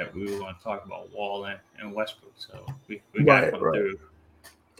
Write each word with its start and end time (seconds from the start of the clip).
that 0.00 0.14
we 0.14 0.22
were 0.22 0.38
going 0.38 0.54
to 0.54 0.62
talk 0.62 0.84
about 0.86 1.12
Wall 1.12 1.44
and, 1.44 1.58
and 1.78 1.94
Westbrook. 1.94 2.32
So 2.36 2.64
we, 2.88 3.02
we 3.12 3.22
got 3.22 3.42
to 3.42 3.50
come 3.50 3.62
right. 3.62 3.74
through. 3.74 3.98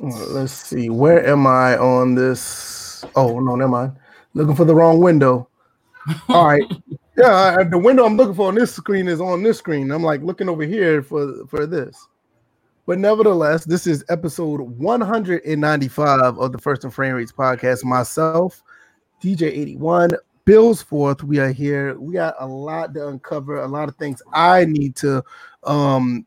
let's 0.00 0.52
see. 0.52 0.88
Where 0.88 1.26
am 1.26 1.46
I 1.46 1.76
on 1.76 2.14
this? 2.14 3.04
Oh, 3.14 3.38
no, 3.38 3.54
never 3.54 3.70
mind. 3.70 3.96
Looking 4.32 4.56
for 4.56 4.64
the 4.64 4.74
wrong 4.74 5.00
window. 5.00 5.48
All 6.28 6.46
right. 6.46 6.62
yeah, 7.18 7.56
I, 7.58 7.64
the 7.64 7.78
window 7.78 8.06
I'm 8.06 8.16
looking 8.16 8.34
for 8.34 8.48
on 8.48 8.54
this 8.54 8.74
screen 8.74 9.08
is 9.08 9.20
on 9.20 9.42
this 9.42 9.58
screen. 9.58 9.90
I'm 9.90 10.02
like 10.02 10.22
looking 10.22 10.48
over 10.48 10.62
here 10.62 11.02
for 11.02 11.46
for 11.46 11.66
this. 11.66 12.06
But 12.86 12.98
nevertheless, 12.98 13.66
this 13.66 13.86
is 13.86 14.04
episode 14.08 14.60
195 14.60 16.38
of 16.38 16.52
the 16.52 16.58
First 16.58 16.84
and 16.84 16.92
Frame 16.92 17.14
Rates 17.14 17.30
podcast. 17.30 17.84
Myself, 17.84 18.62
DJ81, 19.22 20.14
Bills 20.44 20.82
Forth. 20.82 21.22
We 21.22 21.38
are 21.38 21.52
here. 21.52 21.98
We 21.98 22.14
got 22.14 22.34
a 22.38 22.46
lot 22.46 22.94
to 22.94 23.08
uncover, 23.08 23.60
a 23.60 23.68
lot 23.68 23.88
of 23.88 23.96
things 23.96 24.22
I 24.32 24.64
need 24.64 24.96
to 24.96 25.22
um 25.64 26.26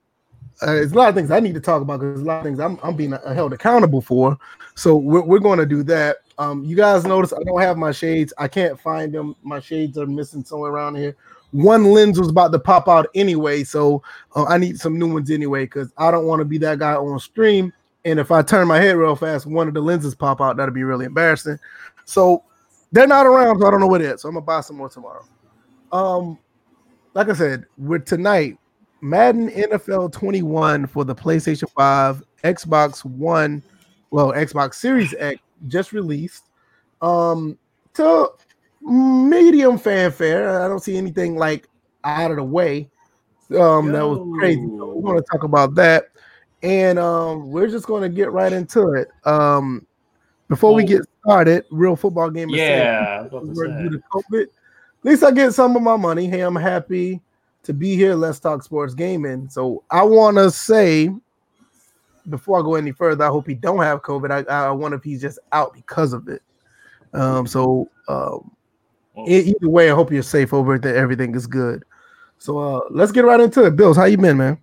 uh, 0.61 0.67
there's 0.67 0.91
a 0.91 0.95
lot 0.95 1.09
of 1.09 1.15
things 1.15 1.31
I 1.31 1.39
need 1.39 1.55
to 1.55 1.59
talk 1.59 1.81
about 1.81 1.99
because 1.99 2.21
a 2.21 2.25
lot 2.25 2.37
of 2.37 2.43
things 2.43 2.59
I'm, 2.59 2.79
I'm 2.83 2.95
being 2.95 3.11
held 3.33 3.51
accountable 3.51 4.01
for. 4.01 4.37
So 4.75 4.95
we're, 4.95 5.23
we're 5.23 5.39
going 5.39 5.59
to 5.59 5.65
do 5.65 5.83
that. 5.83 6.17
Um, 6.37 6.63
you 6.63 6.75
guys 6.75 7.03
notice 7.03 7.33
I 7.33 7.43
don't 7.43 7.59
have 7.59 7.75
my 7.75 7.91
shades. 7.91 8.33
I 8.37 8.47
can't 8.47 8.79
find 8.79 9.11
them. 9.11 9.35
My 9.43 9.59
shades 9.59 9.97
are 9.97 10.05
missing 10.05 10.45
somewhere 10.45 10.71
around 10.71 10.95
here 10.95 11.17
one 11.53 11.85
lens 11.85 12.19
was 12.19 12.29
about 12.29 12.51
to 12.51 12.59
pop 12.59 12.89
out 12.89 13.07
anyway, 13.13 13.63
so 13.63 14.01
uh, 14.35 14.43
I 14.45 14.57
need 14.57 14.79
some 14.79 14.97
new 14.97 15.13
ones 15.13 15.29
anyway 15.29 15.65
because 15.65 15.93
I 15.97 16.09
don't 16.09 16.25
want 16.25 16.39
to 16.39 16.45
be 16.45 16.57
that 16.57 16.79
guy 16.79 16.95
on 16.95 17.19
stream. 17.19 17.71
And 18.05 18.19
if 18.19 18.31
I 18.31 18.41
turn 18.41 18.67
my 18.67 18.81
head 18.81 18.97
real 18.97 19.15
fast, 19.15 19.45
one 19.45 19.67
of 19.67 19.75
the 19.75 19.81
lenses 19.81 20.15
pop 20.15 20.41
out, 20.41 20.57
that'd 20.57 20.73
be 20.73 20.83
really 20.83 21.05
embarrassing. 21.05 21.59
So 22.05 22.43
they're 22.93 23.07
not 23.07 23.25
around, 23.25 23.59
so 23.59 23.67
I 23.67 23.71
don't 23.71 23.79
know 23.79 23.87
what 23.87 24.01
it 24.01 24.05
is. 24.05 24.21
So 24.21 24.29
I'm 24.29 24.35
gonna 24.35 24.45
buy 24.45 24.61
some 24.61 24.77
more 24.77 24.87
tomorrow. 24.87 25.25
Um, 25.91 26.37
like 27.13 27.27
I 27.27 27.33
said, 27.33 27.65
we're 27.77 27.99
tonight 27.99 28.57
Madden 29.01 29.49
NFL 29.49 30.13
21 30.13 30.87
for 30.87 31.03
the 31.03 31.13
PlayStation 31.13 31.69
5, 31.71 32.23
Xbox 32.43 33.03
One, 33.03 33.61
well, 34.11 34.31
Xbox 34.31 34.75
Series 34.75 35.13
X 35.17 35.41
just 35.67 35.91
released. 35.91 36.49
Um, 37.01 37.57
to 37.95 38.29
medium 38.81 39.77
fanfare. 39.77 40.61
I 40.61 40.67
don't 40.67 40.81
see 40.81 40.95
anything 40.95 41.35
like 41.35 41.67
out 42.03 42.31
of 42.31 42.37
the 42.37 42.43
way. 42.43 42.89
Um, 43.51 43.87
Yo. 43.87 43.91
that 43.91 44.07
was 44.07 44.37
crazy. 44.39 44.61
We're 44.61 45.15
to 45.15 45.25
talk 45.31 45.43
about 45.43 45.75
that, 45.75 46.05
and 46.61 46.99
um, 46.99 47.51
we're 47.51 47.67
just 47.67 47.87
to 48.03 48.09
get 48.09 48.31
right 48.31 48.53
into 48.53 48.93
it. 48.93 49.09
Um, 49.25 49.85
before 50.53 50.73
we 50.73 50.83
get 50.83 51.01
started, 51.23 51.65
real 51.71 51.95
football 51.95 52.29
game. 52.29 52.49
Yeah, 52.49 53.27
due 53.29 53.89
to 53.89 54.01
COVID. 54.11 54.43
At 54.43 54.49
least 55.03 55.23
I 55.23 55.31
get 55.31 55.53
some 55.53 55.75
of 55.75 55.81
my 55.81 55.97
money. 55.97 56.27
Hey, 56.27 56.41
I'm 56.41 56.55
happy 56.55 57.21
to 57.63 57.73
be 57.73 57.95
here. 57.95 58.15
Let's 58.15 58.39
talk 58.39 58.63
sports 58.63 58.93
gaming. 58.93 59.49
So 59.49 59.83
I 59.89 60.03
want 60.03 60.37
to 60.37 60.49
say 60.51 61.09
before 62.29 62.59
I 62.59 62.61
go 62.61 62.75
any 62.75 62.91
further, 62.91 63.25
I 63.25 63.29
hope 63.29 63.47
he 63.47 63.53
don't 63.53 63.81
have 63.81 64.01
COVID. 64.01 64.47
I, 64.49 64.67
I 64.67 64.71
wonder 64.71 64.97
if 64.97 65.03
he's 65.03 65.21
just 65.21 65.39
out 65.51 65.73
because 65.73 66.13
of 66.13 66.27
it. 66.27 66.41
Um, 67.13 67.45
so 67.45 67.89
um, 68.07 68.49
Either 69.15 69.69
way, 69.69 69.91
I 69.91 69.93
hope 69.93 70.11
you're 70.11 70.23
safe 70.23 70.53
over 70.53 70.79
That 70.79 70.95
everything 70.95 71.35
is 71.35 71.45
good. 71.45 71.83
So 72.39 72.57
uh, 72.57 72.81
let's 72.89 73.11
get 73.11 73.25
right 73.25 73.39
into 73.39 73.63
it. 73.65 73.75
Bills, 73.75 73.95
how 73.95 74.05
you 74.05 74.17
been, 74.17 74.37
man? 74.37 74.57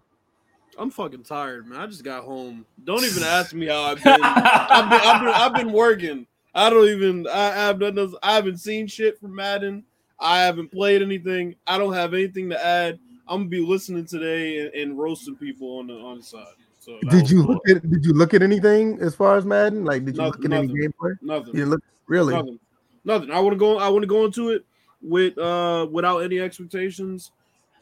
I'm 0.81 0.91
fucking 0.91 1.25
tired, 1.25 1.67
man. 1.67 1.79
I 1.79 1.87
just 1.87 2.03
got 2.03 2.25
home. 2.25 2.65
Don't 2.85 3.05
even 3.05 3.23
ask 3.23 3.53
me 3.53 3.67
how 3.67 3.83
I've 3.83 4.03
been. 4.03 4.19
I've 4.23 4.89
been, 4.91 5.01
I've 5.03 5.21
been, 5.21 5.35
I've 5.35 5.55
been 5.55 5.73
working. 5.73 6.27
I 6.55 6.71
don't 6.71 6.89
even. 6.89 7.27
I, 7.27 7.69
I've 7.69 7.79
done 7.79 8.15
I 8.23 8.35
haven't 8.35 8.57
seen 8.57 8.87
shit 8.87 9.21
from 9.21 9.35
Madden. 9.35 9.85
I 10.19 10.41
haven't 10.41 10.73
played 10.73 11.03
anything. 11.03 11.55
I 11.67 11.77
don't 11.77 11.93
have 11.93 12.15
anything 12.15 12.49
to 12.49 12.65
add. 12.65 12.99
I'm 13.29 13.41
gonna 13.41 13.51
be 13.51 13.61
listening 13.61 14.07
today 14.07 14.61
and, 14.61 14.75
and 14.75 14.99
roasting 14.99 15.37
people 15.37 15.79
on 15.79 15.89
the 15.89 15.95
on 15.95 16.17
the 16.17 16.25
side. 16.25 16.47
So 16.79 16.99
did 17.11 17.31
you 17.31 17.45
cool. 17.45 17.55
look 17.55 17.69
at 17.69 17.89
did 17.89 18.05
you 18.05 18.15
look 18.15 18.33
at 18.33 18.43
anything 18.43 18.99
as 19.01 19.15
far 19.15 19.37
as 19.37 19.45
Madden? 19.45 19.85
Like 19.85 20.07
did 20.07 20.17
you 20.17 20.23
nothing, 20.23 20.43
look 20.43 20.45
at 20.47 20.51
nothing, 20.51 20.71
any 20.71 20.89
gameplay? 20.89 21.17
Nothing. 21.21 21.57
You 21.57 21.67
look 21.67 21.83
really 22.07 22.35
nothing. 22.35 22.59
Nothing. 23.05 23.31
I 23.31 23.39
want 23.41 23.53
to 23.53 23.59
go. 23.59 23.79
I 23.79 23.89
want 23.91 24.03
to 24.03 24.09
go 24.09 24.25
into 24.25 24.51
it 24.51 24.65
with 25.03 25.37
uh 25.37 25.87
without 25.91 26.19
any 26.21 26.41
expectations, 26.41 27.33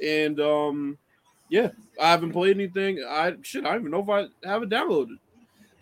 and 0.04 0.40
um, 0.40 0.98
yeah, 1.48 1.70
I 2.00 2.10
haven't 2.10 2.32
played 2.32 2.56
anything. 2.56 3.04
I 3.08 3.34
shit. 3.42 3.64
I 3.64 3.72
don't 3.72 3.80
even 3.80 3.90
know 3.90 4.02
if 4.02 4.08
I 4.08 4.48
have 4.48 4.62
it 4.62 4.68
downloaded. 4.68 5.18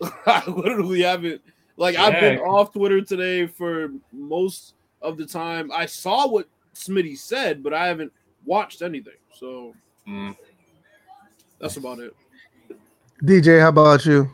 I 0.25 0.43
literally 0.49 1.01
haven't. 1.01 1.41
Like 1.75 1.95
yeah. 1.95 2.05
I've 2.05 2.19
been 2.19 2.39
off 2.39 2.73
Twitter 2.73 3.01
today 3.01 3.47
for 3.47 3.89
most 4.11 4.73
of 5.01 5.17
the 5.17 5.25
time. 5.25 5.71
I 5.71 5.85
saw 5.85 6.27
what 6.27 6.47
Smitty 6.73 7.17
said, 7.17 7.63
but 7.63 7.73
I 7.73 7.87
haven't 7.87 8.11
watched 8.45 8.81
anything. 8.81 9.13
So 9.33 9.73
mm. 10.07 10.35
that's 11.59 11.77
about 11.77 11.99
it. 11.99 12.15
DJ, 13.23 13.59
how 13.61 13.69
about 13.69 14.05
you? 14.05 14.29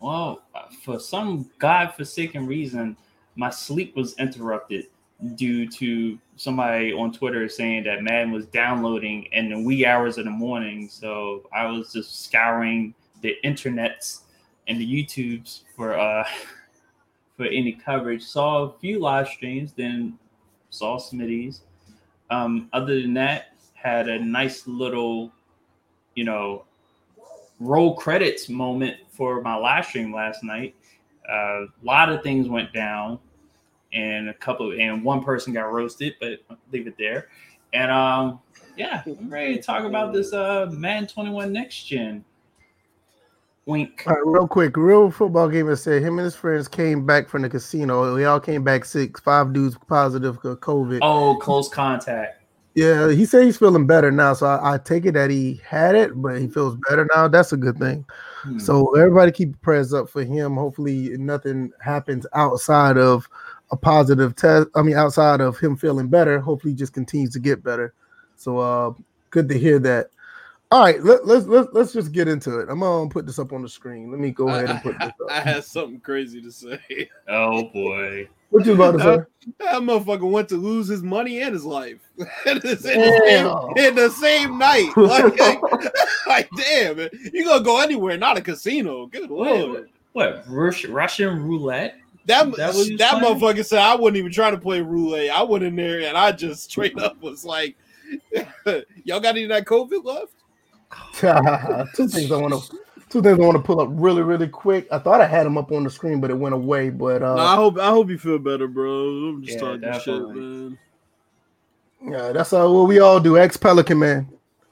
Well, 0.00 0.42
for 0.82 0.98
some 0.98 1.48
godforsaken 1.58 2.46
reason, 2.46 2.96
my 3.36 3.50
sleep 3.50 3.96
was 3.96 4.14
interrupted 4.18 4.86
due 5.34 5.68
to 5.68 6.18
somebody 6.36 6.92
on 6.92 7.12
Twitter 7.12 7.48
saying 7.48 7.84
that 7.84 8.02
Madden 8.02 8.32
was 8.32 8.46
downloading 8.46 9.28
in 9.32 9.50
the 9.50 9.60
wee 9.60 9.86
hours 9.86 10.18
of 10.18 10.24
the 10.24 10.30
morning. 10.30 10.88
So 10.88 11.48
I 11.54 11.66
was 11.66 11.92
just 11.92 12.24
scouring 12.24 12.94
the 13.20 13.36
internets 13.44 14.20
and 14.68 14.80
the 14.80 14.86
YouTubes 14.86 15.62
for 15.76 15.98
uh 15.98 16.24
for 17.36 17.44
any 17.44 17.72
coverage. 17.72 18.22
Saw 18.22 18.64
a 18.64 18.78
few 18.78 18.98
live 18.98 19.28
streams, 19.28 19.72
then 19.72 20.18
saw 20.70 20.98
Smitty's. 20.98 21.62
Um, 22.30 22.68
other 22.72 23.00
than 23.00 23.14
that, 23.14 23.54
had 23.74 24.08
a 24.08 24.18
nice 24.18 24.66
little, 24.66 25.32
you 26.14 26.24
know, 26.24 26.64
roll 27.58 27.94
credits 27.96 28.48
moment 28.48 28.96
for 29.10 29.40
my 29.42 29.54
live 29.54 29.86
stream 29.86 30.14
last 30.14 30.42
night 30.42 30.74
a 31.28 31.66
lot 31.82 32.10
of 32.10 32.22
things 32.22 32.48
went 32.48 32.72
down, 32.72 33.18
and 33.92 34.28
a 34.28 34.34
couple 34.34 34.72
and 34.72 35.04
one 35.04 35.22
person 35.22 35.52
got 35.52 35.72
roasted, 35.72 36.14
but 36.20 36.40
leave 36.72 36.86
it 36.86 36.96
there. 36.98 37.28
And 37.72 37.90
um, 37.90 38.40
yeah, 38.76 39.02
I'm 39.06 39.30
ready 39.30 39.56
to 39.56 39.62
talk 39.62 39.84
about 39.84 40.12
this 40.12 40.32
uh 40.32 40.68
Man 40.72 41.06
21 41.06 41.52
Next 41.52 41.84
Gen. 41.84 42.24
Wink. 43.64 44.02
All 44.06 44.14
right, 44.14 44.22
real 44.26 44.48
quick, 44.48 44.76
real 44.76 45.10
football 45.10 45.48
gamer 45.48 45.76
said 45.76 46.02
him 46.02 46.18
and 46.18 46.24
his 46.24 46.34
friends 46.34 46.66
came 46.66 47.06
back 47.06 47.28
from 47.28 47.42
the 47.42 47.48
casino. 47.48 48.12
We 48.14 48.24
all 48.24 48.40
came 48.40 48.64
back 48.64 48.84
six, 48.84 49.20
five 49.20 49.52
dudes 49.52 49.76
positive 49.86 50.40
for 50.40 50.56
COVID. 50.56 50.98
Oh, 51.00 51.36
close 51.36 51.68
contact. 51.68 52.42
Yeah, 52.74 53.10
he 53.10 53.26
said 53.26 53.44
he's 53.44 53.58
feeling 53.58 53.86
better 53.86 54.10
now. 54.10 54.32
So 54.32 54.46
I, 54.46 54.74
I, 54.74 54.78
take 54.78 55.04
it 55.04 55.12
that 55.12 55.30
he 55.30 55.60
had 55.64 55.94
it, 55.94 56.10
but 56.20 56.40
he 56.40 56.48
feels 56.48 56.76
better 56.88 57.06
now. 57.14 57.28
That's 57.28 57.52
a 57.52 57.56
good 57.56 57.78
thing. 57.78 58.06
Hmm. 58.42 58.58
So 58.58 58.96
everybody 58.96 59.30
keep 59.30 59.60
prayers 59.60 59.92
up 59.92 60.08
for 60.08 60.24
him. 60.24 60.56
Hopefully 60.56 61.10
nothing 61.18 61.70
happens 61.80 62.26
outside 62.32 62.96
of 62.96 63.28
a 63.72 63.76
positive 63.76 64.36
test. 64.36 64.68
I 64.74 64.82
mean, 64.82 64.96
outside 64.96 65.40
of 65.40 65.58
him 65.58 65.76
feeling 65.76 66.08
better. 66.08 66.38
Hopefully 66.38 66.72
he 66.72 66.76
just 66.76 66.92
continues 66.92 67.30
to 67.30 67.40
get 67.40 67.64
better. 67.64 67.94
So 68.36 68.58
uh 68.58 68.92
good 69.30 69.48
to 69.48 69.58
hear 69.58 69.78
that. 69.80 70.10
All 70.70 70.82
right, 70.82 71.02
let, 71.02 71.26
let's 71.26 71.46
let's 71.46 71.68
let's 71.72 71.92
just 71.92 72.12
get 72.12 72.28
into 72.28 72.60
it. 72.60 72.68
I'm 72.70 72.80
gonna 72.80 73.10
put 73.10 73.26
this 73.26 73.38
up 73.38 73.52
on 73.52 73.62
the 73.62 73.68
screen. 73.68 74.10
Let 74.10 74.20
me 74.20 74.30
go 74.30 74.48
ahead 74.48 74.70
and 74.70 74.82
put 74.82 74.98
this 74.98 75.08
up. 75.08 75.30
I 75.30 75.40
had 75.40 75.64
something 75.64 76.00
crazy 76.00 76.40
to 76.42 76.52
say. 76.52 76.78
Oh 77.28 77.64
boy. 77.64 78.28
What 78.50 78.66
you 78.66 78.74
about 78.74 78.92
to 78.92 78.98
say? 78.98 79.04
That, 79.06 79.26
that 79.58 79.82
motherfucker 79.82 80.30
went 80.30 80.50
to 80.50 80.56
lose 80.56 80.86
his 80.86 81.02
money 81.02 81.40
and 81.40 81.54
his 81.54 81.64
life 81.64 82.00
in, 82.18 82.58
the 82.58 82.76
same, 82.76 83.00
in, 83.78 83.94
the 83.94 84.10
same, 84.10 84.58
night. 84.58 84.90
Like, 84.96 85.38
like, 85.38 85.94
like, 86.26 86.50
damn, 86.58 86.98
man. 86.98 87.08
you 87.32 87.46
gonna 87.46 87.64
go 87.64 87.80
anywhere, 87.80 88.18
not 88.18 88.36
a 88.36 88.42
casino. 88.42 89.06
Good 89.06 89.30
lord. 89.30 89.88
What, 90.12 90.44
Russian 90.46 91.42
roulette? 91.42 91.96
That 92.26 92.52
that, 92.56 92.74
that 92.98 93.22
motherfucker 93.22 93.64
said 93.64 93.80
I 93.80 93.94
wasn't 93.96 94.18
even 94.18 94.32
trying 94.32 94.54
to 94.54 94.60
play 94.60 94.80
roulette. 94.80 95.30
I 95.30 95.42
went 95.42 95.64
in 95.64 95.76
there 95.76 96.02
and 96.02 96.16
I 96.16 96.32
just 96.32 96.70
straight 96.70 96.98
up 96.98 97.20
was 97.20 97.44
like, 97.44 97.76
"Y'all 99.04 99.20
got 99.20 99.36
any 99.36 99.44
of 99.44 99.48
that 99.48 99.64
COVID 99.64 100.04
left?" 100.04 100.34
Two 101.96 102.08
things 102.08 102.30
I 102.30 102.36
want 102.36 102.54
to 102.54 102.78
Two 103.12 103.20
things 103.20 103.38
I 103.38 103.42
want 103.42 103.58
to 103.58 103.62
pull 103.62 103.78
up 103.78 103.90
really, 103.92 104.22
really 104.22 104.48
quick. 104.48 104.88
I 104.90 104.98
thought 104.98 105.20
I 105.20 105.26
had 105.26 105.44
them 105.44 105.58
up 105.58 105.70
on 105.70 105.84
the 105.84 105.90
screen, 105.90 106.18
but 106.18 106.30
it 106.30 106.38
went 106.38 106.54
away. 106.54 106.88
But 106.88 107.22
uh, 107.22 107.34
no, 107.34 107.42
I 107.42 107.56
hope 107.56 107.78
I 107.78 107.90
hope 107.90 108.08
you 108.08 108.16
feel 108.16 108.38
better, 108.38 108.66
bro. 108.66 108.90
I'm 108.90 109.44
just 109.44 109.58
yeah, 109.58 109.60
talking 109.60 109.80
definitely. 109.82 110.34
shit, 110.34 110.42
man. 110.42 110.78
Yeah, 112.10 112.32
that's 112.32 112.54
uh, 112.54 112.66
what 112.66 112.88
we 112.88 113.00
all 113.00 113.20
do. 113.20 113.36
Ex 113.36 113.58
Pelican 113.58 113.98
man. 113.98 114.26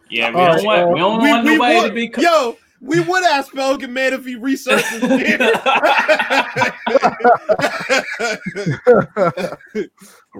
Yeah, 0.08 0.30
we 0.30 0.36
don't 0.36 0.56
right, 0.56 0.64
want, 0.64 0.80
uh, 0.80 0.86
we 0.88 0.98
don't 0.98 1.22
we, 1.22 1.28
want 1.28 1.44
we 1.44 1.52
nobody 1.52 1.80
would, 1.80 1.88
to 1.88 1.94
be. 1.94 2.08
Co- 2.08 2.22
yo, 2.22 2.56
we 2.80 3.00
would 3.00 3.24
ask 3.24 3.52
Pelican 3.52 3.92
man 3.92 4.14
if 4.14 4.24
he 4.24 4.36
researches 4.36 4.84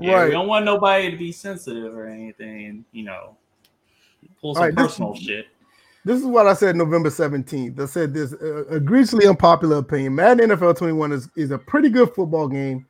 yeah, 0.01 0.15
right. 0.15 0.27
We 0.27 0.31
don't 0.31 0.47
want 0.49 0.65
nobody 0.65 1.11
to 1.11 1.17
be 1.17 1.33
sensitive 1.33 1.95
or 1.95 2.07
anything. 2.07 2.85
You 2.93 3.05
know, 3.05 3.37
pull 4.41 4.55
some 4.55 4.65
right, 4.65 4.75
personal 4.75 5.13
this, 5.15 5.23
shit. 5.23 5.47
This 6.05 6.19
is 6.19 6.27
what 6.27 6.47
I 6.47 6.55
said 6.55 6.77
November 6.77 7.11
17th. 7.11 7.79
I 7.79 7.85
said 7.85 8.15
this 8.15 8.33
uh, 8.33 8.65
egregiously 8.71 9.27
unpopular 9.27 9.77
opinion. 9.79 10.15
Madden 10.15 10.51
NFL 10.51 10.79
21 10.79 11.13
is, 11.13 11.29
is 11.37 11.51
a 11.51 11.59
pretty 11.59 11.91
good 11.91 12.15
football 12.15 12.49
game. 12.49 12.87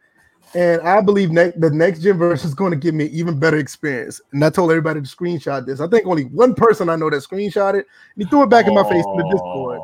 And 0.54 0.82
I 0.82 1.00
believe 1.00 1.30
ne- 1.30 1.52
the 1.56 1.70
next 1.70 2.00
gen 2.00 2.18
version 2.18 2.48
is 2.48 2.54
going 2.54 2.72
to 2.72 2.76
give 2.76 2.94
me 2.94 3.06
an 3.06 3.12
even 3.12 3.38
better 3.38 3.58
experience. 3.58 4.20
And 4.32 4.44
I 4.44 4.50
told 4.50 4.70
everybody 4.70 5.00
to 5.00 5.06
screenshot 5.06 5.64
this. 5.64 5.80
I 5.80 5.86
think 5.86 6.06
only 6.06 6.24
one 6.24 6.54
person 6.54 6.88
I 6.88 6.96
know 6.96 7.08
that 7.08 7.16
screenshot 7.22 7.74
it. 7.74 7.86
And 8.14 8.24
he 8.24 8.24
threw 8.24 8.42
it 8.42 8.50
back 8.50 8.66
in 8.66 8.74
my 8.74 8.82
face 8.82 9.04
in 9.04 9.16
the 9.16 9.28
Discord. 9.30 9.80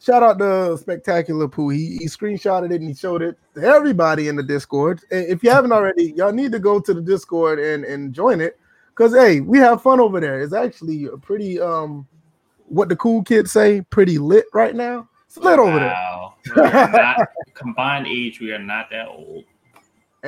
Shout 0.00 0.22
out 0.22 0.38
to 0.38 0.78
Spectacular 0.78 1.48
Pooh. 1.48 1.70
He, 1.70 1.96
he 1.98 2.06
screenshotted 2.06 2.70
it 2.72 2.80
and 2.80 2.88
he 2.88 2.94
showed 2.94 3.22
it 3.22 3.36
to 3.54 3.62
everybody 3.62 4.28
in 4.28 4.36
the 4.36 4.42
Discord. 4.42 5.00
And 5.10 5.26
if 5.26 5.42
you 5.42 5.50
haven't 5.50 5.72
already, 5.72 6.12
y'all 6.16 6.32
need 6.32 6.52
to 6.52 6.58
go 6.58 6.80
to 6.80 6.94
the 6.94 7.00
Discord 7.00 7.58
and, 7.58 7.84
and 7.84 8.12
join 8.12 8.40
it. 8.40 8.58
Cause 8.94 9.14
hey, 9.14 9.40
we 9.40 9.58
have 9.58 9.82
fun 9.82 10.00
over 10.00 10.18
there. 10.18 10.40
It's 10.40 10.52
actually 10.52 11.04
a 11.04 11.16
pretty 11.16 11.60
um 11.60 12.06
what 12.66 12.88
the 12.88 12.96
cool 12.96 13.22
kids 13.22 13.52
say, 13.52 13.80
pretty 13.82 14.18
lit 14.18 14.46
right 14.52 14.74
now. 14.74 15.08
It's 15.26 15.36
lit 15.36 15.58
over 15.60 15.78
there. 15.78 15.88
Wow. 15.90 16.34
We 16.56 16.62
are 16.62 16.90
not- 16.90 17.28
combined 17.54 18.06
age, 18.08 18.40
we 18.40 18.52
are 18.52 18.58
not 18.58 18.90
that 18.90 19.06
old. 19.08 19.44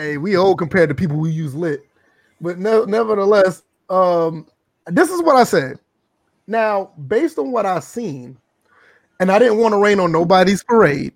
Hey, 0.00 0.17
we 0.17 0.35
old 0.35 0.56
compared 0.56 0.88
to 0.88 0.94
people 0.94 1.19
who 1.19 1.29
use 1.29 1.55
lit. 1.55 1.85
But 2.41 2.58
nevertheless, 2.58 3.64
um, 3.91 4.47
this 4.87 5.11
is 5.11 5.20
what 5.23 5.37
I 5.37 5.44
said. 5.44 5.79
Now, 6.47 6.93
based 7.06 7.38
on 7.38 7.52
what 7.52 7.67
I've 7.67 7.85
seen, 7.85 8.38
and 9.20 9.31
I 9.31 9.38
didn't 9.38 9.58
want 9.58 9.73
to 9.73 9.79
rain 9.79 10.00
on 10.00 10.11
nobody's 10.11 10.62
parade 10.62 11.12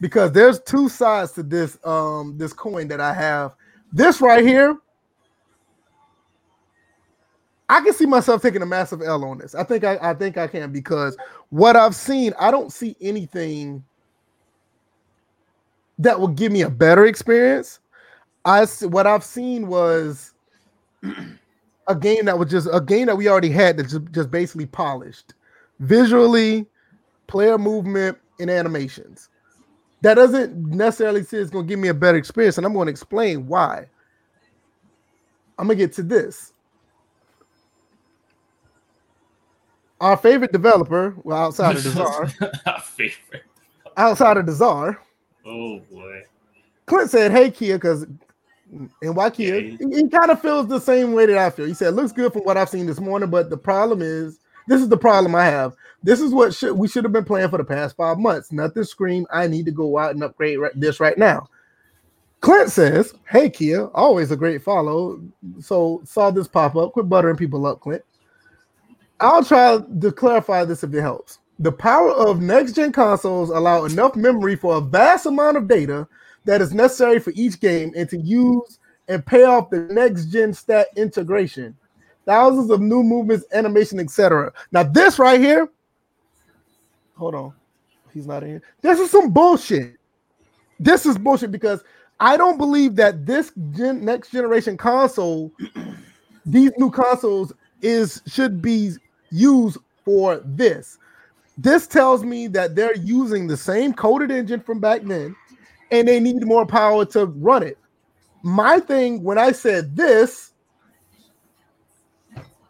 because 0.00 0.32
there's 0.32 0.58
two 0.60 0.88
sides 0.88 1.32
to 1.32 1.44
this 1.44 1.78
um 1.84 2.36
this 2.36 2.52
coin 2.52 2.88
that 2.88 3.00
I 3.00 3.14
have. 3.14 3.54
This 3.92 4.20
right 4.20 4.44
here, 4.44 4.76
I 7.68 7.80
can 7.80 7.92
see 7.92 8.06
myself 8.06 8.42
taking 8.42 8.62
a 8.62 8.66
massive 8.66 9.02
L 9.02 9.24
on 9.24 9.38
this. 9.38 9.54
I 9.54 9.62
think 9.62 9.84
I, 9.84 9.98
I 10.02 10.14
think 10.14 10.36
I 10.36 10.48
can 10.48 10.72
because 10.72 11.16
what 11.50 11.76
I've 11.76 11.94
seen, 11.94 12.32
I 12.40 12.50
don't 12.50 12.72
see 12.72 12.96
anything 13.00 13.84
that 16.00 16.18
will 16.18 16.28
give 16.28 16.50
me 16.50 16.62
a 16.62 16.70
better 16.70 17.06
experience. 17.06 17.79
I 18.44 18.64
what 18.86 19.06
I've 19.06 19.24
seen 19.24 19.66
was 19.68 20.32
a 21.86 21.94
game 21.94 22.24
that 22.26 22.38
was 22.38 22.50
just 22.50 22.68
a 22.72 22.80
game 22.80 23.06
that 23.06 23.16
we 23.16 23.28
already 23.28 23.50
had 23.50 23.76
that 23.76 23.84
just, 23.84 24.00
just 24.12 24.30
basically 24.30 24.66
polished 24.66 25.34
visually, 25.80 26.66
player 27.26 27.58
movement, 27.58 28.18
and 28.38 28.50
animations. 28.50 29.28
That 30.02 30.14
doesn't 30.14 30.56
necessarily 30.70 31.22
say 31.24 31.38
it's 31.38 31.50
going 31.50 31.66
to 31.66 31.68
give 31.68 31.78
me 31.78 31.88
a 31.88 31.94
better 31.94 32.16
experience, 32.18 32.56
and 32.58 32.66
I'm 32.66 32.72
going 32.72 32.86
to 32.86 32.90
explain 32.90 33.46
why. 33.46 33.86
I'm 35.58 35.66
gonna 35.66 35.76
get 35.76 35.92
to 35.94 36.02
this. 36.02 36.54
Our 40.00 40.16
favorite 40.16 40.52
developer, 40.52 41.14
well, 41.22 41.36
outside 41.36 41.76
of 41.76 41.84
the 41.84 41.90
czar, 41.90 42.30
Our 42.66 42.80
favorite. 42.80 43.42
outside 43.98 44.38
of 44.38 44.46
the 44.46 44.52
czar, 44.52 45.02
Oh 45.44 45.80
boy. 45.90 46.22
Clint 46.86 47.10
said, 47.10 47.30
"Hey 47.30 47.50
Kia," 47.50 47.76
because 47.76 48.06
and 49.02 49.16
why 49.16 49.30
Kia? 49.30 49.58
Yeah. 49.58 49.76
He, 49.78 49.96
he 49.96 50.08
kind 50.08 50.30
of 50.30 50.40
feels 50.40 50.68
the 50.68 50.80
same 50.80 51.12
way 51.12 51.26
that 51.26 51.38
I 51.38 51.50
feel. 51.50 51.66
He 51.66 51.74
said, 51.74 51.94
"Looks 51.94 52.12
good 52.12 52.32
from 52.32 52.42
what 52.42 52.56
I've 52.56 52.68
seen 52.68 52.86
this 52.86 53.00
morning, 53.00 53.30
but 53.30 53.50
the 53.50 53.56
problem 53.56 54.02
is, 54.02 54.38
this 54.68 54.80
is 54.80 54.88
the 54.88 54.96
problem 54.96 55.34
I 55.34 55.46
have. 55.46 55.74
This 56.02 56.20
is 56.20 56.32
what 56.32 56.54
should 56.54 56.76
we 56.76 56.88
should 56.88 57.04
have 57.04 57.12
been 57.12 57.24
playing 57.24 57.50
for 57.50 57.58
the 57.58 57.64
past 57.64 57.96
five 57.96 58.18
months. 58.18 58.52
Nothing 58.52 58.84
scream. 58.84 59.26
I 59.30 59.46
need 59.46 59.66
to 59.66 59.72
go 59.72 59.98
out 59.98 60.14
and 60.14 60.22
upgrade 60.22 60.58
right, 60.58 60.72
this 60.74 61.00
right 61.00 61.18
now." 61.18 61.48
Clint 62.40 62.70
says, 62.70 63.12
"Hey 63.28 63.50
Kia, 63.50 63.86
always 63.88 64.30
a 64.30 64.36
great 64.36 64.62
follow. 64.62 65.20
So 65.60 66.00
saw 66.04 66.30
this 66.30 66.48
pop 66.48 66.76
up. 66.76 66.92
Quit 66.92 67.08
buttering 67.08 67.36
people 67.36 67.66
up, 67.66 67.80
Clint. 67.80 68.02
I'll 69.20 69.44
try 69.44 69.78
to 70.00 70.12
clarify 70.12 70.64
this 70.64 70.82
if 70.82 70.94
it 70.94 71.00
helps. 71.02 71.38
The 71.58 71.72
power 71.72 72.12
of 72.12 72.40
next 72.40 72.72
gen 72.72 72.92
consoles 72.92 73.50
allow 73.50 73.84
enough 73.84 74.16
memory 74.16 74.56
for 74.56 74.78
a 74.78 74.80
vast 74.80 75.26
amount 75.26 75.58
of 75.58 75.68
data 75.68 76.08
that 76.44 76.60
is 76.60 76.72
necessary 76.72 77.18
for 77.18 77.32
each 77.34 77.60
game 77.60 77.92
and 77.96 78.08
to 78.08 78.18
use 78.18 78.78
and 79.08 79.24
pay 79.24 79.44
off 79.44 79.70
the 79.70 79.80
next 79.80 80.26
gen 80.26 80.52
stat 80.52 80.88
integration. 80.96 81.76
Thousands 82.24 82.70
of 82.70 82.80
new 82.80 83.02
movements, 83.02 83.44
animation, 83.52 83.98
etc. 83.98 84.52
Now, 84.72 84.82
this 84.84 85.18
right 85.18 85.40
here, 85.40 85.68
hold 87.16 87.34
on, 87.34 87.52
he's 88.14 88.26
not 88.26 88.42
in 88.42 88.50
here. 88.50 88.62
This 88.82 89.00
is 89.00 89.10
some 89.10 89.30
bullshit. 89.30 89.96
This 90.78 91.06
is 91.06 91.18
bullshit 91.18 91.50
because 91.50 91.82
I 92.20 92.36
don't 92.36 92.58
believe 92.58 92.96
that 92.96 93.26
this 93.26 93.52
gen, 93.72 94.04
next 94.04 94.30
generation 94.30 94.76
console, 94.76 95.52
these 96.46 96.70
new 96.76 96.90
consoles, 96.90 97.52
is 97.82 98.22
should 98.26 98.60
be 98.60 98.92
used 99.30 99.78
for 100.04 100.40
this. 100.44 100.98
This 101.56 101.86
tells 101.86 102.22
me 102.24 102.46
that 102.48 102.74
they're 102.74 102.96
using 102.96 103.46
the 103.46 103.56
same 103.56 103.92
coded 103.92 104.30
engine 104.30 104.60
from 104.60 104.80
back 104.80 105.02
then, 105.02 105.34
and 105.90 106.06
they 106.06 106.20
need 106.20 106.44
more 106.44 106.66
power 106.66 107.04
to 107.06 107.26
run 107.26 107.62
it. 107.62 107.78
My 108.42 108.80
thing 108.80 109.22
when 109.22 109.38
I 109.38 109.52
said 109.52 109.96
this, 109.96 110.52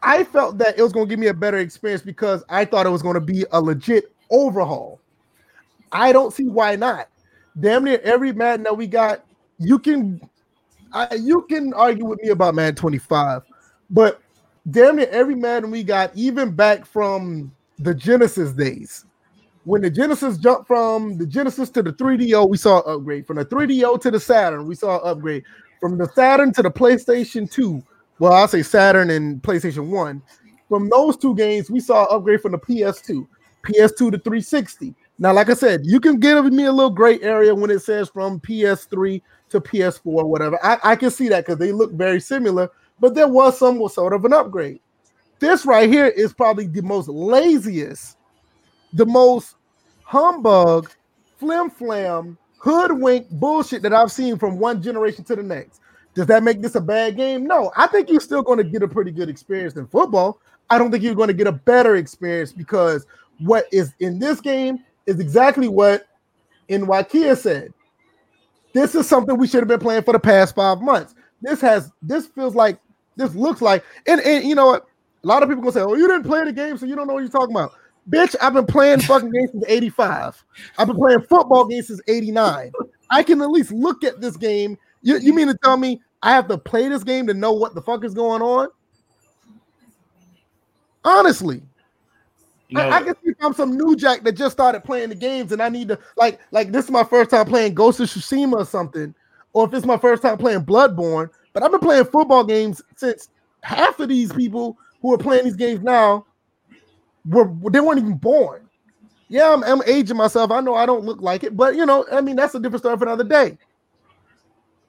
I 0.02 0.24
felt 0.24 0.58
that 0.58 0.78
it 0.78 0.82
was 0.82 0.92
going 0.92 1.06
to 1.06 1.10
give 1.10 1.18
me 1.18 1.26
a 1.26 1.34
better 1.34 1.58
experience 1.58 2.02
because 2.02 2.42
I 2.48 2.64
thought 2.64 2.86
it 2.86 2.90
was 2.90 3.02
going 3.02 3.14
to 3.14 3.20
be 3.20 3.44
a 3.52 3.60
legit 3.60 4.14
overhaul. 4.30 5.00
I 5.92 6.12
don't 6.12 6.32
see 6.32 6.48
why 6.48 6.76
not. 6.76 7.08
Damn 7.58 7.84
near 7.84 8.00
every 8.02 8.32
Madden 8.32 8.64
that 8.64 8.76
we 8.76 8.86
got, 8.86 9.24
you 9.58 9.78
can, 9.78 10.20
I, 10.92 11.14
you 11.16 11.42
can 11.42 11.74
argue 11.74 12.06
with 12.06 12.20
me 12.22 12.30
about 12.30 12.54
Madden 12.54 12.76
25, 12.76 13.42
but 13.90 14.22
damn 14.70 14.96
near 14.96 15.08
every 15.08 15.34
Madden 15.34 15.70
we 15.70 15.82
got, 15.82 16.12
even 16.14 16.52
back 16.52 16.86
from 16.86 17.52
the 17.78 17.94
Genesis 17.94 18.52
days, 18.52 19.04
when 19.64 19.82
the 19.82 19.90
Genesis 19.90 20.38
jumped 20.38 20.66
from 20.66 21.18
the 21.18 21.26
Genesis 21.26 21.70
to 21.70 21.82
the 21.82 21.92
3DO, 21.92 22.48
we 22.48 22.56
saw 22.56 22.78
an 22.82 22.94
upgrade. 22.96 23.26
From 23.26 23.36
the 23.36 23.44
3DO 23.44 24.00
to 24.00 24.10
the 24.10 24.20
Saturn, 24.20 24.66
we 24.66 24.74
saw 24.74 25.00
an 25.00 25.08
upgrade. 25.08 25.44
From 25.80 25.98
the 25.98 26.08
Saturn 26.08 26.52
to 26.54 26.62
the 26.62 26.70
PlayStation 26.70 27.50
2, 27.50 27.82
well, 28.18 28.32
I'll 28.32 28.48
say 28.48 28.62
Saturn 28.62 29.10
and 29.10 29.42
PlayStation 29.42 29.88
1. 29.88 30.22
From 30.68 30.88
those 30.88 31.16
two 31.16 31.34
games, 31.34 31.70
we 31.70 31.80
saw 31.80 32.02
an 32.02 32.16
upgrade 32.16 32.40
from 32.40 32.52
the 32.52 32.58
PS2, 32.58 33.26
PS2 33.64 33.96
to 33.96 34.18
360. 34.18 34.94
Now, 35.18 35.34
like 35.34 35.50
I 35.50 35.54
said, 35.54 35.82
you 35.84 36.00
can 36.00 36.18
give 36.18 36.44
me 36.46 36.64
a 36.64 36.72
little 36.72 36.90
gray 36.90 37.20
area 37.20 37.54
when 37.54 37.70
it 37.70 37.80
says 37.80 38.08
from 38.08 38.40
PS3 38.40 39.20
to 39.50 39.60
PS4 39.60 40.00
or 40.04 40.26
whatever. 40.26 40.58
I, 40.64 40.78
I 40.82 40.96
can 40.96 41.10
see 41.10 41.28
that 41.28 41.44
because 41.44 41.58
they 41.58 41.72
look 41.72 41.92
very 41.92 42.20
similar, 42.20 42.70
but 42.98 43.14
there 43.14 43.28
was 43.28 43.58
some 43.58 43.86
sort 43.88 44.14
of 44.14 44.24
an 44.24 44.32
upgrade. 44.32 44.80
This 45.38 45.66
right 45.66 45.88
here 45.88 46.06
is 46.06 46.32
probably 46.32 46.66
the 46.66 46.82
most 46.82 47.08
laziest, 47.08 48.16
the 48.92 49.06
most 49.06 49.56
humbug, 50.02 50.90
flim 51.38 51.70
flam, 51.70 52.36
hoodwink 52.58 53.28
bullshit 53.30 53.82
that 53.82 53.92
I've 53.92 54.12
seen 54.12 54.38
from 54.38 54.58
one 54.58 54.82
generation 54.82 55.24
to 55.24 55.36
the 55.36 55.42
next. 55.42 55.80
Does 56.14 56.26
that 56.26 56.42
make 56.42 56.60
this 56.60 56.74
a 56.74 56.80
bad 56.80 57.16
game? 57.16 57.46
No, 57.46 57.72
I 57.76 57.86
think 57.86 58.10
you're 58.10 58.20
still 58.20 58.42
going 58.42 58.58
to 58.58 58.64
get 58.64 58.82
a 58.82 58.88
pretty 58.88 59.12
good 59.12 59.28
experience 59.28 59.76
in 59.76 59.86
football. 59.86 60.40
I 60.68 60.78
don't 60.78 60.90
think 60.90 61.02
you're 61.02 61.14
going 61.14 61.28
to 61.28 61.34
get 61.34 61.46
a 61.46 61.52
better 61.52 61.96
experience 61.96 62.52
because 62.52 63.06
what 63.38 63.66
is 63.72 63.94
in 64.00 64.18
this 64.18 64.40
game 64.40 64.80
is 65.06 65.20
exactly 65.20 65.68
what 65.68 66.06
Nwakia 66.68 67.36
said. 67.36 67.72
This 68.72 68.94
is 68.94 69.08
something 69.08 69.36
we 69.36 69.48
should 69.48 69.60
have 69.60 69.68
been 69.68 69.80
playing 69.80 70.02
for 70.02 70.12
the 70.12 70.20
past 70.20 70.54
five 70.54 70.80
months. 70.80 71.14
This 71.42 71.60
has 71.60 71.90
this 72.02 72.26
feels 72.26 72.54
like 72.54 72.78
this 73.16 73.34
looks 73.34 73.60
like, 73.60 73.84
and, 74.06 74.20
and 74.20 74.44
you 74.44 74.54
know 74.54 74.66
what? 74.66 74.86
A 75.24 75.26
lot 75.26 75.42
of 75.42 75.48
people 75.48 75.62
gonna 75.62 75.72
say, 75.72 75.80
"Oh, 75.80 75.94
you 75.94 76.06
didn't 76.06 76.24
play 76.24 76.44
the 76.44 76.52
game, 76.52 76.78
so 76.78 76.86
you 76.86 76.94
don't 76.94 77.06
know 77.06 77.14
what 77.14 77.20
you're 77.20 77.28
talking 77.28 77.54
about." 77.54 77.72
Bitch, 78.08 78.34
I've 78.40 78.54
been 78.54 78.66
playing 78.66 79.00
fucking 79.00 79.30
games 79.30 79.50
since 79.52 79.64
85. 79.68 80.44
I've 80.78 80.86
been 80.86 80.96
playing 80.96 81.20
football 81.22 81.66
games 81.66 81.88
since 81.88 82.00
89. 82.08 82.72
I 83.10 83.22
can 83.22 83.42
at 83.42 83.50
least 83.50 83.72
look 83.72 84.04
at 84.04 84.20
this 84.20 84.36
game. 84.36 84.78
You, 85.02 85.18
you 85.18 85.34
mean 85.34 85.48
to 85.48 85.56
tell 85.62 85.76
me 85.76 86.00
I 86.22 86.32
have 86.32 86.48
to 86.48 86.58
play 86.58 86.88
this 86.88 87.04
game 87.04 87.26
to 87.26 87.34
know 87.34 87.52
what 87.52 87.74
the 87.74 87.82
fuck 87.82 88.04
is 88.04 88.14
going 88.14 88.42
on? 88.42 88.68
Honestly, 91.04 91.62
You 92.68 92.78
know, 92.78 92.88
I, 92.88 92.96
I 92.96 93.02
can 93.02 93.14
see 93.14 93.30
if 93.30 93.36
I'm 93.40 93.54
some 93.54 93.76
new 93.76 93.96
jack 93.96 94.22
that 94.24 94.32
just 94.32 94.52
started 94.52 94.84
playing 94.84 95.08
the 95.08 95.14
games 95.14 95.52
and 95.52 95.62
I 95.62 95.68
need 95.68 95.88
to 95.88 95.98
like 96.16 96.40
like 96.50 96.72
this 96.72 96.86
is 96.86 96.90
my 96.90 97.04
first 97.04 97.30
time 97.30 97.46
playing 97.46 97.74
Ghost 97.74 98.00
of 98.00 98.08
Tsushima 98.08 98.54
or 98.54 98.66
something, 98.66 99.14
or 99.52 99.66
if 99.66 99.72
it's 99.72 99.86
my 99.86 99.96
first 99.96 100.22
time 100.22 100.36
playing 100.36 100.64
Bloodborne. 100.64 101.30
But 101.52 101.62
I've 101.62 101.70
been 101.70 101.80
playing 101.80 102.04
football 102.04 102.44
games 102.44 102.82
since 102.96 103.30
half 103.62 103.98
of 103.98 104.08
these 104.08 104.32
people 104.32 104.76
who 105.00 105.14
are 105.14 105.18
playing 105.18 105.44
these 105.44 105.56
games 105.56 105.80
now 105.82 106.26
were 107.26 107.50
they 107.70 107.80
weren't 107.80 107.98
even 107.98 108.16
born. 108.16 108.68
Yeah, 109.28 109.52
I'm, 109.52 109.62
I'm 109.62 109.82
aging 109.86 110.16
myself. 110.16 110.50
I 110.50 110.60
know 110.60 110.74
I 110.74 110.86
don't 110.86 111.04
look 111.04 111.20
like 111.22 111.44
it, 111.44 111.56
but 111.56 111.76
you 111.76 111.86
know, 111.86 112.04
I 112.12 112.20
mean 112.20 112.36
that's 112.36 112.54
a 112.54 112.60
different 112.60 112.82
story 112.82 112.96
for 112.96 113.04
another 113.04 113.24
day. 113.24 113.58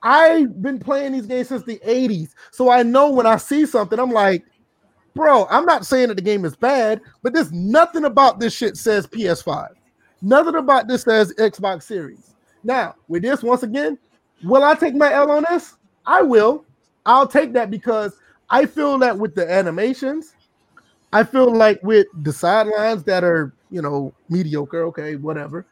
I've 0.04 0.62
been 0.62 0.80
playing 0.80 1.12
these 1.14 1.28
games 1.28 1.50
since 1.50 1.64
the 1.64 1.80
80s, 1.86 2.30
so 2.50 2.72
I 2.72 2.82
know 2.82 3.12
when 3.12 3.28
I 3.28 3.38
see 3.38 3.68
something, 3.68 4.00
I'm 4.00 4.12
like, 4.12 4.44
bro, 5.14 5.46
I'm 5.50 5.66
not 5.66 5.86
saying 5.86 6.08
that 6.08 6.16
the 6.16 6.24
game 6.24 6.44
is 6.44 6.56
bad, 6.56 7.02
but 7.22 7.34
there's 7.34 7.52
nothing 7.52 8.06
about 8.06 8.40
this 8.40 8.54
shit 8.54 8.78
says 8.78 9.06
PS5. 9.06 9.70
Nothing 10.24 10.56
about 10.56 10.88
this 10.88 11.04
says 11.04 11.34
Xbox 11.38 11.84
Series. 11.84 12.34
Now, 12.64 12.96
with 13.08 13.22
this, 13.24 13.44
once 13.44 13.64
again, 13.64 13.98
will 14.44 14.64
I 14.64 14.76
take 14.76 14.96
my 14.96 15.12
L 15.12 15.32
on 15.32 15.46
this? 15.50 15.76
I 16.06 16.22
will. 16.22 16.66
I'll 17.06 17.28
take 17.28 17.54
that 17.54 17.72
because 17.72 18.18
I 18.50 18.66
feel 18.66 18.98
that 19.00 19.18
with 19.18 19.34
the 19.36 19.52
animations, 19.52 20.36
I 21.14 21.24
feel 21.24 21.54
like 21.54 21.82
with 21.84 22.08
the 22.24 22.32
sidelines 22.32 23.04
that 23.04 23.24
are, 23.24 23.54
you 23.70 23.82
know, 23.82 24.14
mediocre, 24.30 24.84
okay, 24.86 25.16
whatever. 25.16 25.66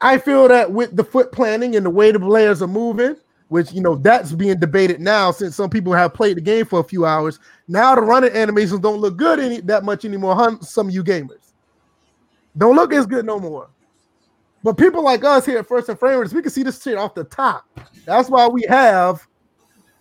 I 0.00 0.18
feel 0.18 0.48
that 0.48 0.70
with 0.70 0.96
the 0.96 1.04
foot 1.04 1.32
planting 1.32 1.76
and 1.76 1.86
the 1.86 1.90
way 1.90 2.12
the 2.12 2.20
players 2.20 2.62
are 2.62 2.68
moving, 2.68 3.16
which 3.48 3.72
you 3.72 3.80
know 3.80 3.96
that's 3.96 4.32
being 4.32 4.58
debated 4.58 5.00
now 5.00 5.30
since 5.30 5.54
some 5.54 5.70
people 5.70 5.92
have 5.92 6.14
played 6.14 6.36
the 6.36 6.40
game 6.40 6.64
for 6.64 6.80
a 6.80 6.84
few 6.84 7.04
hours. 7.04 7.38
Now 7.68 7.94
the 7.94 8.00
running 8.00 8.32
animations 8.32 8.80
don't 8.80 9.00
look 9.00 9.16
good 9.16 9.38
any 9.38 9.60
that 9.62 9.84
much 9.84 10.04
anymore. 10.04 10.58
Some 10.62 10.88
of 10.88 10.94
you 10.94 11.04
gamers 11.04 11.52
don't 12.56 12.76
look 12.76 12.92
as 12.92 13.06
good 13.06 13.24
no 13.24 13.38
more. 13.38 13.68
But 14.62 14.74
people 14.74 15.02
like 15.02 15.24
us 15.24 15.44
here 15.44 15.58
at 15.58 15.66
First 15.66 15.88
and 15.88 15.98
Framers, 15.98 16.32
we 16.32 16.42
can 16.42 16.50
see 16.50 16.62
this 16.62 16.80
shit 16.80 16.96
off 16.96 17.14
the 17.14 17.24
top. 17.24 17.64
That's 18.04 18.28
why 18.28 18.46
we 18.46 18.62
have, 18.68 19.26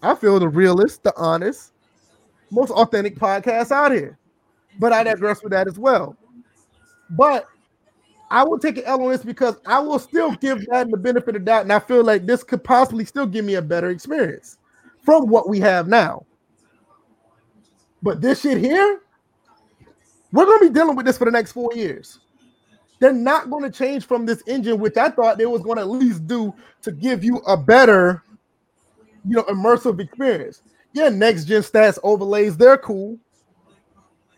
I 0.03 0.13
feel, 0.13 0.39
the 0.39 0.47
realest, 0.47 1.01
the 1.03 1.13
honest, 1.17 1.73
most 2.51 2.69
authentic 2.71 3.17
podcast 3.17 3.71
out 3.71 3.91
here. 3.91 4.19
But 4.79 4.93
I 4.93 5.03
digress 5.03 5.43
with 5.43 5.51
that 5.51 5.67
as 5.67 5.77
well. 5.77 6.15
But 7.09 7.47
I 8.29 8.43
will 8.43 8.57
take 8.57 8.77
an 8.77 8.85
L 8.85 9.03
on 9.03 9.11
this 9.11 9.23
because 9.23 9.57
I 9.65 9.79
will 9.79 9.99
still 9.99 10.31
give 10.31 10.65
that 10.67 10.89
the 10.89 10.97
benefit 10.97 11.35
of 11.35 11.43
doubt, 11.43 11.63
and 11.63 11.73
I 11.73 11.79
feel 11.79 12.03
like 12.03 12.25
this 12.25 12.43
could 12.43 12.63
possibly 12.63 13.03
still 13.03 13.25
give 13.25 13.43
me 13.43 13.55
a 13.55 13.61
better 13.61 13.89
experience 13.89 14.57
from 15.03 15.27
what 15.27 15.49
we 15.49 15.59
have 15.59 15.87
now. 15.87 16.25
But 18.01 18.21
this 18.21 18.41
shit 18.41 18.57
here, 18.57 19.01
we're 20.31 20.45
gonna 20.45 20.59
be 20.59 20.69
dealing 20.69 20.95
with 20.95 21.05
this 21.05 21.17
for 21.17 21.25
the 21.25 21.31
next 21.31 21.51
four 21.51 21.71
years. 21.75 22.19
They're 22.99 23.11
not 23.11 23.49
to 23.49 23.69
change 23.69 24.05
from 24.05 24.25
this 24.25 24.43
engine, 24.47 24.79
which 24.79 24.95
I 24.95 25.09
thought 25.09 25.37
they 25.37 25.45
was 25.45 25.63
to 25.63 25.71
at 25.79 25.89
least 25.89 26.27
do 26.27 26.53
to 26.83 26.91
give 26.91 27.23
you 27.23 27.37
a 27.47 27.57
better, 27.57 28.23
you 29.27 29.35
know, 29.35 29.43
immersive 29.43 29.99
experience. 29.99 30.61
Yeah, 30.93 31.09
next 31.09 31.45
gen 31.45 31.63
stats 31.63 31.97
overlays, 32.03 32.55
they're 32.55 32.77
cool. 32.77 33.17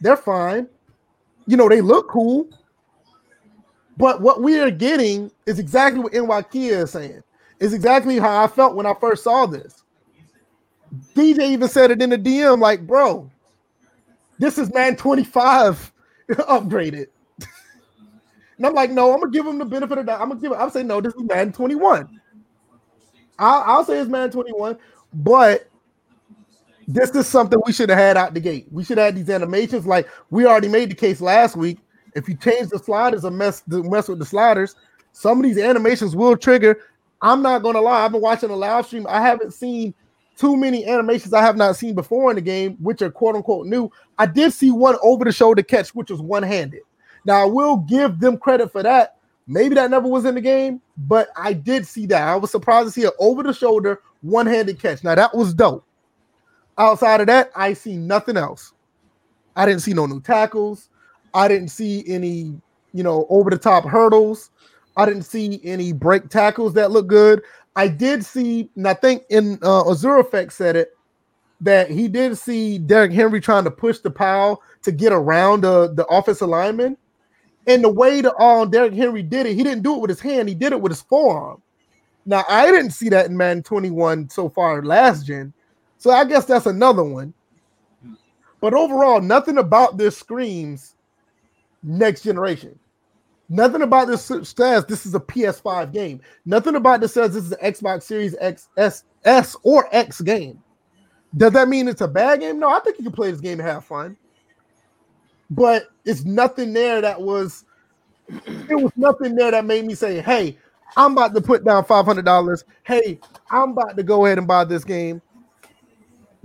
They're 0.04 0.18
fine. 0.18 0.68
You 1.48 1.56
know, 1.56 1.70
they 1.70 1.80
look 1.80 2.10
cool. 2.10 2.50
But 3.96 4.20
what 4.20 4.42
we 4.42 4.60
are 4.60 4.70
getting 4.70 5.32
is 5.46 5.60
exactly 5.60 6.02
what 6.02 6.14
NY 6.14 6.44
is 6.54 6.92
saying. 6.92 7.24
Is 7.60 7.74
exactly 7.74 8.20
how 8.20 8.44
I 8.44 8.48
felt 8.48 8.76
when 8.76 8.86
I 8.86 8.94
first 9.00 9.24
saw 9.24 9.46
this. 9.46 9.84
DJ 11.16 11.52
even 11.52 11.70
said 11.70 11.90
it 11.90 12.02
in 12.02 12.10
the 12.10 12.18
DM, 12.18 12.60
like, 12.60 12.86
bro, 12.86 13.32
this 14.40 14.58
is 14.58 14.74
man 14.74 14.98
25 14.98 15.92
upgraded. 16.32 17.08
And 18.58 18.68
I'm 18.68 18.76
like, 18.76 18.92
no, 18.92 19.12
I'm 19.12 19.20
gonna 19.20 19.32
give 19.32 19.48
him 19.48 19.58
the 19.58 19.66
benefit 19.66 19.98
of 19.98 20.06
that. 20.06 20.22
I'm 20.22 20.30
gonna 20.30 20.40
give 20.40 20.52
it. 20.52 20.56
I'm 20.56 20.70
saying 20.70 20.86
no, 20.86 21.02
this 21.02 21.16
is 21.16 21.24
man 21.24 21.52
21. 21.52 22.08
I'll, 23.40 23.64
I'll 23.64 23.84
say 23.84 23.98
it's 23.98 24.10
man 24.10 24.30
21, 24.30 24.78
but 25.12 25.68
this 26.94 27.10
is 27.12 27.28
something 27.28 27.60
we 27.66 27.74
should 27.74 27.90
have 27.90 27.98
had 27.98 28.18
out 28.18 28.34
the 28.34 28.40
gate. 28.40 28.68
We 28.72 28.84
should 28.84 29.00
have 29.00 29.06
had 29.06 29.16
these 29.16 29.30
animations. 29.30 29.88
Like 29.88 30.08
we 30.30 30.46
already 30.46 30.68
made 30.68 30.92
the 30.92 30.96
case 30.96 31.22
last 31.22 31.56
week. 31.56 31.80
If 32.16 32.30
you 32.30 32.36
change 32.36 32.70
the 32.70 32.78
sliders 32.78 33.26
or 33.26 33.32
mess 33.32 33.64
mess 33.68 34.08
with 34.08 34.20
the 34.20 34.26
sliders, 34.26 34.76
some 35.12 35.40
of 35.40 35.44
these 35.44 35.58
animations 35.58 36.16
will 36.16 36.38
trigger. 36.38 36.80
I'm 37.22 37.42
not 37.42 37.64
gonna 37.64 37.82
lie. 37.82 38.06
I've 38.06 38.12
been 38.12 38.22
watching 38.22 38.52
a 38.52 38.56
live 38.56 38.86
stream. 38.86 39.08
I 39.10 39.22
haven't 39.22 39.54
seen 39.54 39.96
too 40.38 40.56
many 40.56 40.86
animations 40.86 41.34
I 41.34 41.42
have 41.42 41.58
not 41.58 41.76
seen 41.76 41.96
before 41.96 42.30
in 42.30 42.36
the 42.36 42.42
game, 42.42 42.78
which 42.80 43.02
are 43.02 43.10
quote 43.10 43.36
unquote 43.36 43.66
new. 43.66 43.90
I 44.20 44.28
did 44.28 44.54
see 44.54 44.70
one 44.70 44.96
over 45.02 45.26
the 45.26 45.32
shoulder 45.32 45.64
catch, 45.64 45.96
which 45.96 46.12
was 46.12 46.22
one 46.22 46.44
handed. 46.44 46.82
Now 47.26 47.42
I 47.42 47.46
will 47.46 47.78
give 47.78 48.20
them 48.20 48.38
credit 48.38 48.72
for 48.72 48.84
that. 48.84 49.18
Maybe 49.48 49.74
that 49.76 49.90
never 49.90 50.08
was 50.08 50.26
in 50.26 50.36
the 50.36 50.42
game, 50.42 50.80
but 50.96 51.30
I 51.36 51.54
did 51.54 51.88
see 51.88 52.06
that. 52.08 52.22
I 52.22 52.36
was 52.36 52.52
surprised 52.52 52.88
to 52.88 52.92
see 52.92 53.06
an 53.06 53.12
over 53.20 53.42
the 53.42 53.54
shoulder 53.54 54.02
one 54.22 54.46
handed 54.46 54.80
catch. 54.80 55.04
Now 55.04 55.16
that 55.16 55.36
was 55.36 55.56
dope. 55.56 55.86
Outside 56.78 57.22
of 57.22 57.28
that, 57.28 57.52
I 57.56 57.74
see 57.74 57.98
nothing 57.98 58.38
else. 58.38 58.74
I 59.56 59.66
didn't 59.66 59.82
see 59.82 59.94
no 59.94 60.06
new 60.06 60.22
tackles. 60.22 60.90
I 61.34 61.48
didn't 61.48 61.70
see 61.70 62.04
any, 62.08 62.60
you 62.94 63.04
know, 63.04 63.26
over 63.30 63.50
the 63.50 63.58
top 63.58 63.86
hurdles. 63.86 64.50
I 64.98 65.06
didn't 65.06 65.24
see 65.24 65.60
any 65.64 65.94
break 65.94 66.30
tackles 66.30 66.74
that 66.74 66.92
look 66.92 67.08
good. 67.08 67.42
I 67.76 67.88
did 67.88 68.24
see, 68.26 68.70
and 68.76 68.88
I 68.88 68.94
think 68.94 69.24
in 69.30 69.58
uh, 69.64 69.90
Azure 69.90 70.20
Effect 70.20 70.54
said 70.54 70.76
it 70.76 70.96
that 71.62 71.90
he 71.90 72.08
did 72.08 72.38
see 72.38 72.78
Derrick 72.78 73.12
Henry 73.14 73.40
trying 73.40 73.64
to 73.64 73.72
push 73.72 74.00
the 74.00 74.12
pile 74.12 74.62
to 74.82 74.92
get 74.92 75.14
around 75.14 75.62
the, 75.62 75.94
the 75.94 76.06
offensive 76.08 76.50
lineman. 76.50 76.98
And 77.66 77.84
the 77.84 77.90
way 77.90 78.20
the 78.20 78.36
um 78.38 78.70
Derrick 78.70 78.94
Henry 78.94 79.24
did 79.24 79.46
it, 79.46 79.56
he 79.56 79.64
didn't 79.64 79.84
do 79.84 79.96
it 79.96 80.02
with 80.02 80.10
his 80.10 80.20
hand, 80.20 80.50
he 80.50 80.56
did 80.56 80.74
it 80.74 80.82
with 80.82 80.92
his 80.92 81.02
forearm. 81.02 81.62
Now 82.26 82.44
I 82.50 82.66
didn't 82.70 82.92
see 82.92 83.10
that 83.10 83.28
in 83.28 83.38
Madden 83.38 83.64
21 83.64 84.30
so 84.30 84.50
far 84.50 84.84
last 84.84 85.26
gen. 85.26 85.54
So 86.04 86.12
I 86.12 86.26
guess 86.26 86.46
that's 86.46 86.66
another 86.66 87.04
one. 87.04 87.34
But 88.60 88.74
overall, 88.74 89.22
nothing 89.22 89.58
about 89.58 89.98
this 89.98 90.18
screams 90.18 90.96
next 91.82 92.24
generation. 92.24 92.78
Nothing 93.48 93.84
about 93.84 94.08
this 94.08 94.24
says 94.24 94.86
this 94.86 95.06
is 95.06 95.16
a 95.16 95.20
PS5 95.20 95.94
game. 95.94 96.20
Nothing 96.46 96.76
about 96.76 97.00
this 97.00 97.14
says 97.14 97.34
this 97.34 97.46
is 97.46 97.52
an 97.54 97.60
Xbox 97.72 98.04
Series 98.04 98.36
X, 98.40 98.68
S, 98.76 99.06
S 99.24 99.56
or 99.64 99.88
X 99.92 100.20
game. 100.20 100.62
Does 101.38 101.54
that 101.54 101.70
mean 101.70 101.88
it's 101.88 102.02
a 102.02 102.08
bad 102.08 102.42
game? 102.42 102.60
No, 102.60 102.70
I 102.70 102.80
think 102.80 102.98
you 102.98 103.04
can 103.04 103.14
play 103.14 103.32
this 103.32 103.42
game 103.42 103.60
and 103.60 103.68
have 103.68 103.86
fun 103.86 104.18
but 105.56 105.90
it's 106.06 106.26
nothing 106.26 106.74
there 106.74 107.02
that 107.02 107.22
was 107.22 107.66
it 108.30 108.76
was 108.76 108.92
nothing 108.96 109.36
there 109.36 109.52
that 109.52 109.66
made 109.66 109.86
me 109.86 109.96
say, 109.96 110.22
hey, 110.22 110.58
I'm 110.96 111.14
about 111.14 111.34
to 111.36 111.42
put 111.42 111.64
down 111.64 111.84
$500. 111.86 112.64
Hey, 112.84 113.20
I'm 113.52 113.72
about 113.72 113.98
to 113.98 114.04
go 114.04 114.26
ahead 114.26 114.38
and 114.38 114.48
buy 114.48 114.64
this 114.64 114.84
game. 114.84 115.22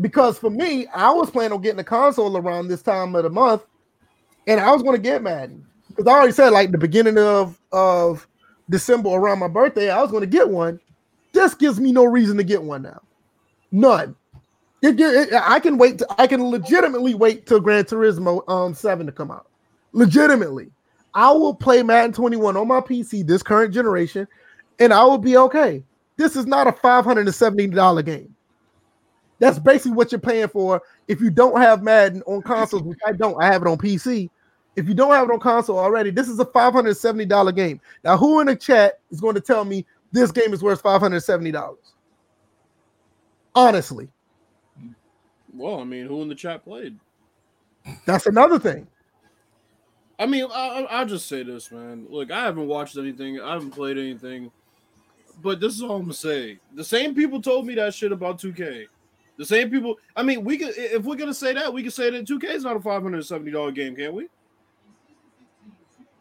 Because 0.00 0.38
for 0.38 0.50
me, 0.50 0.86
I 0.88 1.10
was 1.10 1.30
planning 1.30 1.52
on 1.52 1.60
getting 1.60 1.80
a 1.80 1.84
console 1.84 2.36
around 2.36 2.68
this 2.68 2.82
time 2.82 3.14
of 3.14 3.24
the 3.24 3.30
month, 3.30 3.62
and 4.46 4.60
I 4.60 4.70
was 4.72 4.82
going 4.82 4.96
to 4.96 5.02
get 5.02 5.22
Madden. 5.22 5.66
Because 5.88 6.06
I 6.06 6.12
already 6.12 6.32
said, 6.32 6.50
like, 6.50 6.70
the 6.70 6.78
beginning 6.78 7.18
of, 7.18 7.58
of 7.72 8.26
December 8.70 9.10
around 9.10 9.40
my 9.40 9.48
birthday, 9.48 9.90
I 9.90 10.00
was 10.00 10.10
going 10.10 10.20
to 10.20 10.28
get 10.28 10.48
one. 10.48 10.78
This 11.32 11.54
gives 11.54 11.80
me 11.80 11.92
no 11.92 12.04
reason 12.04 12.36
to 12.36 12.44
get 12.44 12.62
one 12.62 12.82
now. 12.82 13.02
None. 13.72 14.14
It, 14.82 14.98
it, 15.00 15.34
I 15.34 15.58
can 15.58 15.76
wait. 15.76 15.98
To, 15.98 16.06
I 16.18 16.26
can 16.26 16.42
legitimately 16.50 17.14
wait 17.14 17.46
till 17.46 17.60
Gran 17.60 17.84
Turismo 17.84 18.48
um 18.48 18.74
seven 18.74 19.06
to 19.06 19.12
come 19.12 19.30
out. 19.30 19.48
Legitimately, 19.92 20.70
I 21.14 21.32
will 21.32 21.54
play 21.54 21.82
Madden 21.82 22.12
21 22.12 22.56
on 22.56 22.68
my 22.68 22.80
PC 22.80 23.26
this 23.26 23.42
current 23.42 23.74
generation, 23.74 24.28
and 24.78 24.92
I 24.92 25.02
will 25.04 25.18
be 25.18 25.36
okay. 25.36 25.82
This 26.16 26.36
is 26.36 26.46
not 26.46 26.68
a 26.68 26.72
five 26.72 27.04
hundred 27.04 27.26
and 27.26 27.34
seventy 27.34 27.66
dollar 27.66 28.02
game. 28.02 28.34
That's 29.38 29.58
basically 29.58 29.92
what 29.92 30.10
you're 30.10 30.20
paying 30.20 30.48
for 30.48 30.82
if 31.06 31.20
you 31.20 31.30
don't 31.30 31.60
have 31.60 31.82
Madden 31.82 32.22
on 32.26 32.42
consoles, 32.42 32.82
which 32.82 32.98
I 33.06 33.12
don't. 33.12 33.40
I 33.40 33.46
have 33.46 33.62
it 33.62 33.68
on 33.68 33.78
PC. 33.78 34.30
If 34.76 34.88
you 34.88 34.94
don't 34.94 35.12
have 35.12 35.28
it 35.28 35.32
on 35.32 35.40
console 35.40 35.78
already, 35.78 36.10
this 36.10 36.28
is 36.28 36.38
a 36.38 36.44
five 36.44 36.72
hundred 36.72 36.96
seventy 36.96 37.24
dollar 37.24 37.52
game. 37.52 37.80
Now, 38.04 38.16
who 38.16 38.40
in 38.40 38.46
the 38.46 38.56
chat 38.56 39.00
is 39.10 39.20
going 39.20 39.34
to 39.34 39.40
tell 39.40 39.64
me 39.64 39.86
this 40.12 40.32
game 40.32 40.52
is 40.52 40.62
worth 40.62 40.80
five 40.80 41.00
hundred 41.00 41.20
seventy 41.20 41.52
dollars? 41.52 41.78
Honestly, 43.54 44.08
well, 45.54 45.80
I 45.80 45.84
mean, 45.84 46.06
who 46.06 46.22
in 46.22 46.28
the 46.28 46.34
chat 46.34 46.64
played? 46.64 46.98
That's 48.06 48.26
another 48.26 48.58
thing. 48.58 48.86
I 50.18 50.26
mean, 50.26 50.46
I, 50.52 51.00
will 51.00 51.08
just 51.08 51.28
say 51.28 51.42
this, 51.44 51.70
man. 51.70 52.06
Look, 52.10 52.30
I 52.30 52.42
haven't 52.42 52.66
watched 52.66 52.96
anything. 52.96 53.40
I 53.40 53.52
haven't 53.52 53.70
played 53.70 53.98
anything. 53.98 54.50
But 55.40 55.60
this 55.60 55.74
is 55.74 55.82
all 55.82 55.96
I'm 55.96 56.02
gonna 56.02 56.14
say. 56.14 56.58
The 56.74 56.84
same 56.84 57.14
people 57.14 57.40
told 57.40 57.66
me 57.66 57.74
that 57.76 57.94
shit 57.94 58.10
about 58.10 58.40
2K. 58.40 58.86
The 59.38 59.46
same 59.46 59.70
people. 59.70 59.96
I 60.16 60.24
mean, 60.24 60.44
we 60.44 60.58
could 60.58 60.74
if 60.76 61.04
we're 61.04 61.16
gonna 61.16 61.32
say 61.32 61.54
that, 61.54 61.72
we 61.72 61.84
could 61.84 61.92
say 61.92 62.10
that 62.10 62.26
2K 62.26 62.44
is 62.44 62.64
not 62.64 62.76
a 62.76 62.80
570 62.80 63.50
dollar 63.50 63.70
game, 63.70 63.94
can't 63.94 64.12
we? 64.12 64.28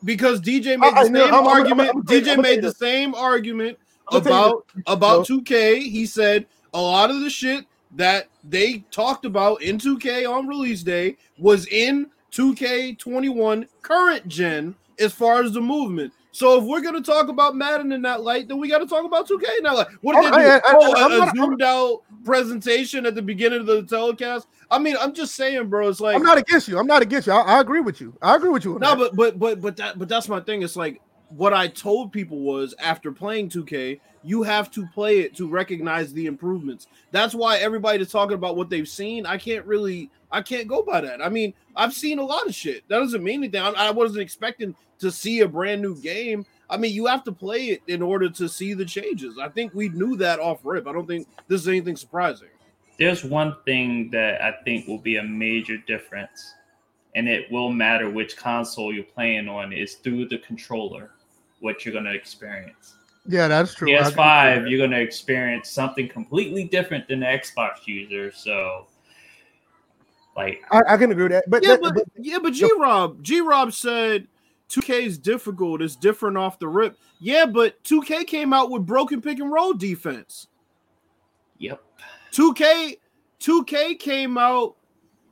Because 0.05 0.39
DJ 0.39 0.79
made 0.79 0.93
the 0.93 0.99
I, 0.99 1.03
same 1.05 1.15
I 1.15 1.29
know, 1.31 1.49
argument. 1.49 2.05
DJ 2.05 2.39
made 2.39 2.61
the 2.61 2.71
same 2.71 3.15
argument 3.15 3.77
about 4.11 4.65
about 4.85 5.27
2K. 5.27 5.81
He 5.81 6.05
said 6.05 6.45
a 6.75 6.79
lot 6.79 7.09
of 7.09 7.21
the 7.21 7.29
shit 7.29 7.65
that 7.95 8.27
they 8.43 8.83
talked 8.91 9.25
about 9.25 9.63
in 9.63 9.79
2K 9.79 10.29
on 10.29 10.47
release 10.47 10.83
day 10.83 11.17
was 11.39 11.65
in 11.67 12.07
2K21 12.33 13.67
current 13.81 14.27
gen 14.27 14.75
as 14.99 15.11
far 15.11 15.41
as 15.41 15.53
the 15.53 15.61
movement. 15.61 16.13
So 16.31 16.59
if 16.59 16.65
we're 16.65 16.81
gonna 16.81 17.01
talk 17.01 17.29
about 17.29 17.55
Madden 17.55 17.91
in 17.91 18.01
that 18.03 18.21
light, 18.21 18.47
then 18.47 18.59
we 18.59 18.69
got 18.69 18.79
to 18.79 18.87
talk 18.87 19.05
about 19.05 19.27
2K 19.27 19.57
in 19.57 19.63
that 19.63 19.75
light. 19.75 19.87
What 20.01 20.21
did 20.21 20.33
oh, 20.33 20.37
they 20.37 20.43
do? 20.43 20.49
I, 20.49 20.57
I, 20.57 20.61
oh, 20.67 21.21
I, 21.21 21.29
a, 21.29 21.35
zoomed 21.35 21.61
out 21.61 22.03
presentation 22.23 23.05
at 23.05 23.15
the 23.15 23.21
beginning 23.21 23.61
of 23.61 23.65
the 23.65 23.83
telecast. 23.83 24.47
I 24.69 24.79
mean, 24.79 24.95
I'm 24.99 25.13
just 25.13 25.35
saying, 25.35 25.69
bro. 25.69 25.87
It's 25.87 25.99
like 25.99 26.15
I'm 26.15 26.23
not 26.23 26.37
against 26.37 26.67
you. 26.67 26.77
I'm 26.77 26.87
not 26.87 27.01
against 27.01 27.27
you. 27.27 27.33
I, 27.33 27.59
agree 27.59 27.79
with 27.79 28.01
you. 28.01 28.15
I 28.21 28.35
agree 28.35 28.49
with 28.49 28.65
you. 28.65 28.77
No, 28.79 28.95
that. 28.95 28.97
but 28.97 29.15
but 29.15 29.39
but 29.39 29.61
but 29.61 29.77
that 29.77 29.97
but 29.97 30.09
that's 30.09 30.27
my 30.27 30.39
thing. 30.39 30.61
It's 30.61 30.75
like 30.75 31.01
what 31.29 31.53
I 31.53 31.67
told 31.67 32.11
people 32.11 32.39
was 32.39 32.73
after 32.79 33.11
playing 33.11 33.49
2K, 33.49 33.99
you 34.23 34.43
have 34.43 34.71
to 34.71 34.85
play 34.87 35.19
it 35.19 35.35
to 35.37 35.47
recognize 35.47 36.13
the 36.13 36.25
improvements. 36.25 36.87
That's 37.11 37.33
why 37.33 37.57
everybody 37.57 38.01
is 38.01 38.11
talking 38.11 38.35
about 38.35 38.55
what 38.55 38.69
they've 38.69 38.87
seen. 38.87 39.25
I 39.25 39.37
can't 39.37 39.65
really, 39.65 40.09
I 40.31 40.41
can't 40.41 40.67
go 40.67 40.83
by 40.83 41.01
that. 41.01 41.23
I 41.23 41.29
mean, 41.29 41.53
I've 41.75 41.93
seen 41.93 42.19
a 42.19 42.23
lot 42.23 42.47
of 42.47 42.55
shit. 42.55 42.87
That 42.87 42.99
doesn't 42.99 43.23
mean 43.23 43.41
anything. 43.43 43.61
I, 43.61 43.71
I 43.71 43.91
wasn't 43.91 44.21
expecting 44.21 44.75
to 44.99 45.11
see 45.11 45.41
a 45.41 45.47
brand 45.47 45.81
new 45.81 45.95
game. 45.95 46.45
I 46.69 46.77
mean, 46.77 46.93
you 46.93 47.05
have 47.05 47.23
to 47.25 47.31
play 47.31 47.67
it 47.67 47.81
in 47.87 48.01
order 48.01 48.29
to 48.29 48.49
see 48.49 48.73
the 48.73 48.85
changes. 48.85 49.37
I 49.39 49.49
think 49.49 49.73
we 49.73 49.89
knew 49.89 50.17
that 50.17 50.39
off 50.39 50.59
rip. 50.63 50.87
I 50.87 50.93
don't 50.93 51.07
think 51.07 51.27
this 51.47 51.61
is 51.61 51.67
anything 51.67 51.95
surprising. 51.95 52.49
There's 52.99 53.23
one 53.23 53.55
thing 53.63 54.09
that 54.11 54.41
I 54.41 54.53
think 54.63 54.87
will 54.87 54.97
be 54.97 55.17
a 55.17 55.23
major 55.23 55.77
difference, 55.77 56.53
and 57.15 57.29
it 57.29 57.49
will 57.51 57.71
matter 57.71 58.09
which 58.09 58.35
console 58.35 58.93
you're 58.93 59.03
playing 59.03 59.47
on, 59.47 59.71
is 59.71 59.95
through 59.95 60.27
the 60.27 60.39
controller 60.39 61.11
what 61.59 61.85
you're 61.85 61.93
going 61.93 62.05
to 62.05 62.13
experience. 62.13 62.95
Yeah, 63.29 63.47
that's 63.47 63.73
true. 63.73 63.93
I 63.95 64.01
PS5, 64.01 64.69
you're 64.69 64.79
gonna 64.87 65.01
experience 65.01 65.69
something 65.69 66.07
completely 66.07 66.63
different 66.63 67.09
than 67.09 67.19
the 67.19 67.25
Xbox 67.25 67.85
user. 67.85 68.31
So, 68.31 68.87
like, 70.37 70.63
I, 70.71 70.81
I 70.93 70.97
can 70.97 71.11
agree 71.11 71.23
with 71.23 71.33
that. 71.33 71.49
But, 71.49 71.61
Yeah, 71.63 71.71
that- 71.71 71.81
but 71.81 71.93
but 71.95 72.05
yeah, 72.17 72.39
but 72.39 72.53
G 72.53 72.69
Rob, 72.79 73.21
G 73.21 73.41
Rob 73.41 73.73
said 73.73 74.27
2K 74.69 75.03
is 75.03 75.17
difficult. 75.17 75.81
It's 75.81 75.95
different 75.95 76.37
off 76.37 76.59
the 76.59 76.67
rip. 76.67 76.97
Yeah, 77.19 77.45
but 77.45 77.81
2K 77.83 78.27
came 78.27 78.53
out 78.53 78.69
with 78.69 78.85
broken 78.85 79.21
pick 79.21 79.39
and 79.39 79.51
roll 79.51 79.73
defense. 79.73 80.47
yep, 81.57 81.81
2K 82.31 82.97
2K 83.39 83.99
came 83.99 84.37
out 84.37 84.75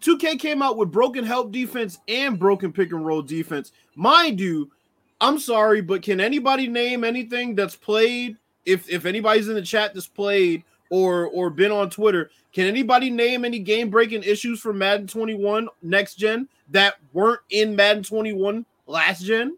2K 0.02 0.40
came 0.40 0.62
out 0.62 0.78
with 0.78 0.92
broken 0.92 1.24
help 1.24 1.52
defense 1.52 1.98
and 2.08 2.38
broken 2.38 2.72
pick 2.72 2.92
and 2.92 3.06
roll 3.06 3.22
defense. 3.22 3.72
Mind 3.96 4.40
you, 4.40 4.72
I'm 5.20 5.40
sorry, 5.40 5.82
but 5.82 6.02
can 6.02 6.20
anybody 6.20 6.68
name 6.68 7.04
anything 7.04 7.56
that's 7.56 7.76
played 7.76 8.38
if 8.66 8.90
if 8.90 9.06
anybody's 9.06 9.48
in 9.48 9.56
the 9.56 9.62
chat 9.62 9.94
that's 9.94 10.08
played 10.08 10.64
or 10.90 11.28
or 11.28 11.50
been 11.50 11.72
on 11.72 11.90
Twitter, 11.90 12.30
can 12.54 12.68
anybody 12.68 13.10
name 13.10 13.46
any 13.46 13.60
game 13.60 13.90
breaking 13.90 14.24
issues 14.24 14.60
for 14.60 14.74
Madden 14.74 15.08
21 15.08 15.68
next 15.82 16.16
gen 16.16 16.48
that 16.70 16.96
weren't 17.14 17.42
in 17.50 17.76
Madden 17.76 18.04
21 18.04 18.66
last 18.88 19.22
gen? 19.24 19.58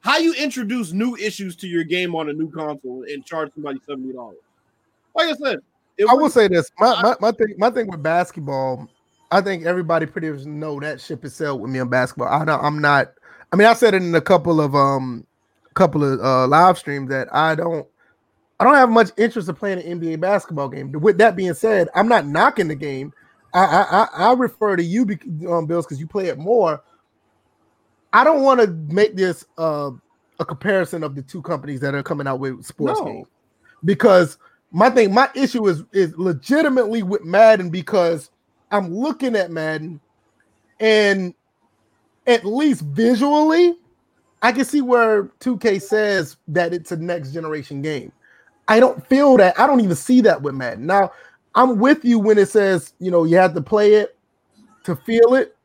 How 0.00 0.18
you 0.18 0.32
introduce 0.34 0.92
new 0.92 1.16
issues 1.16 1.56
to 1.56 1.66
your 1.66 1.84
game 1.84 2.14
on 2.14 2.28
a 2.28 2.32
new 2.32 2.50
console 2.50 3.04
and 3.08 3.24
charge 3.24 3.50
somebody 3.54 3.80
$70? 3.88 4.34
Like 5.14 5.30
I 5.30 5.34
said, 5.34 5.58
I 6.08 6.14
will 6.14 6.30
say 6.30 6.48
this: 6.48 6.70
my, 6.78 7.02
my 7.02 7.16
my 7.20 7.32
thing 7.32 7.54
my 7.58 7.70
thing 7.70 7.88
with 7.88 8.02
basketball, 8.02 8.88
I 9.30 9.40
think 9.40 9.64
everybody 9.66 10.06
pretty 10.06 10.30
much 10.30 10.44
know 10.44 10.78
that 10.80 11.00
ship 11.00 11.24
is 11.24 11.34
sailed 11.34 11.60
with 11.60 11.70
me 11.70 11.80
on 11.80 11.88
basketball. 11.88 12.28
I 12.28 12.44
don't, 12.44 12.62
I'm 12.62 12.80
not. 12.80 13.12
I 13.52 13.56
mean, 13.56 13.66
I 13.66 13.72
said 13.72 13.94
it 13.94 14.02
in 14.02 14.14
a 14.14 14.20
couple 14.20 14.60
of 14.60 14.74
um, 14.74 15.26
couple 15.74 16.04
of 16.04 16.20
uh, 16.20 16.46
live 16.46 16.78
streams 16.78 17.10
that 17.10 17.34
I 17.34 17.54
don't. 17.54 17.86
I 18.60 18.64
don't 18.64 18.74
have 18.74 18.90
much 18.90 19.10
interest 19.16 19.48
in 19.48 19.54
playing 19.54 19.80
an 19.80 20.00
NBA 20.00 20.20
basketball 20.20 20.68
game. 20.68 20.90
With 20.92 21.18
that 21.18 21.36
being 21.36 21.54
said, 21.54 21.88
I'm 21.94 22.08
not 22.08 22.26
knocking 22.26 22.68
the 22.68 22.74
game. 22.74 23.12
I 23.54 24.08
I, 24.14 24.30
I 24.30 24.32
refer 24.34 24.76
to 24.76 24.82
you, 24.82 25.02
um, 25.48 25.66
Bills, 25.66 25.86
because 25.86 26.00
you 26.00 26.06
play 26.06 26.26
it 26.26 26.38
more. 26.38 26.82
I 28.12 28.24
don't 28.24 28.42
want 28.42 28.60
to 28.60 28.68
make 28.92 29.16
this 29.16 29.44
uh, 29.58 29.90
a 30.38 30.44
comparison 30.44 31.02
of 31.02 31.14
the 31.14 31.22
two 31.22 31.42
companies 31.42 31.80
that 31.80 31.94
are 31.94 32.02
coming 32.02 32.26
out 32.26 32.40
with 32.40 32.64
sports 32.64 33.00
No. 33.00 33.06
games 33.06 33.28
because 33.84 34.38
my 34.70 34.90
thing, 34.90 35.12
my 35.12 35.30
issue 35.34 35.66
is 35.68 35.82
is 35.92 36.16
legitimately 36.16 37.02
with 37.02 37.24
Madden 37.24 37.70
because 37.70 38.30
I'm 38.70 38.94
looking 38.94 39.34
at 39.36 39.50
Madden 39.50 40.00
and 40.80 41.34
at 42.26 42.44
least 42.44 42.82
visually, 42.82 43.76
I 44.42 44.52
can 44.52 44.64
see 44.64 44.82
where 44.82 45.24
2K 45.40 45.80
says 45.82 46.36
that 46.48 46.72
it's 46.72 46.92
a 46.92 46.96
next 46.96 47.32
generation 47.32 47.82
game. 47.82 48.12
I 48.68 48.80
don't 48.80 49.04
feel 49.08 49.36
that. 49.38 49.58
I 49.58 49.66
don't 49.66 49.80
even 49.80 49.96
see 49.96 50.20
that 50.20 50.42
with 50.42 50.54
Madden. 50.54 50.86
Now, 50.86 51.12
I'm 51.54 51.78
with 51.78 52.04
you 52.04 52.18
when 52.18 52.36
it 52.38 52.48
says, 52.50 52.92
you 53.00 53.10
know, 53.10 53.24
you 53.24 53.36
have 53.36 53.54
to 53.54 53.62
play 53.62 53.94
it 53.94 54.16
to 54.84 54.94
feel 54.94 55.34
it. 55.34 55.56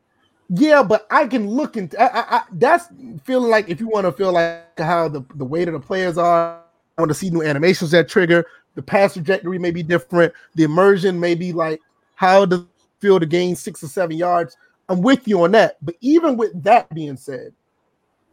Yeah, 0.49 0.83
but 0.83 1.07
I 1.09 1.27
can 1.27 1.49
look 1.49 1.77
into 1.77 1.99
I, 1.99 2.05
I, 2.05 2.37
I, 2.37 2.41
that's 2.53 2.87
feeling 3.23 3.49
like 3.49 3.69
if 3.69 3.79
you 3.79 3.87
want 3.87 4.05
to 4.05 4.11
feel 4.11 4.31
like 4.31 4.77
how 4.77 5.07
the, 5.07 5.23
the 5.35 5.45
weight 5.45 5.67
of 5.67 5.73
the 5.73 5.79
players 5.79 6.17
are, 6.17 6.61
I 6.97 7.01
want 7.01 7.09
to 7.09 7.15
see 7.15 7.29
new 7.29 7.41
animations 7.41 7.91
that 7.91 8.09
trigger. 8.09 8.45
The 8.75 8.81
pass 8.81 9.13
trajectory 9.13 9.59
may 9.59 9.71
be 9.71 9.83
different. 9.83 10.33
The 10.55 10.63
immersion 10.63 11.19
may 11.19 11.35
be 11.35 11.53
like 11.53 11.79
how 12.15 12.43
it 12.43 12.53
feel 12.99 13.19
to 13.19 13.25
gain 13.25 13.55
six 13.55 13.83
or 13.83 13.87
seven 13.87 14.17
yards. 14.17 14.57
I'm 14.89 15.01
with 15.01 15.27
you 15.27 15.43
on 15.43 15.51
that. 15.51 15.77
But 15.81 15.95
even 16.01 16.37
with 16.37 16.61
that 16.63 16.93
being 16.93 17.17
said, 17.17 17.53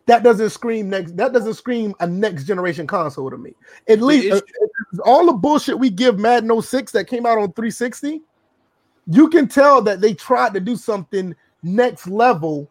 that 0.06 0.22
doesn't 0.22 0.50
scream 0.50 0.90
next. 0.90 1.16
That 1.16 1.32
doesn't 1.32 1.54
scream 1.54 1.94
a 2.00 2.06
next 2.06 2.44
generation 2.44 2.86
console 2.86 3.30
to 3.30 3.38
me. 3.38 3.54
At 3.88 4.00
least 4.00 4.32
uh, 4.32 5.02
all 5.04 5.26
the 5.26 5.32
bullshit 5.32 5.78
we 5.78 5.90
give 5.90 6.18
Madden 6.18 6.60
06 6.60 6.92
that 6.92 7.06
came 7.06 7.26
out 7.26 7.38
on 7.38 7.52
360, 7.52 8.20
you 9.06 9.28
can 9.28 9.46
tell 9.46 9.82
that 9.82 10.00
they 10.00 10.14
tried 10.14 10.54
to 10.54 10.60
do 10.60 10.76
something 10.76 11.34
next 11.62 12.06
level 12.06 12.70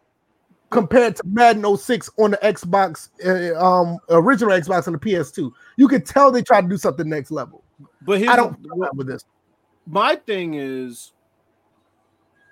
compared 0.70 1.16
to 1.16 1.22
Madden 1.26 1.76
06 1.76 2.10
on 2.18 2.32
the 2.32 2.36
Xbox, 2.38 3.08
uh, 3.24 3.62
um, 3.62 3.98
original 4.08 4.52
Xbox 4.52 4.86
on 4.86 4.92
the 4.92 4.98
PS2. 4.98 5.52
You 5.76 5.88
could 5.88 6.06
tell 6.06 6.30
they 6.30 6.42
tried 6.42 6.62
to 6.62 6.68
do 6.68 6.76
something 6.76 7.08
next 7.08 7.30
level. 7.30 7.62
But 8.02 8.18
here's 8.18 8.30
I 8.30 8.36
don't 8.36 8.60
feel 8.62 8.88
with 8.94 9.08
this. 9.08 9.24
my 9.86 10.16
thing 10.16 10.54
is 10.54 11.12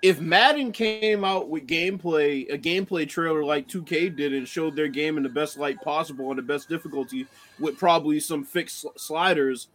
if 0.01 0.19
Madden 0.19 0.71
came 0.71 1.23
out 1.23 1.49
with 1.49 1.67
gameplay, 1.67 2.51
a 2.51 2.57
gameplay 2.57 3.07
trailer 3.07 3.43
like 3.43 3.67
2K 3.67 4.15
did 4.15 4.33
and 4.33 4.47
showed 4.47 4.75
their 4.75 4.87
game 4.87 5.17
in 5.17 5.23
the 5.23 5.29
best 5.29 5.57
light 5.57 5.79
possible 5.81 6.29
on 6.29 6.37
the 6.37 6.41
best 6.41 6.69
difficulty 6.69 7.27
with 7.59 7.77
probably 7.77 8.19
some 8.19 8.43
fixed 8.43 8.85
sliders 8.97 9.67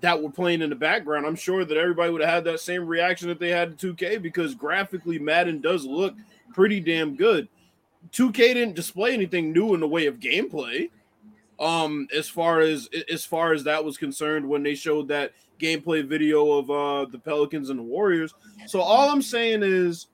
that 0.00 0.20
were 0.20 0.30
playing 0.30 0.62
in 0.62 0.70
the 0.70 0.76
background, 0.76 1.26
I'm 1.26 1.36
sure 1.36 1.64
that 1.64 1.76
everybody 1.76 2.10
would 2.10 2.22
have 2.22 2.30
had 2.30 2.44
that 2.44 2.60
same 2.60 2.86
reaction 2.86 3.28
that 3.28 3.38
they 3.38 3.50
had 3.50 3.78
to 3.78 3.94
2K 3.94 4.20
because 4.20 4.54
graphically 4.54 5.18
Madden 5.18 5.60
does 5.60 5.84
look 5.84 6.14
pretty 6.52 6.80
damn 6.80 7.14
good. 7.14 7.48
2K 8.12 8.54
didn't 8.54 8.74
display 8.74 9.12
anything 9.12 9.52
new 9.52 9.74
in 9.74 9.80
the 9.80 9.88
way 9.88 10.06
of 10.06 10.18
gameplay. 10.18 10.90
Um, 11.60 12.08
as 12.12 12.28
far 12.28 12.60
as 12.60 12.88
as 13.12 13.24
far 13.24 13.52
as 13.52 13.62
that 13.64 13.84
was 13.84 13.96
concerned, 13.96 14.48
when 14.48 14.64
they 14.64 14.74
showed 14.74 15.06
that 15.08 15.32
gameplay 15.60 16.04
video 16.04 16.52
of 16.52 16.70
uh 16.70 17.04
the 17.10 17.18
Pelicans 17.18 17.70
and 17.70 17.78
the 17.78 17.84
Warriors. 17.84 18.34
So 18.66 18.80
all 18.80 19.10
I'm 19.10 19.22
saying 19.22 19.62
is 19.62 20.08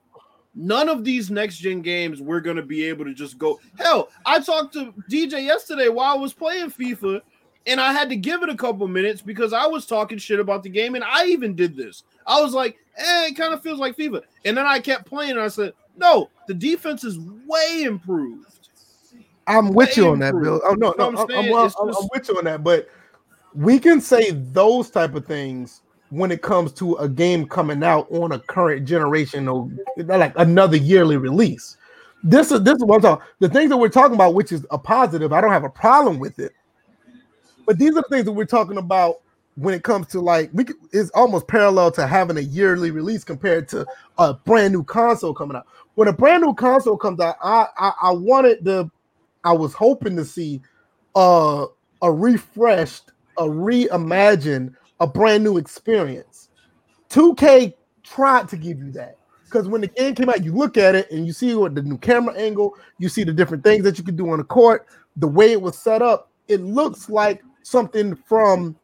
none 0.55 0.91
of 0.91 1.05
these 1.05 1.31
next 1.31 1.59
gen 1.59 1.81
games 1.81 2.21
we're 2.21 2.41
gonna 2.41 2.63
be 2.63 2.85
able 2.85 3.07
to 3.07 3.15
just 3.15 3.39
go. 3.39 3.59
Hell, 3.79 4.11
I 4.27 4.41
talked 4.41 4.75
to 4.75 4.93
DJ 5.11 5.45
yesterday 5.45 5.89
while 5.89 6.15
I 6.15 6.19
was 6.19 6.35
playing 6.35 6.71
FIFA, 6.71 7.23
and 7.69 7.81
I 7.81 7.93
had 7.93 8.09
to 8.11 8.17
give 8.17 8.43
it 8.43 8.49
a 8.49 8.57
couple 8.57 8.89
minutes 8.89 9.21
because 9.21 9.53
I 9.53 9.67
was 9.67 9.87
talking 9.87 10.19
shit 10.19 10.41
about 10.41 10.63
the 10.63 10.69
game, 10.71 10.95
and 10.95 11.05
I 11.05 11.27
even 11.27 11.55
did 11.55 11.77
this. 11.77 12.03
I 12.27 12.41
was 12.41 12.53
like, 12.55 12.77
eh, 12.97 13.27
it 13.29 13.37
kind 13.37 13.55
of 13.55 13.63
feels 13.63 13.79
like 13.79 13.97
FIFA. 13.97 14.23
And 14.45 14.57
then 14.57 14.67
I 14.67 14.81
kept 14.81 15.07
playing, 15.07 15.33
and 15.33 15.41
I 15.41 15.49
said, 15.49 15.73
no, 15.97 16.31
the 16.47 16.55
defense 16.55 17.05
is 17.05 17.19
way 17.47 17.83
improved. 17.85 18.47
I'm 19.47 19.73
with 19.73 19.97
you 19.97 20.05
way 20.05 20.11
on 20.11 20.19
that, 20.21 20.33
Bill. 20.41 20.61
Oh 20.65 20.75
no, 20.75 20.89
You 20.89 20.95
no, 20.99 21.09
I'm 21.09 21.19
I'm, 21.19 21.29
saying? 21.29 21.45
I'm, 21.47 21.51
well, 21.51 21.61
I'm- 21.61 21.69
just- 21.69 21.79
I'm 22.03 22.09
with 22.13 22.29
you 22.29 22.39
on 22.39 22.45
that. 22.45 22.63
But 22.65 22.89
we 23.55 23.79
can 23.79 24.01
say 24.01 24.31
those 24.31 24.91
type 24.91 25.15
of 25.15 25.27
things 25.27 25.81
when 26.11 26.31
it 26.31 26.43
comes 26.43 26.73
to 26.73 26.95
a 26.97 27.09
game 27.09 27.47
coming 27.47 27.83
out 27.83 28.11
on 28.11 28.33
a 28.33 28.39
current 28.39 28.87
generation 28.87 29.49
or 29.49 29.71
like 29.97 30.33
another 30.37 30.77
yearly 30.77 31.17
release. 31.17 31.77
This 32.23 32.51
is 32.53 32.63
this 32.63 32.77
is 32.77 32.85
what 32.85 32.97
I'm 32.97 33.01
talking. 33.03 33.27
The 33.39 33.49
things 33.49 33.71
that 33.71 33.77
we're 33.77 33.89
talking 33.89 34.15
about, 34.15 34.35
which 34.35 34.53
is 34.53 34.67
a 34.71 34.79
positive, 34.79 35.33
I 35.33 35.41
don't 35.41 35.53
have 35.53 35.65
a 35.65 35.71
problem 35.71 36.19
with 36.19 36.39
it. 36.39 36.53
But 37.69 37.79
these 37.79 37.91
are 37.91 37.97
the 37.97 38.07
things 38.11 38.25
that 38.25 38.33
we're 38.33 38.47
talking 38.47 38.79
about 38.79 39.17
when 39.57 39.75
it 39.75 39.83
comes 39.83 40.07
to 40.07 40.23
like 40.23 40.49
we 40.55 40.65
could, 40.65 40.77
it's 40.91 41.11
almost 41.11 41.49
parallel 41.49 41.91
to 41.93 42.07
having 42.07 42.39
a 42.39 42.41
yearly 42.41 42.91
release 42.91 43.25
compared 43.25 43.69
to 43.69 43.85
a 44.17 44.33
brand 44.33 44.73
new 44.73 44.83
console 44.83 45.35
coming 45.35 45.55
out. 45.55 45.67
When 45.95 46.09
a 46.09 46.13
brand 46.15 46.43
new 46.45 46.55
console 46.55 46.97
comes 46.97 47.21
out, 47.21 47.37
I 47.43 47.67
I, 47.77 47.93
I 48.05 48.11
wanted 48.13 48.65
the 48.65 48.91
I 49.45 49.53
was 49.53 49.75
hoping 49.75 50.17
to 50.17 50.25
see 50.25 50.63
uh, 51.15 51.67
a 52.01 52.11
refreshed, 52.11 53.13
a 53.37 53.43
reimagined, 53.43 54.75
a 55.01 55.07
brand 55.07 55.45
new 55.45 55.59
experience. 55.59 56.49
2K 57.11 57.75
tried 58.03 58.49
to 58.49 58.57
give 58.57 58.79
you 58.79 58.91
that 58.93 59.19
because 59.45 59.69
when 59.69 59.83
the 59.83 59.89
game 59.89 60.15
came 60.15 60.31
out, 60.31 60.43
you 60.43 60.55
look 60.55 60.79
at 60.79 60.95
it 60.95 61.11
and 61.11 61.27
you 61.27 61.35
see 61.35 61.55
what 61.55 61.75
the 61.75 61.83
new 61.83 61.99
camera 61.99 62.35
angle, 62.35 62.79
you 62.99 63.11
see 63.11 63.25
the 63.25 63.33
different 63.35 63.63
things 63.63 63.85
that 63.85 63.99
you 63.99 64.05
can 64.05 64.17
do 64.17 64.31
on 64.31 64.39
the 64.39 64.45
court, 64.45 64.87
the 65.17 65.29
way 65.29 65.53
it 65.53 65.61
was 65.61 65.77
set 65.77 66.01
up. 66.01 66.31
It 66.49 66.63
looks 66.63 67.11
like 67.11 67.43
something 67.69 68.15
from 68.15 68.77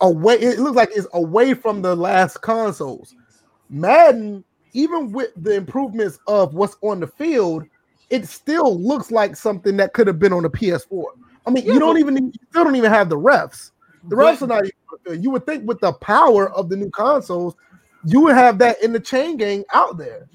away. 0.00 0.34
It 0.36 0.58
looks 0.58 0.76
like 0.76 0.90
it's 0.94 1.06
away 1.14 1.54
from 1.54 1.82
the 1.82 1.94
last 1.94 2.40
consoles. 2.42 3.14
Madden, 3.70 4.44
even 4.72 5.12
with 5.12 5.30
the 5.36 5.54
improvements 5.54 6.18
of 6.26 6.54
what's 6.54 6.76
on 6.82 7.00
the 7.00 7.06
field, 7.06 7.64
it 8.10 8.28
still 8.28 8.78
looks 8.80 9.10
like 9.10 9.36
something 9.36 9.76
that 9.78 9.92
could 9.94 10.06
have 10.06 10.18
been 10.18 10.32
on 10.32 10.44
a 10.44 10.50
PS4. 10.50 11.04
I 11.46 11.50
mean, 11.50 11.64
Yeah, 11.64 11.74
you 11.74 11.80
don't 11.80 11.98
even 11.98 12.16
you 12.16 12.32
still 12.50 12.64
don't 12.64 12.76
even 12.76 12.90
have 12.90 13.08
the 13.08 13.18
refs. 13.18 13.70
The 14.08 14.16
refs 14.16 14.42
are 14.42 14.46
not 14.46 14.64
even. 14.64 15.22
You 15.22 15.30
would 15.30 15.46
think 15.46 15.66
with 15.66 15.80
the 15.80 15.92
power 15.94 16.50
of 16.50 16.68
the 16.68 16.76
new 16.76 16.90
consoles, 16.90 17.54
you 18.04 18.20
would 18.20 18.34
have 18.34 18.58
that 18.58 18.82
in 18.82 18.92
the 18.92 19.00
chain 19.00 19.36
gang 19.36 19.64
out 19.72 19.96
there. 19.98 20.28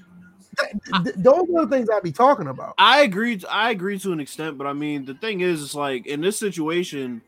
Th- 0.58 1.04
th- 1.04 1.16
Those 1.16 1.48
are 1.56 1.64
the 1.64 1.68
things 1.70 1.88
I'd 1.88 2.02
be 2.02 2.12
talking 2.12 2.48
about. 2.48 2.74
I 2.78 3.02
agree. 3.02 3.40
I 3.48 3.70
agree 3.70 3.98
to 4.00 4.12
an 4.12 4.20
extent, 4.20 4.58
but 4.58 4.66
I 4.66 4.72
mean, 4.72 5.04
the 5.04 5.14
thing 5.14 5.40
is, 5.40 5.62
it's 5.62 5.74
like 5.74 6.06
in 6.06 6.20
this 6.20 6.38
situation, 6.38 7.22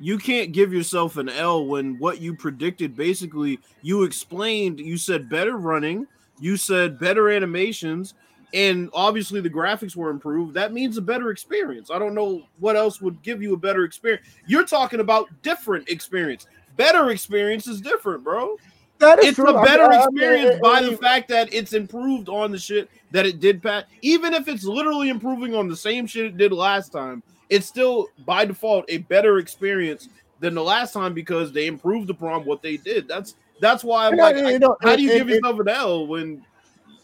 you 0.00 0.18
can't 0.18 0.52
give 0.52 0.72
yourself 0.72 1.16
an 1.18 1.28
L 1.28 1.66
when 1.66 1.98
what 1.98 2.20
you 2.20 2.34
predicted. 2.34 2.96
Basically, 2.96 3.60
you 3.82 4.02
explained. 4.04 4.80
You 4.80 4.96
said 4.96 5.28
better 5.28 5.56
running. 5.56 6.06
You 6.40 6.56
said 6.56 6.98
better 6.98 7.30
animations, 7.30 8.14
and 8.54 8.88
obviously 8.94 9.40
the 9.42 9.50
graphics 9.50 9.94
were 9.94 10.08
improved. 10.08 10.54
That 10.54 10.72
means 10.72 10.96
a 10.96 11.02
better 11.02 11.30
experience. 11.30 11.90
I 11.90 11.98
don't 11.98 12.14
know 12.14 12.42
what 12.58 12.76
else 12.76 13.02
would 13.02 13.20
give 13.22 13.42
you 13.42 13.52
a 13.52 13.58
better 13.58 13.84
experience. 13.84 14.26
You're 14.46 14.64
talking 14.66 15.00
about 15.00 15.28
different 15.42 15.88
experience. 15.90 16.46
Better 16.76 17.10
experience 17.10 17.66
is 17.66 17.80
different, 17.82 18.24
bro 18.24 18.56
That 19.00 19.18
is 19.18 19.26
it's 19.26 19.36
true. 19.36 19.48
a 19.50 19.58
I 19.58 19.64
better 19.64 19.88
mean, 19.88 19.92
I- 19.92 20.02
I 20.02 20.06
mean, 20.06 20.22
experience 20.22 20.56
I 20.56 20.60
by 20.62 20.80
mean, 20.80 20.90
the 20.92 20.96
fact 20.96 21.28
that 21.28 21.52
it's 21.52 21.74
improved 21.74 22.30
on 22.30 22.50
the 22.52 22.58
shit 22.58 22.88
that 23.10 23.26
it 23.26 23.38
did 23.38 23.62
pat 23.62 23.86
even 24.00 24.32
if 24.32 24.48
it's 24.48 24.64
literally 24.64 25.10
improving 25.10 25.54
on 25.54 25.68
the 25.68 25.76
same 25.76 26.06
shit 26.06 26.24
it 26.26 26.36
did 26.38 26.52
last 26.52 26.90
time 26.90 27.22
it's 27.50 27.66
still 27.66 28.08
by 28.24 28.44
default 28.44 28.84
a 28.88 28.98
better 28.98 29.38
experience 29.38 30.08
than 30.38 30.54
the 30.54 30.62
last 30.62 30.92
time 30.94 31.12
because 31.12 31.52
they 31.52 31.66
improved 31.66 32.08
upon 32.08 32.44
what 32.46 32.62
they 32.62 32.76
did. 32.78 33.06
That's 33.06 33.34
that's 33.60 33.84
why 33.84 34.06
I'm 34.06 34.16
like, 34.16 34.36
I- 34.36 34.56
know, 34.56 34.76
how 34.80 34.96
do 34.96 35.02
you 35.02 35.10
and- 35.10 35.18
give 35.18 35.28
and- 35.28 35.36
yourself 35.36 35.60
an 35.60 35.68
L 35.68 36.06
when 36.06 36.42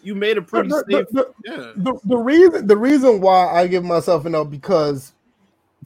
you 0.03 0.15
made 0.15 0.39
a 0.39 0.43
pretty 0.43 0.69
the, 0.71 0.85
safe? 0.89 1.07
the- 1.11 1.33
yeah, 1.45 1.73
the, 1.77 1.99
the 2.05 2.17
reason 2.17 2.67
the 2.67 2.77
reason 2.77 3.21
why 3.21 3.47
I 3.53 3.67
give 3.67 3.85
myself 3.85 4.25
an 4.25 4.35
L 4.35 4.45
because 4.45 5.13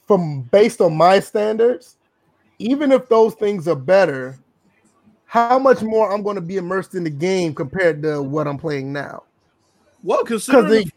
from 0.06 0.42
based 0.42 0.80
on 0.80 0.96
my 0.96 1.18
standards, 1.20 1.96
even 2.58 2.92
if 2.92 3.08
those 3.08 3.34
things 3.34 3.66
are 3.66 3.74
better, 3.76 4.38
how 5.24 5.58
much 5.58 5.82
more 5.82 6.12
I'm 6.12 6.22
going 6.22 6.36
to 6.36 6.40
be 6.42 6.56
immersed 6.56 6.94
in 6.94 7.04
the 7.04 7.10
game 7.10 7.54
compared 7.54 8.02
to 8.02 8.20
what 8.22 8.46
I'm 8.46 8.58
playing 8.58 8.92
now? 8.92 9.22
well, 10.02 10.22
Because 10.22 10.46
the 10.46 10.90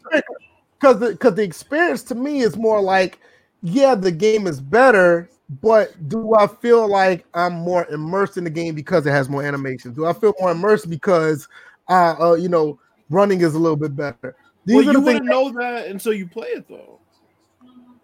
because 0.80 0.98
the 1.00 1.10
because 1.12 1.34
the 1.34 1.42
experience 1.42 2.02
to 2.04 2.14
me 2.14 2.40
is 2.40 2.56
more 2.56 2.80
like, 2.80 3.18
yeah, 3.64 3.94
the 3.94 4.12
game 4.12 4.46
is 4.46 4.60
better, 4.60 5.30
but 5.62 6.08
do 6.08 6.34
I 6.34 6.46
feel 6.46 6.86
like 6.86 7.24
I'm 7.32 7.54
more 7.54 7.86
immersed 7.86 8.36
in 8.36 8.44
the 8.44 8.50
game 8.50 8.74
because 8.74 9.06
it 9.06 9.10
has 9.10 9.30
more 9.30 9.42
animations? 9.42 9.96
Do 9.96 10.04
I 10.04 10.12
feel 10.12 10.34
more 10.38 10.52
immersed 10.52 10.90
because, 10.90 11.48
uh, 11.88 12.14
uh 12.20 12.34
you 12.34 12.50
know, 12.50 12.78
running 13.08 13.40
is 13.40 13.54
a 13.54 13.58
little 13.58 13.76
bit 13.76 13.96
better? 13.96 14.36
These 14.66 14.84
well, 14.84 14.94
you 14.94 15.00
wouldn't 15.00 15.24
know 15.24 15.50
that 15.52 15.86
until 15.86 16.12
you 16.12 16.26
play 16.26 16.48
it 16.48 16.68
though. 16.68 17.00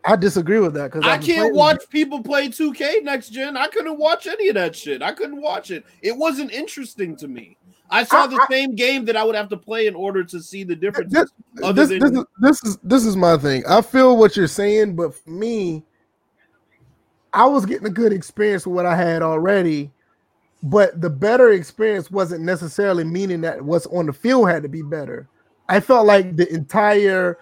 I 0.03 0.17
disagree 0.17 0.61
with 0.61 0.73
that 0.75 0.93
because 0.93 1.07
I 1.07 1.19
can't 1.19 1.55
watch 1.55 1.83
people 1.91 2.23
play 2.23 2.49
2K 2.49 3.03
next 3.03 3.29
gen. 3.29 3.59
I 3.59 3.67
couldn't 3.67 3.99
watch 3.99 4.27
any 4.27 4.49
of 4.49 4.55
that 4.55 4.75
shit. 4.75 5.03
I 5.03 5.13
couldn't 5.13 5.43
watch 5.43 5.71
it. 5.71 5.85
It 6.01 6.17
wasn't 6.17 6.53
interesting 6.53 7.17
to 7.17 7.29
me. 7.29 7.59
I 7.91 8.05
saw 8.05 8.25
I- 8.25 8.27
the 8.29 8.47
same 8.51 8.75
game 8.75 9.05
that 9.07 9.17
I 9.17 9.25
would 9.25 9.35
have 9.35 9.49
to 9.51 9.57
play 9.57 9.87
in 9.87 9.95
order 9.95 10.23
to 10.25 10.41
see 10.41 10.65
the 10.65 10.77
difference. 10.77 11.13
This, 11.13 11.31
this, 11.55 11.89
than- 11.89 11.99
this, 11.99 12.11
is, 12.11 12.25
this 12.41 12.65
is 12.65 12.79
this 12.83 13.07
is 13.07 13.17
my 13.17 13.37
thing. 13.37 13.65
I 13.69 13.83
feel 13.83 14.17
what 14.17 14.37
you're 14.37 14.47
saying, 14.47 14.97
but 14.97 15.15
for 15.15 15.31
me, 15.31 15.83
I 17.33 17.47
was 17.47 17.67
getting 17.67 17.87
a 17.87 17.91
good 17.91 18.13
experience 18.13 18.67
with 18.67 18.75
what 18.75 18.87
I 18.87 18.97
had 18.97 19.23
already. 19.23 19.91
But 20.63 21.01
the 21.01 21.09
better 21.09 21.53
experience 21.53 22.11
wasn't 22.11 22.45
necessarily 22.45 23.03
meaning 23.03 23.41
that 23.43 23.63
what's 23.63 23.87
on 23.87 24.07
the 24.07 24.13
field 24.13 24.51
had 24.51 24.63
to 24.63 24.69
be 24.69 24.83
better. 24.83 25.27
I 25.69 25.81
felt 25.81 26.07
like 26.07 26.37
the 26.37 26.53
entire 26.53 27.39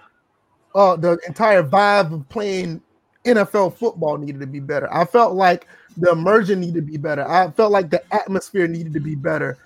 uh 0.75 0.97
the 0.97 1.19
entire 1.27 1.63
vibe 1.63 2.13
of 2.13 2.29
playing 2.29 2.81
NFL 3.25 3.77
football 3.77 4.17
needed 4.19 4.41
to 4.41 4.47
be 4.47 4.61
better. 4.61 4.93
I 4.93 5.05
felt 5.05 5.35
like 5.35 5.67
the 5.97 6.13
immersion 6.13 6.61
needed 6.61 6.77
to 6.77 6.83
be 6.83 6.97
better. 6.97 7.29
I 7.29 7.51
felt 7.51 7.73
like 7.73 7.91
the 7.91 8.03
atmosphere 8.15 8.69
needed 8.69 8.93
to 8.93 9.01
be 9.01 9.17
better. 9.17 9.59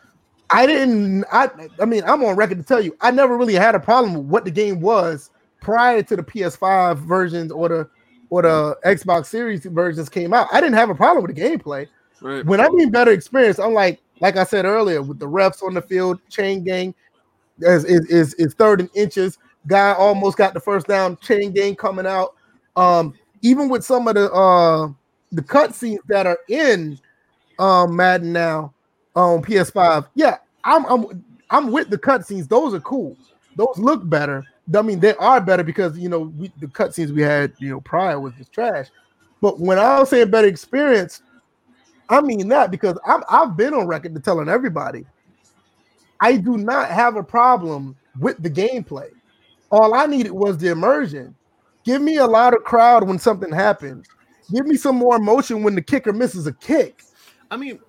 I 0.53 0.67
didn't 0.67 1.25
I 1.33 1.49
I 1.81 1.85
mean 1.85 2.03
I'm 2.05 2.23
on 2.25 2.37
record 2.37 2.59
to 2.59 2.65
tell 2.65 2.81
you 2.81 2.97
I 3.01 3.11
never 3.11 3.37
really 3.37 3.55
had 3.55 3.75
a 3.75 3.81
problem 3.81 4.15
with 4.15 4.27
what 4.27 4.45
the 4.45 4.51
game 4.51 4.81
was 4.81 5.31
prior 5.61 6.03
to 6.03 6.17
the 6.17 6.23
PS5 6.23 6.99
versions 6.99 7.51
or 7.51 7.69
the 7.69 7.89
or 8.31 8.43
the 8.43 8.79
Xbox 8.85 9.27
Series 9.27 9.65
versions 9.67 10.09
came 10.09 10.33
out. 10.33 10.49
I 10.53 10.61
didn't 10.61 10.77
have 10.77 10.89
a 10.89 10.95
problem 10.95 11.23
with 11.23 11.37
the 11.37 11.41
gameplay. 11.41 11.87
Right. 12.23 12.45
When 12.47 12.61
I 12.61 12.69
mean 12.71 12.91
better 12.91 13.11
experience, 13.11 13.59
I'm 13.59 13.75
like 13.75 14.01
like 14.21 14.37
I 14.37 14.45
said 14.45 14.65
earlier 14.65 15.03
with 15.03 15.19
the 15.19 15.29
refs 15.29 15.63
on 15.63 15.75
the 15.75 15.83
field, 15.83 16.21
chain 16.29 16.65
gang 16.65 16.95
is 17.61 17.85
is 17.85 18.07
is, 18.07 18.35
is 18.35 18.55
third 18.55 18.81
in 18.81 18.89
inches. 18.95 19.39
Guy 19.67 19.93
almost 19.93 20.37
got 20.37 20.55
the 20.55 20.61
first 20.61 20.87
down, 20.87 21.17
chain 21.19 21.53
gang 21.53 21.77
coming 21.77 22.07
out. 22.07 22.35
Um, 22.77 23.15
even 23.43 23.69
with 23.69 23.85
some 23.85 24.09
of 24.09 24.15
the 24.15 24.33
uh 24.33 24.89
the 25.31 25.43
cutscenes 25.43 25.99
that 26.09 26.27
are 26.27 26.39
in 26.49 26.99
um 27.59 27.97
Madden 27.97 28.33
now 28.33 28.73
on 29.15 29.43
PS5, 29.43 30.09
yeah, 30.15 30.39
I'm 30.65 30.85
I'm 30.87 31.25
I'm 31.51 31.71
with 31.71 31.91
the 31.91 31.99
cutscenes. 31.99 32.49
Those 32.49 32.75
are 32.75 32.81
cool. 32.81 33.17
Those 33.57 33.77
look 33.77 34.09
better. 34.09 34.45
I 34.75 34.83
mean, 34.83 35.01
they 35.01 35.15
are 35.17 35.41
better 35.41 35.63
because 35.63 35.99
you 35.99 36.09
know 36.09 36.33
we, 36.39 36.53
the 36.59 36.67
cutscenes 36.67 37.11
we 37.11 37.23
had 37.23 37.53
you 37.59 37.71
know 37.71 37.81
prior 37.81 38.19
was 38.21 38.33
just 38.35 38.53
trash. 38.53 38.89
But 39.41 39.59
when 39.61 39.79
I 39.79 39.99
was 40.01 40.11
saying 40.11 40.31
better 40.31 40.49
experience, 40.49 41.23
I 42.09 42.21
mean 42.21 42.49
that 42.49 42.71
because 42.71 42.99
I'm 43.07 43.23
I've 43.29 43.57
been 43.57 43.75
on 43.75 43.87
record 43.87 44.15
to 44.15 44.21
telling 44.21 44.49
everybody 44.49 45.05
I 46.23 46.37
do 46.37 46.57
not 46.57 46.89
have 46.89 47.17
a 47.17 47.23
problem 47.23 47.97
with 48.21 48.41
the 48.41 48.49
gameplay. 48.49 49.09
All 49.73 49.93
I 49.93 50.07
needed 50.07 50.31
was 50.31 50.57
the 50.57 50.69
immersion. 50.69 51.35
Give 51.85 52.01
me 52.01 52.19
a 52.19 52.27
louder 52.27 52.59
crowd 52.59 53.09
when 53.09 53.19
something 53.19 53.53
happens. 53.53 54.07
Give 54.53 54.65
me 54.65 54.77
some 54.77 54.97
more 54.97 55.17
emotion 55.17 55.65
when 55.65 55.75
the 55.75 55.83
kicker 55.83 56.13
misses 56.13 56.47
a 56.47 56.53
kick. 56.53 57.03
I 57.51 57.57
mean, 57.57 57.81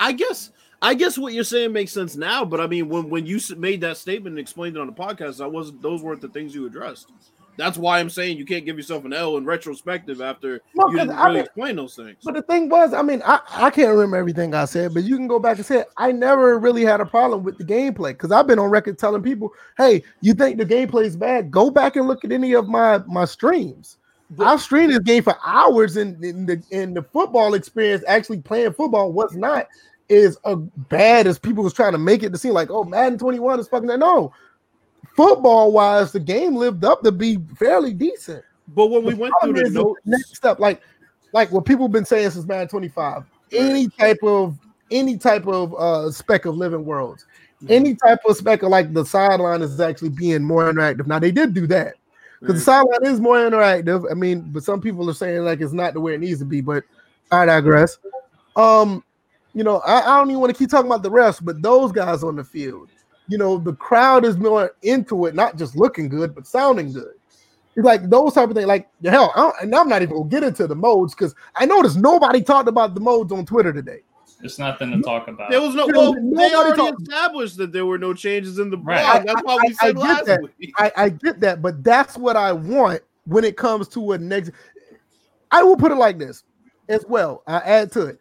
I 0.00 0.12
guess 0.12 0.51
I 0.82 0.94
guess 0.94 1.16
what 1.16 1.32
you're 1.32 1.44
saying 1.44 1.72
makes 1.72 1.92
sense 1.92 2.16
now, 2.16 2.44
but 2.44 2.60
I 2.60 2.66
mean, 2.66 2.88
when 2.88 3.08
when 3.08 3.24
you 3.24 3.38
made 3.56 3.80
that 3.82 3.96
statement 3.96 4.32
and 4.32 4.38
explained 4.38 4.76
it 4.76 4.80
on 4.80 4.88
the 4.88 4.92
podcast, 4.92 5.38
that 5.38 5.50
wasn't 5.50 5.80
those 5.80 6.02
weren't 6.02 6.20
the 6.20 6.28
things 6.28 6.54
you 6.54 6.66
addressed. 6.66 7.10
That's 7.58 7.76
why 7.76 8.00
I'm 8.00 8.08
saying 8.08 8.38
you 8.38 8.46
can't 8.46 8.64
give 8.64 8.78
yourself 8.78 9.04
an 9.04 9.12
L 9.12 9.36
in 9.36 9.44
retrospective 9.44 10.22
after 10.22 10.60
No, 10.74 10.88
you 10.88 10.96
didn't 10.98 11.10
I 11.12 11.24
really 11.26 11.34
mean- 11.36 11.44
explain 11.44 11.76
those 11.76 11.94
things. 11.94 12.16
But 12.24 12.32
the 12.34 12.40
thing 12.42 12.70
was, 12.70 12.94
I 12.94 13.02
mean, 13.02 13.20
I, 13.26 13.40
I 13.50 13.70
can't 13.70 13.90
remember 13.90 14.16
everything 14.16 14.54
I 14.54 14.64
said, 14.64 14.94
but 14.94 15.04
you 15.04 15.16
can 15.16 15.28
go 15.28 15.38
back 15.38 15.58
and 15.58 15.66
say 15.66 15.80
it. 15.80 15.88
I 15.98 16.12
never 16.12 16.58
really 16.58 16.82
had 16.82 17.00
a 17.02 17.06
problem 17.06 17.42
with 17.44 17.58
the 17.58 17.64
gameplay 17.64 18.12
because 18.12 18.32
I've 18.32 18.46
been 18.46 18.58
on 18.58 18.70
record 18.70 18.98
telling 18.98 19.22
people, 19.22 19.52
hey, 19.76 20.02
you 20.22 20.32
think 20.32 20.56
the 20.56 20.64
gameplay 20.64 21.04
is 21.04 21.14
bad? 21.14 21.50
Go 21.50 21.70
back 21.70 21.96
and 21.96 22.08
look 22.08 22.24
at 22.24 22.32
any 22.32 22.54
of 22.54 22.68
my 22.68 22.98
my 23.06 23.26
streams. 23.26 23.98
I've 24.38 24.62
streamed 24.62 24.94
this 24.94 25.00
game 25.00 25.22
for 25.22 25.36
hours, 25.44 25.98
and, 25.98 26.24
and 26.24 26.48
the 26.48 26.62
and 26.72 26.96
the 26.96 27.02
football 27.02 27.52
experience, 27.52 28.02
actually 28.08 28.40
playing 28.40 28.72
football, 28.72 29.12
was 29.12 29.34
not 29.36 29.66
as 30.10 30.38
uh, 30.44 30.56
bad 30.56 31.26
as 31.26 31.38
people 31.38 31.64
was 31.64 31.72
trying 31.72 31.92
to 31.92 31.98
make 31.98 32.22
it 32.22 32.32
to 32.32 32.38
seem 32.38 32.52
like, 32.52 32.70
oh, 32.70 32.84
Madden 32.84 33.18
21 33.18 33.60
is 33.60 33.68
fucking 33.68 33.86
no. 33.98 34.32
Football 35.16 35.72
wise, 35.72 36.12
the 36.12 36.20
game 36.20 36.54
lived 36.56 36.84
up 36.84 37.02
to 37.02 37.12
be 37.12 37.38
fairly 37.58 37.92
decent. 37.92 38.44
But 38.68 38.86
when 38.86 39.04
we 39.04 39.14
The 39.14 39.20
went 39.20 39.34
through 39.42 39.52
the 39.54 39.70
notes, 39.70 40.00
next 40.04 40.36
step, 40.36 40.58
like 40.58 40.80
like 41.32 41.50
what 41.50 41.64
people 41.64 41.86
have 41.86 41.92
been 41.92 42.04
saying 42.04 42.30
since 42.30 42.46
Madden 42.46 42.68
25, 42.68 43.24
any 43.52 43.88
type 43.88 44.18
of 44.22 44.58
any 44.90 45.16
type 45.16 45.46
of 45.46 45.74
uh 45.74 46.10
spec 46.10 46.44
of 46.44 46.56
living 46.56 46.84
worlds, 46.84 47.26
any 47.68 47.94
type 47.94 48.20
of 48.26 48.36
spec 48.36 48.62
of 48.62 48.70
like 48.70 48.92
the 48.92 49.04
sideline 49.04 49.62
is 49.62 49.80
actually 49.80 50.10
being 50.10 50.42
more 50.42 50.72
interactive. 50.72 51.06
Now 51.06 51.18
they 51.18 51.32
did 51.32 51.54
do 51.54 51.66
that 51.66 51.94
because 52.40 52.56
the 52.56 52.60
sideline 52.60 53.04
is 53.04 53.20
more 53.20 53.36
interactive. 53.36 54.10
I 54.10 54.14
mean, 54.14 54.50
but 54.52 54.64
some 54.64 54.80
people 54.80 55.08
are 55.10 55.14
saying 55.14 55.44
like 55.44 55.60
it's 55.60 55.72
not 55.72 55.94
the 55.94 56.00
way 56.00 56.14
it 56.14 56.20
needs 56.20 56.38
to 56.40 56.44
be. 56.44 56.60
But 56.60 56.84
I 57.30 57.46
digress. 57.46 57.98
Um, 58.56 59.04
you 59.54 59.64
know, 59.64 59.78
I, 59.80 60.00
I 60.00 60.18
don't 60.18 60.30
even 60.30 60.40
want 60.40 60.52
to 60.52 60.58
keep 60.58 60.70
talking 60.70 60.86
about 60.90 61.02
the 61.02 61.10
refs, 61.10 61.44
but 61.44 61.60
those 61.62 61.92
guys 61.92 62.22
on 62.22 62.36
the 62.36 62.44
field, 62.44 62.88
you 63.28 63.38
know, 63.38 63.58
the 63.58 63.74
crowd 63.74 64.24
is 64.24 64.36
more 64.36 64.74
into 64.82 65.26
it, 65.26 65.34
not 65.34 65.56
just 65.56 65.76
looking 65.76 66.08
good, 66.08 66.34
but 66.34 66.46
sounding 66.46 66.92
good. 66.92 67.14
It's 67.74 67.84
like 67.86 68.10
those 68.10 68.34
type 68.34 68.50
of 68.50 68.54
things. 68.54 68.66
Like 68.66 68.88
hell, 69.04 69.32
I 69.34 69.38
don't, 69.40 69.54
and 69.62 69.74
I'm 69.74 69.88
not 69.88 70.02
even 70.02 70.16
gonna 70.16 70.28
get 70.28 70.42
into 70.42 70.66
the 70.66 70.74
modes 70.74 71.14
because 71.14 71.34
I 71.56 71.64
noticed 71.64 71.96
nobody 71.98 72.42
talked 72.42 72.68
about 72.68 72.94
the 72.94 73.00
modes 73.00 73.32
on 73.32 73.46
Twitter 73.46 73.72
today. 73.72 74.00
It's 74.42 74.58
nothing 74.58 74.90
to 74.90 75.00
talk 75.00 75.28
about. 75.28 75.50
there 75.50 75.60
was 75.60 75.74
no. 75.74 75.86
Dude, 75.86 75.96
Well, 75.96 76.12
they 76.14 76.52
already 76.54 76.76
talk- 76.76 77.00
established 77.00 77.56
that 77.58 77.72
there 77.72 77.86
were 77.86 77.96
no 77.96 78.12
changes 78.12 78.58
in 78.58 78.70
the 78.70 78.76
blog. 78.76 78.88
Right. 78.98 79.24
That's 79.24 79.42
what 79.44 79.60
I- 79.62 79.68
we 79.68 79.72
said 79.74 79.88
I 79.90 79.92
get 79.92 79.98
last 80.00 80.26
that. 80.26 80.40
week. 80.58 80.74
I, 80.76 80.92
I 80.96 81.08
get 81.10 81.40
that, 81.40 81.62
but 81.62 81.82
that's 81.84 82.18
what 82.18 82.36
I 82.36 82.52
want 82.52 83.02
when 83.24 83.44
it 83.44 83.56
comes 83.56 83.86
to 83.88 84.12
a 84.12 84.18
next. 84.18 84.50
I 85.50 85.62
will 85.62 85.76
put 85.76 85.92
it 85.92 85.96
like 85.96 86.18
this 86.18 86.42
as 86.88 87.04
well. 87.08 87.42
I 87.46 87.58
add 87.58 87.92
to 87.92 88.06
it. 88.06 88.18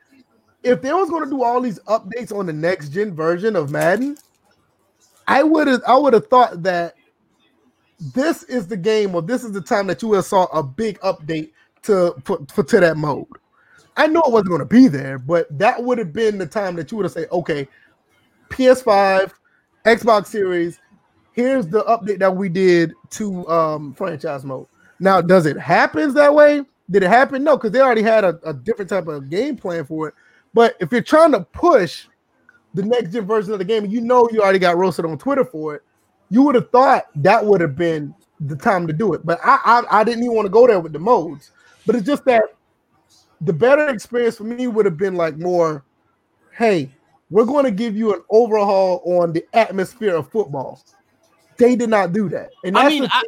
If 0.63 0.81
they 0.81 0.93
was 0.93 1.09
going 1.09 1.23
to 1.23 1.29
do 1.29 1.43
all 1.43 1.61
these 1.61 1.79
updates 1.81 2.35
on 2.35 2.45
the 2.45 2.53
next 2.53 2.89
gen 2.89 3.15
version 3.15 3.55
of 3.55 3.71
Madden, 3.71 4.17
I 5.27 5.43
would 5.43 5.67
have 5.67 5.81
I 5.87 5.97
would 5.97 6.13
have 6.13 6.27
thought 6.27 6.63
that 6.63 6.95
this 8.13 8.43
is 8.43 8.67
the 8.67 8.77
game 8.77 9.15
or 9.15 9.21
this 9.21 9.43
is 9.43 9.51
the 9.51 9.61
time 9.61 9.87
that 9.87 10.01
you 10.01 10.09
would 10.09 10.17
have 10.17 10.25
saw 10.25 10.45
a 10.45 10.63
big 10.63 10.99
update 11.01 11.51
to 11.83 12.15
for 12.25 12.63
to 12.63 12.79
that 12.79 12.97
mode. 12.97 13.27
I 13.97 14.07
know 14.07 14.21
it 14.21 14.31
wasn't 14.31 14.49
going 14.49 14.59
to 14.59 14.65
be 14.65 14.87
there, 14.87 15.19
but 15.19 15.47
that 15.57 15.81
would 15.83 15.97
have 15.97 16.13
been 16.13 16.37
the 16.37 16.45
time 16.45 16.75
that 16.77 16.91
you 16.91 16.97
would 16.97 17.03
have 17.03 17.11
said, 17.11 17.27
okay, 17.31 17.67
PS5, 18.49 19.31
Xbox 19.85 20.27
Series, 20.27 20.79
here's 21.33 21.67
the 21.67 21.83
update 21.83 22.19
that 22.19 22.35
we 22.35 22.49
did 22.49 22.93
to 23.11 23.47
um 23.47 23.93
franchise 23.93 24.43
mode. 24.45 24.67
Now, 24.99 25.21
does 25.21 25.45
it 25.45 25.57
happen 25.57 26.13
that 26.13 26.33
way? 26.33 26.63
Did 26.89 27.03
it 27.03 27.09
happen? 27.09 27.43
No, 27.43 27.57
because 27.57 27.71
they 27.71 27.79
already 27.81 28.03
had 28.03 28.23
a, 28.23 28.39
a 28.43 28.53
different 28.53 28.89
type 28.89 29.07
of 29.07 29.29
game 29.29 29.55
plan 29.57 29.85
for 29.85 30.09
it. 30.09 30.13
But 30.53 30.75
if 30.79 30.91
you're 30.91 31.01
trying 31.01 31.31
to 31.31 31.41
push 31.41 32.07
the 32.73 32.83
next 32.83 33.11
gen 33.11 33.25
version 33.25 33.53
of 33.53 33.59
the 33.59 33.65
game, 33.65 33.83
and 33.83 33.93
you 33.93 34.01
know 34.01 34.29
you 34.31 34.41
already 34.41 34.59
got 34.59 34.77
roasted 34.77 35.05
on 35.05 35.17
Twitter 35.17 35.45
for 35.45 35.75
it, 35.75 35.83
you 36.29 36.41
would 36.43 36.55
have 36.55 36.69
thought 36.71 37.05
that 37.15 37.45
would 37.45 37.61
have 37.61 37.75
been 37.75 38.13
the 38.39 38.55
time 38.55 38.87
to 38.87 38.93
do 38.93 39.13
it. 39.13 39.25
But 39.25 39.39
I, 39.43 39.59
I 39.63 39.99
I 39.99 40.03
didn't 40.03 40.23
even 40.23 40.35
want 40.35 40.45
to 40.45 40.51
go 40.51 40.67
there 40.67 40.79
with 40.79 40.93
the 40.93 40.99
modes. 40.99 41.51
But 41.85 41.95
it's 41.95 42.05
just 42.05 42.25
that 42.25 42.43
the 43.41 43.53
better 43.53 43.89
experience 43.89 44.37
for 44.37 44.43
me 44.43 44.67
would 44.67 44.85
have 44.85 44.97
been 44.97 45.15
like 45.15 45.37
more, 45.37 45.83
hey, 46.57 46.91
we're 47.29 47.45
going 47.45 47.65
to 47.65 47.71
give 47.71 47.95
you 47.95 48.13
an 48.13 48.21
overhaul 48.29 49.01
on 49.05 49.33
the 49.33 49.43
atmosphere 49.53 50.15
of 50.15 50.29
football. 50.29 50.83
They 51.57 51.75
did 51.75 51.89
not 51.89 52.13
do 52.13 52.29
that. 52.29 52.51
And 52.63 52.77
I 52.77 52.87
mean, 52.87 53.07
I, 53.09 53.23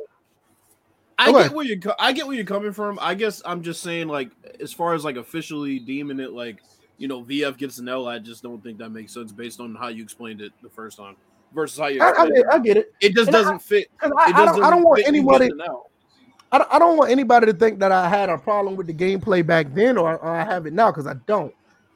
I 1.18 1.30
oh, 1.30 1.44
get 1.44 1.52
where 1.54 1.66
you 1.66 1.80
I 2.00 2.12
get 2.12 2.28
where 2.28 2.36
you're 2.36 2.46
coming 2.46 2.74
from. 2.74 3.00
I 3.02 3.16
guess 3.16 3.42
I'm 3.46 3.64
just 3.64 3.82
saying, 3.82 4.08
like, 4.08 4.32
as 4.60 4.74
far 4.74 4.94
as 4.94 5.04
like 5.04 5.16
officially 5.16 5.80
deeming 5.80 6.20
it, 6.20 6.32
like, 6.32 6.62
you 7.04 7.10
know, 7.10 7.22
VF 7.22 7.58
gets 7.58 7.80
an 7.80 7.89
L. 7.89 8.08
I 8.08 8.18
just 8.18 8.42
don't 8.44 8.63
think 8.63 8.78
that 8.78 8.89
makes 8.89 9.13
sense 9.13 9.34
based 9.34 9.60
on 9.60 9.76
how 9.76 9.89
you 9.89 10.02
explained 10.02 10.39
it 10.39 10.54
the 10.63 10.70
first 10.70 10.96
time 10.98 11.18
versus 11.54 11.78
how 11.78 11.88
you. 11.88 12.02
I, 12.02 12.06
I, 12.06 12.10
explained 12.12 12.36
get, 12.36 12.39
it. 12.39 12.46
I 12.54 12.60
get 12.60 12.78
it. 12.78 12.94
It 13.02 13.13
just 13.13 13.28
And 13.28 13.34
doesn't 13.34 13.62
fit. 13.62 13.89
'Cause 13.98 14.10
It 14.10 14.18
I, 14.18 14.42
I, 14.42 14.46
don't, 14.46 14.63
I 14.63 14.70
don't 14.70 14.84
want 14.84 15.00
fit 15.00 15.08
anybody. 15.10 15.48
getting 15.48 15.60
an 15.60 15.68
L. 15.68 15.89
I, 16.54 16.66
I 16.72 16.80
don't 16.80 16.96
want 16.96 17.12
anybody 17.12 17.48
to 17.48 17.54
think 17.54 17.80
that 17.80 17.92
I 17.92 18.08
had 18.08 18.30
a 18.30 18.38
problem 18.38 18.78
with 18.78 18.88
the 18.88 18.94
gameplay 18.94 19.46
back 19.46 19.74
then 19.74 19.98
or, 19.98 20.13
or 20.18 20.30
I 20.30 20.46
have 20.46 20.66
it 20.66 20.72
now 20.72 20.92
because 20.92 21.06
I 21.06 21.16
don't. 21.28 21.54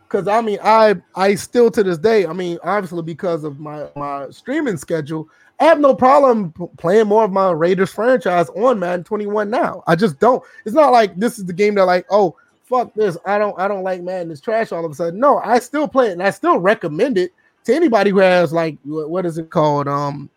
Because 0.10 0.28
I 0.28 0.41
mean, 0.41 0.60
I 0.62 0.96
I 1.15 1.36
still 1.36 1.72
to 1.72 1.84
this 1.84 1.98
day, 1.98 2.26
I 2.26 2.34
mean, 2.34 2.60
obviously 2.62 3.02
because 3.02 3.46
of 3.46 3.62
my 3.62 3.88
my 3.96 4.30
streaming 4.30 4.76
schedule, 4.76 5.30
I 5.62 5.63
have 5.63 5.80
no 5.80 5.96
problem 5.96 6.52
p- 6.52 6.65
playing 6.78 7.08
more 7.08 7.24
of 7.24 7.32
my 7.32 7.52
Raiders 7.52 7.93
franchise 7.93 8.50
on 8.50 8.78
Madden 8.78 9.06
21 9.06 9.50
now. 9.50 9.84
I 9.88 9.96
just 9.96 10.20
don't. 10.20 10.43
It's 10.65 10.76
not 10.76 10.91
like 10.91 11.15
this 11.15 11.39
is 11.39 11.46
the 11.46 11.54
game 11.54 11.76
that 11.76 11.86
like, 11.86 12.06
oh, 12.10 12.36
fuck 12.67 12.93
this. 12.93 13.17
I 13.25 13.38
don't 13.38 13.58
I 13.60 13.67
don't 13.67 13.84
like 13.84 14.01
Madden. 14.01 14.32
It's 14.32 14.41
trash 14.41 14.71
all 14.71 14.86
of 14.86 14.91
a 14.91 14.95
sudden. 14.95 15.19
No, 15.19 15.39
I 15.39 15.60
still 15.60 15.88
play 15.88 16.10
it 16.10 16.13
and 16.13 16.23
I 16.23 16.30
still 16.32 16.60
recommend 16.60 17.17
it 17.17 17.32
to 17.63 17.75
anybody 17.75 18.12
who 18.12 18.19
has 18.19 18.53
like 18.53 18.77
what 18.84 19.25
is 19.25 19.38
it 19.38 19.49
called? 19.49 19.88
Um 19.88 20.30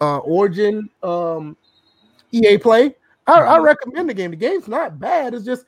uh 0.00 0.18
Origin 0.18 0.88
um 1.02 1.56
EA 2.32 2.58
Play. 2.58 2.94
I, 3.26 3.40
I 3.40 3.58
recommend 3.58 4.08
the 4.08 4.14
game. 4.14 4.30
The 4.30 4.36
game's 4.36 4.68
not 4.68 4.98
bad. 4.98 5.34
It's 5.34 5.44
just 5.44 5.64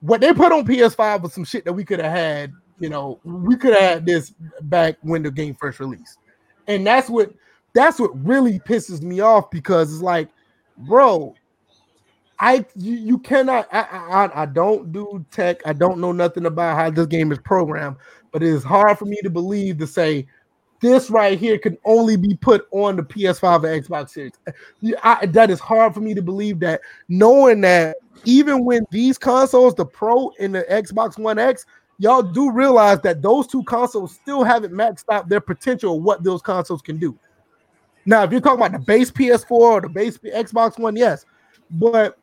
what 0.00 0.20
they 0.20 0.32
put 0.32 0.52
on 0.52 0.66
PS5 0.66 1.22
was 1.22 1.32
some 1.32 1.44
shit 1.44 1.64
that 1.64 1.72
we 1.72 1.84
could 1.84 2.00
have 2.00 2.12
had. 2.12 2.52
You 2.80 2.88
know, 2.88 3.20
we 3.22 3.56
could 3.56 3.72
have 3.74 3.82
had 3.82 4.06
this 4.06 4.32
back 4.62 4.96
when 5.02 5.22
the 5.22 5.30
game 5.30 5.54
first 5.54 5.78
released, 5.78 6.18
and 6.66 6.84
that's 6.84 7.08
what 7.08 7.32
that's 7.74 8.00
what 8.00 8.10
really 8.24 8.58
pisses 8.58 9.02
me 9.02 9.20
off 9.20 9.50
because 9.50 9.92
it's 9.92 10.02
like, 10.02 10.28
bro, 10.78 11.34
I 12.42 12.66
you, 12.74 12.94
you 12.94 13.18
cannot. 13.18 13.68
I, 13.72 13.82
I 13.82 14.42
I 14.42 14.46
don't 14.46 14.92
do 14.92 15.24
tech. 15.30 15.64
I 15.64 15.72
don't 15.72 16.00
know 16.00 16.10
nothing 16.10 16.46
about 16.46 16.76
how 16.76 16.90
this 16.90 17.06
game 17.06 17.30
is 17.30 17.38
programmed, 17.38 17.96
but 18.32 18.42
it 18.42 18.48
is 18.48 18.64
hard 18.64 18.98
for 18.98 19.04
me 19.04 19.16
to 19.22 19.30
believe 19.30 19.78
to 19.78 19.86
say 19.86 20.26
this 20.80 21.08
right 21.08 21.38
here 21.38 21.56
can 21.56 21.78
only 21.84 22.16
be 22.16 22.34
put 22.34 22.66
on 22.72 22.96
the 22.96 23.02
PS5 23.04 23.72
and 23.72 23.86
Xbox 23.86 24.10
Series. 24.10 24.32
I, 25.04 25.24
that 25.26 25.50
is 25.50 25.60
hard 25.60 25.94
for 25.94 26.00
me 26.00 26.14
to 26.14 26.22
believe 26.22 26.58
that, 26.60 26.80
knowing 27.08 27.60
that 27.60 27.98
even 28.24 28.64
when 28.64 28.84
these 28.90 29.18
consoles, 29.18 29.76
the 29.76 29.86
Pro 29.86 30.32
and 30.40 30.52
the 30.52 30.64
Xbox 30.64 31.16
One 31.16 31.38
X, 31.38 31.64
y'all 31.98 32.22
do 32.22 32.50
realize 32.50 33.00
that 33.02 33.22
those 33.22 33.46
two 33.46 33.62
consoles 33.62 34.14
still 34.16 34.42
haven't 34.42 34.72
maxed 34.72 35.04
out 35.12 35.28
their 35.28 35.40
potential 35.40 35.96
of 35.96 36.02
what 36.02 36.24
those 36.24 36.42
consoles 36.42 36.82
can 36.82 36.98
do. 36.98 37.16
Now, 38.04 38.24
if 38.24 38.32
you're 38.32 38.40
talking 38.40 38.58
about 38.58 38.72
the 38.72 38.84
base 38.84 39.12
PS4 39.12 39.50
or 39.52 39.80
the 39.80 39.88
base 39.88 40.18
Xbox 40.18 40.76
One, 40.76 40.96
yes, 40.96 41.24
but 41.70 42.18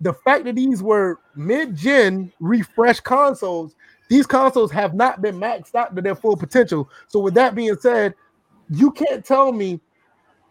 the 0.00 0.12
fact 0.12 0.44
that 0.44 0.54
these 0.54 0.82
were 0.82 1.20
mid-gen 1.34 2.32
refresh 2.40 3.00
consoles 3.00 3.74
these 4.10 4.26
consoles 4.26 4.72
have 4.72 4.92
not 4.92 5.22
been 5.22 5.36
maxed 5.36 5.76
out 5.76 5.94
to 5.94 6.02
their 6.02 6.16
full 6.16 6.36
potential. 6.36 6.90
So, 7.06 7.20
with 7.20 7.32
that 7.34 7.54
being 7.54 7.76
said, 7.76 8.12
you 8.68 8.90
can't 8.90 9.24
tell 9.24 9.52
me 9.52 9.80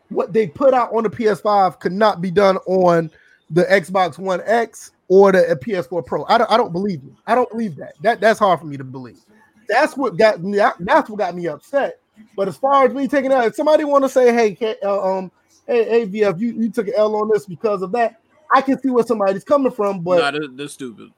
what 0.07 0.31
they 0.31 0.47
put 0.47 0.73
out 0.73 0.93
on 0.95 1.03
the 1.03 1.09
PS5 1.09 1.77
could 1.79 1.91
not 1.91 2.21
be 2.21 2.31
done 2.31 2.55
on 2.65 3.11
the 3.49 3.65
Xbox 3.65 4.17
One 4.17 4.41
X 4.45 4.91
or 5.09 5.33
the 5.33 5.59
PS4 5.61 6.05
Pro. 6.05 6.23
I 6.25 6.37
don't, 6.37 6.49
I 6.49 6.55
don't 6.55 6.71
believe 6.71 7.03
you. 7.03 7.13
I 7.27 7.35
don't 7.35 7.49
believe 7.49 7.75
that. 7.75 7.95
That 8.01 8.21
that's 8.21 8.39
hard 8.39 8.61
for 8.61 8.65
me 8.65 8.77
to 8.77 8.85
believe. 8.85 9.19
That's 9.67 9.97
what 9.97 10.15
got 10.15 10.41
me. 10.41 10.57
That's 10.79 11.09
what 11.09 11.19
got 11.19 11.35
me 11.35 11.47
upset. 11.47 11.99
But 12.37 12.47
as 12.47 12.55
far 12.55 12.85
as 12.85 12.93
me 12.93 13.09
taking 13.09 13.33
out, 13.33 13.45
if 13.45 13.55
somebody 13.55 13.83
want 13.83 14.05
to 14.05 14.09
say, 14.09 14.33
"Hey, 14.33 14.77
uh, 14.83 15.17
um, 15.17 15.31
hey, 15.67 16.05
AVF, 16.05 16.39
you, 16.39 16.53
you 16.53 16.69
took 16.69 16.87
an 16.87 16.93
L 16.95 17.13
on 17.17 17.29
this 17.29 17.45
because 17.45 17.81
of 17.81 17.91
that." 17.91 18.21
I 18.51 18.61
can 18.61 18.79
see 18.79 18.89
where 18.89 19.05
somebody's 19.05 19.43
coming 19.43 19.71
from, 19.71 20.01
but 20.01 20.19
nah, 20.19 20.31
they're, 20.31 20.47
they're 20.47 20.67
stupid. 20.67 21.11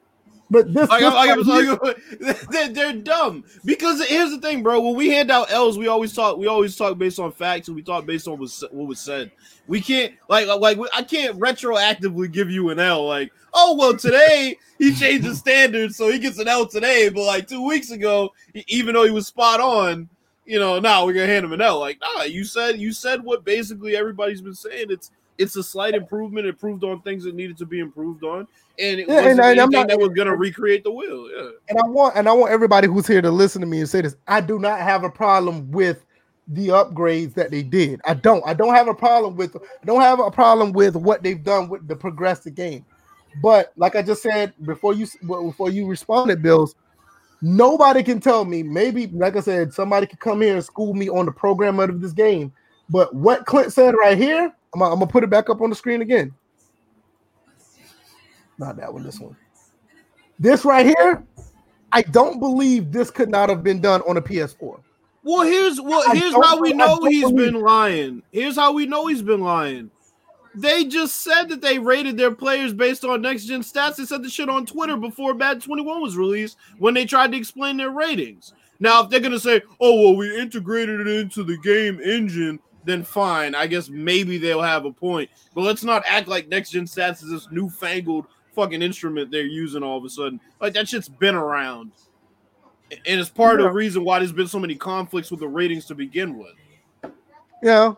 But 0.49 0.73
this, 0.73 0.89
I, 0.89 0.99
this 0.99 1.13
I, 1.13 1.17
I, 1.17 1.35
right 1.35 1.95
here- 2.19 2.39
they're, 2.51 2.67
they're 2.69 2.93
dumb 2.93 3.45
because 3.63 4.05
here's 4.05 4.31
the 4.31 4.39
thing, 4.41 4.61
bro. 4.61 4.81
When 4.81 4.95
we 4.95 5.09
hand 5.09 5.31
out 5.31 5.49
L's, 5.49 5.77
we 5.77 5.87
always 5.87 6.13
talk. 6.13 6.37
We 6.37 6.47
always 6.47 6.75
talk 6.75 6.97
based 6.97 7.19
on 7.19 7.31
facts, 7.31 7.69
and 7.69 7.75
we 7.75 7.81
talk 7.81 8.05
based 8.05 8.27
on 8.27 8.33
what 8.33 8.41
was, 8.41 8.61
what 8.71 8.85
was 8.85 8.99
said. 8.99 9.31
We 9.67 9.79
can't 9.79 10.13
like 10.27 10.47
like 10.47 10.77
I 10.93 11.03
can't 11.03 11.39
retroactively 11.39 12.29
give 12.29 12.49
you 12.51 12.69
an 12.69 12.79
L. 12.79 13.07
Like, 13.07 13.31
oh 13.53 13.77
well, 13.77 13.95
today 13.95 14.57
he 14.77 14.93
changed 14.93 15.25
the 15.25 15.35
standards, 15.37 15.95
so 15.95 16.11
he 16.11 16.19
gets 16.19 16.37
an 16.37 16.49
L 16.49 16.67
today. 16.67 17.07
But 17.07 17.23
like 17.23 17.47
two 17.47 17.65
weeks 17.65 17.91
ago, 17.91 18.33
even 18.67 18.93
though 18.93 19.05
he 19.05 19.11
was 19.11 19.27
spot 19.27 19.61
on, 19.61 20.09
you 20.45 20.59
know, 20.59 20.81
now 20.81 21.05
we're 21.05 21.13
gonna 21.13 21.27
hand 21.27 21.45
him 21.45 21.53
an 21.53 21.61
L. 21.61 21.79
Like, 21.79 21.97
nah, 22.01 22.23
you 22.23 22.43
said 22.43 22.77
you 22.77 22.91
said 22.91 23.23
what 23.23 23.45
basically 23.45 23.95
everybody's 23.95 24.41
been 24.41 24.53
saying. 24.53 24.87
It's 24.89 25.11
it's 25.41 25.55
a 25.55 25.63
slight 25.63 25.93
improvement, 25.95 26.45
improved 26.47 26.83
on 26.83 27.01
things 27.01 27.23
that 27.23 27.35
needed 27.35 27.57
to 27.57 27.65
be 27.65 27.79
improved 27.79 28.23
on, 28.23 28.47
and 28.79 28.99
it 28.99 29.07
Yeah, 29.07 29.15
wasn't 29.15 29.31
and 29.31 29.41
I- 29.41 29.51
and 29.51 29.59
I'm 29.59 29.63
anything 29.67 29.79
not- 29.81 29.87
that 29.89 29.99
was 29.99 30.09
gonna 30.09 30.35
recreate 30.35 30.83
the 30.83 30.91
wheel. 30.91 31.27
Yeah. 31.35 31.49
and 31.69 31.79
I 31.79 31.87
want 31.87 32.15
and 32.15 32.29
I 32.29 32.33
want 32.33 32.51
everybody 32.51 32.87
who's 32.87 33.07
here 33.07 33.21
to 33.21 33.31
listen 33.31 33.61
to 33.61 33.67
me 33.67 33.79
and 33.79 33.89
say 33.89 34.01
this. 34.01 34.15
I 34.27 34.41
do 34.41 34.59
not 34.59 34.79
have 34.79 35.03
a 35.03 35.09
problem 35.09 35.71
with 35.71 36.05
the 36.47 36.69
upgrades 36.69 37.33
that 37.35 37.49
they 37.51 37.63
did. 37.63 38.01
I 38.05 38.13
don't. 38.13 38.43
I 38.45 38.53
don't 38.53 38.73
have 38.75 38.87
a 38.87 38.93
problem 38.93 39.35
with. 39.35 39.55
I 39.55 39.85
don't 39.85 40.01
have 40.01 40.19
a 40.19 40.31
problem 40.31 40.73
with 40.73 40.95
what 40.95 41.23
they've 41.23 41.43
done 41.43 41.69
with 41.69 41.87
the 41.87 41.95
progress 41.95 42.39
the 42.41 42.51
game. 42.51 42.85
But 43.41 43.71
like 43.77 43.95
I 43.95 44.01
just 44.01 44.21
said 44.21 44.53
before 44.63 44.93
you 44.93 45.07
before 45.25 45.69
you 45.69 45.87
responded, 45.87 46.41
Bills. 46.41 46.75
Nobody 47.41 48.03
can 48.03 48.19
tell 48.19 48.45
me. 48.45 48.61
Maybe, 48.61 49.07
like 49.07 49.35
I 49.35 49.39
said, 49.39 49.73
somebody 49.73 50.05
could 50.05 50.19
come 50.19 50.41
here 50.41 50.53
and 50.55 50.63
school 50.63 50.93
me 50.93 51.09
on 51.09 51.25
the 51.25 51.31
program 51.31 51.79
of 51.79 51.99
this 51.99 52.11
game. 52.11 52.51
But 52.89 53.15
what 53.15 53.45
Clint 53.47 53.73
said 53.73 53.95
right 53.95 54.17
here, 54.17 54.53
I'm, 54.73 54.79
gonna- 54.79 54.93
I'm 54.93 54.99
gonna 54.99 55.11
put 55.11 55.23
it 55.23 55.29
back 55.29 55.49
up 55.49 55.61
on 55.61 55.69
the 55.69 55.75
screen 55.75 56.01
again. 56.01 56.33
Not 58.57 58.77
that 58.77 58.93
one. 58.93 59.03
This 59.03 59.19
one. 59.19 59.35
This 60.39 60.65
right 60.65 60.85
here, 60.85 61.23
I 61.91 62.01
don't 62.03 62.39
believe 62.39 62.91
this 62.91 63.11
could 63.11 63.29
not 63.29 63.49
have 63.49 63.63
been 63.63 63.81
done 63.81 64.01
on 64.07 64.17
a 64.17 64.21
PS4. 64.21 64.79
Well, 65.23 65.41
here's 65.41 65.79
well, 65.79 66.03
here's 66.13 66.33
how 66.33 66.59
we 66.59 66.73
know 66.73 67.03
he's 67.05 67.21
believe- 67.23 67.53
been 67.53 67.61
lying. 67.61 68.23
Here's 68.31 68.55
how 68.55 68.73
we 68.73 68.85
know 68.85 69.07
he's 69.07 69.21
been 69.21 69.41
lying. 69.41 69.91
They 70.53 70.83
just 70.83 71.21
said 71.21 71.45
that 71.49 71.61
they 71.61 71.79
rated 71.79 72.17
their 72.17 72.31
players 72.31 72.73
based 72.73 73.05
on 73.05 73.21
next 73.21 73.45
gen 73.45 73.61
stats. 73.61 73.95
They 73.95 74.05
said 74.05 74.21
the 74.21 74.29
shit 74.29 74.49
on 74.49 74.65
Twitter 74.65 74.97
before 74.97 75.33
Bad 75.33 75.61
21 75.61 76.01
was 76.01 76.17
released 76.17 76.57
when 76.77 76.93
they 76.93 77.05
tried 77.05 77.31
to 77.31 77.37
explain 77.37 77.77
their 77.77 77.91
ratings. 77.91 78.53
Now, 78.79 79.03
if 79.03 79.09
they're 79.09 79.19
gonna 79.21 79.39
say, 79.39 79.61
"Oh, 79.79 80.01
well, 80.01 80.15
we 80.17 80.37
integrated 80.37 81.01
it 81.01 81.07
into 81.07 81.43
the 81.43 81.57
game 81.59 82.01
engine," 82.01 82.59
then 82.83 83.03
fine. 83.03 83.55
I 83.55 83.67
guess 83.67 83.89
maybe 83.89 84.37
they'll 84.37 84.61
have 84.61 84.85
a 84.85 84.91
point. 84.91 85.29
But 85.53 85.61
let's 85.61 85.83
not 85.83 86.03
act 86.05 86.27
like 86.27 86.47
next 86.47 86.71
gen 86.71 86.85
stats 86.85 87.23
is 87.23 87.29
this 87.29 87.47
newfangled 87.51 88.25
fucking 88.53 88.81
instrument 88.81 89.31
they're 89.31 89.45
using 89.45 89.83
all 89.83 89.97
of 89.97 90.05
a 90.05 90.09
sudden. 90.09 90.39
Like 90.59 90.73
that 90.73 90.89
shit's 90.89 91.09
been 91.09 91.35
around. 91.35 91.91
And 92.91 93.21
it's 93.21 93.29
part 93.29 93.59
of 93.59 93.65
the 93.65 93.71
reason 93.71 94.03
why 94.03 94.19
there's 94.19 94.33
been 94.33 94.47
so 94.47 94.59
many 94.59 94.75
conflicts 94.75 95.31
with 95.31 95.39
the 95.39 95.47
ratings 95.47 95.85
to 95.85 95.95
begin 95.95 96.37
with. 96.37 97.13
Yeah, 97.63 97.93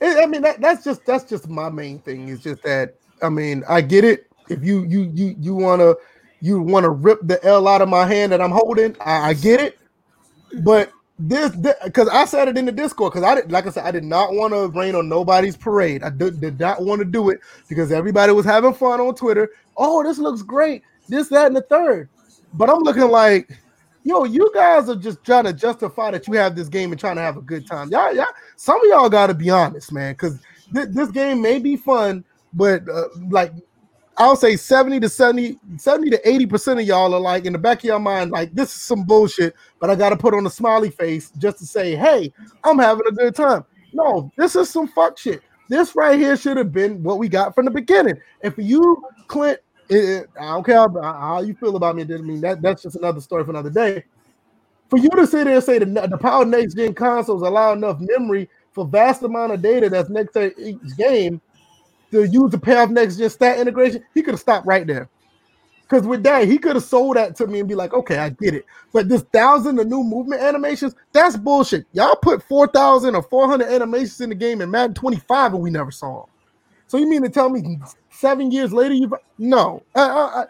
I 0.00 0.22
I 0.22 0.26
mean 0.26 0.42
that, 0.42 0.60
that's 0.60 0.82
just 0.82 1.04
that's 1.06 1.24
just 1.24 1.48
my 1.48 1.70
main 1.70 2.00
thing. 2.00 2.28
Is 2.28 2.40
just 2.40 2.62
that 2.62 2.96
I 3.22 3.28
mean 3.28 3.62
I 3.68 3.80
get 3.80 4.04
it. 4.04 4.26
If 4.48 4.64
you 4.64 4.84
you 4.86 5.10
you 5.14 5.36
you 5.38 5.54
wanna 5.54 5.94
you 6.40 6.60
wanna 6.60 6.90
rip 6.90 7.20
the 7.22 7.42
L 7.44 7.68
out 7.68 7.80
of 7.80 7.88
my 7.88 8.06
hand 8.06 8.32
that 8.32 8.40
I'm 8.40 8.50
holding, 8.50 8.96
I, 9.00 9.30
I 9.30 9.34
get 9.34 9.60
it. 9.60 9.78
But 10.62 10.90
this 11.18 11.54
because 11.84 12.08
I 12.08 12.24
said 12.24 12.48
it 12.48 12.58
in 12.58 12.64
the 12.64 12.72
Discord 12.72 13.12
because 13.12 13.24
I 13.24 13.36
did 13.36 13.52
like 13.52 13.66
I 13.66 13.70
said 13.70 13.84
I 13.84 13.92
did 13.92 14.04
not 14.04 14.32
want 14.32 14.52
to 14.52 14.68
rain 14.68 14.94
on 14.94 15.08
nobody's 15.08 15.56
parade. 15.56 16.02
I 16.02 16.10
did, 16.10 16.40
did 16.40 16.58
not 16.58 16.82
want 16.82 17.00
to 17.00 17.04
do 17.04 17.30
it 17.30 17.40
because 17.68 17.92
everybody 17.92 18.32
was 18.32 18.44
having 18.44 18.74
fun 18.74 19.00
on 19.00 19.14
Twitter. 19.14 19.50
Oh, 19.76 20.02
this 20.02 20.18
looks 20.18 20.42
great. 20.42 20.82
This 21.08 21.28
that 21.28 21.46
and 21.46 21.56
the 21.56 21.62
third. 21.62 22.08
But 22.52 22.68
I'm 22.68 22.80
looking 22.80 23.10
like 23.10 23.48
yo, 24.04 24.24
you 24.24 24.50
guys 24.54 24.88
are 24.88 24.96
just 24.96 25.24
trying 25.24 25.44
to 25.44 25.52
justify 25.52 26.10
that 26.10 26.28
you 26.28 26.34
have 26.34 26.54
this 26.54 26.68
game 26.68 26.92
and 26.92 27.00
trying 27.00 27.16
to 27.16 27.22
have 27.22 27.36
a 27.36 27.42
good 27.42 27.66
time. 27.66 27.90
Y'all, 27.90 28.14
y'all 28.14 28.26
some 28.56 28.80
of 28.80 28.86
y'all 28.86 29.08
got 29.08 29.26
to 29.26 29.34
be 29.34 29.50
honest, 29.50 29.92
man, 29.92 30.12
because 30.12 30.38
th- 30.72 30.88
this 30.90 31.10
game 31.10 31.42
may 31.42 31.58
be 31.58 31.76
fun, 31.76 32.24
but 32.52 32.88
uh, 32.88 33.08
like 33.30 33.52
I'll 34.16 34.36
say 34.36 34.56
70 34.56 35.00
to 35.00 35.08
70, 35.08 35.58
70 35.76 36.10
to 36.10 36.28
80 36.28 36.46
percent 36.46 36.80
of 36.80 36.86
y'all 36.86 37.14
are 37.14 37.20
like 37.20 37.46
in 37.46 37.52
the 37.52 37.58
back 37.58 37.78
of 37.78 37.84
your 37.84 37.98
mind, 37.98 38.30
like 38.30 38.54
this 38.54 38.74
is 38.74 38.82
some 38.82 39.04
bullshit, 39.04 39.54
but 39.80 39.90
I 39.90 39.96
got 39.96 40.10
to 40.10 40.16
put 40.16 40.34
on 40.34 40.46
a 40.46 40.50
smiley 40.50 40.90
face 40.90 41.32
just 41.38 41.58
to 41.58 41.66
say, 41.66 41.96
hey, 41.96 42.32
I'm 42.62 42.78
having 42.78 43.06
a 43.08 43.12
good 43.12 43.34
time. 43.34 43.64
No, 43.92 44.30
this 44.36 44.56
is 44.56 44.70
some 44.70 44.88
fuck 44.88 45.18
shit. 45.18 45.42
This 45.68 45.96
right 45.96 46.18
here 46.18 46.36
should 46.36 46.56
have 46.56 46.72
been 46.72 47.02
what 47.02 47.18
we 47.18 47.28
got 47.28 47.54
from 47.54 47.64
the 47.64 47.70
beginning. 47.70 48.16
For 48.42 48.60
you, 48.60 49.02
Clint, 49.28 49.58
it, 49.88 50.28
I 50.38 50.44
don't 50.46 50.64
care 50.64 50.76
how, 50.76 51.00
how 51.02 51.42
you 51.42 51.54
feel 51.54 51.76
about 51.76 51.96
me. 51.96 52.02
I 52.02 52.18
mean, 52.18 52.40
that, 52.42 52.62
that's 52.62 52.82
just 52.82 52.96
another 52.96 53.20
story 53.20 53.44
for 53.44 53.50
another 53.50 53.70
day. 53.70 54.04
For 54.90 54.98
you 54.98 55.08
to 55.10 55.26
sit 55.26 55.44
there 55.44 55.56
and 55.56 55.64
say 55.64 55.78
the, 55.78 55.86
the 55.86 56.18
power 56.18 56.44
next 56.44 56.74
gen 56.74 56.94
consoles 56.94 57.42
allow 57.42 57.72
enough 57.72 57.98
memory 58.00 58.48
for 58.72 58.86
vast 58.86 59.22
amount 59.22 59.52
of 59.52 59.62
data 59.62 59.88
that's 59.88 60.10
next 60.10 60.32
to 60.32 60.52
each 60.60 60.96
game 60.96 61.40
to 62.14 62.28
use 62.28 62.50
the 62.52 62.58
pair 62.58 62.82
of 62.84 62.90
next 62.90 63.16
gen 63.18 63.30
stat 63.30 63.60
integration, 63.60 64.04
he 64.14 64.22
could 64.22 64.34
have 64.34 64.40
stopped 64.40 64.66
right 64.66 64.86
there. 64.86 65.10
Because 65.82 66.06
with 66.06 66.22
that, 66.24 66.48
he 66.48 66.58
could 66.58 66.76
have 66.76 66.84
sold 66.84 67.16
that 67.16 67.36
to 67.36 67.46
me 67.46 67.60
and 67.60 67.68
be 67.68 67.74
like, 67.74 67.94
okay, 67.94 68.18
I 68.18 68.30
get 68.30 68.54
it. 68.54 68.64
But 68.92 69.08
this 69.08 69.22
thousand 69.32 69.78
of 69.78 69.86
new 69.86 70.02
movement 70.04 70.42
animations, 70.42 70.94
that's 71.12 71.36
bullshit. 71.36 71.86
Y'all 71.92 72.16
put 72.16 72.42
4,000 72.44 73.14
or 73.14 73.22
400 73.22 73.68
animations 73.68 74.20
in 74.20 74.30
the 74.30 74.34
game 74.34 74.62
in 74.62 74.70
Madden 74.70 74.94
25 74.94 75.54
and 75.54 75.62
we 75.62 75.70
never 75.70 75.90
saw 75.92 76.22
them. 76.22 76.30
So 76.88 76.98
you 76.98 77.08
mean 77.08 77.22
to 77.22 77.28
tell 77.30 77.50
me 77.50 77.78
seven 78.10 78.50
years 78.50 78.72
later 78.72 78.94
you've 78.94 79.14
no? 79.38 79.84
I, 79.94 80.02
I, 80.02 80.44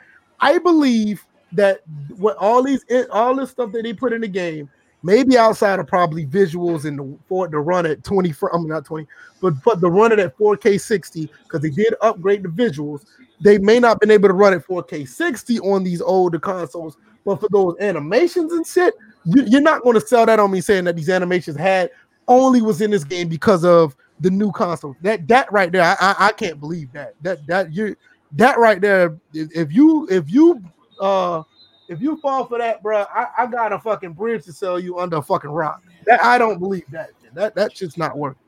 I 0.54 0.58
believe 0.58 1.26
that 1.52 1.80
what 2.16 2.36
all 2.38 2.62
these 2.62 2.84
all 3.10 3.36
this 3.36 3.50
stuff 3.50 3.72
that 3.72 3.82
they 3.84 3.92
put 3.94 4.12
in 4.12 4.22
the 4.22 4.28
game, 4.28 4.70
maybe 5.04 5.36
outside 5.36 5.78
of 5.78 5.86
probably 5.86 6.26
visuals 6.26 6.86
and 6.86 6.98
the, 6.98 7.18
for 7.28 7.46
to 7.46 7.60
run 7.60 7.86
at 7.86 8.02
20 8.02 8.32
for 8.32 8.52
I'm 8.54 8.66
not 8.66 8.84
20, 8.84 9.06
but 9.40 9.62
but 9.62 9.80
the 9.80 9.90
run 9.90 10.10
it 10.10 10.18
at 10.18 10.36
4K 10.36 10.80
60 10.80 11.30
because 11.44 11.60
they 11.60 11.70
did 11.70 11.94
upgrade 12.00 12.42
the 12.42 12.48
visuals. 12.48 13.04
They 13.40 13.58
may 13.58 13.78
not 13.78 14.00
been 14.00 14.10
able 14.10 14.28
to 14.28 14.34
run 14.34 14.54
at 14.54 14.66
4K 14.66 15.06
60 15.06 15.60
on 15.60 15.84
these 15.84 16.00
older 16.00 16.38
consoles, 16.40 16.96
but 17.24 17.38
for 17.38 17.48
those 17.50 17.76
animations 17.80 18.52
and 18.52 18.66
shit, 18.66 18.94
you, 19.24 19.44
you're 19.44 19.60
not 19.60 19.82
going 19.82 19.94
to 19.94 20.00
sell 20.00 20.26
that 20.26 20.40
on 20.40 20.50
me 20.50 20.60
saying 20.60 20.84
that 20.84 20.96
these 20.96 21.10
animations 21.10 21.56
had 21.56 21.90
only 22.26 22.62
was 22.62 22.80
in 22.80 22.90
this 22.90 23.04
game 23.04 23.28
because 23.28 23.64
of 23.64 23.94
the 24.20 24.30
new 24.30 24.50
console. 24.52 24.96
That 25.02 25.28
that 25.28 25.52
right 25.52 25.70
there, 25.70 25.82
I, 25.82 25.96
I, 26.00 26.14
I 26.18 26.32
can't 26.32 26.58
believe 26.58 26.90
that. 26.92 27.14
That 27.22 27.46
that 27.46 27.74
you 27.74 27.94
that 28.32 28.58
right 28.58 28.80
there. 28.80 29.18
If 29.34 29.72
you 29.72 30.08
if 30.10 30.30
you 30.30 30.64
uh 31.00 31.42
if 31.88 32.00
you 32.00 32.16
fall 32.18 32.46
for 32.46 32.58
that, 32.58 32.82
bro, 32.82 33.04
I, 33.14 33.26
I 33.38 33.46
got 33.46 33.72
a 33.72 33.78
fucking 33.78 34.12
bridge 34.12 34.44
to 34.44 34.52
sell 34.52 34.78
you 34.78 34.98
under 34.98 35.16
a 35.16 35.22
fucking 35.22 35.50
rock. 35.50 35.82
That 36.06 36.22
I 36.24 36.38
don't 36.38 36.58
believe 36.58 36.84
that. 36.90 37.10
That 37.34 37.54
that 37.56 37.76
shit's 37.76 37.98
not 37.98 38.16
working. 38.16 38.40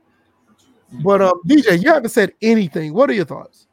But 1.04 1.20
um, 1.20 1.40
DJ, 1.46 1.82
you 1.82 1.92
haven't 1.92 2.10
said 2.10 2.32
anything. 2.40 2.94
What 2.94 3.10
are 3.10 3.14
your 3.14 3.24
thoughts? 3.24 3.66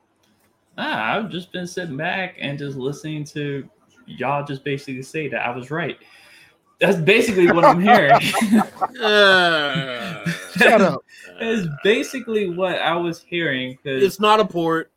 Nah, 0.78 1.16
I've 1.16 1.30
just 1.30 1.52
been 1.52 1.68
sitting 1.68 1.98
back 1.98 2.36
and 2.40 2.58
just 2.58 2.78
listening 2.78 3.24
to 3.26 3.70
y'all 4.08 4.44
just 4.44 4.64
basically 4.64 5.04
say 5.04 5.28
that 5.28 5.46
I 5.46 5.56
was 5.56 5.70
right. 5.70 5.98
That's 6.80 6.98
basically 6.98 7.52
what 7.52 7.64
I'm 7.64 7.82
hearing. 7.82 8.20
Uh, 9.02 10.30
Shut 10.58 10.82
up. 10.82 11.02
It's 11.40 11.68
basically 11.84 12.50
what 12.50 12.76
I 12.76 12.96
was 12.96 13.22
hearing 13.22 13.78
it's 13.84 14.20
not 14.20 14.40
a 14.40 14.46
port. 14.46 14.92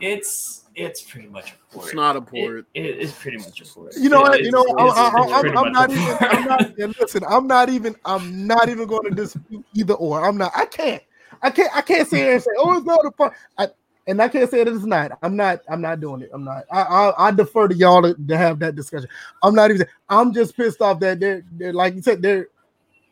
it's 0.00 0.64
it's 0.74 1.02
pretty 1.02 1.28
much 1.28 1.52
a 1.52 1.54
port. 1.54 1.65
It's 1.84 1.94
not 1.94 2.16
a 2.16 2.20
port. 2.20 2.66
It, 2.74 2.84
it 2.86 2.98
is 2.98 3.12
pretty 3.12 3.38
much 3.38 3.60
a 3.60 3.64
port. 3.64 3.94
You 3.96 4.08
know 4.08 4.20
It- 4.20 4.28
what? 4.28 4.42
You 4.42 4.52
know, 4.52 4.64
I, 4.78 4.86
it's- 4.86 4.98
it's 4.98 4.98
I, 4.98 5.40
pretty 5.40 5.56
I, 5.56 5.60
I'm 5.60 5.72
not 5.72 5.90
even. 5.90 6.16
I'm 6.20 6.44
not. 6.44 6.78
And 6.78 6.94
listen, 7.00 7.24
I'm 7.28 7.46
not 7.46 7.68
even. 7.70 7.96
I'm 8.04 8.46
not 8.46 8.68
even 8.68 8.86
going 8.86 9.04
to 9.04 9.10
dispute 9.10 9.64
either 9.74 9.94
or. 9.94 10.24
I'm 10.26 10.36
not. 10.36 10.52
I 10.56 10.66
can't. 10.66 11.02
I 11.42 11.50
can't. 11.50 11.74
I 11.76 11.82
can't 11.82 12.08
sit 12.08 12.18
here 12.18 12.34
and 12.34 12.42
say, 12.42 12.50
"Oh, 12.58 12.76
it's 12.76 12.86
not 12.86 13.04
a 13.04 13.10
fun." 13.12 13.30
I, 13.58 13.68
and 14.06 14.22
I 14.22 14.28
can't 14.28 14.50
say 14.50 14.62
that 14.64 14.72
it's 14.72 14.84
not. 14.84 15.12
I'm 15.22 15.36
not. 15.36 15.60
I'm 15.68 15.80
not 15.80 16.00
doing 16.00 16.22
it. 16.22 16.30
I'm 16.32 16.44
not. 16.44 16.64
I 16.70 16.82
I, 16.82 17.28
I 17.28 17.30
defer 17.30 17.68
to 17.68 17.74
y'all 17.74 18.02
to, 18.02 18.14
to 18.28 18.36
have 18.36 18.58
that 18.60 18.76
discussion. 18.76 19.08
I'm 19.42 19.54
not 19.54 19.70
even. 19.70 19.86
I'm 20.08 20.32
just 20.32 20.56
pissed 20.56 20.80
off 20.80 21.00
that 21.00 21.20
they're, 21.20 21.42
they're 21.52 21.72
like 21.72 21.94
you 21.94 22.02
said. 22.02 22.22
They're. 22.22 22.48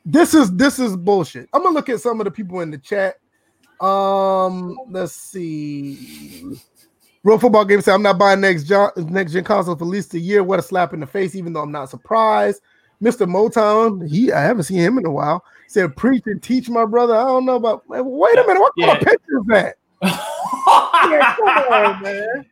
This 0.07 0.35
is 0.35 0.55
this 0.57 0.79
is 0.79 0.97
bullshit. 0.97 1.49
I'm 1.53 1.63
gonna 1.63 1.75
look 1.75 1.89
at 1.89 2.01
some 2.01 2.21
of 2.21 2.25
the 2.25 2.31
people 2.31 2.61
in 2.61 2.71
the 2.71 2.79
chat. 2.79 3.17
Um, 3.81 4.77
let's 4.91 5.13
see. 5.15 6.57
Real 7.25 7.39
football 7.39 7.65
game 7.65 7.81
said, 7.81 7.95
I'm 7.95 8.03
not 8.03 8.19
buying 8.19 8.41
next 8.43 8.65
gen, 8.65 8.91
next 8.99 9.33
gen 9.33 9.45
console 9.45 9.75
for 9.77 9.85
at 9.85 9.89
least 9.89 10.13
a 10.15 10.19
year. 10.21 10.45
What 10.45 10.59
a 10.59 10.63
slap 10.63 10.93
in 10.93 11.01
the 11.01 11.07
face, 11.07 11.35
even 11.35 11.53
though 11.55 11.63
I'm 11.63 11.73
not 11.73 11.89
surprised. 11.89 12.61
Mr. 13.03 13.27
Motown, 13.27 14.07
he 14.09 14.31
I 14.31 14.41
haven't 14.43 14.65
seen 14.65 14.79
him 14.79 14.99
in 14.99 15.07
a 15.07 15.11
while. 15.11 15.43
Said, 15.67 15.97
preach 15.97 16.23
and 16.27 16.43
teach 16.43 16.69
my 16.69 16.85
brother. 16.85 17.15
I 17.17 17.25
don't 17.25 17.47
know 17.47 17.57
about 17.57 17.89
man, 17.89 18.05
wait 18.05 18.39
a 18.39 18.47
minute, 18.47 18.61
what 18.61 18.73
kind 18.79 18.93
of 18.93 18.99
Yeah. 18.99 19.11
picture 19.11 19.39
is 19.41 19.47
that? 19.49 19.77
Yeah, 20.67 21.35
come 21.37 21.49
on, 21.49 22.03
man. 22.03 22.47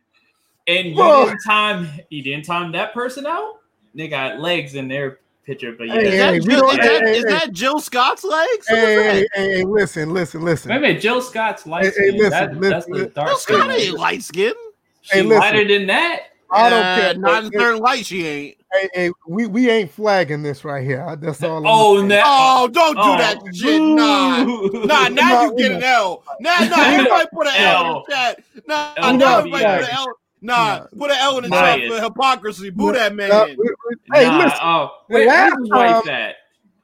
and 0.67 0.87
you 0.89 0.95
Bro. 0.95 1.25
didn't 1.25 1.39
time 1.45 1.87
you 2.09 2.21
didn't 2.21 2.45
time 2.45 2.71
that 2.73 2.93
person 2.93 3.25
out. 3.25 3.59
They 3.95 4.07
got 4.07 4.39
legs 4.39 4.75
in 4.75 4.87
their 4.87 5.19
picture, 5.45 5.73
but 5.77 5.87
yeah. 5.87 5.93
Hey, 5.93 6.07
Is 6.09 6.17
that, 6.19 6.33
hey, 6.33 6.39
Jill, 6.39 6.57
don't- 6.57 6.71
is 6.73 6.77
that, 6.79 7.01
hey, 7.03 7.17
is 7.17 7.25
that 7.25 7.51
Jill 7.51 7.79
Scott's 7.79 8.23
legs? 8.23 8.67
Who 8.67 8.75
is 8.75 8.81
Hey, 8.81 8.95
that? 8.95 9.13
hey, 9.15 9.27
hey, 9.33 9.57
hey, 9.57 9.63
listen, 9.63 10.13
listen, 10.13 10.41
Wait 10.41 10.47
a 10.47 10.51
listen. 10.51 10.81
minute, 10.81 11.01
Jill 11.01 11.21
Scott's 11.21 11.65
light 11.67 11.85
Hey, 11.85 11.91
hey, 11.97 12.07
skin. 12.09 12.17
listen, 12.17 12.29
that, 12.29 12.69
that's 12.69 12.87
listen, 12.87 12.91
the 13.05 13.11
dark 13.13 13.27
Jill 13.29 13.37
skin. 13.37 13.57
Scott 13.59 13.71
ain't 13.79 13.99
light 13.99 14.23
skinned. 14.23 14.55
She 15.01 15.15
Hey, 15.17 15.23
lighter 15.23 15.67
than 15.67 15.87
that. 15.87 16.21
I 16.51 16.69
don't 16.69 16.85
Uh, 16.85 16.95
care. 16.95 17.13
Not 17.15 17.43
in 17.45 17.51
Hey, 17.51 17.59
certain 17.59 17.81
light, 17.81 18.05
she 18.05 18.25
ain't. 18.25 18.57
hey, 18.71 18.89
hey, 18.93 19.11
we, 19.27 19.47
we 19.47 19.69
ain't 19.69 19.91
flagging 19.91 20.43
this 20.43 20.63
right 20.63 20.83
here. 20.83 21.15
That's 21.19 21.43
all. 21.43 21.57
I'm 21.57 21.65
Oh, 21.65 21.95
saying. 21.97 22.07
no. 22.09 22.21
Oh, 22.25 22.67
don't 22.71 22.95
do 22.95 23.01
Oh, 23.01 23.17
that 23.17 23.37
shit. 23.53 23.81
Nah. 23.81 24.45
boo. 24.45 24.85
Nah, 24.85 25.07
now 25.09 25.41
you 25.41 25.55
get 25.57 25.71
no. 25.71 25.77
an 25.77 25.83
L. 25.83 26.23
Nah, 26.39 26.59
nah, 26.65 26.77
No. 26.77 26.83
everybody 26.83 27.27
put 27.33 27.47
an 27.47 27.53
L 27.55 27.79
in 27.81 27.85
L. 27.87 28.05
the 28.07 28.13
chat. 28.13 28.39
Nah, 28.67 28.93
L 28.97 29.17
now 29.17 29.17
no, 29.17 29.37
everybody 29.39 29.63
no. 29.65 29.75
put 29.75 29.83
an 29.83 29.89
L. 29.91 30.07
Nah, 30.43 30.79
No. 30.79 30.87
put 30.99 31.09
an 31.11 31.17
L 31.21 31.37
in 31.37 31.43
the 31.45 31.49
chat 31.49 31.79
for 31.89 32.01
hypocrisy. 32.01 32.69
Boo 32.69 32.87
No, 32.87 32.91
that 32.93 33.15
man. 33.15 33.55
We- 33.57 33.63
we- 33.89 33.95
hey, 34.13 34.25
Nah, 34.25 34.37
listen. 34.43 34.59
oh, 34.61 34.91
The 35.09 35.13
where, 35.15 35.27
last 35.27 35.51
where's 35.51 35.61
his 35.61 35.69
wife 35.71 36.03
time- 36.05 36.13
at? 36.13 36.35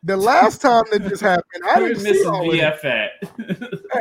The 0.04 0.16
last 0.18 0.62
time 0.62 0.84
that 0.92 1.04
this 1.10 1.20
happened, 1.20 1.64
I 1.70 1.80
didn't 1.80 2.00
see 2.00 2.12
Mrs. 2.24 2.32
all 2.32 2.48
of 2.50 2.56
it. 2.56 2.62
VF 2.62 2.86
at? 2.86 3.12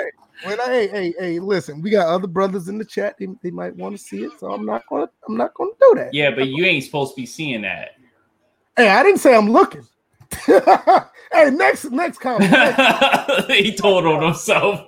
When 0.45 0.61
I, 0.61 0.67
hey, 0.67 0.87
hey, 0.87 1.15
hey, 1.19 1.39
listen, 1.41 1.83
we 1.83 1.91
got 1.91 2.07
other 2.07 2.29
brothers 2.29 2.69
in 2.69 2.79
the 2.79 2.85
chat. 2.85 3.17
They, 3.19 3.27
they 3.43 3.51
might 3.51 3.75
want 3.75 3.97
to 3.97 4.01
see 4.01 4.23
it, 4.23 4.31
so 4.39 4.53
I'm 4.53 4.65
not 4.65 4.85
gonna, 4.89 5.11
I'm 5.29 5.37
not 5.37 5.53
gonna 5.55 5.73
do 5.81 5.95
that. 5.97 6.15
yeah, 6.15 6.31
but 6.31 6.47
you 6.47 6.65
ain't 6.65 6.85
supposed 6.85 7.17
to 7.17 7.21
be 7.21 7.27
seeing 7.27 7.63
that. 7.63 7.97
Hey, 8.77 8.89
I 8.89 9.03
didn't 9.03 9.19
say 9.19 9.35
I'm 9.35 9.51
looking. 9.51 9.85
hey, 10.47 11.51
next, 11.51 11.91
next 11.91 12.19
comment. 12.19 12.53
Next- 12.53 13.47
he 13.51 13.75
told 13.75 14.07
on 14.07 14.23
himself. 14.23 14.83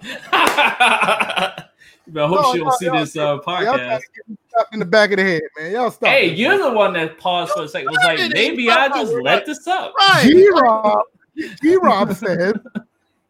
But 2.13 2.25
I 2.25 2.29
hope 2.29 2.43
No, 2.43 2.53
she 2.53 2.59
don't 2.59 2.67
no, 2.69 2.77
see 2.79 2.89
this 2.89 3.17
uh, 3.17 3.21
Y'all 3.21 3.39
trying 3.41 3.67
podcast. 3.67 4.01
to 4.01 4.07
get 4.15 4.29
me 4.29 4.37
stopped 4.49 4.75
in 4.75 4.79
the 4.81 4.85
back 4.87 5.11
of 5.13 5.17
the 5.19 5.23
head, 5.25 5.43
man. 5.59 5.73
Y'all 5.73 5.91
stop. 5.91 6.09
Hey, 6.09 6.31
it, 6.31 6.39
you're 6.39 6.51
man. 6.59 6.61
the 6.61 6.73
one 6.73 6.93
that 6.95 7.19
paused 7.19 7.53
for 7.53 7.63
a 7.65 7.69
second. 7.69 7.89
Was 7.91 7.99
like, 8.05 8.33
maybe 8.33 8.69
I 8.71 8.89
just 8.89 9.13
let 9.23 9.47
this 9.47 9.67
up. 9.67 9.93
Right. 9.99 10.23
G 10.25 10.49
Rob, 10.51 10.99
G 11.63 11.77
Rob 11.83 12.13
said, 12.15 12.61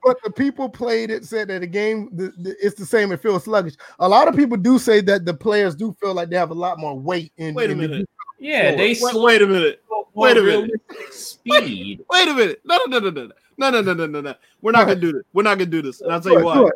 but 0.03 0.17
the 0.25 0.31
people 0.31 0.69
played 0.69 1.11
it 1.11 1.25
said 1.25 1.49
that 1.49 1.61
the 1.61 1.67
game 1.67 2.09
the, 2.13 2.33
the, 2.39 2.57
it's 2.61 2.75
the 2.79 2.87
same. 2.87 3.13
It 3.13 3.21
feels 3.23 3.45
sluggish. 3.45 3.75
A 3.99 4.09
lot 4.09 4.29
of 4.29 4.35
people 4.37 4.57
do 4.57 4.79
say 4.79 5.01
that 5.03 5.25
the 5.25 5.35
players 5.35 5.75
do 5.75 5.95
feel 6.01 6.15
like 6.15 6.31
they 6.31 6.37
have 6.37 6.51
a 6.51 6.55
lot 6.55 6.79
more 6.79 6.99
weight 6.99 7.33
in. 7.37 7.55
Wait 7.55 7.69
a 7.71 7.73
in 7.73 7.79
the 7.79 7.89
minute. 7.89 8.09
Yeah, 8.39 8.75
they 8.75 8.97
Wait, 9.01 9.15
wait 9.15 9.43
a 9.43 9.47
minute. 9.47 9.83
wait 10.15 10.37
a 10.39 10.43
minute. 10.43 10.71
speed. 11.11 12.03
Wait 12.11 12.29
a 12.29 12.33
minute. 12.35 12.61
No, 12.65 12.79
no, 12.89 12.99
no, 12.99 13.11
no, 13.11 13.27
no, 13.27 13.33
no, 13.59 13.71
no, 13.71 13.83
no, 13.83 13.93
no, 13.95 14.07
no, 14.07 14.21
no. 14.23 14.35
We're 14.63 14.73
not 14.73 14.87
gonna 14.87 14.99
do 14.99 15.13
this. 15.13 15.23
We're 15.35 15.43
not 15.43 15.59
gonna 15.59 15.71
do 15.71 15.83
this. 15.83 16.01
And 16.01 16.11
I'll 16.11 16.21
tell 16.23 16.33
it, 16.33 16.37
you 16.37 16.41
do 16.41 16.47
why. 16.65 16.71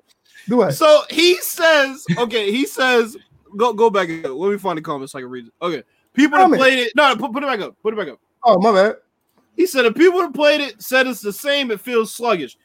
Do 0.48 0.62
it. 0.62 0.72
So 0.72 1.02
he 1.10 1.36
says, 1.40 2.04
okay, 2.18 2.50
he 2.50 2.66
says, 2.66 3.16
go 3.56 3.72
go 3.72 3.90
back. 3.90 4.08
Let 4.08 4.50
me 4.50 4.58
find 4.58 4.78
the 4.78 4.82
comments 4.82 5.12
so 5.12 5.18
I 5.18 5.22
can 5.22 5.30
read 5.30 5.46
it. 5.46 5.52
Okay. 5.62 5.82
People 6.12 6.38
that 6.38 6.44
Comment. 6.44 6.60
played 6.60 6.78
it. 6.78 6.92
No, 6.94 7.16
put, 7.16 7.32
put 7.32 7.42
it 7.42 7.46
back 7.46 7.60
up. 7.60 7.74
Put 7.82 7.94
it 7.94 7.96
back 7.96 8.08
up. 8.08 8.20
Oh 8.44 8.58
my 8.60 8.72
bad. 8.72 8.96
He 9.56 9.66
said 9.66 9.84
if 9.84 9.94
people 9.94 10.20
that 10.20 10.34
played 10.34 10.60
it 10.60 10.80
said 10.82 11.06
it's 11.06 11.20
the 11.20 11.32
same, 11.32 11.70
it 11.70 11.80
feels 11.80 12.12
sluggish. 12.12 12.56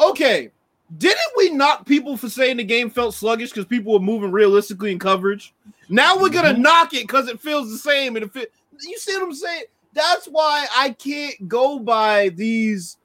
Okay. 0.00 0.50
Didn't 0.98 1.18
we 1.36 1.50
knock 1.50 1.86
people 1.86 2.16
for 2.16 2.28
saying 2.28 2.56
the 2.58 2.64
game 2.64 2.90
felt 2.90 3.14
sluggish 3.14 3.50
because 3.50 3.64
people 3.64 3.92
were 3.92 3.98
moving 4.00 4.30
realistically 4.30 4.92
in 4.92 4.98
coverage? 4.98 5.54
Now 5.88 6.18
we're 6.18 6.28
gonna 6.30 6.54
Mhm. 6.54 6.58
knock 6.58 6.94
it 6.94 7.02
because 7.02 7.28
it 7.28 7.40
feels 7.40 7.70
the 7.70 7.78
same 7.78 8.16
and 8.16 8.24
if 8.24 8.36
it 8.36 8.52
you 8.80 8.98
see 8.98 9.14
what 9.14 9.22
I'm 9.24 9.34
saying? 9.34 9.64
That's 9.92 10.26
why 10.26 10.66
I 10.76 10.90
can't 10.90 11.48
go 11.48 11.78
by 11.78 12.30
these 12.30 12.96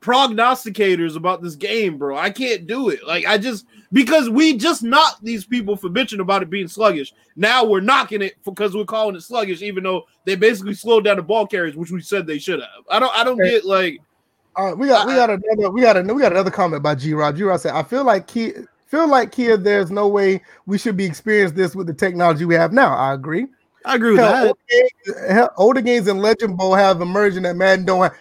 prognosticators 0.00 1.16
about 1.16 1.42
this 1.42 1.56
game, 1.56 1.98
bro. 1.98 2.16
I 2.16 2.30
can't 2.30 2.66
do 2.66 2.88
it. 2.88 3.06
Like 3.06 3.26
I 3.26 3.38
just 3.38 3.66
because 3.92 4.28
we 4.28 4.56
just 4.56 4.82
knocked 4.82 5.24
these 5.24 5.44
people 5.44 5.76
for 5.76 5.88
bitching 5.88 6.20
about 6.20 6.42
it 6.42 6.50
being 6.50 6.68
sluggish. 6.68 7.12
Now 7.36 7.64
we're 7.64 7.80
knocking 7.80 8.22
it 8.22 8.34
because 8.44 8.74
we're 8.74 8.84
calling 8.84 9.16
it 9.16 9.22
sluggish, 9.22 9.62
even 9.62 9.84
though 9.84 10.04
they 10.24 10.36
basically 10.36 10.74
slowed 10.74 11.04
down 11.04 11.16
the 11.16 11.22
ball 11.22 11.46
carriers, 11.46 11.76
which 11.76 11.90
we 11.90 12.00
said 12.00 12.26
they 12.26 12.38
should 12.38 12.60
have. 12.60 12.84
I 12.90 12.98
don't 13.00 13.14
I 13.14 13.24
don't 13.24 13.38
get 13.42 13.64
like 13.64 14.00
All 14.56 14.66
right, 14.66 14.78
we 14.78 14.88
got 14.88 15.06
we 15.06 15.14
got 15.14 15.30
another 15.30 15.70
we 15.70 15.80
got 15.82 15.96
a, 15.96 16.02
we 16.02 16.20
got 16.20 16.32
another 16.32 16.50
comment 16.50 16.82
by 16.82 16.94
G 16.94 17.14
Rob. 17.14 17.36
G 17.36 17.42
Rob 17.42 17.60
said, 17.60 17.74
"I 17.74 17.82
feel 17.82 18.04
like 18.04 18.26
Kia, 18.26 18.66
feel 18.86 19.08
like 19.08 19.32
Kia. 19.32 19.56
There's 19.56 19.90
no 19.90 20.08
way 20.08 20.42
we 20.66 20.78
should 20.78 20.96
be 20.96 21.04
experiencing 21.04 21.56
this 21.56 21.74
with 21.74 21.86
the 21.86 21.94
technology 21.94 22.44
we 22.44 22.54
have 22.54 22.72
now." 22.72 22.94
I 22.94 23.14
agree. 23.14 23.46
I 23.84 23.94
agree 23.94 24.10
with 24.10 24.20
Hell, 24.20 24.32
that. 24.32 24.46
older, 24.46 24.58
games, 24.68 25.30
hell, 25.30 25.50
older 25.56 25.80
games 25.80 26.08
and 26.08 26.20
Legend 26.20 26.58
Bowl 26.58 26.74
have 26.74 27.00
emerged 27.00 27.42
that 27.42 27.56
Madden 27.56 27.84
don't 27.86 28.02
have. 28.02 28.14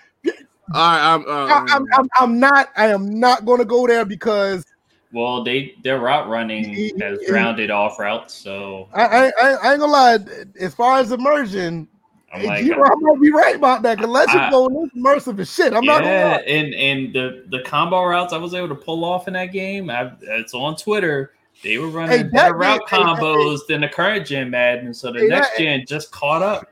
All 0.73 0.91
right, 0.91 1.13
I'm, 1.13 1.21
uh, 1.21 1.47
I, 1.53 1.65
I'm, 1.71 1.85
I'm, 1.93 2.09
I'm 2.19 2.39
not 2.39 2.69
I 2.75 2.87
am 2.87 3.19
not 3.19 3.45
going 3.45 3.59
to 3.59 3.65
go 3.65 3.87
there 3.87 4.03
because 4.05 4.65
Well, 5.13 5.43
they 5.43 5.75
their 5.83 5.99
route 5.99 6.27
running 6.27 6.91
has 6.99 7.19
rounded 7.29 7.71
off 7.71 7.97
routes, 7.99 8.33
so 8.33 8.89
I, 8.93 9.03
I, 9.03 9.25
I 9.41 9.49
I 9.63 9.71
ain't 9.71 9.79
gonna 9.79 9.91
lie. 9.91 10.17
As 10.59 10.73
far 10.75 10.99
as 10.99 11.11
immersion, 11.13 11.87
I'm 12.33 12.43
like, 12.43 12.65
G 12.65 12.73
Rob 12.73 12.99
might 12.99 13.21
be 13.21 13.31
right 13.31 13.55
about 13.55 13.81
that. 13.83 13.97
Because 13.97 14.11
Legend 14.11 14.41
I- 14.41 14.49
Bowl 14.51 14.83
is 14.85 15.01
immersive 15.01 15.39
as 15.39 15.53
shit. 15.53 15.71
I'm 15.73 15.85
not 15.85 16.01
gonna 16.03 16.13
yeah, 16.13 16.27
lie. 16.31 16.37
and 16.39 16.73
and 16.75 17.13
the 17.15 17.45
the 17.49 17.61
combo 17.61 18.03
routes 18.03 18.33
I 18.33 18.37
was 18.37 18.53
able 18.53 18.67
to 18.69 18.75
pull 18.75 19.05
off 19.05 19.27
in 19.29 19.33
that 19.35 19.53
game, 19.53 19.89
I, 19.89 20.11
it's 20.21 20.53
on 20.53 20.75
Twitter. 20.75 21.31
They 21.63 21.77
were 21.77 21.87
running 21.87 22.17
Hey, 22.17 22.23
better 22.23 22.53
route 22.53 22.81
game- 22.89 22.99
hey, 22.99 23.03
hey, 23.03 23.03
combos 23.15 23.59
than 23.67 23.81
the 23.81 23.87
current 23.89 24.27
gen 24.27 24.49
Madden, 24.49 24.93
so 24.93 25.11
the 25.13 25.19
Hey, 25.19 25.27
next 25.29 25.51
that- 25.51 25.57
gen 25.59 25.85
just 25.87 26.11
caught 26.11 26.43
up. 26.43 26.67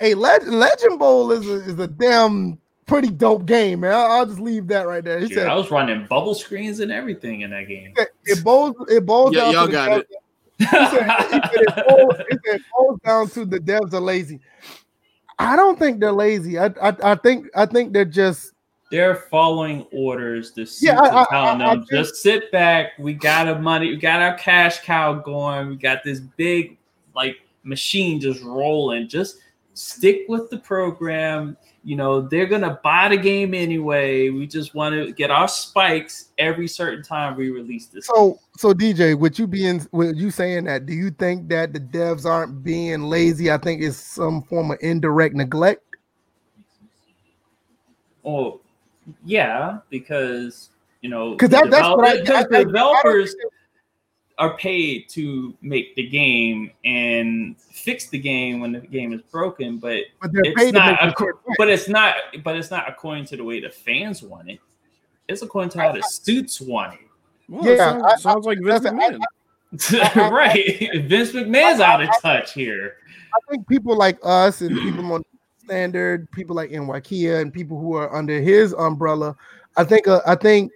Hey, 0.00 0.14
Legend, 0.14 0.58
Legend 0.58 0.98
Bowl 0.98 1.30
is 1.30 1.48
a, 1.48 1.54
is 1.70 1.78
a 1.78 1.86
damn 1.86 2.58
pretty 2.92 3.10
dope 3.10 3.46
game, 3.46 3.80
man. 3.80 3.92
I'll, 3.92 4.10
I'll 4.12 4.26
just 4.26 4.38
leave 4.40 4.66
that 4.68 4.86
right 4.86 5.02
there. 5.04 5.18
He 5.18 5.26
Dude, 5.28 5.38
said 5.38 5.48
I 5.48 5.54
was 5.54 5.70
running 5.70 6.06
bubble 6.06 6.34
screens 6.34 6.80
and 6.80 6.92
everything 6.92 7.40
in 7.40 7.50
that 7.50 7.68
game. 7.68 7.94
it 8.24 8.44
boils 8.44 8.74
it 8.88 9.06
boils 9.06 9.34
Yeah, 9.34 9.50
down 9.50 9.52
y'all 9.52 9.66
to 9.66 9.66
the 9.68 9.72
got 9.72 9.90
devs- 9.90 10.00
it. 10.00 10.06
He 10.58 10.64
said, 10.66 10.82
he 10.82 11.30
said 11.32 11.50
it, 11.54 11.88
boils, 11.88 12.14
he 12.30 12.50
it 12.50 12.62
boils 12.76 13.00
down 13.04 13.28
to 13.30 13.44
the 13.44 13.58
devs 13.58 13.92
are 13.94 14.00
lazy. 14.00 14.40
I 15.38 15.56
don't 15.56 15.78
think 15.78 15.98
they're 16.00 16.12
lazy. 16.12 16.58
I 16.58 16.66
I, 16.80 16.96
I 17.02 17.14
think 17.16 17.46
I 17.54 17.66
think 17.66 17.92
they're 17.92 18.04
just 18.04 18.52
They're 18.90 19.16
following 19.16 19.86
orders. 19.90 20.52
The 20.52 20.66
suits 20.66 20.82
Yeah, 20.82 21.00
I- 21.00 21.08
are 21.08 21.26
I- 21.30 21.34
telling 21.34 21.62
I- 21.62 21.64
I 21.64 21.74
them, 21.74 21.78
think- 21.86 21.90
just 21.90 22.16
sit 22.16 22.52
back. 22.52 22.92
We 22.98 23.14
got 23.14 23.48
our 23.48 23.58
money. 23.58 23.88
We 23.88 23.96
got 23.96 24.20
our 24.22 24.36
cash 24.36 24.80
cow 24.82 25.14
going. 25.14 25.68
We 25.70 25.76
got 25.76 26.04
this 26.04 26.20
big 26.20 26.76
like 27.16 27.36
machine 27.64 28.20
just 28.20 28.42
rolling. 28.42 29.08
Just 29.08 29.38
stick 29.74 30.24
with 30.28 30.50
the 30.50 30.58
program. 30.58 31.56
You 31.84 31.96
know, 31.96 32.20
they're 32.20 32.46
gonna 32.46 32.78
buy 32.82 33.08
the 33.08 33.16
game 33.16 33.54
anyway. 33.54 34.30
We 34.30 34.46
just 34.46 34.74
want 34.74 34.94
to 34.94 35.12
get 35.12 35.30
our 35.30 35.48
spikes 35.48 36.28
every 36.38 36.68
certain 36.68 37.02
time 37.02 37.36
we 37.36 37.50
release 37.50 37.86
this. 37.86 38.06
So, 38.06 38.38
so 38.56 38.72
DJ, 38.72 39.18
would 39.18 39.38
you 39.38 39.46
being 39.46 39.86
with 39.90 40.16
you 40.16 40.30
saying 40.30 40.64
that? 40.64 40.86
Do 40.86 40.92
you 40.92 41.10
think 41.10 41.48
that 41.48 41.72
the 41.72 41.80
devs 41.80 42.24
aren't 42.24 42.62
being 42.62 43.04
lazy? 43.04 43.50
I 43.50 43.58
think 43.58 43.82
it's 43.82 43.96
some 43.96 44.42
form 44.42 44.70
of 44.70 44.78
indirect 44.80 45.34
neglect. 45.34 45.82
Oh, 48.24 48.60
yeah, 49.24 49.78
because 49.90 50.70
you 51.00 51.10
know, 51.10 51.32
because 51.32 51.50
that, 51.50 51.68
that's 51.68 51.88
what 51.88 52.06
I, 52.06 52.20
because 52.20 52.46
developers 52.46 53.34
are 54.38 54.56
paid 54.56 55.08
to 55.10 55.54
make 55.60 55.94
the 55.94 56.08
game 56.08 56.70
and 56.84 57.56
fix 57.58 58.08
the 58.08 58.18
game 58.18 58.60
when 58.60 58.72
the 58.72 58.80
game 58.80 59.12
is 59.12 59.20
broken, 59.22 59.78
but, 59.78 60.04
but 60.20 60.30
it's 60.34 60.72
not. 60.72 61.02
Ac- 61.02 61.14
but 61.58 61.68
it's 61.68 61.88
not. 61.88 62.16
But 62.42 62.56
it's 62.56 62.70
not 62.70 62.88
according 62.88 63.26
to 63.26 63.36
the 63.36 63.44
way 63.44 63.60
the 63.60 63.70
fans 63.70 64.22
want 64.22 64.50
it. 64.50 64.60
It's 65.28 65.42
according 65.42 65.70
to 65.70 65.80
how 65.80 65.92
the 65.92 66.02
suits 66.02 66.60
want 66.60 66.94
it. 66.94 67.00
Well, 67.48 67.64
yeah, 67.64 67.76
sounds, 67.76 68.04
I, 68.04 68.16
sounds, 68.16 68.46
like 68.46 68.58
Vince 68.62 68.84
McMahon. 68.84 69.20
right, 70.30 71.04
Vince 71.04 71.32
McMahon's 71.32 71.80
out 71.80 72.02
of 72.02 72.08
touch 72.20 72.52
here. 72.52 72.96
I 73.34 73.50
think 73.50 73.68
people 73.68 73.96
like 73.96 74.18
us 74.22 74.60
and 74.60 74.76
people 74.78 75.12
on 75.12 75.22
standard, 75.64 76.30
people 76.32 76.56
like 76.56 76.70
NYKia 76.70 77.40
and 77.40 77.52
people 77.52 77.78
who 77.78 77.94
are 77.94 78.14
under 78.14 78.40
his 78.40 78.72
umbrella. 78.74 79.36
I 79.76 79.84
think. 79.84 80.08
Uh, 80.08 80.20
I 80.26 80.34
think 80.34 80.72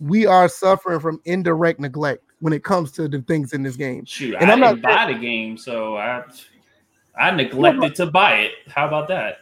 we 0.00 0.26
are 0.26 0.48
suffering 0.48 1.00
from 1.00 1.20
indirect 1.24 1.80
neglect 1.80 2.22
when 2.40 2.52
it 2.52 2.64
comes 2.64 2.92
to 2.92 3.08
the 3.08 3.20
things 3.22 3.52
in 3.52 3.62
this 3.62 3.76
game. 3.76 4.04
Shoot, 4.04 4.36
and 4.40 4.50
I 4.50 4.54
I'm 4.54 4.60
didn't 4.60 4.82
not 4.82 4.96
buy 4.96 5.12
the 5.12 5.18
game, 5.18 5.56
so 5.56 5.96
I 5.96 6.24
I 7.18 7.30
neglected 7.30 7.94
to 7.96 8.06
buy 8.06 8.40
it. 8.40 8.52
How 8.68 8.86
about 8.86 9.08
that? 9.08 9.38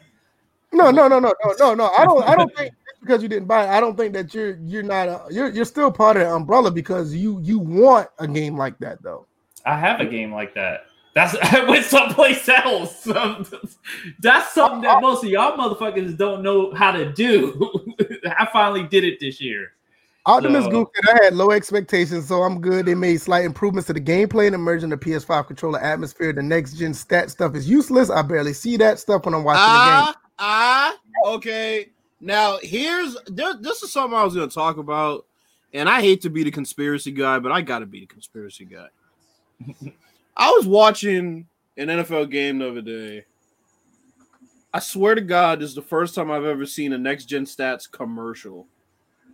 No, 0.73 0.91
no, 0.91 1.09
no, 1.09 1.19
no, 1.19 1.33
no, 1.45 1.55
no, 1.59 1.75
no. 1.75 1.91
I 1.97 2.05
don't. 2.05 2.23
I 2.25 2.37
don't 2.37 2.55
think 2.57 2.73
because 3.01 3.23
you 3.23 3.29
didn't 3.29 3.47
buy 3.47 3.65
it. 3.65 3.71
I 3.71 3.81
don't 3.81 3.97
think 3.97 4.13
that 4.15 4.35
you're 4.35 4.59
you're 4.65 4.83
not 4.83 5.09
a, 5.09 5.23
you're 5.31 5.49
you're 5.49 5.65
still 5.65 5.91
part 5.93 6.17
of 6.17 6.25
the 6.25 6.33
umbrella 6.33 6.71
because 6.71 7.15
you 7.15 7.41
you 7.43 7.59
want 7.59 8.09
a 8.19 8.27
game 8.27 8.57
like 8.57 8.79
that 8.79 9.03
though. 9.03 9.27
I 9.65 9.79
have 9.79 10.01
a 10.01 10.07
game 10.07 10.33
like 10.33 10.55
that. 10.55 10.87
That's 11.15 11.35
I 11.43 11.65
went 11.65 11.85
someplace 11.85 12.49
else. 12.49 13.05
That's 14.21 14.53
something 14.53 14.83
that 14.83 15.01
most 15.01 15.25
of 15.25 15.31
y'all 15.31 15.57
motherfuckers 15.57 16.17
don't 16.17 16.43
know 16.43 16.75
how 16.75 16.93
to 16.93 17.13
do. 17.13 17.95
I 18.39 18.47
finally 18.53 18.85
did 18.85 19.05
it 19.05 19.19
this 19.19 19.41
year. 19.41 19.73
Optimus 20.27 20.65
so, 20.65 20.71
Goofy, 20.71 20.91
I 21.09 21.25
had 21.25 21.35
low 21.35 21.53
expectations, 21.53 22.27
so 22.27 22.43
I'm 22.43 22.61
good. 22.61 22.85
They 22.85 22.97
made 22.97 23.21
slight 23.21 23.45
improvements 23.45 23.87
to 23.87 23.93
the 23.93 24.01
gameplay 24.01 24.47
and 24.47 24.57
emerging 24.57 24.91
the 24.91 24.97
PS5 24.97 25.47
controller 25.47 25.79
atmosphere. 25.79 26.33
The 26.33 26.43
next 26.43 26.75
gen 26.75 26.95
stat 26.95 27.31
stuff 27.31 27.55
is 27.55 27.69
useless. 27.69 28.11
I 28.11 28.23
barely 28.23 28.53
see 28.53 28.77
that 28.79 28.99
stuff 28.99 29.25
when 29.25 29.35
I'm 29.35 29.45
watching 29.45 29.63
uh, 29.63 30.01
the 30.01 30.07
game. 30.07 30.15
Ah, 30.41 30.97
uh, 31.25 31.35
okay. 31.35 31.91
Now 32.21 32.59
here's 32.61 33.17
there, 33.27 33.55
this 33.55 33.85
is 33.85 33.93
something 33.93 34.19
I 34.19 34.25
was 34.25 34.35
going 34.35 34.49
to 34.49 34.55
talk 34.55 34.79
about, 34.79 35.27
and 35.73 35.89
I 35.89 36.01
hate 36.01 36.23
to 36.23 36.31
be 36.31 36.43
the 36.43 36.51
conspiracy 36.51 37.13
guy, 37.13 37.39
but 37.39 37.53
I 37.53 37.61
got 37.61 37.79
to 37.79 37.87
be 37.87 38.01
the 38.01 38.07
conspiracy 38.07 38.65
guy. 38.65 38.89
I 40.37 40.51
was 40.51 40.67
watching 40.67 41.47
an 41.77 41.87
NFL 41.87 42.31
game 42.31 42.59
the 42.59 42.71
other 42.71 42.83
day. 42.83 43.25
I 44.75 44.81
swear 44.81 45.15
to 45.15 45.21
God, 45.21 45.61
this 45.61 45.71
is 45.71 45.77
the 45.77 45.83
first 45.83 46.17
time 46.17 46.33
I've 46.33 46.45
ever 46.45 46.67
seen 46.67 46.93
a 46.93 46.99
next 46.99 47.27
gen 47.27 47.45
stats 47.45 47.91
commercial. 47.91 48.67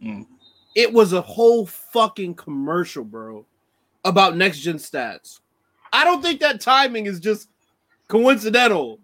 Mm. 0.04 0.26
It 0.74 0.92
was 0.92 1.12
a 1.12 1.20
whole 1.20 1.66
fucking 1.66 2.34
commercial, 2.34 3.04
bro, 3.04 3.46
about 4.04 4.36
next 4.36 4.60
gen 4.60 4.76
stats. 4.76 5.40
I 5.92 6.04
don't 6.04 6.22
think 6.22 6.40
that 6.40 6.60
timing 6.60 7.06
is 7.06 7.20
just 7.20 7.48
coincidental. 8.08 8.98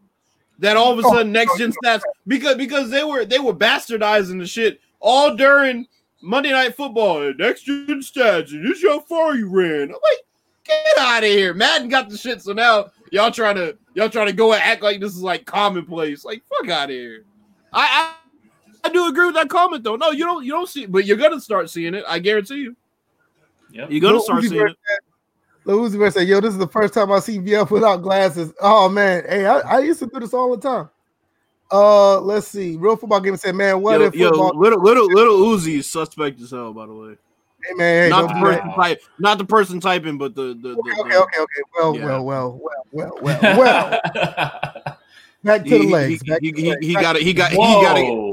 That 0.61 0.77
all 0.77 0.93
of 0.93 0.99
a 0.99 1.03
sudden 1.03 1.31
next 1.31 1.57
gen 1.59 1.73
stats 1.85 2.03
because 2.27 2.57
because 2.57 2.91
they 2.91 3.05
were 3.05 3.25
they 3.25 3.39
were 3.39 3.55
bastardizing 3.55 4.41
the 4.41 4.47
shit 4.47 4.81
all 4.99 5.37
during 5.37 5.87
Monday 6.21 6.51
Night 6.51 6.75
Football. 6.75 7.33
Next 7.35 7.62
gen 7.62 7.87
stats, 8.01 8.51
and 8.51 8.66
this 8.66 8.83
how 8.83 9.01
far 9.01 9.37
you 9.37 9.49
ran. 9.49 9.83
I'm 9.83 9.91
like, 9.91 10.25
get 10.64 10.99
out 10.99 11.23
of 11.23 11.29
here. 11.29 11.55
Madden 11.55 11.89
got 11.89 12.09
the 12.09 12.16
shit, 12.16 12.43
so 12.43 12.53
now 12.53 12.91
y'all 13.12 13.31
trying 13.31 13.55
to 13.55 13.77
y'all 13.95 14.11
trying 14.11 14.27
to 14.27 14.33
go 14.33 14.53
and 14.53 14.62
act 14.62 14.83
like 14.83 15.01
this 15.01 15.14
is 15.14 15.23
like 15.23 15.45
commonplace. 15.45 16.25
Like 16.25 16.43
fuck 16.49 16.69
out 16.71 16.91
of 16.91 16.97
here. 16.97 17.25
I, 17.73 18.14
I 18.89 18.91
I 18.91 18.93
do 18.93 19.09
agree 19.09 19.26
with 19.26 19.34
that 19.34 19.49
comment 19.49 19.84
though. 19.84 19.97
No, 19.97 20.11
you 20.11 20.24
don't. 20.24 20.45
You 20.45 20.53
don't 20.53 20.68
see, 20.68 20.84
it, 20.84 20.93
but 20.93 21.05
you're 21.05 21.16
gonna 21.16 21.41
start 21.41 21.68
seeing 21.68 21.95
it. 21.95 22.05
I 22.09 22.18
guarantee 22.18 22.57
you. 22.57 22.76
Yeah, 23.70 23.86
you're 23.89 24.01
gonna 24.01 24.14
Lil 24.14 24.22
start 24.22 24.43
Uzi 24.43 24.49
seeing 24.49 24.66
it. 24.66 24.76
Lil 25.64 25.80
Uzi 25.80 25.99
Vert 25.99 26.14
said, 26.14 26.26
"Yo, 26.26 26.41
this 26.41 26.53
is 26.53 26.59
the 26.59 26.68
first 26.68 26.95
time 26.95 27.12
I 27.12 27.18
see 27.18 27.39
VF 27.39 27.70
without 27.70 27.99
glasses." 27.99 28.53
Oh 28.61 28.89
man, 28.89 29.24
hey, 29.28 29.45
I, 29.45 29.59
I 29.59 29.78
used 29.80 29.99
to 30.01 30.07
do 30.07 30.20
this 30.20 30.32
all 30.32 30.57
the 30.57 30.62
time. 30.62 30.89
Uh, 31.70 32.18
let's 32.20 32.49
see. 32.49 32.76
Real 32.78 32.97
football 32.97 33.20
game 33.20 33.36
said, 33.36 33.55
"Man, 33.55 33.82
what 33.82 34.01
yo, 34.01 34.07
if 34.07 34.14
yo, 34.14 34.30
little 34.30 34.80
little 34.80 35.07
little 35.07 35.36
Uzi 35.36 35.78
is 35.78 35.91
suspect 35.91 36.41
as 36.41 36.51
hell." 36.51 36.72
By 36.72 36.86
the 36.86 36.95
way. 36.95 37.16
Hey 37.64 37.74
man, 37.74 38.05
hey, 38.05 38.09
not 38.09 38.28
the 38.28 38.41
person 38.41 38.70
type, 38.74 39.01
not 39.18 39.39
the 39.39 39.45
person 39.45 39.80
typing, 39.80 40.16
but 40.16 40.34
the 40.34 40.55
the. 40.62 40.70
the 40.70 40.78
okay, 40.78 41.11
the, 41.11 41.22
okay, 41.22 41.41
okay. 41.41 41.62
Well, 41.76 41.95
yeah. 41.95 42.05
well, 42.05 42.24
well, 42.24 42.61
well, 42.93 43.18
well, 43.20 43.39
well, 43.43 44.01
well. 44.14 44.82
Back 45.45 45.62
to 45.64 45.70
he, 45.70 45.78
the 45.78 45.86
legs. 45.93 46.22
He, 46.41 46.41
he, 46.41 46.53
he, 46.62 46.76
he 46.89 46.95
got 46.95 47.16
it. 47.16 47.22
He 47.22 47.32
got. 47.32 47.53
Whoa. 47.53 47.78
He 47.78 47.84
got 47.84 47.99
it. 47.99 48.28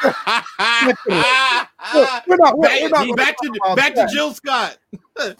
we're 2.26 2.36
not. 2.36 2.58
We're, 2.58 2.68
back, 2.68 2.82
we're 2.82 2.88
not 2.88 3.16
back 3.16 3.36
to 3.38 3.74
back 3.76 3.94
that. 3.94 4.08
to 4.08 4.14
Jill 4.14 4.34
Scott. 4.34 4.78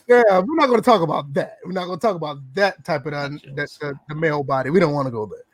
yeah, 0.08 0.38
we're 0.38 0.56
not 0.56 0.66
going 0.66 0.80
to 0.80 0.84
talk 0.84 1.02
about 1.02 1.32
that. 1.34 1.58
We're 1.64 1.72
not 1.72 1.86
going 1.86 1.98
to 1.98 2.06
talk 2.06 2.16
about 2.16 2.38
that 2.54 2.84
type 2.84 3.06
of 3.06 3.12
the, 3.12 3.40
the, 3.54 3.98
the 4.08 4.14
male 4.14 4.42
body. 4.42 4.70
We 4.70 4.80
don't 4.80 4.94
want 4.94 5.06
to 5.06 5.12
go 5.12 5.26
there. 5.26 5.44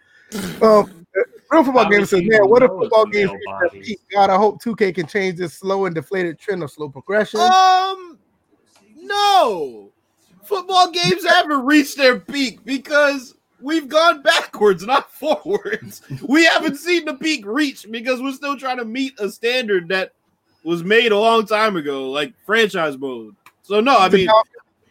Um, 0.62 1.06
real 1.50 1.64
football 1.64 1.88
game 1.88 2.06
says, 2.06 2.22
man, 2.24 2.48
what 2.48 2.62
if 2.62 2.70
football 2.70 3.06
games 3.06 3.32
God, 4.12 4.30
I 4.30 4.36
hope 4.36 4.62
2K 4.62 4.94
can 4.94 5.06
change 5.06 5.38
this 5.38 5.54
slow 5.54 5.86
and 5.86 5.94
deflated 5.94 6.38
trend 6.38 6.62
of 6.62 6.70
slow 6.70 6.88
progression. 6.88 7.40
Um, 7.40 8.18
no, 8.96 9.92
football 10.42 10.90
games 10.90 11.24
haven't 11.24 11.64
reached 11.64 11.96
their 11.96 12.18
peak 12.18 12.64
because 12.64 13.36
we've 13.61 13.88
gone 13.88 14.22
backwards, 14.22 14.84
not 14.84 15.12
forwards. 15.12 16.02
we 16.22 16.44
haven't 16.44 16.76
seen 16.76 17.04
the 17.04 17.14
peak 17.14 17.44
reach 17.46 17.86
because 17.90 18.20
we're 18.20 18.32
still 18.32 18.57
trying 18.57 18.78
to 18.78 18.84
meet 18.84 19.18
a 19.18 19.30
standard 19.30 19.88
that 19.88 20.12
was 20.64 20.82
made 20.82 21.12
a 21.12 21.18
long 21.18 21.46
time 21.46 21.76
ago, 21.76 22.11
like 22.11 22.34
franchise 22.44 22.98
mode. 22.98 23.34
So 23.62 23.80
no, 23.80 23.96
I 23.98 24.09
mean, 24.09 24.28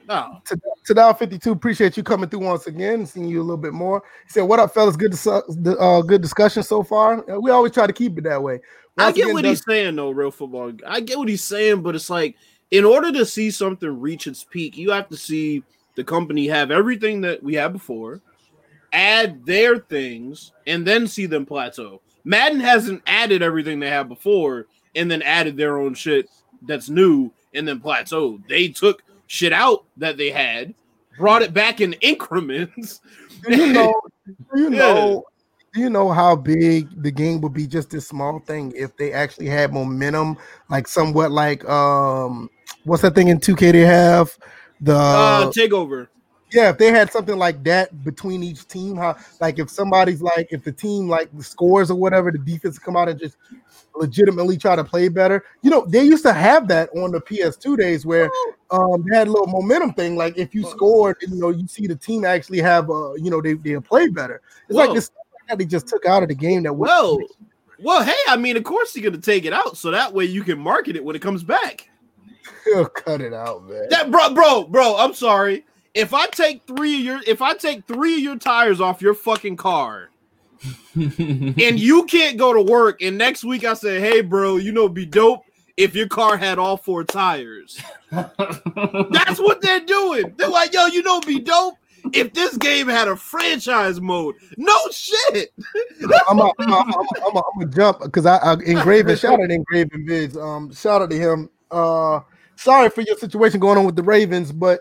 no. 0.07 0.41
To 0.85 0.93
down 0.93 1.15
52, 1.15 1.51
appreciate 1.51 1.97
you 1.97 2.03
coming 2.03 2.29
through 2.29 2.41
once 2.41 2.67
again, 2.67 3.05
seeing 3.05 3.27
you 3.27 3.41
a 3.41 3.43
little 3.43 3.57
bit 3.57 3.73
more. 3.73 4.03
He 4.25 4.31
said, 4.31 4.43
"What 4.43 4.59
up, 4.59 4.73
fellas? 4.73 4.95
Good, 4.95 5.13
to, 5.13 5.77
uh, 5.79 6.01
good 6.01 6.21
discussion 6.21 6.63
so 6.63 6.83
far. 6.83 7.23
We 7.39 7.51
always 7.51 7.71
try 7.71 7.87
to 7.87 7.93
keep 7.93 8.17
it 8.17 8.23
that 8.25 8.41
way." 8.41 8.61
Once 8.97 9.09
I 9.09 9.11
get 9.11 9.23
again, 9.23 9.33
what 9.33 9.45
he's 9.45 9.65
saying, 9.65 9.95
though. 9.95 10.11
Real 10.11 10.31
football, 10.31 10.71
I 10.87 10.99
get 10.99 11.17
what 11.17 11.27
he's 11.27 11.43
saying, 11.43 11.81
but 11.81 11.95
it's 11.95 12.09
like 12.09 12.35
in 12.71 12.85
order 12.85 13.11
to 13.11 13.25
see 13.25 13.51
something 13.51 13.99
reach 13.99 14.27
its 14.27 14.43
peak, 14.43 14.77
you 14.77 14.91
have 14.91 15.09
to 15.09 15.17
see 15.17 15.63
the 15.95 16.03
company 16.03 16.47
have 16.47 16.71
everything 16.71 17.21
that 17.21 17.41
we 17.41 17.55
had 17.55 17.73
before 17.73 18.21
add 18.95 19.45
their 19.45 19.77
things 19.77 20.53
and 20.65 20.87
then 20.87 21.07
see 21.07 21.25
them 21.25 21.45
plateau. 21.45 22.01
Madden 22.23 22.59
hasn't 22.59 23.03
added 23.05 23.41
everything 23.41 23.79
they 23.79 23.89
had 23.89 24.07
before 24.07 24.65
and 24.95 25.11
then 25.11 25.21
added 25.21 25.57
their 25.57 25.77
own 25.77 25.93
shit 25.93 26.29
that's 26.63 26.89
new 26.89 27.29
and 27.53 27.67
then 27.67 27.79
plateaued. 27.79 28.47
They 28.47 28.69
took 28.69 29.03
shit 29.27 29.53
out 29.53 29.85
that 29.97 30.17
they 30.17 30.31
had, 30.31 30.73
brought 31.17 31.41
it 31.41 31.53
back 31.53 31.81
in 31.81 31.93
increments. 32.01 33.01
Do 33.47 33.55
you 33.55 33.73
know? 33.73 33.93
Do 34.55 34.61
you 34.61 34.69
know? 34.71 35.23
Do 35.73 35.81
you 35.81 35.89
know 35.89 36.09
how 36.09 36.37
big 36.37 37.03
the 37.03 37.11
game 37.11 37.41
would 37.41 37.53
be? 37.53 37.67
Just 37.67 37.89
this 37.89 38.07
small 38.07 38.39
thing 38.39 38.71
if 38.77 38.95
they 38.95 39.11
actually 39.11 39.47
had 39.47 39.73
momentum, 39.73 40.37
like 40.69 40.87
somewhat 40.87 41.31
like 41.31 41.67
um, 41.67 42.49
what's 42.85 43.01
that 43.01 43.13
thing 43.13 43.27
in 43.27 43.39
2K 43.39 43.73
they 43.73 43.81
have? 43.81 44.37
The 44.79 44.95
uh, 44.95 45.51
takeover 45.51 46.07
yeah, 46.51 46.69
if 46.69 46.77
they 46.77 46.91
had 46.91 47.11
something 47.11 47.37
like 47.37 47.63
that 47.63 48.03
between 48.03 48.43
each 48.43 48.67
team, 48.67 48.95
how 48.95 49.17
like 49.41 49.59
if 49.59 49.69
somebody's 49.69 50.21
like 50.21 50.47
if 50.51 50.63
the 50.63 50.71
team 50.71 51.09
like 51.09 51.29
scores 51.39 51.89
or 51.89 51.95
whatever, 51.95 52.31
the 52.31 52.37
defense 52.37 52.77
come 52.77 52.95
out 52.95 53.09
and 53.09 53.19
just 53.19 53.37
legitimately 53.95 54.57
try 54.57 54.75
to 54.75 54.83
play 54.83 55.07
better. 55.07 55.43
You 55.63 55.71
know, 55.71 55.85
they 55.87 56.03
used 56.03 56.23
to 56.23 56.33
have 56.33 56.67
that 56.67 56.89
on 56.95 57.11
the 57.11 57.19
PS2 57.19 57.77
days 57.77 58.05
where 58.05 58.29
um 58.69 59.03
they 59.07 59.17
had 59.17 59.27
a 59.27 59.31
little 59.31 59.47
momentum 59.47 59.93
thing. 59.93 60.15
Like 60.15 60.37
if 60.37 60.53
you 60.53 60.63
scored, 60.65 61.17
you 61.21 61.35
know, 61.35 61.49
you 61.49 61.67
see 61.67 61.87
the 61.87 61.95
team 61.95 62.25
actually 62.25 62.59
have 62.59 62.89
uh, 62.89 63.13
you 63.15 63.31
know, 63.31 63.41
they 63.41 63.53
they 63.53 63.79
play 63.79 64.07
better. 64.07 64.41
It's 64.69 64.77
Whoa. 64.77 64.85
like 64.85 64.93
this 64.93 65.11
that 65.47 65.57
they 65.57 65.65
just 65.65 65.87
took 65.87 66.05
out 66.05 66.23
of 66.23 66.29
the 66.29 66.35
game 66.35 66.63
that 66.63 66.73
well 66.73 67.19
well 67.79 68.03
hey, 68.03 68.13
I 68.27 68.37
mean, 68.37 68.55
of 68.55 68.63
course 68.63 68.95
you're 68.95 69.09
gonna 69.09 69.21
take 69.21 69.45
it 69.45 69.53
out 69.53 69.77
so 69.77 69.91
that 69.91 70.13
way 70.13 70.25
you 70.25 70.43
can 70.43 70.59
market 70.59 70.95
it 70.95 71.03
when 71.03 71.15
it 71.15 71.21
comes 71.21 71.43
back. 71.43 71.89
He'll 72.65 72.85
cut 72.85 73.21
it 73.21 73.33
out, 73.33 73.67
man. 73.67 73.87
That 73.89 74.11
bro, 74.11 74.33
bro, 74.33 74.63
bro, 74.65 74.95
I'm 74.97 75.13
sorry 75.13 75.65
if 75.95 76.13
I 76.13 76.27
take 76.27 76.67
three 76.67 76.95
of 76.95 77.01
your 77.01 77.21
if 77.25 77.41
I 77.41 77.55
take 77.55 77.85
three 77.87 78.15
of 78.15 78.19
your 78.19 78.37
tires 78.37 78.81
off 78.81 79.01
your 79.01 79.13
fucking 79.15 79.55
car 79.55 80.09
and 80.95 81.79
you 81.79 82.05
can't 82.05 82.37
go 82.37 82.53
to 82.53 82.61
work, 82.61 83.01
and 83.01 83.17
next 83.17 83.43
week 83.43 83.63
I 83.63 83.73
say, 83.73 83.99
hey 83.99 84.21
bro, 84.21 84.57
you 84.57 84.71
know 84.71 84.89
be 84.89 85.05
dope 85.05 85.43
if 85.77 85.95
your 85.95 86.07
car 86.07 86.37
had 86.37 86.59
all 86.59 86.77
four 86.77 87.03
tires. 87.03 87.79
That's 88.11 89.39
what 89.39 89.61
they're 89.61 89.85
doing. 89.85 90.33
They're 90.37 90.49
like, 90.49 90.73
yo, 90.73 90.85
you 90.87 91.01
know 91.01 91.21
be 91.21 91.39
dope 91.39 91.75
if 92.13 92.33
this 92.33 92.55
game 92.57 92.87
had 92.87 93.07
a 93.07 93.15
franchise 93.15 93.99
mode, 93.99 94.35
no 94.57 94.75
shit. 94.91 95.53
I'm 96.29 96.39
a, 96.39 96.51
I'm 96.59 96.71
a, 96.71 96.75
I'm 96.75 96.89
a, 96.89 97.03
I'm 97.27 97.35
a, 97.35 97.41
I'm 97.55 97.61
a 97.61 97.65
jump 97.65 98.01
because 98.01 98.25
I, 98.25 98.37
I 98.37 98.53
engraven 98.65 99.17
shout 99.17 99.41
out 99.41 99.51
engraven 99.51 100.05
vids. 100.07 100.37
Um, 100.37 100.71
shout 100.73 101.01
out 101.01 101.09
to 101.09 101.17
him. 101.17 101.49
Uh, 101.71 102.19
sorry 102.55 102.89
for 102.89 103.01
your 103.01 103.17
situation 103.17 103.59
going 103.59 103.77
on 103.77 103.85
with 103.85 103.95
the 103.95 104.03
Ravens, 104.03 104.51
but 104.51 104.79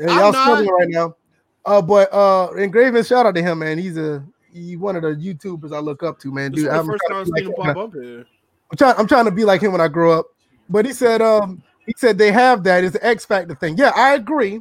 uh, 0.00 0.04
I'm 0.04 0.08
y'all 0.08 0.32
not- 0.32 0.44
struggling 0.44 0.70
right 0.70 0.88
now. 0.88 1.16
Uh, 1.64 1.80
but 1.80 2.12
uh, 2.12 2.50
engraven 2.58 3.04
shout 3.04 3.24
out 3.24 3.34
to 3.36 3.42
him, 3.42 3.60
man. 3.60 3.78
He's 3.78 3.96
a 3.96 4.24
he 4.52 4.76
one 4.76 4.96
of 4.96 5.02
the 5.02 5.10
YouTubers 5.10 5.72
I 5.74 5.78
look 5.78 6.02
up 6.02 6.18
to, 6.20 6.32
man. 6.32 6.50
This 6.52 6.64
Dude, 6.64 6.72
I'm 6.72 6.86
first 6.86 7.02
trying 7.08 7.24
time 7.24 7.26
to 7.26 7.30
I've 7.30 7.34
be 7.36 7.40
seen 7.40 7.48
like 7.52 7.58
him 7.60 7.66
him 7.68 7.74
pop 7.74 7.84
up 7.88 7.92
here. 7.94 8.26
I'm 8.70 8.76
trying, 8.78 8.94
I'm 8.98 9.06
trying 9.06 9.24
to 9.26 9.30
be 9.30 9.44
like 9.44 9.60
him 9.62 9.72
when 9.72 9.80
I 9.80 9.88
grow 9.88 10.18
up. 10.18 10.26
But 10.68 10.86
he 10.86 10.92
said, 10.92 11.22
um, 11.22 11.62
he 11.86 11.94
said 11.96 12.18
they 12.18 12.32
have 12.32 12.64
that. 12.64 12.82
It's 12.84 12.96
an 12.96 13.02
X 13.04 13.24
Factor 13.24 13.54
thing. 13.54 13.76
Yeah, 13.78 13.92
I 13.94 14.14
agree. 14.14 14.60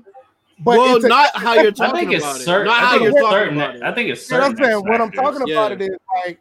But 0.59 0.77
well, 0.77 0.95
it's 0.97 1.05
a- 1.05 1.07
not 1.09 1.35
how 1.35 1.53
you're 1.55 1.67
I 1.67 1.71
talking 1.71 1.95
think 2.01 2.11
it's 2.13 2.23
about 2.23 2.41
it. 2.41 2.65
Not 2.65 2.67
I 2.67 2.79
how 2.79 2.89
think 2.91 3.01
you're 3.03 3.11
it's 3.11 3.19
talking 3.21 3.37
certain. 3.39 3.57
about 3.57 3.75
it. 3.77 3.81
I 3.83 3.93
think 3.95 4.09
it's 4.09 4.29
You 4.29 4.37
know 4.37 4.43
what 4.43 4.51
I'm 4.51 4.63
saying? 4.63 4.75
What 4.81 5.01
I'm 5.01 5.07
X-Factors. 5.07 5.39
talking 5.39 5.53
about 5.53 5.69
Yeah. 5.71 5.75
it 5.75 5.81
is 5.81 5.97
like 6.25 6.39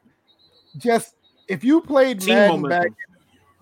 just 0.77 1.15
if 1.49 1.65
you 1.65 1.81
played 1.81 2.21
Team 2.21 2.35
Madden 2.35 2.63
back, 2.63 2.71
momentum. 2.83 2.95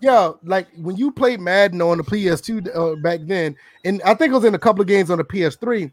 Yeah, 0.01 0.33
like 0.45 0.69
when 0.77 0.97
you 0.97 1.11
played 1.11 1.41
Madden 1.41 1.83
on 1.83 1.99
the 1.99 2.05
PS2 2.05 2.69
uh, 2.75 2.97
back 3.03 3.21
then, 3.25 3.57
and 3.85 4.01
I 4.03 4.15
think 4.15 4.31
it 4.31 4.35
was 4.35 4.45
in 4.45 4.55
a 4.55 4.59
couple 4.59 4.83
of 4.83 4.89
games 4.89 5.11
on 5.11 5.19
the 5.19 5.25
PS3. 5.25 5.91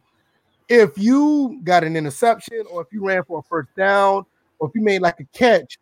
If 0.69 0.97
you 0.97 1.59
got 1.63 1.83
an 1.83 1.95
interception, 1.95 2.63
or 2.71 2.81
if 2.81 2.87
you 2.91 3.05
ran 3.05 3.23
for 3.23 3.39
a 3.39 3.43
first 3.43 3.69
down, 3.75 4.25
or 4.59 4.67
if 4.67 4.75
you 4.75 4.81
made 4.81 5.01
like 5.01 5.19
a 5.19 5.25
catch, 5.37 5.77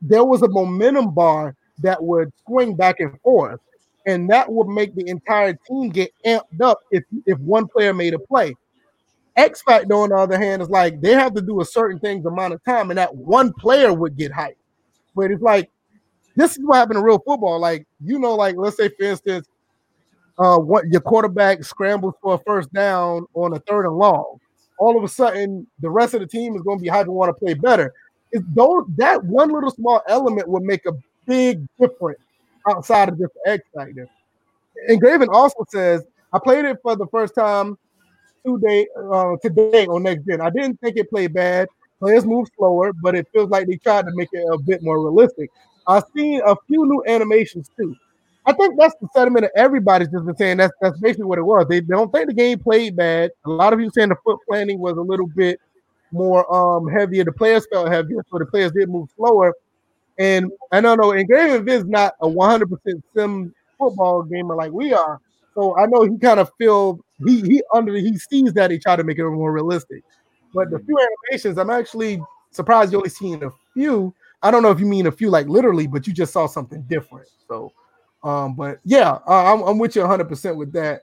there 0.00 0.24
was 0.24 0.42
a 0.42 0.48
momentum 0.48 1.14
bar 1.14 1.54
that 1.78 2.02
would 2.02 2.32
swing 2.46 2.74
back 2.74 3.00
and 3.00 3.18
forth, 3.22 3.60
and 4.06 4.28
that 4.30 4.50
would 4.50 4.68
make 4.68 4.94
the 4.94 5.08
entire 5.08 5.54
team 5.66 5.90
get 5.90 6.10
amped 6.26 6.60
up 6.62 6.80
if 6.90 7.04
if 7.26 7.38
one 7.38 7.66
player 7.66 7.94
made 7.94 8.14
a 8.14 8.18
play. 8.18 8.54
X 9.36 9.62
Factor, 9.62 9.94
on 9.94 10.10
the 10.10 10.16
other 10.16 10.38
hand, 10.38 10.62
is 10.62 10.70
like 10.70 11.00
they 11.00 11.12
have 11.12 11.34
to 11.34 11.42
do 11.42 11.60
a 11.60 11.64
certain 11.64 11.98
things 11.98 12.24
amount 12.26 12.54
of 12.54 12.62
time, 12.64 12.90
and 12.90 12.98
that 12.98 13.14
one 13.14 13.52
player 13.54 13.92
would 13.92 14.16
get 14.16 14.32
hyped. 14.32 14.56
But 15.16 15.30
it's 15.30 15.42
like 15.42 15.70
this 16.36 16.56
is 16.56 16.64
what 16.64 16.76
happened 16.76 16.98
in 16.98 17.04
real 17.04 17.18
football. 17.18 17.58
Like 17.60 17.86
you 18.04 18.18
know, 18.18 18.34
like 18.34 18.56
let's 18.56 18.76
say 18.76 18.88
for 18.88 19.04
instance, 19.04 19.48
uh, 20.38 20.58
what 20.58 20.86
your 20.88 21.00
quarterback 21.00 21.64
scrambles 21.64 22.14
for 22.20 22.34
a 22.34 22.38
first 22.38 22.72
down 22.72 23.26
on 23.34 23.54
a 23.54 23.60
third 23.60 23.86
and 23.86 23.96
long. 23.96 24.38
All 24.78 24.98
of 24.98 25.04
a 25.04 25.08
sudden, 25.08 25.66
the 25.80 25.90
rest 25.90 26.14
of 26.14 26.20
the 26.20 26.26
team 26.26 26.56
is 26.56 26.62
going 26.62 26.78
to 26.78 26.82
be 26.82 26.88
hyped 26.88 27.02
and 27.02 27.14
want 27.14 27.28
to 27.28 27.44
play 27.44 27.54
better. 27.54 27.92
It's 28.32 28.44
those 28.54 28.84
that 28.96 29.22
one 29.24 29.50
little 29.50 29.70
small 29.70 30.02
element 30.08 30.48
would 30.48 30.64
make 30.64 30.84
a 30.86 30.92
big 31.26 31.66
difference 31.78 32.18
outside 32.68 33.08
of 33.08 33.18
just 33.18 33.32
the 33.44 33.50
X 33.50 33.64
factor. 33.74 34.08
And 34.88 35.00
Graven 35.00 35.28
also 35.30 35.64
says, 35.68 36.02
I 36.32 36.40
played 36.40 36.64
it 36.64 36.78
for 36.82 36.96
the 36.96 37.06
first 37.06 37.36
time 37.36 37.78
today, 38.44 38.88
uh, 38.96 39.36
today 39.40 39.86
on 39.86 40.02
next 40.02 40.26
gen. 40.26 40.40
I 40.40 40.50
didn't 40.50 40.80
think 40.80 40.96
it 40.96 41.08
played 41.08 41.32
bad. 41.32 41.68
Players 42.00 42.26
move 42.26 42.48
slower, 42.56 42.92
but 42.92 43.14
it 43.14 43.28
feels 43.32 43.50
like 43.50 43.68
they 43.68 43.76
tried 43.76 44.06
to 44.06 44.12
make 44.14 44.28
it 44.32 44.44
a 44.52 44.58
bit 44.58 44.82
more 44.82 45.00
realistic. 45.00 45.50
I've 45.86 46.04
seen 46.16 46.40
a 46.44 46.56
few 46.66 46.86
new 46.86 47.04
animations 47.06 47.70
too. 47.76 47.94
I 48.46 48.52
think 48.52 48.78
that's 48.78 48.94
the 49.00 49.08
sentiment 49.14 49.46
of 49.46 49.50
everybody's 49.56 50.08
just 50.08 50.26
been 50.26 50.36
saying. 50.36 50.58
That's 50.58 50.72
that's 50.80 50.98
basically 51.00 51.24
what 51.24 51.38
it 51.38 51.42
was. 51.44 51.66
They, 51.68 51.80
they 51.80 51.94
don't 51.94 52.12
think 52.12 52.28
the 52.28 52.34
game 52.34 52.58
played 52.58 52.96
bad. 52.96 53.30
A 53.46 53.50
lot 53.50 53.72
of 53.72 53.78
people 53.78 53.92
saying 53.92 54.10
the 54.10 54.16
foot 54.24 54.38
planting 54.48 54.78
was 54.78 54.96
a 54.96 55.02
little 55.02 55.28
bit 55.28 55.60
more 56.12 56.52
um 56.54 56.86
heavier. 56.88 57.24
The 57.24 57.32
players 57.32 57.66
felt 57.72 57.88
heavier, 57.90 58.24
so 58.30 58.38
the 58.38 58.46
players 58.46 58.72
did 58.72 58.88
move 58.88 59.08
slower. 59.16 59.54
And 60.18 60.52
I 60.70 60.80
don't 60.80 61.00
know, 61.00 61.12
and 61.12 61.26
Graham 61.26 61.68
is 61.68 61.84
not 61.86 62.14
a 62.20 62.28
100% 62.28 63.02
sim 63.16 63.54
football 63.78 64.22
gamer 64.22 64.54
like 64.54 64.72
we 64.72 64.92
are. 64.92 65.20
So 65.54 65.76
I 65.76 65.86
know 65.86 66.02
he 66.02 66.18
kind 66.18 66.38
of 66.38 66.50
feel 66.58 67.00
he 67.26 67.40
he 67.42 67.62
under 67.72 67.94
he 67.94 68.16
sees 68.18 68.52
that 68.54 68.70
he 68.70 68.78
tried 68.78 68.96
to 68.96 69.04
make 69.04 69.18
it 69.18 69.28
more 69.28 69.52
realistic. 69.52 70.04
But 70.52 70.70
the 70.70 70.78
few 70.78 70.96
animations, 70.98 71.58
I'm 71.58 71.70
actually 71.70 72.20
surprised 72.50 72.92
you 72.92 72.98
only 72.98 73.10
seen 73.10 73.42
a 73.42 73.50
few. 73.72 74.14
I 74.44 74.50
don't 74.50 74.62
know 74.62 74.70
if 74.70 74.78
you 74.78 74.86
mean 74.86 75.06
a 75.06 75.12
few 75.12 75.30
like 75.30 75.48
literally, 75.48 75.86
but 75.86 76.06
you 76.06 76.12
just 76.12 76.32
saw 76.32 76.46
something 76.46 76.82
different. 76.82 77.26
So, 77.48 77.72
um, 78.22 78.54
but 78.54 78.78
yeah, 78.84 79.18
uh, 79.26 79.52
I'm, 79.52 79.62
I'm 79.62 79.78
with 79.78 79.96
you 79.96 80.02
100 80.02 80.28
percent 80.28 80.56
with 80.56 80.72
that. 80.74 81.02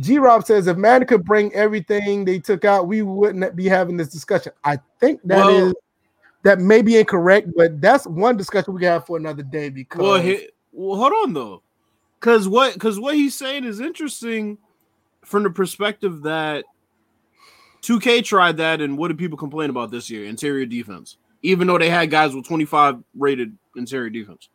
G 0.00 0.18
Rob 0.18 0.44
says 0.44 0.66
if 0.66 0.76
Madden 0.76 1.08
could 1.08 1.24
bring 1.24 1.52
everything 1.54 2.24
they 2.24 2.38
took 2.38 2.64
out, 2.64 2.86
we 2.86 3.02
wouldn't 3.02 3.56
be 3.56 3.66
having 3.68 3.96
this 3.96 4.08
discussion. 4.08 4.52
I 4.62 4.78
think 5.00 5.20
that 5.24 5.48
is 5.50 5.64
Well- 5.64 5.72
that 6.44 6.58
may 6.58 6.82
be 6.82 6.98
incorrect, 6.98 7.48
but 7.56 7.80
that's 7.80 8.04
one 8.06 8.36
discussion 8.36 8.74
we 8.74 8.80
can 8.80 8.88
have 8.88 9.06
for 9.06 9.16
another 9.16 9.44
day 9.44 9.68
because 9.68 10.00
Well, 10.00 10.20
he, 10.20 10.48
well, 10.72 10.98
hold 10.98 11.12
on 11.12 11.32
though, 11.32 11.62
because 12.18 12.48
what 12.48 12.74
because 12.74 12.98
what 12.98 13.14
he's 13.14 13.34
saying 13.34 13.64
is 13.64 13.80
interesting 13.80 14.58
from 15.24 15.44
the 15.44 15.50
perspective 15.50 16.22
that 16.22 16.64
2K 17.82 18.24
tried 18.24 18.56
that, 18.56 18.80
and 18.80 18.98
what 18.98 19.08
did 19.08 19.18
people 19.18 19.38
complain 19.38 19.70
about 19.70 19.90
this 19.92 20.10
year? 20.10 20.24
Interior 20.24 20.66
defense, 20.66 21.16
even 21.42 21.66
though 21.66 21.78
they 21.78 21.90
had 21.90 22.10
guys 22.10 22.34
with 22.34 22.46
25 22.46 23.02
rated 23.16 23.56
interior 23.76 24.10
defense. 24.10 24.48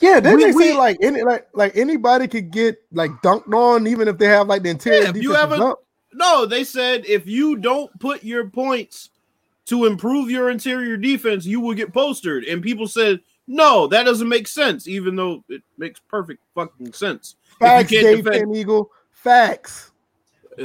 yeah, 0.00 0.18
then 0.20 0.36
we- 0.36 0.44
they 0.44 0.52
say 0.52 0.76
like 0.76 0.98
any 1.00 1.22
like 1.22 1.46
like 1.54 1.76
anybody 1.76 2.26
could 2.26 2.50
get 2.50 2.82
like 2.92 3.10
dunked 3.22 3.52
on, 3.54 3.86
even 3.86 4.08
if 4.08 4.18
they 4.18 4.26
have 4.26 4.48
like 4.48 4.62
the 4.62 4.70
interior 4.70 5.02
Yeah, 5.04 5.08
if 5.10 5.16
you 5.16 5.22
defensive 5.22 5.40
haven't- 5.40 5.60
dunk. 5.60 5.78
No, 6.16 6.46
they 6.46 6.62
said 6.64 7.04
if 7.06 7.26
you 7.26 7.56
don't 7.56 7.96
put 7.98 8.22
your 8.22 8.48
points 8.48 9.10
to 9.66 9.86
improve 9.86 10.30
your 10.30 10.50
interior 10.50 10.96
defense, 10.96 11.44
you 11.46 11.60
will 11.60 11.74
get 11.74 11.92
postered. 11.92 12.44
And 12.44 12.62
people 12.62 12.86
said, 12.86 13.20
no, 13.48 13.86
that 13.88 14.04
doesn't 14.04 14.28
make 14.28 14.46
sense, 14.46 14.86
even 14.86 15.16
though 15.16 15.42
it 15.48 15.62
makes 15.76 15.98
perfect 16.00 16.40
fucking 16.54 16.92
sense. 16.92 17.34
Facts, 17.58 17.90
if 17.92 17.92
you 17.92 18.02
Dave 18.02 18.24
defend, 18.24 18.56
Eagle. 18.56 18.90
Facts. 19.10 19.90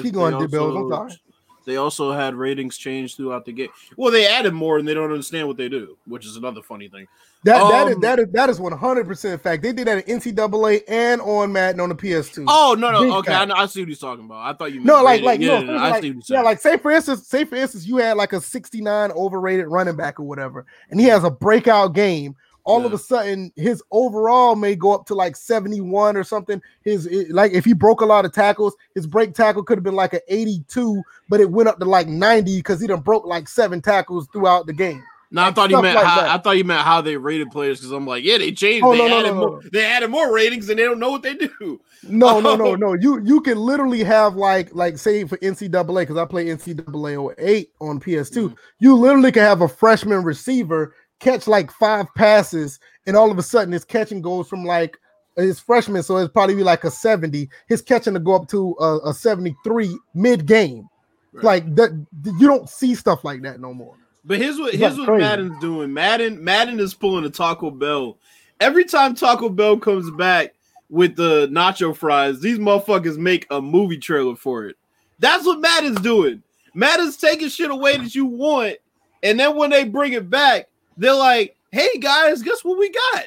Keep 0.01 0.13
going, 0.13 0.37
they 0.37 0.45
D-Bills, 0.45 0.75
I'm 0.75 0.89
sorry. 0.89 1.21
They 1.65 1.77
also 1.77 2.11
had 2.11 2.35
ratings 2.35 2.77
change 2.77 3.15
throughout 3.15 3.45
the 3.45 3.51
game. 3.51 3.69
Well, 3.97 4.11
they 4.11 4.27
added 4.27 4.53
more 4.53 4.77
and 4.77 4.87
they 4.87 4.93
don't 4.93 5.11
understand 5.11 5.47
what 5.47 5.57
they 5.57 5.69
do, 5.69 5.97
which 6.05 6.25
is 6.25 6.35
another 6.35 6.61
funny 6.61 6.87
thing. 6.89 7.07
That 7.43 7.69
that 7.69 7.87
is 7.87 7.95
Um, 7.95 8.01
that 8.01 8.19
is 8.19 8.27
that 8.31 8.49
is 8.49 8.59
one 8.59 8.77
hundred 8.77 9.07
percent 9.07 9.41
fact. 9.41 9.63
They 9.63 9.71
did 9.71 9.87
that 9.87 10.05
in 10.05 10.19
NCAA 10.19 10.81
and 10.89 11.21
on 11.21 11.53
Madden 11.53 11.79
on 11.79 11.87
the 11.87 11.95
PS2. 11.95 12.43
Oh 12.47 12.75
no, 12.77 12.91
no, 12.91 13.01
Big 13.03 13.11
okay, 13.13 13.33
I, 13.33 13.45
know, 13.45 13.55
I 13.55 13.65
see 13.65 13.79
what 13.81 13.87
he's 13.87 13.99
talking 13.99 14.25
about. 14.25 14.45
I 14.45 14.57
thought 14.57 14.73
you 14.73 14.81
meant 14.81 14.87
no, 14.87 15.03
like 15.03 15.21
rating. 15.21 15.25
like 15.25 15.39
yeah, 15.39 15.59
no, 15.59 15.61
no, 15.61 15.73
no, 15.73 15.79
like, 15.79 15.93
I 15.93 16.01
see 16.01 16.09
what 16.09 16.15
he's 16.15 16.29
yeah, 16.29 16.41
like 16.41 16.59
say 16.59 16.77
for 16.77 16.91
instance, 16.91 17.27
say 17.27 17.45
for 17.45 17.55
instance, 17.55 17.87
you 17.87 17.95
had 17.97 18.17
like 18.17 18.33
a 18.33 18.41
sixty 18.41 18.81
nine 18.81 19.11
overrated 19.13 19.67
running 19.67 19.95
back 19.95 20.19
or 20.19 20.23
whatever, 20.23 20.65
and 20.89 20.99
he 20.99 21.05
has 21.05 21.23
a 21.23 21.31
breakout 21.31 21.93
game. 21.93 22.35
All 22.65 22.85
of 22.85 22.93
a 22.93 22.97
sudden, 22.97 23.51
his 23.55 23.81
overall 23.91 24.55
may 24.55 24.75
go 24.75 24.93
up 24.93 25.05
to 25.07 25.15
like 25.15 25.35
seventy 25.35 25.81
one 25.81 26.15
or 26.15 26.23
something. 26.23 26.61
His 26.83 27.05
it- 27.07 27.31
like 27.31 27.51
if 27.53 27.65
he 27.65 27.73
broke 27.73 28.01
a 28.01 28.05
lot 28.05 28.25
of 28.25 28.33
tackles, 28.33 28.75
his 28.95 29.07
break 29.07 29.33
tackle 29.33 29.63
could 29.63 29.77
have 29.77 29.83
been 29.83 29.95
like 29.95 30.13
an 30.13 30.21
eighty 30.27 30.63
two, 30.67 31.01
but 31.29 31.39
it 31.39 31.49
went 31.49 31.69
up 31.69 31.79
to 31.79 31.85
like 31.85 32.07
ninety 32.07 32.57
because 32.57 32.79
he 32.79 32.87
done 32.87 33.01
broke 33.01 33.25
like 33.25 33.47
seven 33.47 33.81
tackles 33.81 34.27
throughout 34.31 34.65
the 34.67 34.73
game. 34.73 35.03
no, 35.31 35.43
I 35.43 35.51
thought 35.51 35.69
you 35.69 35.81
meant 35.81 35.95
like 35.95 36.05
how, 36.05 36.21
that. 36.21 36.29
I 36.29 36.37
thought 36.39 36.57
you 36.57 36.63
meant 36.63 36.81
how 36.81 37.01
they 37.01 37.15
rated 37.17 37.51
players 37.51 37.79
because 37.79 37.91
I'm 37.91 38.05
like, 38.07 38.23
yeah, 38.23 38.37
they 38.39 38.51
changed. 38.51 38.83
Oh, 38.85 38.91
they 38.93 39.07
no, 39.07 39.19
added 39.19 39.33
no, 39.33 39.33
no, 39.33 39.47
more. 39.47 39.61
They 39.71 39.85
added 39.85 40.09
more 40.09 40.33
ratings 40.33 40.69
and 40.69 40.79
they 40.79 40.83
don't 40.83 40.99
know 40.99 41.11
what 41.11 41.21
they 41.23 41.35
do. 41.35 41.79
No, 42.03 42.39
no, 42.39 42.55
no, 42.55 42.75
no. 42.85 42.93
You 42.93 43.21
you 43.23 43.39
can 43.41 43.57
literally 43.59 44.03
have 44.03 44.35
like 44.35 44.73
like 44.73 44.97
say 44.97 45.25
for 45.25 45.37
NCAA 45.37 46.01
because 46.01 46.17
I 46.17 46.25
play 46.25 46.45
NCAA 46.47 47.33
08 47.37 47.69
on 47.79 47.99
PS2. 47.99 48.49
Mhm. 48.49 48.57
You 48.79 48.95
literally 48.95 49.31
can 49.31 49.43
have 49.43 49.61
a 49.61 49.67
freshman 49.67 50.23
receiver 50.23 50.95
catch 51.19 51.47
like 51.47 51.71
five 51.71 52.07
passes, 52.15 52.79
and 53.05 53.15
all 53.15 53.31
of 53.31 53.37
a 53.37 53.43
sudden 53.43 53.73
his 53.73 53.85
catching 53.85 54.21
goes 54.21 54.47
from 54.47 54.65
like 54.65 54.97
his 55.35 55.59
freshman, 55.59 56.03
so 56.03 56.17
it's 56.17 56.31
probably 56.31 56.55
be 56.55 56.63
like 56.63 56.83
a 56.83 56.91
70. 56.91 57.49
His 57.67 57.81
catching 57.81 58.13
to 58.13 58.19
go 58.19 58.35
up 58.35 58.47
to 58.49 58.75
a, 58.79 59.09
a 59.09 59.13
73 59.13 59.97
mid 60.13 60.45
game. 60.45 60.89
Right. 61.31 61.43
Like 61.43 61.75
that, 61.75 62.05
you 62.39 62.47
don't 62.47 62.69
see 62.69 62.95
stuff 62.95 63.23
like 63.23 63.41
that 63.43 63.59
no 63.59 63.73
more. 63.73 63.95
But 64.25 64.39
here's 64.39 64.57
what 64.57 64.73
It's 64.73 64.77
here's 64.77 64.97
what 64.97 65.07
crazy. 65.07 65.21
Madden's 65.21 65.59
doing. 65.59 65.93
Madden 65.93 66.43
Madden 66.43 66.79
is 66.79 66.93
pulling 66.93 67.25
a 67.25 67.29
Taco 67.29 67.71
Bell. 67.71 68.17
Every 68.59 68.83
time 68.83 69.15
Taco 69.15 69.49
Bell 69.49 69.77
comes 69.77 70.11
back 70.11 70.55
with 70.89 71.15
the 71.15 71.47
nacho 71.47 71.95
fries, 71.95 72.41
these 72.41 72.59
motherfuckers 72.59 73.17
make 73.17 73.45
a 73.51 73.61
movie 73.61 73.97
trailer 73.97 74.35
for 74.35 74.65
it. 74.65 74.75
That's 75.19 75.45
what 75.45 75.59
Madden's 75.59 76.01
doing. 76.01 76.43
Madden's 76.73 77.17
taking 77.17 77.49
shit 77.49 77.71
away 77.71 77.97
that 77.97 78.15
you 78.15 78.25
want, 78.25 78.77
and 79.23 79.39
then 79.39 79.55
when 79.55 79.69
they 79.69 79.83
bring 79.83 80.13
it 80.13 80.29
back, 80.29 80.68
they're 80.99 81.13
like, 81.15 81.55
"Hey 81.71 81.97
guys, 81.99 82.41
guess 82.43 82.63
what 82.63 82.77
we 82.77 82.91
got? 82.91 83.25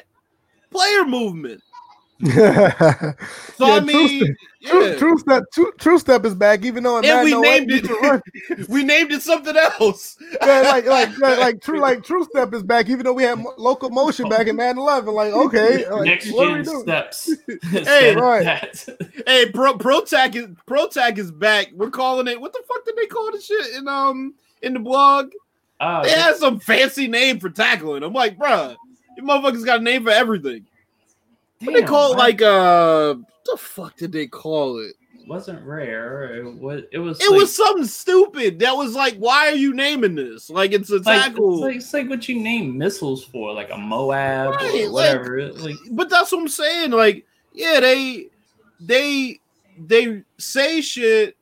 Player 0.71 1.05
movement." 1.05 1.61
So 3.57 3.67
Yeah, 3.67 3.73
I 3.75 3.79
true 3.81 3.85
mean, 4.07 4.35
True, 4.65 4.87
yeah. 4.87 4.95
true 4.95 5.17
step, 5.19 5.43
true, 5.53 5.71
true 5.77 5.99
step 5.99 6.25
is 6.25 6.33
back. 6.35 6.63
Even 6.63 6.83
though 6.83 6.97
and 6.97 7.05
we 7.23 7.33
Madden 7.35 7.45
08, 7.45 7.67
named 7.67 7.71
you 7.71 7.81
can 7.81 7.95
run- 8.09 8.21
it. 8.49 8.69
we 8.69 8.83
named 8.83 9.11
it 9.11 9.21
something 9.21 9.55
else. 9.55 10.17
yeah, 10.41 10.61
like 10.61 10.85
like 10.85 11.17
like, 11.19 11.37
like 11.37 11.61
true 11.61 11.79
like 11.81 12.03
True 12.03 12.23
Step 12.23 12.53
is 12.53 12.63
back, 12.63 12.87
even 12.89 13.03
though 13.03 13.13
we 13.13 13.23
had 13.23 13.39
mo- 13.39 13.53
Locomotion 13.57 14.29
back 14.29 14.47
in 14.47 14.55
Madden 14.55 14.77
11. 14.79 15.13
Like 15.13 15.33
okay, 15.33 15.89
like, 15.89 16.05
Next 16.05 16.31
what 16.31 16.47
are 16.47 16.51
we 16.51 16.63
gen 16.63 16.65
doing? 16.65 16.81
steps. 16.83 17.29
Hey, 17.71 18.15
right. 18.15 18.43
that. 18.45 18.85
Hey, 19.27 19.51
Pro 19.51 19.77
Pro-Tak 19.77 20.35
is 20.35 20.47
Pro-Tak 20.65 21.17
is 21.17 21.31
back. 21.31 21.67
We're 21.73 21.89
calling 21.91 22.27
it. 22.29 22.39
What 22.39 22.53
the 22.53 22.63
fuck 22.67 22.85
did 22.85 22.95
they 22.95 23.07
call 23.07 23.31
the 23.33 23.41
shit 23.41 23.75
in 23.75 23.87
um 23.89 24.33
in 24.61 24.73
the 24.73 24.79
blog? 24.79 25.31
Oh, 25.85 26.03
They 26.03 26.11
had 26.11 26.37
some 26.37 26.59
fancy 26.59 27.07
name 27.07 27.39
for 27.39 27.49
tackling. 27.49 28.03
I'm 28.03 28.13
like, 28.13 28.37
bruh, 28.37 28.77
you 29.17 29.23
motherfuckers 29.23 29.65
got 29.65 29.81
a 29.81 29.83
name 29.83 30.05
for 30.05 30.11
everything. 30.11 30.65
What 31.59 31.73
they 31.73 31.83
call 31.83 32.13
it? 32.13 32.17
Like 32.17 32.41
uh, 32.41 33.15
what 33.15 33.27
the 33.45 33.57
fuck 33.57 33.97
did 33.97 34.11
they 34.11 34.27
call 34.27 34.79
it? 34.79 34.95
wasn't 35.27 35.65
rare. 35.65 36.35
It 36.35 36.59
was. 36.59 36.83
It 36.91 36.99
was. 36.99 37.19
It 37.21 37.31
like, 37.31 37.39
was 37.39 37.55
something 37.55 37.85
stupid. 37.85 38.59
That 38.59 38.75
was 38.75 38.95
like, 38.95 39.15
why 39.15 39.47
are 39.49 39.55
you 39.55 39.73
naming 39.73 40.15
this? 40.15 40.49
Like 40.49 40.71
it's 40.71 40.89
a 40.89 40.97
like, 40.97 41.03
tackle. 41.03 41.55
It's 41.55 41.61
like, 41.61 41.75
it's 41.77 41.93
like 41.93 42.09
what 42.09 42.27
you 42.29 42.39
name 42.39 42.77
missiles 42.77 43.23
for, 43.23 43.53
like 43.53 43.69
a 43.69 43.75
MOAB 43.75 44.55
Right, 44.55 44.85
or 44.85 44.91
whatever. 44.91 45.51
Like, 45.53 45.75
but 45.91 46.09
that's 46.09 46.31
what 46.31 46.41
I'm 46.41 46.47
saying. 46.47 46.91
Like, 46.91 47.25
yeah, 47.53 47.79
they 47.79 48.27
they 48.79 49.39
they 49.77 50.23
say 50.37 50.81
shit 50.81 51.37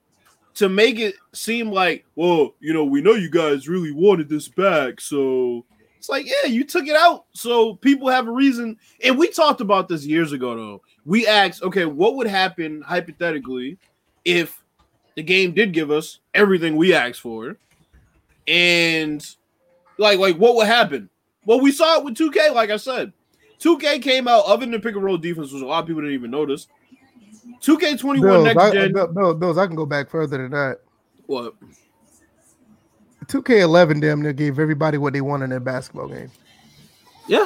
to 0.55 0.69
make 0.69 0.99
it 0.99 1.15
seem 1.33 1.71
like, 1.71 2.05
well, 2.15 2.53
you 2.59 2.73
know, 2.73 2.83
we 2.83 3.01
know 3.01 3.13
you 3.13 3.29
guys 3.29 3.67
really 3.67 3.91
wanted 3.91 4.29
this 4.29 4.47
back, 4.47 4.99
so 4.99 5.65
it's 5.97 6.09
like, 6.09 6.25
yeah, 6.25 6.49
you 6.49 6.63
took 6.63 6.87
it 6.87 6.95
out, 6.95 7.25
so 7.33 7.75
people 7.75 8.09
have 8.09 8.27
a 8.27 8.31
reason. 8.31 8.77
And 9.03 9.17
we 9.17 9.29
talked 9.29 9.61
about 9.61 9.87
this 9.87 10.05
years 10.05 10.31
ago, 10.31 10.55
though. 10.55 10.81
We 11.05 11.27
asked, 11.27 11.63
okay, 11.63 11.85
what 11.85 12.15
would 12.15 12.27
happen 12.27 12.81
hypothetically 12.81 13.77
if 14.25 14.61
the 15.15 15.23
game 15.23 15.53
did 15.53 15.73
give 15.73 15.91
us 15.91 16.19
everything 16.33 16.75
we 16.75 16.93
asked 16.93 17.21
for, 17.21 17.57
and 18.47 19.25
like, 19.97 20.19
like 20.19 20.37
what 20.37 20.55
would 20.55 20.67
happen? 20.67 21.09
Well, 21.45 21.61
we 21.61 21.71
saw 21.71 21.97
it 21.97 22.03
with 22.03 22.15
2K, 22.15 22.53
like 22.53 22.69
I 22.69 22.77
said. 22.77 23.13
2K 23.59 24.01
came 24.01 24.27
out 24.27 24.45
other 24.45 24.61
than 24.61 24.71
the 24.71 24.79
pick 24.79 24.95
and 24.95 25.03
roll 25.03 25.17
defense, 25.17 25.51
which 25.51 25.61
a 25.61 25.65
lot 25.65 25.79
of 25.81 25.87
people 25.87 26.01
didn't 26.01 26.15
even 26.15 26.31
notice. 26.31 26.67
2K21 27.61 28.21
Bills, 28.21 28.43
next 28.45 28.57
I, 28.57 28.71
gen. 28.71 28.93
Bill- 28.93 29.07
Bill- 29.07 29.33
Bills, 29.35 29.57
I 29.57 29.67
can 29.67 29.75
go 29.75 29.85
back 29.85 30.09
further 30.09 30.37
than 30.37 30.51
that. 30.51 30.79
What? 31.27 31.53
2K11 33.27 34.01
damn 34.01 34.21
near 34.21 34.33
gave 34.33 34.59
everybody 34.59 34.97
what 34.97 35.13
they 35.13 35.21
want 35.21 35.43
in 35.43 35.49
their 35.49 35.59
basketball 35.59 36.07
game. 36.07 36.31
Yeah. 37.27 37.45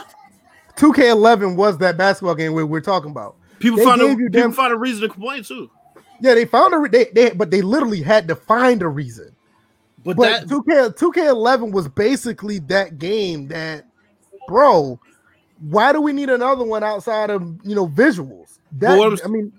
2K11 0.78 1.56
was 1.56 1.78
that 1.80 1.98
basketball 1.98 2.36
game 2.36 2.54
where 2.54 2.66
we're 2.66 2.82
talking 2.82 3.12
about. 3.12 3.36
People 3.60 3.78
They 3.78 3.86
find 3.86 4.02
a 4.02 4.08
people 4.08 4.30
damn- 4.30 4.52
find 4.52 4.74
a 4.74 4.78
reason 4.78 5.02
to 5.02 5.10
complain 5.10 5.44
too. 5.44 5.70
Yeah, 6.22 6.34
they 6.34 6.46
found 6.46 6.74
a 6.74 6.78
re- 6.78 6.90
they, 6.90 7.06
they 7.14 7.32
but 7.32 7.52
they 7.52 7.62
literally 7.62 8.02
had 8.02 8.28
to 8.30 8.36
find 8.36 8.82
a 8.82 8.88
reason. 8.88 9.36
But, 10.04 10.18
But 10.18 10.24
that 10.24 10.48
2K 10.48 10.96
2K11 10.98 11.72
was 11.72 11.88
basically 11.88 12.60
that 12.60 13.00
game 13.00 13.48
that, 13.50 13.86
bro. 14.48 15.00
Why 15.60 15.94
do 15.94 16.02
we 16.02 16.14
need 16.14 16.30
another 16.30 16.64
one 16.64 16.84
outside 16.84 17.30
of 17.30 17.42
you 17.64 17.76
know 17.76 17.88
visuals? 17.88 18.60
That 18.74 18.98
what 18.98 19.26
I 19.26 19.28
mean, 19.28 19.52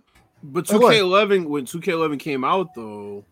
but 0.43 0.70
Oh, 0.72 0.78
go 0.78 0.89
ahead. 0.91 1.03
2K11 1.03 1.47
when 1.47 1.64
2K11 1.64 2.18
came 2.18 2.45
out 2.45 2.74
though. 2.74 3.24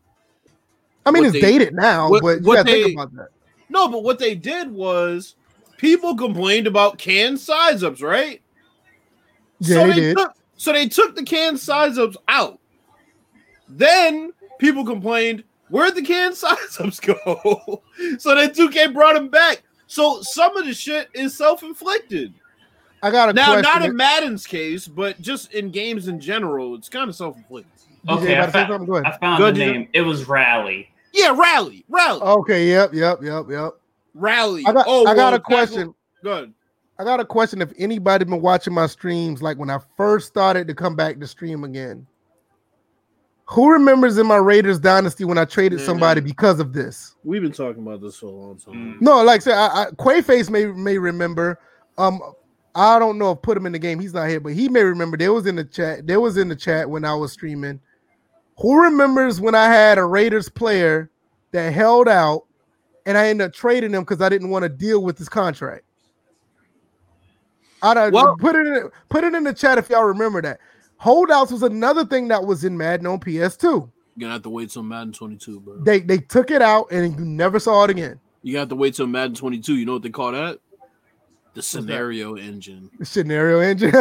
I 1.06 1.10
mean 1.10 1.24
it's 1.24 1.32
they- 1.34 1.40
dated 1.40 1.74
now, 1.74 2.10
what- 2.10 2.22
but 2.22 2.42
what 2.42 2.54
gotta 2.56 2.70
they- 2.72 2.82
think 2.84 2.94
about 3.00 3.14
that. 3.16 3.28
No, 3.68 3.88
but 3.88 4.02
what 4.02 4.18
they 4.18 4.34
did 4.34 4.70
was 4.70 5.34
people 5.78 6.16
complained 6.16 6.66
about 6.66 6.98
can 6.98 7.36
size 7.36 7.82
ups, 7.82 8.00
right? 8.02 8.40
Yeah, 9.60 9.74
so 9.82 9.86
they 9.88 10.00
did. 10.00 10.16
Took, 10.16 10.34
so 10.56 10.72
they 10.72 10.88
took 10.88 11.14
the 11.16 11.22
can 11.24 11.56
size 11.56 11.98
ups 11.98 12.16
out. 12.28 12.58
Then 13.68 14.32
people 14.58 14.84
complained, 14.84 15.44
where'd 15.70 15.94
the 15.94 16.02
can 16.02 16.34
size 16.34 16.78
ups 16.78 17.00
go? 17.00 17.82
so 18.18 18.34
then 18.34 18.50
2K 18.50 18.92
brought 18.92 19.14
them 19.14 19.28
back. 19.28 19.62
So 19.86 20.22
some 20.22 20.56
of 20.56 20.64
the 20.66 20.74
shit 20.74 21.08
is 21.14 21.36
self-inflicted. 21.36 22.34
I 23.04 23.10
got 23.10 23.28
a 23.28 23.32
Now, 23.34 23.52
question. 23.52 23.62
not 23.62 23.82
in 23.84 23.96
Madden's 23.96 24.46
case, 24.46 24.88
but 24.88 25.20
just 25.20 25.52
in 25.52 25.70
games 25.70 26.08
in 26.08 26.18
general, 26.18 26.74
it's 26.74 26.88
kind 26.88 27.10
of 27.10 27.14
self-inflicted. 27.14 27.70
Okay, 28.08 28.38
I 28.38 28.46
to 28.46 28.46
say 28.46 28.52
found, 28.52 28.68
something? 28.70 28.86
Go 28.86 28.96
ahead. 28.96 29.12
I 29.12 29.18
found 29.18 29.38
Go 29.38 29.50
the 29.52 29.60
ahead, 29.60 29.74
name. 29.74 29.88
It 29.92 30.00
was 30.00 30.26
Rally. 30.26 30.88
Yeah, 31.12 31.36
rally, 31.38 31.84
rally, 31.90 32.22
Okay, 32.22 32.70
yep, 32.70 32.94
yep, 32.94 33.22
yep, 33.22 33.44
yep. 33.50 33.74
rally. 34.14 34.64
I 34.66 34.72
got 34.72 34.86
oh, 34.88 35.06
I 35.06 35.14
got 35.14 35.32
well, 35.32 35.34
a 35.34 35.40
question. 35.40 35.94
Good. 36.22 36.54
I 36.98 37.04
got 37.04 37.20
a 37.20 37.26
question. 37.26 37.60
If 37.60 37.72
anybody 37.78 38.24
been 38.24 38.40
watching 38.40 38.72
my 38.72 38.86
streams, 38.86 39.42
like 39.42 39.58
when 39.58 39.68
I 39.68 39.78
first 39.98 40.26
started 40.26 40.66
to 40.68 40.74
come 40.74 40.96
back 40.96 41.20
to 41.20 41.26
stream 41.26 41.62
again, 41.64 42.06
who 43.44 43.70
remembers 43.70 44.16
in 44.16 44.26
my 44.26 44.36
Raiders 44.36 44.80
dynasty 44.80 45.24
when 45.24 45.36
I 45.36 45.44
traded 45.44 45.78
Man, 45.80 45.86
somebody 45.86 46.20
because 46.22 46.58
of 46.58 46.72
this? 46.72 47.14
We've 47.22 47.42
been 47.42 47.52
talking 47.52 47.82
about 47.82 48.00
this 48.00 48.16
for 48.16 48.26
a 48.26 48.30
long 48.30 48.58
time. 48.58 48.74
Mm. 48.74 49.00
No, 49.02 49.22
like 49.22 49.42
I 49.42 49.44
said, 49.44 49.54
I, 49.54 49.82
I, 49.82 49.86
Quayface 49.92 50.48
may 50.48 50.66
may 50.66 50.96
remember. 50.96 51.60
Um, 51.98 52.20
I 52.74 52.98
don't 52.98 53.18
know 53.18 53.30
if 53.32 53.42
put 53.42 53.56
him 53.56 53.66
in 53.66 53.72
the 53.72 53.78
game. 53.78 54.00
He's 54.00 54.14
not 54.14 54.28
here, 54.28 54.40
but 54.40 54.52
he 54.52 54.68
may 54.68 54.82
remember. 54.82 55.16
There 55.16 55.32
was 55.32 55.46
in 55.46 55.56
the 55.56 55.64
chat. 55.64 56.06
There 56.06 56.20
was 56.20 56.36
in 56.36 56.48
the 56.48 56.56
chat 56.56 56.90
when 56.90 57.04
I 57.04 57.14
was 57.14 57.32
streaming. 57.32 57.80
Who 58.58 58.82
remembers 58.82 59.40
when 59.40 59.54
I 59.54 59.66
had 59.66 59.98
a 59.98 60.04
Raiders 60.04 60.48
player 60.48 61.10
that 61.52 61.72
held 61.72 62.08
out, 62.08 62.44
and 63.06 63.16
I 63.16 63.28
ended 63.28 63.48
up 63.48 63.52
trading 63.52 63.92
him 63.92 64.02
because 64.02 64.20
I 64.20 64.28
didn't 64.28 64.50
want 64.50 64.64
to 64.64 64.68
deal 64.68 65.02
with 65.02 65.18
his 65.18 65.28
contract? 65.28 65.84
I 67.82 67.94
don't 67.94 68.12
Well- 68.12 68.36
put 68.38 68.56
it 68.56 68.66
in 68.66 68.90
put 69.08 69.24
it 69.24 69.34
in 69.34 69.44
the 69.44 69.52
chat 69.52 69.78
if 69.78 69.90
y'all 69.90 70.04
remember 70.04 70.40
that. 70.42 70.58
Holdouts 70.96 71.52
was 71.52 71.62
another 71.62 72.04
thing 72.04 72.28
that 72.28 72.44
was 72.44 72.64
in 72.64 72.76
Madden 72.78 73.06
on 73.06 73.20
PS2. 73.20 73.90
You're 74.16 74.20
gonna 74.20 74.32
have 74.32 74.42
to 74.42 74.50
wait 74.50 74.70
till 74.70 74.82
Madden 74.82 75.12
22, 75.12 75.60
bro. 75.60 75.82
They 75.82 76.00
they 76.00 76.18
took 76.18 76.50
it 76.50 76.62
out 76.62 76.90
and 76.90 77.18
you 77.18 77.24
never 77.24 77.58
saw 77.58 77.84
it 77.84 77.90
again. 77.90 78.18
You 78.42 78.56
have 78.58 78.68
to 78.70 78.76
wait 78.76 78.94
till 78.94 79.06
Madden 79.06 79.34
22. 79.34 79.74
You 79.74 79.84
know 79.84 79.94
what 79.94 80.02
they 80.02 80.10
call 80.10 80.32
that? 80.32 80.60
The 81.54 81.62
scenario 81.62 82.34
engine. 82.36 82.90
Scenario 83.02 83.60
engine. 83.60 83.90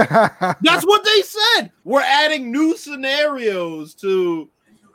That's 0.62 0.86
what 0.86 1.04
they 1.04 1.22
said. 1.22 1.72
We're 1.84 2.02
adding 2.02 2.52
new 2.52 2.76
scenarios 2.76 3.94
to 3.96 4.50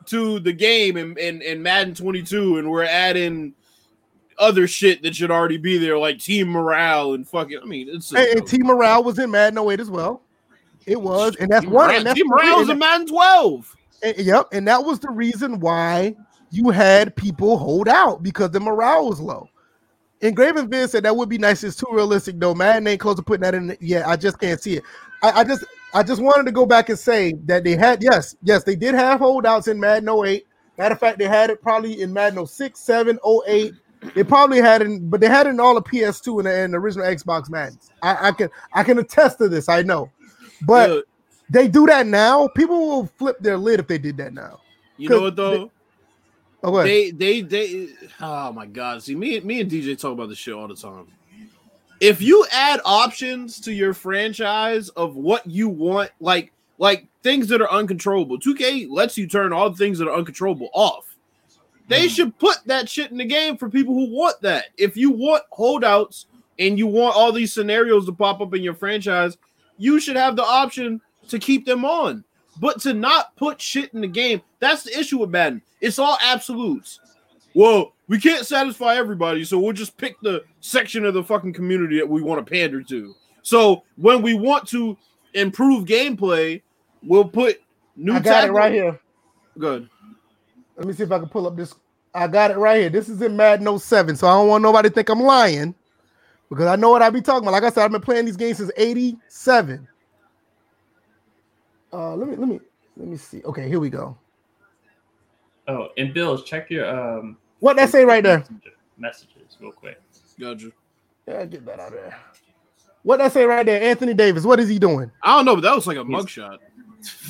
to 0.06 0.40
the 0.40 0.52
game 0.52 0.96
in, 0.96 1.16
in, 1.18 1.42
in 1.42 1.62
Madden 1.62 1.94
22, 1.94 2.56
and 2.58 2.70
we're 2.70 2.82
adding 2.84 3.52
other 4.38 4.66
shit 4.66 5.02
that 5.02 5.14
should 5.14 5.30
already 5.30 5.58
be 5.58 5.76
there, 5.78 5.98
like 5.98 6.18
team 6.18 6.48
morale 6.48 7.12
and 7.14 7.28
fucking. 7.28 7.60
I 7.62 7.66
mean, 7.66 7.88
it's 7.90 8.10
and, 8.12 8.26
and 8.38 8.46
Team 8.46 8.66
Morale 8.66 9.04
was 9.04 9.18
in 9.18 9.30
Madden 9.30 9.58
08 9.58 9.80
as 9.80 9.90
well. 9.90 10.22
It 10.86 11.00
was, 11.00 11.36
and 11.36 11.50
that's 11.50 11.64
team 11.64 11.72
one. 11.74 11.86
morale, 11.88 11.96
And 11.98 12.06
that's 12.06 12.16
team 12.18 12.26
morale 12.28 12.58
was 12.60 12.70
in 12.70 12.78
Madden 12.78 13.06
12. 13.06 13.76
and- 14.02 14.16
and- 14.16 14.26
yep, 14.26 14.46
and 14.52 14.66
that 14.66 14.82
was 14.82 14.98
the 15.00 15.10
reason 15.10 15.60
why 15.60 16.16
you 16.50 16.70
had 16.70 17.14
people 17.14 17.58
hold 17.58 17.88
out 17.88 18.22
because 18.22 18.50
the 18.52 18.60
morale 18.60 19.06
was 19.08 19.20
low. 19.20 19.48
And 20.20 20.34
Graven 20.34 20.68
Vin 20.68 20.88
said 20.88 21.04
that 21.04 21.16
would 21.16 21.28
be 21.28 21.38
nice. 21.38 21.62
It's 21.62 21.76
too 21.76 21.86
realistic 21.90 22.38
though. 22.38 22.54
Madden 22.54 22.86
ain't 22.86 23.00
close 23.00 23.16
to 23.16 23.22
putting 23.22 23.42
that 23.42 23.54
in. 23.54 23.76
Yeah, 23.80 24.08
I 24.08 24.16
just 24.16 24.38
can't 24.38 24.60
see 24.60 24.78
it. 24.78 24.82
I, 25.22 25.40
I 25.40 25.44
just, 25.44 25.64
I 25.94 26.02
just 26.02 26.20
wanted 26.20 26.46
to 26.46 26.52
go 26.52 26.66
back 26.66 26.88
and 26.88 26.98
say 26.98 27.34
that 27.44 27.64
they 27.64 27.76
had, 27.76 28.02
yes, 28.02 28.36
yes, 28.42 28.64
they 28.64 28.76
did 28.76 28.94
have 28.94 29.20
holdouts 29.20 29.68
in 29.68 29.78
Madden 29.78 30.08
08. 30.08 30.44
Matter 30.76 30.92
of 30.92 31.00
fact, 31.00 31.18
they 31.18 31.26
had 31.26 31.50
it 31.50 31.62
probably 31.62 32.02
in 32.02 32.12
Madden 32.12 32.44
06, 32.46 32.78
7, 32.78 33.18
08. 33.48 33.72
They 34.14 34.22
probably 34.22 34.60
had 34.60 34.82
it, 34.82 35.10
but 35.10 35.20
they 35.20 35.28
had 35.28 35.46
it 35.46 35.50
in 35.50 35.60
all 35.60 35.74
the 35.74 35.82
PS2 35.82 36.38
and 36.38 36.46
the, 36.46 36.52
and 36.52 36.74
the 36.74 36.78
original 36.78 37.06
Xbox 37.06 37.50
Maddens. 37.50 37.90
I, 38.02 38.28
I 38.28 38.32
can, 38.32 38.48
I 38.72 38.84
can 38.84 38.98
attest 38.98 39.38
to 39.38 39.48
this. 39.48 39.68
I 39.68 39.82
know, 39.82 40.10
but 40.66 41.04
they 41.50 41.66
do 41.66 41.86
that 41.86 42.06
now. 42.06 42.48
People 42.48 42.78
will 42.78 43.06
flip 43.06 43.38
their 43.40 43.56
lid 43.56 43.80
if 43.80 43.88
they 43.88 43.98
did 43.98 44.16
that 44.18 44.32
now. 44.34 44.60
you 44.98 45.08
know 45.08 45.22
what 45.22 45.36
though? 45.36 45.52
Oh, 45.54 45.70
ahead. 46.62 46.86
They 46.86 47.10
they 47.10 47.40
they 47.42 47.88
oh 48.20 48.52
my 48.52 48.66
god. 48.66 49.02
See 49.02 49.14
me 49.14 49.38
me 49.40 49.60
and 49.60 49.70
DJ 49.70 49.98
talk 49.98 50.12
about 50.12 50.28
this 50.28 50.38
shit 50.38 50.54
all 50.54 50.68
the 50.68 50.74
time. 50.74 51.06
If 52.00 52.22
you 52.22 52.46
add 52.52 52.80
options 52.84 53.60
to 53.62 53.72
your 53.72 53.92
franchise 53.92 54.88
of 54.90 55.16
what 55.16 55.46
you 55.46 55.68
want, 55.68 56.10
like 56.20 56.52
like 56.78 57.06
things 57.22 57.48
that 57.48 57.60
are 57.60 57.70
uncontrollable, 57.70 58.38
2K 58.38 58.86
lets 58.88 59.18
you 59.18 59.26
turn 59.26 59.52
all 59.52 59.68
the 59.70 59.76
things 59.76 59.98
that 59.98 60.06
are 60.08 60.14
uncontrollable 60.14 60.70
off. 60.72 61.16
They 61.88 62.04
Mm-hmm. 62.04 62.08
should 62.08 62.38
put 62.38 62.58
that 62.66 62.88
shit 62.88 63.10
in 63.10 63.16
the 63.18 63.24
game 63.24 63.56
for 63.56 63.68
people 63.70 63.94
who 63.94 64.10
want 64.14 64.40
that. 64.42 64.66
If 64.76 64.96
you 64.96 65.10
want 65.10 65.42
holdouts 65.50 66.26
and 66.58 66.78
you 66.78 66.86
want 66.86 67.16
all 67.16 67.32
these 67.32 67.52
scenarios 67.52 68.06
to 68.06 68.12
pop 68.12 68.40
up 68.40 68.54
in 68.54 68.62
your 68.62 68.74
franchise, 68.74 69.38
you 69.78 69.98
should 69.98 70.16
have 70.16 70.36
the 70.36 70.44
option 70.44 71.00
to 71.28 71.38
keep 71.38 71.64
them 71.66 71.84
on. 71.84 72.24
But 72.60 72.80
to 72.82 72.92
not 72.92 73.34
put 73.36 73.60
shit 73.60 73.92
in 73.94 74.00
the 74.02 74.06
game, 74.08 74.42
that's 74.60 74.82
the 74.82 74.96
issue 74.98 75.18
with 75.18 75.30
Madden. 75.30 75.62
It's 75.80 75.98
all 75.98 76.18
absolutes. 76.22 77.00
Well, 77.54 77.92
we 78.08 78.18
can't 78.18 78.46
satisfy 78.46 78.96
everybody, 78.96 79.44
so 79.44 79.58
we'll 79.58 79.72
just 79.72 79.96
pick 79.96 80.20
the 80.20 80.44
section 80.60 81.04
of 81.04 81.14
the 81.14 81.22
fucking 81.22 81.52
community 81.52 81.98
that 81.98 82.08
we 82.08 82.22
want 82.22 82.44
to 82.44 82.50
pander 82.50 82.82
to. 82.82 83.14
So 83.42 83.84
when 83.96 84.22
we 84.22 84.34
want 84.34 84.66
to 84.68 84.96
improve 85.34 85.86
gameplay, 85.86 86.62
we'll 87.02 87.24
put 87.28 87.60
new. 87.96 88.14
I 88.14 88.20
got 88.20 88.48
it 88.48 88.52
right 88.52 88.72
here. 88.72 88.98
Good. 89.58 89.88
Let 90.76 90.86
me 90.86 90.92
see 90.92 91.02
if 91.02 91.12
I 91.12 91.18
can 91.18 91.28
pull 91.28 91.46
up 91.46 91.56
this. 91.56 91.74
I 92.14 92.28
got 92.28 92.50
it 92.50 92.56
right 92.56 92.80
here. 92.80 92.90
This 92.90 93.08
is 93.08 93.20
in 93.22 93.36
Madden 93.36 93.78
07, 93.78 94.16
so 94.16 94.26
I 94.26 94.34
don't 94.34 94.48
want 94.48 94.62
nobody 94.62 94.88
to 94.88 94.94
think 94.94 95.08
I'm 95.08 95.20
lying 95.20 95.74
because 96.48 96.66
I 96.66 96.76
know 96.76 96.90
what 96.90 97.02
I 97.02 97.10
be 97.10 97.20
talking 97.20 97.42
about. 97.42 97.52
Like 97.52 97.64
I 97.64 97.70
said, 97.70 97.84
I've 97.84 97.92
been 97.92 98.00
playing 98.00 98.24
these 98.24 98.36
games 98.36 98.58
since 98.58 98.70
87. 98.76 99.86
Uh, 101.92 102.14
let 102.14 102.28
me 102.28 102.36
let 102.36 102.48
me 102.48 102.60
let 102.96 103.08
me 103.08 103.16
see. 103.16 103.42
Okay, 103.44 103.68
here 103.68 103.80
we 103.80 103.90
go. 103.90 104.16
Oh, 105.68 105.88
and 105.98 106.12
Bills, 106.14 106.44
check 106.44 106.70
your 106.70 106.88
um 106.88 107.36
What 107.60 107.76
that 107.76 107.90
say 107.90 108.04
right 108.04 108.22
there? 108.24 108.44
messages 108.96 109.56
real 109.60 109.70
quick. 109.72 110.00
Gotcha. 110.40 110.70
Yeah, 111.26 111.44
get 111.44 111.64
that 111.66 111.78
out 111.78 111.88
of 111.88 111.92
there. 111.94 112.16
What 113.02 113.18
that 113.18 113.32
say 113.32 113.44
right 113.44 113.64
there? 113.64 113.80
Anthony 113.82 114.14
Davis. 114.14 114.44
What 114.44 114.58
is 114.60 114.68
he 114.68 114.78
doing? 114.78 115.10
I 115.22 115.36
don't 115.36 115.44
know, 115.44 115.54
but 115.54 115.60
that 115.62 115.74
was 115.74 115.86
like 115.86 115.98
a 115.98 116.04
mugshot. 116.04 116.58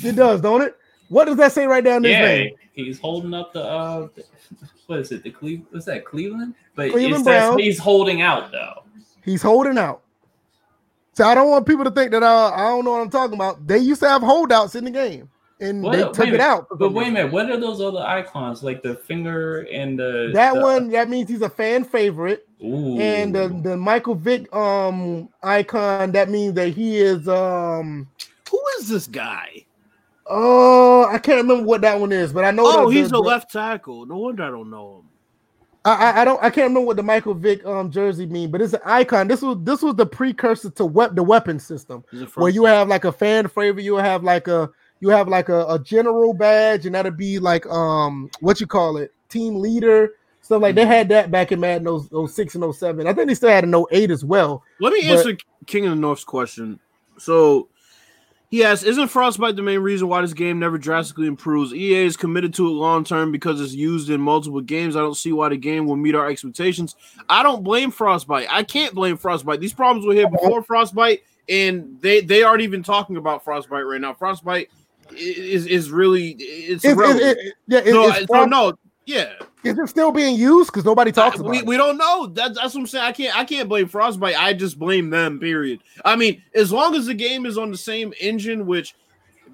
It 0.03 0.15
does, 0.15 0.41
don't 0.41 0.61
it? 0.61 0.75
What 1.09 1.25
does 1.25 1.37
that 1.37 1.51
say 1.51 1.65
right 1.65 1.83
down 1.83 2.01
there 2.03 2.13
Yeah, 2.13 2.27
name? 2.43 2.55
he's 2.73 2.99
holding 2.99 3.33
up 3.33 3.51
the 3.53 3.63
uh 3.63 4.07
what 4.87 4.99
is 4.99 5.11
it? 5.11 5.23
The 5.23 5.31
Cleveland? 5.31 5.67
what's 5.71 5.85
that, 5.85 6.05
Cleveland? 6.05 6.55
But 6.75 6.91
Cleveland 6.91 7.21
it 7.21 7.25
says 7.25 7.49
Browns. 7.49 7.61
he's 7.61 7.77
holding 7.79 8.21
out 8.21 8.51
though. 8.51 8.83
He's 9.23 9.41
holding 9.41 9.77
out. 9.77 10.01
So 11.13 11.25
I 11.25 11.35
don't 11.35 11.49
want 11.49 11.67
people 11.67 11.83
to 11.83 11.91
think 11.91 12.11
that 12.11 12.23
uh, 12.23 12.51
I 12.55 12.69
don't 12.69 12.85
know 12.85 12.91
what 12.91 13.01
I'm 13.01 13.09
talking 13.09 13.35
about. 13.35 13.67
They 13.67 13.79
used 13.79 14.01
to 14.01 14.07
have 14.07 14.21
holdouts 14.21 14.75
in 14.75 14.85
the 14.85 14.91
game. 14.91 15.29
And 15.61 15.83
What- 15.83 15.91
they 15.91 16.03
wait 16.03 16.13
took 16.13 16.27
it 16.29 16.39
out. 16.39 16.67
But 16.77 16.93
wait 16.93 17.07
a 17.07 17.11
minute, 17.11 17.31
what 17.33 17.49
are 17.49 17.59
those 17.59 17.81
other 17.81 17.99
icons 17.99 18.63
like 18.63 18.81
the 18.81 18.95
finger 18.95 19.67
and 19.71 19.99
the 19.99 20.31
That 20.33 20.55
the- 20.55 20.61
one 20.61 20.89
that 20.89 21.09
means 21.09 21.29
he's 21.29 21.41
a 21.41 21.49
fan 21.49 21.83
favorite, 21.83 22.47
Ooh. 22.63 22.97
and 22.99 23.33
the, 23.35 23.47
the 23.63 23.75
Michael 23.77 24.15
Vick 24.15 24.53
um 24.55 25.29
icon 25.43 26.11
that 26.13 26.29
means 26.29 26.53
that 26.55 26.69
he 26.69 26.97
is 26.97 27.27
um 27.27 28.07
Who 28.49 28.61
is 28.79 28.87
this 28.87 29.07
guy? 29.07 29.65
oh 30.27 31.05
I 31.05 31.17
can't 31.17 31.41
remember 31.41 31.63
what 31.65 31.81
that 31.81 31.99
one 31.99 32.11
is, 32.11 32.31
but 32.31 32.43
I 32.45 32.51
know. 32.51 32.63
Oh, 32.65 32.89
the- 32.89 32.95
he's 32.95 33.09
the- 33.09 33.17
a 33.17 33.19
left 33.19 33.51
tackle. 33.51 34.05
No 34.05 34.17
wonder 34.17 34.43
I 34.43 34.49
don't 34.49 34.69
know 34.69 34.97
him. 34.99 35.05
I, 35.85 35.91
I 36.11 36.21
I 36.21 36.25
don't 36.25 36.37
I 36.43 36.49
can't 36.49 36.67
remember 36.67 36.81
what 36.87 36.97
the 36.97 37.03
Michael 37.03 37.33
Vick 37.33 37.65
um 37.65 37.89
jersey 37.89 38.25
mean, 38.25 38.51
but 38.51 38.61
it's 38.61 38.73
an 38.73 38.81
icon. 38.85 39.27
This 39.27 39.41
was 39.41 39.57
this 39.61 39.81
was 39.81 39.95
the 39.95 40.05
precursor 40.05 40.69
to 40.71 40.85
wep- 40.85 41.15
the 41.15 41.23
weapon 41.23 41.57
system. 41.59 42.03
Is 42.11 42.21
it 42.23 42.29
from- 42.29 42.43
where 42.43 42.51
you 42.51 42.65
have 42.65 42.87
like 42.89 43.05
a 43.05 43.11
fan 43.11 43.47
favorite, 43.47 43.83
you 43.83 43.95
have 43.95 44.23
like 44.23 44.47
a 44.47 44.69
you 45.01 45.09
have 45.09 45.27
like 45.27 45.49
a, 45.49 45.65
a 45.67 45.79
general 45.79 46.33
badge, 46.33 46.85
and 46.85 46.95
that'll 46.95 47.11
be 47.11 47.39
like 47.39 47.65
um 47.67 48.29
what 48.39 48.59
you 48.59 48.67
call 48.67 48.97
it, 48.97 49.13
team 49.29 49.55
leader 49.55 50.13
stuff 50.41 50.61
like 50.61 50.73
they 50.75 50.81
Mm-hmm. 50.81 50.91
had 50.91 51.09
that 51.09 51.31
back 51.31 51.51
in 51.51 51.59
Madden 51.59 51.85
0- 51.85 52.29
06 52.29 52.55
and 52.55 52.73
07. 52.75 53.05
I 53.07 53.13
think 53.13 53.27
they 53.27 53.35
still 53.35 53.49
had 53.49 53.63
an 53.65 53.75
08 53.91 54.09
as 54.09 54.25
well. 54.25 54.63
Let 54.79 54.93
me 54.93 55.01
but- 55.01 55.17
answer 55.17 55.37
King 55.67 55.85
of 55.85 55.91
the 55.91 55.95
North's 55.97 56.23
question. 56.23 56.79
So 57.17 57.67
he 58.49 58.63
asks, 58.63 58.83
isn't 58.83 59.09
Frostbite 59.09 59.55
the 59.57 59.61
main 59.61 59.79
reason 59.81 60.07
why 60.07 60.21
this 60.21 60.33
game 60.33 60.57
never 60.57 60.79
drastically 60.79 61.27
improves? 61.27 61.71
EA 61.73 62.05
is 62.05 62.17
committed 62.17 62.53
to 62.55 62.65
it 62.65 62.71
long 62.71 63.03
term 63.03 63.31
because 63.31 63.61
it's 63.61 63.73
used 63.73 64.09
in 64.09 64.19
multiple 64.21 64.61
games. 64.61 64.95
I 64.95 65.01
don't 65.01 65.13
see 65.17 65.31
why 65.33 65.49
the 65.49 65.57
game 65.57 65.85
will 65.85 65.97
meet 65.97 66.15
our 66.15 66.27
expectations. 66.27 66.95
I 67.29 67.43
don't 67.43 67.63
blame 67.63 67.91
Frostbite. 67.91 68.47
I 68.49 68.63
can't 68.63 68.95
blame 68.95 69.17
Frostbite. 69.17 69.59
These 69.59 69.73
problems 69.73 70.07
were 70.07 70.13
here 70.15 70.29
before 70.29 70.63
Frostbite, 70.63 71.21
and 71.47 71.99
they 72.01 72.21
they 72.21 72.41
aren't 72.41 72.61
even 72.61 72.81
talking 72.81 73.17
about 73.17 73.43
Frostbite 73.43 73.85
right 73.85 74.01
now. 74.01 74.13
Frostbite 74.15 74.69
is 75.15 75.65
is 75.65 75.91
really 75.91 76.31
it's, 76.31 76.83
it's, 76.83 76.93
irrelevant. 76.93 77.37
it, 77.39 77.53
yeah, 77.67 77.79
it, 77.79 77.93
no, 77.93 78.09
it's 78.09 78.27
so 78.27 78.45
no, 78.45 78.73
yeah. 79.05 79.33
is 79.63 79.77
it 79.77 79.89
still 79.89 80.11
being 80.11 80.35
used? 80.35 80.71
Because 80.71 80.85
nobody 80.85 81.11
talks 81.11 81.39
about 81.39 81.49
we, 81.49 81.59
it. 81.59 81.65
we 81.65 81.77
don't 81.77 81.97
know. 81.97 82.27
That, 82.27 82.55
that's 82.55 82.73
what 82.73 82.81
I'm 82.81 82.87
saying. 82.87 83.05
I 83.05 83.11
can't 83.11 83.37
I 83.37 83.45
can't 83.45 83.69
blame 83.69 83.87
Frostbite. 83.87 84.39
I 84.39 84.53
just 84.53 84.79
blame 84.79 85.09
them. 85.09 85.39
Period. 85.39 85.81
I 86.05 86.15
mean, 86.15 86.41
as 86.53 86.71
long 86.71 86.95
as 86.95 87.05
the 87.05 87.13
game 87.13 87.45
is 87.45 87.57
on 87.57 87.71
the 87.71 87.77
same 87.77 88.13
engine, 88.19 88.65
which 88.65 88.95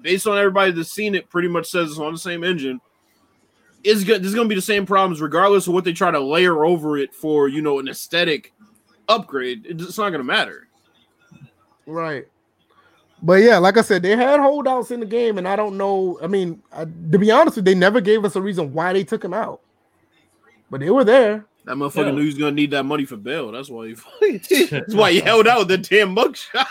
based 0.02 0.26
on 0.26 0.38
everybody 0.38 0.72
that's 0.72 0.92
seen 0.92 1.14
it, 1.14 1.28
pretty 1.30 1.48
much 1.48 1.66
says 1.66 1.90
it's 1.90 1.98
on 1.98 2.12
the 2.12 2.18
same 2.18 2.44
engine. 2.44 2.80
Is 3.84 4.02
good. 4.02 4.22
There's 4.22 4.34
gonna 4.34 4.48
be 4.48 4.56
the 4.56 4.62
same 4.62 4.84
problems 4.84 5.20
regardless 5.20 5.68
of 5.68 5.74
what 5.74 5.84
they 5.84 5.92
try 5.92 6.10
to 6.10 6.20
layer 6.20 6.64
over 6.64 6.98
it 6.98 7.14
for. 7.14 7.46
You 7.46 7.62
know, 7.62 7.78
an 7.78 7.88
aesthetic 7.88 8.52
upgrade. 9.08 9.66
It's 9.66 9.98
not 9.98 10.10
gonna 10.10 10.24
matter. 10.24 10.66
Right. 11.86 12.26
But 13.26 13.42
yeah, 13.42 13.58
like 13.58 13.76
I 13.76 13.82
said, 13.82 14.02
they 14.02 14.14
had 14.14 14.38
holdouts 14.38 14.92
in 14.92 15.00
the 15.00 15.06
game, 15.06 15.36
and 15.36 15.48
I 15.48 15.56
don't 15.56 15.76
know. 15.76 16.16
I 16.22 16.28
mean, 16.28 16.62
I, 16.72 16.84
to 16.84 17.18
be 17.18 17.32
honest, 17.32 17.56
with 17.56 17.66
you, 17.66 17.74
they 17.74 17.78
never 17.78 18.00
gave 18.00 18.24
us 18.24 18.36
a 18.36 18.40
reason 18.40 18.72
why 18.72 18.92
they 18.92 19.02
took 19.02 19.24
him 19.24 19.34
out, 19.34 19.60
but 20.70 20.78
they 20.78 20.90
were 20.90 21.02
there. 21.02 21.44
That 21.64 21.74
motherfucker 21.74 22.06
Yeah. 22.06 22.10
knew 22.12 22.20
he 22.20 22.26
was 22.26 22.38
gonna 22.38 22.52
need 22.52 22.70
that 22.70 22.84
money 22.84 23.04
for 23.04 23.16
bail. 23.16 23.50
That's 23.50 23.68
why 23.68 23.88
he. 23.88 24.36
that's 24.70 24.94
why 24.94 25.10
he 25.10 25.18
held 25.18 25.48
out 25.48 25.66
with 25.66 25.68
the 25.68 25.78
damn 25.78 26.14
mugshot. 26.14 26.66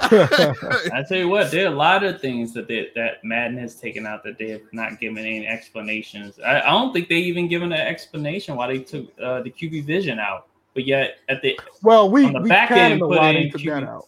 I 0.00 1.02
tell 1.08 1.18
you 1.18 1.28
what, 1.28 1.50
there 1.50 1.64
are 1.66 1.72
a 1.72 1.76
lot 1.76 2.04
of 2.04 2.20
things 2.20 2.52
that 2.54 2.68
they, 2.68 2.90
that 2.94 3.24
Madden 3.24 3.58
has 3.58 3.74
taken 3.74 4.06
out 4.06 4.22
that 4.22 4.38
they 4.38 4.50
have 4.50 4.62
not 4.70 5.00
given 5.00 5.18
any 5.18 5.44
explanations. 5.48 6.38
I, 6.38 6.60
I 6.60 6.70
don't 6.70 6.92
think 6.92 7.08
they 7.08 7.16
even 7.16 7.48
given 7.48 7.72
an 7.72 7.80
explanation 7.80 8.54
why 8.54 8.68
they 8.68 8.78
took 8.78 9.06
uh, 9.20 9.42
the 9.42 9.50
QB 9.50 9.84
Vision 9.86 10.20
out. 10.20 10.46
But 10.74 10.86
yet, 10.86 11.18
at 11.28 11.42
the 11.42 11.58
Well, 11.82 12.08
we 12.08 12.26
On 12.26 12.32
the 12.34 12.40
we 12.42 12.48
back 12.48 12.68
kind 12.68 12.92
end, 12.94 13.02
of 13.02 13.08
put 13.08 13.18
in 13.18 13.34
they 13.34 13.48
that 13.50 13.58
QB. 13.58 14.02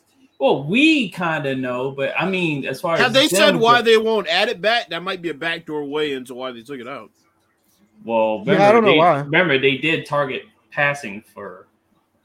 Out. 0.45 0.55
well, 0.55 0.64
we 0.64 1.11
kind 1.11 1.47
of 1.47 1.59
know, 1.59 1.90
but 1.90 2.12
I 2.18 2.28
mean, 2.28 2.66
as 2.66 2.80
far 2.80 2.97
Have 2.97 3.09
as 3.09 3.12
they 3.12 3.28
said 3.28 3.57
why 3.57 3.82
they 3.82 3.97
won't 3.97 4.28
add 4.28 4.49
it 4.49 4.61
back? 4.61 4.88
That 4.90 5.03
might 5.03 5.22
be 5.22 5.30
a 5.30 5.34
backdoor 5.34 5.84
way 5.84 6.12
into 6.12 6.34
why 6.34 6.53
they 6.53 6.62
took 6.62 6.80
it 6.80 6.88
out. 6.88 7.11
Well, 8.05 8.42
Yeah, 8.47 8.68
I 8.68 8.72
don't 8.72 8.84
know 8.84 8.92
they, 8.92 8.99
why. 8.99 9.20
Remember, 9.20 9.59
they 9.59 9.76
did 9.78 10.07
target 10.07 10.42
passing 10.70 11.22
for 11.22 11.66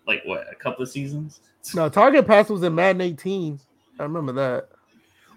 like 0.07 0.21
what 0.25 0.45
a 0.51 0.55
couple 0.55 0.83
of 0.83 0.89
seasons. 0.89 1.41
No, 1.75 1.89
target 1.89 2.25
pass 2.25 2.49
was 2.49 2.63
in 2.63 2.73
Madden 2.73 3.01
18. 3.01 3.59
I 3.99 4.03
remember 4.03 4.31
that. 4.31 4.69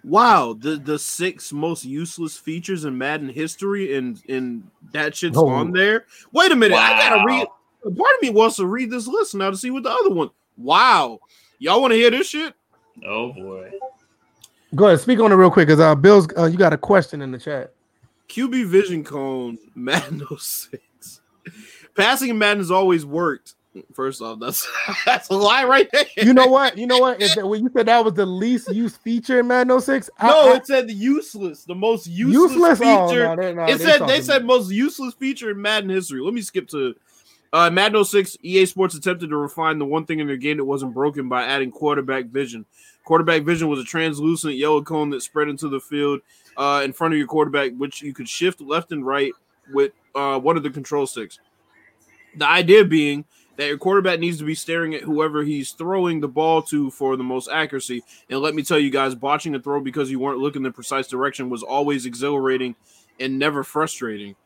Wow, 0.04 0.54
the 0.58 0.76
the 0.76 0.98
six 0.98 1.52
most 1.52 1.84
useless 1.84 2.36
features 2.36 2.84
in 2.84 2.96
Madden 2.96 3.28
history, 3.28 3.96
and 3.96 4.22
and 4.28 4.68
that 4.92 5.16
shit's 5.16 5.36
Oh. 5.36 5.48
on 5.48 5.72
there. 5.72 6.06
Wait 6.32 6.52
a 6.52 6.56
minute, 6.56 6.78
I 6.78 6.96
gotta 6.98 7.24
read. 7.26 7.46
Part 7.82 8.14
of 8.16 8.22
me 8.22 8.30
wants 8.30 8.56
to 8.56 8.66
read 8.66 8.90
this 8.90 9.06
list 9.08 9.34
now 9.34 9.50
to 9.50 9.56
see 9.56 9.70
what 9.70 9.82
the 9.82 9.90
other 9.90 10.10
one. 10.10 10.30
Wow, 10.56 11.18
y'all 11.58 11.80
want 11.80 11.92
to 11.92 11.96
hear 11.98 12.10
this 12.10 12.28
shit? 12.28 12.54
Oh 13.06 13.32
boy. 13.32 13.70
Go 14.74 14.86
ahead, 14.86 15.00
speak 15.00 15.20
on 15.20 15.32
it 15.32 15.34
real 15.34 15.50
quick, 15.50 15.66
because 15.66 15.80
uh, 15.80 15.94
Bill's 15.94 16.26
uh, 16.36 16.46
you 16.46 16.56
got 16.56 16.72
a 16.72 16.78
question 16.78 17.20
in 17.20 17.30
the 17.30 17.38
chat. 17.38 17.72
QB 18.28 18.66
Vision 18.66 19.04
Cone 19.04 19.58
Madden 19.74 20.26
06. 20.38 21.20
Passing 21.94 22.30
in 22.30 22.38
Madden 22.38 22.58
has 22.58 22.70
always 22.70 23.04
worked. 23.04 23.54
First 23.94 24.20
off, 24.20 24.38
that's 24.38 24.70
that's 25.06 25.28
a 25.30 25.34
lie 25.34 25.64
right 25.64 25.88
there. 25.92 26.04
You 26.16 26.34
know 26.34 26.46
what? 26.46 26.76
You 26.76 26.86
know 26.86 26.98
what? 26.98 27.18
That, 27.18 27.46
when 27.46 27.62
you 27.62 27.70
said 27.74 27.86
that 27.86 28.04
was 28.04 28.14
the 28.14 28.26
least 28.26 28.68
used 28.68 28.98
feature 28.98 29.40
in 29.40 29.46
Madden 29.46 29.78
06, 29.80 30.10
I- 30.18 30.28
no, 30.28 30.52
I- 30.52 30.56
it 30.56 30.66
said 30.66 30.88
the 30.88 30.92
useless, 30.94 31.64
the 31.64 31.74
most 31.74 32.06
useless, 32.06 32.52
useless. 32.52 32.80
Oh, 32.82 33.08
feature. 33.08 33.36
no, 33.36 33.64
it 33.66 33.80
said 33.80 33.92
they 33.92 33.98
talking 33.98 34.22
said 34.22 34.44
most 34.44 34.70
useless 34.70 35.14
feature 35.14 35.50
in 35.50 35.60
Madden 35.60 35.88
history. 35.90 36.20
Let 36.20 36.34
me 36.34 36.42
skip 36.42 36.68
to 36.68 36.94
uh, 37.52 37.70
Madden 37.70 38.04
06. 38.04 38.36
EA 38.42 38.66
Sports 38.66 38.94
attempted 38.94 39.30
to 39.30 39.36
refine 39.36 39.78
the 39.78 39.84
one 39.84 40.06
thing 40.06 40.20
in 40.20 40.26
their 40.26 40.36
game 40.36 40.56
that 40.56 40.64
wasn't 40.64 40.94
broken 40.94 41.28
by 41.28 41.44
adding 41.44 41.70
quarterback 41.70 42.26
vision. 42.26 42.64
Quarterback 43.04 43.42
vision 43.42 43.68
was 43.68 43.80
a 43.80 43.84
translucent 43.84 44.54
yellow 44.54 44.82
cone 44.82 45.10
that 45.10 45.22
spread 45.22 45.48
into 45.48 45.68
the 45.68 45.80
field 45.80 46.20
uh, 46.56 46.82
in 46.84 46.92
front 46.92 47.14
of 47.14 47.18
your 47.18 47.26
quarterback, 47.26 47.72
which 47.76 48.02
you 48.02 48.14
could 48.14 48.28
shift 48.28 48.60
left 48.60 48.92
and 48.92 49.06
right 49.06 49.32
with 49.72 49.92
uh, 50.14 50.38
one 50.38 50.56
of 50.56 50.62
the 50.62 50.70
control 50.70 51.06
sticks. 51.06 51.38
The 52.36 52.46
idea 52.46 52.84
being 52.84 53.24
that 53.56 53.68
your 53.68 53.78
quarterback 53.78 54.18
needs 54.18 54.38
to 54.38 54.44
be 54.44 54.54
staring 54.54 54.94
at 54.94 55.02
whoever 55.02 55.42
he's 55.42 55.72
throwing 55.72 56.20
the 56.20 56.28
ball 56.28 56.62
to 56.62 56.90
for 56.90 57.16
the 57.16 57.24
most 57.24 57.48
accuracy. 57.50 58.02
And 58.30 58.40
let 58.40 58.54
me 58.54 58.62
tell 58.62 58.78
you 58.78 58.90
guys, 58.90 59.14
botching 59.14 59.54
a 59.54 59.60
throw 59.60 59.80
because 59.80 60.10
you 60.10 60.18
weren't 60.18 60.38
looking 60.38 60.62
the 60.62 60.70
precise 60.70 61.06
direction 61.06 61.50
was 61.50 61.62
always 61.62 62.06
exhilarating 62.06 62.74
and 63.20 63.38
never 63.38 63.62
frustrating. 63.62 64.36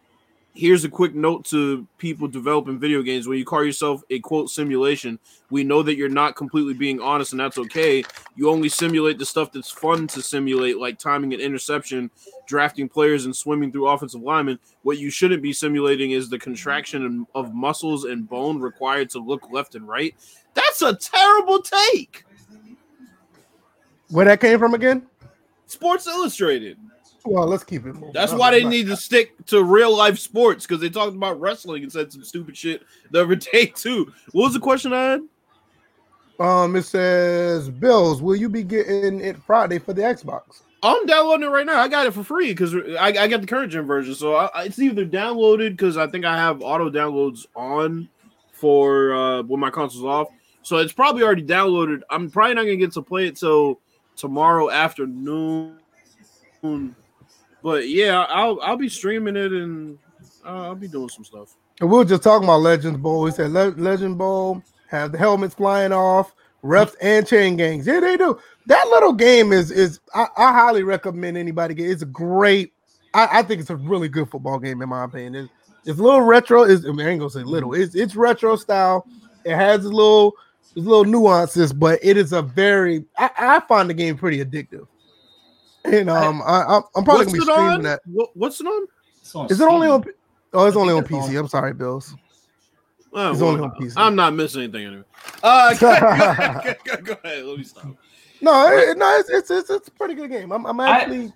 Here's 0.56 0.86
a 0.86 0.88
quick 0.88 1.14
note 1.14 1.44
to 1.46 1.86
people 1.98 2.28
developing 2.28 2.78
video 2.78 3.02
games. 3.02 3.28
When 3.28 3.36
you 3.36 3.44
call 3.44 3.62
yourself 3.62 4.02
a 4.08 4.20
quote 4.20 4.48
simulation, 4.48 5.18
we 5.50 5.62
know 5.62 5.82
that 5.82 5.96
you're 5.96 6.08
not 6.08 6.34
completely 6.34 6.72
being 6.72 6.98
honest, 6.98 7.32
and 7.32 7.40
that's 7.40 7.58
okay. 7.58 8.02
You 8.36 8.48
only 8.48 8.70
simulate 8.70 9.18
the 9.18 9.26
stuff 9.26 9.52
that's 9.52 9.70
fun 9.70 10.06
to 10.06 10.22
simulate, 10.22 10.78
like 10.78 10.98
timing 10.98 11.34
an 11.34 11.40
interception, 11.40 12.10
drafting 12.46 12.88
players, 12.88 13.26
and 13.26 13.36
swimming 13.36 13.70
through 13.70 13.88
offensive 13.88 14.22
linemen. 14.22 14.58
What 14.82 14.96
you 14.96 15.10
shouldn't 15.10 15.42
be 15.42 15.52
simulating 15.52 16.12
is 16.12 16.30
the 16.30 16.38
contraction 16.38 17.26
of 17.34 17.52
muscles 17.52 18.04
and 18.04 18.26
bone 18.26 18.58
required 18.58 19.10
to 19.10 19.18
look 19.18 19.50
left 19.50 19.74
and 19.74 19.86
right. 19.86 20.14
That's 20.54 20.80
a 20.80 20.94
terrible 20.94 21.60
take. 21.60 22.24
where 24.08 24.24
that 24.24 24.40
came 24.40 24.58
from 24.58 24.72
again. 24.72 25.06
Sports 25.66 26.06
Illustrated. 26.06 26.78
Well, 27.26 27.46
let's 27.46 27.64
keep 27.64 27.82
it 27.86 27.94
moving. 27.94 28.12
That's 28.12 28.32
why 28.32 28.52
they 28.52 28.64
need 28.64 28.86
to 28.86 28.96
stick 28.96 29.34
to 29.46 29.62
real 29.62 29.96
life 29.96 30.18
sports 30.18 30.66
because 30.66 30.80
they 30.80 30.88
talked 30.88 31.14
about 31.16 31.40
wrestling 31.40 31.82
and 31.82 31.92
said 31.92 32.12
some 32.12 32.24
stupid 32.24 32.56
shit 32.56 32.82
the 33.10 33.22
other 33.22 33.34
day 33.52 33.66
too. 33.66 34.12
What 34.32 34.44
was 34.44 34.54
the 34.54 34.60
question 34.60 34.92
I 34.92 35.02
had? 35.02 35.22
Um, 36.38 36.76
it 36.76 36.82
says, 36.82 37.70
Bills, 37.70 38.20
will 38.20 38.36
you 38.36 38.48
be 38.48 38.62
getting 38.62 39.20
it 39.20 39.42
Friday 39.42 39.78
for 39.78 39.92
the 39.94 40.02
Xbox? 40.02 40.60
I'm 40.82 41.06
downloading 41.06 41.46
it 41.46 41.50
right 41.50 41.64
now. 41.66 41.80
I 41.80 41.88
got 41.88 42.06
it 42.06 42.12
for 42.12 42.22
free 42.22 42.48
because 42.50 42.74
I, 42.74 43.06
I 43.08 43.26
got 43.26 43.40
the 43.40 43.46
current 43.46 43.72
gen 43.72 43.86
version. 43.86 44.14
So 44.14 44.34
I, 44.34 44.50
I- 44.54 44.64
it's 44.64 44.78
either 44.78 45.04
downloaded 45.06 45.70
because 45.70 45.96
I 45.96 46.06
think 46.06 46.24
I 46.24 46.36
have 46.36 46.62
auto 46.62 46.90
downloads 46.90 47.46
on 47.56 48.08
for 48.52 49.14
uh, 49.14 49.42
when 49.42 49.58
my 49.60 49.70
console's 49.70 50.04
off. 50.04 50.28
So 50.62 50.76
it's 50.76 50.92
probably 50.92 51.22
already 51.22 51.42
downloaded. 51.44 52.02
I'm 52.10 52.30
probably 52.30 52.54
not 52.54 52.62
gonna 52.62 52.76
get 52.76 52.92
to 52.92 53.02
play 53.02 53.26
it 53.28 53.36
till 53.36 53.80
tomorrow 54.16 54.70
afternoon. 54.70 55.78
But 57.66 57.88
yeah, 57.88 58.22
I'll 58.28 58.60
I'll 58.62 58.76
be 58.76 58.88
streaming 58.88 59.34
it 59.34 59.50
and 59.50 59.98
uh, 60.44 60.68
I'll 60.68 60.76
be 60.76 60.86
doing 60.86 61.08
some 61.08 61.24
stuff. 61.24 61.56
And 61.80 61.90
we 61.90 61.98
were 61.98 62.04
just 62.04 62.22
talking 62.22 62.44
about 62.44 62.60
Legends 62.60 62.96
Bowl. 62.96 63.22
We 63.22 63.32
said 63.32 63.50
Le- 63.50 63.74
Legend 63.76 64.16
Bowl 64.16 64.62
have 64.86 65.10
the 65.10 65.18
helmets 65.18 65.56
flying 65.56 65.90
off, 65.90 66.32
refs 66.62 66.94
and 67.00 67.26
chain 67.26 67.56
gangs. 67.56 67.84
Yeah, 67.84 67.98
they 67.98 68.16
do. 68.16 68.38
That 68.66 68.86
little 68.86 69.12
game 69.12 69.52
is 69.52 69.72
is 69.72 69.98
I, 70.14 70.28
I 70.36 70.52
highly 70.52 70.84
recommend 70.84 71.36
anybody 71.36 71.74
get. 71.74 71.90
It's 71.90 72.02
a 72.02 72.06
great. 72.06 72.72
I, 73.14 73.40
I 73.40 73.42
think 73.42 73.60
it's 73.60 73.70
a 73.70 73.74
really 73.74 74.08
good 74.08 74.30
football 74.30 74.60
game 74.60 74.80
in 74.80 74.88
my 74.88 75.02
opinion. 75.02 75.34
It's, 75.34 75.52
it's 75.86 75.98
a 75.98 76.02
little 76.04 76.20
retro. 76.20 76.62
Is 76.62 76.86
I, 76.86 76.92
mean, 76.92 77.04
I 77.04 77.10
ain't 77.10 77.18
gonna 77.18 77.30
say 77.30 77.42
little. 77.42 77.74
It's 77.74 77.96
it's 77.96 78.14
retro 78.14 78.54
style. 78.54 79.08
It 79.44 79.56
has 79.56 79.84
a 79.84 79.88
little 79.88 80.36
its 80.76 80.86
little 80.86 81.04
nuances, 81.04 81.72
but 81.72 81.98
it 82.00 82.16
is 82.16 82.32
a 82.32 82.42
very. 82.42 83.06
I, 83.18 83.30
I 83.36 83.60
find 83.66 83.90
the 83.90 83.94
game 83.94 84.16
pretty 84.16 84.38
addictive. 84.38 84.86
And 85.86 86.10
um, 86.10 86.42
I, 86.44 86.62
I'm, 86.64 86.82
I'm 86.96 87.04
probably 87.04 87.26
What's 87.26 87.38
gonna 87.38 87.44
be 87.46 87.52
streaming 87.52 87.70
on? 87.72 87.82
that. 87.82 88.00
What, 88.06 88.30
what's 88.36 88.60
it 88.60 88.66
on? 88.66 88.86
On 89.34 89.46
Is 89.50 89.60
it 89.60 89.68
only 89.68 89.88
on? 89.88 90.04
Oh, 90.52 90.66
it's 90.66 90.76
I 90.76 90.80
only 90.80 90.94
on 90.94 91.00
it's 91.02 91.10
PC. 91.10 91.28
on- 91.30 91.36
I'm 91.36 91.48
sorry, 91.48 91.74
Bills. 91.74 92.14
Oh, 93.12 93.30
It's 93.32 93.40
well, 93.40 93.50
only 93.50 93.62
on 93.64 93.70
PC. 93.72 93.92
I'm 93.96 94.14
not 94.14 94.34
missing 94.34 94.62
anything 94.62 94.86
anyway. 94.86 95.02
Uh, 95.42 95.74
go, 95.78 95.90
ahead, 95.90 96.76
go, 96.84 96.96
go 96.98 97.16
ahead. 97.24 97.44
Let 97.44 97.58
me 97.58 97.64
stop. 97.64 97.86
No, 98.40 98.68
it, 98.70 98.96
no, 98.98 99.18
it's, 99.18 99.30
it's 99.30 99.50
it's 99.50 99.70
it's 99.70 99.88
a 99.88 99.90
pretty 99.92 100.14
good 100.14 100.30
game. 100.30 100.52
I'm, 100.52 100.66
I'm 100.66 100.78
I- 100.80 100.90
actually 101.00 101.32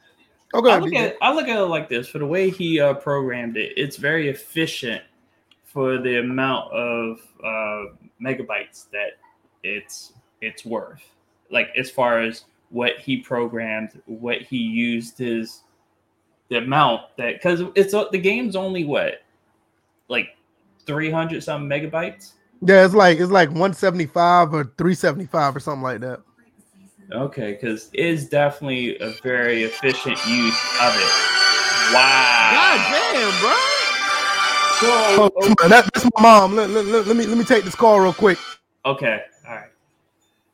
Okay. 0.53 0.71
I 0.73 0.79
look 0.79 0.95
at 0.95 1.17
I 1.23 1.33
look 1.33 1.47
at 1.49 1.57
it 1.57 1.63
like 1.67 1.89
this: 1.89 2.09
for 2.09 2.19
the 2.19 2.27
way 2.27 2.51
he 2.51 2.81
uh, 2.81 2.95
programmed 2.95 3.57
it, 3.57 3.73
it's 3.77 3.97
very 3.97 4.29
efficient 4.29 5.03
for 5.65 5.99
the 5.99 6.19
amount 6.19 6.73
of 6.73 7.21
uh, 7.45 7.95
megabytes 8.23 8.91
that 8.91 9.11
it's 9.63 10.13
it's 10.41 10.65
worth. 10.65 11.03
Like 11.51 11.69
as 11.79 11.89
far 11.91 12.21
as 12.21 12.45
what 12.71 12.99
he 12.99 13.19
programmed, 13.19 14.01
what 14.07 14.43
he 14.43 14.57
used 14.59 15.19
his 15.19 15.63
the 16.49 16.59
amount 16.59 17.03
that 17.17 17.35
because 17.35 17.63
it's 17.75 17.93
the 17.93 18.19
game's 18.19 18.57
only 18.57 18.85
what 18.85 19.23
like 20.09 20.37
three 20.87 21.11
hundred 21.11 21.43
something 21.45 21.69
megabytes. 21.69 22.33
yeah, 22.63 22.85
it's 22.85 22.95
like 22.95 23.19
it's 23.21 23.31
like 23.31 23.49
175 23.51 24.55
or 24.55 24.65
375 24.77 25.57
or 25.57 25.61
something 25.61 25.83
like 25.83 26.01
that. 26.01 26.21
Okay, 27.13 27.53
because 27.53 27.91
it's 27.93 28.27
definitely 28.27 28.97
a 29.01 29.11
very 29.23 29.65
efficient 29.65 30.17
use 30.27 30.61
of 30.81 30.95
it. 30.97 31.11
Wow. 31.93 32.51
God 32.53 33.13
damn, 33.13 33.41
bro. 33.41 33.57
Oh, 34.83 35.31
come 35.43 35.55
on, 35.63 35.71
that- 35.71 35.91
that's 35.93 36.05
my 36.17 36.23
mom. 36.23 36.55
Let, 36.57 36.71
let- 36.71 36.87
let- 36.87 37.07
let 37.07 37.17
me 37.17 37.27
let 37.27 37.37
me 37.37 37.45
take 37.45 37.65
this 37.65 37.75
call 37.75 38.01
real 38.01 38.13
quick. 38.13 38.39
Okay. 38.87 39.23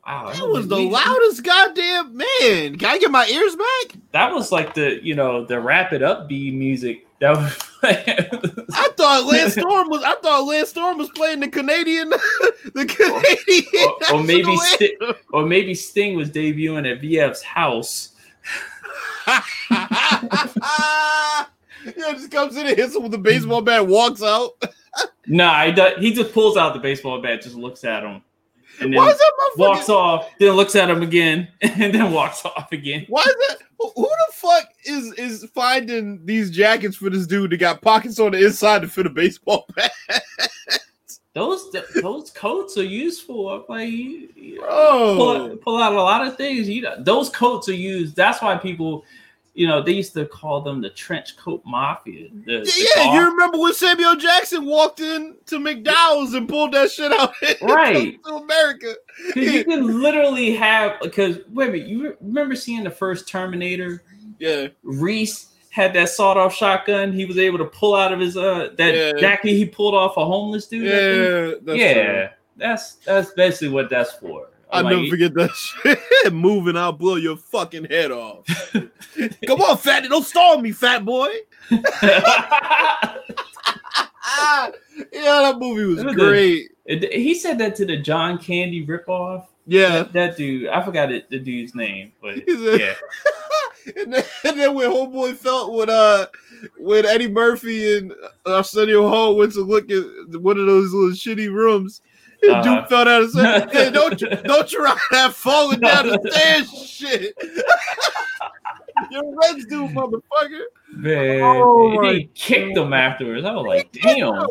All 0.07 0.23
right. 0.23 0.33
Wow. 0.33 0.33
That 0.33 0.47
was 0.49 0.67
the 0.69 0.77
loudest 0.77 1.43
goddamn 1.43 2.15
man. 2.15 2.77
Can 2.77 2.85
I 2.85 2.97
get 2.97 3.11
my 3.11 3.27
ears 3.27 3.55
back? 3.55 3.99
That 4.13 4.33
was 4.33 4.51
like 4.53 4.73
the 4.73 5.03
you 5.03 5.15
know 5.15 5.45
the 5.45 5.59
wrap 5.59 5.91
it 5.91 6.01
up 6.01 6.29
B 6.29 6.49
music. 6.49 7.05
That 7.19 7.35
was. 7.35 7.57
I 7.83 8.89
thought 8.95 9.25
Lance 9.25 9.53
Storm 9.53 9.89
was. 9.89 10.03
I 10.03 10.15
thought 10.15 10.45
Lance 10.45 10.69
Storm 10.69 10.97
was 10.97 11.09
playing 11.09 11.41
the 11.41 11.49
Canadian, 11.49 12.09
the 12.73 12.85
Canadian. 12.85 13.89
or, 14.11 14.19
or 14.19 14.23
maybe 14.23 14.55
national 14.55 15.15
or 15.33 15.45
maybe 15.45 15.73
Sting 15.73 16.15
was 16.15 16.29
debuting 16.29 16.89
at 16.89 17.01
VF's 17.01 17.41
house. 17.41 18.13
yeah, 19.27 19.41
just 22.13 22.31
comes 22.31 22.55
in 22.55 22.65
and 22.65 22.77
hits 22.77 22.95
him 22.95 23.03
with 23.03 23.11
the 23.11 23.17
baseball 23.17 23.61
bat, 23.61 23.85
walks 23.85 24.23
out. 24.23 24.51
Nah, 25.27 25.65
he, 25.65 25.71
does, 25.73 25.99
he 25.99 26.13
just 26.13 26.33
pulls 26.33 26.55
out 26.55 26.73
the 26.73 26.79
baseball 26.79 27.21
bat, 27.21 27.41
just 27.41 27.55
looks 27.55 27.83
at 27.83 28.03
him, 28.03 28.21
and 28.81 28.93
then 28.93 28.97
Why 28.97 29.09
is 29.09 29.17
that 29.17 29.31
motherfucker? 29.39 29.57
walks 29.59 29.89
off. 29.89 30.29
Then 30.39 30.51
looks 30.53 30.75
at 30.75 30.89
him 30.89 31.01
again, 31.01 31.47
and 31.61 31.93
then 31.93 32.11
walks 32.11 32.43
off 32.45 32.71
again. 32.71 33.05
Why 33.09 33.21
is 33.21 33.35
that? 33.47 33.57
Who 33.79 34.03
the 34.03 34.33
fuck 34.33 34.69
is 34.85 35.13
is 35.13 35.45
finding 35.53 36.25
these 36.25 36.49
jackets 36.51 36.95
for 36.97 37.09
this 37.09 37.27
dude 37.27 37.51
that 37.51 37.57
got 37.57 37.81
pockets 37.81 38.19
on 38.19 38.31
the 38.31 38.43
inside 38.45 38.81
to 38.81 38.87
fit 38.87 39.05
a 39.05 39.09
baseball 39.09 39.65
bat? 39.75 39.91
Those 41.33 41.71
those 42.01 42.31
coats 42.31 42.79
are 42.79 42.83
useful. 42.83 43.47
I'm 43.49 43.63
Like 43.69 43.89
you, 43.89 44.27
you 44.35 44.59
pull, 44.59 45.55
pull 45.57 45.77
out 45.77 45.93
a 45.93 46.01
lot 46.01 46.25
of 46.25 46.35
things. 46.35 46.67
You 46.67 46.81
know, 46.81 46.95
those 46.97 47.29
coats 47.29 47.69
are 47.69 47.75
used. 47.75 48.15
That's 48.15 48.41
why 48.41 48.57
people, 48.57 49.05
you 49.57 49.65
know, 49.65 49.81
they 49.81 49.93
used 49.93 50.13
to 50.13 50.23
call 50.27 50.61
them 50.61 50.81
the 50.81 50.89
trench 50.91 51.35
coat 51.35 51.63
mafia. 51.65 52.29
The, 52.45 52.59
the 52.59 52.73
yeah, 52.95 53.03
golf- 53.05 53.15
you 53.15 53.25
remember 53.31 53.57
when 53.57 53.73
Samuel 53.73 54.15
Jackson 54.15 54.65
walked 54.65 54.99
in 54.99 55.35
to 55.47 55.57
McDowell's 55.57 56.35
and 56.35 56.47
pulled 56.47 56.73
that 56.73 56.91
shit 56.91 57.11
out 57.11 57.33
Right. 57.63 58.23
to 58.23 58.35
America? 58.35 58.93
Because 59.33 59.53
you 59.53 59.63
can 59.65 59.99
literally 59.99 60.53
have 60.55 61.01
because 61.01 61.39
wait 61.49 61.69
a 61.69 61.71
minute, 61.71 61.87
you 61.87 62.15
remember 62.21 62.55
seeing 62.55 62.83
the 62.83 62.91
first 62.91 63.27
Terminator? 63.27 64.03
Yeah, 64.37 64.67
Reese 64.83 65.47
had 65.71 65.91
that 65.93 66.09
sawed 66.09 66.37
off 66.37 66.53
shotgun. 66.53 67.11
He 67.11 67.25
was 67.25 67.39
able 67.39 67.57
to 67.57 67.65
pull 67.65 67.95
out 67.95 68.13
of 68.13 68.19
his 68.19 68.37
uh 68.37 68.69
that 68.77 68.93
Yeah. 68.93 69.13
jacket 69.19 69.53
he 69.53 69.65
pulled 69.65 69.95
off 69.95 70.17
a 70.17 70.23
homeless 70.25 70.67
dude. 70.67 70.83
Yeah, 70.85 71.57
that's 71.63 71.79
yeah. 71.79 71.93
true. 72.05 72.27
That's 72.57 72.93
that's 72.97 73.31
basically 73.31 73.69
what 73.69 73.89
that's 73.89 74.11
for. 74.13 74.49
I'll 74.69 74.85
I'm 74.85 74.93
never 74.95 75.07
forget 75.09 75.33
that 75.35 75.51
shit. 76.23 76.33
Moving, 76.33 76.75
I'll 76.77 76.91
blow 76.91 77.15
your 77.15 77.37
fucking 77.37 77.85
head 77.85 78.11
off. 78.11 78.45
Come 79.45 79.61
on, 79.61 79.77
fatty, 79.77 80.09
don't 80.09 80.25
stall 80.25 80.59
me, 80.59 80.71
fat 80.71 81.05
boy. 81.05 81.29
Ah, 84.29 84.71
yeah, 85.13 85.51
that 85.51 85.55
movie 85.57 85.85
was 85.85 85.99
It 85.99 86.05
was 86.05 86.15
great. 86.15 86.71
It- 86.85 87.13
he 87.13 87.33
said 87.33 87.57
that 87.59 87.75
to 87.75 87.85
the 87.85 87.97
John 87.97 88.37
Candy 88.37 88.85
ripoff. 88.85 89.45
Yeah, 89.69 89.89
That, 90.03 90.13
that 90.13 90.37
dude, 90.37 90.67
I 90.69 90.81
forgot 90.83 91.11
it, 91.11 91.29
the 91.29 91.39
dude's 91.39 91.75
name, 91.75 92.13
but 92.21 92.35
He 92.35 92.55
said- 92.55 92.79
yeah, 92.79 92.93
and 94.01 94.13
then, 94.13 94.23
and 94.45 94.59
then 94.59 94.73
when 94.73 94.89
Homeboy 94.89 95.35
felt 95.35 95.73
when 95.73 95.89
uh 95.89 96.25
when 96.77 97.05
Eddie 97.05 97.27
Murphy 97.29 97.97
and 97.97 98.13
Arsenio 98.45 99.07
Hall 99.09 99.35
went 99.35 99.53
to 99.53 99.61
look 99.61 99.89
at 99.91 100.03
one 100.41 100.57
of 100.57 100.65
those 100.65 100.91
little 100.93 101.11
shitty 101.11 101.51
rooms, 101.53 102.01
Uh-huh. 102.43 102.61
Duke 102.61 102.89
fell 102.89 103.05
down 103.05 103.23
and 103.23 103.31
said, 103.31 103.69
"Hey, 103.71 103.89
don't 103.91 104.19
you 104.21 104.29
don't 104.29 104.71
you 104.71 104.83
ride 104.83 104.97
that 105.11 105.33
falling 105.33 105.79
down 105.79 106.07
the 106.07 106.19
stairs, 106.31 106.87
shit." 106.89 107.33
You're 109.11 109.35
Reds 109.35 109.65
dude, 109.67 109.91
motherfucker. 109.91 110.61
man. 110.93 111.41
Oh 111.43 112.01
he 112.11 112.29
kicked 112.33 112.75
him 112.77 112.93
afterwards. 112.93 113.45
I 113.45 113.51
was 113.53 113.65
like, 113.65 113.91
damn. 113.91 114.45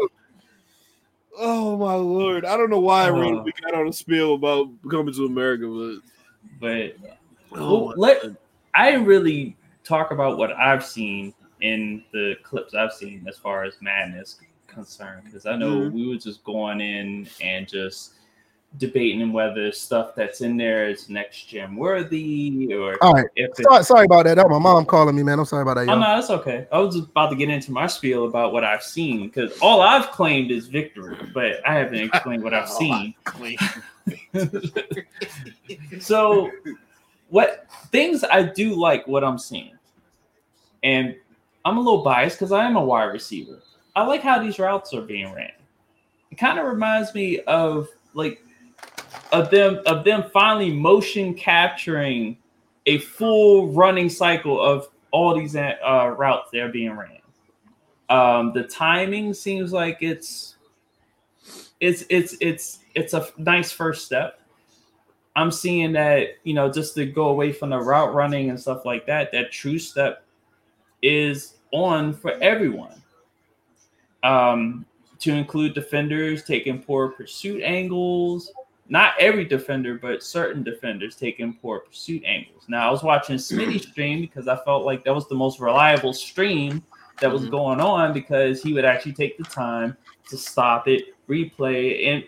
Oh 1.38 1.76
my 1.76 1.94
lord! 1.94 2.44
I 2.44 2.56
don't 2.56 2.70
know 2.70 2.80
why 2.80 3.04
I 3.04 3.08
really 3.08 3.38
Uh. 3.38 3.42
we 3.42 3.52
got 3.62 3.74
on 3.74 3.88
a 3.88 3.92
spiel 3.92 4.34
about 4.34 4.68
coming 4.90 5.12
to 5.14 5.26
America, 5.26 5.66
but 6.60 6.94
But 7.50 7.58
oh 7.60 7.92
let 7.96 8.22
I 8.74 8.90
didn't 8.92 9.06
really 9.06 9.56
talk 9.84 10.12
about 10.12 10.38
what 10.38 10.52
I've 10.52 10.84
seen 10.84 11.34
in 11.60 12.02
the 12.12 12.34
clips 12.42 12.74
I've 12.74 12.92
seen 12.92 13.24
as 13.28 13.36
far 13.38 13.64
as 13.64 13.74
Madden's 13.80 14.38
concerned 14.76 15.22
because 15.24 15.46
I 15.46 15.56
know 15.56 15.80
Mhm. 15.80 15.92
we 15.92 16.06
were 16.06 16.16
just 16.16 16.44
going 16.44 16.80
in 16.82 17.26
and 17.40 17.66
just 17.66 18.12
debating 18.76 19.32
whether 19.32 19.72
stuff 19.72 20.14
that's 20.14 20.42
in 20.42 20.58
there 20.58 20.88
is 20.88 21.08
next 21.08 21.48
gen 21.48 21.76
worthy 21.76 22.74
or 22.74 22.98
All 23.02 23.14
right. 23.14 23.26
if 23.36 23.56
Sorry, 23.56 23.84
sorry 23.84 24.04
about 24.04 24.26
that. 24.26 24.34
That 24.34 24.50
my 24.50 24.58
mom 24.58 24.84
calling 24.84 25.16
me, 25.16 25.22
man. 25.22 25.38
I'm 25.38 25.46
sorry 25.46 25.62
about 25.62 25.74
that. 25.76 25.88
Oh 25.88 25.92
Y'all. 25.92 26.00
no, 26.00 26.06
that's 26.06 26.28
okay. 26.30 26.66
I 26.70 26.78
was 26.78 26.94
just 26.94 27.08
about 27.08 27.30
to 27.30 27.36
get 27.36 27.48
into 27.48 27.72
my 27.72 27.86
spiel 27.86 28.26
about 28.26 28.52
what 28.52 28.64
I've 28.64 28.82
seen 28.82 29.28
because 29.28 29.58
all 29.60 29.80
I've 29.80 30.10
claimed 30.10 30.50
is 30.50 30.66
victory, 30.66 31.16
but 31.32 31.66
I 31.66 31.74
haven't 31.74 32.00
explained 32.00 32.42
what 32.42 32.52
I've 32.52 32.68
seen. 32.68 33.14
so, 36.00 36.52
what 37.28 37.66
things 37.90 38.24
I 38.24 38.42
do 38.42 38.74
like 38.74 39.08
what 39.08 39.24
I'm 39.24 39.38
seeing, 39.38 39.78
and 40.82 41.16
I'm 41.64 41.78
a 41.78 41.80
little 41.80 42.02
biased 42.02 42.36
because 42.38 42.52
I 42.52 42.66
am 42.66 42.76
a 42.76 42.84
wide 42.84 43.06
receiver. 43.06 43.62
I 43.96 44.04
like 44.04 44.20
how 44.20 44.38
these 44.38 44.58
routes 44.58 44.92
are 44.92 45.00
being 45.00 45.32
ran. 45.32 45.50
It 46.30 46.36
kind 46.36 46.58
of 46.58 46.66
reminds 46.66 47.14
me 47.14 47.40
of 47.40 47.88
like 48.12 48.44
of 49.32 49.50
them 49.50 49.80
of 49.86 50.04
them 50.04 50.24
finally 50.32 50.70
motion 50.70 51.32
capturing 51.32 52.36
a 52.84 52.98
full 52.98 53.72
running 53.72 54.10
cycle 54.10 54.60
of 54.60 54.88
all 55.12 55.34
these 55.34 55.56
uh, 55.56 56.14
routes 56.16 56.50
that 56.52 56.60
are 56.60 56.68
being 56.68 56.92
ran. 56.92 57.20
Um, 58.10 58.52
the 58.52 58.64
timing 58.64 59.32
seems 59.32 59.72
like 59.72 59.98
it's 60.02 60.56
it's 61.80 62.04
it's 62.10 62.36
it's 62.42 62.80
it's 62.94 63.14
a 63.14 63.26
nice 63.38 63.72
first 63.72 64.04
step. 64.04 64.40
I'm 65.34 65.50
seeing 65.50 65.92
that 65.92 66.36
you 66.44 66.52
know 66.52 66.70
just 66.70 66.94
to 66.96 67.06
go 67.06 67.28
away 67.28 67.50
from 67.50 67.70
the 67.70 67.80
route 67.80 68.12
running 68.12 68.50
and 68.50 68.60
stuff 68.60 68.84
like 68.84 69.06
that. 69.06 69.32
That 69.32 69.52
true 69.52 69.78
step 69.78 70.22
is 71.00 71.54
on 71.72 72.12
for 72.12 72.32
everyone. 72.42 73.02
Um, 74.22 74.84
to 75.18 75.32
include 75.32 75.72
defenders 75.74 76.44
taking 76.44 76.82
poor 76.82 77.08
pursuit 77.08 77.62
angles. 77.62 78.52
Not 78.88 79.14
every 79.18 79.44
defender, 79.44 79.98
but 80.00 80.22
certain 80.22 80.62
defenders 80.62 81.16
taking 81.16 81.54
poor 81.54 81.80
pursuit 81.80 82.22
angles. 82.24 82.64
Now 82.68 82.86
I 82.86 82.90
was 82.90 83.02
watching 83.02 83.36
Smitty's 83.36 83.88
stream 83.90 84.20
because 84.20 84.46
I 84.46 84.56
felt 84.64 84.84
like 84.84 85.04
that 85.04 85.14
was 85.14 85.26
the 85.28 85.34
most 85.34 85.58
reliable 85.58 86.12
stream 86.12 86.82
that 87.20 87.32
was 87.32 87.42
Mhm. 87.46 87.50
going 87.50 87.80
on 87.80 88.12
because 88.12 88.62
he 88.62 88.72
would 88.74 88.84
actually 88.84 89.14
take 89.14 89.38
the 89.38 89.44
time 89.44 89.96
to 90.28 90.36
stop 90.36 90.86
it, 90.86 91.14
replay, 91.28 92.06
and 92.08 92.24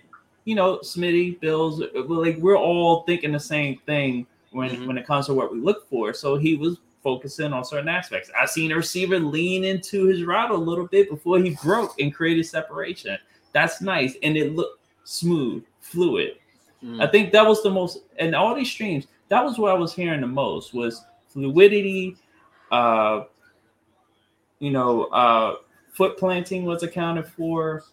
you 0.46 0.54
know, 0.54 0.78
Smitty, 0.78 1.38
Bills, 1.40 1.82
like 2.08 2.38
we're 2.38 2.56
all 2.56 3.02
thinking 3.02 3.32
the 3.32 3.38
same 3.38 3.78
thing 3.84 4.26
when 4.50 4.70
Mhm. 4.70 4.86
when 4.86 4.96
it 4.96 5.06
comes 5.06 5.26
to 5.26 5.34
what 5.34 5.52
we 5.52 5.60
look 5.60 5.86
for. 5.90 6.14
So 6.14 6.36
he 6.36 6.56
was 6.56 6.78
focusing 7.08 7.54
on 7.54 7.64
certain 7.64 7.88
aspects. 7.88 8.30
I've 8.38 8.50
seen 8.50 8.70
a 8.70 8.76
receiver 8.76 9.18
lean 9.18 9.64
into 9.64 10.04
his 10.04 10.24
route 10.24 10.50
a 10.50 10.54
little 10.54 10.86
bit 10.86 11.08
before 11.08 11.38
he 11.38 11.56
broke 11.64 11.98
and 11.98 12.14
created 12.14 12.44
separation. 12.44 13.16
That's 13.54 13.80
nice, 13.80 14.14
and 14.22 14.36
it 14.36 14.54
looked 14.54 14.82
smooth, 15.04 15.64
fluid. 15.80 16.36
Mm. 16.84 17.02
I 17.02 17.06
think 17.06 17.32
that 17.32 17.46
was 17.46 17.62
the 17.62 17.70
most, 17.70 18.00
and 18.18 18.34
all 18.34 18.54
these 18.54 18.70
streams, 18.70 19.06
that 19.30 19.42
was 19.42 19.58
what 19.58 19.70
I 19.70 19.74
was 19.74 19.94
hearing 19.94 20.20
the 20.20 20.26
most 20.26 20.74
was 20.74 21.02
fluidity. 21.28 22.16
Uh, 22.70 23.22
you 24.58 24.70
know, 24.70 25.04
uh, 25.04 25.54
foot 25.94 26.18
planting 26.18 26.66
was 26.66 26.82
accounted 26.82 27.26
for, 27.26 27.84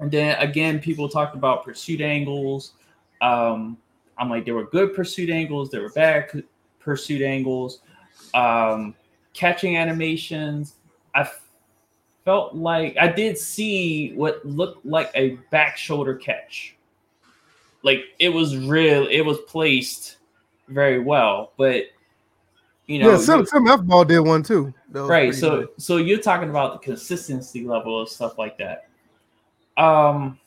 and 0.00 0.10
then 0.10 0.36
again, 0.40 0.80
people 0.80 1.08
talked 1.08 1.36
about 1.36 1.64
pursuit 1.64 2.00
angles. 2.00 2.72
Um, 3.20 3.78
I'm 4.18 4.28
like, 4.28 4.44
there 4.44 4.56
were 4.56 4.66
good 4.66 4.96
pursuit 4.96 5.30
angles, 5.30 5.70
there 5.70 5.82
were 5.82 5.90
bad 5.90 6.42
pursuit 6.80 7.22
angles, 7.22 7.82
um, 8.34 8.94
catching 9.32 9.76
animations. 9.76 10.74
I 11.14 11.28
felt 12.24 12.54
like 12.54 12.96
I 13.00 13.08
did 13.08 13.38
see 13.38 14.12
what 14.14 14.44
looked 14.44 14.84
like 14.84 15.10
a 15.14 15.36
back 15.50 15.76
shoulder 15.76 16.14
catch 16.14 16.74
like 17.82 18.00
it 18.18 18.30
was 18.30 18.56
real 18.56 19.06
it 19.06 19.20
was 19.20 19.38
placed 19.46 20.16
very 20.66 20.98
well 20.98 21.52
but 21.56 21.84
You 22.86 22.98
know, 22.98 23.10
yeah, 23.12 23.36
you- 23.38 23.46
Sim 23.46 23.68
F 23.68 23.82
ball 23.84 24.04
did 24.04 24.20
one 24.20 24.42
too. 24.42 24.74
Right. 24.92 25.32
So 25.34 25.60
good. 25.60 25.68
so 25.78 25.96
you're 25.98 26.18
talking 26.18 26.50
about 26.50 26.72
the 26.72 26.78
consistency 26.84 27.64
level 27.64 28.00
of 28.02 28.08
stuff 28.08 28.38
like 28.38 28.58
that. 28.58 28.88
Um, 29.76 30.38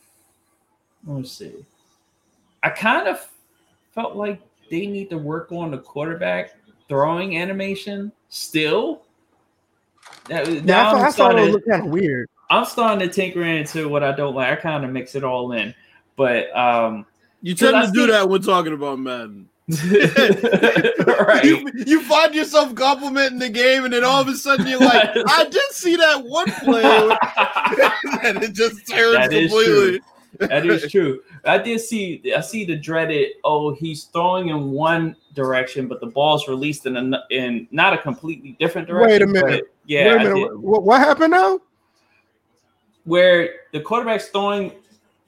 let's 1.05 1.31
see. 1.31 1.65
I 2.63 2.69
kind 2.71 3.07
of 3.07 3.25
felt 3.91 4.15
like 4.15 4.41
they 4.69 4.85
need 4.85 5.09
to 5.11 5.17
work 5.17 5.51
on 5.51 5.71
the 5.71 5.77
quarterback 5.77 6.55
throwing 6.89 7.37
animation 7.37 8.11
still. 8.29 9.03
That, 10.27 10.47
yeah, 10.51 10.61
now 10.61 10.89
I, 10.89 10.91
thought- 10.91 10.95
I'm 10.95 10.97
I 10.97 11.01
thought 11.01 11.09
it 11.09 11.13
starting. 11.13 11.51
looked 11.53 11.69
kind 11.69 11.85
of 11.85 11.89
weird. 11.91 12.29
I'm 12.51 12.65
starting 12.65 13.07
to 13.07 13.13
tinker 13.13 13.43
into 13.43 13.87
what 13.87 14.03
I 14.03 14.11
don't 14.11 14.33
like. 14.35 14.51
I 14.51 14.55
kind 14.55 14.83
of 14.83 14.89
mix 14.91 15.13
it 15.15 15.23
all 15.23 15.51
in, 15.53 15.73
but 16.15 16.55
um, 16.57 17.05
You 17.41 17.53
Cause 17.53 17.59
tend 17.59 17.77
I 17.77 17.85
to 17.85 17.91
do 17.91 18.05
see- 18.07 18.11
that 18.11 18.27
when 18.27 18.41
talking 18.41 18.73
about 18.73 18.99
Madden. 18.99 19.47
right. 19.69 21.43
You, 21.43 21.69
you 21.85 22.01
find 22.01 22.33
yourself 22.33 22.73
complimenting 22.73 23.37
the 23.37 23.49
game, 23.49 23.83
and 23.85 23.93
then 23.93 24.03
all 24.03 24.19
of 24.19 24.27
a 24.27 24.33
sudden 24.33 24.65
you're 24.65 24.79
like, 24.79 25.09
"I 25.27 25.43
did 25.45 25.61
see 25.71 25.95
that 25.95 26.23
one 26.25 26.49
play," 26.51 26.81
and 28.23 28.43
it 28.43 28.53
just 28.53 28.87
turns 28.87 29.13
That 29.15 29.31
is 29.31 29.51
completely. 29.51 30.01
That 30.37 30.65
is 30.65 30.91
true. 30.91 31.21
I 31.45 31.57
did 31.57 31.79
see. 31.81 32.21
I 32.35 32.41
see 32.41 32.65
the 32.65 32.75
dreaded. 32.75 33.29
Oh, 33.43 33.73
he's 33.73 34.05
throwing 34.05 34.49
in 34.49 34.71
one 34.71 35.15
direction, 35.33 35.87
but 35.87 35.99
the 35.99 36.07
ball's 36.07 36.47
released 36.47 36.85
in 36.85 36.95
a, 37.13 37.23
in 37.31 37.67
not 37.71 37.93
a 37.93 37.97
completely 37.97 38.55
different 38.59 38.87
direction. 38.87 39.31
Wait 39.33 39.41
a 39.41 39.45
minute. 39.45 39.73
Yeah, 39.85 40.15
Wait 40.17 40.25
a 40.27 40.33
minute. 40.35 40.59
What, 40.59 40.83
what 40.83 40.99
happened 40.99 41.31
now? 41.31 41.59
where 43.05 43.49
the 43.73 43.79
quarterback's 43.81 44.27
throwing 44.29 44.71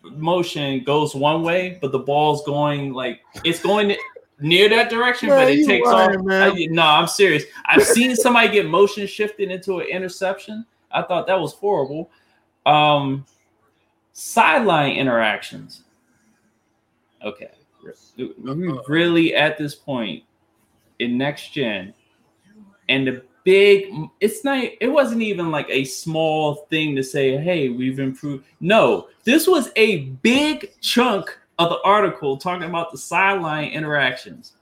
motion 0.04 0.84
goes 0.84 1.16
one 1.16 1.42
way, 1.44 1.80
but 1.82 1.92
the 1.92 2.00
ball's 2.00 2.44
going 2.46 2.94
like 2.94 3.22
it's 3.44 3.62
going 3.62 3.96
near 4.40 4.70
that 4.70 4.90
direction, 4.90 5.30
Man, 5.30 5.40
but 5.46 5.52
it 5.52 5.66
takes 5.66 5.88
lying, 5.88 6.20
off. 6.20 6.26
man. 6.26 6.52
I- 6.52 6.68
no, 6.70 6.84
I'm 6.84 7.08
serious. 7.08 7.44
I've 7.66 7.84
seen 7.84 8.16
somebody 8.16 8.50
get 8.50 8.68
motion 8.68 9.08
shifted 9.08 9.52
into 9.52 9.80
an 9.80 9.88
interception. 9.88 10.66
I 10.92 11.02
thought 11.04 11.28
that 11.28 11.40
was 11.40 11.54
horrible. 11.54 12.12
Um, 12.66 13.26
sideline 14.14 14.96
interactions. 14.96 15.84
Okay, 17.24 17.52
we 18.18 18.80
really 18.88 19.36
at 19.36 19.58
this 19.58 19.76
point 19.76 20.24
in 21.00 21.18
next 21.18 21.54
gen, 21.54 21.94
and 22.90 23.08
the 23.08 23.24
big 23.44 23.92
it's 24.20 24.44
not 24.44 24.64
it 24.80 24.88
wasn't 24.88 25.22
even 25.22 25.50
like 25.50 25.68
a 25.70 25.84
small 25.84 26.68
thing 26.70 26.96
to 26.96 27.04
say 27.04 27.38
hey 27.38 27.70
we've 27.70 28.00
improved. 28.00 28.46
No 28.60 29.08
this 29.24 29.48
was 29.48 29.70
a 29.76 30.06
big 30.22 30.72
chunk 30.82 31.38
of 31.60 31.70
the 31.70 31.82
article 31.84 32.38
talking 32.38 32.68
about 32.68 32.92
the 32.92 32.98
sideline 32.98 33.70
interactions. 33.72 34.54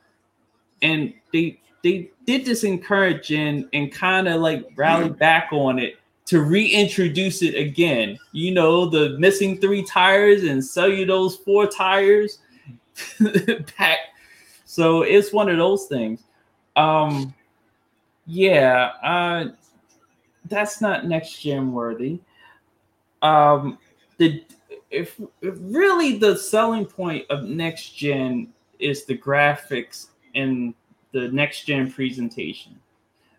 And 0.82 1.14
they 1.34 1.60
they 1.84 2.12
did 2.26 2.46
this 2.46 2.64
encouraging 2.64 3.70
and 3.74 3.92
kind 3.92 4.28
of 4.28 4.42
like 4.42 4.66
rally 4.76 5.08
hmm. 5.08 5.14
back 5.14 5.50
on 5.52 5.80
it 5.80 5.96
to 6.30 6.42
reintroduce 6.44 7.42
it 7.42 7.56
again 7.56 8.18
you 8.32 8.52
know 8.52 8.86
the 8.86 9.18
missing 9.18 9.58
three 9.60 9.84
tires 9.84 10.44
and 10.44 10.64
sell 10.64 10.88
you 10.88 11.06
those 11.06 11.38
four 11.38 11.66
tires 11.66 12.40
back 13.78 14.00
so 14.66 15.02
it's 15.02 15.34
one 15.34 15.50
of 15.50 15.58
those 15.58 15.86
things 15.86 16.24
um 16.76 17.34
yeah, 18.32 18.92
uh, 19.02 19.46
that's 20.46 20.82
not 20.82 21.08
next 21.08 21.42
gen 21.42 21.72
worthy. 21.74 22.20
Um, 23.24 23.80
the 24.18 24.44
if, 24.92 25.20
if 25.42 25.56
really 25.60 26.20
the 26.20 26.38
selling 26.38 26.86
point 26.86 27.26
of 27.32 27.46
next 27.46 27.98
gen 27.98 28.54
is 28.78 29.06
the 29.06 29.18
graphics 29.18 30.10
and 30.36 30.76
the 31.12 31.30
next 31.30 31.66
gen 31.66 31.92
presentation. 31.92 32.80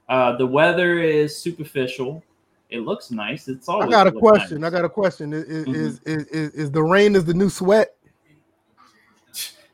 Uh, 0.09 0.36
the 0.36 0.47
weather 0.47 0.99
is 0.99 1.36
superficial. 1.36 2.24
It 2.71 2.81
looks 2.81 3.11
nice. 3.11 3.49
It's 3.49 3.68
all. 3.68 3.83
I 3.83 3.89
got 3.89 4.07
a 4.07 4.12
question. 4.12 4.61
nice. 4.61 4.68
I 4.68 4.77
got 4.77 4.85
a 4.85 4.89
question. 4.89 5.33
Is, 5.33 5.45
is, 5.45 5.66
Mhm. 5.66 5.75
is, 5.75 6.01
is, 6.05 6.27
is, 6.29 6.55
is 6.55 6.71
the 6.71 6.83
rain 6.83 7.16
is 7.16 7.25
the 7.25 7.35
new 7.35 7.49
sweat? 7.51 7.95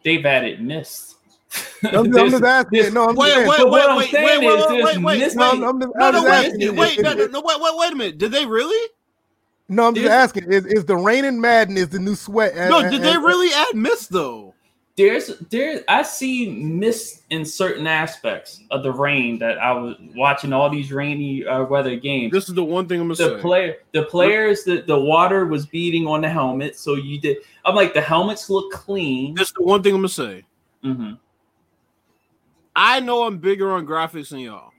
They've 0.03 0.24
added 0.24 0.61
mist. 0.62 1.16
I'm, 1.84 1.97
I'm 2.16 2.30
just 2.30 2.42
asking. 2.44 2.78
there's- 2.80 2.92
No, 2.94 3.09
I'm 3.09 3.16
Wait, 3.16 3.28
just 3.28 3.38
wait, 3.40 3.49
asking. 3.55 3.70
What 3.70 3.80
wait, 3.80 3.90
I'm 3.90 3.97
wait, 3.99 4.11
saying 4.11 4.26
wait, 4.26 4.34
is 4.34 4.40
wait, 4.40 4.68
there's 4.68 4.99
wait, 4.99 5.05
wait, 5.20 5.36
No, 5.36 5.51
I'm, 5.51 5.62
I'm 5.64 5.80
just, 5.80 5.92
No, 5.97 6.11
no, 6.11 6.12
just 6.12 6.24
wait, 6.24 6.32
asking. 6.32 6.76
wait, 6.76 7.01
no, 7.01 7.12
no, 7.14 7.26
no, 7.26 7.40
wait, 7.44 7.61
wait, 7.61 7.72
wait 7.76 7.92
a 7.92 7.97
minute. 7.97 8.18
Did 8.18 8.32
they 8.32 8.47
really? 8.47 8.90
no, 9.68 9.88
I'm 9.88 9.94
just 9.94 10.07
there's- 10.07 10.22
asking. 10.24 10.53
Is, 10.53 10.64
is 10.66 10.84
the 10.84 10.97
rain 10.97 11.24
in 11.24 11.40
Madden 11.40 11.76
is 11.76 11.88
the 11.88 11.99
new 11.99 12.14
sweat? 12.14 12.55
No, 12.57 12.78
And- 12.80 12.90
did 12.90 13.03
they 13.03 13.12
and- 13.14 13.24
really 13.24 13.53
add 13.55 13.74
mist 13.74 14.11
though? 14.11 14.55
There's 14.97 15.38
there 15.51 15.84
I 15.88 16.03
see 16.03 16.51
mist 16.51 17.24
in 17.28 17.44
certain 17.44 17.86
aspects 17.86 18.62
of 18.70 18.82
the 18.82 18.92
rain 18.92 19.38
that 19.40 19.59
I 19.59 19.72
was 19.72 19.97
watching 20.14 20.55
all 20.55 20.70
these 20.70 20.90
rainy 20.90 21.47
uh, 21.47 21.64
weather 21.64 21.97
games. 21.97 22.32
This 22.32 22.49
is 22.49 22.55
the 22.55 22.64
one 22.64 22.88
thing 22.88 23.01
I'm 23.01 23.09
gonna 23.09 23.16
say. 23.16 23.28
the 23.28 23.36
say. 23.36 23.42
player 23.42 23.76
the 23.92 24.05
players 24.05 24.64
that 24.64 24.86
the 24.86 24.99
water 24.99 25.44
was 25.44 25.66
beating 25.66 26.07
on 26.07 26.22
the 26.22 26.30
helmet, 26.30 26.78
so 26.78 26.94
you 26.94 27.20
did. 27.20 27.38
I'm 27.64 27.74
like 27.74 27.92
the 27.92 28.01
helmets 28.01 28.49
look 28.49 28.72
clean. 28.72 29.34
This 29.34 29.49
is 29.49 29.55
the 29.55 29.62
one 29.62 29.82
thing 29.82 29.94
I'm 29.94 29.99
gonna 29.99 30.09
say. 30.09 30.44
Mhm. 30.82 31.18
I 32.74 33.01
know 33.01 33.24
I'm 33.24 33.38
bigger 33.38 33.72
on 33.72 33.86
graphics 33.86 34.30
than 34.30 34.40
y'all. 34.40 34.72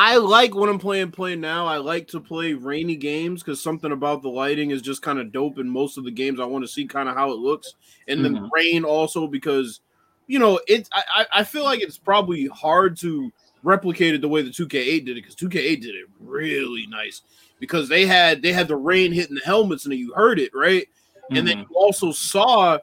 I 0.00 0.14
like 0.18 0.54
when 0.54 0.68
I'm 0.70 0.78
playing 0.78 1.10
play 1.10 1.34
now. 1.34 1.66
I 1.66 1.78
like 1.78 2.06
to 2.08 2.20
play 2.20 2.54
rainy 2.54 2.94
games 2.94 3.42
because 3.42 3.60
something 3.60 3.90
about 3.90 4.22
the 4.22 4.28
lighting 4.28 4.70
is 4.70 4.80
just 4.80 5.02
kind 5.02 5.18
of 5.18 5.32
dope 5.32 5.58
in 5.58 5.68
most 5.68 5.98
of 5.98 6.04
the 6.04 6.12
games. 6.12 6.38
I 6.38 6.44
want 6.44 6.62
to 6.62 6.68
see 6.70 6.86
kind 6.86 7.08
of 7.08 7.16
how 7.16 7.32
it 7.32 7.38
looks, 7.38 7.74
and 8.06 8.24
then 8.24 8.34
Mhm. 8.34 8.50
rain 8.54 8.84
also 8.84 9.26
because 9.26 9.80
you 10.28 10.38
know 10.38 10.60
it. 10.68 10.88
I 10.92 11.26
I 11.32 11.42
feel 11.42 11.64
like 11.64 11.80
it's 11.80 11.98
probably 11.98 12.46
hard 12.46 12.96
to 12.98 13.32
replicate 13.64 14.14
it 14.14 14.20
the 14.20 14.28
way 14.28 14.40
the 14.40 14.52
2K8 14.52 15.04
did 15.04 15.16
it 15.18 15.22
because 15.22 15.34
2K8 15.34 15.82
did 15.82 15.96
it 15.96 16.06
really 16.20 16.86
nice 16.86 17.22
because 17.58 17.88
they 17.88 18.06
had 18.06 18.40
they 18.40 18.52
had 18.52 18.68
the 18.68 18.76
rain 18.76 19.10
hitting 19.10 19.34
the 19.34 19.40
helmets 19.44 19.84
and 19.84 19.92
you 19.94 20.14
heard 20.14 20.38
it 20.38 20.52
right, 20.54 20.86
and 21.34 21.44
then 21.44 21.56
Mhm. 21.56 21.66
you 21.68 21.76
also 21.76 22.12
saw 22.12 22.78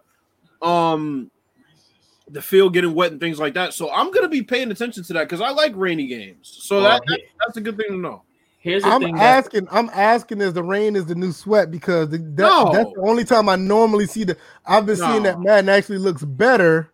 um 0.61 1.31
the 2.27 2.41
field 2.41 2.73
getting 2.73 2.93
wet 2.95 3.11
and 3.11 3.19
things 3.21 3.39
like 3.39 3.53
that. 3.53 3.73
So 3.73 3.91
I'm 3.91 4.11
gonna 4.11 4.27
be 4.29 4.41
paying 4.41 4.71
attention 4.71 5.03
to 5.03 5.13
that 5.13 5.23
because 5.25 5.41
I 5.41 5.49
like 5.51 5.73
rainy 5.75 6.07
games. 6.07 6.57
So 6.63 6.81
Well, 6.81 6.89
that, 6.91 7.01
that 7.07 7.19
that's 7.45 7.57
a 7.57 7.61
good 7.61 7.77
thing 7.77 7.87
to 7.89 7.97
know. 7.97 8.23
here's 8.59 8.81
the 8.83 8.89
I'm 8.89 9.01
thing. 9.01 9.15
That, 9.15 9.45
asking. 9.45 9.67
I'm 9.71 9.89
asking. 9.93 10.41
Is 10.41 10.53
the 10.53 10.63
rain 10.63 10.95
is 10.95 11.05
the 11.05 11.15
new 11.15 11.31
sweat? 11.31 11.69
Because 11.69 12.09
the, 12.09 12.17
that, 12.17 12.35
No. 12.37 12.71
that's 12.73 12.91
the 12.93 13.01
only 13.01 13.25
time 13.25 13.47
I 13.49 13.55
normally 13.55 14.07
see 14.07 14.23
the. 14.23 14.35
I've 14.65 14.85
been 14.87 14.95
seeing 14.97 15.23
that 15.23 15.39
Madden 15.39 15.69
actually 15.69 15.99
looks 15.99 16.23
better 16.23 16.91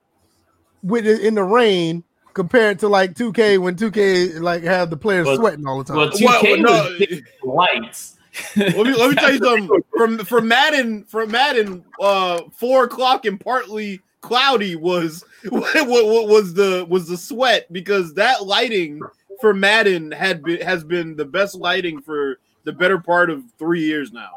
with 0.83 1.05
in 1.07 1.35
the 1.35 1.43
rain 1.43 2.03
compared 2.33 2.79
to 2.79 2.87
like 2.87 3.13
2K 3.13 3.57
when 3.57 3.75
2K 3.75 4.39
like 4.41 4.63
have 4.63 4.89
the 4.89 4.97
players 4.97 5.27
Well- 5.27 5.37
sweating 5.37 5.65
all 5.65 5.77
the 5.77 5.83
time. 5.85 5.97
well, 5.97 6.11
Well, 6.21 6.41
2K 6.43 6.61
no, 6.61 6.71
was 6.71 6.97
big 6.99 7.25
lights. 7.43 8.17
let 8.57 8.75
me 8.75 8.93
let 8.93 9.09
me 9.09 9.15
tell 9.15 9.31
you 9.33 9.37
something. 9.43 9.81
From 9.95 10.17
from 10.19 10.47
Madden 10.47 11.03
from 11.05 11.31
Madden, 11.31 11.83
uh, 12.01 12.41
four 12.53 12.83
o'clock 12.85 13.25
and 13.25 13.39
partly 13.39 13.99
cloudy 14.21 14.75
was 14.75 15.25
what, 15.49 16.27
was 16.27 16.53
the 16.53 16.85
was 16.89 17.07
the 17.07 17.17
sweat 17.17 17.71
because 17.71 18.13
that 18.13 18.45
lighting 18.45 19.01
for 19.39 19.53
Madden 19.53 20.11
had 20.11 20.43
been 20.43 20.61
has 20.61 20.83
been 20.83 21.15
the 21.15 21.25
best 21.25 21.55
lighting 21.55 22.01
for 22.01 22.39
the 22.63 22.71
better 22.71 22.99
part 22.99 23.29
of 23.29 23.43
three 23.57 23.83
years 23.83 24.11
now. 24.11 24.29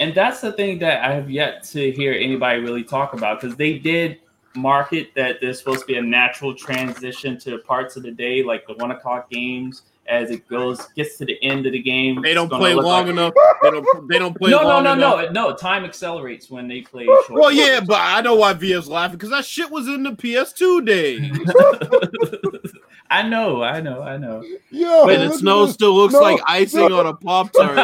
and 0.00 0.14
that's 0.14 0.40
the 0.40 0.52
thing 0.52 0.78
that 0.78 1.04
I 1.04 1.12
have 1.12 1.30
yet 1.30 1.64
to 1.64 1.90
hear 1.90 2.12
anybody 2.12 2.60
really 2.60 2.84
talk 2.84 3.12
about 3.14 3.40
because 3.40 3.56
they 3.56 3.78
did 3.78 4.18
market 4.54 5.10
that 5.14 5.40
there's 5.40 5.58
supposed 5.58 5.80
to 5.80 5.86
be 5.86 5.96
a 5.96 6.02
natural 6.02 6.54
transition 6.54 7.38
to 7.40 7.58
parts 7.58 7.96
of 7.96 8.02
the 8.02 8.10
day, 8.10 8.42
like 8.42 8.66
the 8.66 8.74
one 8.74 8.90
o'clock 8.90 9.30
games, 9.30 9.82
as 10.12 10.30
it 10.30 10.46
goes 10.46 10.78
gets 10.94 11.16
to 11.16 11.24
the 11.24 11.42
end 11.42 11.64
of 11.66 11.72
the 11.72 11.80
game. 11.82 12.20
They 12.22 12.34
don't 12.34 12.50
play 12.50 12.74
long 12.74 12.84
like- 12.84 13.06
enough. 13.08 13.32
They 13.62 13.70
don't 13.70 14.08
they 14.08 14.18
don't 14.18 14.36
play 14.36 14.50
No, 14.50 14.62
no, 14.62 14.68
long 14.68 14.84
no, 14.84 14.92
enough. 14.92 15.32
no, 15.32 15.48
no. 15.50 15.56
Time 15.56 15.84
accelerates 15.84 16.50
when 16.50 16.66
they 16.68 16.80
play 16.82 17.04
short. 17.06 17.30
Well, 17.30 17.52
yeah, 17.52 17.80
but 17.80 17.98
I 18.00 18.20
know 18.20 18.34
why 18.34 18.52
VS 18.54 18.88
laughing 18.88 19.16
because 19.16 19.30
that 19.30 19.44
shit 19.44 19.70
was 19.70 19.86
in 19.88 20.02
the 20.02 20.10
PS2 20.10 20.84
days. 20.84 21.30
I 23.10 23.22
know, 23.28 23.62
I 23.62 23.80
know, 23.80 24.02
I 24.02 24.16
know. 24.16 24.42
Yeah, 24.70 25.02
and 25.08 25.22
the 25.22 25.26
look 25.28 25.38
snow 25.38 25.66
this. 25.66 25.74
still 25.74 25.94
looks 25.94 26.12
No, 26.14 26.20
like 26.20 26.40
icing 26.46 26.88
no. 26.88 26.98
on 27.00 27.06
a 27.06 27.14
pop 27.14 27.52
tart. 27.52 27.76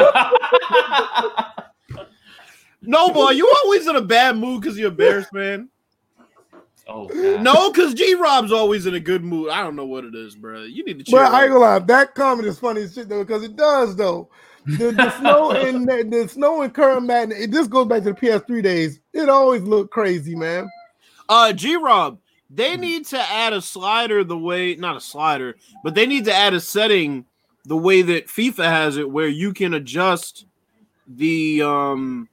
no, 2.81 3.09
boy, 3.11 3.31
you 3.31 3.49
always 3.63 3.87
in 3.87 3.95
a 3.95 4.01
bad 4.01 4.37
mood 4.37 4.61
because 4.61 4.77
you're 4.77 4.89
a 4.89 4.91
Bears 4.91 5.25
fan. 5.33 5.69
Oh, 6.89 7.07
God. 7.07 7.41
No, 7.41 7.71
because 7.71 7.93
G 7.93 8.15
Rob's 8.15 8.51
always 8.51 8.85
in 8.85 8.95
a 8.95 8.99
good 8.99 9.23
mood. 9.23 9.49
I 9.49 9.63
don't 9.63 9.75
know 9.75 9.85
what 9.85 10.05
it 10.05 10.15
is, 10.15 10.35
bro. 10.35 10.63
You 10.63 10.83
need 10.83 10.99
to 10.99 11.03
cheer. 11.05 11.19
But 11.19 11.33
I 11.33 11.43
ain't 11.43 11.53
gonna 11.53 11.63
lie, 11.63 11.79
that 11.79 12.15
comment 12.15 12.47
is 12.47 12.59
funny 12.59 12.81
as 12.81 12.93
shit 12.93 13.09
though, 13.09 13.23
because 13.23 13.43
it 13.43 13.55
does 13.55 13.95
though. 13.95 14.29
The, 14.65 14.91
the 14.91 15.09
snow 15.19 15.51
in 15.51 15.85
the, 15.85 16.03
the 16.03 16.27
snow 16.27 16.61
in 16.61 16.71
current 16.71 17.05
Madden, 17.05 17.31
it 17.31 17.51
just 17.51 17.69
goes 17.69 17.87
back 17.87 18.03
to 18.03 18.13
the 18.13 18.19
PS3 18.19 18.61
days. 18.61 18.99
It 19.13 19.29
always 19.29 19.61
looked 19.61 19.91
crazy, 19.91 20.35
man. 20.35 20.69
Uh, 21.27 21.53
G 21.53 21.75
Rob, 21.75 22.19
they 22.49 22.75
need 22.75 23.05
to 23.07 23.19
add 23.19 23.53
a 23.53 23.61
slider 23.61 24.23
the 24.23 24.37
way, 24.37 24.75
not 24.75 24.97
a 24.97 25.01
slider, 25.01 25.55
but 25.83 25.95
they 25.95 26.07
need 26.07 26.25
to 26.25 26.33
add 26.33 26.53
a 26.53 26.59
setting 26.59 27.25
the 27.65 27.77
way 27.77 28.01
that 28.01 28.27
FIFA 28.27 28.65
has 28.65 28.97
it, 28.97 29.09
where 29.09 29.27
you 29.27 29.53
can 29.53 29.73
adjust 29.73 30.45
the 31.07 31.61
um 31.61 32.29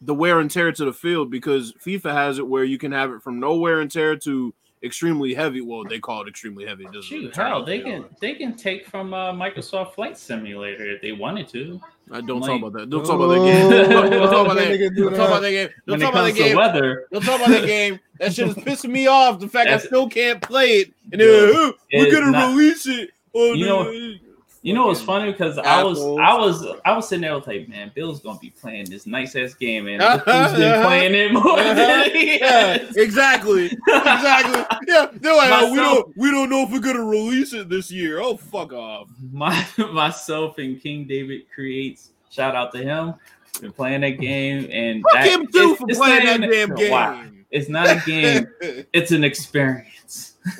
the 0.00 0.14
wear 0.14 0.40
and 0.40 0.50
tear 0.50 0.72
to 0.72 0.84
the 0.84 0.92
field 0.92 1.30
because 1.30 1.72
FIFA 1.74 2.12
has 2.12 2.38
it 2.38 2.46
where 2.46 2.64
you 2.64 2.78
can 2.78 2.92
have 2.92 3.10
it 3.12 3.22
from 3.22 3.38
no 3.40 3.56
wear 3.56 3.80
and 3.80 3.90
tear 3.90 4.16
to 4.16 4.52
extremely 4.82 5.34
heavy. 5.34 5.60
Well, 5.60 5.84
they 5.84 5.98
call 5.98 6.22
it 6.22 6.28
extremely 6.28 6.64
heavy. 6.64 6.84
It 6.84 7.02
Shoot, 7.04 7.16
really 7.16 7.30
turn 7.32 7.46
hell, 7.48 7.64
they 7.64 7.78
to 7.78 7.84
be, 7.84 7.90
can 7.90 8.04
they 8.20 8.34
can 8.34 8.54
take 8.54 8.86
from 8.86 9.12
uh, 9.14 9.32
Microsoft 9.32 9.94
Flight 9.94 10.16
Simulator 10.16 10.84
if 10.94 11.02
they 11.02 11.12
wanted 11.12 11.48
to. 11.48 11.80
I 12.10 12.20
don't 12.22 12.40
like- 12.40 12.50
talk 12.50 12.60
about 12.60 12.72
that. 12.80 12.88
Don't 12.90 13.04
talk 13.04 13.16
about 13.16 13.28
that 13.28 13.44
game. 13.44 13.70
Don't, 13.70 14.10
don't 14.10 14.30
talk 14.30 14.46
about 14.46 14.56
that. 14.56 14.68
Nigga 14.68 14.94
do 14.96 15.04
Don't 15.10 15.14
talk 15.18 15.28
about 15.28 15.42
that. 15.42 15.50
that 15.50 15.50
game. 15.50 15.68
Don't 15.86 16.00
talk 16.00 16.10
about 16.12 16.24
that 16.24 16.34
game. 16.36 16.56
weather, 16.56 17.06
Don't 17.12 17.22
talk 17.24 17.40
about 17.40 17.48
that 17.50 17.66
game. 17.66 18.00
That 18.18 18.32
shit 18.34 18.48
is 18.48 18.54
pissing 18.64 18.90
me 18.90 19.06
off. 19.08 19.40
The 19.40 19.48
fact 19.48 19.68
I 19.68 19.78
still 19.78 20.08
can't 20.08 20.40
play 20.40 20.68
it, 20.78 20.92
and 21.12 21.20
Yo, 21.20 21.26
then 21.52 21.54
uh, 21.68 21.72
we're 21.92 22.12
gonna 22.12 22.30
not- 22.30 22.56
release 22.56 22.86
it. 22.86 23.10
Oh, 23.34 23.52
You 23.52 23.66
know- 23.66 23.90
the- 23.90 24.20
you 24.68 24.74
know 24.74 24.88
what's 24.88 25.00
funny 25.00 25.32
because 25.32 25.56
I 25.56 25.82
was 25.82 25.98
I 25.98 26.36
was 26.36 26.66
I 26.84 26.94
was 26.94 27.08
sitting 27.08 27.22
there 27.22 27.34
was 27.34 27.46
like, 27.46 27.70
man, 27.70 27.90
Bill's 27.94 28.20
gonna 28.20 28.38
be 28.38 28.50
playing 28.50 28.90
this 28.90 29.06
nice 29.06 29.34
ass 29.34 29.54
game, 29.54 29.88
and 29.88 30.02
who's 30.02 30.52
been 30.52 30.84
playing 30.84 31.14
it 31.14 31.32
more 31.32 31.56
than 31.56 31.78
uh-huh. 31.78 32.10
he 32.10 32.38
yeah, 32.38 32.76
has. 32.76 32.96
exactly, 32.96 33.64
exactly. 33.64 34.78
Yeah, 34.86 35.06
they're 35.14 35.34
like, 35.34 35.50
oh, 35.50 35.70
we 35.72 35.76
don't, 35.78 36.16
we 36.18 36.30
don't 36.30 36.50
know 36.50 36.64
if 36.64 36.70
we're 36.70 36.80
gonna 36.80 37.02
release 37.02 37.54
it 37.54 37.70
this 37.70 37.90
year. 37.90 38.20
Oh, 38.20 38.36
fuck 38.36 38.74
off. 38.74 39.08
My 39.32 39.66
myself 39.90 40.58
and 40.58 40.78
King 40.78 41.06
David 41.06 41.46
creates. 41.50 42.10
Shout 42.28 42.54
out 42.54 42.70
to 42.72 42.78
him. 42.82 43.14
Been 43.62 43.72
playing 43.72 44.02
that 44.02 44.20
game 44.20 44.68
and 44.70 45.02
Fuck 45.02 45.12
that, 45.14 45.28
him 45.28 45.46
too 45.46 45.76
for 45.76 45.86
playing 45.86 46.26
that 46.26 46.50
damn 46.50 46.74
game. 46.74 46.90
Wow. 46.90 47.24
It's 47.50 47.70
not 47.70 47.86
a 47.88 48.02
game. 48.04 48.46
it's 48.92 49.12
an 49.12 49.24
experience. 49.24 49.88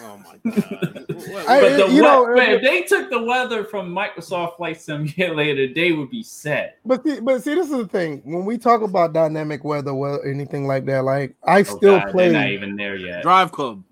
Oh 0.01 0.19
my 0.19 0.51
god. 0.51 1.05
What- 1.29 1.49
I- 1.49 1.61
But 1.61 1.77
the 1.77 1.93
you 1.93 2.03
know, 2.03 2.25
we- 2.33 2.41
uh, 2.41 2.45
if 2.53 2.63
they 2.63 2.83
took 2.83 3.11
the 3.11 3.23
weather 3.23 3.65
from 3.65 3.91
Microsoft 3.95 4.57
Flight 4.57 4.81
Simulator, 4.81 5.73
they 5.73 5.93
would 5.93 6.11
be 6.11 6.23
set. 6.23 6.79
But 6.85 7.03
see, 7.05 7.21
but 7.21 7.43
see, 7.43 7.55
this 7.55 7.71
is 7.71 7.77
the 7.77 7.89
thing. 7.89 8.23
When 8.25 8.45
we 8.45 8.57
talk 8.59 8.83
about 8.83 9.13
dynamic 9.13 9.65
weather, 9.65 9.95
well, 9.95 10.21
anything 10.25 10.67
like 10.67 10.85
that, 10.87 11.05
like 11.05 11.35
I 11.45 11.63
still 11.63 11.95
oh 11.97 11.99
God, 12.01 12.11
play. 12.13 12.31
Not 12.33 12.49
even 12.51 12.77
there 12.77 12.97
yet. 12.97 13.23
Drive 13.23 13.53
Club. 13.53 13.83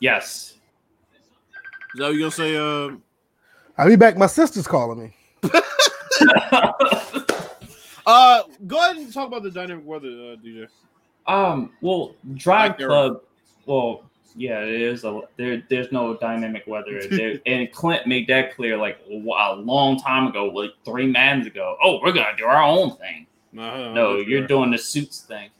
Yes. 0.00 0.54
Is 1.94 1.98
that 1.98 2.04
what 2.06 2.14
you 2.14 2.20
gonna 2.20 2.30
say? 2.30 2.56
Uh, 2.56 2.96
I'll 3.78 3.88
be 3.88 3.96
back. 3.96 4.16
My 4.16 4.26
sister's 4.26 4.66
calling 4.66 4.98
me. 5.00 5.14
uh, 8.06 8.42
go 8.66 8.76
ahead 8.78 8.96
and 8.96 9.12
talk 9.12 9.26
about 9.28 9.42
the 9.42 9.50
dynamic 9.50 9.86
weather, 9.86 10.08
uh, 10.08 10.36
DJ. 10.36 10.66
um. 11.26 11.72
Well, 11.80 12.14
Drive 12.34 12.76
Club. 12.76 13.22
Well, 13.66 14.09
yeah, 14.36 14.60
there's 14.64 15.04
a 15.04 15.20
there. 15.36 15.62
There's 15.68 15.90
no 15.92 16.16
dynamic 16.16 16.64
weather, 16.66 17.00
there, 17.10 17.38
and 17.46 17.70
Clint 17.72 18.06
made 18.06 18.26
that 18.28 18.54
clear 18.54 18.76
like 18.76 18.98
a 19.10 19.54
long 19.56 19.98
time 20.00 20.26
ago, 20.28 20.46
like 20.46 20.70
three 20.84 21.06
months 21.06 21.46
ago. 21.46 21.76
Oh, 21.82 22.00
we're 22.02 22.12
gonna 22.12 22.36
do 22.36 22.44
our 22.44 22.62
own 22.62 22.96
thing. 22.96 23.26
Uh, 23.58 23.92
No, 23.92 24.16
you're 24.18 24.46
doing 24.46 24.70
the 24.70 24.78
suits 24.78 25.20
thing. 25.20 25.50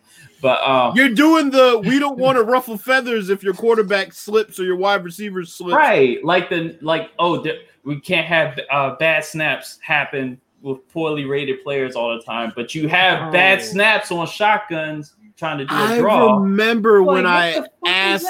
But 0.42 0.62
um, 0.62 0.96
You're 0.96 1.10
doing 1.10 1.50
the 1.50 1.82
we 1.84 1.98
don't 1.98 2.18
want 2.18 2.38
to 2.38 2.44
ruffle 2.44 2.78
feathers 2.78 3.28
if 3.28 3.42
your 3.42 3.52
quarterback 3.52 4.12
slips 4.14 4.58
or 4.58 4.64
your 4.64 4.76
wide 4.76 5.04
receiver 5.04 5.44
slips. 5.44 5.74
right, 5.76 6.24
like 6.24 6.48
the 6.48 6.78
like 6.80 7.10
oh, 7.18 7.42
the, 7.42 7.58
we 7.84 8.00
can't 8.00 8.26
have 8.26 8.58
uh, 8.70 8.94
bad 8.96 9.24
snaps 9.24 9.78
happen 9.82 10.40
with 10.62 10.86
poorly 10.92 11.24
rated 11.26 11.62
players 11.62 11.94
all 11.96 12.14
the 12.16 12.22
time, 12.22 12.52
but 12.56 12.74
you 12.74 12.88
have 12.88 13.30
bad 13.32 13.58
Oh. 13.58 13.62
snaps 13.62 14.10
on 14.12 14.26
shotguns 14.26 15.14
trying 15.40 15.58
to 15.58 15.64
do 15.64 15.74
a 15.74 15.76
I 15.76 15.98
draw. 15.98 16.36
remember 16.36 17.02
Like, 17.02 17.14
when 17.14 17.26
I 17.26 17.52
the 17.52 17.62
fuck 17.62 17.70
is 17.84 18.24
asked? 18.26 18.28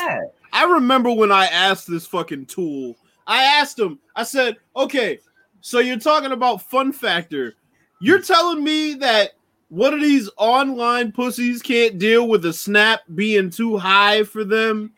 I 0.53 0.65
remember 0.65 1.13
when 1.13 1.31
I 1.31 1.47
asked 1.47 1.91
this 1.91 2.07
fucking 2.07 2.47
tool. 2.47 2.97
I 3.27 3.43
asked 3.43 3.79
him. 3.79 3.99
I 4.17 4.23
said, 4.23 4.57
"Okay, 4.77 5.19
so 5.61 5.81
you're 5.81 5.99
talking 5.99 6.33
about 6.33 6.63
fun 6.63 6.93
factor. 6.93 7.55
You're 8.01 8.23
telling 8.23 8.65
me 8.65 8.95
that 8.95 9.33
one 9.69 9.93
of 9.93 10.01
these 10.01 10.31
online 10.37 11.13
pussies 11.13 11.61
can't 11.63 11.99
deal 11.99 12.29
with 12.29 12.45
a 12.47 12.53
snap 12.53 13.01
being 13.15 13.51
too 13.51 13.77
high 13.77 14.25
for 14.25 14.45
them? 14.45 14.93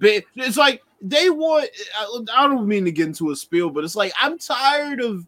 It's 0.00 0.56
like 0.56 0.82
they 1.00 1.30
want. 1.30 1.68
I 1.98 2.24
I 2.34 2.48
don't 2.48 2.66
mean 2.66 2.84
to 2.86 2.92
get 2.92 3.08
into 3.08 3.30
a 3.30 3.36
spiel, 3.36 3.70
but 3.70 3.84
it's 3.84 3.96
like 3.96 4.12
I'm 4.20 4.38
tired 4.38 5.00
of 5.00 5.26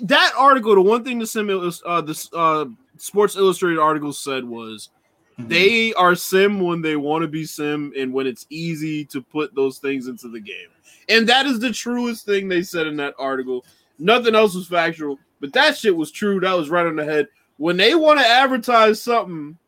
that 0.00 0.32
article. 0.36 0.74
The 0.74 0.82
one 0.82 1.04
thing 1.04 1.18
the 1.18 1.26
sim, 1.26 1.50
uh, 1.50 2.00
the 2.00 2.28
uh, 2.34 2.66
Sports 2.98 3.36
Illustrated 3.36 3.78
article 3.80 4.12
said 4.12 4.44
was 4.44 4.90
Mhm. 5.38 5.48
they 5.48 5.94
are 5.94 6.14
sim 6.14 6.60
when 6.60 6.80
they 6.80 6.96
want 6.96 7.22
to 7.22 7.28
be 7.28 7.44
sim 7.44 7.92
and 7.96 8.12
when 8.12 8.26
it's 8.26 8.46
easy 8.50 9.04
to 9.06 9.20
put 9.20 9.54
those 9.54 9.78
things 9.78 10.06
into 10.06 10.28
the 10.28 10.40
game. 10.40 10.68
And 11.08 11.28
that 11.28 11.46
is 11.46 11.58
the 11.58 11.72
truest 11.72 12.24
thing 12.24 12.48
they 12.48 12.62
said 12.62 12.86
in 12.86 12.96
that 12.96 13.14
article. 13.18 13.64
Nothing 13.98 14.34
else 14.34 14.54
was 14.54 14.68
factual, 14.68 15.18
but 15.40 15.52
that 15.52 15.76
shit 15.76 15.96
was 15.96 16.10
true. 16.10 16.40
That 16.40 16.56
was 16.56 16.70
right 16.70 16.86
on 16.86 16.96
the 16.96 17.04
head. 17.04 17.28
When 17.56 17.76
they 17.76 17.94
want 17.94 18.20
to 18.20 18.26
advertise 18.26 19.02
something 19.02 19.58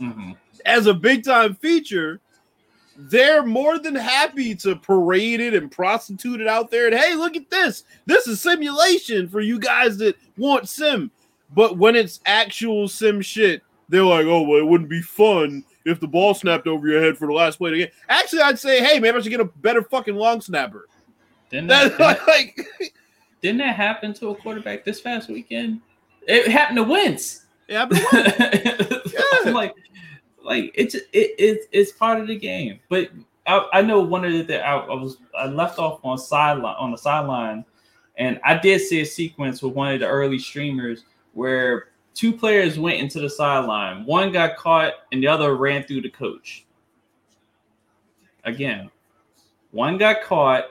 Mhm. 0.00 0.36
as 0.66 0.86
a 0.86 0.94
big 0.94 1.24
time 1.24 1.54
feature, 1.54 2.20
they're 2.96 3.42
more 3.44 3.78
than 3.78 3.94
happy 3.94 4.54
to 4.56 4.76
parade 4.76 5.40
it 5.40 5.54
and 5.54 5.70
prostitute 5.70 6.40
it 6.40 6.46
out 6.46 6.70
there. 6.70 6.86
And 6.86 6.94
hey, 6.94 7.14
look 7.14 7.36
at 7.36 7.48
this. 7.50 7.84
This 8.06 8.28
is 8.28 8.40
simulation 8.40 9.28
for 9.28 9.40
you 9.40 9.58
guys 9.58 9.96
that 9.98 10.16
want 10.36 10.68
sim. 10.68 11.10
But 11.54 11.78
when 11.78 11.96
it's 11.96 12.20
actual 12.26 12.88
sim 12.88 13.20
shit, 13.22 13.62
they're 13.92 14.02
like, 14.02 14.24
oh, 14.24 14.40
well, 14.40 14.58
it 14.58 14.66
wouldn't 14.66 14.88
be 14.88 15.02
fun 15.02 15.62
if 15.84 16.00
the 16.00 16.08
ball 16.08 16.32
snapped 16.32 16.66
over 16.66 16.88
your 16.88 17.02
head 17.02 17.18
for 17.18 17.26
the 17.26 17.34
last 17.34 17.58
play 17.58 17.68
of 17.70 17.76
the 17.76 17.84
game. 17.84 17.92
Actually, 18.08 18.40
I'd 18.40 18.58
say, 18.58 18.82
hey, 18.82 18.98
maybe 18.98 19.18
I 19.18 19.20
should 19.20 19.28
get 19.28 19.40
a 19.40 19.44
better 19.44 19.82
fucking 19.82 20.16
long 20.16 20.40
snapper. 20.40 20.88
Didn't 21.50 21.66
that, 21.66 22.00
like, 22.26 22.58
didn't 23.42 23.58
that 23.58 23.76
happen 23.76 24.14
to 24.14 24.30
a 24.30 24.34
quarterback 24.34 24.86
this 24.86 25.02
past 25.02 25.28
weekend? 25.28 25.82
It 26.26 26.48
happened 26.48 26.78
to 26.78 26.84
Wentz. 26.84 27.44
yeah, 27.68 27.84
but 27.84 28.00
I'm 29.44 29.52
like, 29.52 29.74
like 30.42 30.72
it's 30.74 30.94
it, 30.94 31.06
it 31.12 31.68
it's 31.70 31.92
part 31.92 32.20
of 32.20 32.26
the 32.26 32.38
game. 32.38 32.80
But 32.88 33.10
I, 33.46 33.68
I 33.72 33.82
know 33.82 34.00
one 34.00 34.24
of 34.24 34.32
the 34.32 34.44
things 34.44 34.62
I, 34.62 34.76
I 34.76 34.94
was 34.94 35.18
I 35.36 35.46
left 35.46 35.78
off 35.78 36.00
on 36.02 36.18
sideline 36.18 36.76
on 36.78 36.90
the 36.90 36.98
sideline, 36.98 37.64
and 38.16 38.40
I 38.44 38.58
did 38.58 38.80
see 38.80 39.00
a 39.00 39.06
sequence 39.06 39.62
with 39.62 39.74
one 39.74 39.92
of 39.92 40.00
the 40.00 40.06
early 40.06 40.38
streamers 40.38 41.04
where 41.32 41.91
two 42.14 42.32
players 42.32 42.78
went 42.78 43.00
into 43.00 43.20
the 43.20 43.30
sideline. 43.30 44.04
One 44.04 44.32
got 44.32 44.56
caught, 44.56 44.94
and 45.12 45.22
the 45.22 45.28
other 45.28 45.56
ran 45.56 45.84
through 45.84 46.02
the 46.02 46.10
coach. 46.10 46.64
Again, 48.44 48.90
one 49.70 49.98
got 49.98 50.22
caught 50.22 50.66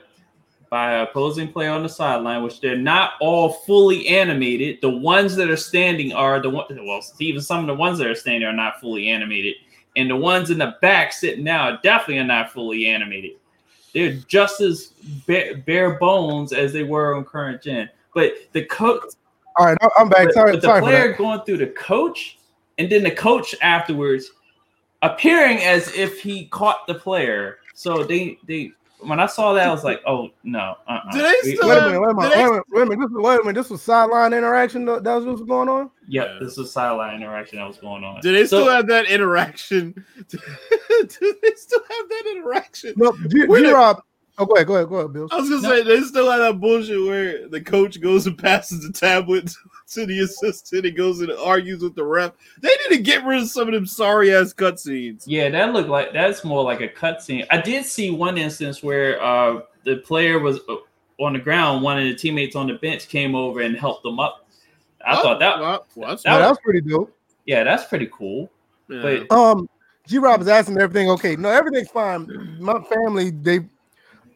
by 0.72 0.94
an 0.94 1.00
opposing 1.02 1.52
player 1.52 1.70
on 1.70 1.82
the 1.82 1.88
sideline, 1.88 2.42
which 2.42 2.60
they're 2.60 2.76
not 2.76 3.12
all 3.20 3.50
fully 3.50 4.08
animated. 4.08 4.78
The 4.80 4.88
ones 4.88 5.36
that 5.36 5.50
are 5.50 5.56
standing 5.56 6.14
are 6.14 6.40
the 6.40 6.48
ones, 6.48 6.70
well, 6.70 7.02
even 7.18 7.42
some 7.42 7.60
of 7.60 7.66
the 7.66 7.74
ones 7.74 7.98
that 7.98 8.06
are 8.06 8.14
standing 8.14 8.48
are 8.48 8.54
not 8.54 8.80
fully 8.80 9.08
animated. 9.08 9.56
And 9.96 10.08
the 10.08 10.16
ones 10.16 10.50
in 10.50 10.56
the 10.56 10.76
back 10.80 11.12
sitting 11.12 11.44
now 11.44 11.76
definitely 11.82 12.20
are 12.20 12.24
not 12.24 12.52
fully 12.52 12.86
animated. 12.86 13.32
They're 13.92 14.14
just 14.26 14.62
as 14.62 14.94
bare, 15.26 15.58
bare 15.58 15.98
bones 15.98 16.54
as 16.54 16.72
they 16.72 16.84
were 16.84 17.16
on 17.16 17.26
current 17.26 17.60
gen. 17.60 17.90
But 18.14 18.32
the 18.52 18.64
coach, 18.64 19.04
All 19.56 19.66
right, 19.66 19.76
I- 19.82 19.88
I'm 19.98 20.08
back. 20.08 20.26
but, 20.26 20.34
sorry, 20.34 20.52
but 20.52 20.60
the 20.62 20.66
sorry 20.68 20.80
for 20.80 20.86
player 20.86 21.08
that. 21.08 21.18
going 21.18 21.40
through 21.42 21.58
the 21.58 21.66
coach, 21.68 22.38
and 22.78 22.90
then 22.90 23.02
the 23.02 23.10
coach 23.10 23.54
afterwards 23.62 24.30
appearing 25.02 25.58
as 25.58 25.92
if 25.94 26.20
he 26.20 26.46
caught 26.46 26.86
the 26.86 26.94
player. 26.94 27.58
So 27.74 28.04
they 28.04 28.38
they 28.46 28.72
when 29.00 29.18
I 29.18 29.26
saw 29.26 29.52
that, 29.54 29.66
I 29.68 29.72
was 29.72 29.82
like, 29.82 30.00
oh 30.06 30.30
no, 30.44 30.76
uh-uh. 30.86 31.10
Do 31.10 31.18
they 31.22 31.54
still- 31.56 31.68
Wait 31.68 31.76
a 31.78 31.86
minute, 31.86 32.00
wait 32.00 32.10
a 32.10 32.14
minute, 32.14 32.32
wait 32.36 32.42
a 32.44 32.46
minute, 32.50 32.64
wait 32.70 32.82
a 32.82 32.86
minute. 32.86 33.00
This 33.00 33.10
was, 33.10 33.24
wait 33.24 33.34
a 33.34 33.38
minute. 33.42 33.54
This 33.54 33.70
was 33.70 33.82
sideline 33.82 34.32
interaction. 34.32 34.84
That 34.84 35.02
that 35.04 35.14
was 35.16 35.24
what's 35.26 35.42
going 35.42 35.68
on. 35.68 35.90
Yep, 36.06 36.26
Yeah. 36.28 36.38
this 36.40 36.56
was 36.56 36.70
sideline 36.72 37.16
interaction 37.16 37.58
that 37.58 37.66
was 37.66 37.78
going 37.78 38.04
on. 38.04 38.20
do 38.20 38.30
they 38.32 38.46
still 38.46 38.64
So- 38.66 38.70
have 38.70 38.86
that 38.86 39.06
interaction? 39.06 39.92
do 40.28 40.38
they 41.42 41.54
still 41.56 41.80
have 41.80 42.08
that 42.08 42.24
interaction? 42.36 42.94
No, 42.96 43.12
G, 43.28 43.44
Wait 43.46 43.66
a- 43.66 43.74
Rob. 43.74 44.02
Oh, 44.38 44.46
go 44.46 44.54
ahead, 44.54 44.66
go 44.66 44.74
ahead, 44.76 44.88
go 44.88 44.96
ahead, 44.96 45.12
Bill. 45.12 45.28
I 45.30 45.36
was 45.36 45.50
gonna 45.50 45.62
No. 45.62 45.68
say 45.68 45.82
they 45.82 46.00
still 46.02 46.30
have 46.30 46.40
that 46.40 46.60
bullshit 46.60 47.02
where 47.04 47.48
the 47.48 47.60
coach 47.60 48.00
goes 48.00 48.26
and 48.26 48.36
passes 48.38 48.82
the 48.86 48.92
tablet 48.92 49.52
to 49.92 50.06
the 50.06 50.20
assistant 50.20 50.86
and 50.86 50.96
goes 50.96 51.20
and 51.20 51.30
argues 51.32 51.82
with 51.82 51.94
the 51.94 52.04
ref. 52.04 52.32
They 52.60 52.68
need 52.68 52.96
to 52.96 53.02
get 53.02 53.24
rid 53.26 53.42
of 53.42 53.48
some 53.48 53.68
of 53.68 53.74
them 53.74 53.84
sorry 53.86 54.34
ass 54.34 54.54
cutscenes. 54.54 55.24
Yeah, 55.26 55.50
that 55.50 55.72
looked 55.74 55.90
like 55.90 56.12
that's 56.14 56.44
more 56.44 56.64
like 56.64 56.80
a 56.80 56.88
cutscene. 56.88 57.46
I 57.50 57.60
did 57.60 57.84
see 57.84 58.10
one 58.10 58.38
instance 58.38 58.82
where 58.82 59.22
uh, 59.22 59.60
the 59.84 59.96
player 59.96 60.38
was 60.38 60.60
uh, 60.68 60.76
on 61.22 61.34
the 61.34 61.38
ground. 61.38 61.82
One 61.82 61.98
of 61.98 62.04
the 62.04 62.14
teammates 62.14 62.56
on 62.56 62.68
the 62.68 62.74
bench 62.74 63.08
came 63.08 63.34
over 63.34 63.60
and 63.60 63.76
helped 63.76 64.02
them 64.02 64.18
up. 64.18 64.48
I 65.04 65.20
thought 65.20 65.40
that, 65.40 65.58
well, 65.60 65.84
well, 65.94 66.08
that's 66.10 66.24
Yeah, 66.24 66.34
that 66.34 66.38
that 66.38 66.48
was- 66.48 66.56
was 66.56 66.62
pretty 66.64 66.80
dope. 66.80 67.14
yeah, 67.44 67.64
that's 67.64 67.84
pretty 67.84 68.08
cool. 68.12 68.48
yeah. 68.88 69.02
But 69.28 69.30
Um, 69.36 69.68
G 70.06 70.18
Rob 70.18 70.40
is 70.40 70.48
asking 70.48 70.78
everything 70.78 71.10
okay. 71.10 71.36
No, 71.36 71.48
everything's 71.50 71.90
fine. 71.90 72.56
My 72.60 72.80
family, 72.84 73.30
they 73.30 73.60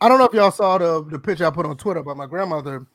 I 0.01 0.09
don't 0.09 0.18
know 0.18 0.24
if 0.27 0.35
y'all 0.35 0.51
saw 0.51 0.78
the 0.78 1.05
the 1.05 1.18
picture 1.18 1.47
I 1.47 1.51
put 1.51 1.66
on 1.66 1.77
Twitter 1.77 2.01
about 2.01 2.16
my 2.16 2.27
grandmother. 2.27 2.86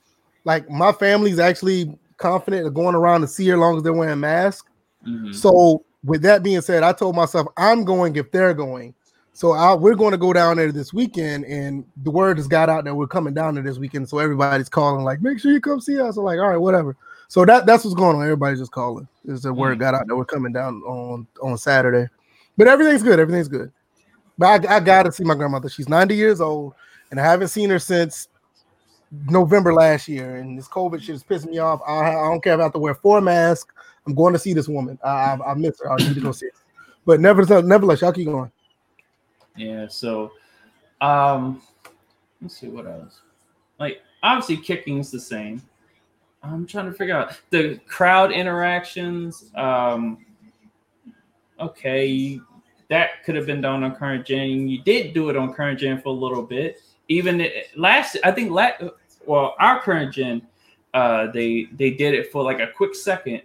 Like 0.44 0.70
my 0.70 0.92
family's 0.92 1.40
actually 1.40 1.98
confident 2.18 2.66
of 2.68 2.74
going 2.74 2.96
around 2.96 3.22
to 3.22 3.28
see 3.28 3.48
her 3.48 3.56
as 3.56 3.60
long 3.60 3.78
as 3.78 3.84
they're 3.84 3.94
wearing 3.94 4.20
masks. 4.20 4.68
mhm. 5.08 5.34
So 5.34 5.84
with 6.04 6.22
that 6.24 6.44
being 6.44 6.62
said, 6.62 6.84
I 6.84 6.94
told 6.94 7.16
myself 7.16 7.48
I'm 7.58 7.84
going 7.84 8.16
if 8.16 8.32
they're 8.32 8.54
going. 8.54 8.94
So 9.34 9.54
I, 9.54 9.74
we're 9.74 9.96
going 9.96 10.12
to 10.12 10.18
go 10.18 10.34
down 10.34 10.58
there 10.58 10.72
this 10.74 10.94
weekend, 10.94 11.46
and 11.46 11.86
the 12.04 12.12
word 12.12 12.38
has 12.38 12.48
got 12.48 12.70
out 12.70 12.84
that 12.84 12.94
we're 12.94 13.08
coming 13.08 13.34
down 13.34 13.56
there 13.56 13.64
this 13.64 13.78
weekend. 13.78 14.10
So 14.10 14.20
everybody's 14.20 14.68
calling, 14.68 15.06
like, 15.06 15.22
make 15.22 15.40
sure 15.40 15.52
you 15.54 15.62
come 15.62 15.80
see 15.80 15.98
us. 16.00 16.18
I'm 16.18 16.26
like, 16.26 16.38
all 16.38 16.50
right, 16.50 16.58
whatever. 16.58 16.98
So 17.30 17.46
that 17.46 17.66
that's 17.66 17.86
what's 17.86 17.96
going 17.96 18.18
on. 18.18 18.24
Everybody's 18.24 18.60
just 18.60 18.74
calling. 18.74 19.08
Is 19.26 19.44
the 19.44 19.54
word 19.54 19.78
Mhm. 19.78 19.82
got 19.82 19.94
out 19.96 20.08
that 20.08 20.16
we're 20.16 20.26
coming 20.26 20.52
down 20.52 20.82
on 20.82 21.26
on 21.42 21.58
Saturday, 21.58 22.10
but 22.58 22.68
everything's 22.68 23.04
good. 23.04 23.20
Everything's 23.20 23.48
good. 23.48 23.72
But 24.38 24.66
I, 24.70 24.76
I 24.76 24.80
gotta 24.82 25.12
see 25.14 25.24
my 25.24 25.36
grandmother. 25.36 25.70
She's 25.70 25.88
90 25.88 26.14
years 26.16 26.42
old, 26.42 26.74
and 27.12 27.20
I 27.20 27.24
haven't 27.24 27.50
seen 27.50 27.70
her 27.70 27.80
since 27.80 28.30
November 29.30 29.74
last 29.74 30.08
year. 30.08 30.38
And 30.38 30.58
this 30.58 30.68
COVID 30.68 31.02
shit 31.02 31.16
is 31.16 31.24
pissing 31.24 31.52
me 31.52 31.60
off. 31.60 31.82
I, 31.86 32.10
I 32.10 32.30
don't 32.30 32.42
care 32.42 32.54
if 32.54 32.60
I 32.60 32.64
have 32.64 32.74
to 32.74 32.80
wear 32.80 32.96
four 32.96 33.22
masks. 33.22 33.74
I'm 34.08 34.16
going 34.16 34.34
to 34.34 34.40
see 34.40 34.54
this 34.54 34.68
woman. 34.68 34.98
I, 35.04 35.10
I, 35.10 35.52
I 35.52 35.54
miss 35.54 35.80
her. 35.82 35.92
I 35.92 35.98
need 35.98 36.16
to 36.16 36.22
go 36.22 36.32
see 36.32 36.48
her. 36.48 36.52
But 37.06 37.20
nevertheless, 37.20 37.64
nevertheless, 37.66 38.02
y'all 38.02 38.14
keep 38.14 38.28
going. 38.28 38.52
Yeah. 39.56 39.88
So, 39.90 40.32
um, 41.02 41.62
let's 42.42 42.58
see 42.58 42.68
what 42.68 42.88
else. 42.88 43.22
Like 43.80 44.02
obviously, 44.24 44.58
kicking's 44.58 45.12
the 45.12 45.20
same. 45.20 45.62
I'm 46.44 46.66
trying 46.66 46.86
to 46.86 46.94
figure 46.94 47.16
out 47.16 47.40
the 47.50 47.80
crowd 47.88 48.32
interactions. 48.32 49.52
Um, 49.56 50.26
okay, 51.60 52.40
that 52.90 53.24
could 53.24 53.36
have 53.36 53.46
been 53.46 53.62
done 53.62 53.84
on 53.84 53.96
current 53.96 54.26
gen. 54.26 54.68
You 54.68 54.82
did 54.82 55.14
do 55.14 55.30
it 55.30 55.38
on 55.38 55.54
current 55.54 55.80
gen 55.80 56.02
for 56.02 56.10
a 56.10 56.12
little 56.12 56.44
bit. 56.44 56.82
Even 57.12 57.42
it, 57.42 57.68
last, 57.76 58.16
I 58.24 58.32
think 58.32 58.52
last, 58.52 58.82
well, 59.26 59.54
our 59.60 59.82
current 59.82 60.14
gen, 60.14 60.42
uh, 60.94 61.28
they 61.32 61.68
they 61.78 61.92
did 61.92 62.14
it 62.14 62.32
for 62.32 62.42
like 62.42 62.60
a 62.62 62.68
quick 62.68 62.96
second, 62.96 63.42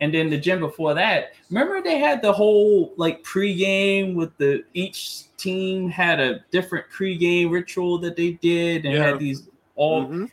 and 0.00 0.14
then 0.14 0.30
the 0.30 0.38
gen 0.38 0.60
before 0.60 0.94
that. 0.94 1.32
Remember 1.50 1.82
they 1.82 1.98
had 1.98 2.22
the 2.22 2.32
whole 2.32 2.92
like 2.96 3.24
pregame 3.24 4.14
with 4.14 4.36
the 4.38 4.62
each 4.74 5.24
team 5.36 5.88
had 5.88 6.20
a 6.20 6.44
different 6.52 6.86
pregame 6.96 7.50
ritual 7.50 7.98
that 7.98 8.14
they 8.16 8.32
did 8.40 8.84
and 8.86 8.94
Yeah. 8.94 9.04
had 9.08 9.18
these 9.18 9.48
all. 9.74 10.06
Mhm. 10.06 10.30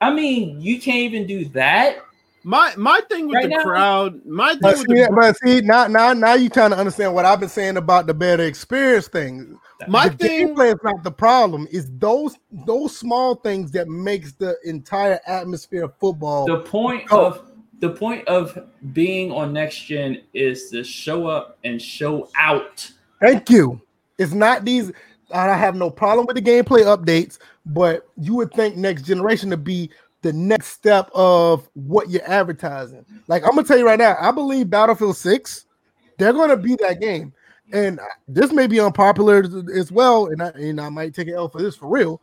I 0.00 0.12
mean, 0.12 0.60
you 0.60 0.80
can't 0.80 0.98
even 0.98 1.26
do 1.26 1.44
that. 1.50 1.98
My 2.44 2.72
my 2.76 3.00
thing 3.08 3.28
with 3.28 3.36
Right 3.36 3.44
the 3.44 3.56
now- 3.58 3.62
crowd, 3.62 4.26
my 4.26 4.50
thing 4.50 4.58
But 4.62 4.78
with 4.78 4.88
see, 4.88 4.94
the, 5.04 5.12
but 5.14 5.36
see, 5.38 5.60
now, 5.60 5.86
now, 5.86 6.12
now 6.12 6.34
you 6.34 6.48
trying 6.48 6.70
to 6.72 6.76
understand 6.76 7.14
what 7.14 7.24
I've 7.24 7.38
been 7.38 7.48
saying 7.48 7.76
about 7.76 8.08
the 8.08 8.14
better 8.14 8.42
experience 8.42 9.06
thing. 9.06 9.56
My 9.88 10.08
the 10.08 10.16
thing 10.16 10.54
gameplay 10.54 10.74
is 10.74 10.80
not 10.82 11.02
the 11.02 11.10
problem. 11.10 11.66
Is 11.70 11.90
those 11.98 12.36
those 12.66 12.96
small 12.96 13.34
things 13.36 13.70
that 13.72 13.88
makes 13.88 14.32
the 14.32 14.56
entire 14.64 15.20
atmosphere 15.26 15.84
of 15.84 15.94
football. 15.98 16.46
the 16.46 16.58
point 16.58 17.04
Oh. 17.10 17.26
of 17.26 17.42
the 17.80 17.90
point 17.90 18.26
of 18.28 18.56
being 18.92 19.32
on 19.32 19.52
next 19.52 19.80
gen 19.80 20.22
is 20.34 20.70
to 20.70 20.84
show 20.84 21.26
up 21.26 21.58
and 21.64 21.82
show 21.82 22.28
out. 22.38 22.88
Thank 23.20 23.50
you. 23.50 23.80
It's 24.18 24.32
not 24.32 24.64
these. 24.64 24.92
I 25.32 25.56
have 25.56 25.74
no 25.74 25.90
problem 25.90 26.26
with 26.26 26.36
the 26.36 26.42
gameplay 26.42 26.84
updates, 26.84 27.38
but 27.66 28.06
you 28.16 28.34
would 28.36 28.52
think 28.52 28.76
next 28.76 29.02
generation 29.02 29.50
to 29.50 29.56
be 29.56 29.90
the 30.20 30.32
next 30.32 30.68
step 30.68 31.10
of 31.14 31.68
what 31.74 32.08
you're 32.08 32.28
advertising. 32.30 33.04
Like 33.26 33.42
I'm 33.42 33.50
gonna 33.56 33.64
tell 33.66 33.78
you 33.78 33.86
right 33.86 33.98
now, 33.98 34.16
I 34.20 34.30
believe 34.30 34.70
Battlefield 34.70 35.16
Six, 35.16 35.66
they're 36.18 36.32
gonna 36.32 36.56
be 36.56 36.76
that 36.76 37.00
game. 37.00 37.32
And 37.72 37.98
this 38.28 38.52
may 38.52 38.66
be 38.66 38.80
unpopular 38.80 39.44
as 39.74 39.90
well, 39.90 40.26
and 40.26 40.42
I, 40.42 40.48
and 40.48 40.80
I 40.80 40.90
might 40.90 41.14
take 41.14 41.28
an 41.28 41.34
L 41.34 41.48
for 41.48 41.60
this 41.60 41.74
for 41.74 41.88
real. 41.88 42.20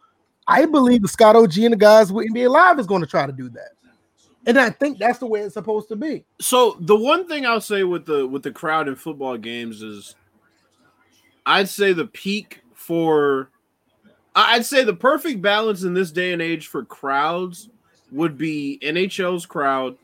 I 0.48 0.66
believe 0.66 1.02
the 1.02 1.08
Scott 1.08 1.36
OG 1.36 1.58
and 1.58 1.74
the 1.74 1.78
guys 1.78 2.12
with 2.12 2.28
NBA 2.32 2.50
Live 2.50 2.80
is 2.80 2.88
going 2.88 3.02
to 3.02 3.08
try 3.08 3.26
to 3.26 3.32
do 3.32 3.50
that, 3.50 3.72
and 4.46 4.60
I 4.60 4.70
think 4.70 5.00
that's 5.00 5.20
the 5.20 5.26
way 5.26 5.42
it's 5.42 5.56
supposed 5.56 5.90
to 5.90 5.96
be. 5.96 6.24
so 6.40 6.78
the 6.82 6.96
one 6.96 7.28
thing 7.28 7.46
I'll 7.46 7.62
say 7.62 7.84
with 7.84 8.06
the 8.06 8.28
with 8.28 8.44
the 8.44 8.52
crowd 8.52 8.88
in 8.88 8.96
football 8.96 9.38
games 9.38 9.82
is 9.82 10.16
I'd 11.46 11.70
say 11.70 11.94
the 11.94 12.06
peak 12.06 12.62
for 12.76 13.50
I'd 14.36 14.66
say 14.66 14.84
the 14.84 14.94
perfect 14.94 15.42
balance 15.42 15.84
in 15.84 15.94
this 15.94 16.12
day 16.12 16.32
and 16.32 16.42
age 16.42 16.68
for 16.68 16.86
crowds 16.86 17.70
would 18.12 18.38
be 18.38 18.80
NHL's 18.82 19.46
crowd 19.46 19.98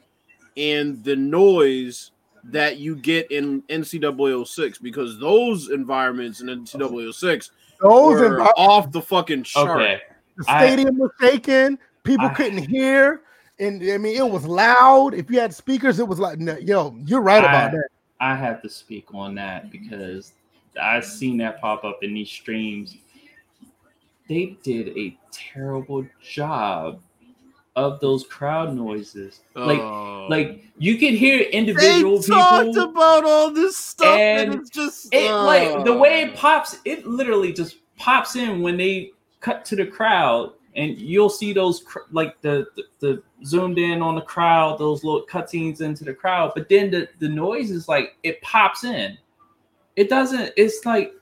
and 0.57 1.03
the 1.03 1.15
noise 1.15 2.11
that 2.51 2.77
you 2.77 2.95
get 2.95 3.29
in 3.31 3.61
NCAA 3.63 4.47
06 4.47 4.77
because 4.79 5.19
those 5.19 5.69
environments 5.69 6.41
in 6.41 6.47
NCAA 6.47 7.13
06 7.13 7.51
Those 7.81 8.19
were 8.19 8.39
and 8.39 8.49
off 8.57 8.91
the 8.91 9.01
fucking 9.01 9.43
chart. 9.43 9.81
Okay. 9.81 10.01
The 10.37 10.45
I- 10.47 10.67
stadium 10.67 10.97
was 10.97 11.11
shaking. 11.19 11.77
People 12.03 12.27
I- 12.27 12.33
couldn't 12.33 12.67
hear, 12.69 13.21
and 13.57 13.81
I 13.81 13.97
mean 13.97 14.15
it 14.15 14.29
was 14.29 14.45
loud. 14.45 15.13
If 15.15 15.31
you 15.31 15.39
had 15.39 15.53
speakers, 15.53 15.99
it 15.99 16.07
was 16.07 16.19
like, 16.19 16.37
no, 16.37 16.55
yo, 16.57 16.95
you're 17.05 17.21
right 17.21 17.43
about 17.43 17.69
I- 17.69 17.77
that. 17.77 17.87
I 18.19 18.35
have 18.35 18.61
to 18.61 18.69
speak 18.69 19.13
on 19.13 19.35
that 19.35 19.71
because 19.71 20.33
I've 20.81 21.05
seen 21.05 21.37
that 21.37 21.59
pop 21.59 21.83
up 21.83 21.99
in 22.03 22.13
these 22.13 22.29
streams. 22.29 22.95
They 24.29 24.57
did 24.63 24.97
a 24.97 25.17
terrible 25.31 26.05
job 26.21 27.01
of 27.75 27.99
those 27.99 28.25
crowd 28.25 28.73
noises. 28.73 29.41
Like, 29.53 29.79
Oh. 29.79 30.27
like 30.29 30.63
you 30.77 30.97
can 30.97 31.13
hear 31.15 31.41
individual 31.41 32.19
they 32.19 32.25
individual 32.25 32.39
talked 32.39 32.65
people. 32.67 32.83
about 32.83 33.25
all 33.25 33.51
this 33.51 33.75
stuff 33.75 34.17
and, 34.17 34.51
and 34.53 34.61
it's 34.61 34.69
just 34.69 35.13
it 35.13 35.31
like 35.31 35.83
the 35.85 35.93
way 35.93 36.21
it 36.23 36.33
uh, 36.33 36.37
pops, 36.37 36.77
it 36.85 37.05
literally 37.05 37.51
just 37.53 37.77
pops 37.97 38.35
in 38.35 38.61
when 38.61 38.77
they 38.77 39.11
cut 39.41 39.65
to 39.65 39.75
the 39.75 39.85
crowd, 39.85 40.53
and 40.75 40.97
you'll 40.97 41.29
see 41.29 41.53
those 41.53 41.81
cr- 41.81 41.99
like 42.11 42.39
the, 42.41 42.65
the 42.75 42.83
the 42.99 43.23
zoomed 43.45 43.77
in 43.77 44.01
on 44.01 44.15
the 44.15 44.21
crowd, 44.21 44.79
those 44.79 45.03
little 45.03 45.25
cutscenes 45.25 45.81
into 45.81 46.03
the 46.03 46.13
crowd. 46.13 46.53
But 46.55 46.69
then 46.69 46.89
the 46.91 47.09
the 47.19 47.29
noise 47.29 47.71
is 47.71 47.87
like 47.87 48.17
it 48.23 48.41
pops 48.41 48.83
in. 48.85 49.17
It 49.95 50.09
doesn't. 50.09 50.51
It's 50.57 50.85
like 50.85 51.13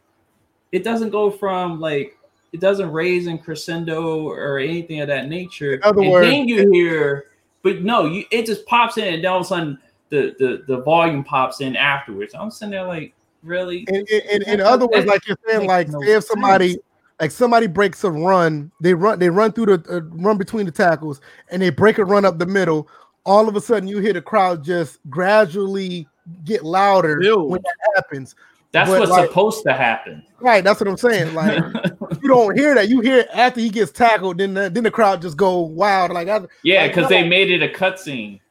it 0.72 0.84
doesn't 0.84 1.10
go 1.10 1.30
from 1.30 1.80
like 1.80 2.18
it 2.54 2.60
doesn't 2.60 2.92
raise 2.92 3.28
in 3.28 3.40
crescendo 3.40 4.28
or 4.28 4.60
anything 4.60 5.02
of 5.02 5.08
that 5.08 5.28
nature. 5.28 5.80
other 5.84 6.02
and 6.02 6.12
words- 6.12 6.28
then 6.28 6.48
you 6.48 6.72
hear, 6.72 7.26
but 7.64 7.82
no, 7.82 8.06
you 8.06 8.24
it 8.32 8.46
just 8.46 8.66
pops 8.68 8.98
in, 8.98 9.16
and 9.16 9.24
then 9.24 9.32
all 9.32 9.40
of 9.40 9.46
a 9.46 9.48
sudden 9.48 9.80
the 10.10 10.36
the 10.40 10.64
the 10.68 10.82
volume 10.84 11.24
pops 11.24 11.60
in 11.62 11.76
afterwards. 11.76 12.34
I'm 12.36 12.52
sitting 12.52 12.72
there 12.72 12.86
like, 12.86 13.14
really? 13.42 13.80
In, 13.90 14.06
in, 14.10 14.22
in, 14.32 14.42
in 14.44 14.62
other 14.62 14.88
words, 14.88 15.08
like 15.08 15.28
you're 15.28 15.38
saying, 15.48 15.68
like 15.68 15.90
no 15.90 16.02
if 16.04 16.24
somebody, 16.26 16.74
sense. 16.74 16.84
like 17.20 17.32
somebody 17.32 17.68
breaks 17.68 18.04
a 18.04 18.12
run, 18.12 18.72
they 18.80 18.94
run, 18.94 19.18
they 19.18 19.30
run 19.30 19.52
through 19.52 19.66
the 19.66 19.84
uh, 19.90 20.02
run 20.22 20.38
between 20.38 20.68
the 20.68 20.72
tackles, 20.72 21.20
and 21.50 21.62
they 21.62 21.72
break 21.72 21.98
a 21.98 22.06
run 22.06 22.24
up 22.24 22.38
the 22.38 22.46
middle. 22.46 22.88
All 23.26 23.48
of 23.50 23.56
a 23.56 23.62
sudden, 23.62 23.88
you 23.88 24.00
hear 24.00 24.14
the 24.14 24.22
crowd 24.22 24.64
just 24.64 25.00
gradually 25.10 26.08
get 26.44 26.64
louder 26.64 27.22
Ew. 27.22 27.42
when 27.44 27.62
that 27.62 27.94
happens. 27.96 28.36
That's 28.74 28.90
But, 28.90 29.00
what's 29.02 29.12
like- 29.12 29.28
supposed 29.30 29.64
to 29.64 29.74
happen. 29.74 30.26
Right, 30.40 30.64
that's 30.64 30.82
what 30.82 30.90
I'm 30.90 30.98
saying. 30.98 31.34
Like 31.34 31.58
you 32.22 32.28
don't 32.28 32.58
hear 32.58 32.76
that. 32.76 32.90
You 32.90 33.00
hear 33.00 33.20
it 33.20 33.30
after 33.34 33.62
he 33.62 33.70
gets 33.70 33.92
tackled, 33.94 34.40
then 34.40 34.54
the, 34.56 34.70
then 34.70 34.84
the 34.84 34.92
crowd 34.92 35.22
just 35.22 35.38
go 35.38 35.60
wild. 35.60 36.12
Like 36.12 36.28
I, 36.28 36.42
yeah, 36.64 36.88
because 36.88 37.04
no. 37.04 37.10
they 37.10 37.28
made 37.30 37.50
it 37.50 37.64
a 37.64 37.70
cutscene. 37.70 38.42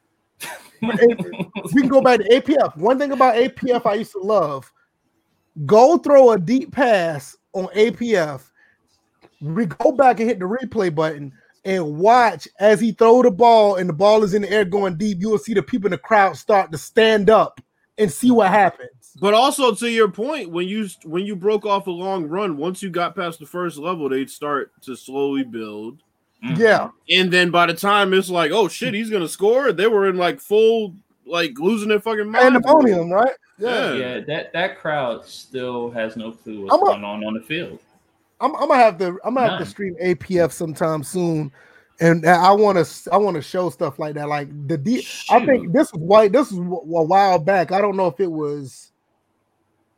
we 0.81 1.83
can 1.83 1.89
go 1.89 2.01
back 2.01 2.21
to 2.21 2.29
APF. 2.29 2.77
One 2.77 2.99
thing 2.99 3.13
about 3.13 3.35
APF 3.35 3.85
I 3.85 3.95
used 3.95 4.13
to 4.13 4.21
love: 4.21 4.73
go 5.67 5.99
throw 5.99 6.31
a 6.31 6.39
deep 6.39 6.73
pass 6.73 7.37
on 7.53 7.67
APF. 7.75 8.43
We 9.43 9.67
go 9.67 9.93
back 9.93 10.21
and 10.21 10.29
hit 10.29 10.39
the 10.39 10.47
replay 10.47 10.95
button 10.95 11.33
and 11.65 11.99
watch 11.99 12.49
as 12.59 12.81
he 12.81 12.93
throw 12.93 13.23
the 13.23 13.31
ball 13.31 13.75
and 13.77 13.89
the 13.89 13.93
ball 13.93 14.23
is 14.23 14.35
in 14.35 14.43
the 14.43 14.51
air 14.51 14.65
going 14.65 14.97
deep. 14.97 15.19
You 15.21 15.31
will 15.31 15.39
see 15.39 15.53
the 15.53 15.63
people 15.63 15.89
in 15.89 15.93
the 15.93 15.99
crowd 15.99 16.37
start 16.37 16.71
to 16.73 16.79
stand 16.79 17.29
up 17.29 17.61
and 17.99 18.11
see 18.11 18.31
what 18.31 18.49
happens. 18.51 18.92
But 19.21 19.35
also 19.35 19.75
to 19.75 19.91
your 19.91 20.09
point, 20.11 20.51
when 20.51 20.67
you 20.69 20.89
when 21.05 21.27
you 21.27 21.37
broke 21.37 21.67
off 21.67 21.87
a 21.87 21.91
long 21.91 22.25
run, 22.29 22.57
once 22.57 22.83
you 22.83 22.89
got 22.91 23.15
past 23.15 23.39
the 23.41 23.47
first 23.47 23.77
level, 23.79 24.09
they'd 24.09 24.31
start 24.31 24.73
to 24.83 24.97
slowly 24.97 25.43
build. 25.45 25.99
Mhm. 26.45 26.59
Yeah, 26.59 26.89
And 27.11 27.31
then 27.33 27.51
by 27.51 27.67
the 27.67 27.75
time 27.75 28.13
it's 28.15 28.29
like, 28.31 28.51
oh 28.53 28.67
shit, 28.69 28.95
he's 28.95 29.11
gonna 29.11 29.29
score, 29.29 29.71
they 29.73 29.87
were 29.87 30.09
in 30.09 30.17
like 30.17 30.41
full 30.41 30.95
like 31.27 31.53
losing 31.59 31.89
their 31.89 32.01
fucking 32.01 32.29
mind. 32.31 32.43
pandemonium, 32.55 33.11
right? 33.11 33.31
Yeah. 33.59 33.93
Yeah, 33.95 34.21
that 34.27 34.53
that 34.55 34.79
crowd 34.79 35.25
still 35.27 35.91
has 35.91 36.17
no 36.17 36.33
clue 36.33 36.63
what's 36.63 36.75
I'm 36.75 36.83
a- 36.83 36.87
going 36.87 37.05
on 37.05 37.23
on 37.25 37.35
the 37.35 37.41
field. 37.43 37.79
I'm, 38.41 38.57
I'm 38.57 38.69
gonna 38.69 38.77
have 38.83 38.99
to 38.99 39.19
I'm 39.25 39.35
gonna 39.35 39.51
have 39.51 39.59
to 39.61 39.67
stream 39.67 39.95
APF 40.03 40.51
sometime 40.53 41.05
soon, 41.05 41.53
and 42.01 42.27
I 42.27 42.51
want 42.51 42.85
to 42.85 43.13
I 43.13 43.19
want 43.19 43.37
to 43.37 43.43
show 43.43 43.71
stuff 43.71 44.01
like 44.01 44.15
that. 44.15 44.29
Like 44.29 44.49
the 44.67 44.77
D, 44.79 45.07
I 45.31 45.45
think 45.47 45.73
this 45.73 45.93
was 45.93 46.01
white. 46.03 46.33
This 46.33 46.51
was 46.51 46.59
a 46.59 46.63
while 47.05 47.39
back. 47.39 47.71
I 47.71 47.81
don't 47.81 47.97
know 47.97 48.09
if 48.09 48.19
it 48.19 48.31
was 48.33 48.91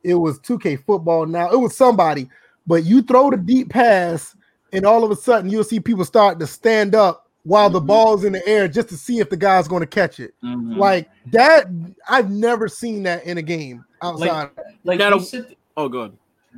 it 0.04 0.14
was 0.14 0.38
2K 0.40 0.84
football 0.84 1.26
now. 1.26 1.50
It 1.50 1.56
was 1.58 1.76
somebody, 1.76 2.28
but 2.66 2.84
you 2.84 3.02
throw 3.02 3.30
the 3.30 3.36
deep 3.36 3.70
pass, 3.70 4.36
and 4.72 4.84
all 4.86 5.02
of 5.04 5.10
a 5.10 5.16
sudden 5.16 5.50
you'll 5.50 5.64
see 5.64 5.80
people 5.80 6.04
start 6.04 6.38
to 6.40 6.46
stand 6.46 6.94
up 6.94 7.28
while 7.44 7.68
the 7.68 7.80
Mhm. 7.80 7.86
ball's 7.86 8.24
in 8.24 8.32
the 8.32 8.46
air 8.48 8.68
just 8.68 8.88
to 8.88 8.96
see 8.96 9.18
if 9.18 9.28
the 9.28 9.36
guy's 9.36 9.68
going 9.68 9.80
to 9.80 9.86
catch 9.86 10.18
it. 10.20 10.34
Mhm. 10.42 10.76
Like 10.78 11.10
that, 11.32 11.66
I've 12.08 12.30
never 12.30 12.68
seen 12.68 13.02
that 13.02 13.24
in 13.24 13.38
a 13.38 13.42
game 13.42 13.84
outside. 14.02 14.50
like 14.84 14.98
gotta- 14.98 15.16
you 15.16 15.22
sit, 15.22 15.58
Oh 15.76 15.88
god. 15.88 16.12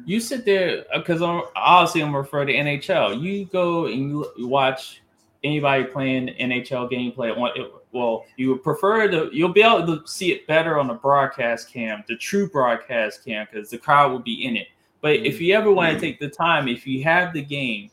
you 0.05 0.20
sit 0.20 0.44
there 0.44 0.85
because 0.94 1.23
I'm 1.23 1.43
obviously 1.56 2.02
I'm 2.02 2.14
referring 2.14 2.48
to 2.48 2.55
NHL. 2.55 3.14
You 3.14 3.47
go 3.47 3.86
and 3.86 3.94
you, 4.10 4.27
you 4.36 4.47
watch 4.48 5.02
anybody 5.44 5.85
playing 5.85 6.28
NHL 6.39 6.89
gameplay 6.89 7.36
on 7.36 7.51
it. 7.56 7.73
Well, 7.97 8.27
you 8.36 8.51
would 8.51 8.62
prefer 8.62 9.09
to 9.09 9.31
you'll 9.32 9.55
be 9.55 9.62
able 9.62 9.86
to 9.86 10.06
see 10.06 10.31
it 10.31 10.47
better 10.47 10.78
on 10.78 10.86
the 10.86 10.94
broadcast 10.94 11.73
cam, 11.73 12.05
the 12.06 12.16
true 12.16 12.47
broadcast 12.47 13.24
cam, 13.24 13.47
because 13.51 13.70
the 13.70 13.78
crowd 13.78 14.12
will 14.12 14.18
be 14.18 14.44
in 14.44 14.55
it. 14.55 14.68
But 15.01 15.14
if 15.14 15.36
mm-hmm. 15.36 15.44
you 15.44 15.55
ever 15.55 15.73
want 15.73 15.89
to 15.89 15.94
mm-hmm. 15.94 16.01
take 16.02 16.20
the 16.20 16.28
time, 16.28 16.68
if 16.68 16.86
you 16.86 17.02
have 17.05 17.32
the 17.32 17.40
game, 17.40 17.90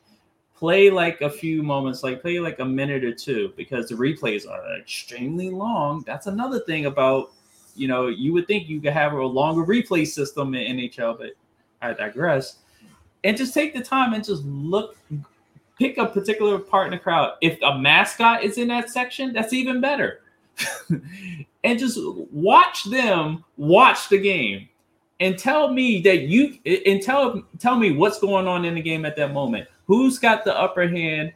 play 0.58 0.90
like 0.90 1.22
a 1.22 1.30
few 1.30 1.64
moments, 1.64 2.04
like 2.04 2.22
play 2.22 2.38
like 2.42 2.60
a 2.60 2.66
minute 2.66 3.06
or 3.06 3.14
two, 3.14 3.54
because 3.56 3.88
the 3.88 3.96
replays 3.96 4.46
are 4.46 4.78
extremely 4.78 5.50
long. 5.50 6.04
That's 6.06 6.28
another 6.28 6.60
thing 6.60 6.86
about 6.88 7.32
You 7.74 7.88
know, 7.88 8.08
you 8.08 8.34
would 8.34 8.46
think 8.46 8.68
you 8.68 8.82
could 8.82 8.92
have 8.92 9.14
a 9.14 9.24
longer 9.24 9.64
replay 9.66 10.06
system 10.06 10.54
in 10.54 10.78
NHL, 10.78 11.18
but 11.18 11.32
I 11.82 11.94
digress. 11.94 12.58
And 13.24 13.38
just 13.38 13.54
take 13.54 13.74
the 13.74 13.82
time 13.82 14.14
and 14.14 14.22
just 14.22 14.44
look, 14.44 14.98
pick 15.84 15.98
a 15.98 16.06
particular 16.06 16.60
part 16.60 16.88
in 16.88 16.92
the 16.92 16.98
crowd. 16.98 17.34
If 17.42 17.62
a 17.62 17.78
mascot 17.78 18.42
is 18.42 18.58
in 18.58 18.70
that 18.70 18.90
section, 18.90 19.34
that's 19.34 19.52
even 19.52 19.82
better. 19.82 20.22
and 21.64 21.80
just 21.80 22.00
watch 22.32 22.86
them 22.86 23.44
watch 23.58 24.08
the 24.08 24.18
game 24.18 24.70
and 25.20 25.38
tell 25.38 25.74
me 25.74 26.00
that 26.02 26.22
you 26.22 26.58
and 26.86 27.02
tell 27.02 27.44
tell 27.60 27.76
me 27.76 27.92
what's 27.92 28.20
going 28.20 28.48
on 28.48 28.64
in 28.64 28.76
the 28.76 28.82
game 28.82 29.04
at 29.04 29.18
that 29.18 29.34
moment. 29.34 29.68
Who's 29.88 30.20
got 30.20 30.46
the 30.46 30.58
upper 30.58 30.88
hand? 30.88 31.34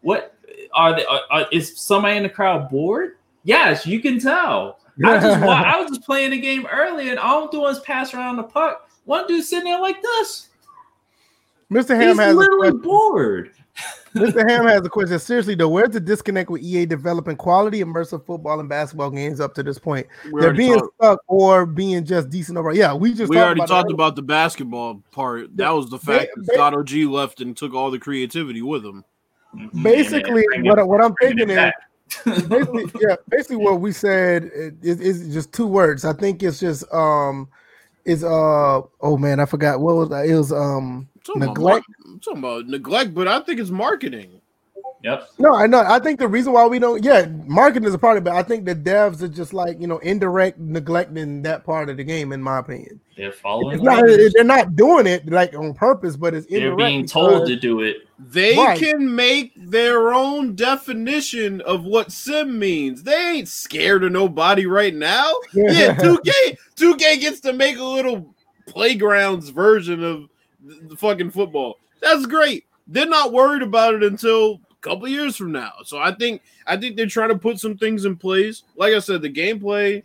What 0.00 0.34
are 0.72 0.96
they? 0.96 1.04
Are, 1.04 1.20
are, 1.30 1.46
is 1.52 1.78
somebody 1.78 2.16
in 2.16 2.22
the 2.22 2.30
crowd 2.30 2.70
bored? 2.70 3.16
Yes, 3.44 3.86
you 3.86 4.00
can 4.00 4.18
tell. 4.18 4.78
I, 5.04 5.18
just, 5.18 5.42
I 5.42 5.80
was 5.80 5.90
just 5.90 6.02
playing 6.04 6.30
the 6.30 6.40
game 6.40 6.66
early, 6.70 7.08
and 7.08 7.18
all 7.18 7.44
I'm 7.44 7.50
doing 7.50 7.70
is 7.74 7.80
pass 7.80 8.14
around 8.14 8.36
the 8.36 8.44
puck. 8.44 8.88
One 9.04 9.26
dude 9.26 9.44
sitting 9.44 9.64
there 9.64 9.80
like 9.80 10.00
this. 10.02 10.48
Mr. 11.70 11.96
Ham 11.96 12.08
He's 12.08 12.18
has 12.18 12.36
literally 12.36 12.72
bored. 12.72 13.52
Mr. 14.14 14.48
Ham 14.48 14.66
has 14.66 14.84
a 14.84 14.88
question. 14.88 15.18
Seriously 15.18 15.54
though, 15.54 15.68
where's 15.68 15.90
the 15.90 16.00
disconnect 16.00 16.50
with 16.50 16.62
EA 16.62 16.84
developing 16.86 17.36
quality 17.36 17.80
immersive 17.80 18.24
football 18.26 18.58
and 18.58 18.68
basketball 18.68 19.10
games 19.10 19.40
up 19.40 19.54
to 19.54 19.62
this 19.62 19.78
point? 19.78 20.06
We 20.32 20.40
They're 20.40 20.52
being 20.52 20.78
talked- 20.78 20.94
stuck 20.96 21.20
or 21.28 21.64
being 21.66 22.04
just 22.04 22.28
decent 22.30 22.58
over. 22.58 22.72
Yeah, 22.72 22.92
we 22.94 23.14
just 23.14 23.30
we 23.30 23.36
talked 23.36 23.44
already 23.46 23.60
about 23.60 23.68
talked 23.68 23.88
that. 23.88 23.94
about 23.94 24.16
the 24.16 24.22
basketball 24.22 25.02
part. 25.12 25.56
That 25.56 25.70
was 25.70 25.90
the 25.90 25.98
Ba- 25.98 26.04
fact 26.04 26.30
that 26.36 26.46
ba- 26.46 26.54
Scott 26.54 26.74
OG 26.74 27.04
left 27.06 27.40
and 27.40 27.56
took 27.56 27.72
all 27.74 27.90
the 27.90 27.98
creativity 27.98 28.62
with 28.62 28.84
him. 28.84 29.04
Mhm. 29.56 29.82
Basically, 29.82 30.44
And 30.54 30.64
what, 30.66 30.78
I- 30.78 30.82
what 30.82 31.02
I'm 31.04 31.14
thinking 31.20 31.50
is 31.50 31.72
basically, 32.48 32.86
yeah, 33.00 33.16
basically 33.28 33.56
what 33.56 33.80
we 33.80 33.92
said 33.92 34.50
is, 34.82 35.00
is 35.00 35.32
just 35.32 35.52
two 35.52 35.66
words. 35.66 36.04
I 36.04 36.12
think 36.12 36.42
it's 36.42 36.58
just 36.58 36.84
um 36.92 37.48
is 38.06 38.24
uh 38.24 38.80
oh 39.02 39.16
man, 39.18 39.38
I 39.40 39.44
forgot 39.44 39.80
what 39.80 39.94
was 39.94 40.08
that? 40.08 40.26
It 40.26 40.34
was 40.34 40.52
um 40.52 41.06
I'm 41.06 41.08
talking 41.24 41.40
neglect. 41.40 41.86
mar- 41.88 42.12
I'm 42.14 42.20
talking 42.20 42.38
about 42.38 42.66
neglect, 42.66 43.14
but 43.14 43.28
I 43.28 43.40
think 43.40 43.60
it's 43.60 43.70
marketing. 43.70 44.40
Yep. 45.02 45.30
No, 45.38 45.54
I 45.54 45.66
know. 45.66 45.80
I 45.80 45.98
think 45.98 46.18
the 46.18 46.28
reason 46.28 46.52
why 46.52 46.66
we 46.66 46.78
don't, 46.78 47.02
yeah, 47.02 47.24
marketing 47.46 47.88
is 47.88 47.94
a 47.94 47.98
part 47.98 48.18
of 48.18 48.22
it. 48.22 48.24
But 48.24 48.34
I 48.36 48.42
think 48.42 48.66
the 48.66 48.74
devs 48.74 49.22
are 49.22 49.28
just 49.28 49.54
like 49.54 49.80
you 49.80 49.86
know 49.86 49.96
indirect 49.98 50.58
neglecting 50.58 51.40
that 51.42 51.64
part 51.64 51.88
of 51.88 51.96
the 51.96 52.04
game, 52.04 52.32
in 52.32 52.42
my 52.42 52.58
opinion. 52.58 53.00
They're 53.16 53.32
following. 53.32 53.76
It's 53.76 53.82
not, 53.82 54.04
they're 54.06 54.44
not 54.44 54.76
doing 54.76 55.06
it 55.06 55.26
like 55.30 55.54
on 55.54 55.72
purpose, 55.72 56.16
but 56.16 56.34
it's 56.34 56.46
They're 56.48 56.76
being 56.76 57.06
told 57.06 57.46
to 57.48 57.56
do 57.56 57.80
it. 57.80 58.08
They 58.18 58.54
Right. 58.56 58.78
can 58.78 59.14
make 59.14 59.52
their 59.56 60.12
own 60.12 60.54
definition 60.54 61.62
of 61.62 61.84
what 61.84 62.12
sim 62.12 62.58
means. 62.58 63.02
They 63.02 63.36
ain't 63.36 63.48
scared 63.48 64.04
of 64.04 64.12
nobody 64.12 64.66
right 64.66 64.94
now. 64.94 65.32
Yeah, 65.54 65.94
2K 65.96 66.58
2K 66.76 67.20
gets 67.20 67.40
to 67.40 67.54
make 67.54 67.78
a 67.78 67.84
little 67.84 68.34
playgrounds 68.66 69.48
version 69.48 70.04
of 70.04 70.28
the, 70.64 70.96
fucking 70.96 71.30
football. 71.30 71.78
That's 72.00 72.26
great. 72.26 72.64
They're 72.86 73.06
not 73.06 73.32
worried 73.32 73.62
about 73.62 73.94
it 73.94 74.02
until 74.02 74.60
a 74.70 74.74
couple 74.80 75.06
years 75.08 75.36
from 75.36 75.52
now. 75.52 75.72
So 75.84 75.98
I 75.98 76.12
think 76.14 76.42
I 76.66 76.76
think 76.76 76.96
they're 76.96 77.06
trying 77.06 77.28
to 77.30 77.38
put 77.38 77.58
some 77.60 77.76
things 77.76 78.04
in 78.04 78.16
place. 78.16 78.62
Like 78.76 78.94
I 78.94 78.98
said, 78.98 79.22
the 79.22 79.30
gameplay 79.32 80.02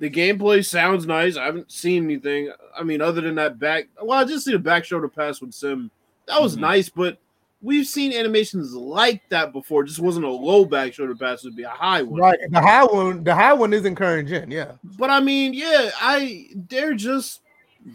the 0.00 0.10
gameplay 0.10 0.64
sounds 0.66 1.06
nice. 1.06 1.36
I 1.36 1.44
haven't 1.44 1.70
seen 1.70 2.04
anything. 2.04 2.50
I 2.76 2.82
mean, 2.82 3.00
other 3.00 3.20
than 3.20 3.36
that 3.36 3.60
back. 3.60 3.84
Well, 4.02 4.18
I 4.18 4.24
just 4.24 4.44
see 4.44 4.50
the 4.50 4.58
back 4.58 4.84
shoulder 4.84 5.08
pass 5.08 5.40
with 5.40 5.54
Sim. 5.54 5.88
That 6.26 6.42
was 6.42 6.56
Mhm. 6.56 6.60
nice, 6.62 6.88
but 6.88 7.18
we've 7.62 7.86
seen 7.86 8.12
animations 8.12 8.74
like 8.74 9.22
that 9.28 9.52
before. 9.52 9.84
It 9.84 9.86
just 9.86 10.00
wasn't 10.00 10.24
a 10.24 10.30
low 10.30 10.64
back 10.64 10.94
shoulder 10.94 11.14
pass; 11.14 11.44
it'd 11.44 11.54
be 11.54 11.62
a 11.62 11.68
high 11.68 12.02
one. 12.02 12.20
right. 12.20 12.38
The 12.50 12.60
high 12.60 12.82
one, 12.84 13.22
the 13.22 13.34
high 13.36 13.52
one 13.52 13.72
isn't 13.72 13.94
current 13.94 14.28
gen. 14.28 14.50
Yeah, 14.50 14.72
But 14.98 15.10
I 15.10 15.20
mean, 15.20 15.54
yeah, 15.54 15.90
I 16.00 16.48
they're 16.68 16.94
just 16.94 17.42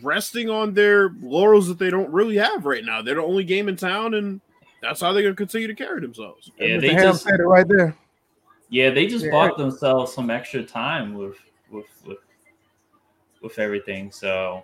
resting 0.02 0.50
on 0.50 0.74
their 0.74 1.10
laurels 1.22 1.68
that 1.68 1.80
they 1.80 1.90
don't 1.90 2.12
really 2.12 2.38
have 2.38 2.66
right 2.66 2.84
now. 2.84 3.02
They're 3.02 3.16
the 3.16 3.24
only 3.24 3.44
game 3.44 3.70
in 3.70 3.76
town, 3.76 4.14
and 4.14 4.42
that's 4.82 5.02
how 5.02 5.12
they're 5.14 5.24
gonna 5.24 5.36
continue 5.36 5.68
to 5.68 5.76
carry 5.76 6.00
themselves. 6.02 6.52
Yeah, 6.60 6.78
they 6.78 6.94
Ham 6.94 7.02
just 7.02 7.24
said 7.24 7.40
it 7.40 7.44
right 7.44 7.68
there. 7.68 7.96
yeah 8.70 8.92
they 8.92 9.08
just 9.08 9.26
Yeah. 9.26 9.32
bought 9.32 9.58
themselves 9.58 10.14
some 10.14 10.30
extra 10.30 10.64
time 10.64 11.16
with 11.16 11.36
with 11.72 11.88
with 12.06 12.20
with 13.42 13.58
everything. 13.60 14.12
So 14.12 14.64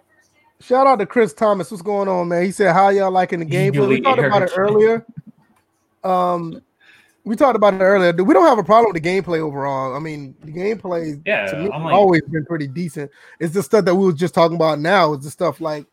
Shout 0.61 0.87
out 0.87 0.99
to 0.99 1.05
Chris 1.05 1.33
Thomas. 1.33 1.69
What's 1.69 1.83
going 1.83 2.07
on, 2.07 2.29
man? 2.29 2.43
He 2.43 2.51
said, 2.51 2.71
"How 2.73 2.87
y'all 2.89 3.11
liking 3.11 3.39
the 3.39 3.45
gameplay?" 3.45 3.87
We 3.89 4.01
talked 4.01 4.19
about 4.19 4.41
it 4.43 4.51
earlier. 4.55 5.05
Um, 6.03 6.61
we 7.25 7.35
talked 7.35 7.55
about 7.55 7.73
it 7.73 7.81
earlier. 7.81 8.13
We 8.13 8.33
don't 8.33 8.45
have 8.47 8.59
a 8.59 8.63
problem 8.63 8.93
with 8.93 9.01
the 9.01 9.09
gameplay 9.09 9.39
overall. 9.39 9.95
I 9.95 9.99
mean, 9.99 10.35
the 10.43 10.51
gameplay 10.51 11.21
Yeah, 11.25 11.47
to 11.47 11.57
me 11.57 11.63
has 11.63 11.69
like- 11.71 11.93
always 11.93 12.21
been 12.23 12.45
pretty 12.45 12.67
decent. 12.67 13.11
It's 13.39 13.53
the 13.53 13.63
stuff 13.63 13.83
that 13.85 13.95
we 13.95 14.05
were 14.05 14.13
just 14.13 14.33
talking 14.33 14.55
about 14.55 14.79
now. 14.79 15.13
It's 15.13 15.25
the 15.25 15.31
stuff 15.31 15.59
like 15.59 15.85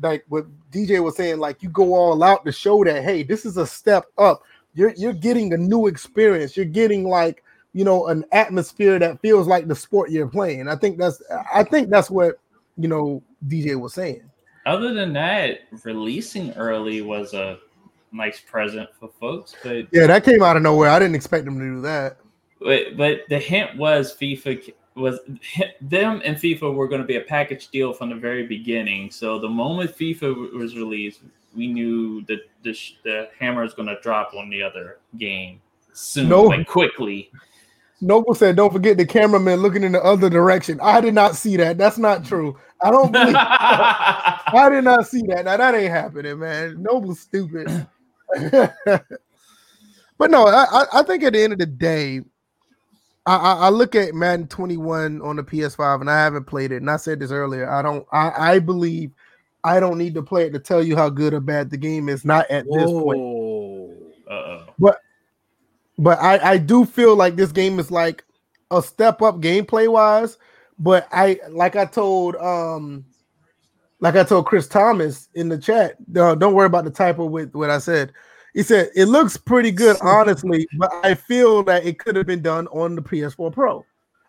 like 0.00 0.24
what 0.28 0.46
DJ 0.72 1.02
was 1.02 1.16
saying. 1.16 1.38
Like 1.38 1.62
you 1.62 1.68
go 1.68 1.94
all 1.94 2.22
out 2.22 2.44
to 2.46 2.52
show 2.52 2.82
that 2.84 3.02
hey, 3.04 3.22
this 3.22 3.44
is 3.44 3.56
a 3.56 3.66
step 3.66 4.06
up. 4.16 4.42
You're 4.74 4.94
you're 4.96 5.12
getting 5.12 5.52
a 5.52 5.56
new 5.56 5.86
experience. 5.88 6.56
You're 6.56 6.66
getting 6.66 7.04
like 7.08 7.42
you 7.74 7.84
know 7.84 8.06
an 8.08 8.24
atmosphere 8.32 8.98
that 8.98 9.20
feels 9.20 9.46
like 9.46 9.68
the 9.68 9.74
sport 9.74 10.10
you're 10.10 10.26
playing. 10.28 10.68
I 10.68 10.76
think 10.76 10.98
that's 10.98 11.20
I 11.52 11.64
think 11.64 11.90
that's 11.90 12.10
what 12.10 12.38
you 12.76 12.88
know 12.88 13.22
DJ 13.48 13.78
was 13.78 13.92
saying. 13.94 14.22
other 14.66 14.94
than 14.94 15.12
that, 15.14 15.60
releasing 15.84 16.52
early 16.52 17.02
was 17.02 17.34
a 17.34 17.58
nice 18.12 18.40
present 18.40 18.88
for 18.98 19.10
folks. 19.20 19.54
But 19.62 19.86
Yeah, 19.92 20.06
that 20.06 20.24
came 20.24 20.42
out 20.42 20.56
of 20.56 20.62
nowhere. 20.62 20.90
I 20.90 20.98
didn't 20.98 21.14
expect 21.16 21.44
them 21.44 21.58
to 21.58 21.64
do 21.64 21.80
that. 21.82 22.18
but, 22.60 22.96
but 22.96 23.20
the 23.28 23.38
hint 23.38 23.76
was 23.76 24.16
FIFA 24.16 24.72
was 24.94 25.20
them 25.80 26.20
and 26.24 26.36
FIFA 26.36 26.74
were 26.74 26.88
going 26.88 27.00
to 27.00 27.06
be 27.06 27.16
a 27.16 27.20
package 27.20 27.68
deal 27.68 27.92
from 27.92 28.08
the 28.08 28.16
very 28.16 28.46
beginning. 28.46 29.10
So 29.12 29.38
the 29.38 29.48
moment 29.48 29.96
FIFA 29.96 30.52
was 30.54 30.74
released, 30.76 31.20
we 31.54 31.68
knew 31.68 32.22
that 32.22 32.40
the 32.64 32.76
the 33.04 33.28
hammer 33.38 33.62
is 33.64 33.74
going 33.74 33.88
to 33.88 33.98
drop 34.02 34.34
on 34.34 34.50
the 34.50 34.60
other 34.62 34.98
game 35.16 35.60
soon, 35.92 36.28
No. 36.28 36.42
like 36.44 36.66
quickly. 36.66 37.30
Noble 38.00 38.34
said, 38.34 38.54
"Don't 38.54 38.72
forget 38.72 38.96
the 38.96 39.04
cameraman 39.06 39.60
looking 39.60 39.82
in 39.82 39.90
the 39.92 40.02
other 40.04 40.30
direction." 40.30 40.78
I 40.80 41.00
did 41.00 41.14
not 41.14 41.34
see 41.36 41.56
that. 41.56 41.78
That's 41.78 41.98
not 41.98 42.24
true. 42.24 42.56
I 42.82 42.90
don't 42.92 43.10
believe. 43.10 43.34
I 43.36 44.68
did 44.70 44.84
not 44.84 45.06
see 45.08 45.22
that. 45.28 45.44
Now 45.46 45.56
that 45.56 45.74
ain't 45.74 45.90
happening, 45.90 46.38
man. 46.38 46.80
Noble's 46.82 47.20
stupid. 47.20 47.86
but 50.18 50.30
no, 50.30 50.46
I, 50.46 50.84
I- 50.92 51.02
think 51.02 51.22
at 51.22 51.32
the 51.32 51.42
end 51.42 51.52
of 51.52 51.58
the 51.58 51.66
day, 51.66 52.20
I, 53.26 53.36
I, 53.36 53.52
I 53.54 53.68
look 53.68 53.94
at 53.94 54.14
Madden 54.14 54.46
21 54.48 55.20
on 55.22 55.36
the 55.36 55.42
PS5, 55.42 56.00
and 56.00 56.10
I 56.10 56.18
haven't 56.18 56.44
played 56.44 56.72
it. 56.72 56.76
And 56.76 56.90
I 56.90 56.96
said 56.96 57.20
this 57.20 57.30
earlier. 57.30 57.70
I 57.70 57.82
don't. 57.82 58.06
I, 58.12 58.52
I 58.54 58.58
believe 58.58 59.12
I 59.64 59.80
don't 59.80 59.98
need 59.98 60.14
to 60.14 60.22
play 60.22 60.46
it 60.46 60.52
to 60.52 60.58
tell 60.58 60.82
you 60.82 60.96
how 60.96 61.08
good 61.10 61.34
or 61.34 61.40
bad 61.40 61.70
the 61.70 61.76
game 61.76 62.08
is. 62.08 62.24
Not 62.24 62.50
at 62.50 62.64
this 62.64 62.90
point. 62.90 63.18
Whoa. 63.18 63.94
Uh-oh. 64.30 64.66
but 65.98 66.18
I, 66.20 66.52
I 66.52 66.58
do 66.58 66.84
feel 66.84 67.16
like 67.16 67.36
this 67.36 67.52
game 67.52 67.78
is 67.78 67.90
like 67.90 68.24
a 68.70 68.82
step 68.82 69.20
up 69.20 69.40
gameplay 69.40 69.90
wise. 69.90 70.38
But 70.78 71.08
I 71.10 71.40
like 71.50 71.74
I 71.76 71.84
told 71.84 72.36
um 72.36 73.04
like 74.00 74.16
I 74.16 74.24
told 74.24 74.46
Chris 74.46 74.68
Thomas 74.68 75.28
in 75.34 75.48
the 75.48 75.58
chat, 75.58 75.96
uh, 76.16 76.34
don't 76.34 76.54
worry 76.54 76.66
about 76.66 76.84
the 76.84 76.90
typo 76.90 77.24
with 77.24 77.54
what 77.54 77.70
I 77.70 77.78
said. 77.78 78.12
He 78.54 78.62
said 78.62 78.90
it 78.94 79.06
looks 79.06 79.36
pretty 79.36 79.70
good, 79.70 79.96
honestly, 80.02 80.66
but 80.78 80.90
I 81.02 81.14
feel 81.14 81.62
that 81.64 81.84
it 81.84 81.98
could 81.98 82.16
have 82.16 82.26
been 82.26 82.42
done 82.42 82.66
on 82.68 82.94
the 82.94 83.02
PS4 83.02 83.52
Pro. 83.52 83.84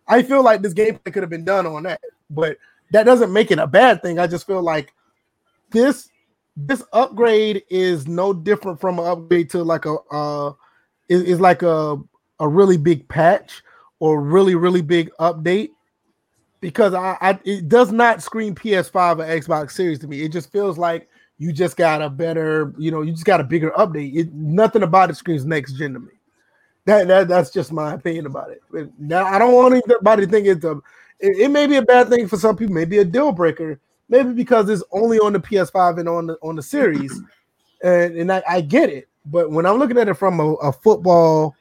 I 0.07 0.23
feel 0.23 0.43
like 0.43 0.61
this 0.61 0.73
gameplay 0.73 1.13
could 1.13 1.23
have 1.23 1.29
been 1.29 1.45
done 1.45 1.67
on 1.67 1.83
that, 1.83 2.01
but 2.29 2.57
that 2.91 3.03
doesn't 3.03 3.31
make 3.31 3.51
it 3.51 3.59
a 3.59 3.67
bad 3.67 4.01
thing. 4.01 4.17
I 4.17 4.27
just 4.27 4.47
feel 4.47 4.61
like 4.61 4.93
this 5.71 6.09
this 6.57 6.83
upgrade 6.91 7.63
is 7.69 8.07
no 8.07 8.33
different 8.33 8.81
from 8.81 8.99
an 8.99 9.05
upgrade 9.05 9.49
to 9.51 9.63
like 9.63 9.85
a 9.85 9.95
uh 10.11 10.51
is, 11.07 11.23
is 11.23 11.39
like 11.39 11.61
a 11.61 11.97
a 12.39 12.47
really 12.47 12.75
big 12.75 13.07
patch 13.07 13.63
or 13.99 14.21
really 14.21 14.55
really 14.55 14.81
big 14.81 15.11
update 15.19 15.69
because 16.61 16.93
I, 16.93 17.17
I 17.21 17.39
it 17.45 17.69
does 17.69 17.91
not 17.91 18.21
scream 18.21 18.55
PS5 18.55 19.19
or 19.19 19.39
Xbox 19.39 19.71
Series 19.71 19.99
to 19.99 20.07
me. 20.07 20.21
It 20.23 20.31
just 20.31 20.51
feels 20.51 20.77
like 20.77 21.07
you 21.37 21.53
just 21.53 21.77
got 21.77 22.01
a 22.01 22.09
better, 22.09 22.73
you 22.77 22.91
know, 22.91 23.01
you 23.01 23.11
just 23.11 23.25
got 23.25 23.39
a 23.39 23.45
bigger 23.45 23.71
update. 23.71 24.15
It, 24.15 24.33
nothing 24.33 24.83
about 24.83 25.09
it 25.09 25.15
screams 25.15 25.45
next 25.45 25.73
gen 25.73 25.93
to 25.93 25.99
me. 25.99 26.11
That, 26.85 27.07
that 27.07 27.27
that's 27.27 27.51
just 27.51 27.71
my 27.71 27.93
opinion 27.93 28.25
about 28.25 28.51
it. 28.51 28.61
Now 28.99 29.25
I 29.25 29.39
don't 29.39 29.53
want 29.53 29.75
anybody 29.75 30.25
to 30.25 30.31
think 30.31 30.47
it's 30.47 30.65
a. 30.65 30.81
It, 31.19 31.37
it 31.37 31.51
may 31.51 31.67
be 31.67 31.75
a 31.75 31.81
bad 31.81 32.09
thing 32.09 32.27
for 32.27 32.37
some 32.37 32.55
people, 32.55 32.73
maybe 32.73 32.99
a 32.99 33.05
deal 33.05 33.31
breaker, 33.31 33.79
maybe 34.07 34.31
because 34.33 34.69
it's 34.69 34.83
only 34.91 35.19
on 35.19 35.33
the 35.33 35.39
PS5 35.39 35.99
and 35.99 36.09
on 36.09 36.27
the 36.27 36.37
on 36.41 36.55
the 36.55 36.63
series, 36.63 37.21
and 37.83 38.15
and 38.15 38.31
I, 38.31 38.43
I 38.49 38.61
get 38.61 38.89
it. 38.89 39.07
But 39.25 39.51
when 39.51 39.65
I'm 39.65 39.77
looking 39.77 39.97
at 39.97 40.07
it 40.07 40.15
from 40.15 40.39
a, 40.39 40.53
a 40.55 40.73
football, 40.73 41.55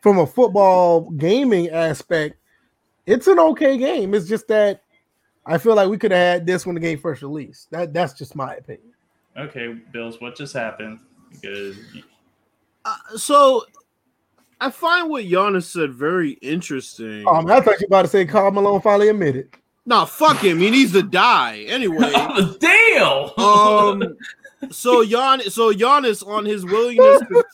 from 0.00 0.18
a 0.18 0.26
football 0.26 1.10
gaming 1.10 1.68
aspect, 1.70 2.36
it's 3.06 3.26
an 3.26 3.38
okay 3.38 3.76
game. 3.76 4.14
It's 4.14 4.28
just 4.28 4.48
that 4.48 4.82
I 5.46 5.58
feel 5.58 5.74
like 5.74 5.88
we 5.88 5.98
could 5.98 6.10
have 6.10 6.18
had 6.18 6.46
this 6.46 6.64
when 6.66 6.74
the 6.74 6.80
game 6.80 6.98
first 6.98 7.22
released. 7.22 7.70
That 7.70 7.92
that's 7.92 8.14
just 8.14 8.34
my 8.34 8.54
opinion. 8.54 8.92
Okay, 9.36 9.74
Bills, 9.92 10.20
what 10.20 10.36
just 10.36 10.54
happened? 10.54 11.00
Because 11.30 11.76
Uh, 12.84 12.96
so 13.16 13.64
I 14.60 14.70
find 14.70 15.10
what 15.10 15.24
Giannis 15.24 15.64
said 15.64 15.92
very 15.92 16.32
interesting. 16.32 17.26
Um, 17.26 17.46
I 17.50 17.60
thought 17.60 17.80
you 17.80 17.86
were 17.90 17.98
about 17.98 18.02
to 18.02 18.08
say 18.08 18.24
Karl 18.24 18.50
Malone 18.52 18.80
finally 18.80 19.08
admitted. 19.08 19.48
Nah, 19.86 20.06
fuck 20.06 20.38
him. 20.38 20.58
He 20.58 20.70
needs 20.70 20.92
to 20.92 21.02
die 21.02 21.64
anyway. 21.68 22.10
Damn. 22.60 23.38
Um, 23.38 24.16
so 24.70 25.04
Gian, 25.06 25.42
so 25.50 25.72
Giannis 25.72 26.26
on 26.26 26.44
his 26.44 26.64
willingness, 26.64 27.20
to, 27.20 27.44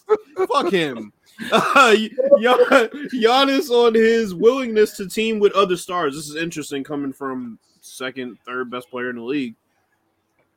fuck 0.47 0.71
him. 0.71 1.13
Uh, 1.53 1.95
Gian- 2.41 3.09
Giannis 3.13 3.71
on 3.71 3.95
his 3.95 4.35
willingness 4.35 4.97
to 4.97 5.09
team 5.09 5.39
with 5.39 5.53
other 5.53 5.77
stars. 5.77 6.15
This 6.15 6.29
is 6.29 6.37
interesting 6.37 6.85
coming 6.85 7.13
from 7.13 7.59
second, 7.81 8.39
third 8.45 8.71
best 8.71 8.91
player 8.91 9.11
in 9.11 9.17
the 9.17 9.23
league. 9.23 9.55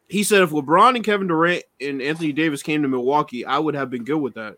He 0.08 0.24
said 0.24 0.42
if 0.42 0.50
LeBron 0.50 0.96
and 0.96 1.04
Kevin 1.06 1.28
Durant 1.28 1.64
and 1.80 2.02
Anthony 2.02 2.32
Davis 2.34 2.62
came 2.62 2.82
to 2.82 2.88
Milwaukee, 2.88 3.46
I 3.46 3.60
would 3.60 3.76
have 3.76 3.90
been 3.90 4.04
good 4.04 4.18
with 4.18 4.34
that. 4.36 4.58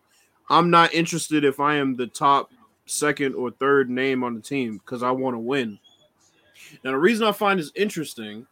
I'm 0.50 0.70
not 0.70 0.94
interested 0.94 1.44
if 1.44 1.60
I 1.60 1.76
am 1.76 1.96
the 1.96 2.08
top 2.08 2.52
second 2.86 3.36
or 3.36 3.52
third 3.52 3.90
name 3.90 4.24
on 4.24 4.36
the 4.36 4.42
team 4.42 4.78
because 4.78 5.04
I 5.04 5.12
want 5.12 5.36
to 5.36 5.40
win. 5.40 5.80
Now, 6.84 6.92
the 6.92 6.98
reason 6.98 7.28
I 7.28 7.32
find 7.32 7.60
this 7.60 7.72
interesting 7.76 8.48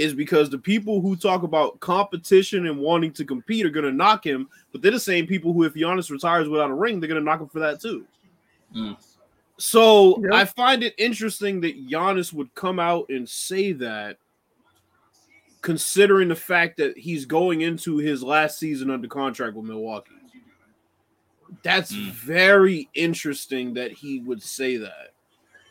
is 0.00 0.14
because 0.14 0.48
the 0.48 0.58
people 0.58 1.02
who 1.02 1.14
talk 1.14 1.42
about 1.42 1.78
competition 1.80 2.66
and 2.66 2.78
wanting 2.78 3.12
to 3.12 3.24
compete 3.24 3.66
are 3.66 3.70
going 3.70 3.84
to 3.84 3.92
knock 3.92 4.24
him, 4.24 4.48
but 4.72 4.80
they're 4.80 4.90
the 4.92 4.98
same 4.98 5.26
people 5.26 5.52
who, 5.52 5.64
if 5.64 5.74
Giannis 5.74 6.10
retires 6.10 6.48
without 6.48 6.70
a 6.70 6.74
ring, 6.74 6.98
they're 6.98 7.08
going 7.08 7.20
to 7.20 7.24
knock 7.24 7.40
him 7.40 7.48
for 7.48 7.58
that 7.60 7.80
too. 7.80 8.06
Mm. 8.74 8.96
So 9.58 10.22
Yep. 10.22 10.32
I 10.32 10.44
find 10.46 10.82
it 10.82 10.94
interesting 10.96 11.60
that 11.60 11.86
Giannis 11.86 12.32
would 12.32 12.54
come 12.54 12.80
out 12.80 13.10
and 13.10 13.28
say 13.28 13.72
that, 13.72 14.16
considering 15.60 16.28
the 16.28 16.34
fact 16.34 16.78
that 16.78 16.96
he's 16.96 17.26
going 17.26 17.60
into 17.60 17.98
his 17.98 18.22
last 18.22 18.58
season 18.58 18.90
under 18.90 19.06
contract 19.06 19.54
with 19.54 19.66
Milwaukee. 19.66 20.12
That's 21.62 21.92
Mm. 21.92 22.12
very 22.12 22.88
interesting 22.94 23.74
that 23.74 23.92
he 23.92 24.20
would 24.20 24.42
say 24.42 24.78
that. 24.78 25.12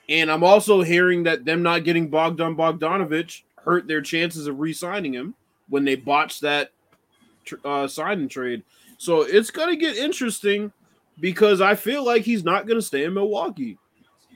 And 0.08 0.30
I'm 0.32 0.44
also 0.44 0.82
hearing 0.82 1.24
that 1.24 1.46
them 1.46 1.64
not 1.64 1.84
getting 1.84 2.10
Bogdan 2.10 2.56
Bogdanovich 2.56 3.42
hurt 3.70 3.88
their 3.88 4.02
chances 4.02 4.48
of 4.48 4.60
re-signing 4.60 5.14
him 5.14 5.36
when 5.68 5.86
they 5.86 5.96
botched 5.96 6.42
that 6.42 6.72
uh, 7.64 7.88
signing 7.88 8.28
trade. 8.28 8.64
So 8.98 9.22
it's 9.22 9.52
going 9.52 9.70
to 9.70 9.76
get 9.76 9.96
interesting 9.96 10.74
because 11.20 11.62
I 11.62 11.76
feel 11.76 12.04
like 12.04 12.24
he's 12.24 12.44
not 12.44 12.66
going 12.66 12.80
to 12.80 12.86
stay 12.86 13.04
in 13.04 13.14
Milwaukee. 13.14 13.78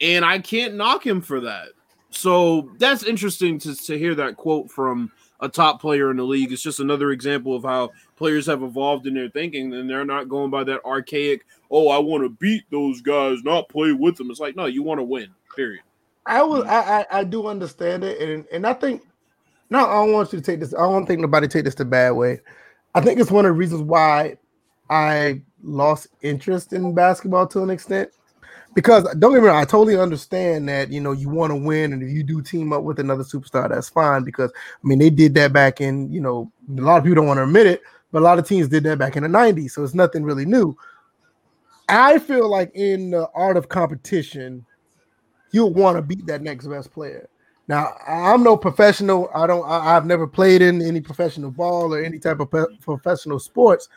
And 0.02 0.24
I 0.24 0.38
can't 0.38 0.76
knock 0.76 1.06
him 1.06 1.20
for 1.20 1.40
that. 1.42 1.70
So 2.12 2.70
that's 2.78 3.04
interesting 3.04 3.58
to, 3.60 3.76
to 3.76 3.98
hear 3.98 4.14
that 4.16 4.38
quote 4.38 4.70
from 4.70 5.12
a 5.40 5.50
top 5.50 5.82
player 5.82 6.12
in 6.12 6.18
the 6.18 6.24
league. 6.24 6.52
It's 6.52 6.62
just 6.62 6.80
another 6.80 7.12
example 7.12 7.56
of 7.56 7.64
how 7.64 7.92
players 8.16 8.46
have 8.46 8.62
evolved 8.62 9.08
in 9.08 9.16
their 9.16 9.30
thinking 9.30 9.74
and 9.74 9.90
they're 9.90 10.06
not 10.06 10.30
going 10.30 10.52
by 10.52 10.64
that 10.66 10.86
archaic, 10.86 11.46
oh, 11.72 11.90
I 11.90 11.98
want 11.98 12.24
to 12.24 12.30
beat 12.30 12.66
those 12.70 13.02
guys, 13.02 13.44
not 13.44 13.68
play 13.68 13.94
with 13.94 14.16
them. 14.16 14.30
It's 14.30 14.40
like, 14.40 14.56
no, 14.56 14.66
you 14.68 14.84
want 14.84 15.00
to 15.00 15.04
win, 15.04 15.30
period. 15.56 15.82
I 16.26 16.42
will 16.44 16.64
I, 16.64 17.06
I 17.12 17.20
I 17.20 17.24
do 17.24 17.48
understand 17.48 18.04
it, 18.04 18.22
and 18.22 18.46
and 18.52 18.66
I 18.66 18.74
think 18.74 19.02
no, 19.74 19.88
I 19.88 19.94
don't 19.94 20.14
want 20.14 20.32
you 20.32 20.40
to 20.40 20.46
take 20.46 20.60
this. 20.60 20.72
I 20.76 20.82
don't 20.82 21.08
think 21.08 21.20
nobody 21.20 21.48
take 21.48 21.66
this 21.66 21.74
the 21.74 21.84
bad 21.84 22.12
way. 22.12 22.40
I 22.94 23.02
think 23.02 23.20
it's 23.20 23.32
one 23.32 23.44
of 23.44 23.50
the 23.50 23.58
reasons 23.58 23.82
why 23.82 24.38
I 24.88 25.42
lost 25.64 26.10
interest 26.22 26.74
in 26.74 26.94
basketball 26.94 27.48
to 27.48 27.64
an 27.64 27.72
extent. 27.72 28.12
Because 28.76 29.04
don't 29.18 29.34
get 29.34 29.42
me 29.42 29.48
wrong, 29.48 29.60
I 29.60 29.66
totally 29.66 29.98
understand 29.98 30.70
that 30.70 30.92
you 30.92 31.02
know 31.02 31.12
you 31.12 31.28
want 31.28 31.50
to 31.50 31.56
win, 31.56 31.92
and 31.92 32.04
if 32.04 32.10
you 32.10 32.22
do 32.22 32.40
team 32.40 32.72
up 32.72 32.84
with 32.84 33.00
another 33.00 33.24
superstar, 33.24 33.68
that's 33.68 33.90
fine. 33.90 34.24
Because 34.24 34.52
I 34.56 34.88
mean, 34.88 35.00
they 35.00 35.10
did 35.10 35.34
that 35.36 35.54
back 35.54 35.82
in 35.82 36.12
you 36.12 36.22
know 36.22 36.52
a 36.78 36.82
lot 36.82 37.00
of 37.00 37.04
people 37.04 37.16
don't 37.16 37.28
want 37.28 37.40
to 37.40 37.44
admit 37.44 37.66
it, 37.66 37.82
but 38.12 38.20
a 38.20 38.26
lot 38.26 38.38
of 38.38 38.48
teams 38.48 38.68
did 38.68 38.84
that 38.84 39.00
back 39.00 39.16
in 39.16 39.24
the 39.24 39.30
'90s, 39.30 39.72
so 39.72 39.84
it's 39.84 39.96
nothing 39.96 40.24
really 40.24 40.46
new. 40.46 40.78
I 41.90 42.20
feel 42.20 42.48
like 42.48 42.72
in 42.76 43.10
the 43.10 43.28
art 43.34 43.58
of 43.58 43.70
competition, 43.70 44.64
you'll 45.52 45.74
want 45.74 45.98
to 45.98 46.04
beat 46.04 46.28
that 46.28 46.44
next 46.44 46.68
best 46.68 46.92
player. 46.92 47.28
Now, 47.68 47.94
I'm 48.08 48.44
no 48.44 48.58
professional. 48.58 49.30
I 49.34 49.48
don't. 49.48 49.64
I, 49.66 49.96
I've 49.96 50.06
never 50.06 50.28
played 50.28 50.62
in 50.62 50.82
any 50.82 51.00
professional 51.00 51.50
ball 51.52 51.94
or 51.94 52.04
any 52.04 52.20
type 52.20 52.40
of 52.40 52.52
pe- 52.52 52.76
professional 52.82 53.40
sports, 53.40 53.88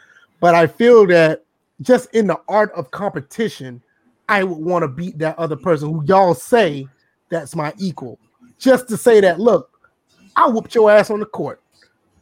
but 0.40 0.54
I 0.54 0.66
feel 0.66 1.06
that 1.08 1.44
just 1.80 2.12
in 2.14 2.26
the 2.28 2.38
art 2.48 2.70
of 2.72 2.90
competition, 2.92 3.82
I 4.28 4.44
would 4.44 4.58
want 4.58 4.82
to 4.82 4.88
beat 4.88 5.18
that 5.18 5.38
other 5.38 5.56
person 5.56 5.90
who 5.92 6.04
y'all 6.06 6.34
say 6.34 6.86
that's 7.28 7.56
my 7.56 7.72
equal. 7.78 8.18
Just 8.58 8.88
to 8.88 8.96
say 8.96 9.20
that, 9.20 9.40
look, 9.40 9.70
I 10.36 10.48
whooped 10.48 10.74
your 10.74 10.90
ass 10.90 11.10
on 11.10 11.20
the 11.20 11.26
court. 11.26 11.60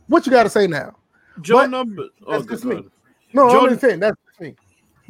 What 0.08 0.26
you 0.26 0.32
got 0.32 0.44
to 0.44 0.50
say 0.50 0.66
now? 0.66 0.96
Joe 1.40 1.58
But 1.58 1.70
Numbers. 1.70 2.10
Oh, 2.26 2.32
That's 2.32 2.46
just 2.46 2.64
me. 2.64 2.86
No, 3.34 3.50
Jordan- 3.50 3.60
I'm 3.60 3.68
just 3.70 3.80
saying 3.80 4.00
that's. 4.00 4.16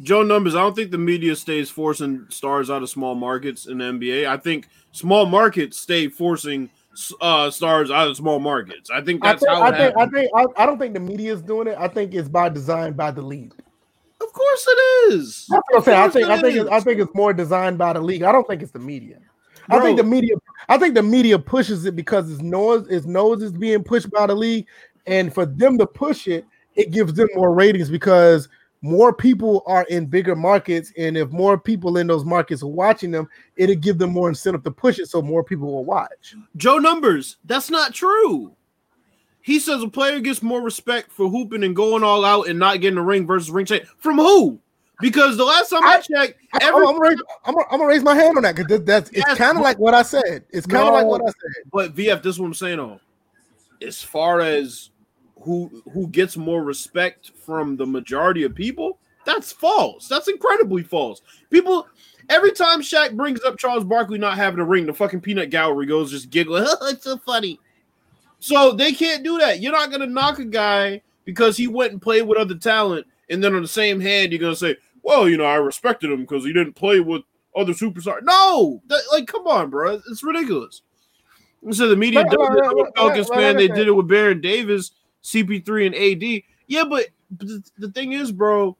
Joe 0.01 0.23
Numbers. 0.23 0.55
I 0.55 0.59
don't 0.59 0.75
think 0.75 0.91
the 0.91 0.97
media 0.97 1.35
stays 1.35 1.69
forcing 1.69 2.25
stars 2.29 2.69
out 2.69 2.83
of 2.83 2.89
small 2.89 3.15
markets 3.15 3.65
in 3.65 3.77
the 3.77 3.85
NBA. 3.85 4.27
I 4.27 4.37
think 4.37 4.67
small 4.91 5.25
markets 5.25 5.77
stay 5.77 6.07
forcing 6.07 6.69
uh, 7.21 7.49
stars 7.51 7.91
out 7.91 8.07
of 8.07 8.17
small 8.17 8.39
markets. 8.39 8.89
I 8.89 9.01
think 9.01 9.23
I 9.23 9.31
that's 9.31 9.43
think, 9.43 9.51
how 9.51 9.61
I 9.61 9.77
think, 9.77 9.97
I 9.97 10.07
think, 10.07 10.31
I, 10.35 10.63
I 10.63 10.65
don't 10.65 10.77
think 10.77 10.93
the 10.93 10.99
media 10.99 11.33
is 11.33 11.41
doing 11.41 11.67
it. 11.67 11.77
I 11.77 11.87
think 11.87 12.13
it's 12.13 12.29
by 12.29 12.49
design 12.49 12.93
by 12.93 13.11
the 13.11 13.21
league. 13.21 13.53
Of 14.21 14.31
course 14.33 14.65
it 14.67 15.13
is. 15.13 15.47
That's 15.49 15.63
what 15.69 15.77
I'm 15.77 15.83
saying. 15.83 15.99
I 15.99 16.09
think, 16.09 16.27
I 16.29 16.41
think, 16.41 16.57
it's, 16.57 16.69
I 16.69 16.79
think 16.79 16.99
it's 16.99 17.13
more 17.13 17.33
designed 17.33 17.77
by 17.77 17.93
the 17.93 18.01
league. 18.01 18.23
I 18.23 18.31
don't 18.31 18.47
think 18.47 18.61
it's 18.61 18.71
the 18.71 18.79
media. 18.79 19.19
I 19.69 19.79
think 19.79 19.97
the 19.97 20.03
media. 20.03 20.35
I 20.69 20.77
think 20.77 20.93
the 20.93 21.03
media 21.03 21.39
pushes 21.39 21.85
it 21.85 21.95
because 21.95 22.31
its 22.31 22.41
nose, 22.41 22.87
its 22.87 23.05
nose 23.05 23.41
is 23.41 23.51
being 23.51 23.83
pushed 23.83 24.09
by 24.11 24.27
the 24.27 24.35
league, 24.35 24.67
and 25.07 25.33
for 25.33 25.45
them 25.45 25.77
to 25.79 25.87
push 25.87 26.27
it, 26.27 26.45
it 26.75 26.91
gives 26.91 27.13
them 27.13 27.27
more 27.35 27.53
ratings 27.53 27.89
because 27.89 28.47
more 28.85 29.11
people 29.11 29.63
are 29.65 29.83
in 29.89 30.05
bigger 30.05 30.35
markets, 30.35 30.93
and 30.95 31.17
if 31.17 31.31
more 31.31 31.57
people 31.57 31.97
in 31.97 32.05
those 32.05 32.23
markets 32.23 32.61
are 32.61 32.67
watching 32.67 33.09
them, 33.09 33.27
it'll 33.55 33.75
give 33.75 33.97
them 33.97 34.11
more 34.11 34.29
incentive 34.29 34.63
to 34.63 34.69
push 34.69 34.99
it, 34.99 35.09
so 35.09 35.23
more 35.23 35.43
people 35.43 35.73
will 35.73 35.83
watch. 35.83 36.35
Joe 36.55 36.77
Numbers. 36.77 37.37
That's 37.45 37.71
not 37.71 37.95
true. 37.95 38.55
He 39.41 39.59
says 39.59 39.81
a 39.81 39.87
player 39.87 40.19
gets 40.19 40.43
more 40.43 40.61
respect 40.61 41.11
for 41.11 41.27
hooping 41.27 41.63
and 41.63 41.75
going 41.75 42.03
all 42.03 42.23
out 42.23 42.47
and 42.47 42.59
not 42.59 42.79
getting 42.79 42.99
a 42.99 43.03
ring 43.03 43.25
versus 43.25 43.49
ring 43.49 43.65
check. 43.65 43.87
From 43.97 44.17
who? 44.17 44.59
Because 45.01 45.35
the 45.35 45.45
last 45.45 45.71
time 45.71 45.83
I, 45.83 45.95
I- 45.95 46.01
checked, 46.01 46.39
I, 46.53 46.59
every 46.61 46.81
am 46.81 46.83
gonna 46.85 46.99
raise, 46.99 47.17
I'm, 47.43 47.55
gonna, 47.55 47.65
I'm 47.71 47.79
gonna 47.79 47.89
raise 47.89 48.03
my 48.03 48.15
hand 48.15 48.37
on 48.37 48.43
that 48.43 48.55
because 48.55 48.83
that's 48.83 49.09
it's 49.09 49.25
Yes, 49.27 49.37
kind 49.37 49.57
of 49.57 49.63
like 49.63 49.79
what 49.79 49.95
I 49.95 50.03
said. 50.03 50.45
It's 50.51 50.67
kind 50.67 50.87
of 50.87 50.93
like 50.93 51.07
what 51.07 51.21
I 51.21 51.25
said. 51.25 51.71
But 51.71 51.95
VF, 51.95 52.21
this 52.21 52.35
is 52.35 52.39
what 52.39 52.45
I'm 52.45 52.53
saying 52.53 52.77
though. 52.77 52.99
As 53.81 54.03
far 54.03 54.41
as 54.41 54.91
who 55.41 55.83
who 55.93 56.07
gets 56.07 56.37
more 56.37 56.63
respect 56.63 57.31
from 57.45 57.75
the 57.77 57.85
majority 57.85 58.43
of 58.43 58.55
people, 58.55 58.99
that's 59.25 59.51
false. 59.51 60.07
That's 60.07 60.27
incredibly 60.27 60.83
false. 60.83 61.21
People 61.49 61.87
every 62.29 62.51
time 62.51 62.81
Shaq 62.81 63.15
brings 63.15 63.41
up 63.43 63.57
Charles 63.57 63.83
Barkley 63.83 64.17
not 64.17 64.37
having 64.37 64.59
a 64.59 64.65
ring, 64.65 64.85
the 64.85 64.93
fucking 64.93 65.21
peanut 65.21 65.49
gallery 65.49 65.85
goes 65.85 66.11
just 66.11 66.29
giggling. 66.29 66.65
Oh, 66.81 66.87
it's 66.87 67.03
so 67.03 67.17
funny. 67.17 67.59
So 68.39 68.71
they 68.71 68.91
can't 68.91 69.23
do 69.23 69.37
that. 69.39 69.59
You're 69.61 69.71
not 69.71 69.91
gonna 69.91 70.07
knock 70.07 70.39
a 70.39 70.45
guy 70.45 71.01
because 71.25 71.57
he 71.57 71.67
went 71.67 71.91
and 71.91 72.01
played 72.01 72.23
with 72.23 72.37
other 72.37 72.55
talent, 72.55 73.07
and 73.29 73.43
then 73.43 73.55
on 73.55 73.61
the 73.61 73.67
same 73.67 73.99
hand, 73.99 74.31
you're 74.31 74.41
gonna 74.41 74.55
say, 74.55 74.75
"Well, 75.03 75.27
you 75.27 75.37
know, 75.37 75.45
I 75.45 75.55
respected 75.55 76.11
him 76.11 76.21
because 76.21 76.43
he 76.45 76.53
didn't 76.53 76.73
play 76.73 76.99
with 76.99 77.23
other 77.55 77.73
superstars." 77.73 78.21
No, 78.23 78.81
that, 78.87 79.01
like, 79.11 79.27
come 79.27 79.47
on, 79.47 79.69
bro, 79.69 80.01
it's 80.09 80.23
ridiculous. 80.23 80.81
So 81.71 81.87
the 81.87 81.95
media 81.95 82.19
Like- 82.21 82.29
does 82.31 82.37
like- 82.39 82.57
it 82.57 82.75
with 82.75 83.29
like- 83.29 83.39
fan. 83.39 83.57
They 83.57 83.69
uh, 83.69 83.73
did 83.75 83.87
it 83.87 83.91
with 83.91 84.07
Baron 84.07 84.41
Davis, 84.41 84.91
CP3, 85.25 85.87
and 85.87 85.95
AD. 85.95 86.43
Yeah, 86.67 86.83
but, 86.89 87.07
the, 87.77 87.91
thing 87.91 88.13
is, 88.13 88.31
bro, 88.31 88.77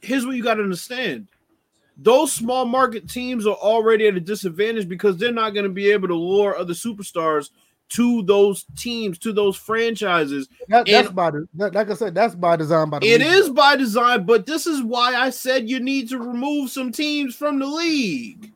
here's 0.00 0.24
what 0.26 0.36
you 0.36 0.42
got 0.42 0.54
to 0.54 0.62
understand. 0.62 1.28
Those 1.96 2.32
small 2.32 2.64
market 2.64 3.08
teams 3.08 3.46
are 3.46 3.54
already 3.56 4.06
at 4.08 4.16
a 4.16 4.20
disadvantage 4.20 4.88
because 4.88 5.16
they're 5.16 5.32
not 5.32 5.50
going 5.54 5.64
to 5.64 5.70
be 5.70 5.90
able 5.90 6.08
to 6.08 6.14
lure 6.14 6.56
other 6.56 6.74
superstars 6.74 7.50
to 7.90 8.22
those 8.22 8.64
teams, 8.76 9.18
to 9.18 9.32
those 9.32 9.56
franchises. 9.56 10.48
That, 10.68 10.86
that's 10.86 11.08
And- 11.08 11.16
by 11.16 11.30
that, 11.54 11.74
like 11.74 11.90
I 11.90 11.94
said, 11.94 12.14
that's 12.14 12.34
by 12.34 12.56
design 12.56 12.90
by 12.90 12.98
the 12.98 13.06
It 13.06 13.20
league. 13.20 13.28
is 13.28 13.50
by 13.50 13.76
design, 13.76 14.24
but 14.24 14.46
this 14.46 14.66
is 14.66 14.82
why 14.82 15.14
I 15.14 15.30
said 15.30 15.68
you 15.68 15.80
need 15.80 16.08
to 16.08 16.18
remove 16.18 16.70
some 16.70 16.90
teams 16.90 17.36
from 17.36 17.58
the 17.58 17.66
league. 17.66 18.52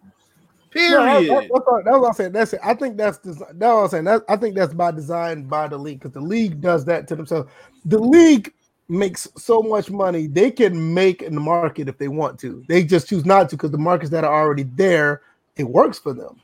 No, 0.78 0.98
Period. 1.06 1.30
that- 1.30 1.48
that's, 1.52 1.66
what, 1.66 1.84
that's 1.84 1.98
what 1.98 2.06
I'm 2.08 2.12
saying. 2.14 2.32
That's 2.32 2.52
it. 2.54 2.60
I 2.62 2.74
think 2.74 2.96
that's 2.96 3.18
desi- 3.18 3.38
that's 3.38 3.58
what 3.60 3.82
I'm 3.84 3.88
saying. 3.88 4.04
That, 4.04 4.22
I 4.28 4.36
think 4.36 4.54
that's 4.54 4.74
by 4.74 4.90
design 4.90 5.44
by 5.44 5.68
the 5.68 5.78
league 5.78 5.98
because 6.00 6.12
the 6.12 6.20
league 6.20 6.60
does 6.60 6.84
that 6.86 7.08
to 7.08 7.16
themselves. 7.16 7.50
The 7.84 7.98
league 7.98 8.52
makes 8.88 9.28
so 9.36 9.62
much 9.62 9.90
money 9.90 10.26
they 10.26 10.50
can 10.50 10.94
make 10.94 11.20
in 11.22 11.34
the 11.34 11.40
market 11.40 11.88
if 11.88 11.98
they 11.98 12.08
want 12.08 12.38
to. 12.40 12.64
They 12.68 12.84
just 12.84 13.08
choose 13.08 13.26
not 13.26 13.50
to 13.50 13.56
because 13.56 13.70
the 13.70 13.78
markets 13.78 14.10
that 14.12 14.24
are 14.24 14.32
already 14.42 14.62
there, 14.62 15.22
it 15.56 15.64
works 15.64 15.98
for 15.98 16.14
them. 16.14 16.40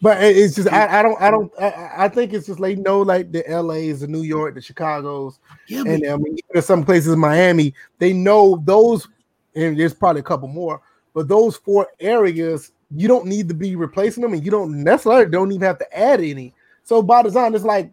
But 0.00 0.22
it- 0.22 0.36
it's 0.36 0.54
just 0.54 0.72
I, 0.72 1.00
I 1.00 1.02
don't 1.02 1.20
I 1.20 1.30
don't 1.30 1.52
I, 1.60 1.90
I 2.04 2.08
think 2.08 2.32
it's 2.32 2.46
just 2.46 2.60
like 2.60 2.78
no 2.78 3.02
like 3.02 3.32
the 3.32 3.44
LA's, 3.48 4.00
the 4.00 4.06
New 4.06 4.22
York, 4.22 4.54
the 4.54 4.60
Chicago's, 4.62 5.40
yeah, 5.66 5.80
and 5.80 6.06
I 6.06 6.16
mean 6.16 6.38
even 6.50 6.62
some 6.62 6.84
places 6.84 7.12
in 7.12 7.18
Miami, 7.18 7.74
they 7.98 8.12
know 8.12 8.62
those, 8.64 9.08
and 9.56 9.78
there's 9.78 9.94
probably 9.94 10.20
a 10.20 10.24
couple 10.24 10.46
more, 10.48 10.80
but 11.14 11.26
those 11.26 11.56
four 11.56 11.88
areas, 11.98 12.70
you 12.94 13.08
don't 13.08 13.26
need 13.26 13.48
to 13.48 13.54
be 13.54 13.76
replacing 13.76 14.22
them, 14.22 14.32
and 14.32 14.44
you 14.44 14.50
don't 14.50 14.82
necessarily 14.82 15.30
don't 15.30 15.52
even 15.52 15.66
have 15.66 15.78
to 15.78 15.98
add 15.98 16.20
any. 16.20 16.54
So 16.84 17.02
by 17.02 17.22
design, 17.22 17.54
it's 17.54 17.64
like 17.64 17.92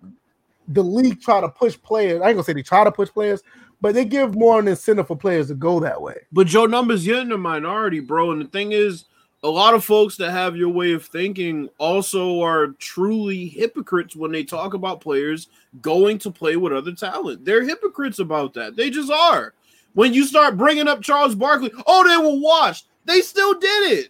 the 0.69 0.83
league 0.83 1.21
try 1.21 1.41
to 1.41 1.49
push 1.49 1.77
players. 1.81 2.21
I 2.21 2.27
ain't 2.27 2.35
gonna 2.35 2.43
say 2.43 2.53
they 2.53 2.63
try 2.63 2.83
to 2.83 2.91
push 2.91 3.09
players, 3.09 3.41
but 3.81 3.93
they 3.93 4.05
give 4.05 4.35
more 4.35 4.59
an 4.59 4.67
incentive 4.67 5.07
for 5.07 5.17
players 5.17 5.47
to 5.47 5.55
go 5.55 5.79
that 5.81 6.01
way. 6.01 6.15
But 6.31 6.47
Joe 6.47 6.65
numbers, 6.65 7.05
you're 7.05 7.19
in 7.19 7.29
the 7.29 7.37
minority, 7.37 7.99
bro. 7.99 8.31
And 8.31 8.41
the 8.41 8.47
thing 8.47 8.71
is, 8.71 9.05
a 9.43 9.49
lot 9.49 9.75
of 9.75 9.85
folks 9.85 10.17
that 10.17 10.31
have 10.31 10.55
your 10.55 10.69
way 10.69 10.93
of 10.93 11.05
thinking 11.05 11.69
also 11.77 12.41
are 12.41 12.69
truly 12.79 13.47
hypocrites 13.47 14.15
when 14.15 14.31
they 14.31 14.43
talk 14.43 14.73
about 14.73 15.01
players 15.01 15.49
going 15.81 16.17
to 16.19 16.31
play 16.31 16.55
with 16.55 16.73
other 16.73 16.93
talent. 16.93 17.45
They're 17.45 17.63
hypocrites 17.63 18.17
about 18.17 18.55
that. 18.55 18.75
They 18.75 18.89
just 18.89 19.11
are. 19.11 19.53
When 19.93 20.13
you 20.13 20.25
start 20.25 20.57
bringing 20.57 20.87
up 20.87 21.03
Charles 21.03 21.35
Barkley, 21.35 21.71
oh, 21.85 22.07
they 22.07 22.17
were 22.17 22.39
washed. 22.41 22.87
They 23.05 23.21
still 23.21 23.53
did 23.53 23.91
it. 23.91 24.09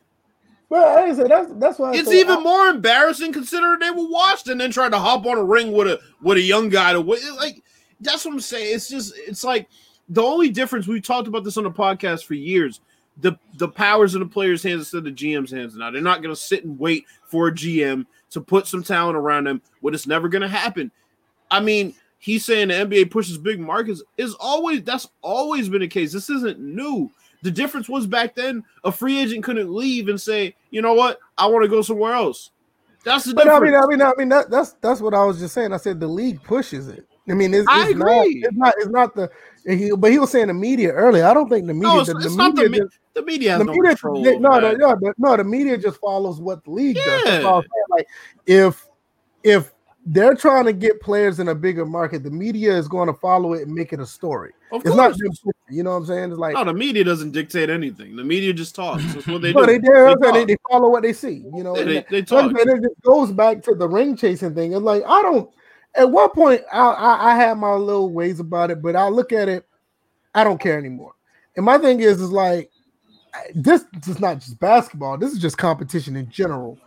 Well, 0.75 0.93
like 0.95 1.11
I 1.11 1.15
said, 1.15 1.29
that's 1.29 1.51
that's 1.53 1.79
why 1.79 1.93
It's 1.95 2.11
even 2.11 2.37
I- 2.39 2.41
more 2.41 2.67
embarrassing 2.67 3.31
considering 3.31 3.79
they 3.79 3.91
were 3.91 4.09
washed 4.09 4.49
and 4.49 4.59
then 4.59 4.71
tried 4.71 4.89
to 4.89 4.99
hop 4.99 5.25
on 5.25 5.37
a 5.37 5.43
ring 5.43 5.71
with 5.71 5.87
a 5.87 6.01
with 6.21 6.37
a 6.37 6.41
young 6.41 6.67
guy 6.67 6.91
to. 6.91 6.99
Like 6.99 7.63
that's 8.01 8.25
what 8.25 8.33
I'm 8.33 8.41
saying. 8.41 8.75
It's 8.75 8.89
just 8.89 9.13
it's 9.15 9.43
like 9.45 9.69
the 10.09 10.21
only 10.21 10.49
difference 10.49 10.85
we've 10.85 11.01
talked 11.01 11.29
about 11.29 11.45
this 11.45 11.55
on 11.55 11.63
the 11.63 11.71
podcast 11.71 12.25
for 12.25 12.33
years. 12.33 12.81
The 13.21 13.37
the 13.53 13.69
powers 13.69 14.15
in 14.15 14.19
the 14.19 14.25
players' 14.27 14.63
hands 14.63 14.81
instead 14.81 14.97
of 14.97 15.03
the 15.05 15.11
GM's 15.11 15.51
hands 15.51 15.77
now. 15.77 15.91
They're 15.91 16.01
not 16.01 16.21
gonna 16.21 16.35
sit 16.35 16.65
and 16.65 16.77
wait 16.77 17.05
for 17.23 17.47
a 17.47 17.51
GM 17.53 18.05
to 18.31 18.41
put 18.41 18.67
some 18.67 18.83
talent 18.83 19.15
around 19.15 19.45
them 19.47 19.61
when 19.79 19.93
it's 19.93 20.07
never 20.07 20.27
gonna 20.27 20.49
happen. 20.49 20.91
I 21.49 21.61
mean, 21.61 21.95
he's 22.19 22.43
saying 22.43 22.67
the 22.67 22.73
NBA 22.73 23.11
pushes 23.11 23.37
big 23.37 23.61
markets 23.61 24.03
is 24.17 24.33
always 24.41 24.83
that's 24.83 25.07
always 25.21 25.69
been 25.69 25.79
the 25.79 25.87
case. 25.87 26.11
This 26.11 26.29
isn't 26.29 26.59
new. 26.59 27.09
The 27.45 27.51
difference 27.51 27.87
was 27.87 28.07
back 28.07 28.33
then 28.33 28.63
a 28.83 28.91
free 28.91 29.19
agent 29.19 29.43
couldn't 29.43 29.71
leave 29.71 30.07
and 30.09 30.19
say, 30.19 30.55
you 30.71 30.81
know 30.81 30.95
what, 30.95 31.19
I 31.37 31.45
want 31.45 31.63
to 31.63 31.69
go 31.69 31.83
somewhere 31.83 32.13
else. 32.13 32.49
That's 33.03 33.25
the 33.25 33.35
But 33.35 33.47
I 33.47 33.59
mean, 33.59 33.75
I 33.75 33.85
mean, 33.85 34.01
I 34.01 34.13
mean 34.17 34.29
that, 34.29 34.49
that's 34.49 34.73
that's 34.81 34.99
what 34.99 35.13
I 35.13 35.23
was 35.23 35.37
just 35.37 35.53
saying. 35.53 35.71
I 35.71 35.77
said 35.77 35.99
the 35.99 36.07
league 36.07 36.41
pushes 36.41 36.87
it. 36.87 37.05
I 37.29 37.33
mean, 37.33 37.53
it's, 37.53 37.67
I 37.69 37.89
it's 37.89 37.95
not. 37.99 38.07
agree. 38.07 38.43
It's 38.43 38.57
not. 38.57 38.73
It's 38.79 38.87
not 38.89 39.15
the. 39.15 39.29
He, 39.67 39.91
but 39.95 40.11
he 40.11 40.17
was 40.17 40.31
saying 40.31 40.47
the 40.47 40.55
media 40.55 40.91
earlier. 40.91 41.25
I 41.25 41.35
don't 41.35 41.47
think 41.47 41.67
the 41.67 41.75
media. 41.75 41.87
no, 41.93 41.99
it's, 41.99 42.07
the, 42.07 42.15
the 42.15 42.25
it's 42.25 42.35
not 42.35 42.55
the, 42.55 42.63
media 42.63 42.69
me- 42.71 42.85
just- 42.87 42.99
the 43.13 43.21
media 43.23 43.57
the 43.59 43.63
no 43.65 43.71
media, 43.73 43.89
control. 43.89 44.23
they- 44.23 44.39
no, 44.39 44.59
no, 44.59 44.71
no, 44.73 45.13
no, 45.19 45.37
the 45.37 45.43
media 45.43 45.77
just 45.77 45.99
follows 46.01 46.41
what 46.41 46.63
the 46.63 46.71
league 46.71 46.95
does. 46.95 47.23
That's 47.25 47.43
Yeah. 47.43 47.47
all 47.49 47.57
I'm 47.57 47.61
saying. 47.61 47.85
Like 47.91 48.07
if 48.47 48.87
if 49.43 49.71
they're 50.05 50.35
trying 50.35 50.65
to 50.65 50.73
get 50.73 51.01
players 51.01 51.39
in 51.39 51.47
a 51.47 51.55
bigger 51.55 51.85
market, 51.85 52.21
the 52.23 52.29
media 52.29 52.75
is 52.77 52.87
going 52.87 53.07
to 53.07 53.13
follow 53.13 53.53
it 53.53 53.63
and 53.63 53.73
make 53.73 53.91
it 53.91 53.99
a 53.99 54.05
story. 54.05 54.51
Of 54.71 54.85
It's 54.85 54.95
not, 54.95 55.19
course. 55.19 55.43
you 55.69 55.81
know 55.81 55.91
what 55.91 55.97
I'm 55.97 56.05
saying? 56.05 56.29
It's 56.31 56.39
like 56.39 56.53
no, 56.53 56.63
the 56.63 56.73
media 56.73 57.03
doesn't 57.03 57.31
dictate 57.31 57.69
anything. 57.71 58.15
The 58.15 58.23
media 58.23 58.53
just 58.53 58.75
talks. 58.75 59.03
That's 59.13 59.25
what 59.27 59.41
they 59.41 59.51
do. 59.53 59.65
they, 59.65 59.79
They 59.79 60.45
they, 60.45 60.57
follow 60.69 60.89
what 60.89 61.01
they 61.03 61.13
see. 61.13 61.43
You 61.53 61.63
know, 61.63 61.75
They- 61.75 61.83
they- 61.85 62.05
they 62.09 62.21
talk. 62.21 62.55
Said, 62.55 62.67
it 62.67 62.81
just 62.83 63.01
goes 63.01 63.31
back 63.31 63.63
to 63.63 63.73
the 63.73 63.87
ring 63.89 64.15
chasing 64.15 64.53
thing. 64.53 64.73
It's 64.73 64.81
like 64.81 65.03
I 65.07 65.21
don't. 65.23 65.49
At 65.95 66.11
one 66.11 66.29
point, 66.31 66.61
I, 66.71 66.87
I 66.89 67.31
I 67.31 67.35
had 67.35 67.57
my 67.57 67.73
little 67.73 68.11
ways 68.11 68.39
about 68.39 68.69
it, 68.69 68.81
but 68.81 68.95
I 68.95 69.07
look 69.07 69.31
at 69.31 69.47
it, 69.49 69.65
I 70.35 70.43
don't 70.43 70.59
care 70.59 70.77
anymore. 70.77 71.13
And 71.55 71.65
my 71.65 71.77
thing 71.77 72.01
is, 72.01 72.19
is 72.21 72.31
like 72.31 72.69
this 73.55 73.85
is 74.07 74.19
not 74.19 74.39
just 74.39 74.59
basketball. 74.59 75.17
This 75.17 75.31
is 75.31 75.39
just 75.39 75.57
competition 75.57 76.15
in 76.15 76.29
general. 76.29 76.77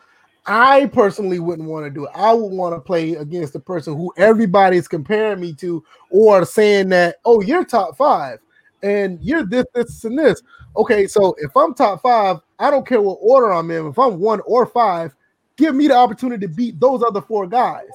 I 0.49 0.87
personally 0.87 1.41
wouldn't 1.41 1.69
want 1.69 1.85
to 1.85 1.91
do 1.91 2.07
it. 2.07 2.11
I 2.15 2.33
would 2.33 2.53
want 2.53 2.75
to 2.75 2.81
play 2.81 3.15
against 3.15 3.53
the 3.53 3.61
person 3.61 3.95
who 3.95 4.13
everybody's 4.17 4.89
comparing 4.89 5.41
me 5.41 5.53
to, 5.55 5.85
or 6.11 6.45
saying 6.47 6.89
that, 6.89 7.17
oh, 7.27 7.43
you're 7.43 7.65
top 7.65 7.97
five, 7.97 8.39
and 8.83 9.19
you're 9.23 9.45
this, 9.45 9.67
this, 9.75 10.05
and 10.05 10.19
this. 10.19 10.43
Okay, 10.77 11.07
so 11.07 11.35
if 11.39 11.55
I'm 11.55 11.75
top 11.75 12.01
five, 12.01 12.39
I 12.59 12.71
don't 12.71 12.87
care 12.87 13.03
what 13.03 13.19
order 13.21 13.53
I'm 13.53 13.71
in. 13.71 13.87
If 13.89 13.99
I'm 13.99 14.19
one 14.19 14.41
or 14.47 14.65
five, 14.65 15.15
give 15.57 15.75
me 15.75 15.87
the 15.87 15.97
opportunity 15.97 16.47
to 16.47 16.53
beat 16.53 16.81
those 16.81 17.03
other 17.03 17.21
four 17.21 17.47
guys. 17.47 17.91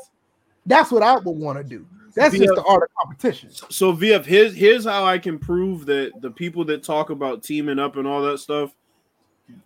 That's 0.65 0.91
what 0.91 1.01
I 1.01 1.15
would 1.15 1.25
want 1.25 1.57
to 1.57 1.63
do. 1.63 1.87
That's 2.15 2.37
just 2.37 2.53
the 2.53 2.63
art 2.63 2.83
of 2.83 2.89
competition. 3.01 3.49
So 3.51 3.91
VF, 3.91 4.25
here's 4.25 4.53
here's 4.53 4.85
how 4.85 5.03
I 5.03 5.17
can 5.17 5.39
prove 5.39 5.87
that 5.87 6.11
the 6.21 6.29
people 6.29 6.63
that 6.65 6.83
talk 6.83 7.09
about 7.09 7.41
teaming 7.41 7.79
up 7.79 7.95
and 7.95 8.07
all 8.07 8.21
that 8.21 8.37
stuff, 8.37 8.71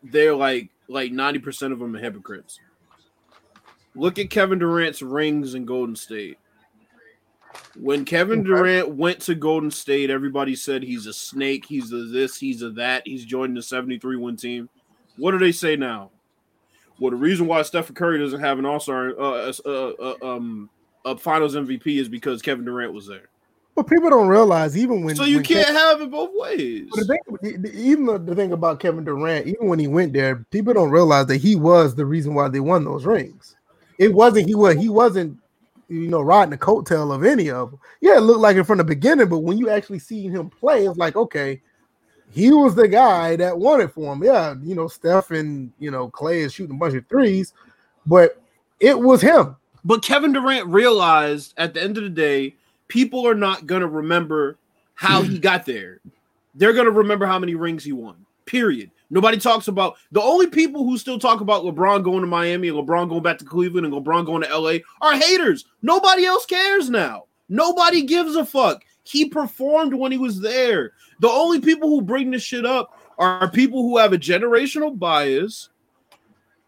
they're 0.01 0.33
like 0.33 0.69
like 0.87 1.11
90% 1.11 1.73
of 1.73 1.79
them 1.79 1.93
are 1.93 1.99
hypocrites. 1.99 2.59
Look 3.97 4.19
at 4.19 4.29
Kevin 4.29 4.59
Durant's 4.59 5.01
rings 5.01 5.55
in 5.55 5.65
Golden 5.65 5.95
State. 5.95 6.37
When 7.79 8.05
Kevin. 8.05 8.43
Durant 8.43 8.89
went 8.89 9.19
to 9.21 9.33
Golden 9.35 9.71
State, 9.71 10.11
everybody 10.11 10.55
said 10.55 10.83
he's 10.83 11.07
a 11.07 11.13
snake, 11.13 11.65
he's 11.65 11.91
a 11.91 12.05
this, 12.05 12.37
he's 12.37 12.61
a 12.61 12.69
that, 12.71 13.03
he's 13.05 13.25
joining 13.25 13.55
the 13.55 13.61
73 13.63 14.17
win 14.17 14.37
team. 14.37 14.69
What 15.17 15.31
do 15.31 15.39
they 15.39 15.51
say 15.51 15.75
now? 15.75 16.11
Well, 16.99 17.11
the 17.11 17.17
reason 17.17 17.47
why 17.47 17.63
Stephen 17.63 17.95
Curry 17.95 18.19
doesn't 18.19 18.39
have 18.39 18.59
an 18.59 18.65
All 18.65 18.79
Star, 18.79 19.19
uh, 19.19 19.51
uh, 19.65 19.69
uh, 19.69 20.15
um, 20.21 20.69
a 21.05 21.17
Finals 21.17 21.55
MVP 21.55 21.99
is 21.99 22.07
because 22.07 22.41
Kevin 22.41 22.65
Durant 22.65 22.93
was 22.93 23.07
there. 23.07 23.29
But 23.75 23.87
people 23.87 24.09
don't 24.09 24.27
realize 24.27 24.75
even 24.75 25.03
when 25.03 25.15
So 25.15 25.23
you 25.23 25.37
when 25.37 25.45
can't 25.45 25.67
Kev- 25.67 25.73
have 25.73 26.01
it 26.01 26.11
both 26.11 26.31
ways. 26.33 26.89
The 26.93 27.05
thing, 27.05 27.65
even 27.73 28.05
the 28.25 28.35
thing 28.35 28.51
about 28.51 28.79
Kevin 28.79 29.03
Durant, 29.03 29.47
even 29.47 29.67
when 29.67 29.77
he 29.77 29.87
went 29.87 30.13
there, 30.13 30.45
people 30.51 30.73
don't 30.73 30.89
realize 30.89 31.27
that 31.27 31.37
he 31.37 31.55
was 31.55 31.95
the 31.95 32.05
reason 32.05 32.33
why 32.33 32.49
they 32.49 32.59
won 32.59 32.83
those 32.83 33.05
rings. 33.05 33.56
It 33.97 34.13
wasn't 34.13 34.47
he 34.47 34.55
was 34.55 34.75
he 34.75 34.89
wasn't 34.89 35.37
you 35.89 36.07
know 36.07 36.21
riding 36.21 36.51
the 36.51 36.57
coattail 36.57 37.13
of 37.13 37.23
any 37.23 37.49
of 37.49 37.71
them. 37.71 37.79
Yeah, 38.01 38.17
it 38.17 38.21
looked 38.21 38.41
like 38.41 38.57
it 38.57 38.63
from 38.65 38.77
the 38.77 38.83
beginning, 38.83 39.29
but 39.29 39.39
when 39.39 39.57
you 39.57 39.69
actually 39.69 39.99
see 39.99 40.23
him 40.23 40.49
play, 40.49 40.85
it's 40.85 40.97
like 40.97 41.15
okay, 41.15 41.61
he 42.31 42.51
was 42.51 42.75
the 42.75 42.87
guy 42.87 43.35
that 43.37 43.57
won 43.57 43.81
it 43.81 43.91
for 43.91 44.13
him. 44.13 44.23
Yeah, 44.23 44.55
you 44.61 44.75
know 44.75 44.87
Steph 44.87 45.31
and 45.31 45.71
you 45.79 45.91
know 45.91 46.09
Clay 46.09 46.41
is 46.41 46.53
shooting 46.53 46.75
a 46.75 46.79
bunch 46.79 46.95
of 46.95 47.07
threes, 47.07 47.53
but 48.05 48.41
it 48.79 48.97
was 48.99 49.21
him. 49.21 49.55
But 49.83 50.03
Kevin 50.03 50.33
Durant 50.33 50.67
realized 50.67 51.53
at 51.57 51.73
the 51.73 51.81
end 51.81 51.97
of 51.97 52.03
the 52.03 52.09
day, 52.09 52.55
people 52.87 53.27
are 53.27 53.35
not 53.35 53.67
going 53.67 53.81
to 53.81 53.87
remember 53.87 54.57
how 54.95 55.21
he 55.21 55.39
got 55.39 55.65
there. 55.65 56.01
They're 56.55 56.73
going 56.73 56.85
to 56.85 56.91
remember 56.91 57.25
how 57.25 57.39
many 57.39 57.55
rings 57.55 57.83
he 57.83 57.93
won. 57.93 58.25
Period. 58.45 58.91
Nobody 59.09 59.37
talks 59.37 59.67
about 59.67 59.95
the 60.11 60.21
only 60.21 60.47
people 60.47 60.83
who 60.83 60.97
still 60.97 61.19
talk 61.19 61.41
about 61.41 61.63
LeBron 61.63 62.03
going 62.03 62.21
to 62.21 62.27
Miami, 62.27 62.67
and 62.67 62.77
LeBron 62.77 63.09
going 63.09 63.23
back 63.23 63.37
to 63.39 63.45
Cleveland, 63.45 63.85
and 63.85 63.95
LeBron 63.95 64.25
going 64.25 64.43
to 64.43 64.57
LA 64.57 64.79
are 65.01 65.15
haters. 65.15 65.65
Nobody 65.81 66.25
else 66.25 66.45
cares 66.45 66.89
now. 66.89 67.25
Nobody 67.49 68.03
gives 68.03 68.35
a 68.35 68.45
fuck. 68.45 68.83
He 69.03 69.29
performed 69.29 69.93
when 69.93 70.11
he 70.11 70.17
was 70.17 70.41
there. 70.41 70.91
The 71.19 71.29
only 71.29 71.61
people 71.61 71.89
who 71.89 72.01
bring 72.01 72.31
this 72.31 72.43
shit 72.43 72.65
up 72.65 72.99
are 73.17 73.49
people 73.49 73.81
who 73.81 73.97
have 73.97 74.11
a 74.11 74.17
generational 74.17 74.97
bias 74.97 75.69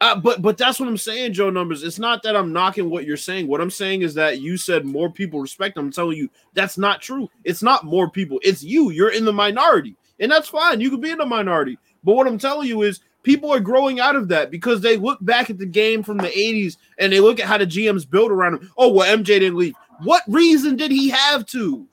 uh, 0.02 0.16
but 0.16 0.42
but 0.42 0.58
that's 0.58 0.80
what 0.80 0.88
I'm 0.88 0.98
saying, 0.98 1.34
Joe. 1.34 1.50
Numbers. 1.50 1.84
It's 1.84 2.00
not 2.00 2.24
that 2.24 2.36
I'm 2.36 2.54
knocking 2.54 2.90
what 2.90 3.06
you're 3.06 3.18
saying. 3.18 3.48
What 3.48 3.60
I'm 3.60 3.70
saying 3.70 4.02
is 4.02 4.14
that 4.14 4.40
you 4.40 4.56
said 4.56 4.86
more 4.86 5.12
people 5.12 5.42
respect. 5.42 5.78
Him. 5.78 5.86
I'm 5.86 5.92
telling 5.92 6.18
you 6.18 6.30
that's 6.54 6.78
not 6.78 7.02
true. 7.02 7.30
It's 7.44 7.62
not 7.62 7.84
more 7.84 8.10
people. 8.10 8.40
It's 8.42 8.64
you. 8.64 8.92
You're 8.92 9.12
in 9.12 9.26
the 9.26 9.34
minority, 9.34 9.98
and 10.20 10.32
that's 10.32 10.48
fine. 10.48 10.80
You 10.80 10.90
could 10.90 11.02
be 11.02 11.12
in 11.12 11.18
the 11.18 11.26
minority. 11.26 11.78
But 12.04 12.16
what 12.16 12.28
I'm 12.28 12.38
telling 12.38 12.68
you 12.68 12.84
is 12.84 13.02
people 13.24 13.52
are 13.54 13.60
growing 13.60 14.00
out 14.00 14.16
of 14.16 14.28
that 14.30 14.52
because 14.52 14.82
they 14.82 14.98
look 14.98 15.20
back 15.22 15.50
at 15.50 15.58
the 15.58 15.66
game 15.66 16.04
from 16.04 16.18
the 16.18 16.30
80s 16.30 16.78
and 16.98 17.12
they 17.12 17.20
look 17.20 17.40
at 17.40 17.48
how 17.48 17.58
the 17.58 17.68
GMs 17.68 18.10
built 18.10 18.32
around 18.32 18.56
him. 18.56 18.72
Oh 18.78 18.92
well, 18.92 19.18
MJ 19.18 19.26
didn't 19.26 19.58
leave. 19.58 19.76
What 20.04 20.24
reason 20.28 20.76
did 20.76 20.92
he 20.92 21.10
have 21.10 21.46
to? 21.48 21.86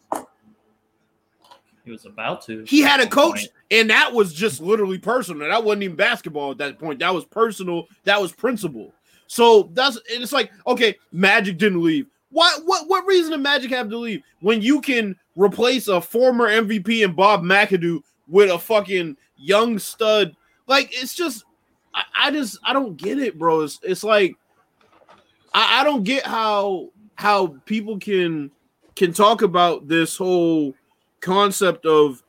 He 1.85 1.93
was 1.93 2.05
about 2.05 2.43
to. 2.47 2.65
He 2.65 2.81
had 2.81 2.99
a 3.01 3.07
coach, 3.07 3.39
point. 3.39 3.49
and 3.71 3.91
that 3.91 4.13
was 4.13 4.35
just 4.35 4.61
literally 4.61 4.99
personal. 4.99 5.49
That 5.49 5.63
wasn't 5.63 5.85
even 5.85 5.97
basketball 5.97 6.51
at 6.51 6.59
that 6.59 6.81
point. 6.81 6.99
That 6.99 7.15
was 7.15 7.25
personal. 7.25 7.87
That 8.05 8.21
was 8.21 8.33
principle. 8.33 8.93
So 9.29 9.71
that's 9.73 9.97
and 10.13 10.23
it's 10.23 10.33
like 10.33 10.51
okay, 10.67 10.97
Magic 11.13 11.59
didn't 11.59 11.83
leave. 11.83 12.07
What 12.31 12.63
what 12.65 12.89
what 12.89 13.07
reason 13.07 13.31
did 13.33 13.41
Magic 13.41 13.71
have 13.71 13.89
to 13.91 13.99
leave 13.99 14.23
when 14.41 14.63
you 14.63 14.81
can 14.81 15.17
replace 15.37 15.87
a 15.87 16.01
former 16.01 16.49
MVP 16.49 17.05
and 17.05 17.15
Bob 17.15 17.43
McAdoo 17.43 18.01
with 18.29 18.51
a 18.51 18.59
fucking 18.59 19.17
young 19.37 19.79
stud? 19.79 20.37
Like 20.67 20.91
it's 20.93 21.15
just 21.15 21.45
I, 21.95 22.05
I 22.17 22.31
just 22.31 22.59
I 22.65 22.73
don't 22.73 22.97
get 22.97 23.19
it, 23.19 23.39
bro. 23.39 23.63
It's, 23.63 23.79
it's 23.83 24.05
like 24.05 24.37
I, 25.55 25.81
I 25.81 25.85
don't 25.85 26.05
get 26.05 26.25
how 26.25 26.91
how 27.17 27.49
people 27.65 27.99
can 27.99 28.51
can 28.95 29.13
talk 29.13 29.43
about 29.43 29.89
this 29.89 30.17
whole 30.17 30.75
concept 31.21 31.87
of 31.87 32.23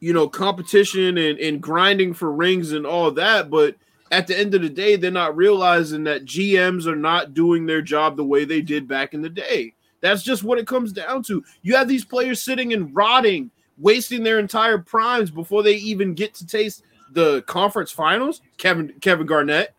you 0.00 0.12
know 0.12 0.28
competition 0.28 1.18
and, 1.18 1.38
and 1.38 1.60
grinding 1.60 2.14
for 2.14 2.32
rings 2.32 2.72
and 2.72 2.86
all 2.86 3.10
that 3.10 3.50
but 3.50 3.76
at 4.10 4.26
the 4.26 4.36
end 4.36 4.54
of 4.54 4.62
the 4.62 4.68
day 4.68 4.96
they're 4.96 5.10
not 5.10 5.36
realizing 5.36 6.04
that 6.04 6.24
gms 6.24 6.86
are 6.86 6.96
not 6.96 7.34
doing 7.34 7.66
their 7.66 7.82
job 7.82 8.16
the 8.16 8.24
way 8.24 8.44
they 8.44 8.62
did 8.62 8.88
back 8.88 9.14
in 9.14 9.22
the 9.22 9.28
day 9.28 9.72
that's 10.00 10.22
just 10.22 10.42
what 10.42 10.58
it 10.58 10.66
comes 10.66 10.92
down 10.92 11.22
to 11.22 11.44
you 11.62 11.76
have 11.76 11.86
these 11.86 12.04
players 12.04 12.40
sitting 12.40 12.72
and 12.72 12.94
rotting 12.96 13.50
wasting 13.80 14.22
their 14.22 14.38
entire 14.38 14.78
primes 14.78 15.30
before 15.30 15.62
they 15.62 15.74
even 15.74 16.14
get 16.14 16.34
to 16.34 16.46
taste 16.46 16.84
the 17.12 17.42
conference 17.42 17.90
finals 17.90 18.40
kevin 18.56 18.92
kevin 19.00 19.26
garnett 19.26 19.74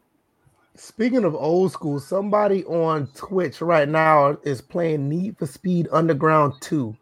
Speaking 0.75 1.25
of 1.25 1.35
old 1.35 1.71
school, 1.71 1.99
somebody 1.99 2.63
on 2.65 3.07
Twitch 3.13 3.61
right 3.61 3.87
now 3.87 4.37
is 4.43 4.61
playing 4.61 5.09
Need 5.09 5.37
for 5.37 5.45
Speed 5.45 5.87
Underground 5.91 6.53
2. 6.61 6.95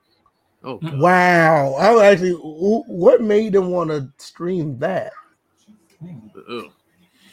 oh 0.63 0.77
God. 0.77 0.99
Wow. 0.99 1.75
I 1.75 1.91
was 1.91 2.01
actually 2.01 2.33
what 2.33 3.21
made 3.21 3.53
them 3.53 3.69
want 3.69 3.91
to 3.91 4.11
stream 4.17 4.77
that? 4.79 5.13
Ugh. 6.49 6.71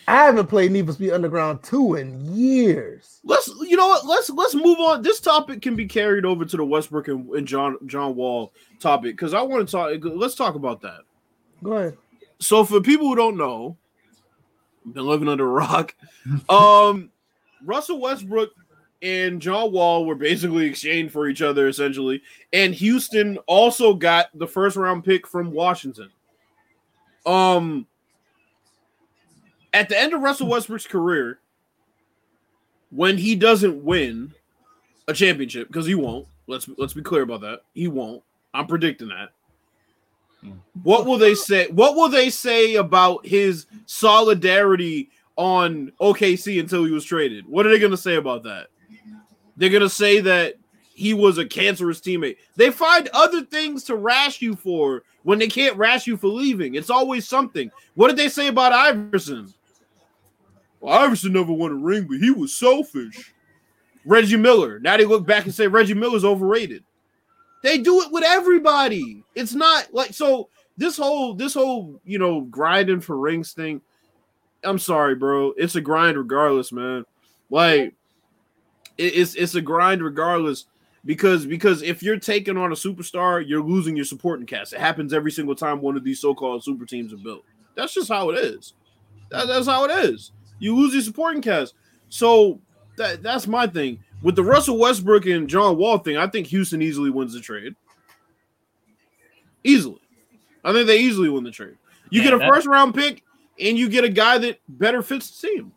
I 0.09 0.25
haven't 0.25 0.47
played 0.47 0.71
Need 0.71 0.87
for 0.87 0.93
Speed 0.93 1.13
Underground 1.13 1.63
2 1.65 1.97
in 1.97 2.35
years. 2.35 3.21
Let's 3.25 3.49
you 3.49 3.77
know 3.77 3.89
what? 3.89 4.07
Let's 4.07 4.31
let's 4.31 4.55
move 4.55 4.79
on. 4.79 5.03
This 5.03 5.19
topic 5.19 5.63
can 5.63 5.75
be 5.75 5.87
carried 5.87 6.25
over 6.25 6.45
to 6.45 6.57
the 6.57 6.65
Westbrook 6.65 7.09
and, 7.09 7.29
and 7.31 7.47
John 7.47 7.77
John 7.87 8.15
Wall 8.15 8.53
topic 8.79 9.17
because 9.17 9.35
I 9.35 9.43
want 9.43 9.67
to 9.67 9.73
talk. 9.73 9.91
Let's 10.03 10.37
talk 10.37 10.55
about 10.55 10.81
that. 10.83 11.01
Go 11.63 11.73
ahead. 11.73 11.97
So 12.39 12.65
for 12.65 12.81
people 12.81 13.09
who 13.09 13.17
don't 13.17 13.37
know, 13.37 13.77
been 14.93 15.07
living 15.07 15.29
under 15.29 15.47
a 15.47 15.51
rock. 15.51 15.95
Um, 16.49 17.11
Russell 17.65 18.01
Westbrook 18.01 18.51
and 19.01 19.41
John 19.41 19.71
Wall 19.71 20.05
were 20.05 20.17
basically 20.17 20.67
exchanged 20.67 21.13
for 21.13 21.29
each 21.29 21.41
other 21.41 21.69
essentially, 21.69 22.23
and 22.53 22.75
Houston 22.75 23.39
also 23.47 23.95
got 23.95 24.27
the 24.35 24.47
first 24.47 24.77
round 24.77 25.05
pick 25.05 25.27
from 25.27 25.53
Washington. 25.53 26.11
Um, 27.25 27.87
at 29.77 29.91
the 29.91 30.01
end 30.01 30.15
of 30.15 30.23
Russell 30.23 30.49
Westbrook's 30.49 30.87
career, 30.87 31.39
when 32.91 33.19
he 33.19 33.35
doesn't 33.37 33.85
win 33.85 34.33
a 35.07 35.13
championship, 35.13 35.69
because 35.69 35.87
he 35.87 35.95
won't. 35.95 36.27
Let's 36.47 36.69
let's 36.79 36.95
be 36.95 37.03
clear 37.03 37.23
about 37.23 37.43
that. 37.43 37.61
He 37.75 37.87
won't. 37.87 38.23
I'm 38.55 38.67
predicting 38.67 39.09
that. 39.09 39.31
What 40.83 41.05
will 41.05 41.19
they 41.19 41.35
say? 41.35 41.67
What 41.69 41.95
will 41.95 42.09
they 42.09 42.31
say 42.31 42.77
about 42.77 43.27
his 43.27 43.67
solidarity 43.85 45.11
on 45.37 45.93
OKC 46.01 46.59
until 46.59 46.85
he 46.85 46.93
was 46.93 47.05
traded? 47.05 47.47
What 47.47 47.67
are 47.67 47.71
they 47.71 47.79
going 47.79 47.91
to 47.91 47.97
say 47.99 48.15
about 48.15 48.45
that? 48.45 48.69
They're 49.57 49.71
going 49.71 49.83
to 49.83 49.89
say 49.91 50.21
that 50.21 50.55
he 50.95 51.13
was 51.13 51.37
a 51.37 51.45
cancerous 51.45 52.01
teammate. 52.01 52.37
They 52.55 52.71
find 52.71 53.09
other 53.13 53.43
things 53.43 53.85
to 53.85 53.97
rash 53.97 54.41
you 54.41 54.57
for 54.57 55.03
when 55.25 55.39
they 55.39 55.49
can't 55.49 55.77
rash 55.77 56.07
you 56.07 56.17
for 56.17 56.29
leaving. 56.29 56.75
It's 56.77 56.89
always 56.89 57.29
something. 57.29 57.71
What 57.95 58.09
did 58.09 58.17
they 58.17 58.29
say 58.29 58.47
about 58.47 58.73
Iverson? 58.73 59.53
Well, 60.87 61.01
Iverson 61.01 61.33
never 61.33 61.53
won 61.53 61.73
a 61.73 61.75
ring, 61.75 62.05
but 62.05 62.19
he 62.19 62.31
was 62.31 62.57
selfish. 62.57 63.35
Reggie 64.05 64.37
Miller. 64.37 64.79
Now 64.79 64.97
they 64.97 65.05
look 65.05 65.27
back 65.27 65.45
and 65.45 65.53
say 65.53 65.67
Reggie 65.67 65.95
Miller's 65.95 66.25
overrated. 66.25 66.85
They 67.65 67.79
do 67.79 68.03
it 68.03 68.13
with 68.13 68.23
everybody. 68.23 69.25
It's 69.35 69.53
not 69.53 69.93
like 69.93 70.15
so 70.15 70.49
this 70.77 70.97
whole 70.97 71.35
this 71.35 71.55
whole 71.55 72.01
you 72.05 72.21
know 72.21 72.43
grinding 72.43 73.01
for 73.01 73.19
rings 73.19 73.53
thing. 73.53 73.81
I'm 74.63 74.79
sorry, 74.79 75.17
bro. 75.17 75.55
It's 75.57 75.75
a 75.75 75.81
grind 75.81 76.17
regardless, 76.19 76.71
man. 76.71 77.05
Like 77.51 77.93
it's 78.97 79.35
it's 79.35 79.57
a 79.57 79.61
grind 79.61 80.05
regardless 80.05 80.67
because 81.05 81.47
because 81.47 81.83
if 81.83 82.01
you're 82.01 82.21
taking 82.21 82.57
on 82.57 82.71
a 82.71 82.77
superstar, 82.77 83.45
you're 83.45 83.61
losing 83.61 83.97
your 83.97 84.05
supporting 84.05 84.47
cast. 84.47 84.73
It 84.73 84.79
happens 84.79 85.13
every 85.13 85.33
single 85.33 85.57
time 85.57 85.81
one 85.81 85.97
of 85.97 86.05
these 86.05 86.21
so-called 86.21 86.63
super 86.63 86.87
teams 86.87 87.13
are 87.13 87.17
built. 87.17 87.43
That's 87.75 87.93
just 87.93 88.09
how 88.09 88.31
it 88.31 88.39
is. 88.39 88.75
That, 89.31 89.49
that's 89.49 89.67
how 89.67 89.85
it 89.87 90.05
is. 90.05 90.31
You 90.59 90.77
lose 90.77 90.93
your 90.95 91.03
supporting 91.03 91.43
cast. 91.43 91.75
So 92.09 92.61
that 92.97 93.23
that's 93.23 93.47
my 93.47 93.67
thing 93.67 93.99
with 94.23 94.37
the 94.37 94.43
Russell 94.45 94.79
Westbrook 94.79 95.27
and 95.27 95.49
John 95.49 95.77
Wall 95.77 95.99
thing. 95.99 96.17
I 96.17 96.27
think 96.27 96.47
Houston 96.49 96.81
easily 96.83 97.11
wins 97.11 97.33
the 97.35 97.41
trade. 97.41 97.75
Easily, 99.65 100.01
I 100.65 100.73
think 100.73 100.87
they 100.87 100.99
easily 100.99 101.29
win 101.29 101.43
the 101.45 101.51
trade. 101.51 101.77
You 102.11 102.21
Yeah, 102.23 102.31
get 102.31 102.35
a 102.35 102.39
that- 102.39 102.49
first 102.49 102.67
round 102.67 102.95
pick, 102.95 103.25
and 103.61 103.77
you 103.77 103.89
get 103.89 104.05
a 104.05 104.09
guy 104.09 104.39
that 104.39 104.61
better 104.69 105.03
fits 105.03 105.41
the 105.41 105.49
team. 105.49 105.73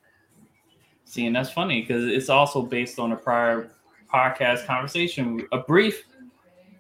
See, 1.06 1.26
and 1.26 1.36
that's 1.36 1.50
funny 1.50 1.82
because 1.82 2.06
it's 2.06 2.30
also 2.30 2.62
based 2.62 3.00
on 3.00 3.12
a 3.14 3.16
prior 3.16 3.72
podcast 4.14 4.66
conversation, 4.68 5.48
a 5.52 5.58
brief 5.58 6.04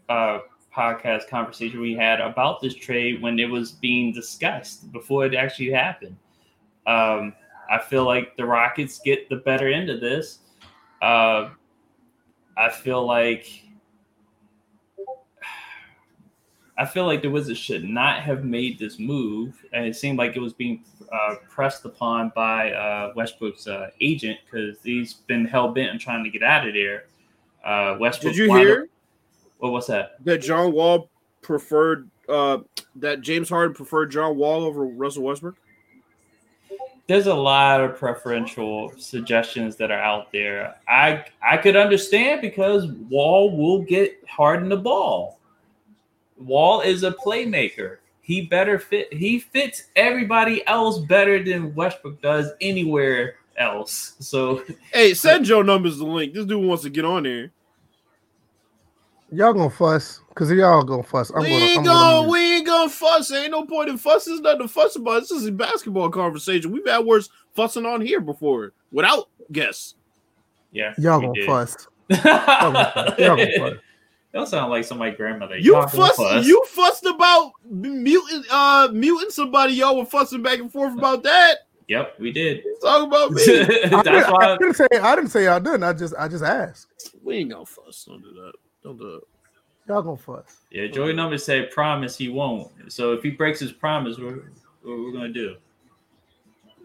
uh, 0.07 0.39
podcast 0.75 1.27
conversation 1.27 1.79
we 1.79 1.95
had 1.95 2.21
about 2.21 2.61
this 2.61 2.75
trade 2.75 3.21
when 3.23 3.39
it 3.39 3.49
was 3.49 3.71
being 3.71 4.13
discussed 4.13 4.91
before 4.91 5.25
it 5.25 5.33
actually 5.33 5.71
happened. 5.71 6.15
Um, 6.85 7.33
I 7.69 7.77
feel 7.77 8.03
like 8.05 8.35
the 8.35 8.45
Rockets 8.45 8.99
get 8.99 9.29
the 9.29 9.37
better 9.37 9.67
end 9.67 9.89
of 9.89 10.01
this. 10.01 10.39
Uh, 11.01 11.49
I 12.57 12.69
feel 12.69 13.05
like 13.05 13.63
I 16.77 16.85
feel 16.85 17.05
like 17.05 17.21
the 17.21 17.29
Wizards 17.29 17.59
should 17.59 17.83
not 17.83 18.21
have 18.21 18.45
made 18.45 18.79
this 18.79 18.99
move, 18.99 19.53
and 19.73 19.85
it 19.85 19.95
seemed 19.97 20.17
like 20.17 20.37
it 20.37 20.39
was 20.39 20.53
being 20.53 20.83
uh, 21.11 21.35
pressed 21.49 21.83
upon 21.83 22.31
by 22.35 22.71
uh, 22.71 23.11
Westbrook's 23.15 23.67
uh, 23.67 23.89
agent 23.99 24.39
because 24.45 24.77
he's 24.81 25.15
been 25.15 25.43
hell 25.45 25.73
bent 25.73 25.91
on 25.91 25.99
trying 25.99 26.23
to 26.23 26.29
get 26.29 26.41
out 26.41 26.65
of 26.67 26.73
there. 26.73 27.05
Uh, 27.65 27.97
Westbrook. 27.99 28.33
Did 28.33 28.37
you 28.37 28.55
hear 28.55 28.83
up- 28.83 28.87
what 29.57 29.73
was 29.73 29.87
that? 29.87 30.23
that 30.23 30.41
John 30.41 30.71
Wall 30.71 31.09
preferred 31.41 32.09
uh 32.29 32.59
that 32.95 33.21
James 33.21 33.49
Harden 33.49 33.73
preferred 33.73 34.11
John 34.11 34.37
Wall 34.37 34.63
over 34.63 34.85
Russell 34.85 35.23
Westbrook? 35.23 35.55
There's 37.09 37.25
a 37.25 37.33
lot 37.33 37.81
of 37.81 37.97
preferential 37.97 38.93
suggestions 38.95 39.75
that 39.77 39.89
are 39.89 39.99
out 39.99 40.31
there. 40.31 40.75
I 40.87 41.25
I 41.41 41.57
could 41.57 41.75
understand 41.75 42.39
because 42.39 42.85
Wall 43.09 43.57
will 43.57 43.81
get 43.81 44.23
Harden 44.29 44.69
the 44.69 44.77
ball. 44.77 45.39
Wall 46.37 46.81
is 46.81 47.01
a 47.01 47.09
playmaker. 47.11 47.97
He 48.21 48.41
better 48.41 48.77
fit. 48.77 49.11
He 49.11 49.39
fits 49.39 49.85
everybody 49.95 50.63
else 50.67 50.99
better 50.99 51.43
than 51.43 51.73
Westbrook 51.73 52.21
does 52.21 52.51
anywhere 52.61 53.37
else. 53.57 54.13
So 54.19 54.63
Hey, 54.93 55.15
send 55.15 55.45
Joe 55.45 55.63
numbers 55.63 55.97
the 55.97 56.05
link. 56.05 56.35
This 56.35 56.45
dude 56.45 56.63
wants 56.63 56.83
to 56.83 56.91
get 56.91 57.05
on 57.05 57.23
there. 57.23 57.49
Y'all 59.31 59.53
gonna 59.53 59.71
fuss 59.71 60.21
because 60.39 60.57
y'all 60.57 60.83
gonna 60.83 61.03
fuss. 61.03 61.31
I'm 61.35 61.41
we 61.41 61.49
gonna. 61.49 61.63
ain't 61.65 61.79
I'm 61.79 61.83
gonna, 61.85 62.15
gonna 62.21 62.29
we 62.29 62.39
ain't 62.55 62.65
gonna 62.65 62.89
fuss. 62.89 63.29
Ain't 63.33 63.51
no 63.51 63.65
point 63.65 63.89
in 63.89 63.97
fussing. 63.97 64.33
There's 64.35 64.41
nothing 64.41 64.61
to 64.61 64.67
fuss 64.69 64.95
about. 64.95 65.19
This 65.21 65.31
is 65.31 65.45
a 65.47 65.51
basketball 65.51 66.09
conversation. 66.09 66.71
We've 66.71 66.87
had 66.87 66.99
worse 67.05 67.27
fussing 67.55 67.85
on 67.85 67.99
here 67.99 68.21
before 68.21 68.71
without 68.91 69.27
guests. 69.51 69.95
yeah, 70.71 70.93
y'all 70.97 71.19
we 71.19 71.25
gonna 71.25 71.33
did. 71.39 71.45
fuss. 71.45 71.87
Y'all 72.09 72.71
gonna 72.71 72.91
fuss. 72.93 73.19
Y'all 73.19 73.35
gonna 73.35 73.57
fuss. 73.57 73.73
Don't 74.33 74.47
sound 74.47 74.71
like 74.71 74.85
somebody's 74.85 75.17
grandmother. 75.17 75.57
You 75.57 75.73
Y'all 75.73 75.81
gonna 75.87 75.97
fussed. 76.07 76.15
fuss. 76.15 76.45
You 76.45 76.63
fussed 76.67 77.05
about 77.05 77.51
muting, 77.69 78.43
uh, 78.49 78.87
muting 78.93 79.31
somebody. 79.31 79.73
Y'all 79.73 79.97
were 79.97 80.05
fussing 80.05 80.41
back 80.41 80.59
and 80.59 80.71
forth 80.71 80.97
about 80.97 81.23
that. 81.23 81.57
Yep, 81.89 82.15
we 82.19 82.31
did. 82.31 82.63
Talk 82.81 83.07
about 83.07 83.31
me. 83.31 83.41
I, 83.61 83.63
That's 83.65 84.03
didn't, 84.03 84.05
I 84.25 84.31
why. 84.31 84.57
didn't 84.57 84.75
say 84.75 84.87
I 85.01 85.15
didn't 85.15 85.31
say 85.31 85.43
y'all 85.45 85.59
didn't. 85.59 85.83
I 85.83 85.91
just 85.91 86.13
I 86.17 86.27
just 86.29 86.43
asked. 86.45 86.87
we 87.23 87.37
ain't 87.37 87.49
gonna 87.51 87.65
fuss. 87.65 88.05
Don't 88.07 88.21
do 88.21 88.31
that. 88.35 88.53
Don't 88.83 88.97
do 88.97 89.15
it. 89.15 89.23
Y'all 89.89 90.03
gonna 90.03 90.17
fuss. 90.17 90.57
Yeah, 90.69 90.85
Joey 90.85 91.13
Numbers 91.13 91.43
said 91.43 91.71
promise 91.71 92.15
he 92.15 92.29
won't. 92.29 92.71
So 92.89 93.13
if 93.13 93.23
he 93.23 93.31
breaks 93.31 93.59
his 93.59 93.71
promise, 93.71 94.19
what, 94.19 94.35
what 94.83 94.99
we're 94.99 95.11
gonna 95.11 95.29
do? 95.29 95.55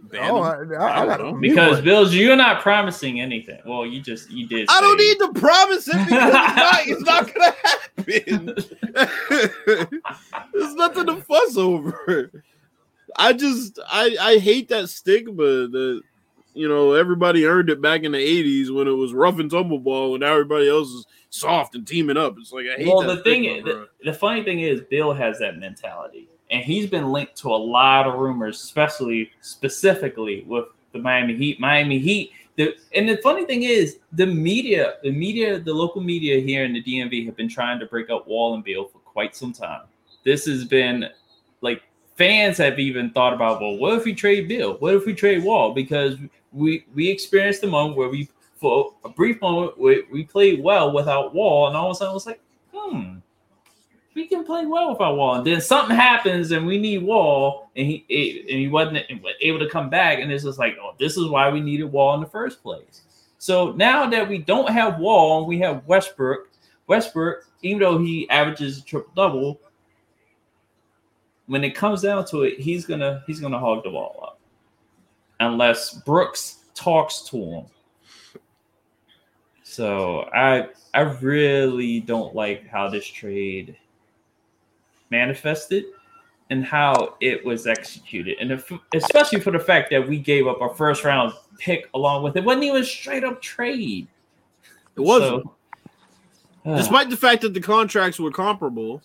Ban 0.05 0.31
oh, 0.31 0.43
him. 0.43 0.73
I, 0.73 0.77
I, 0.77 1.03
I 1.03 1.07
got 1.07 1.21
know. 1.21 1.35
Because 1.35 1.83
Bills, 1.83 2.15
you're 2.15 2.35
not 2.35 2.63
promising 2.63 3.21
anything. 3.21 3.61
Well, 3.67 3.85
you 3.85 4.01
just 4.01 4.31
you 4.31 4.49
did. 4.49 4.69
I 4.71 4.81
don't 4.81 4.97
need 4.97 5.19
to 5.19 5.39
promise 5.39 5.87
it 5.87 5.99
because 5.99 6.35
it's 6.35 6.35
not, 6.57 6.87
it's 6.87 7.03
not 7.03 7.35
gonna 7.35 7.55
happen. 9.77 9.91
There's 10.55 10.75
nothing 10.75 11.07
to 11.07 11.17
fuss 11.17 11.59
over. 11.59 12.43
I 13.17 13.35
just 13.35 13.79
I 13.87 14.17
I 14.19 14.39
hate 14.39 14.71
that 14.71 14.89
stigma 14.89 15.69
that 15.69 16.01
you 16.55 16.69
know 16.69 16.93
everybody 16.93 17.45
earned 17.45 17.69
it 17.69 17.83
back 17.83 18.03
in 18.03 18.13
the 18.13 18.19
'80s 18.19 18.75
when 18.75 18.89
it 18.89 18.93
was 18.93 19.13
rough 19.13 19.39
and 19.39 19.51
tumble 19.51 19.79
ball, 19.79 20.15
and 20.15 20.21
now 20.21 20.33
everybody 20.33 20.69
else 20.69 20.89
is 20.89 21.07
soft 21.31 21.75
and 21.75 21.87
teaming 21.87 22.17
up. 22.17 22.37
It's 22.39 22.53
like 22.53 22.67
I 22.67 22.79
hate 22.79 22.87
Well, 22.87 23.03
the 23.03 23.23
thing, 23.23 23.45
is, 23.45 23.65
the, 23.65 23.89
the 24.05 24.13
funny 24.13 24.43
thing 24.43 24.61
is, 24.61 24.81
Beal 24.83 25.13
has 25.13 25.39
that 25.41 25.59
mentality, 25.59 26.29
and 26.51 26.63
he's 26.63 26.89
been 26.89 27.11
linked 27.11 27.37
to 27.39 27.49
a 27.49 27.57
lot 27.57 28.07
of 28.07 28.15
rumors, 28.15 28.63
especially 28.63 29.31
specifically 29.41 30.45
with 30.47 30.67
the 30.93 30.99
Miami 30.99 31.37
Heat. 31.37 31.61
Miami 31.61 31.99
Heat. 31.99 32.33
The, 32.57 32.77
and 32.95 33.09
the 33.09 33.17
funny 33.17 33.45
thing 33.47 33.65
is, 33.65 33.99
the 34.13 34.27
media, 34.27 34.95
the 35.03 35.11
media, 35.11 35.59
the 35.59 35.75
local 35.75 36.01
media 36.01 36.41
here 36.41 36.65
in 36.65 36.73
the 36.73 36.83
DMV 36.83 37.27
have 37.27 37.37
been 37.37 37.49
trying 37.49 37.81
to 37.81 37.87
break 37.87 38.11
up 38.11 38.29
Wall 38.29 38.55
and 38.55 38.63
Beal 38.63 38.85
for 38.85 38.99
quite 38.99 39.35
some 39.35 39.53
time. 39.53 39.83
This 40.25 40.47
has 40.47 40.65
been 40.65 41.07
like 41.63 41.83
fans 42.17 42.59
have 42.59 42.79
even 42.79 43.11
thought 43.11 43.33
about, 43.35 43.61
well, 43.61 43.77
what 43.77 43.95
if 43.95 44.05
we 44.05 44.15
trade 44.15 44.49
Beal? 44.49 44.75
What 44.75 44.95
if 44.95 45.07
we 45.07 45.15
trade 45.15 45.45
Wall? 45.45 45.73
Because 45.75 46.17
we 46.53 46.87
we 46.95 47.09
experienced 47.09 47.63
a 47.65 47.67
moment 47.67 47.97
where 47.97 48.09
we 48.09 48.29
for 48.57 48.95
a 49.05 49.09
brief 49.09 49.41
moment 49.41 49.79
we, 49.79 50.05
we 50.11 50.25
played 50.25 50.63
well 50.63 50.93
without 50.93 51.35
Wall, 51.35 51.69
and 51.69 51.77
all 51.77 51.91
of 51.91 51.93
a 51.93 51.95
sudden 51.97 52.13
it 52.13 52.15
was 52.15 52.27
like, 52.27 52.41
hmm, 52.73 53.17
we 54.15 54.27
can 54.27 54.45
play 54.45 54.65
well 54.65 54.91
without 54.91 55.17
Wall. 55.17 55.35
And 55.35 55.47
then 55.47 55.61
something 55.61 55.97
happens 55.97 56.53
and 56.53 56.67
we 56.67 56.79
need 56.79 57.03
Wall, 57.03 57.71
and 57.77 57.87
he 57.87 58.05
and 58.51 58.61
he 58.61 58.69
wasn't 58.69 59.05
able 59.41 59.59
to 59.59 59.69
come 59.69 59.91
back, 59.91 60.21
and 60.21 60.33
it's 60.33 60.45
just 60.45 60.59
like, 60.59 60.77
oh, 60.81 60.95
this 60.99 61.17
is 61.17 61.29
why 61.29 61.51
we 61.51 61.61
needed 61.61 61.85
Wall 61.85 62.15
in 62.15 62.21
the 62.21 62.27
first 62.27 62.63
place. 62.63 63.03
So 63.39 63.73
now 63.73 64.09
that 64.09 64.27
we 64.29 64.39
don't 64.39 64.71
have 64.71 64.99
Wall 64.99 65.47
we 65.47 65.59
have 65.59 65.85
Westbrook, 65.87 66.49
Westbrook, 66.87 67.45
even 67.63 67.81
though 67.81 67.99
he 67.99 68.29
averages 68.31 68.79
a 68.79 68.83
triple 68.83 69.13
double, 69.17 69.61
when 71.47 71.65
it 71.65 71.75
comes 71.75 72.03
down 72.03 72.25
to 72.27 72.43
it, 72.43 72.59
he's 72.61 72.87
gonna 72.87 73.23
he's 73.27 73.41
gonna 73.41 73.59
hog 73.59 73.85
the 73.85 73.91
ball 73.91 74.21
up, 74.23 74.39
unless 75.41 75.95
Brooks 75.95 76.65
talks 76.75 77.23
to 77.31 77.37
him. 77.37 77.67
So 79.63 80.29
I 80.35 80.69
I 80.95 81.01
really 81.01 82.01
don't 82.01 82.35
like 82.35 82.67
how 82.69 82.89
this 82.89 83.07
trade 83.07 83.77
manifested. 85.11 85.85
and 86.51 86.63
how 86.63 87.17
it 87.21 87.43
was 87.45 87.67
executed, 87.67 88.37
and 88.39 88.53
if, 88.53 88.71
especially 88.95 89.41
for 89.41 89.51
the 89.51 89.59
fact 89.59 89.91
that 89.91 90.07
we 90.07 90.19
gave 90.19 90.47
up 90.47 90.61
our 90.61 90.75
first 90.75 91.03
round 91.03 91.33
pick 91.59 91.89
along 91.95 92.23
with 92.23 92.37
it. 92.37 92.41
it 92.41 92.45
wasn't 92.45 92.65
even 92.65 92.85
straight 92.85 93.25
up 93.25 93.41
trade. 93.41 94.07
It 94.95 95.01
wasn't. 95.01 95.45
So, 95.45 96.71
uh, 96.71 96.77
Despite 96.77 97.09
the 97.09 97.17
fact 97.17 97.43
that 97.43 97.55
the 97.55 97.61
contracts 97.61 98.21
were 98.21 98.31
comparable. 98.31 99.03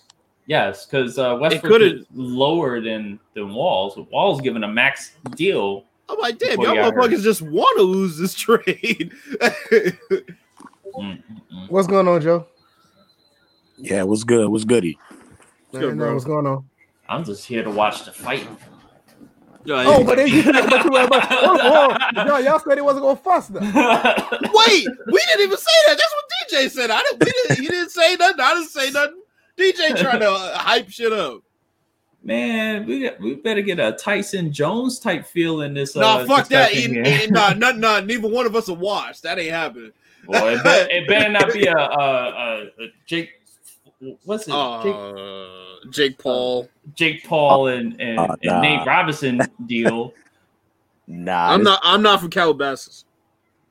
Yes, 0.50 0.86
because 0.86 1.18
uh, 1.18 1.38
Westbrook 1.40 1.72
could've- 1.72 2.00
is 2.02 2.06
lower 2.14 2.82
than 2.82 3.18
than 3.36 3.54
Walls. 3.54 3.98
Walls 4.12 4.42
given 4.42 4.64
a 4.66 4.68
max 4.68 5.12
deal. 5.36 5.86
I'm 6.10 6.18
like, 6.20 6.38
damn, 6.40 6.50
Before 6.58 6.66
y'all 6.66 6.76
you 6.76 6.82
got 6.82 6.94
hurt. 6.96 7.04
motherfuckers 7.12 7.22
just 7.24 7.42
want 7.44 7.78
to 7.78 7.84
lose 7.84 8.18
this 8.18 8.34
trade. 8.34 9.14
What's 11.70 11.88
going 11.88 12.08
on, 12.08 12.22
Joe? 12.22 12.48
Yeah, 13.78 14.04
what's 14.04 14.24
good? 14.24 14.50
What's 14.50 14.66
goody? 14.66 14.98
good, 15.72 15.98
bro. 15.98 16.14
What's 16.14 16.26
going 16.26 16.46
on? 16.48 16.66
I'm 17.08 17.24
just 17.24 17.46
here 17.46 17.64
to 17.64 17.70
watch 17.70 18.06
the 18.06 18.12
fight. 18.12 18.48
Yeah, 19.66 19.84
Oh, 19.88 20.04
but 20.04 20.16
they 20.16 20.24
but 20.24 20.32
you, 20.32 20.44
but, 21.10 21.24
hold 21.26 21.60
on, 21.60 21.72
hold 21.72 21.98
on. 22.18 22.28
Y'all, 22.28 22.40
y'all 22.42 22.60
said 22.60 22.76
he 22.78 22.82
wasn't 22.82 23.04
gonna 23.04 23.16
fuss 23.18 23.48
them. 23.48 23.64
Wait, 23.74 24.88
we 25.08 25.20
didn't 25.28 25.42
even 25.42 25.58
say 25.58 25.78
that. 25.88 25.98
That's 25.98 26.14
what 26.16 26.26
DJ 26.50 26.70
said. 26.72 26.90
I 26.92 27.02
didn't. 27.02 27.20
We 27.26 27.32
didn't. 27.32 27.60
He 27.64 27.68
didn't 27.68 27.90
say 27.90 28.16
nothing. 28.16 28.40
I 28.40 28.54
didn't 28.56 28.70
say 28.70 28.90
nothing. 28.92 29.22
DJ 29.60 29.98
trying 30.02 30.20
to 30.22 30.30
uh, 30.32 30.58
hype 30.58 30.90
shit 30.90 31.12
up. 31.14 31.42
Man, 32.22 32.86
we 32.86 33.04
got, 33.04 33.20
we 33.22 33.36
better 33.36 33.62
get 33.62 33.80
a 33.80 33.94
Tyson 33.94 34.52
Jones 34.52 35.00
type 35.00 35.26
feel 35.26 35.62
in 35.62 35.74
this. 35.74 35.96
nah, 35.96 36.18
uh, 36.18 36.26
fuck 36.26 36.50
that. 36.50 36.72
discussion 36.74 37.06
He- 37.06 37.28
nah, 37.28 37.54
nah, 37.58 37.72
nah, 37.72 38.00
neither 38.02 38.28
one 38.28 38.46
of 38.46 38.56
us 38.56 38.68
will 38.68 38.76
watch. 38.76 39.22
That 39.22 39.40
ain't 39.40 39.52
happening. 39.52 39.92
Boy, 40.26 40.56
it, 40.56 40.64
better, 40.64 40.90
it 40.92 41.08
better 41.08 41.30
not 41.32 41.54
be 41.54 41.66
a, 41.68 41.76
a, 41.76 41.80
a, 41.80 42.64
a 42.64 42.88
Jake. 43.06 43.30
What's 44.26 44.48
it? 44.48 44.52
Jake, 44.52 44.96
Uh, 44.96 45.90
Jake 45.92 46.18
Paul. 46.18 46.70
Jake 46.96 47.24
Paul 47.26 47.68
and 47.68 48.00
and, 48.02 48.20
Uh, 48.20 48.36
and. 48.44 48.62
Nate 48.62 48.86
Robinson 48.86 49.40
deal. 49.66 50.14
Nah, 51.08 51.54
I'm 51.54 51.64
not. 51.64 51.80
I'm 51.84 52.02
not 52.02 52.20
from 52.20 52.30
Calabasas. 52.30 53.06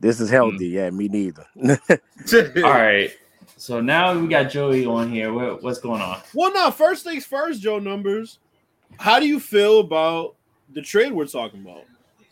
this 0.01 0.21
is 0.21 0.31
healthy. 0.31 0.69
Yeah, 0.69 0.89
me 0.91 1.09
neither. 1.09 1.47
All 1.57 2.63
right. 2.63 3.11
So 3.59 3.81
now 3.81 4.17
we 4.19 4.29
got 4.29 4.45
Joey 4.45 4.87
on 4.87 5.11
here. 5.11 5.33
What, 5.33 5.63
what's 5.63 5.81
going 5.81 6.01
on? 6.01 6.21
Well, 6.33 6.53
no. 6.55 6.71
First 6.71 7.05
things 7.05 7.27
first, 7.27 7.61
Joe. 7.61 7.81
Numbers. 7.81 8.39
How 8.99 9.19
do 9.19 9.27
you 9.27 9.41
feel 9.41 9.81
about 9.81 10.37
the 10.73 10.81
trade 10.81 11.13
we're 11.13 11.27
talking 11.27 11.61
about? 11.61 11.83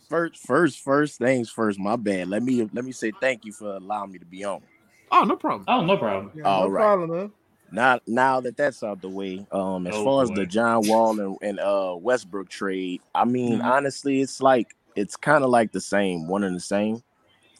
first, 0.08 0.36
first, 0.46 0.80
first 0.80 1.18
things 1.18 1.50
first. 1.50 1.80
My 1.80 1.96
bad. 1.96 2.28
Let 2.28 2.44
me 2.44 2.68
let 2.72 2.84
me 2.84 2.92
say 2.92 3.12
thank 3.20 3.44
you 3.44 3.52
for 3.52 3.74
allowing 3.74 4.12
me 4.12 4.20
to 4.20 4.24
be 4.24 4.44
on. 4.44 4.62
Oh, 5.10 5.24
no 5.24 5.34
problem. 5.36 5.64
Oh, 5.68 5.84
no 5.84 5.96
problem. 5.96 6.30
Yeah, 6.34 6.44
All 6.44 6.64
no 6.64 6.70
right. 6.70 6.82
problem, 6.82 7.10
man. 7.10 7.32
Now, 7.72 8.00
now 8.06 8.40
that 8.40 8.56
that's 8.56 8.84
out 8.84 9.02
the 9.02 9.08
way, 9.08 9.44
um, 9.50 9.88
as 9.88 9.94
Oh, 9.96 10.04
far 10.04 10.22
as 10.22 10.30
the 10.30 10.46
John 10.46 10.86
Wall 10.86 11.18
and, 11.18 11.36
and 11.42 11.58
uh 11.58 11.96
Westbrook 11.98 12.48
trade, 12.48 13.00
I 13.14 13.24
mean, 13.24 13.58
Mhm. 13.58 13.64
honestly, 13.64 14.20
it's 14.20 14.40
like 14.40 14.76
it's 14.94 15.16
kind 15.16 15.42
of 15.42 15.50
like 15.50 15.72
the 15.72 15.80
same, 15.80 16.28
one 16.28 16.44
and 16.44 16.54
the 16.54 16.60
same. 16.60 17.02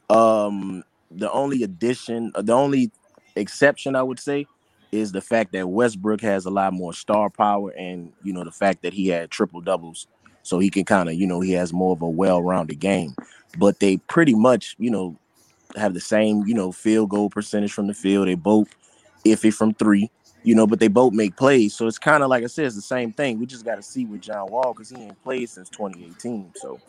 Um, 0.09 0.84
the 1.10 1.30
only 1.32 1.64
addition, 1.64 2.30
uh, 2.36 2.43
the 2.43 2.52
only 2.52 2.93
exception 3.36 3.94
I 3.96 4.02
would 4.02 4.18
say 4.18 4.46
is 4.92 5.12
the 5.12 5.20
fact 5.20 5.52
that 5.52 5.68
Westbrook 5.68 6.20
has 6.20 6.46
a 6.46 6.50
lot 6.50 6.72
more 6.72 6.92
star 6.92 7.30
power, 7.30 7.70
and 7.70 8.12
you 8.22 8.32
know 8.32 8.44
the 8.44 8.52
fact 8.52 8.82
that 8.82 8.92
he 8.92 9.08
had 9.08 9.30
triple 9.30 9.60
doubles, 9.60 10.06
so 10.42 10.58
he 10.58 10.70
can 10.70 10.84
kind 10.84 11.08
of, 11.08 11.16
you 11.16 11.26
know, 11.26 11.40
he 11.40 11.52
has 11.52 11.72
more 11.72 11.92
of 11.92 12.02
a 12.02 12.08
well-rounded 12.08 12.78
game. 12.78 13.14
But 13.58 13.80
they 13.80 13.96
pretty 13.96 14.34
much, 14.34 14.76
you 14.78 14.90
know, 14.90 15.18
have 15.74 15.92
the 15.92 16.00
same, 16.00 16.46
you 16.46 16.54
know, 16.54 16.70
field 16.70 17.10
goal 17.10 17.30
percentage 17.30 17.72
from 17.72 17.88
the 17.88 17.94
field. 17.94 18.28
They 18.28 18.34
both 18.34 18.68
iffy 19.24 19.52
from 19.52 19.74
three, 19.74 20.08
you 20.44 20.54
know, 20.54 20.66
but 20.66 20.78
they 20.78 20.86
both 20.86 21.12
make 21.12 21.36
plays. 21.36 21.74
So 21.74 21.88
it's 21.88 21.98
kind 21.98 22.22
of 22.22 22.30
like 22.30 22.44
I 22.44 22.46
said, 22.46 22.66
it's 22.66 22.76
the 22.76 22.82
same 22.82 23.12
thing. 23.12 23.40
We 23.40 23.46
just 23.46 23.64
got 23.64 23.74
to 23.74 23.82
see 23.82 24.04
with 24.04 24.20
John 24.20 24.50
Wall 24.50 24.72
because 24.72 24.88
he 24.88 24.96
ain't 24.96 25.20
played 25.24 25.48
since 25.48 25.68
2018. 25.70 26.52
So 26.54 26.80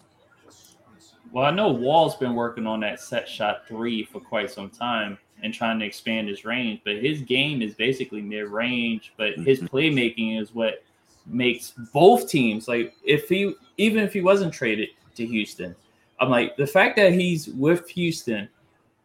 Well, 1.31 1.45
I 1.45 1.51
know 1.51 1.69
Wall's 1.69 2.15
been 2.15 2.35
working 2.35 2.67
on 2.67 2.81
that 2.81 2.99
set 2.99 3.27
shot 3.27 3.67
three 3.67 4.03
for 4.03 4.19
quite 4.19 4.51
some 4.51 4.69
time 4.69 5.17
and 5.43 5.53
trying 5.53 5.79
to 5.79 5.85
expand 5.85 6.27
his 6.27 6.45
range, 6.45 6.81
but 6.83 6.95
his 6.95 7.21
game 7.21 7.61
is 7.61 7.73
basically 7.75 8.21
mid 8.21 8.47
range, 8.47 9.13
but 9.17 9.33
his 9.35 9.61
Mhm. 9.61 9.69
playmaking 9.69 10.41
is 10.41 10.53
what 10.55 10.83
makes 11.25 11.73
both 11.93 12.29
teams 12.29 12.67
like 12.69 12.93
if 13.03 13.27
he 13.27 13.53
even 13.77 14.01
if 14.03 14.13
he 14.13 14.21
wasn't 14.21 14.53
traded 14.53 14.89
to 15.15 15.25
Houston, 15.25 15.75
I'm 16.19 16.29
like 16.29 16.55
the 16.57 16.65
fact 16.65 16.95
that 16.97 17.11
he's 17.13 17.49
with 17.49 17.87
Houston 17.89 18.47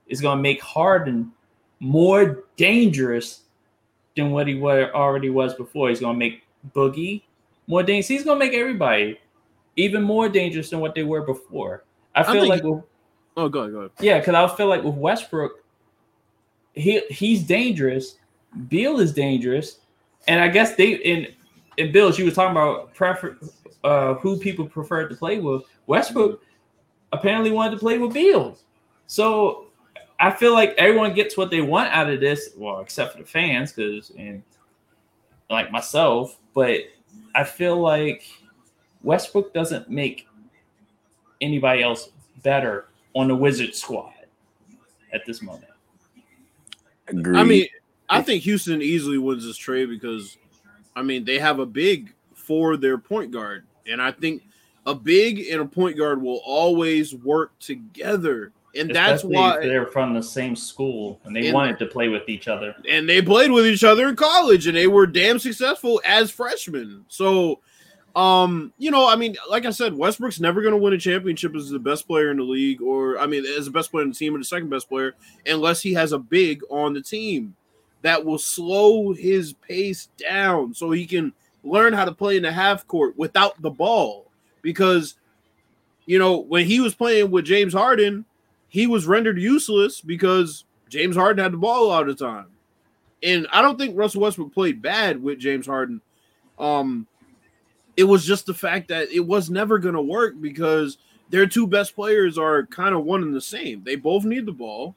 is 0.06 0.20
going 0.20 0.38
to 0.38 0.42
make 0.42 0.62
Harden 0.62 1.32
more 1.80 2.44
dangerous 2.56 3.42
than 4.16 4.30
what 4.30 4.46
he 4.46 4.60
already 4.62 5.30
was 5.30 5.54
before. 5.54 5.88
He's 5.88 6.00
going 6.00 6.14
to 6.14 6.18
make 6.18 6.42
Boogie 6.74 7.22
more 7.66 7.82
dangerous. 7.82 8.08
He's 8.08 8.24
going 8.24 8.38
to 8.38 8.44
make 8.46 8.54
everybody 8.54 9.18
even 9.76 10.02
more 10.02 10.28
dangerous 10.28 10.70
than 10.70 10.80
what 10.80 10.94
they 10.94 11.02
were 11.02 11.22
before. 11.22 11.82
I 12.14 12.22
feel 12.22 12.34
think- 12.42 12.48
like 12.48 12.62
with, 12.62 12.84
Oh, 13.36 13.48
go 13.48 13.60
ahead. 13.60 13.72
Go 13.72 13.78
ahead. 13.80 13.90
yeah, 14.00 14.18
because 14.20 14.34
I 14.34 14.46
feel 14.56 14.66
like 14.68 14.84
with 14.84 14.94
Westbrook, 14.94 15.61
he 16.74 17.00
he's 17.10 17.42
dangerous. 17.42 18.16
Beal 18.68 19.00
is 19.00 19.12
dangerous, 19.12 19.78
and 20.28 20.40
I 20.40 20.48
guess 20.48 20.74
they 20.74 20.94
in 20.94 21.28
in 21.76 21.92
Bills 21.92 22.18
you 22.18 22.24
were 22.24 22.30
talking 22.30 22.52
about 22.52 22.94
prefer 22.94 23.38
uh, 23.84 24.14
who 24.14 24.38
people 24.38 24.66
preferred 24.66 25.08
to 25.08 25.16
play 25.16 25.38
with. 25.38 25.62
Westbrook 25.86 26.42
apparently 27.12 27.50
wanted 27.50 27.72
to 27.72 27.78
play 27.78 27.98
with 27.98 28.14
Beal, 28.14 28.56
so 29.06 29.66
I 30.20 30.30
feel 30.30 30.52
like 30.52 30.74
everyone 30.78 31.14
gets 31.14 31.36
what 31.36 31.50
they 31.50 31.60
want 31.60 31.92
out 31.92 32.08
of 32.08 32.20
this. 32.20 32.50
Well, 32.56 32.80
except 32.80 33.12
for 33.12 33.18
the 33.18 33.28
fans, 33.28 33.72
because 33.72 34.10
and 34.16 34.42
like 35.50 35.70
myself, 35.70 36.38
but 36.54 36.80
I 37.34 37.44
feel 37.44 37.80
like 37.80 38.24
Westbrook 39.02 39.52
doesn't 39.52 39.90
make 39.90 40.26
anybody 41.40 41.82
else 41.82 42.10
better 42.42 42.86
on 43.14 43.28
the 43.28 43.36
Wizard 43.36 43.74
squad 43.74 44.12
at 45.12 45.26
this 45.26 45.42
moment. 45.42 45.71
Agree. 47.12 47.38
I 47.38 47.44
mean, 47.44 47.66
I 48.08 48.22
think 48.22 48.42
Houston 48.44 48.82
easily 48.82 49.18
wins 49.18 49.44
this 49.44 49.56
trade 49.56 49.88
because, 49.88 50.36
I 50.96 51.02
mean, 51.02 51.24
they 51.24 51.38
have 51.38 51.58
a 51.58 51.66
big 51.66 52.12
for 52.34 52.76
their 52.76 52.98
point 52.98 53.30
guard, 53.30 53.64
and 53.86 54.02
I 54.02 54.10
think 54.12 54.42
a 54.86 54.94
big 54.94 55.46
and 55.50 55.60
a 55.60 55.64
point 55.64 55.96
guard 55.96 56.20
will 56.20 56.40
always 56.44 57.14
work 57.14 57.56
together, 57.60 58.52
and 58.74 58.90
that's 58.90 59.22
Especially 59.22 59.36
why. 59.36 59.60
they're 59.60 59.86
from 59.86 60.12
the 60.14 60.22
same 60.22 60.56
school 60.56 61.20
and 61.24 61.34
they 61.36 61.46
And- 61.46 61.54
wanted 61.54 61.78
to 61.78 61.86
play 61.86 62.08
with 62.08 62.28
each 62.28 62.48
other. 62.48 62.74
and 62.88 63.08
they 63.08 63.22
played 63.22 63.50
with 63.52 63.66
each 63.66 63.84
other 63.84 64.08
in 64.08 64.16
college 64.16 64.66
and 64.66 64.76
they 64.76 64.86
were 64.88 65.06
damn 65.06 65.38
successful 65.38 66.00
as 66.04 66.30
freshmen. 66.30 67.04
So 67.08 67.60
um, 68.14 68.72
you 68.78 68.90
know, 68.90 69.08
I 69.08 69.16
mean, 69.16 69.36
like 69.48 69.64
I 69.64 69.70
said, 69.70 69.94
Westbrook's 69.94 70.40
never 70.40 70.60
going 70.60 70.72
to 70.72 70.78
win 70.78 70.92
a 70.92 70.98
championship 70.98 71.54
as 71.54 71.70
the 71.70 71.78
best 71.78 72.06
player 72.06 72.30
in 72.30 72.36
the 72.36 72.42
league 72.42 72.82
or 72.82 73.18
I 73.18 73.26
mean, 73.26 73.44
as 73.46 73.66
the 73.66 73.70
best 73.70 73.90
player 73.90 74.02
in 74.02 74.10
the 74.10 74.14
team 74.14 74.34
or 74.34 74.38
the 74.38 74.44
second 74.44 74.68
best 74.68 74.88
player 74.88 75.14
unless 75.46 75.80
he 75.80 75.94
has 75.94 76.12
a 76.12 76.18
big 76.18 76.60
on 76.68 76.92
the 76.92 77.02
team 77.02 77.56
that 78.02 78.24
will 78.24 78.38
slow 78.38 79.12
his 79.12 79.54
pace 79.54 80.08
down 80.18 80.74
so 80.74 80.90
he 80.90 81.06
can 81.06 81.32
learn 81.64 81.92
how 81.92 82.04
to 82.04 82.12
play 82.12 82.36
in 82.36 82.42
the 82.42 82.52
half 82.52 82.86
court 82.86 83.16
without 83.16 83.60
the 83.62 83.70
ball 83.70 84.26
because 84.60 85.14
you 86.06 86.18
know, 86.18 86.38
when 86.38 86.66
he 86.66 86.80
was 86.80 86.94
playing 86.94 87.30
with 87.30 87.44
James 87.44 87.72
Harden, 87.72 88.24
he 88.68 88.86
was 88.86 89.06
rendered 89.06 89.40
useless 89.40 90.00
because 90.00 90.64
James 90.88 91.16
Harden 91.16 91.42
had 91.42 91.52
the 91.52 91.58
ball 91.58 91.90
all 91.90 92.04
the 92.04 92.14
time. 92.14 92.46
And 93.22 93.46
I 93.52 93.62
don't 93.62 93.78
think 93.78 93.96
Russell 93.96 94.22
Westbrook 94.22 94.52
played 94.52 94.82
bad 94.82 95.22
with 95.22 95.38
James 95.38 95.66
Harden. 95.66 96.00
Um, 96.58 97.06
it 97.96 98.04
was 98.04 98.24
just 98.24 98.46
the 98.46 98.54
fact 98.54 98.88
that 98.88 99.10
it 99.10 99.20
was 99.20 99.50
never 99.50 99.78
going 99.78 99.94
to 99.94 100.02
work 100.02 100.34
because 100.40 100.98
their 101.30 101.46
two 101.46 101.66
best 101.66 101.94
players 101.94 102.38
are 102.38 102.66
kind 102.66 102.94
of 102.94 103.04
one 103.04 103.22
and 103.22 103.34
the 103.34 103.40
same. 103.40 103.82
They 103.84 103.96
both 103.96 104.24
need 104.24 104.46
the 104.46 104.52
ball. 104.52 104.94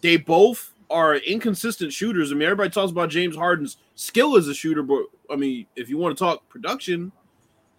They 0.00 0.16
both 0.16 0.72
are 0.90 1.16
inconsistent 1.16 1.92
shooters. 1.92 2.30
I 2.30 2.34
mean, 2.34 2.42
everybody 2.42 2.70
talks 2.70 2.92
about 2.92 3.10
James 3.10 3.36
Harden's 3.36 3.78
skill 3.94 4.36
as 4.36 4.48
a 4.48 4.54
shooter, 4.54 4.82
but 4.82 5.04
I 5.30 5.36
mean, 5.36 5.66
if 5.76 5.88
you 5.88 5.98
want 5.98 6.16
to 6.16 6.24
talk 6.24 6.48
production, 6.48 7.12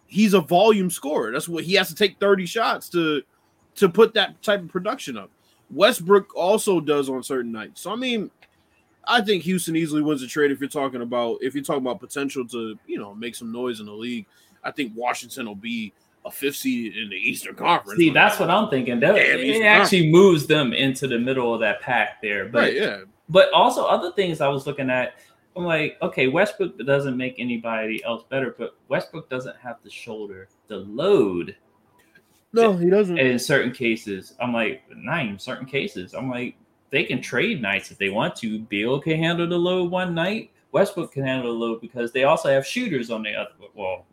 he's 0.08 0.34
a 0.34 0.42
volume 0.42 0.90
scorer. 0.90 1.32
That's 1.32 1.48
what 1.48 1.64
he 1.64 1.74
has 1.74 1.88
to 1.90 1.96
take 1.96 2.20
30 2.20 2.46
shots 2.46 2.90
to 2.90 3.22
to 3.76 3.90
put 3.90 4.14
that 4.14 4.42
type 4.42 4.62
of 4.62 4.70
production 4.70 5.18
up. 5.18 5.30
Westbrook 5.70 6.34
also 6.36 6.80
does 6.80 7.10
on 7.10 7.24
certain 7.24 7.52
nights. 7.52 7.82
So 7.82 7.92
I 7.92 7.96
mean, 7.96 8.32
I 9.08 9.22
think 9.22 9.44
Houston 9.44 9.76
easily 9.76 10.02
wins 10.02 10.22
the 10.22 10.28
trade 10.28 10.52
if 10.52 10.60
you're 10.60 10.70
talking 10.70 11.02
about 11.02 11.38
if 11.42 11.54
you're 11.54 11.64
talking 11.64 11.82
about 11.82 12.00
potential 12.00 12.48
to, 12.48 12.78
you 12.88 12.98
know, 12.98 13.14
make 13.14 13.36
some 13.36 13.52
noise 13.52 13.80
in 13.80 13.86
the 13.86 13.94
league. 13.94 14.26
I 14.64 14.72
think 14.72 14.94
Washington 14.96 15.46
will 15.46 15.56
be 15.56 15.94
a 16.26 16.32
fifth 16.32 16.56
seed 16.56 16.98
in 16.98 17.10
the 17.10 17.16
Eastern 17.16 17.56
Conference. 17.56 18.00
See, 18.00 18.10
that's 18.10 18.40
what 18.40 18.50
I'm 18.50 18.70
thinking. 18.70 19.00
That, 19.00 19.16
Damn, 19.16 19.40
it 19.40 19.46
he's 19.46 19.62
actually 19.62 20.12
moves 20.12 20.48
them 20.48 20.74
into 20.74 21.08
the 21.08 21.20
middle 21.20 21.54
of 21.54 21.60
that 21.60 21.82
pack 21.82 22.22
there. 22.22 22.50
But 22.50 22.60
right, 22.60 22.76
yeah. 22.76 23.02
but 23.30 23.52
also 23.54 23.86
other 23.86 24.12
things 24.12 24.42
I 24.42 24.48
was 24.48 24.66
looking 24.66 24.90
at. 24.90 25.16
I'm 25.56 25.64
like, 25.64 25.98
okay, 26.02 26.28
Westbrook 26.28 26.78
doesn't 26.80 27.16
make 27.16 27.36
anybody 27.38 28.04
else 28.04 28.24
better, 28.30 28.54
but 28.58 28.76
Westbrook 28.90 29.30
doesn't 29.30 29.56
have 29.56 29.82
to 29.84 29.90
shoulder 29.90 30.50
the 30.68 30.78
load 30.78 31.56
No, 32.52 32.74
he 32.74 32.90
doesn't. 32.90 33.18
in 33.18 33.40
certain 33.40 33.72
cases. 33.72 34.34
I'm 34.42 34.52
like, 34.52 34.84
not 34.94 35.24
even 35.24 35.40
certain 35.40 35.66
cases. 35.66 36.14
I'm 36.14 36.30
like, 36.30 36.58
they 36.96 37.04
can 37.04 37.22
trade 37.22 37.62
nights 37.62 37.92
if 37.92 37.98
they 37.98 38.08
want 38.08 38.38
to. 38.38 38.58
Beal 38.58 39.02
can 39.02 39.18
handle 39.20 39.46
the 39.46 39.58
load 39.58 39.92
one 39.92 40.16
night. 40.16 40.52
Westbrook 40.72 41.12
can 41.12 41.26
handle 41.26 41.52
the 41.52 41.60
load 41.60 41.82
because 41.82 42.14
they 42.14 42.24
also 42.24 42.48
have 42.48 42.66
shooters 42.66 43.12
on 43.12 43.22
the 43.22 43.36
other. 43.36 43.50
Well, 43.74 44.06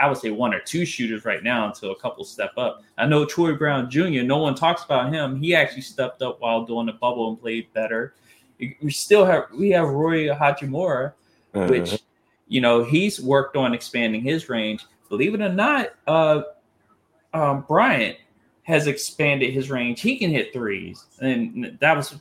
I 0.00 0.06
would 0.06 0.18
say 0.18 0.30
one 0.30 0.54
or 0.54 0.60
two 0.60 0.84
shooters 0.86 1.24
right 1.24 1.42
now 1.42 1.66
until 1.66 1.90
a 1.90 1.98
couple 1.98 2.22
step 2.24 2.52
up. 2.56 2.84
I 2.96 3.06
know 3.06 3.24
Troy 3.24 3.56
Brown 3.56 3.90
Jr. 3.90 4.22
No 4.22 4.38
one 4.38 4.54
talks 4.54 4.84
about 4.84 5.12
him. 5.12 5.42
He 5.42 5.52
actually 5.52 5.82
stepped 5.82 6.22
up 6.22 6.40
while 6.40 6.64
doing 6.64 6.86
the 6.86 6.92
bubble 6.92 7.28
and 7.30 7.40
played 7.40 7.72
better. 7.72 8.14
We 8.80 8.92
still 8.92 9.24
have 9.26 9.46
we 9.52 9.70
have 9.70 9.88
Rui 9.88 10.28
Hachimura, 10.28 11.14
Mhm. 11.54 11.68
which 11.68 12.00
you 12.46 12.60
know 12.60 12.84
he's 12.84 13.20
worked 13.20 13.56
on 13.56 13.74
expanding 13.74 14.22
his 14.22 14.48
range. 14.48 14.86
Believe 15.08 15.34
it 15.34 15.40
or 15.40 15.52
not, 15.52 15.88
uh, 16.06 16.42
um, 17.34 17.64
Bryant 17.66 18.16
has 18.62 18.86
expanded 18.86 19.52
his 19.52 19.70
range. 19.70 20.02
He 20.02 20.18
can 20.18 20.30
hit 20.30 20.52
threes, 20.52 21.04
and 21.20 21.76
that 21.80 21.96
was 21.96 22.14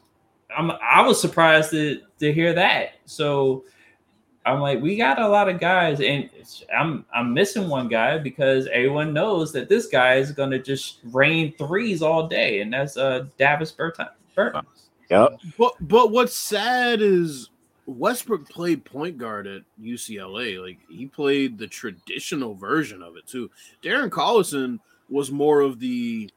I'm 0.56 0.72
I 0.72 1.02
was 1.02 1.20
surprised 1.20 1.72
to 1.72 2.02
to 2.20 2.34
hear 2.34 2.54
that. 2.54 2.96
So 3.06 3.66
I'm 4.46 4.62
like, 4.62 4.82
we 4.82 4.96
got 4.96 5.20
a 5.20 5.28
lot 5.28 5.50
of 5.50 5.60
guys, 5.60 6.00
and 6.00 6.30
I'm 6.76 7.06
I'm 7.14 7.34
missing 7.34 7.68
one 7.68 7.88
guy 7.90 8.18
because 8.18 8.68
everyone 8.68 9.14
knows 9.14 9.52
that 9.54 9.68
this 9.68 9.88
guy 9.88 10.16
is 10.16 10.32
gonna 10.32 10.60
just 10.60 11.00
rain 11.06 11.54
threes 11.58 12.02
all 12.02 12.28
day, 12.28 12.62
and 12.62 12.72
that's 12.72 12.96
uh 12.98 13.26
Davis 13.38 13.72
Bertans. 13.72 14.12
Bertans. 14.36 14.64
Yep. 15.10 15.40
But 15.58 15.74
but 15.82 16.12
what's 16.12 16.36
sad 16.36 17.02
is 17.02 17.50
Westbrook 17.88 18.50
played 18.50 18.86
point 18.86 19.18
guard 19.18 19.48
at 19.48 19.64
UCLA. 19.82 20.62
Like 20.62 20.80
he 20.90 21.08
played 21.08 21.58
the 21.58 21.68
traditional 21.68 22.54
version 22.54 23.02
of 23.02 23.16
it 23.18 23.28
too. 23.28 23.50
Darren 23.82 24.10
Collison 24.10 24.80
was 25.10 25.32
more 25.32 25.62
of 25.62 25.80
the 25.80 26.30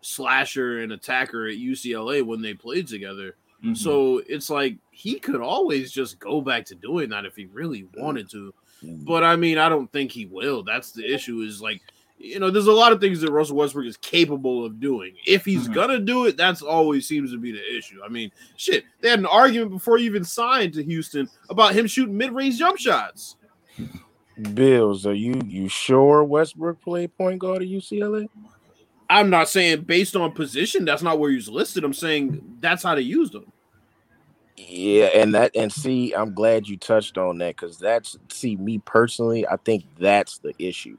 slasher 0.00 0.80
and 0.80 0.92
attacker 0.92 1.46
at 1.46 1.56
UCLA 1.56 2.24
when 2.24 2.42
they 2.42 2.54
played 2.54 2.86
together. 2.88 3.36
Mhm. 3.64 3.76
So 3.76 4.22
it's 4.28 4.50
like 4.50 4.76
he 4.90 5.18
could 5.18 5.40
always 5.40 5.90
just 5.90 6.18
go 6.20 6.40
back 6.40 6.64
to 6.66 6.74
doing 6.74 7.08
that 7.10 7.24
if 7.24 7.34
he 7.36 7.46
really 7.46 7.86
wanted 7.96 8.30
to. 8.30 8.54
But 8.82 9.24
I 9.24 9.34
mean, 9.36 9.58
I 9.58 9.68
don't 9.68 9.90
think 9.92 10.12
he 10.12 10.26
will. 10.26 10.62
That's 10.62 10.92
the 10.92 11.04
issue. 11.04 11.40
Is 11.40 11.60
like, 11.60 11.80
you 12.18 12.38
know, 12.38 12.50
there's 12.50 12.66
a 12.68 12.72
lot 12.72 12.92
of 12.92 13.00
things 13.00 13.20
that 13.20 13.32
Russell 13.32 13.56
Westbrook 13.56 13.86
is 13.86 13.96
capable 13.96 14.64
of 14.64 14.78
doing. 14.80 15.14
If 15.26 15.44
he's 15.44 15.68
Mhm. 15.68 15.74
gonna 15.74 15.98
do 15.98 16.26
it, 16.26 16.36
that's 16.36 16.62
always 16.62 17.06
seems 17.08 17.32
to 17.32 17.38
be 17.38 17.50
the 17.50 17.76
issue. 17.76 18.00
I 18.04 18.08
mean, 18.08 18.30
shit, 18.56 18.84
they 19.00 19.10
had 19.10 19.18
an 19.18 19.26
argument 19.26 19.72
before 19.72 19.98
he 19.98 20.04
even 20.06 20.22
signed 20.24 20.74
to 20.74 20.84
Houston 20.84 21.28
about 21.50 21.74
him 21.74 21.86
shooting 21.88 22.16
mid-range 22.16 22.58
jump 22.58 22.78
shots. 22.78 23.34
Bills, 24.54 25.04
are 25.04 25.14
you 25.14 25.40
you 25.48 25.68
sure 25.68 26.22
Westbrook 26.22 26.80
played 26.80 27.16
point 27.16 27.40
guard 27.40 27.62
at 27.62 27.68
UCLA? 27.68 28.28
I'm 29.10 29.30
not 29.30 29.48
saying 29.48 29.82
based 29.82 30.16
on 30.16 30.32
position, 30.32 30.84
that's 30.84 31.02
not 31.02 31.18
where 31.18 31.30
he's 31.30 31.48
listed. 31.48 31.84
I'm 31.84 31.94
saying 31.94 32.58
that's 32.60 32.82
how 32.82 32.94
they 32.94 33.02
used 33.02 33.34
him. 33.34 33.52
Yeah, 34.56 35.06
and 35.14 35.34
that 35.34 35.52
and 35.54 35.72
see, 35.72 36.12
I'm 36.14 36.34
glad 36.34 36.68
you 36.68 36.76
touched 36.76 37.16
on 37.16 37.38
that 37.38 37.56
because 37.56 37.78
that's 37.78 38.18
see 38.28 38.56
me 38.56 38.78
personally. 38.78 39.46
I 39.46 39.56
think 39.56 39.84
that's 39.98 40.38
the 40.38 40.52
issue. 40.58 40.98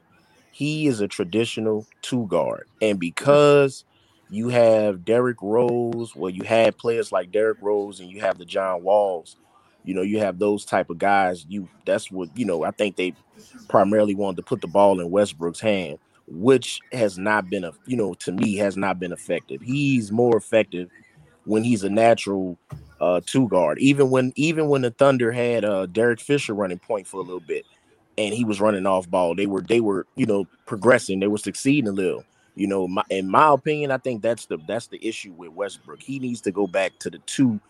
He 0.50 0.86
is 0.86 1.00
a 1.00 1.08
traditional 1.08 1.86
two 2.02 2.26
guard, 2.26 2.66
and 2.80 2.98
because 2.98 3.84
you 4.30 4.48
have 4.48 5.04
Derrick 5.04 5.38
Rose, 5.42 6.16
well, 6.16 6.30
you 6.30 6.44
had 6.44 6.78
players 6.78 7.12
like 7.12 7.32
Derrick 7.32 7.58
Rose, 7.60 8.00
and 8.00 8.10
you 8.10 8.20
have 8.20 8.38
the 8.38 8.44
John 8.44 8.82
Walls. 8.82 9.36
You 9.84 9.94
know, 9.94 10.02
you 10.02 10.20
have 10.20 10.38
those 10.38 10.64
type 10.64 10.88
of 10.90 10.98
guys. 10.98 11.44
You 11.48 11.68
that's 11.84 12.10
what 12.10 12.36
you 12.36 12.46
know. 12.46 12.64
I 12.64 12.70
think 12.70 12.96
they 12.96 13.14
primarily 13.68 14.14
wanted 14.14 14.36
to 14.36 14.42
put 14.42 14.62
the 14.62 14.68
ball 14.68 15.00
in 15.00 15.10
Westbrook's 15.10 15.60
hand, 15.60 15.98
which 16.30 16.80
has 16.92 17.18
not 17.18 17.50
been 17.50 17.64
a 17.64 17.72
you 17.86 17.96
know 17.96 18.14
to 18.14 18.32
me 18.32 18.56
has 18.56 18.76
not 18.76 18.98
been 18.98 19.12
effective. 19.12 19.60
He's 19.60 20.12
more 20.12 20.36
effective 20.36 20.88
when 21.44 21.64
he's 21.64 21.82
a 21.82 21.90
natural 21.90 22.56
uh 23.00 23.20
two 23.26 23.48
guard. 23.48 23.78
Even 23.78 24.10
when 24.10 24.32
even 24.36 24.68
when 24.68 24.82
the 24.82 24.90
Thunder 24.90 25.32
had 25.32 25.64
uh 25.64 25.86
Derek 25.86 26.20
Fisher 26.20 26.54
running 26.54 26.78
point 26.78 27.06
for 27.06 27.18
a 27.18 27.24
little 27.24 27.40
bit 27.40 27.64
and 28.18 28.34
he 28.34 28.44
was 28.44 28.60
running 28.60 28.86
off 28.86 29.08
ball, 29.10 29.34
they 29.34 29.46
were 29.46 29.62
they 29.62 29.80
were, 29.80 30.06
you 30.16 30.26
know, 30.26 30.46
progressing, 30.66 31.20
they 31.20 31.28
were 31.28 31.38
succeeding 31.38 31.88
a 31.88 31.92
little. 31.92 32.24
You 32.56 32.66
know, 32.66 32.86
my, 32.88 33.02
in 33.10 33.28
my 33.28 33.52
opinion, 33.52 33.90
I 33.90 33.98
think 33.98 34.22
that's 34.22 34.46
the 34.46 34.58
that's 34.66 34.88
the 34.88 35.04
issue 35.06 35.32
with 35.32 35.50
Westbrook. 35.50 36.02
He 36.02 36.18
needs 36.18 36.40
to 36.42 36.52
go 36.52 36.66
back 36.66 36.98
to 37.00 37.10
the 37.10 37.18
two 37.18 37.60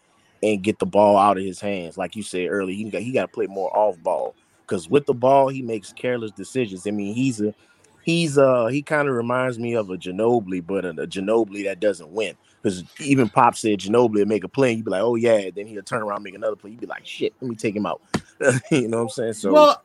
and 0.42 0.62
get 0.62 0.78
the 0.78 0.86
ball 0.86 1.16
out 1.16 1.38
of 1.38 1.44
his 1.44 1.60
hands. 1.60 1.96
Like 1.98 2.16
you 2.16 2.22
said 2.22 2.48
earlier, 2.48 2.76
he 2.76 2.84
got 2.84 3.02
he 3.02 3.12
got 3.12 3.22
to 3.22 3.28
play 3.28 3.46
more 3.46 3.74
off 3.76 4.02
ball 4.02 4.34
because 4.62 4.88
with 4.88 5.06
the 5.06 5.14
ball 5.14 5.48
he 5.48 5.62
makes 5.62 5.92
careless 5.92 6.32
decisions. 6.32 6.86
I 6.86 6.90
mean, 6.90 7.14
he's 7.14 7.40
a 7.40 7.54
he's 8.02 8.38
uh 8.38 8.66
he 8.66 8.82
kind 8.82 9.08
of 9.08 9.14
reminds 9.14 9.58
me 9.58 9.74
of 9.74 9.90
a 9.90 9.96
Ginobili, 9.96 10.64
but 10.64 10.84
a, 10.84 10.90
a 10.90 11.06
Ginobili 11.06 11.64
that 11.64 11.80
doesn't 11.80 12.10
win. 12.10 12.36
Because 12.62 12.84
even 12.98 13.28
Pop 13.28 13.56
said 13.56 13.78
Ginobili 13.78 14.26
make 14.26 14.44
a 14.44 14.48
play, 14.48 14.70
and 14.70 14.78
you'd 14.78 14.84
be 14.84 14.90
like, 14.90 15.02
oh 15.02 15.14
yeah, 15.14 15.50
then 15.54 15.66
he'll 15.66 15.82
turn 15.82 16.02
around 16.02 16.22
make 16.22 16.34
another 16.34 16.56
play. 16.56 16.70
You'd 16.70 16.80
be 16.80 16.86
like, 16.86 17.06
shit, 17.06 17.32
let 17.40 17.48
me 17.48 17.56
take 17.56 17.74
him 17.74 17.86
out. 17.86 18.02
you 18.70 18.88
know 18.88 18.98
what 18.98 19.02
I'm 19.04 19.08
saying? 19.08 19.32
So 19.34 19.52
well, 19.52 19.82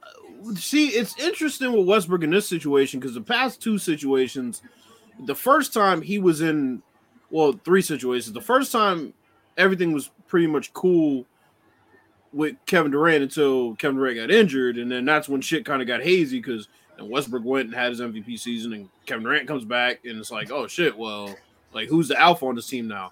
see, 0.55 0.89
it's 0.89 1.17
interesting 1.19 1.71
with 1.71 1.87
Westbrook 1.87 2.23
in 2.23 2.31
this 2.31 2.47
situation 2.47 2.99
because 2.99 3.15
the 3.15 3.21
past 3.21 3.61
two 3.61 3.77
situations, 3.77 4.61
the 5.25 5.35
first 5.35 5.73
time 5.73 6.01
he 6.01 6.19
was 6.19 6.41
in, 6.41 6.81
well, 7.29 7.53
three 7.63 7.81
situations. 7.81 8.33
The 8.33 8.41
first 8.41 8.71
time 8.71 9.13
everything 9.57 9.93
was 9.93 10.11
pretty 10.27 10.47
much 10.47 10.73
cool 10.73 11.25
with 12.33 12.55
Kevin 12.65 12.91
Durant 12.91 13.23
until 13.23 13.75
Kevin 13.75 13.95
Durant 13.95 14.17
got 14.17 14.31
injured, 14.31 14.77
and 14.77 14.91
then 14.91 15.05
that's 15.05 15.29
when 15.29 15.41
shit 15.41 15.65
kind 15.65 15.81
of 15.81 15.87
got 15.87 16.01
hazy 16.01 16.39
because 16.39 16.67
Westbrook 17.01 17.43
went 17.43 17.67
and 17.67 17.75
had 17.75 17.89
his 17.89 18.01
MVP 18.01 18.39
season, 18.39 18.73
and 18.73 18.89
Kevin 19.05 19.23
Durant 19.23 19.47
comes 19.47 19.65
back, 19.65 19.99
and 20.05 20.17
it's 20.19 20.31
like, 20.31 20.51
oh 20.51 20.67
shit, 20.67 20.97
well, 20.97 21.35
like 21.73 21.89
who's 21.89 22.07
the 22.07 22.19
alpha 22.19 22.45
on 22.45 22.55
this 22.55 22.67
team 22.67 22.87
now? 22.87 23.11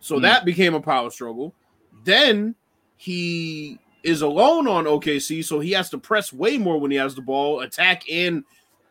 So 0.00 0.16
Hmm. 0.16 0.22
that 0.22 0.44
became 0.44 0.74
a 0.74 0.80
power 0.80 1.10
struggle. 1.10 1.52
Then 2.04 2.54
he 2.96 3.78
is 4.04 4.22
alone 4.22 4.68
on 4.68 4.84
OKC, 4.84 5.42
so 5.44 5.58
he 5.60 5.72
has 5.72 5.90
to 5.90 5.98
press 5.98 6.32
way 6.32 6.58
more 6.58 6.78
when 6.78 6.90
he 6.90 6.96
has 6.96 7.14
the 7.14 7.22
ball, 7.22 7.60
attack 7.60 8.04
and 8.10 8.44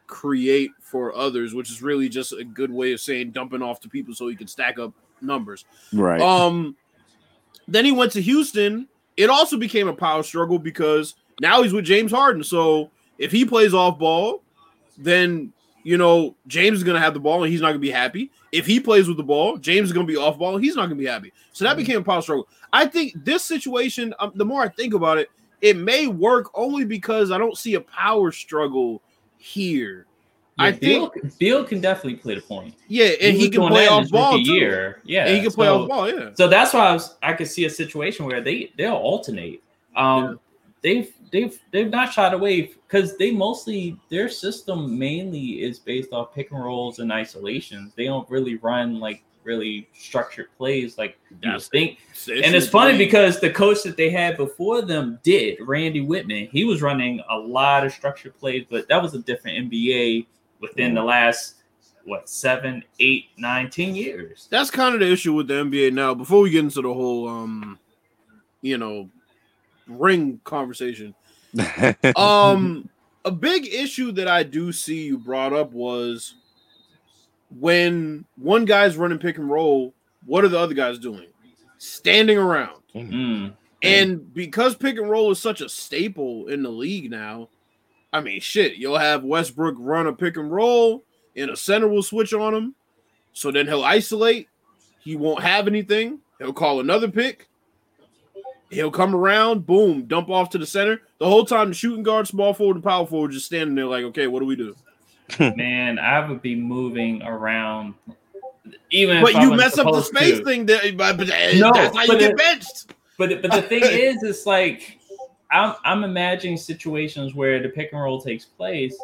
create 0.08 0.72
for 0.82 1.16
others, 1.16 1.54
which 1.54 1.70
is 1.72 1.82
really 1.82 2.10
just 2.10 2.34
a 2.34 2.44
good 2.44 2.70
way 2.72 2.92
of 2.94 3.00
saying 3.00 3.32
dumping 3.32 3.62
off 3.62 3.80
to 3.80 3.90
people 3.90 4.14
so 4.14 4.28
he 4.28 4.36
can 4.36 4.48
stack 4.48 4.78
up 4.78 4.94
numbers. 5.22 5.66
right. 5.94 6.22
Um, 6.22 6.76
then 7.68 7.86
he 7.86 7.92
went 7.92 8.12
to 8.12 8.22
Houston. 8.22 8.88
It 9.18 9.30
also 9.30 9.58
became 9.58 9.88
a 9.88 9.94
power 9.94 10.22
struggle 10.22 10.60
because 10.60 11.16
now 11.40 11.64
he's 11.64 11.74
with 11.74 11.86
James 11.86 12.12
Harden. 12.12 12.44
So 12.44 12.92
if 13.18 13.32
he 13.32 13.46
plays 13.46 13.74
off 13.74 13.98
ball, 14.00 14.42
then 14.98 15.52
you 15.84 15.98
know 15.98 16.36
James 16.48 16.78
is 16.80 16.84
gonna 16.84 17.00
have 17.00 17.14
the 17.14 17.20
ball 17.20 17.44
and 17.44 17.52
he's 17.52 17.62
not 17.62 17.68
gonna 17.70 17.80
be 17.80 17.92
happy. 17.92 18.32
If 18.52 18.66
he 18.66 18.80
plays 18.80 19.08
with 19.08 19.18
the 19.18 19.24
ball, 19.24 19.58
James 19.58 19.90
is 19.90 19.94
gonna 19.94 20.08
be 20.08 20.18
off 20.18 20.38
ball. 20.38 20.58
He's 20.58 20.76
not 20.76 20.84
gonna 20.84 20.96
be 20.96 21.06
happy. 21.06 21.32
So 21.52 21.66
that 21.66 21.78
became 21.78 22.00
a 22.02 22.04
power 22.04 22.22
struggle. 22.22 22.48
I 22.74 22.86
think 22.86 23.14
this 23.24 23.44
situation, 23.44 24.14
um, 24.20 24.32
the 24.36 24.46
more 24.46 24.62
I 24.62 24.68
think 24.70 24.94
about 24.94 25.18
it, 25.18 25.30
it 25.62 25.78
may 25.78 26.08
work 26.08 26.50
only 26.54 26.86
because 26.86 27.32
I 27.32 27.38
don't 27.38 27.58
see 27.58 27.76
a 27.76 27.82
power 27.82 28.32
struggle 28.32 29.02
here. 29.38 30.06
Yeah, 30.58 30.66
I 30.66 30.72
Beal, 30.72 31.10
think, 31.10 31.38
Beal 31.38 31.64
can 31.66 31.82
definitely 31.82 32.16
play 32.16 32.36
the 32.36 32.42
point. 32.42 32.76
yeah, 32.88 33.08
and 33.22 33.36
he, 33.36 33.48
was 33.48 33.58
can 33.58 33.68
play 33.68 33.88
off 33.88 34.10
ball 34.10 34.34
too. 34.38 34.54
Year. 34.54 35.02
Yeah, 35.04 35.26
And 35.26 35.36
he 35.36 35.42
can 35.42 35.52
play 35.52 35.68
so- 35.68 35.84
off 35.84 35.90
ball. 35.90 36.10
Yeah. 36.10 36.30
So 36.36 36.48
that's 36.48 36.74
why 36.74 36.88
I 36.88 36.94
was 36.94 37.16
I 37.22 37.34
could 37.34 37.48
see 37.48 37.66
a 37.66 37.70
situation 37.70 38.26
where 38.26 38.42
they 38.42 38.72
they'll 38.78 38.94
alternate. 38.94 39.62
Um, 39.98 40.24
Yeah. 40.24 40.34
they've 40.82 41.14
they've 41.32 41.60
they've 41.72 41.90
not 41.90 42.12
shot 42.12 42.34
away 42.34 42.62
because 42.88 43.18
they 43.18 43.32
mostly 43.32 43.98
their 44.10 44.30
system 44.30 44.98
mainly 44.98 45.64
is 45.64 45.80
based 45.80 46.14
off 46.14 46.34
pick 46.34 46.52
and 46.52 46.64
rolls 46.64 47.00
and 47.00 47.12
isolations. 47.12 47.94
They 47.96 48.06
don't 48.06 48.30
really 48.30 48.56
run 48.56 49.00
like 49.00 49.24
really 49.44 49.88
structured 49.94 50.48
plays 50.58 50.98
like 50.98 51.20
you 51.30 51.38
That's- 51.44 51.68
think. 51.68 52.00
And 52.28 52.56
it's 52.56 52.68
funny 52.68 52.98
because 52.98 53.40
the 53.40 53.52
coach 53.52 53.84
that 53.84 53.96
they 53.96 54.10
had 54.10 54.38
before 54.38 54.82
them 54.82 55.20
did 55.24 55.60
Randy 55.62 56.06
Wittman. 56.06 56.50
He 56.50 56.64
was 56.64 56.82
running 56.82 57.22
a 57.30 57.38
lot 57.38 57.86
of 57.86 57.92
structured 57.92 58.36
plays, 58.40 58.66
but 58.70 58.88
that 58.90 59.02
was 59.02 59.14
a 59.14 59.20
different 59.20 59.72
NBA 59.72 60.26
within 60.60 60.96
the 60.96 61.04
last 61.04 61.56
what 62.06 62.30
seven, 62.30 62.84
eight, 63.00 63.26
nine, 63.38 63.70
ten 63.70 63.96
years. 63.96 64.48
that's 64.52 64.70
kind 64.70 64.94
of 64.94 65.02
the 65.02 65.12
issue 65.12 65.34
with 65.34 65.48
the 65.48 65.56
NBA 65.56 65.92
now. 65.94 66.14
Before 66.14 66.42
we 66.42 66.50
get 66.52 66.60
into 66.64 66.82
the 66.82 66.94
whole, 66.94 67.28
um, 67.28 67.80
you 68.62 68.78
know, 68.78 69.10
ring 69.88 70.40
conversation, 70.44 71.16
um, 72.16 72.90
a 73.24 73.32
big 73.32 73.68
issue 73.68 74.12
that 74.14 74.28
I 74.28 74.44
do 74.44 74.72
see 74.72 75.06
you 75.06 75.18
brought 75.18 75.54
up 75.54 75.72
was 75.72 76.36
when 77.50 78.26
one 78.38 78.66
guy's 78.66 78.98
running 78.98 79.20
pick 79.20 79.38
and 79.38 79.50
roll. 79.50 79.94
What 80.26 80.44
are 80.44 80.50
the 80.50 80.60
other 80.60 80.74
guys 80.74 81.00
doing? 81.00 81.28
Standing 81.78 82.38
around. 82.38 82.82
Mm. 82.96 83.54
And 83.82 84.34
because 84.34 84.76
pick 84.76 84.98
and 84.98 85.10
roll 85.10 85.32
is 85.32 85.40
such 85.40 85.62
a 85.62 85.70
staple 85.70 86.48
in 86.48 86.64
the 86.64 86.70
league 86.70 87.12
now, 87.12 87.50
I 88.12 88.22
mean, 88.22 88.40
shit, 88.40 88.76
you'll 88.76 88.98
have 88.98 89.24
Westbrook 89.24 89.76
run 89.78 90.08
a 90.08 90.14
pick 90.14 90.38
and 90.38 90.52
roll, 90.52 91.04
and 91.36 91.52
a 91.52 91.58
center 91.58 91.88
will 91.88 92.02
switch 92.02 92.34
on 92.34 92.56
him. 92.56 92.76
So 93.34 93.52
then 93.52 93.68
he'll 93.68 93.84
isolate. 93.84 94.48
He 95.00 95.16
won't 95.16 95.44
have 95.44 95.68
anything. 95.68 96.20
He'll 96.40 96.54
call 96.54 96.80
another 96.80 97.10
pick. 97.10 97.50
He'll 98.76 98.92
come 98.92 99.16
around, 99.16 99.66
boom, 99.66 100.04
dump 100.06 100.30
off 100.30 100.50
to 100.52 100.58
the 100.58 100.66
center. 100.66 101.02
The 101.20 101.26
whole 101.28 101.46
time, 101.46 101.70
the 101.70 101.74
shooting 101.76 102.04
guard, 102.04 102.28
small 102.28 102.54
forward, 102.54 102.76
and 102.76 102.84
power 102.84 103.06
forward 103.06 103.32
just 103.32 103.46
standing 103.46 103.76
there 103.76 103.86
like, 103.86 104.04
okay, 104.06 104.28
what 104.28 104.40
do 104.42 104.46
we 104.46 104.56
do? 104.56 104.76
Man, 105.40 105.98
I 105.98 106.28
would 106.28 106.42
be 106.42 106.56
moving 106.56 107.22
around. 107.24 107.94
Even 108.92 109.22
But 109.24 109.34
you 109.36 109.54
mess 109.56 109.78
up 109.78 109.92
the 109.92 110.02
space 110.02 110.40
to. 110.40 110.44
thing. 110.46 110.66
That, 110.66 110.96
but, 110.98 111.18
but 111.18 111.28
No, 111.28 111.34
eh, 111.34 111.60
that's 111.74 111.96
how 111.96 112.02
you 112.04 112.08
but 112.08 112.20
get 112.20 112.32
it- 112.32 112.38
benched. 112.38 112.94
But 113.18 113.42
but 113.42 113.52
the 113.52 113.62
thing 113.62 113.82
is, 113.86 114.24
it's 114.24 114.46
like 114.46 115.00
I'm 115.52 115.76
I'm 115.86 116.04
imagining 116.04 116.58
situations 116.58 117.34
where 117.34 117.62
the 117.62 117.70
pick 117.70 117.94
and 117.94 118.02
roll 118.02 118.20
takes 118.22 118.44
place, 118.46 118.98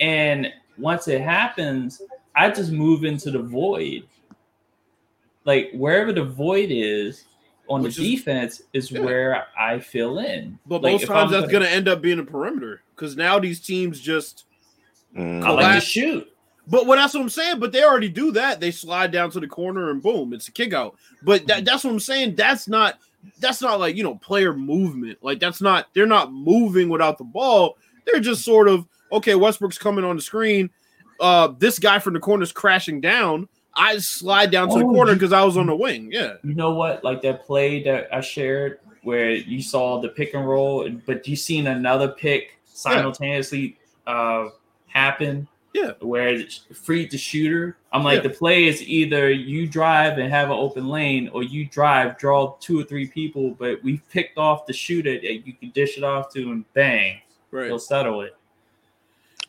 and 0.00 0.52
once 0.78 1.06
it 1.08 1.20
happens, 1.20 2.02
I 2.34 2.50
just 2.50 2.72
move 2.72 3.04
into 3.04 3.30
the 3.30 3.38
void. 3.38 4.04
Like 5.44 5.70
wherever 5.74 6.12
the 6.12 6.24
void 6.24 6.70
is 6.70 7.24
on 7.68 7.82
Which 7.82 7.96
the 7.96 8.02
is- 8.14 8.18
defense 8.20 8.62
is 8.72 8.90
Yeah. 8.90 9.00
where 9.00 9.46
I 9.58 9.78
fill 9.78 10.18
in. 10.18 10.58
But 10.66 10.82
Like, 10.82 10.92
most 10.92 11.06
times 11.06 11.32
I'm 11.32 11.40
that's 11.40 11.52
gonna 11.52 11.66
end 11.66 11.88
up 11.88 12.00
being 12.02 12.18
a 12.18 12.24
perimeter 12.24 12.82
because 12.94 13.16
now 13.16 13.38
these 13.38 13.60
teams 13.60 14.00
just. 14.00 14.44
Mhm. 15.16 15.44
I 15.44 15.50
like 15.50 15.74
to 15.76 15.80
shoot. 15.80 16.30
But 16.68 16.86
well, 16.86 16.98
that's 16.98 17.14
what 17.14 17.20
I'm 17.20 17.28
saying. 17.28 17.58
But 17.60 17.72
they 17.72 17.84
already 17.84 18.08
do 18.08 18.32
that. 18.32 18.60
They 18.60 18.70
slide 18.70 19.12
down 19.12 19.30
to 19.30 19.40
the 19.40 19.46
corner 19.46 19.90
and 19.90 20.02
boom, 20.02 20.32
it's 20.32 20.48
a 20.48 20.52
kick 20.52 20.72
out. 20.74 20.96
But 21.22 21.46
that, 21.46 21.64
that's 21.64 21.84
what 21.84 21.90
I'm 21.90 22.00
saying. 22.00 22.34
That's 22.34 22.68
not 22.68 22.98
that's 23.40 23.60
not 23.62 23.80
like 23.80 23.96
you 23.96 24.02
know 24.04 24.16
player 24.16 24.52
movement. 24.54 25.18
Like 25.22 25.40
that's 25.40 25.60
not 25.60 25.88
they're 25.94 26.06
not 26.06 26.32
moving 26.32 26.88
without 26.88 27.18
the 27.18 27.24
ball. 27.24 27.78
They're 28.04 28.20
just 28.20 28.44
sort 28.44 28.68
of 28.68 28.86
okay. 29.12 29.34
Westbrook's 29.36 29.78
coming 29.78 30.04
on 30.04 30.16
the 30.16 30.22
screen. 30.22 30.70
Uh, 31.20 31.48
this 31.58 31.78
guy 31.78 31.98
from 31.98 32.12
the 32.14 32.20
corner 32.20 32.42
is 32.42 32.52
crashing 32.52 33.00
down. 33.00 33.48
I 33.76 33.98
slide 33.98 34.50
down 34.50 34.68
to 34.70 34.78
the 34.78 34.84
Oh, 34.84 34.90
corner 34.92 35.12
because 35.14 35.32
I 35.32 35.44
was 35.44 35.56
on 35.56 35.66
the 35.66 35.76
wing. 35.76 36.10
Yeah. 36.10 36.34
You 36.42 36.54
know 36.54 36.72
what? 36.72 37.04
Like 37.04 37.20
that 37.22 37.44
play 37.44 37.82
that 37.84 38.08
I 38.14 38.20
shared 38.20 38.80
where 39.02 39.30
you 39.30 39.62
saw 39.62 40.00
the 40.00 40.08
pick 40.08 40.34
and 40.34 40.48
roll, 40.48 40.88
but 41.06 41.28
you 41.28 41.36
seen 41.36 41.66
another 41.66 42.08
pick 42.08 42.58
simultaneously 42.64 43.76
uh, 44.06 44.48
happen. 44.86 45.46
Yeah. 45.74 45.92
Where 46.00 46.28
it 46.28 46.58
freed 46.72 47.10
the 47.10 47.18
shooter. 47.18 47.76
I'm 47.92 48.02
like, 48.02 48.22
Yeah. 48.22 48.28
the 48.30 48.34
play 48.34 48.64
is 48.64 48.80
either 48.82 49.30
you 49.30 49.66
drive 49.66 50.16
and 50.16 50.30
have 50.32 50.48
an 50.48 50.56
open 50.56 50.88
lane, 50.88 51.28
or 51.34 51.42
you 51.42 51.66
drive, 51.66 52.16
draw 52.16 52.56
two 52.60 52.80
or 52.80 52.84
three 52.84 53.06
people, 53.06 53.50
but 53.50 53.82
we 53.84 53.98
picked 54.10 54.38
off 54.38 54.64
the 54.66 54.72
shooter 54.72 55.12
that 55.12 55.46
you 55.46 55.52
can 55.52 55.68
dish 55.70 55.98
it 55.98 56.02
off 56.04 56.32
to, 56.32 56.50
and 56.50 56.64
bang, 56.72 57.20
Right. 57.50 57.66
he'll 57.66 57.78
settle 57.78 58.22
it. 58.22 58.34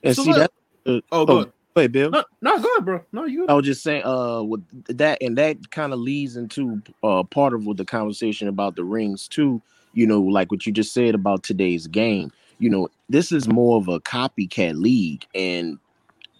And 0.04 0.14
So 0.16 0.24
see 0.24 0.34
that. 0.34 0.52
Uh, 0.86 1.00
Oh, 1.14 1.26
good. 1.26 1.52
Wait, 1.78 1.92
Bill. 1.92 2.10
No, 2.10 2.24
no, 2.42 2.60
go 2.60 2.70
ahead, 2.74 2.86
bro. 2.86 3.02
No, 3.12 3.26
you. 3.26 3.46
I 3.48 3.54
was 3.54 3.64
just 3.64 3.84
saying, 3.84 4.04
uh, 4.04 4.42
with 4.42 4.64
that, 4.98 5.22
and 5.22 5.38
that 5.38 5.70
kind 5.70 5.94
of 5.94 6.00
leads 6.00 6.36
into 6.36 6.82
uh 7.04 7.22
part 7.22 7.54
of 7.54 7.68
what 7.68 7.78
the 7.78 7.86
conversation 7.86 8.48
about 8.48 8.76
the 8.76 8.84
rings 8.84 9.28
too. 9.28 9.62
You 9.94 10.08
know, 10.08 10.20
like 10.20 10.52
what 10.52 10.66
you 10.66 10.74
just 10.74 10.92
said 10.92 11.14
about 11.14 11.44
today's 11.44 11.86
game. 11.86 12.32
You 12.58 12.72
know, 12.72 12.90
this 13.10 13.32
is 13.32 13.48
more 13.48 13.78
of 13.78 13.90
a 13.90 14.00
copycat 14.00 14.82
league, 14.82 15.28
and 15.36 15.78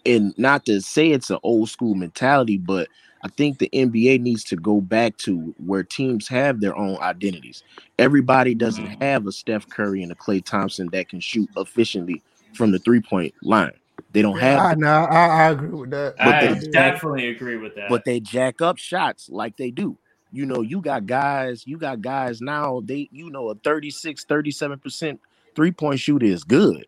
and 0.04 0.36
not 0.38 0.66
to 0.66 0.80
say 0.80 1.12
it's 1.12 1.30
an 1.30 1.38
old 1.44 1.68
school 1.68 1.94
mentality, 1.94 2.58
but 2.58 2.88
I 3.22 3.28
think 3.28 3.58
the 3.58 3.70
NBA 3.72 4.20
needs 4.20 4.42
to 4.42 4.56
go 4.56 4.80
back 4.80 5.18
to 5.18 5.54
where 5.64 5.84
teams 5.84 6.26
have 6.26 6.60
their 6.60 6.76
own 6.76 6.98
identities. 6.98 7.62
Everybody 8.00 8.56
doesn't 8.56 9.00
have 9.00 9.24
a 9.28 9.30
Steph 9.30 9.68
Curry 9.68 10.02
and 10.02 10.10
a 10.10 10.16
Klay 10.16 10.44
Thompson 10.44 10.88
that 10.90 11.08
can 11.08 11.20
shoot 11.20 11.48
efficiently 11.56 12.22
from 12.54 12.72
the 12.72 12.80
three 12.80 13.00
point 13.00 13.34
line. 13.44 13.74
They 14.12 14.22
don't 14.22 14.38
have 14.38 14.58
I, 14.58 14.74
nah, 14.74 15.04
I, 15.04 15.26
I 15.26 15.50
agree 15.50 15.68
with 15.68 15.90
that. 15.90 16.16
But 16.16 16.34
I 16.34 16.52
they- 16.52 16.70
definitely 16.70 17.28
agree 17.28 17.56
with 17.56 17.74
that. 17.76 17.88
but 17.88 18.04
they 18.04 18.20
jack 18.20 18.62
up 18.62 18.78
shots 18.78 19.28
like 19.28 19.56
they 19.56 19.70
do. 19.70 19.98
You 20.30 20.44
know, 20.46 20.60
you 20.60 20.80
got 20.80 21.06
guys, 21.06 21.66
you 21.66 21.78
got 21.78 22.02
guys 22.02 22.40
now, 22.40 22.82
they 22.84 23.08
you 23.12 23.30
know, 23.30 23.48
a 23.48 23.54
36, 23.56 24.24
37% 24.24 25.18
three-point 25.54 26.00
shooter 26.00 26.26
is 26.26 26.44
good. 26.44 26.86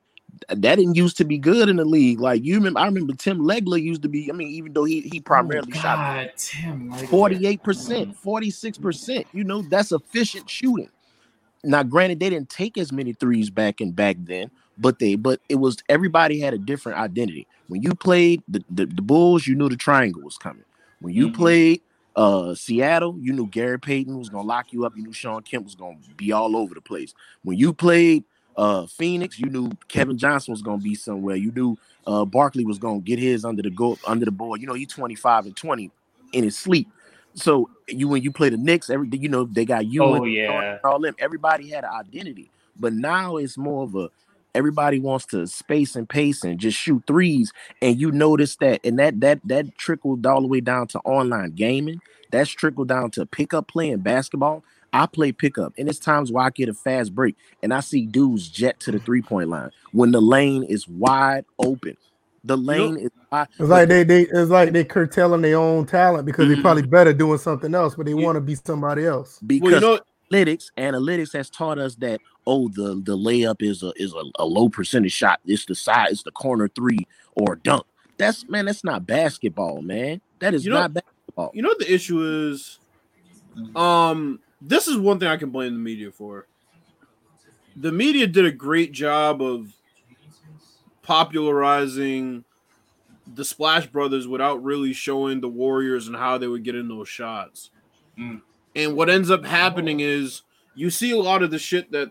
That 0.49 0.77
didn't 0.77 0.95
used 0.95 1.17
to 1.19 1.25
be 1.25 1.39
good 1.39 1.69
in 1.69 1.77
the 1.77 1.85
league. 1.85 2.21
Like 2.21 2.45
you 2.45 2.55
remember, 2.55 2.81
I 2.81 2.87
remember 2.87 3.13
Tim 3.15 3.41
Legler 3.41 3.83
used 3.83 4.03
to 4.03 4.09
be. 4.09 4.31
I 4.31 4.35
mean, 4.35 4.49
even 4.49 4.73
though 4.73 4.85
he 4.85 5.01
he 5.03 5.19
oh, 5.19 5.23
primarily 5.25 5.73
shot 5.73 5.99
Oh, 5.99 6.25
God, 6.25 6.33
Tim, 6.37 6.89
like 6.89 7.09
48%, 7.09 8.17
46%. 8.17 9.25
You 9.33 9.45
know, 9.45 9.63
that's 9.63 9.93
efficient 9.93 10.49
shooting. 10.49 10.89
Now, 11.65 11.83
granted, 11.83 12.21
they 12.21 12.31
didn't 12.31 12.49
take 12.49 12.79
as 12.79 12.93
many 12.93 13.13
threes 13.13 13.51
back 13.51 13.81
and 13.81 13.95
back 13.95 14.17
then, 14.21 14.51
but 14.81 14.99
they 14.99 15.15
but 15.15 15.41
it 15.49 15.57
was 15.57 15.79
everybody 15.89 16.41
had 16.41 16.55
a 16.55 16.59
different 16.59 16.99
identity. 16.99 17.47
When 17.69 17.83
you 17.83 17.95
played 17.95 18.43
the, 18.49 18.65
the, 18.71 18.87
the 18.87 19.03
Bulls, 19.03 19.47
you 19.47 19.55
knew 19.55 19.69
the 19.69 19.77
triangle 19.77 20.23
was 20.23 20.39
coming. 20.39 20.65
When 21.01 21.15
you 21.15 21.29
Mhm. 21.29 21.35
played 21.35 21.81
uh 22.17 22.55
Seattle, 22.55 23.17
you 23.21 23.33
knew 23.33 23.47
Gary 23.47 23.79
Payton 23.79 24.19
was 24.19 24.29
gonna 24.29 24.47
lock 24.49 24.73
you 24.73 24.85
up, 24.85 24.97
you 24.97 25.03
knew 25.05 25.13
Shawn 25.13 25.43
Kemp 25.43 25.65
was 25.65 25.75
gonna 25.77 25.97
be 26.17 26.33
all 26.33 26.57
over 26.57 26.75
the 26.75 26.81
place. 26.81 27.15
When 27.43 27.57
you 27.57 27.73
played 27.73 28.25
uh 28.57 28.87
Phoenix, 28.87 29.39
you 29.39 29.49
knew 29.49 29.71
Kevin 29.89 30.19
Johnson 30.19 30.53
was 30.53 30.63
gonna 30.63 30.83
be 30.83 30.95
somewhere. 30.95 31.37
You 31.37 31.53
knew 31.53 31.77
uh 32.07 32.25
Barkley 32.25 32.65
was 32.65 32.79
gonna 32.79 33.01
get 33.01 33.19
his 33.19 33.45
under 33.45 33.63
the 33.63 33.71
go 33.71 33.97
under 34.07 34.25
the 34.25 34.33
board. 34.33 34.61
You 34.61 34.67
know, 34.67 34.75
he's 34.75 34.89
25 34.89 35.47
and 35.47 35.57
20 35.57 35.91
in 36.33 36.45
his 36.45 36.59
sleep. 36.59 36.89
So 37.35 37.71
you 37.87 38.09
when 38.09 38.23
you 38.23 38.33
play 38.33 38.49
the 38.49 38.57
Knicks, 38.57 38.91
every 38.91 39.09
you 39.13 39.29
know 39.29 39.45
they 39.45 39.65
got 39.65 39.87
you 39.87 40.03
Oh, 40.03 40.15
and 40.15 40.35
yeah. 40.35 40.79
all 40.85 40.99
them. 40.99 41.15
Everybody 41.19 41.69
had 41.69 41.85
an 41.85 41.91
identity, 41.91 42.51
but 42.79 42.93
now 42.93 43.37
it's 43.37 43.57
more 43.57 43.85
of 43.85 43.95
a 43.95 44.11
everybody 44.55 45.01
wants 45.01 45.27
to 45.27 45.47
space 45.47 45.97
and 45.97 46.09
pace 46.09 46.45
and 46.45 46.59
just 46.59 46.79
shoot 46.79 47.03
threes. 47.07 47.53
And 47.83 48.01
you 48.01 48.11
notice 48.13 48.57
that, 48.57 48.81
and 48.85 48.99
that 48.99 49.21
that 49.21 49.41
that 49.45 49.77
trickled 49.79 50.27
all 50.27 50.43
the 50.43 50.49
way 50.49 50.61
down 50.61 50.89
to 50.89 50.99
online 51.01 51.53
gaming. 51.53 52.01
That's 52.31 52.51
trickled 52.51 52.89
down 52.89 53.11
to 53.13 53.27
pickup 53.27 53.69
playing 53.69 54.01
basketball. 54.01 54.65
I 54.93 55.07
play 55.07 55.33
pickup, 55.33 55.75
and 55.79 55.89
it's 55.89 55.99
times 55.99 56.33
where 56.33 56.45
I 56.45 56.51
get 56.51 56.69
a 56.69 56.75
fast 56.75 57.15
break 57.15 57.37
and 57.63 57.73
I 57.75 57.81
see 57.81 58.07
dudes 58.07 58.49
jet 58.49 58.81
to 58.81 58.93
the 58.93 58.99
three 59.01 59.23
point 59.23 59.49
line 59.49 59.71
when 59.93 60.13
the 60.13 60.21
lane 60.21 60.65
is 60.65 60.89
wide 60.89 61.45
open. 61.59 61.97
The 62.45 62.57
lane 62.57 62.97
is 62.99 63.11
wide. 63.31 63.49
It's 63.59 63.69
like 63.69 63.89
they 63.89 64.05
they 64.05 64.23
it's 64.23 64.51
like 64.51 64.73
they 64.73 64.85
curtailing 64.85 65.43
their 65.43 65.59
own 65.59 65.87
talent 65.87 66.27
because 66.27 66.47
Mhm. 66.47 66.49
they're 66.49 66.63
probably 66.63 66.83
better 66.83 67.13
doing 67.13 67.39
something 67.39 67.75
else, 67.75 67.95
but 67.95 68.07
they 68.07 68.15
want 68.15 68.37
to 68.37 68.41
be 68.41 68.57
somebody 68.57 69.07
else. 69.07 69.39
because 69.47 69.83
Well, 69.83 69.83
you 69.83 69.97
know, 69.97 70.01
analytics 70.31 70.71
analytics 70.77 71.33
has 71.33 71.51
taught 71.51 71.79
us 71.79 71.95
that 71.97 72.21
oh 72.47 72.69
the 72.69 73.01
the 73.05 73.17
layup 73.17 73.57
is 73.63 73.83
a 73.83 73.93
is 73.97 74.15
a, 74.15 74.23
a 74.39 74.45
low 74.45 74.69
percentage 74.69 75.13
shot. 75.13 75.41
It's 75.45 75.65
the 75.65 75.75
side 75.75 76.09
it's 76.11 76.23
the 76.23 76.31
corner 76.31 76.69
three 76.69 77.07
or 77.35 77.57
dunk. 77.57 77.85
That's 78.17 78.49
man 78.49 78.67
that's 78.67 78.85
not 78.85 79.07
basketball 79.07 79.83
man. 79.83 80.21
That 80.39 80.55
is 80.55 80.65
You 80.65 80.73
know- 80.73 80.81
not 80.81 80.95
basketball. 80.95 81.51
you 81.55 81.63
know 81.63 81.69
what 81.69 81.79
the 81.79 81.93
issue 81.93 82.51
is? 82.51 82.79
Um 83.75 84.41
this 84.63 84.89
is 84.89 84.97
one 84.99 85.19
thing 85.19 85.29
i 85.29 85.37
can 85.37 85.51
blame 85.51 85.73
the 85.73 85.79
media 85.79 86.11
for. 86.11 86.47
The 87.77 87.93
media 87.93 88.27
did 88.27 88.45
a 88.45 88.51
great 88.53 88.93
job 88.93 89.41
of 89.41 89.73
popularizing 91.03 92.45
the 93.35 93.45
splash 93.45 93.87
brothers 93.87 94.27
without 94.29 94.63
really 94.63 94.93
showing 94.93 95.41
the 95.41 95.49
warriors 95.49 96.07
and 96.09 96.17
how 96.17 96.37
they 96.37 96.47
would 96.47 96.63
get 96.65 96.75
in 96.75 96.89
those 96.89 97.09
shots. 97.09 97.71
Mm. 98.19 98.43
And 98.75 98.97
what 98.97 99.11
ends 99.11 99.31
up 99.31 99.45
happening 99.45 100.01
is 100.01 100.43
you 100.75 100.91
see 100.91 101.11
a 101.11 101.19
lot 101.19 101.43
of 101.43 101.51
the 101.51 101.59
shit 101.59 101.91
that 101.93 102.11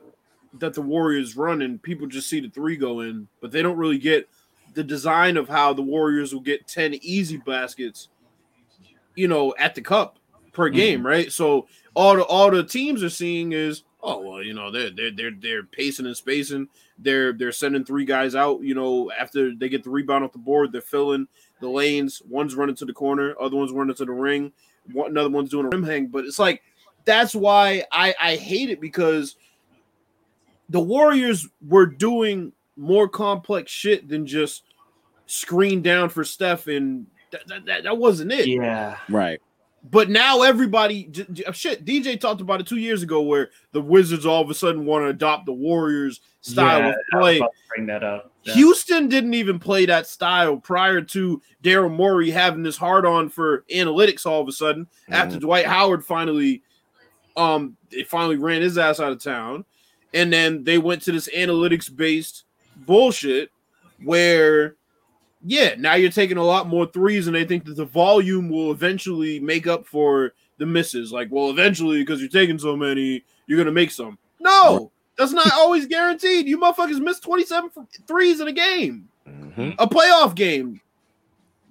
that 0.53 0.73
the 0.73 0.81
warriors 0.81 1.37
run 1.37 1.61
and 1.61 1.81
people 1.81 2.07
just 2.07 2.29
see 2.29 2.39
the 2.39 2.49
three 2.49 2.75
go 2.75 3.01
in 3.01 3.27
but 3.41 3.51
they 3.51 3.61
don't 3.61 3.77
really 3.77 3.99
get 3.99 4.27
the 4.73 4.83
design 4.83 5.37
of 5.37 5.47
how 5.47 5.73
the 5.73 5.81
warriors 5.81 6.33
will 6.33 6.41
get 6.41 6.67
10 6.67 6.95
easy 7.01 7.37
baskets 7.37 8.09
you 9.19 9.27
know, 9.27 9.53
at 9.59 9.75
the 9.75 9.81
cup 9.81 10.17
per 10.53 10.67
mm-hmm. 10.67 10.77
game, 10.77 11.05
right? 11.05 11.31
So 11.31 11.67
all 11.93 12.15
the 12.15 12.23
all 12.23 12.49
the 12.49 12.63
teams 12.63 13.03
are 13.03 13.09
seeing 13.09 13.51
is, 13.51 13.83
oh 14.01 14.21
well, 14.21 14.41
you 14.41 14.53
know, 14.53 14.71
they're 14.71 14.91
they're 14.91 15.11
they're 15.11 15.35
they're 15.37 15.63
pacing 15.63 16.05
and 16.05 16.15
spacing. 16.15 16.69
They're 16.97 17.33
they're 17.33 17.51
sending 17.51 17.83
three 17.83 18.05
guys 18.05 18.33
out, 18.33 18.61
you 18.61 18.75
know, 18.75 19.11
after 19.11 19.53
they 19.53 19.67
get 19.67 19.83
the 19.83 19.89
rebound 19.89 20.23
off 20.23 20.31
the 20.31 20.39
board, 20.39 20.71
they're 20.71 20.81
filling 20.81 21.27
the 21.59 21.67
lanes. 21.67 22.21
One's 22.29 22.55
running 22.55 22.75
to 22.77 22.85
the 22.85 22.93
corner, 22.93 23.35
other 23.39 23.57
one's 23.57 23.73
running 23.73 23.95
to 23.95 24.05
the 24.05 24.11
ring, 24.13 24.53
one 24.93 25.11
another 25.11 25.29
one's 25.29 25.49
doing 25.49 25.65
a 25.65 25.69
rim 25.69 25.83
hang. 25.83 26.07
But 26.07 26.25
it's 26.25 26.39
like 26.39 26.61
that's 27.05 27.35
why 27.35 27.83
I 27.91 28.13
I 28.19 28.35
hate 28.35 28.69
it 28.69 28.81
because 28.81 29.35
the 30.69 30.79
Warriors 30.79 31.47
were 31.67 31.85
doing 31.85 32.51
more 32.77 33.09
complex 33.09 33.71
shit 33.71 34.07
than 34.07 34.25
just 34.25 34.63
screen 35.25 35.81
down 35.81 36.09
for 36.09 36.23
Steph 36.23 36.67
and 36.67 37.05
that, 37.31 37.47
that, 37.47 37.65
that, 37.65 37.83
that 37.83 37.97
wasn't 37.97 38.31
it. 38.31 38.47
yeah. 38.47 38.97
right 39.09 39.41
But 39.91 40.09
now 40.09 40.41
everybody, 40.41 41.05
j- 41.05 41.25
j- 41.31 41.43
shit. 41.53 41.85
DJ 41.85 42.19
talked 42.19 42.41
about 42.41 42.59
it 42.59 42.67
two 42.67 42.77
years 42.77 43.01
ago, 43.01 43.21
where 43.21 43.49
the 43.71 43.81
Wizards 43.81 44.25
all 44.25 44.41
of 44.41 44.49
a 44.49 44.53
sudden 44.53 44.85
want 44.85 45.03
to 45.05 45.09
adopt 45.09 45.45
the 45.45 45.53
Warriors 45.53 46.19
style 46.41 46.79
Yeah, 46.79 46.89
of 46.89 46.95
play. 47.11 47.41
bring 47.75 47.85
that 47.87 48.03
up. 48.03 48.31
Yeah. 48.43 48.53
Houston 48.55 49.07
didn't 49.07 49.33
even 49.33 49.57
play 49.59 49.85
that 49.85 50.07
style 50.07 50.57
prior 50.57 51.01
to 51.01 51.41
Daryl 51.63 51.91
Morey 51.93 52.29
having 52.31 52.63
this 52.63 52.77
hard 52.77 53.05
on 53.05 53.29
for 53.29 53.63
analytics 53.73 54.25
all 54.25 54.41
of 54.41 54.47
a 54.47 54.51
sudden 54.51 54.87
after 55.09 55.37
Dwight 55.39 55.65
Howard 55.65 56.05
finally 56.05 56.61
um 57.35 57.75
they 57.91 58.03
finally 58.03 58.37
ran 58.37 58.61
his 58.61 58.77
ass 58.77 58.99
out 59.01 59.11
of 59.11 59.21
town 59.21 59.65
and 60.13 60.31
then 60.31 60.63
they 60.63 60.77
went 60.77 61.01
to 61.03 61.11
this 61.11 61.29
analytics 61.35 61.93
based 61.93 62.45
bullshit 62.77 63.51
where 64.03 64.75
yeah, 65.45 65.75
now 65.77 65.95
you're 65.95 66.11
taking 66.11 66.37
a 66.37 66.43
lot 66.43 66.67
more 66.67 66.85
threes 66.85 67.27
and 67.27 67.35
they 67.35 67.45
think 67.45 67.65
that 67.65 67.75
the 67.75 67.85
volume 67.85 68.49
will 68.49 68.71
eventually 68.71 69.39
make 69.39 69.67
up 69.67 69.85
for 69.85 70.33
the 70.57 70.65
misses. 70.65 71.11
Like, 71.11 71.29
well, 71.31 71.49
eventually 71.49 71.99
because 72.01 72.19
you're 72.19 72.29
taking 72.29 72.59
so 72.59 72.75
many, 72.75 73.23
you're 73.47 73.57
going 73.57 73.65
to 73.65 73.71
make 73.71 73.91
some. 73.91 74.17
No. 74.39 74.91
That's 75.17 75.31
not 75.33 75.51
always 75.53 75.85
guaranteed. 75.85 76.47
You 76.47 76.57
motherfuckers 76.57 77.01
missed 77.01 77.23
27 77.23 77.71
threes 78.07 78.39
in 78.39 78.47
a 78.47 78.53
game 78.53 79.07
Mhm. 79.27 79.75
a 79.77 79.85
playoff 79.87 80.33
game 80.33 80.79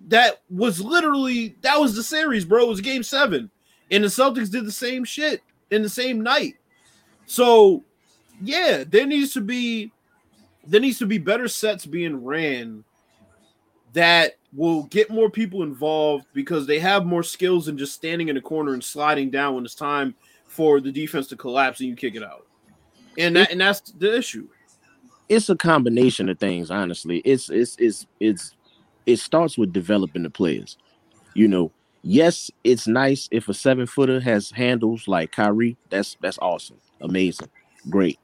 that 0.09 0.43
was 0.51 0.81
literally 0.81 1.57
that 1.63 1.79
was 1.81 1.97
the 1.97 2.03
series, 2.03 2.45
bro. 2.45 2.65
It 2.65 2.69
was 2.69 2.81
game 2.81 3.03
seven, 3.03 3.51
and 3.91 4.05
the 4.05 4.09
Celtics 4.09 4.51
did 4.51 4.65
the 4.65 4.73
same 4.73 5.03
shit 5.05 5.43
in 5.71 5.83
the 5.83 5.89
same 5.89 6.21
night. 6.23 6.57
So 7.27 7.85
yeah, 8.43 8.85
there 8.89 9.07
needs 9.07 9.33
to 9.35 9.41
be 9.41 9.91
there 10.67 10.81
needs 10.81 10.99
to 10.99 11.07
be 11.07 11.19
better 11.19 11.49
sets 11.49 11.85
being 11.87 12.23
ran 12.25 12.85
that 13.99 14.35
will 14.55 14.85
get 14.85 15.11
more 15.11 15.29
people 15.29 15.65
involved 15.65 16.25
because 16.33 16.67
they 16.67 16.79
have 16.79 17.05
more 17.05 17.25
skills 17.25 17.67
than 17.67 17.77
just 17.77 17.95
standing 17.95 18.29
in 18.29 18.37
a 18.37 18.41
corner 18.41 18.73
and 18.73 18.83
sliding 18.83 19.29
down 19.29 19.57
when 19.57 19.65
it's 19.65 19.75
time 19.75 20.15
for 20.47 20.81
the 20.81 20.93
defense 20.93 21.27
to 21.27 21.37
collapse 21.37 21.81
and 21.81 21.89
you 21.89 21.97
kick 21.97 22.15
it 22.15 22.23
out. 22.23 22.47
And 23.19 23.35
that 23.35 23.51
and 23.51 23.61
that's 23.61 23.81
the 23.81 24.17
issue. 24.17 24.49
It's 25.29 25.49
a 25.49 25.57
combination 25.57 26.29
of 26.29 26.39
things, 26.39 26.71
honestly. 26.71 27.19
It's 27.25 27.51
it's 27.51 27.77
it's 27.79 28.07
it's 28.21 28.55
it 29.05 29.17
starts 29.17 29.59
with 29.59 29.73
developing 29.73 30.23
the 30.23 30.31
players. 30.31 30.79
You 31.35 31.49
know, 31.49 31.73
yes, 32.03 32.51
it's 32.63 32.87
nice 32.87 33.29
if 33.33 33.49
a 33.49 33.55
seven 33.55 33.87
footer 33.87 34.21
has 34.21 34.53
handles 34.53 35.09
like 35.09 35.33
Kyrie. 35.33 35.77
That's 35.91 36.17
that's 36.23 36.39
awesome, 36.41 36.81
amazing, 37.01 37.49
great. 37.91 38.19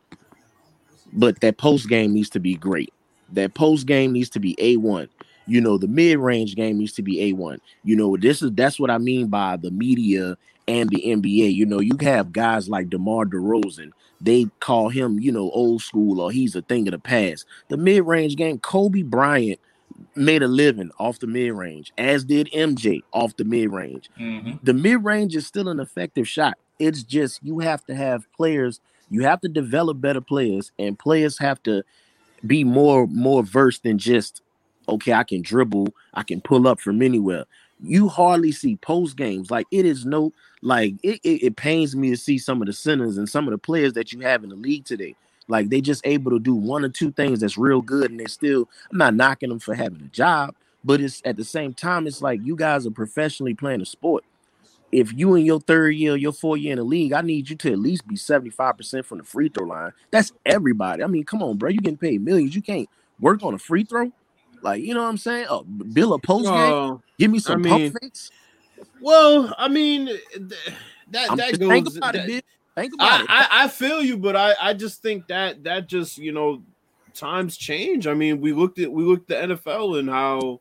But 1.13 1.41
that 1.41 1.59
post 1.59 1.89
game 1.89 2.15
needs 2.15 2.31
to 2.31 2.41
be 2.41 2.55
great. 2.55 2.93
That 3.33 3.55
post 3.55 3.87
game 3.87 4.13
needs 4.13 4.31
to 4.31 4.41
be 4.41 4.55
a 4.59 4.77
one. 4.77 5.09
You 5.47 5.61
know, 5.61 5.79
the 5.79 5.89
mid 5.89 6.19
range 6.19 6.57
game 6.57 6.79
needs 6.79 6.93
to 6.95 7.03
be 7.03 7.23
a 7.25 7.33
one. 7.33 7.61
You 7.83 7.97
know, 7.97 8.17
this 8.17 8.43
is 8.43 8.53
that's 8.53 8.79
what 8.79 8.91
I 8.91 8.99
mean 8.99 9.29
by 9.29 9.57
the 9.57 9.71
media 9.71 10.37
and 10.67 10.89
the 10.91 11.03
NBA. 11.05 11.55
You 11.55 11.67
know, 11.67 11.81
you 11.81 11.97
have 12.01 12.33
guys 12.33 12.69
like 12.69 12.91
DeMar 12.91 13.27
DeRozan. 13.27 13.91
They 14.21 14.47
call 14.61 14.89
him, 14.89 15.19
you 15.21 15.33
know, 15.33 15.51
old 15.51 15.83
school 15.83 16.21
or 16.21 16.31
he's 16.31 16.57
a 16.57 16.63
thing 16.63 16.89
of 16.89 16.93
the 16.93 16.99
past. 16.99 17.45
The 17.69 17.77
mid 17.77 18.05
range 18.07 18.37
game, 18.37 18.59
Kobe 18.59 19.03
Bryant 19.03 19.61
made 20.17 20.43
a 20.43 20.49
living 20.49 20.91
off 20.99 21.19
the 21.19 21.27
mid 21.27 21.53
range, 21.53 21.93
as 21.99 22.25
did 22.25 22.51
MJ 22.53 23.03
off 23.13 23.37
the 23.37 23.45
mid 23.45 23.73
range. 23.73 24.11
Mm-hmm. 24.19 24.59
The 24.63 24.75
mid 24.75 25.05
range 25.05 25.37
is 25.37 25.47
still 25.47 25.69
an 25.69 25.81
effective 25.81 26.29
shot. 26.29 26.55
It's 26.79 27.03
just 27.03 27.43
you 27.43 27.61
have 27.61 27.85
to 27.87 27.95
have 27.95 28.27
players, 28.33 28.81
you 29.11 29.23
have 29.23 29.41
to 29.43 29.49
develop 29.49 30.01
better 30.01 30.21
players, 30.21 30.73
and 30.79 30.99
players 30.99 31.39
have 31.39 31.63
to 31.65 31.83
be 32.47 32.65
more 32.65 33.07
more 33.07 33.43
versed 33.43 33.83
than 33.83 33.99
just 33.99 34.43
okay, 34.89 35.13
I 35.13 35.25
can 35.25 35.43
dribble, 35.43 35.89
I 36.15 36.23
can 36.23 36.41
pull 36.41 36.69
up 36.69 36.81
from 36.81 37.03
anywhere. 37.03 37.45
You 37.83 38.09
hardly 38.09 38.53
see 38.53 38.77
post 38.77 39.17
games. 39.17 39.51
Like 39.51 39.67
it 39.71 39.85
is 39.85 40.07
no 40.07 40.33
like 40.63 40.95
it, 41.03 41.21
it, 41.23 41.45
it 41.45 41.57
pains 41.57 41.95
me 41.95 42.11
to 42.11 42.17
see 42.17 42.39
some 42.39 42.63
of 42.63 42.67
the 42.67 42.73
centers 42.73 43.19
and 43.19 43.29
some 43.29 43.47
of 43.47 43.53
the 43.53 43.59
players 43.59 43.93
that 43.95 44.13
you 44.13 44.21
have 44.21 44.43
in 44.45 44.51
the 44.51 44.57
league 44.57 44.85
today. 44.85 45.17
Like 45.49 45.69
they 45.69 45.81
just 45.81 46.07
able 46.07 46.31
to 46.31 46.39
do 46.39 46.55
one 46.55 46.85
or 46.85 46.89
two 46.89 47.13
things 47.13 47.41
that's 47.41 47.59
real 47.59 47.83
good, 47.83 48.11
and 48.11 48.19
they're 48.19 48.29
still. 48.29 48.69
I'm 48.91 48.99
not 48.99 49.15
knocking 49.15 49.51
them 49.51 49.59
for 49.59 49.75
having 49.75 50.01
a 50.01 50.09
job, 50.09 50.55
but 50.85 51.01
it's 51.01 51.21
at 51.25 51.37
the 51.37 51.45
same 51.45 51.75
time, 51.75 52.07
it's 52.07 52.23
like 52.23 52.41
you 52.43 52.57
guys 52.57 52.87
are 52.87 52.91
professionally 52.91 53.55
playing 53.55 53.83
a 53.83 53.87
sport. 53.87 54.25
If 54.93 55.13
you 55.13 55.35
in 55.35 55.45
your 55.45 55.61
third 55.61 55.97
year, 55.97 56.15
your 56.15 56.33
fourth 56.33 56.61
year 56.61 56.73
in 56.73 56.79
the 56.79 56.85
league, 56.85 57.13
I 57.13 57.21
need 57.21 57.51
you 57.51 57.57
to 57.57 57.73
at 57.73 57.79
least 57.79 58.07
be 58.07 58.15
75% 58.15 59.05
from 59.05 59.19
the 59.19 59.25
free 59.25 59.49
throw 59.49 59.67
line. 59.67 59.93
That's 60.13 60.33
everybody. 60.47 61.03
I 61.03 61.09
mean, 61.09 61.25
come 61.25 61.43
on, 61.43 61.57
bro. 61.57 61.71
You 61.71 61.81
getting 61.81 61.97
paid 61.99 62.25
millions. 62.25 62.55
You 62.55 62.63
can't 62.63 62.89
work 63.19 63.43
on 63.43 63.55
a 63.55 63.59
free 63.59 63.85
throw. 63.85 64.13
Like, 64.65 64.83
you 64.83 64.95
know 64.95 65.03
what 65.03 65.11
I'm 65.11 65.19
saying? 65.19 65.47
Oh, 65.51 65.63
bill 65.63 66.15
a 66.15 66.19
post 66.19 66.47
game. 66.47 66.55
Well, 66.55 67.03
Give 67.19 67.31
me 67.31 67.39
some 67.39 67.65
I 67.67 67.69
pump 67.69 67.83
mean, 67.83 67.93
fakes. 67.93 68.31
well, 69.01 69.55
I 69.59 69.69
mean, 69.69 70.07
th- 70.07 70.21
that 71.11 71.31
I'm 71.31 71.37
that 71.37 71.59
goes. 71.61 71.69
think 71.69 71.97
about 71.97 72.15
that- 72.15 72.25
it, 72.25 72.27
Big. 72.27 72.45
Think 72.75 72.95
about 72.95 73.21
I, 73.21 73.23
it. 73.23 73.27
I 73.31 73.49
I 73.65 73.69
feel 73.69 74.03
you, 74.03 74.17
but 74.17 74.35
I 74.35 74.55
I 74.61 74.73
just 74.75 75.01
think 75.01 75.29
that 75.29 75.63
that 75.65 75.87
just 75.87 76.19
you 76.19 76.33
know 76.33 76.63
times 77.13 77.57
change. 77.57 78.09
I 78.09 78.15
mean, 78.15 78.41
we 78.41 78.53
looked 78.53 78.81
at 78.81 78.91
we 78.91 79.05
looked 79.05 79.31
at 79.31 79.49
the 79.49 79.55
NFL 79.55 79.99
and 80.01 80.09
how 80.11 80.61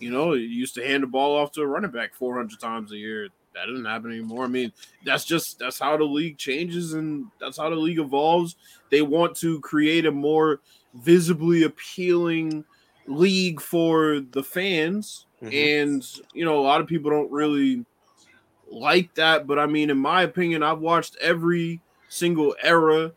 you 0.00 0.10
know 0.10 0.32
it 0.32 0.38
used 0.40 0.74
to 0.76 0.84
hand 0.86 1.04
the 1.04 1.06
ball 1.06 1.36
off 1.36 1.52
to 1.52 1.60
a 1.60 1.66
running 1.66 1.90
back 1.92 2.14
400 2.14 2.58
times 2.58 2.90
a 2.92 2.96
year. 2.96 3.28
That 3.54 3.66
doesn't 3.66 3.84
happen 3.84 4.10
anymore. 4.10 4.44
I 4.44 4.48
mean, 4.48 4.72
that's 5.04 5.24
just 5.24 5.58
that's 5.60 5.78
how 5.78 5.96
the 5.96 6.04
league 6.04 6.38
changes 6.38 6.94
and 6.94 7.26
that's 7.38 7.58
how 7.58 7.68
the 7.70 7.76
league 7.76 7.98
evolves. 8.00 8.56
They 8.90 9.02
want 9.02 9.36
to 9.36 9.60
create 9.60 10.06
a 10.06 10.10
more 10.10 10.60
visibly 10.94 11.62
appealing 11.64 12.64
league 13.08 13.60
for 13.60 14.20
the 14.20 14.42
fans, 14.42 15.26
Mhm. 15.42 15.54
and 15.86 16.06
you 16.34 16.44
know 16.44 16.58
a 16.58 16.62
lot 16.62 16.80
of 16.80 16.86
people 16.86 17.10
don't 17.10 17.30
really 17.32 17.84
like 18.70 19.14
that. 19.14 19.46
But 19.46 19.58
I 19.58 19.66
mean, 19.66 19.90
in 19.90 19.98
my 19.98 20.22
opinion, 20.22 20.62
I've 20.62 20.80
watched 20.80 21.16
every 21.20 21.80
single 22.08 22.54
era, 22.62 23.12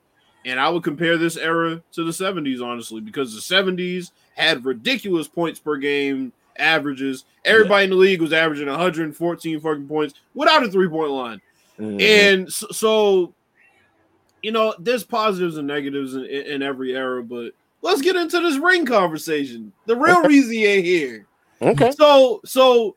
and 0.45 0.59
I 0.59 0.69
would 0.69 0.83
compare 0.83 1.17
this 1.17 1.37
era 1.37 1.81
to 1.93 2.03
the 2.03 2.13
70s, 2.13 2.61
honestly, 2.61 3.01
because 3.01 3.33
the 3.35 3.41
70s 3.41 4.11
had 4.35 4.65
ridiculous 4.65 5.27
points 5.27 5.59
per 5.59 5.77
game 5.77 6.31
averages. 6.57 7.25
Everybody 7.43 7.85
in 7.85 7.89
the 7.89 7.95
league 7.95 8.21
was 8.21 8.33
averaging 8.33 8.67
114 8.67 9.59
fucking 9.59 9.87
points 9.87 10.13
without 10.33 10.63
a 10.63 10.69
three 10.69 10.87
point 10.87 11.11
line. 11.11 11.41
Mhm. 11.79 12.01
And 12.01 12.51
so, 12.51 13.33
you 14.43 14.51
know, 14.51 14.73
there's 14.79 15.03
positives 15.03 15.57
and 15.57 15.67
negatives 15.67 16.13
in, 16.15 16.25
in, 16.25 16.45
in 16.45 16.61
every 16.61 16.95
era, 16.95 17.23
but 17.23 17.53
let's 17.81 18.01
get 18.01 18.15
into 18.15 18.39
this 18.39 18.57
ring 18.57 18.85
conversation. 18.85 19.71
The 19.85 19.95
real 19.95 20.19
Okay. 20.19 20.27
reason 20.27 20.53
you're 20.53 20.81
here. 20.81 21.27
okay. 21.61 21.91
So, 21.91 22.41
so 22.45 22.95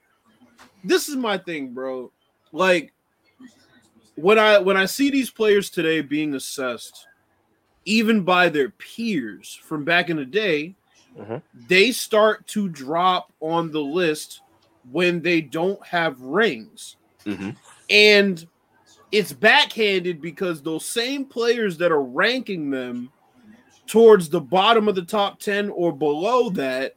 this 0.85 1.09
is 1.09 1.17
my 1.17 1.39
thing, 1.39 1.73
bro. 1.73 2.11
Like 2.53 2.93
when 4.17 4.39
I 4.39 4.59
when 4.59 4.77
I 4.77 4.87
see 4.87 5.11
these 5.11 5.31
players 5.31 5.71
today 5.71 6.01
being 6.01 6.35
assessed, 6.35 7.07
even 7.85 8.23
by 8.23 8.49
their 8.49 8.71
peers 8.71 9.59
from 9.63 9.85
back 9.85 10.09
in 10.11 10.17
the 10.17 10.25
day, 10.25 10.75
Mhm. 11.19 11.43
they 11.69 11.93
start 11.93 12.47
to 12.49 12.69
drop 12.69 13.33
on 13.41 13.71
the 13.71 13.83
list 13.83 14.41
when 14.91 15.21
they 15.21 15.41
don't 15.41 15.85
have 15.87 16.21
rings. 16.21 16.97
Mhm. 17.25 17.57
And 17.91 18.47
it's 19.13 19.33
backhanded 19.33 20.21
because 20.21 20.63
those 20.63 20.85
same 20.85 21.25
players 21.25 21.79
that 21.79 21.93
are 21.93 22.03
ranking 22.03 22.71
them 22.71 23.11
towards 23.87 24.29
the 24.29 24.41
bottom 24.41 24.89
of 24.89 24.95
the 24.95 25.05
top 25.05 25.39
10 25.41 25.71
or 25.71 25.93
below 25.93 26.51
that, 26.51 26.95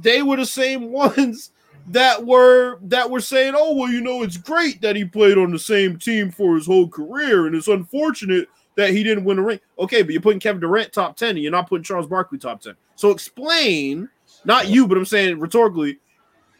they 0.00 0.22
were 0.22 0.36
the 0.36 0.46
same 0.46 0.90
ones 0.92 1.52
that 1.90 2.24
were 2.24 2.78
that 2.82 3.10
were 3.10 3.20
saying, 3.20 3.54
"Oh, 3.56 3.74
well, 3.74 3.90
you 3.90 4.00
know, 4.00 4.22
it's 4.22 4.36
great 4.36 4.80
that 4.82 4.96
he 4.96 5.04
played 5.04 5.38
on 5.38 5.50
the 5.50 5.58
same 5.58 5.98
team 5.98 6.30
for 6.30 6.54
his 6.54 6.66
whole 6.66 6.88
career, 6.88 7.46
and 7.46 7.56
it's 7.56 7.68
unfortunate 7.68 8.48
that 8.76 8.90
he 8.90 9.02
didn't 9.02 9.24
win 9.24 9.38
a 9.38 9.42
ring." 9.42 9.60
Okay, 9.78 10.02
but 10.02 10.12
you're 10.12 10.20
putting 10.20 10.40
Kevin 10.40 10.60
Durant 10.60 10.92
top 10.92 11.16
ten, 11.16 11.30
and 11.30 11.38
you're 11.38 11.50
not 11.50 11.68
putting 11.68 11.84
Charles 11.84 12.06
Barkley 12.06 12.38
top 12.38 12.60
ten. 12.60 12.74
So 12.96 13.10
explain, 13.10 14.08
not 14.44 14.68
you, 14.68 14.86
but 14.86 14.98
I'm 14.98 15.06
saying 15.06 15.40
rhetorically, 15.40 15.98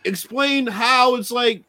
explain 0.04 0.66
how 0.66 1.16
it's 1.16 1.30
like 1.30 1.62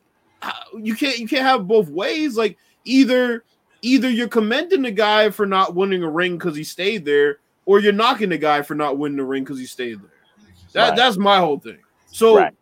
you 0.77 0.95
can't 0.95 1.19
you 1.19 1.27
can't 1.27 1.43
have 1.43 1.67
both 1.67 1.89
ways. 1.89 2.37
Like 2.37 2.57
either 2.85 3.43
either 3.81 4.09
you're 4.09 4.27
commending 4.27 4.83
the 4.83 4.91
guy 4.91 5.29
for 5.29 5.45
not 5.45 5.75
winning 5.75 6.03
a 6.03 6.09
ring 6.09 6.37
because 6.37 6.55
he 6.55 6.63
stayed 6.63 7.03
there, 7.05 7.39
or 7.69 7.79
you're 7.79 7.93
knocking 7.93 8.29
the 8.29 8.37
guy 8.37 8.63
for 8.63 8.73
not 8.73 8.97
winning 8.97 9.17
the 9.17 9.23
ring 9.23 9.43
because 9.43 9.59
he 9.59 9.65
stayed 9.67 10.01
there. 10.01 10.09
That 10.73 10.89
Right. 10.89 10.95
that's 10.95 11.17
my 11.17 11.37
whole 11.37 11.59
thing. 11.59 11.77
So 12.07 12.35
Right. 12.35 12.55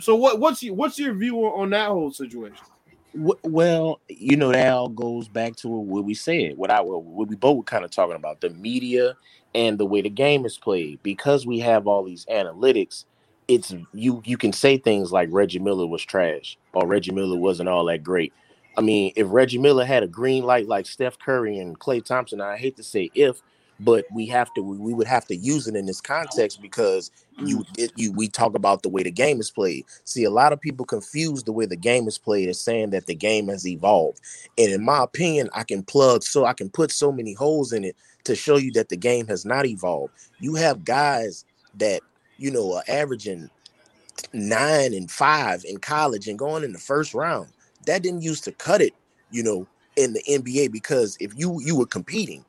so 0.00 0.16
what 0.16 0.40
what's 0.40 0.60
your 0.60 0.74
what's 0.74 0.98
your 0.98 1.14
view 1.14 1.38
on 1.46 1.70
that 1.70 1.86
whole 1.86 2.10
situation? 2.10 2.66
Well, 3.14 4.00
you 4.08 4.36
know 4.36 4.50
that 4.50 4.72
all 4.72 4.88
goes 4.88 5.28
back 5.28 5.54
to 5.56 5.68
what 5.68 6.04
we 6.04 6.14
said. 6.14 6.56
What 6.56 6.72
I 6.72 6.80
what 6.80 7.28
we 7.28 7.36
both 7.36 7.58
were 7.58 7.62
kind 7.62 7.84
of 7.84 7.92
talking 7.92 8.16
about 8.16 8.40
the 8.40 8.50
media 8.50 9.16
and 9.54 9.78
the 9.78 9.86
way 9.86 10.00
the 10.00 10.10
game 10.10 10.44
is 10.44 10.58
played. 10.58 11.00
Because 11.04 11.46
we 11.46 11.60
have 11.60 11.86
all 11.86 12.02
these 12.02 12.26
analytics, 12.26 13.04
it's 13.46 13.72
you 13.92 14.20
you 14.24 14.36
can 14.36 14.52
say 14.52 14.78
things 14.78 15.12
like 15.12 15.28
Reggie 15.30 15.60
Miller 15.60 15.86
was 15.86 16.04
trash 16.04 16.58
or 16.72 16.88
Reggie 16.88 17.12
Miller 17.12 17.36
wasn't 17.36 17.68
all 17.68 17.84
that 17.84 18.02
great. 18.02 18.32
I 18.76 18.80
mean, 18.80 19.12
if 19.14 19.28
Reggie 19.30 19.58
Miller 19.58 19.84
had 19.84 20.02
a 20.02 20.08
green 20.08 20.42
light 20.42 20.66
like 20.66 20.86
Steph 20.86 21.20
Curry 21.20 21.58
and 21.58 21.78
Klay 21.78 22.04
Thompson, 22.04 22.40
I 22.40 22.56
hate 22.56 22.76
to 22.78 22.82
say 22.82 23.10
if, 23.14 23.40
but 23.80 24.04
we 24.12 24.26
have 24.26 24.52
to 24.54 24.62
we 24.62 24.92
would 24.92 25.06
have 25.06 25.26
to 25.26 25.36
use 25.36 25.66
it 25.66 25.74
in 25.74 25.86
this 25.86 26.00
context 26.00 26.60
because 26.60 27.10
you 27.38 27.58
mm-hmm. 27.58 27.72
it, 27.78 27.92
you 27.96 28.12
we 28.12 28.28
talk 28.28 28.54
about 28.54 28.82
the 28.82 28.88
way 28.88 29.02
the 29.02 29.10
game 29.10 29.40
is 29.40 29.50
played. 29.50 29.84
See, 30.04 30.24
a 30.24 30.30
lot 30.30 30.52
of 30.52 30.60
people 30.60 30.84
confuse 30.84 31.42
the 31.42 31.52
way 31.52 31.66
the 31.66 31.76
game 31.76 32.06
is 32.06 32.18
played 32.18 32.48
as 32.48 32.60
saying 32.60 32.90
that 32.90 33.06
the 33.06 33.14
game 33.14 33.48
has 33.48 33.66
evolved. 33.66 34.20
And 34.58 34.70
in 34.70 34.84
my 34.84 35.02
opinion, 35.02 35.48
I 35.54 35.64
can 35.64 35.82
plug 35.82 36.22
so 36.22 36.44
I 36.44 36.52
can 36.52 36.68
put 36.68 36.92
so 36.92 37.10
many 37.10 37.32
holes 37.32 37.72
in 37.72 37.84
it 37.84 37.96
to 38.24 38.34
show 38.36 38.56
you 38.56 38.70
that 38.72 38.90
the 38.90 38.96
game 38.96 39.26
has 39.28 39.44
not 39.46 39.66
evolved. 39.66 40.12
You 40.38 40.54
have 40.56 40.84
guys 40.84 41.44
that 41.74 42.02
you 42.36 42.50
know 42.50 42.74
are 42.74 42.84
averaging 42.86 43.48
nine 44.34 44.92
and 44.92 45.10
five 45.10 45.64
in 45.64 45.78
college 45.78 46.28
and 46.28 46.38
going 46.38 46.64
in 46.64 46.72
the 46.72 46.78
first 46.78 47.14
round. 47.14 47.48
That 47.86 48.02
didn't 48.02 48.22
used 48.22 48.44
to 48.44 48.52
cut 48.52 48.82
it, 48.82 48.92
you 49.30 49.42
know, 49.42 49.66
in 49.96 50.12
the 50.12 50.22
NBA 50.28 50.70
because 50.70 51.16
if 51.18 51.32
you 51.34 51.60
you 51.62 51.76
were 51.76 51.86
competing, 51.86 52.44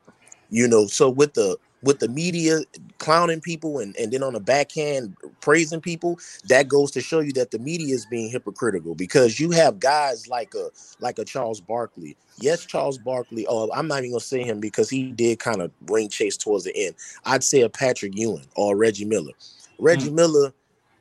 you 0.52 0.68
know, 0.68 0.86
so 0.86 1.08
with 1.08 1.32
the 1.32 1.56
with 1.82 1.98
the 1.98 2.08
media 2.08 2.60
clowning 2.98 3.40
people 3.40 3.78
and, 3.78 3.96
and 3.96 4.12
then 4.12 4.22
on 4.22 4.34
the 4.34 4.40
backhand 4.40 5.16
praising 5.40 5.80
people, 5.80 6.20
that 6.46 6.68
goes 6.68 6.90
to 6.92 7.00
show 7.00 7.20
you 7.20 7.32
that 7.32 7.50
the 7.50 7.58
media 7.58 7.92
is 7.92 8.06
being 8.06 8.30
hypocritical 8.30 8.94
because 8.94 9.40
you 9.40 9.50
have 9.50 9.80
guys 9.80 10.28
like 10.28 10.54
a 10.54 10.68
like 11.00 11.18
a 11.18 11.24
Charles 11.24 11.60
Barkley. 11.60 12.16
Yes, 12.38 12.66
Charles 12.66 12.98
Barkley. 12.98 13.46
Oh, 13.48 13.70
I'm 13.72 13.88
not 13.88 14.00
even 14.00 14.10
gonna 14.10 14.20
say 14.20 14.42
him 14.42 14.60
because 14.60 14.90
he 14.90 15.10
did 15.10 15.38
kind 15.38 15.62
of 15.62 15.72
ring 15.88 16.10
chase 16.10 16.36
towards 16.36 16.64
the 16.64 16.76
end. 16.76 16.96
I'd 17.24 17.42
say 17.42 17.62
a 17.62 17.70
Patrick 17.70 18.12
Ewing 18.14 18.46
or 18.54 18.76
Reggie 18.76 19.06
Miller. 19.06 19.32
Reggie 19.78 20.10
mm. 20.10 20.16
Miller 20.16 20.52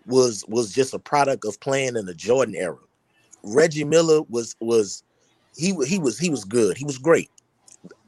was 0.06 0.46
was 0.48 0.74
just 0.74 0.94
a 0.94 1.00
product 1.00 1.44
of 1.44 1.60
playing 1.60 1.98
in 1.98 2.06
the 2.06 2.16
Jordan 2.16 2.56
era. 2.56 2.78
Reggie 3.44 3.84
Miller 3.84 4.22
was 4.30 4.56
was 4.62 5.04
he 5.58 5.76
he 5.86 6.00
was 6.00 6.18
he 6.18 6.30
was 6.30 6.46
good. 6.46 6.78
He 6.78 6.86
was 6.86 6.98
great. 6.98 7.30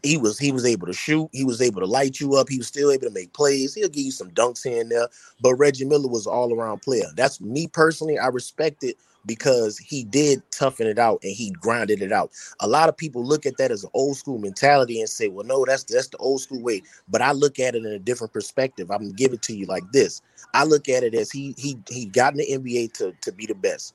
He 0.03 0.17
was 0.17 0.38
he 0.38 0.51
was 0.51 0.65
able 0.65 0.85
to 0.88 0.93
shoot. 0.93 1.30
He 1.31 1.45
was 1.45 1.61
able 1.61 1.81
to 1.81 1.88
light 1.88 2.19
you 2.19 2.35
up. 2.35 2.49
He 2.49 2.57
was 2.57 2.67
still 2.67 2.91
able 2.91 3.07
to 3.07 3.13
make 3.13 3.34
plays. 3.34 3.73
He'll 3.73 3.89
give 3.89 4.05
you 4.05 4.11
some 4.11 4.31
dunks 4.31 4.63
here 4.63 4.81
and 4.81 4.91
there. 4.91 5.07
But 5.41 5.55
Reggie 5.55 5.85
Miller 5.85 6.09
was 6.09 6.27
all 6.27 6.53
around 6.53 6.81
player. 6.81 7.05
That's 7.15 7.41
me 7.41 7.67
personally. 7.67 8.19
I 8.19 8.27
respect 8.27 8.84
it 8.84 8.97
because 9.25 9.77
he 9.77 10.03
did 10.03 10.41
toughen 10.51 10.85
it 10.85 10.99
out 10.99 11.19
and 11.23 11.31
he 11.31 11.51
grinded 11.51 12.01
it 12.01 12.11
out. 12.11 12.31
A 12.59 12.67
lot 12.67 12.89
of 12.89 12.97
people 12.97 13.23
look 13.23 13.45
at 13.45 13.57
that 13.57 13.71
as 13.71 13.85
an 13.85 13.89
old 13.93 14.17
school 14.17 14.38
mentality 14.38 14.99
and 14.99 15.09
say, 15.09 15.30
"Well, 15.30 15.45
no, 15.45 15.63
that's 15.65 15.85
that's 15.85 16.09
the 16.09 16.17
old 16.17 16.41
school 16.41 16.61
way." 16.61 16.84
But 17.07 17.21
I 17.21 17.31
look 17.31 17.59
at 17.59 17.75
it 17.75 17.85
in 17.85 17.91
a 17.91 17.99
different 17.99 18.34
perspective. 18.34 18.91
I'm 18.91 19.13
give 19.13 19.34
it 19.34 19.41
to 19.43 19.55
you 19.55 19.65
like 19.65 19.89
this. 19.93 20.21
I 20.53 20.65
look 20.65 20.89
at 20.89 21.03
it 21.03 21.15
as 21.15 21.31
he 21.31 21.55
he 21.57 21.77
he 21.89 22.05
got 22.05 22.34
in 22.34 22.39
the 22.39 22.51
NBA 22.51 22.93
to 22.93 23.13
to 23.21 23.31
be 23.31 23.45
the 23.45 23.55
best 23.55 23.93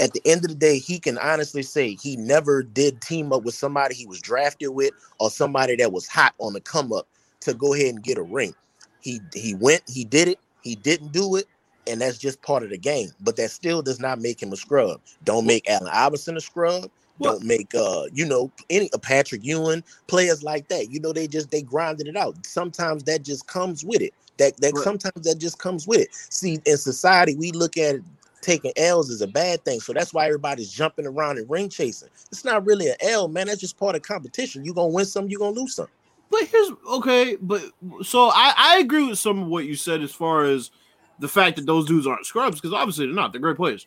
at 0.00 0.12
the 0.12 0.22
end 0.24 0.44
of 0.44 0.50
the 0.50 0.56
day, 0.56 0.78
he 0.78 0.98
can 0.98 1.18
honestly 1.18 1.62
say 1.62 1.94
he 1.94 2.16
never 2.16 2.62
did 2.62 3.00
team 3.00 3.32
up 3.32 3.42
with 3.42 3.54
somebody 3.54 3.94
he 3.94 4.06
was 4.06 4.20
drafted 4.20 4.70
with 4.70 4.92
or 5.18 5.30
somebody 5.30 5.76
that 5.76 5.92
was 5.92 6.06
hot 6.06 6.34
on 6.38 6.52
the 6.52 6.60
come 6.60 6.92
up 6.92 7.08
to 7.40 7.54
go 7.54 7.74
ahead 7.74 7.88
and 7.88 8.02
get 8.02 8.18
a 8.18 8.22
ring. 8.22 8.54
He 9.00 9.20
he 9.34 9.54
went, 9.54 9.82
he 9.88 10.04
did 10.04 10.28
it, 10.28 10.38
he 10.62 10.74
didn't 10.74 11.12
do 11.12 11.36
it, 11.36 11.46
and 11.86 12.00
that's 12.00 12.18
just 12.18 12.42
part 12.42 12.62
of 12.62 12.70
the 12.70 12.78
game. 12.78 13.10
But 13.20 13.36
that 13.36 13.50
still 13.50 13.82
does 13.82 14.00
not 14.00 14.20
make 14.20 14.42
him 14.42 14.52
a 14.52 14.56
scrub. 14.56 15.00
Don't 15.24 15.46
make 15.46 15.68
Allen 15.68 15.90
Iverson 15.92 16.36
a 16.36 16.40
scrub. 16.40 16.90
Don't 17.20 17.42
make 17.42 17.74
uh 17.74 18.04
you 18.12 18.24
know 18.24 18.52
any 18.70 18.92
uh, 18.92 18.98
Patrick 18.98 19.44
Ewing 19.44 19.82
players 20.06 20.44
like 20.44 20.68
that. 20.68 20.90
You 20.90 21.00
know 21.00 21.12
they 21.12 21.26
just 21.26 21.50
they 21.50 21.62
grinded 21.62 22.06
it 22.06 22.16
out. 22.16 22.46
Sometimes 22.46 23.02
that 23.04 23.24
just 23.24 23.48
comes 23.48 23.84
with 23.84 24.00
it. 24.00 24.14
That 24.36 24.56
that 24.58 24.72
right. 24.74 24.84
sometimes 24.84 25.26
that 25.26 25.38
just 25.38 25.58
comes 25.58 25.88
with 25.88 26.00
it. 26.00 26.08
See, 26.12 26.60
in 26.64 26.76
society 26.76 27.34
we 27.34 27.50
look 27.50 27.76
at 27.76 27.96
it 27.96 28.02
taking 28.40 28.72
L's 28.76 29.10
is 29.10 29.22
a 29.22 29.26
bad 29.26 29.64
thing. 29.64 29.80
So 29.80 29.92
that's 29.92 30.12
why 30.14 30.26
everybody's 30.26 30.70
jumping 30.70 31.06
around 31.06 31.38
and 31.38 31.48
ring 31.48 31.68
chasing. 31.68 32.08
It's 32.30 32.44
not 32.44 32.66
really 32.66 32.88
an 32.88 32.96
L, 33.00 33.28
man. 33.28 33.46
That's 33.46 33.60
just 33.60 33.78
part 33.78 33.96
of 33.96 34.02
competition. 34.02 34.64
You're 34.64 34.74
gonna 34.74 34.88
win 34.88 35.04
some, 35.04 35.28
you're 35.28 35.40
gonna 35.40 35.58
lose 35.58 35.74
some. 35.74 35.88
But 36.30 36.44
here's 36.44 36.70
okay, 36.90 37.36
but 37.40 37.62
so 38.02 38.28
I, 38.28 38.52
I 38.56 38.78
agree 38.78 39.06
with 39.06 39.18
some 39.18 39.42
of 39.42 39.48
what 39.48 39.64
you 39.64 39.76
said 39.76 40.02
as 40.02 40.12
far 40.12 40.44
as 40.44 40.70
the 41.18 41.28
fact 41.28 41.56
that 41.56 41.66
those 41.66 41.86
dudes 41.86 42.06
aren't 42.06 42.26
scrubs, 42.26 42.60
because 42.60 42.72
obviously 42.72 43.06
they're 43.06 43.14
not, 43.14 43.32
they're 43.32 43.40
great 43.40 43.56
players. 43.56 43.86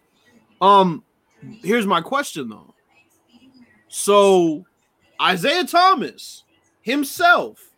Um, 0.60 1.03
here's 1.61 1.86
my 1.86 2.02
question 2.02 2.49
though. 2.49 2.73
So 3.88 4.65
Isiah 5.22 5.65
Thomas 5.65 6.44
himself 6.82 7.72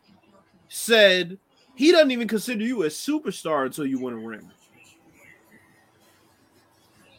said 0.70 1.38
he 1.76 1.92
doesn't 1.92 2.12
even 2.12 2.28
consider 2.28 2.64
you 2.64 2.84
a 2.84 2.88
superstar 2.88 3.66
until 3.66 3.86
you 3.86 4.00
win 4.00 4.14
a 4.14 4.18
ring. 4.18 4.50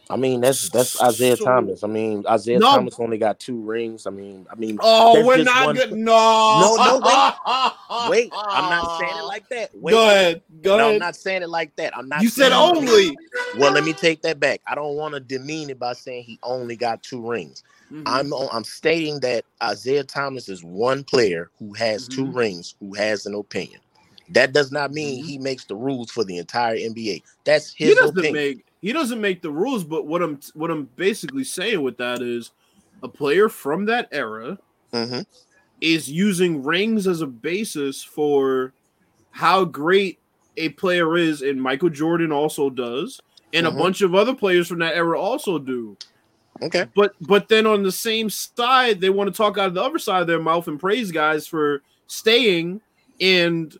I 0.09 0.17
mean, 0.17 0.41
that's 0.41 0.69
that's 0.69 1.01
Isiah 1.01 1.35
so, 1.35 1.45
Thomas. 1.45 1.83
I 1.83 1.87
mean, 1.87 2.23
Isiah 2.31 2.59
no. 2.59 2.71
Thomas 2.71 2.99
only 2.99 3.17
got 3.17 3.39
two 3.39 3.59
rings. 3.59 4.05
I 4.05 4.11
mean, 4.11 4.45
I 4.51 4.55
mean. 4.55 4.77
Oh, 4.81 5.25
we're 5.25 5.43
not 5.43 5.75
good. 5.75 5.93
No, 5.93 6.75
no, 6.77 6.99
no. 6.99 7.71
Wait, 8.09 8.09
wait. 8.09 8.33
I'm 8.35 8.69
not 8.69 8.99
saying 8.99 9.17
it 9.17 9.23
like 9.25 9.49
that. 9.49 9.69
Wait, 9.73 9.91
go 9.91 10.09
ahead. 10.09 10.41
Go 10.61 10.77
no, 10.77 10.83
ahead. 10.83 10.93
I'm 10.93 10.99
not 10.99 11.15
saying 11.15 11.41
it 11.41 11.49
like 11.49 11.75
that. 11.77 11.97
I'm 11.97 12.07
not. 12.07 12.21
You 12.21 12.29
said 12.29 12.51
only. 12.51 13.17
Well, 13.57 13.71
let 13.71 13.83
me 13.83 13.93
take 13.93 14.21
that 14.21 14.39
back. 14.39 14.61
I 14.67 14.75
don't 14.75 14.95
want 14.95 15.15
to 15.15 15.19
demean 15.19 15.69
it 15.69 15.79
by 15.79 15.93
saying 15.93 16.23
he 16.23 16.39
only 16.43 16.75
got 16.75 17.01
two 17.01 17.27
rings. 17.27 17.63
Mm-hmm. 17.91 18.03
I'm 18.05 18.33
I'm 18.51 18.63
stating 18.63 19.19
that 19.21 19.45
Isiah 19.71 20.03
Thomas 20.03 20.49
is 20.49 20.63
one 20.63 21.03
player 21.03 21.49
who 21.59 21.73
has 21.73 22.07
mm-hmm. 22.07 22.25
two 22.25 22.31
rings, 22.31 22.75
who 22.79 22.93
has 22.93 23.25
an 23.25 23.35
opinion. 23.35 23.79
That 24.29 24.53
does 24.53 24.71
not 24.71 24.91
mean 24.91 25.19
mm-hmm. 25.19 25.27
he 25.27 25.37
makes 25.37 25.65
the 25.65 25.75
rules 25.75 26.11
for 26.11 26.23
the 26.23 26.37
entire 26.37 26.75
NBA. 26.77 27.21
That's 27.43 27.73
his 27.73 27.89
he 27.89 27.95
doesn't 27.95 28.17
opinion. 28.17 28.33
Make, 28.33 28.65
he 28.85 28.93
doesn't 28.93 29.19
make 29.19 29.41
the 29.41 29.49
rules, 29.49 29.83
but 29.83 30.05
what 30.05 30.21
I'm 30.21 30.39
what 30.53 30.69
I'm 30.69 30.83
basically 30.95 31.43
saying 31.43 31.81
with 31.81 31.97
that 31.97 32.21
is 32.21 32.51
a 33.01 33.07
player 33.07 33.49
from 33.49 33.85
that 33.85 34.07
era 34.11 34.59
mm-hmm. 34.93 35.21
is 35.81 36.07
using 36.07 36.61
rings 36.61 37.07
as 37.07 37.21
a 37.21 37.25
basis 37.25 38.03
for 38.03 38.73
how 39.31 39.65
great 39.65 40.19
a 40.57 40.69
player 40.69 41.17
is, 41.17 41.41
and 41.41 41.59
Michael 41.59 41.89
Jordan 41.89 42.31
also 42.31 42.69
does, 42.69 43.19
and 43.53 43.65
mm-hmm. 43.65 43.75
a 43.75 43.79
bunch 43.81 44.01
of 44.01 44.13
other 44.13 44.35
players 44.35 44.67
from 44.67 44.77
that 44.79 44.95
era 44.95 45.19
also 45.19 45.57
do. 45.57 45.97
Okay. 46.61 46.85
But 46.95 47.15
but 47.19 47.49
then 47.49 47.65
on 47.65 47.81
the 47.81 47.91
same 47.91 48.29
side, 48.29 49.01
they 49.01 49.09
want 49.09 49.33
to 49.33 49.35
talk 49.35 49.57
out 49.57 49.69
of 49.69 49.73
the 49.73 49.81
other 49.81 49.97
side 49.97 50.21
of 50.21 50.27
their 50.27 50.39
mouth 50.39 50.67
and 50.67 50.79
praise 50.79 51.11
guys 51.11 51.47
for 51.47 51.81
staying 52.05 52.81
and 53.19 53.75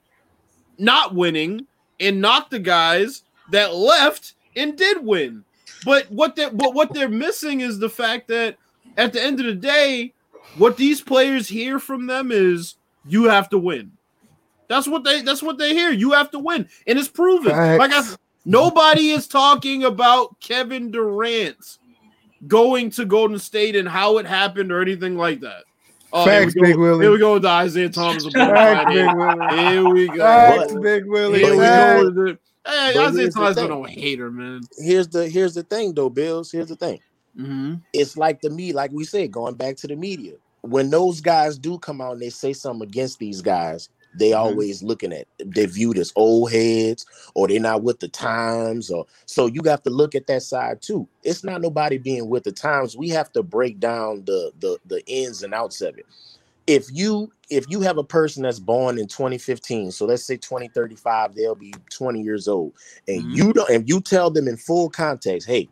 not 0.80 1.14
winning 1.14 1.68
and 2.00 2.20
knock 2.20 2.50
the 2.50 2.58
guys 2.58 3.22
that 3.52 3.76
left 3.76 4.34
and 4.56 4.78
did 4.78 5.04
win. 5.04 5.44
But 5.84 6.10
what 6.12 6.36
they 6.36 6.50
but 6.50 6.74
what 6.74 6.94
they're 6.94 7.10
missing 7.10 7.62
is 7.62 7.80
the 7.80 7.90
fact 7.90 8.28
that 8.30 8.58
at 8.98 9.14
the 9.14 9.22
end 9.22 9.40
of 9.40 9.46
the 9.46 9.56
day, 9.56 10.14
what 10.58 10.78
these 10.78 11.02
players 11.02 11.48
hear 11.48 11.80
from 11.80 12.08
them 12.08 12.32
is 12.32 12.76
you 13.08 13.26
have 13.26 13.50
to 13.50 13.58
win. 13.58 13.92
That's 14.68 14.88
what 14.88 15.04
they 15.04 15.22
that's 15.22 15.44
what 15.44 15.58
they 15.58 15.74
hear. 15.74 15.92
You 15.92 16.12
have 16.14 16.32
to 16.32 16.40
win. 16.40 16.68
And 16.88 16.98
it's 16.98 17.08
proven. 17.08 17.52
Facts. 17.52 17.80
Like 17.80 17.92
I 17.92 18.04
nobody 18.46 19.10
is 19.10 19.28
talking 19.28 19.84
about 19.84 20.40
Kevin 20.40 20.92
Durant 20.92 21.78
going 22.48 22.90
to 22.92 23.06
Golden 23.06 23.40
State 23.40 23.76
and 23.76 23.88
how 23.88 24.18
it 24.18 24.26
happened 24.26 24.72
or 24.72 24.82
anything 24.82 25.18
like 25.18 25.42
that. 25.42 25.64
Oh, 26.14 26.26
Facts, 26.26 26.54
Big 26.54 26.78
Willie. 26.78 27.04
Here 27.04 27.12
we 27.12 27.20
go 27.20 27.34
with 27.34 27.42
the 27.42 27.62
Isiah 27.64 27.90
Thomas. 27.90 28.26
Facts, 28.32 28.94
Big 28.94 29.14
Willie. 29.16 29.56
Here 29.58 29.90
we 29.90 30.08
go. 30.08 30.18
Facts, 30.18 30.74
Big 30.76 31.06
Willie. 31.06 31.40
Here 31.40 31.52
we 31.52 32.14
go. 32.14 32.38
Hey, 32.66 32.92
but 32.96 33.14
Isiah 33.14 33.32
Thomas 33.32 33.58
no 33.58 33.84
hater, 33.84 34.32
man. 34.32 34.62
Here's 34.78 35.08
the 35.08 35.30
here's 35.30 35.54
the 35.54 35.64
thing, 35.64 35.94
though, 35.94 36.10
Bills. 36.10 36.52
Here's 36.52 36.70
the 36.70 36.76
thing. 36.76 37.00
Mm-hmm. 37.38 37.76
It's 37.94 38.18
like 38.18 38.42
the 38.42 38.50
me, 38.50 38.74
like 38.74 38.92
we 38.92 39.04
said, 39.04 39.32
going 39.32 39.56
back 39.56 39.76
to 39.78 39.88
the 39.88 39.96
media. 39.96 40.34
When 40.62 40.90
those 40.90 41.22
guys 41.22 41.60
do 41.60 41.78
come 41.78 42.02
out 42.02 42.14
and 42.14 42.22
they 42.22 42.30
say 42.30 42.54
something 42.54 42.88
against 42.88 43.20
these 43.20 43.42
guys, 43.42 43.90
they 44.18 44.32
mm-hmm. 44.32 44.40
always 44.40 44.82
looking 44.82 45.14
at 45.14 45.28
they 45.46 45.66
viewed 45.66 45.98
as 45.98 46.12
old 46.16 46.52
heads 46.52 47.06
or 47.34 47.48
they're 47.48 47.60
not 47.60 47.84
with 47.84 48.00
the 48.00 48.08
times 48.08 48.90
or 48.90 49.06
so 49.26 49.46
you 49.46 49.62
have 49.66 49.84
to 49.84 49.90
look 49.90 50.16
at 50.16 50.28
that 50.28 50.42
side 50.42 50.82
too 50.82 51.08
it's 51.24 51.44
not 51.44 51.62
nobody 51.62 51.98
being 51.98 52.30
with 52.30 52.44
the 52.44 52.52
times 52.52 52.98
we 52.98 53.10
have 53.10 53.32
to 53.32 53.44
break 53.44 53.80
down 53.80 54.24
the 54.26 54.52
the 54.60 54.78
the 54.86 55.06
ins 55.08 55.44
and 55.44 55.54
outs 55.54 55.82
of 55.82 55.98
it 55.98 56.06
if 56.68 56.88
you 56.92 57.32
if 57.50 57.66
you 57.70 57.82
have 57.82 57.98
a 57.98 58.04
person 58.04 58.44
that's 58.44 58.60
born 58.60 58.98
in 58.98 59.08
2015 59.08 59.92
so 59.92 60.06
let's 60.06 60.24
say 60.24 60.36
2035 60.36 61.36
they'll 61.36 61.56
be 61.56 61.74
20 61.92 62.22
years 62.22 62.48
old 62.48 62.74
and 63.08 63.22
mm-hmm. 63.22 63.32
you 63.32 63.54
don't 63.54 63.70
and 63.70 63.88
you 63.88 64.02
tell 64.02 64.30
them 64.30 64.48
in 64.48 64.58
full 64.58 64.90
context 64.90 65.48
hey 65.48 65.70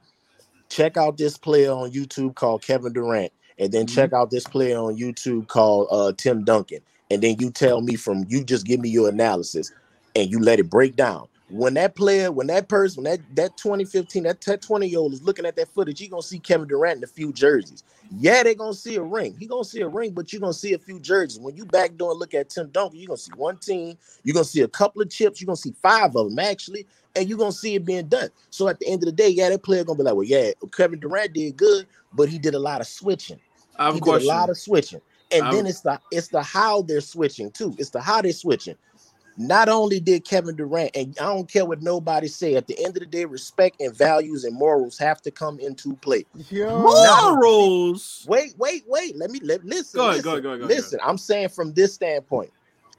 check 0.69 0.97
out 0.97 1.17
this 1.17 1.37
player 1.37 1.71
on 1.71 1.91
youtube 1.91 2.35
called 2.35 2.61
kevin 2.61 2.93
durant 2.93 3.31
and 3.57 3.71
then 3.71 3.85
mm-hmm. 3.85 3.95
check 3.95 4.13
out 4.13 4.29
this 4.29 4.45
player 4.45 4.77
on 4.77 4.95
youtube 4.95 5.47
called 5.47 5.87
uh, 5.91 6.11
tim 6.17 6.43
duncan 6.43 6.79
and 7.09 7.21
then 7.21 7.35
you 7.39 7.49
tell 7.49 7.81
me 7.81 7.95
from 7.95 8.25
you 8.27 8.43
just 8.43 8.65
give 8.65 8.79
me 8.79 8.89
your 8.89 9.09
analysis 9.09 9.71
and 10.15 10.29
you 10.29 10.39
let 10.39 10.59
it 10.59 10.69
break 10.69 10.95
down 10.95 11.27
when 11.53 11.75
that 11.75 11.93
player, 11.93 12.31
when 12.31 12.47
that 12.47 12.67
person, 12.67 13.03
that 13.03 13.19
that 13.35 13.55
2015, 13.57 14.23
that, 14.23 14.41
that 14.41 14.61
20 14.63 14.87
year 14.87 14.97
old 14.97 15.13
is 15.13 15.21
looking 15.21 15.45
at 15.45 15.55
that 15.55 15.67
footage, 15.67 16.01
you 16.01 16.09
gonna 16.09 16.23
see 16.23 16.39
Kevin 16.39 16.67
Durant 16.67 16.97
in 16.97 17.03
a 17.03 17.07
few 17.07 17.31
jerseys. 17.31 17.83
Yeah, 18.17 18.41
they're 18.41 18.55
gonna 18.55 18.73
see 18.73 18.95
a 18.95 19.03
ring. 19.03 19.35
He 19.39 19.45
gonna 19.45 19.63
see 19.63 19.81
a 19.81 19.87
ring, 19.87 20.13
but 20.13 20.33
you're 20.33 20.39
gonna 20.39 20.51
see 20.51 20.73
a 20.73 20.79
few 20.79 20.99
jerseys. 20.99 21.39
When 21.39 21.55
you 21.55 21.65
back 21.65 21.95
door 21.95 22.11
and 22.11 22.19
look 22.19 22.33
at 22.33 22.49
Tim 22.49 22.69
Duncan, 22.69 22.99
you're 22.99 23.07
gonna 23.07 23.17
see 23.17 23.33
one 23.35 23.57
team, 23.57 23.95
you're 24.23 24.33
gonna 24.33 24.45
see 24.45 24.61
a 24.61 24.67
couple 24.67 25.03
of 25.03 25.11
chips, 25.11 25.39
you're 25.39 25.45
gonna 25.45 25.55
see 25.55 25.75
five 25.79 26.15
of 26.15 26.29
them 26.29 26.39
actually, 26.39 26.87
and 27.15 27.29
you're 27.29 27.37
gonna 27.37 27.51
see 27.51 27.75
it 27.75 27.85
being 27.85 28.07
done. 28.07 28.29
So 28.49 28.67
at 28.67 28.79
the 28.79 28.87
end 28.87 29.03
of 29.03 29.05
the 29.05 29.11
day, 29.11 29.29
yeah, 29.29 29.49
that 29.49 29.61
player 29.61 29.83
gonna 29.83 29.97
be 29.97 30.03
like, 30.03 30.15
well, 30.15 30.23
yeah, 30.23 30.53
Kevin 30.75 30.99
Durant 30.99 31.33
did 31.33 31.55
good, 31.55 31.85
but 32.13 32.29
he 32.29 32.39
did 32.39 32.55
a 32.55 32.59
lot 32.59 32.81
of 32.81 32.87
switching. 32.87 33.39
I 33.77 33.85
have 33.85 33.93
he 33.93 34.01
a 34.01 34.03
did 34.03 34.23
a 34.23 34.25
lot 34.25 34.49
of 34.49 34.57
switching. 34.57 35.01
And 35.31 35.43
I'm... 35.43 35.55
then 35.55 35.67
it's 35.67 35.81
the 35.81 35.99
it's 36.11 36.29
the 36.29 36.41
how 36.41 36.81
they're 36.81 36.99
switching 36.99 37.51
too. 37.51 37.75
It's 37.77 37.91
the 37.91 38.01
how 38.01 38.23
they're 38.23 38.31
switching. 38.31 38.75
Not 39.37 39.69
only 39.69 39.99
did 39.99 40.25
Kevin 40.25 40.55
Durant, 40.55 40.91
and 40.95 41.17
I 41.19 41.25
don't 41.25 41.49
care 41.51 41.65
what 41.65 41.81
nobody 41.81 42.27
say, 42.27 42.55
at 42.55 42.67
the 42.67 42.77
end 42.77 42.95
of 42.95 43.01
the 43.01 43.05
day, 43.05 43.25
respect 43.25 43.81
and 43.81 43.95
values 43.95 44.43
and 44.43 44.55
morals 44.55 44.97
have 44.99 45.21
to 45.23 45.31
come 45.31 45.59
into 45.59 45.95
play. 45.97 46.25
Morals. 46.69 48.25
wait, 48.27 48.53
wait, 48.57 48.83
wait. 48.87 49.15
Let 49.17 49.31
me 49.31 49.39
let, 49.43 49.65
listen. 49.65 49.99
Go 49.99 50.09
ahead, 50.09 50.17
listen, 50.17 50.23
go 50.23 50.31
ahead, 50.31 50.43
go 50.43 50.49
ahead, 50.49 50.59
go 50.61 50.65
listen. 50.67 50.99
I'm 51.03 51.17
saying 51.17 51.49
from 51.49 51.73
this 51.73 51.93
standpoint, 51.93 52.51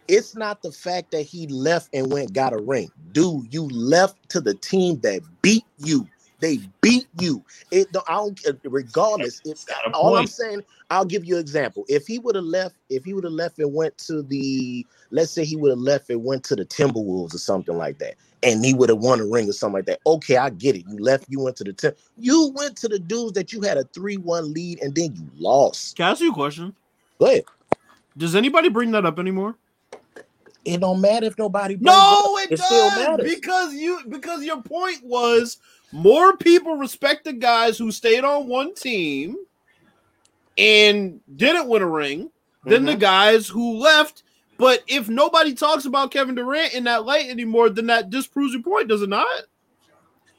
it's 0.08 0.36
not 0.36 0.62
the 0.62 0.72
fact 0.72 1.12
that 1.12 1.22
he 1.22 1.46
left 1.46 1.88
and 1.94 2.12
went 2.12 2.32
got 2.32 2.52
a 2.52 2.58
ring. 2.58 2.90
Dude, 3.12 3.52
you 3.52 3.68
left 3.68 4.28
to 4.30 4.40
the 4.40 4.54
team 4.54 5.00
that 5.00 5.22
beat 5.40 5.64
you. 5.78 6.06
They 6.44 6.58
beat 6.82 7.06
you. 7.18 7.42
It 7.70 7.88
I 8.06 8.16
don't 8.16 8.38
regardless. 8.64 9.40
If 9.46 9.64
all 9.94 10.14
I'm 10.14 10.26
saying, 10.26 10.60
I'll 10.90 11.06
give 11.06 11.24
you 11.24 11.36
an 11.36 11.40
example. 11.40 11.86
If 11.88 12.06
he 12.06 12.18
would 12.18 12.34
have 12.34 12.44
left, 12.44 12.74
if 12.90 13.02
he 13.02 13.14
would 13.14 13.24
have 13.24 13.32
left 13.32 13.58
and 13.60 13.72
went 13.72 13.96
to 13.98 14.20
the, 14.20 14.84
let's 15.10 15.30
say 15.30 15.46
he 15.46 15.56
would 15.56 15.70
have 15.70 15.78
left 15.78 16.10
and 16.10 16.22
went 16.22 16.44
to 16.44 16.54
the 16.54 16.66
Timberwolves 16.66 17.34
or 17.34 17.38
something 17.38 17.78
like 17.78 17.96
that, 18.00 18.16
and 18.42 18.62
he 18.62 18.74
would 18.74 18.90
have 18.90 18.98
won 18.98 19.20
a 19.20 19.24
ring 19.24 19.48
or 19.48 19.54
something 19.54 19.76
like 19.76 19.86
that. 19.86 20.00
Okay, 20.04 20.36
I 20.36 20.50
get 20.50 20.76
it. 20.76 20.84
You 20.86 20.98
left, 20.98 21.24
you 21.30 21.40
went 21.40 21.56
to 21.56 21.64
the 21.64 21.72
Tim. 21.72 21.94
You 22.18 22.52
went 22.54 22.76
to 22.76 22.88
the 22.88 22.98
dudes 22.98 23.32
that 23.32 23.54
you 23.54 23.62
had 23.62 23.78
a 23.78 23.84
three-one 23.84 24.52
lead, 24.52 24.82
and 24.82 24.94
then 24.94 25.16
you 25.16 25.26
lost. 25.38 25.96
Can 25.96 26.08
I 26.08 26.10
ask 26.10 26.20
you 26.20 26.30
a 26.30 26.34
question? 26.34 26.76
Go 27.18 27.24
ahead. 27.24 27.44
Does 28.18 28.36
anybody 28.36 28.68
bring 28.68 28.90
that 28.90 29.06
up 29.06 29.18
anymore? 29.18 29.56
It 30.66 30.80
don't 30.80 31.00
matter 31.00 31.26
if 31.26 31.38
nobody. 31.38 31.76
No, 31.80 32.38
it, 32.38 32.52
it 32.52 32.58
does 32.58 33.20
because 33.22 33.74
you 33.74 34.00
because 34.08 34.44
your 34.44 34.62
point 34.62 35.04
was 35.04 35.58
more 35.94 36.36
people 36.36 36.76
respect 36.76 37.24
the 37.24 37.32
guys 37.32 37.78
who 37.78 37.92
stayed 37.92 38.24
on 38.24 38.48
one 38.48 38.74
team 38.74 39.36
and 40.58 41.20
didn't 41.36 41.68
win 41.68 41.82
a 41.82 41.86
ring 41.88 42.30
than 42.64 42.84
the 42.84 42.94
Mhm. 42.96 43.00
guys 43.00 43.48
who 43.48 43.78
left. 43.78 44.24
But 44.58 44.82
if 44.88 45.08
nobody 45.08 45.54
talks 45.54 45.84
about 45.84 46.10
Kevin 46.10 46.34
Durant 46.34 46.74
in 46.74 46.84
that 46.84 47.04
light 47.04 47.28
anymore, 47.28 47.70
then 47.70 47.86
that 47.86 48.10
disproves 48.10 48.52
your 48.52 48.62
point, 48.62 48.88
does 48.88 49.02
it 49.02 49.08
not? 49.08 49.26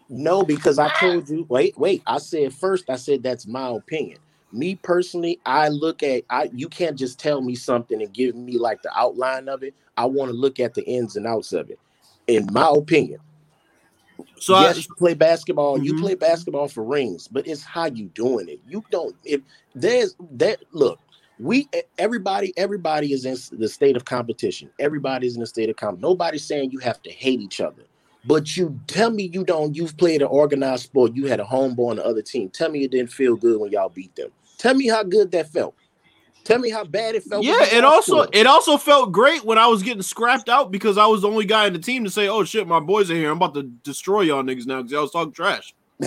No, 0.10 0.44
because 0.44 0.78
I 0.78 0.90
told 1.00 1.30
you. 1.30 1.46
Wait, 1.50 1.78
wait. 1.78 2.04
I 2.06 2.18
said 2.20 2.54
first. 2.54 2.90
I 2.90 2.96
said 2.96 3.24
that's 3.24 3.48
my 3.48 3.70
opinion. 3.70 4.20
Me 4.52 4.76
personally, 4.76 5.40
I 5.46 5.70
look 5.70 6.04
at. 6.04 6.24
I 6.30 6.50
you 6.54 6.70
can't 6.70 6.98
just 6.98 7.20
tell 7.20 7.42
me 7.42 7.56
something 7.56 8.02
and 8.02 8.14
give 8.14 8.36
me 8.36 8.58
like 8.58 8.82
the 8.84 8.92
outline 8.98 9.50
of 9.50 9.64
it. 9.64 9.74
I 9.98 10.06
want 10.06 10.30
to 10.32 10.38
look 10.38 10.60
at 10.60 10.74
the 10.76 10.84
ins 10.84 11.16
and 11.16 11.26
outs 11.26 11.54
of 11.54 11.70
it. 11.70 11.80
In 12.28 12.48
my 12.52 12.70
opinion, 12.76 13.20
So 14.40 14.54
yes, 14.60 14.78
I, 14.78 14.80
you 14.80 14.96
play 14.98 15.14
basketball. 15.14 15.78
You 15.80 15.94
Mhm. 15.94 16.00
play 16.00 16.16
basketball 16.16 16.68
for 16.68 16.84
rings, 16.84 17.28
but 17.28 17.48
it's 17.48 17.64
how 17.64 17.86
you 17.88 18.06
doing 18.08 18.50
it. 18.50 18.60
You 18.68 18.84
don't. 18.92 19.16
If 19.24 19.42
there's 19.74 20.16
that, 20.34 20.60
look, 20.72 21.00
we 21.40 21.70
everybody 21.98 22.54
everybody 22.58 23.14
is 23.14 23.26
in 23.26 23.38
the 23.60 23.70
state 23.70 23.96
of 23.96 24.06
competition. 24.06 24.70
Everybody's 24.80 25.36
in 25.36 25.42
the 25.42 25.48
state 25.48 25.70
of 25.70 25.76
comp. 25.76 26.00
Nobody's 26.00 26.46
saying 26.46 26.72
you 26.72 26.80
have 26.80 27.02
to 27.04 27.12
hate 27.12 27.42
each 27.42 27.62
other. 27.62 27.84
But 28.26 28.58
you 28.58 28.80
tell 28.88 29.12
me 29.12 29.30
you 29.34 29.44
don't. 29.44 29.76
You've 29.76 29.98
played 29.98 30.22
an 30.22 30.28
organized 30.28 30.84
sport. 30.84 31.16
You 31.16 31.28
had 31.28 31.40
a 31.40 31.44
homeboy 31.44 31.92
on 31.92 31.96
the 31.98 32.06
other 32.06 32.22
team. 32.24 32.50
Tell 32.50 32.70
me 32.72 32.84
it 32.84 32.92
didn't 32.92 33.12
feel 33.12 33.36
good 33.36 33.60
when 33.60 33.72
y'all 33.72 33.90
beat 33.90 34.16
them. 34.16 34.30
Tell 34.58 34.74
me 34.74 34.88
how 34.88 35.04
good 35.04 35.32
that 35.32 35.52
felt. 35.52 35.76
Tell 36.46 36.60
me 36.60 36.70
how 36.70 36.86
bad 36.86 37.16
it 37.16 37.24
felt. 37.24 37.44
yeah, 37.44 37.66
it 37.66 37.84
also 37.84 38.26
to 38.26 38.40
it 38.40 38.48
also 38.48 38.78
felt 38.78 39.12
great 39.12 39.44
when 39.44 39.58
I 39.58 39.68
was 39.68 39.84
getting 39.84 40.04
scrapped 40.04 40.48
out 40.48 40.72
because 40.72 40.98
I 40.98 41.06
was 41.08 41.24
the 41.24 41.28
only 41.28 41.46
guy 41.46 41.68
in 41.68 41.74
the 41.74 41.80
team 41.80 42.04
to 42.06 42.10
say, 42.10 42.28
"Oh 42.30 42.44
shit, 42.44 42.68
my 42.68 42.80
boys 42.80 43.12
are 43.12 43.16
here. 43.16 43.32
I'm 43.32 43.38
about 43.38 43.56
to 43.56 43.64
destroy 43.64 44.22
y'all 44.22 44.44
niggas 44.44 44.68
now 44.68 44.82
because 44.82 44.94
I 44.94 45.02
was 45.02 45.12
talking 45.12 45.34
trash." 45.34 45.74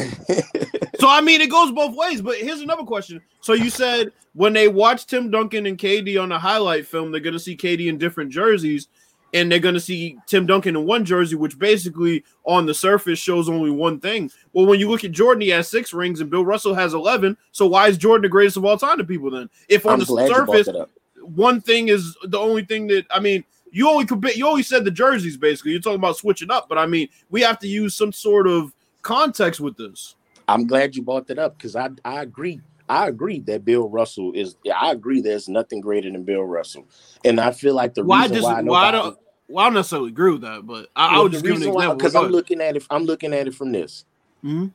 So 0.99 1.09
I 1.09 1.21
mean, 1.21 1.41
it 1.41 1.51
goes 1.51 1.71
both 1.71 1.95
ways. 1.97 2.21
But 2.21 2.39
here's 2.39 2.61
another 2.61 2.83
question. 2.83 3.23
So 3.41 3.53
you 3.53 3.71
said 3.71 4.13
when 4.35 4.53
they 4.53 4.69
watch 4.69 5.07
Tim 5.07 5.31
Duncan 5.31 5.67
and 5.67 5.79
KD 5.79 6.21
on 6.21 6.29
the 6.29 6.39
highlight 6.39 6.87
film, 6.87 7.13
they're 7.13 7.21
gonna 7.21 7.39
see 7.39 7.57
KD 7.57 7.87
in 7.87 7.99
different 7.99 8.31
jerseys, 8.31 8.89
and 9.35 9.51
they're 9.51 9.59
gonna 9.59 9.81
see 9.81 10.19
Tim 10.27 10.47
Duncan 10.47 10.77
in 10.77 10.87
one 10.87 11.05
jersey, 11.05 11.37
which 11.37 11.59
basically 11.59 12.25
on 12.45 12.67
the 12.67 12.75
surface 12.75 13.19
shows 13.19 13.49
only 13.49 13.71
one 13.71 14.01
thing. 14.01 14.31
Well, 14.53 14.67
when 14.67 14.81
you 14.81 14.89
look 14.89 15.05
at 15.05 15.13
Jordan, 15.13 15.43
he 15.43 15.49
has 15.51 15.69
six 15.69 15.93
rings, 15.93 16.21
and 16.21 16.31
Bill 16.31 16.45
Russell 16.45 16.75
has 16.75 16.95
eleven. 16.95 17.37
So 17.53 17.67
why 17.67 17.89
is 17.89 17.99
Jordan 17.99 18.23
the 18.23 18.29
greatest 18.29 18.57
of 18.57 18.65
all 18.65 18.79
time 18.79 18.99
to 18.99 19.05
people 19.05 19.31
then? 19.31 19.51
If 19.69 19.87
on 19.87 19.95
I'm 19.95 19.99
the 20.01 20.05
glad 20.07 20.29
you 20.29 20.35
brought 20.45 20.65
surface 20.65 20.89
one 21.35 21.61
thing 21.61 21.89
is 21.89 22.17
the 22.25 22.39
only 22.39 22.65
thing 22.65 22.87
that 22.89 23.07
I 23.11 23.21
mean. 23.21 23.45
You 23.71 23.87
only 23.91 24.07
compare. 24.07 24.33
You 24.33 24.49
only 24.49 24.63
said 24.63 24.87
the 24.87 24.91
jerseys. 24.91 25.37
Basically, 25.37 25.73
you're 25.73 25.81
talking 25.83 25.99
about 25.99 26.17
switching 26.17 26.51
up, 26.51 26.71
but 26.71 26.79
I 26.79 26.87
mean, 26.87 27.07
we 27.29 27.43
have 27.43 27.59
to 27.59 27.69
use 27.69 27.95
some 27.95 28.13
sort 28.13 28.47
of 28.47 28.73
context 29.03 29.61
with 29.61 29.77
this. 29.77 30.15
I'm 30.49 30.67
glad 30.67 30.97
you 30.97 31.03
brought 31.03 31.27
that 31.27 31.39
up 31.39 31.59
because 31.59 31.77
I 31.77 31.91
I 32.03 32.23
agree. 32.23 32.63
I 32.89 33.09
agree 33.09 33.41
that 33.41 33.65
Bill 33.65 33.89
Russell 33.89 34.33
is. 34.35 34.57
I 34.75 34.93
agree. 34.93 35.21
There's 35.21 35.49
nothing 35.49 35.81
greater 35.81 36.11
than 36.11 36.25
Bill 36.25 36.43
Russell, 36.45 36.87
and 37.25 37.41
I 37.41 37.53
feel 37.53 37.75
like 37.75 37.95
the 37.95 38.05
Why 38.05 38.23
reason 38.23 38.37
does 38.37 38.45
why 38.45 38.53
why 38.55 38.63
nobody, 38.63 38.99
don't 38.99 39.19
well, 39.49 39.65
I 39.65 39.69
don't 39.69 39.75
necessarily 39.75 40.09
agree 40.11 40.33
with 40.33 40.43
that, 40.43 40.67
but 40.67 40.89
I, 40.97 41.07
I 41.09 41.13
Well, 41.15 41.23
would 41.25 41.33
the 41.33 41.37
just 41.37 41.45
give 41.45 41.53
an 41.53 41.59
reason 41.59 41.75
why 41.75 41.83
example. 41.83 41.97
because 41.99 42.15
I'm 42.15 42.31
looking 42.31 42.61
at 42.61 42.77
it. 42.77 42.87
I'm 42.91 43.05
looking 43.05 43.33
at 43.35 43.47
it 43.47 43.55
from 43.55 43.73
this. 43.73 44.05
Mhm. 44.45 44.73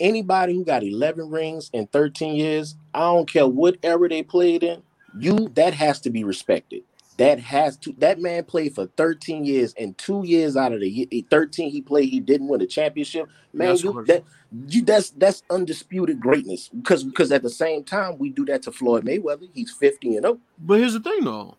Anybody 0.00 0.54
who 0.54 0.64
got 0.64 0.82
11 0.82 1.30
rings 1.30 1.70
in 1.72 1.86
13 1.86 2.34
years, 2.34 2.76
I 2.92 3.00
don't 3.00 3.30
care 3.30 3.46
what 3.46 3.76
era 3.82 4.08
they 4.08 4.22
played 4.22 4.62
in. 4.64 4.82
You 5.18 5.48
that 5.54 5.74
has 5.74 6.00
to 6.00 6.10
be 6.10 6.24
respected. 6.24 6.82
That 7.22 7.38
has 7.38 7.76
to. 7.76 7.94
That 7.98 8.20
man 8.20 8.42
played 8.42 8.74
for 8.74 8.86
13 8.96 9.44
years, 9.44 9.74
and 9.78 9.96
two 9.96 10.24
years 10.26 10.56
out 10.56 10.72
of 10.72 10.80
the 10.80 10.90
ye- 10.90 11.26
13 11.30 11.70
he 11.70 11.80
played, 11.80 12.08
he 12.08 12.18
didn't 12.18 12.48
win 12.48 12.60
a 12.60 12.66
championship. 12.66 13.28
Man, 13.52 13.68
That's 13.68 13.84
you, 13.84 14.04
that 14.08 14.24
you 14.66 14.82
that's 14.82 15.10
that's 15.10 15.44
undisputed 15.48 16.18
greatness. 16.18 16.68
Because 16.68 17.04
because 17.04 17.30
at 17.30 17.44
the 17.44 17.48
same 17.48 17.84
time 17.84 18.18
we 18.18 18.30
do 18.30 18.44
that 18.46 18.62
to 18.62 18.72
Floyd 18.72 19.04
Mayweather. 19.04 19.48
He's 19.54 19.70
50 19.70 20.16
and 20.16 20.26
up. 20.26 20.38
But 20.58 20.80
here's 20.80 20.94
the 20.94 21.00
thing, 21.00 21.22
though. 21.22 21.56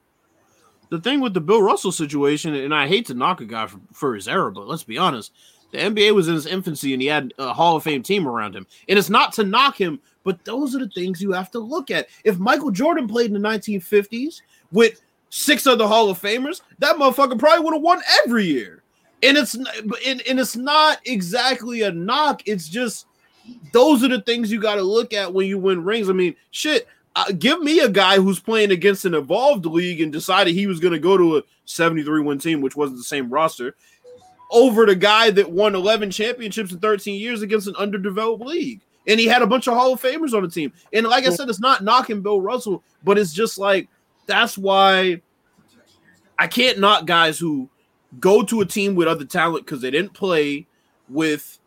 The 0.90 1.00
thing 1.00 1.22
with 1.22 1.34
the 1.34 1.40
Bill 1.40 1.62
Russell 1.62 1.94
situation, 1.94 2.54
and 2.54 2.76
I 2.76 2.90
hate 2.90 3.06
to 3.06 3.14
knock 3.14 3.40
a 3.40 3.46
guy 3.46 3.68
for, 3.68 3.80
for 3.94 4.16
his 4.16 4.28
error, 4.28 4.52
but 4.52 4.68
let's 4.68 4.84
be 4.84 4.98
honest. 4.98 5.32
The 5.72 5.78
NBA 5.78 6.14
was 6.14 6.28
in 6.28 6.36
its 6.36 6.46
infancy 6.46 6.92
and 6.92 7.02
he 7.02 7.08
had 7.08 7.34
a 7.40 7.54
Hall 7.54 7.78
of 7.78 7.84
Fame 7.84 8.04
team 8.04 8.28
around 8.28 8.54
him. 8.54 8.68
And 8.90 9.00
it's 9.00 9.10
not 9.10 9.32
to 9.34 9.44
knock 9.44 9.80
him, 9.80 10.02
but 10.26 10.44
those 10.44 10.76
are 10.76 10.80
the 10.80 10.90
things 10.90 11.22
you 11.22 11.32
have 11.32 11.50
to 11.52 11.60
look 11.60 11.90
at. 11.90 12.10
If 12.26 12.38
Michael 12.38 12.70
Jordan 12.70 13.08
played 13.08 13.32
in 13.32 13.42
the 13.42 13.50
1950s 13.50 14.42
with 14.72 15.02
six 15.34 15.66
other 15.66 15.88
Hall 15.88 16.12
of 16.12 16.22
Famers, 16.22 16.62
that 16.78 16.96
motherfucker 16.96 17.40
probably 17.40 17.66
would 17.66 17.74
have 17.74 17.82
won 17.82 18.02
every 18.24 18.46
year. 18.46 18.84
And 19.24 19.36
it's 19.36 19.56
and, 19.56 19.68
and 20.06 20.40
it's 20.40 20.56
not 20.56 21.00
exactly 21.06 21.82
a 21.82 21.92
knock. 21.92 22.44
It's 22.46 22.70
just 22.70 23.08
those 23.72 24.04
are 24.04 24.10
the 24.10 24.22
things 24.22 24.52
you 24.52 24.62
got 24.62 24.76
to 24.76 24.84
look 24.84 25.12
at 25.12 25.34
when 25.34 25.48
you 25.48 25.58
win 25.58 25.84
rings. 25.84 26.10
I 26.10 26.14
mean, 26.14 26.36
shit. 26.52 26.88
Uh, 27.16 27.32
give 27.38 27.62
me 27.62 27.80
a 27.80 27.90
guy 27.90 28.16
who's 28.16 28.40
playing 28.40 28.72
against 28.72 29.06
an 29.06 29.14
evolved 29.14 29.68
league 29.68 30.02
and 30.02 30.12
decided 30.12 30.56
he 30.56 30.66
was 30.66 30.80
going 30.80 30.94
to 30.94 31.00
go 31.00 31.16
to 31.16 31.38
a 31.38 31.44
73 31.66 32.22
win 32.22 32.40
team, 32.40 32.60
which 32.60 32.76
wasn't 32.76 32.98
the 32.98 33.04
same 33.04 33.30
roster, 33.30 33.76
over 34.50 34.88
the 34.88 34.96
guy 34.96 35.30
that 35.30 35.52
won 35.52 35.76
11 35.76 36.10
championships 36.10 36.72
in 36.72 36.80
13 36.80 37.20
years 37.20 37.44
against 37.44 37.68
an 37.68 37.76
underdeveloped 37.76 38.44
league. 38.44 38.82
And 39.06 39.20
he 39.20 39.28
had 39.28 39.44
a 39.44 39.48
bunch 39.48 39.68
of 39.68 39.76
Hall 39.76 39.94
of 39.94 40.02
Famers 40.02 40.34
on 40.34 40.42
the 40.42 40.50
team. 40.50 40.74
And 40.92 41.06
like 41.06 41.28
I 41.28 41.30
said, 41.30 41.50
it's 41.50 41.60
not 41.60 41.84
knocking 41.84 42.24
Bill 42.24 42.42
Russell, 42.42 42.84
but 43.04 43.20
it's 43.20 43.34
just 43.34 43.60
like 43.60 43.88
that's 44.26 44.58
why 44.58 45.22
I 46.38 46.48
can't 46.48 46.80
knock 46.80 47.06
guys 47.06 47.38
who 47.38 47.70
go 48.20 48.44
to 48.44 48.62
a 48.62 48.66
team 48.66 48.96
with 48.96 49.08
other 49.08 49.26
talent 49.26 49.66
because 49.66 49.82
they 49.82 49.92
didn't 49.92 50.14
play 50.14 50.68
with 51.10 51.60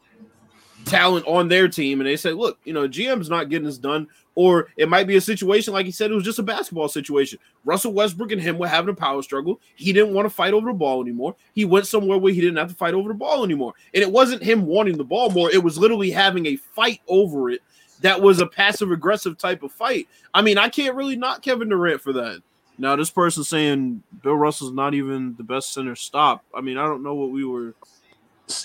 talent 0.84 1.26
on 1.26 1.48
their 1.48 1.68
team 1.68 2.00
and 2.00 2.06
they 2.06 2.16
say, 2.16 2.32
look, 2.32 2.58
you 2.64 2.72
know, 2.72 2.88
GM's 2.88 3.28
not 3.28 3.48
getting 3.48 3.66
this 3.66 3.78
done. 3.78 4.08
Or 4.34 4.68
it 4.76 4.90
might 4.90 5.06
be 5.06 5.16
a 5.16 5.20
situation, 5.20 5.72
like 5.72 5.86
he 5.86 5.92
said, 5.92 6.10
it 6.10 6.14
was 6.14 6.24
just 6.24 6.38
a 6.38 6.42
basketball 6.42 6.88
situation. 6.88 7.38
Russell 7.64 7.94
Westbrook 7.94 8.32
and 8.32 8.40
him 8.40 8.58
were 8.58 8.68
having 8.68 8.90
a 8.90 8.94
power 8.94 9.22
struggle. 9.22 9.60
He 9.76 9.94
didn't 9.94 10.12
want 10.12 10.26
to 10.26 10.34
fight 10.34 10.52
over 10.52 10.68
the 10.68 10.74
ball 10.74 11.02
anymore. 11.02 11.36
He 11.54 11.64
went 11.64 11.86
somewhere 11.86 12.18
where 12.18 12.34
he 12.34 12.42
didn't 12.42 12.58
have 12.58 12.68
to 12.68 12.74
fight 12.74 12.92
over 12.92 13.08
the 13.08 13.14
ball 13.14 13.44
anymore. 13.44 13.72
And 13.94 14.02
it 14.02 14.12
wasn't 14.12 14.42
him 14.42 14.66
wanting 14.66 14.98
the 14.98 15.04
ball 15.04 15.30
more, 15.30 15.50
it 15.50 15.62
was 15.62 15.78
literally 15.78 16.10
having 16.10 16.44
a 16.46 16.56
fight 16.56 17.00
over 17.08 17.48
it 17.48 17.62
that 18.02 18.20
was 18.20 18.40
a 18.40 18.46
passive 18.46 18.90
aggressive 18.90 19.38
type 19.38 19.62
of 19.62 19.72
fight. 19.72 20.08
I 20.34 20.42
mean, 20.42 20.58
I 20.58 20.68
can't 20.68 20.94
really 20.96 21.16
knock 21.16 21.42
Kevin 21.42 21.68
Durant 21.68 22.00
for 22.00 22.12
that. 22.14 22.42
Now, 22.78 22.94
this 22.94 23.10
person 23.10 23.42
saying 23.42 24.02
Bill 24.22 24.34
Russell's 24.34 24.72
not 24.72 24.92
even 24.94 25.34
the 25.36 25.42
best 25.44 25.72
center 25.72 25.96
stop. 25.96 26.44
I 26.54 26.60
mean, 26.60 26.76
I 26.76 26.84
don't 26.86 27.02
know 27.02 27.14
what 27.14 27.30
we 27.30 27.44
were. 27.44 27.74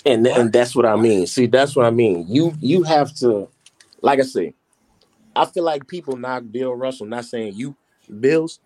and 0.04 0.26
and 0.26 0.52
that's 0.52 0.76
what 0.76 0.84
I 0.84 0.96
mean. 0.96 1.26
See, 1.26 1.46
that's 1.46 1.74
what 1.74 1.86
I 1.86 1.90
mean. 1.90 2.26
You 2.28 2.52
you 2.60 2.82
have 2.82 3.14
to, 3.16 3.48
like 4.02 4.18
I 4.18 4.22
say, 4.22 4.54
I 5.34 5.46
feel 5.46 5.64
like 5.64 5.88
people 5.88 6.16
knock 6.16 6.44
Bill 6.50 6.74
Russell. 6.74 7.06
Not 7.06 7.24
saying 7.24 7.54
you, 7.54 7.74
Bills, 8.20 8.60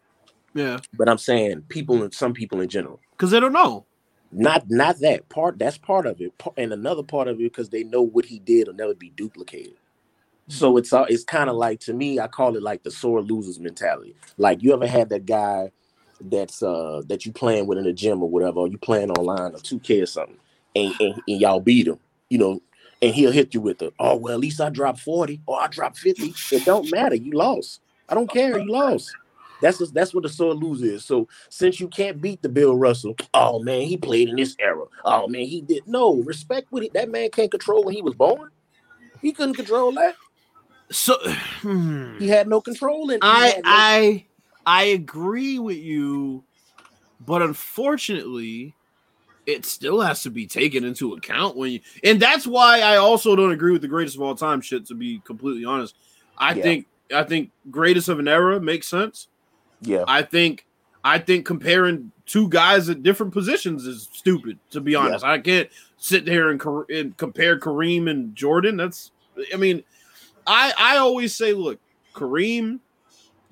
Yeah, 0.52 0.78
but 0.94 1.08
I'm 1.08 1.18
saying 1.18 1.62
people 1.68 2.02
and 2.02 2.12
some 2.12 2.32
people 2.34 2.60
in 2.60 2.68
general. 2.68 2.98
because 3.12 3.30
they 3.30 3.38
don't 3.38 3.52
know. 3.52 3.86
Not 4.32 4.68
not 4.68 4.98
that 4.98 5.28
part. 5.28 5.60
That's 5.60 5.78
part 5.78 6.06
of 6.06 6.20
it, 6.20 6.32
and 6.56 6.72
another 6.72 7.04
part 7.04 7.28
of 7.28 7.36
it 7.36 7.44
because 7.44 7.68
they 7.68 7.84
know 7.84 8.02
what 8.02 8.24
he 8.24 8.40
did 8.40 8.66
will 8.66 8.74
never 8.74 8.94
be 8.94 9.10
duplicated. 9.10 9.74
So 10.48 10.76
it's 10.76 10.92
all 10.92 11.06
it's 11.08 11.24
kind 11.24 11.50
of 11.50 11.56
like 11.56 11.80
to 11.80 11.92
me. 11.92 12.20
I 12.20 12.28
call 12.28 12.56
it 12.56 12.62
like 12.62 12.82
the 12.82 12.90
sore 12.90 13.20
losers 13.20 13.58
mentality. 13.58 14.14
Like 14.38 14.62
you 14.62 14.72
ever 14.72 14.86
had 14.86 15.08
that 15.08 15.26
guy 15.26 15.72
that's 16.20 16.62
uh 16.62 17.02
that 17.08 17.26
you 17.26 17.32
playing 17.32 17.66
with 17.66 17.78
in 17.78 17.84
the 17.84 17.92
gym 17.92 18.22
or 18.22 18.30
whatever, 18.30 18.60
or 18.60 18.68
you 18.68 18.78
playing 18.78 19.10
online 19.10 19.52
or 19.52 19.58
2K 19.58 20.02
or 20.02 20.06
something, 20.06 20.38
and, 20.74 20.94
and, 21.00 21.14
and 21.26 21.40
y'all 21.40 21.60
beat 21.60 21.88
him, 21.88 21.98
you 22.30 22.38
know, 22.38 22.60
and 23.02 23.14
he'll 23.14 23.32
hit 23.32 23.54
you 23.54 23.60
with 23.60 23.78
the 23.78 23.92
oh 23.98 24.16
well, 24.16 24.34
at 24.34 24.40
least 24.40 24.60
I 24.60 24.70
dropped 24.70 25.00
40 25.00 25.40
or 25.46 25.60
I 25.60 25.66
dropped 25.66 25.98
50. 25.98 26.34
It 26.52 26.64
don't 26.64 26.90
matter, 26.92 27.16
you 27.16 27.32
lost. 27.32 27.80
I 28.08 28.14
don't 28.14 28.30
care, 28.30 28.56
you 28.58 28.70
lost. 28.70 29.14
That's 29.60 29.78
just, 29.78 29.94
that's 29.94 30.12
what 30.12 30.22
the 30.22 30.28
sore 30.28 30.54
loser 30.54 30.84
is. 30.84 31.04
So 31.04 31.28
since 31.48 31.80
you 31.80 31.88
can't 31.88 32.20
beat 32.20 32.42
the 32.42 32.48
Bill 32.48 32.76
Russell, 32.76 33.16
oh 33.34 33.58
man, 33.60 33.82
he 33.82 33.96
played 33.96 34.28
in 34.28 34.36
this 34.36 34.54
era. 34.60 34.84
Oh 35.04 35.26
man, 35.28 35.46
he 35.46 35.60
did 35.62 35.86
no 35.86 36.14
respect 36.14 36.70
with 36.70 36.84
it. 36.84 36.92
That 36.92 37.10
man 37.10 37.30
can't 37.30 37.50
control 37.50 37.82
when 37.82 37.94
he 37.94 38.02
was 38.02 38.14
born. 38.14 38.50
He 39.22 39.32
couldn't 39.32 39.54
control 39.54 39.92
that. 39.92 40.14
So 40.90 41.16
hmm. 41.62 42.18
He 42.18 42.28
had 42.28 42.48
no 42.48 42.60
control 42.60 43.10
in. 43.10 43.18
I 43.22 43.54
no- 43.56 43.62
I 43.64 44.24
I 44.66 44.82
agree 44.84 45.58
with 45.58 45.76
you, 45.78 46.42
but 47.24 47.42
unfortunately, 47.42 48.74
it 49.46 49.64
still 49.64 50.00
has 50.00 50.22
to 50.24 50.30
be 50.30 50.46
taken 50.46 50.84
into 50.84 51.14
account 51.14 51.56
when 51.56 51.72
you 51.72 51.80
and 52.02 52.20
that's 52.20 52.46
why 52.46 52.80
I 52.80 52.96
also 52.96 53.36
don't 53.36 53.52
agree 53.52 53.72
with 53.72 53.82
the 53.82 53.88
greatest 53.88 54.16
of 54.16 54.22
all 54.22 54.34
time 54.34 54.60
shit, 54.60 54.86
to 54.86 54.94
be 54.94 55.20
completely 55.24 55.64
honest. 55.64 55.94
I 56.38 56.54
Yeah. 56.54 56.62
think 56.62 56.86
I 57.14 57.22
think 57.22 57.50
greatest 57.70 58.08
of 58.08 58.18
an 58.18 58.26
era 58.28 58.60
makes 58.60 58.88
sense. 58.88 59.28
yeah. 59.80 60.04
I 60.08 60.22
think 60.22 60.66
I 61.04 61.18
think 61.20 61.46
comparing 61.46 62.10
two 62.26 62.48
guys 62.48 62.88
at 62.88 63.04
different 63.04 63.32
positions 63.32 63.86
is 63.86 64.08
stupid. 64.12 64.58
To 64.72 64.80
be 64.80 64.96
honest, 64.96 65.24
I 65.24 65.38
can't 65.38 65.68
sit 65.98 66.24
there 66.24 66.50
and, 66.50 66.60
and 66.90 67.16
compare 67.16 67.60
Kareem 67.60 68.10
and 68.10 68.34
Jordan. 68.34 68.76
That's 68.76 69.12
I 69.54 69.56
mean, 69.56 69.84
I 70.46 70.72
I 70.78 70.96
always 70.98 71.34
say, 71.34 71.52
look, 71.52 71.80
Kareem, 72.14 72.80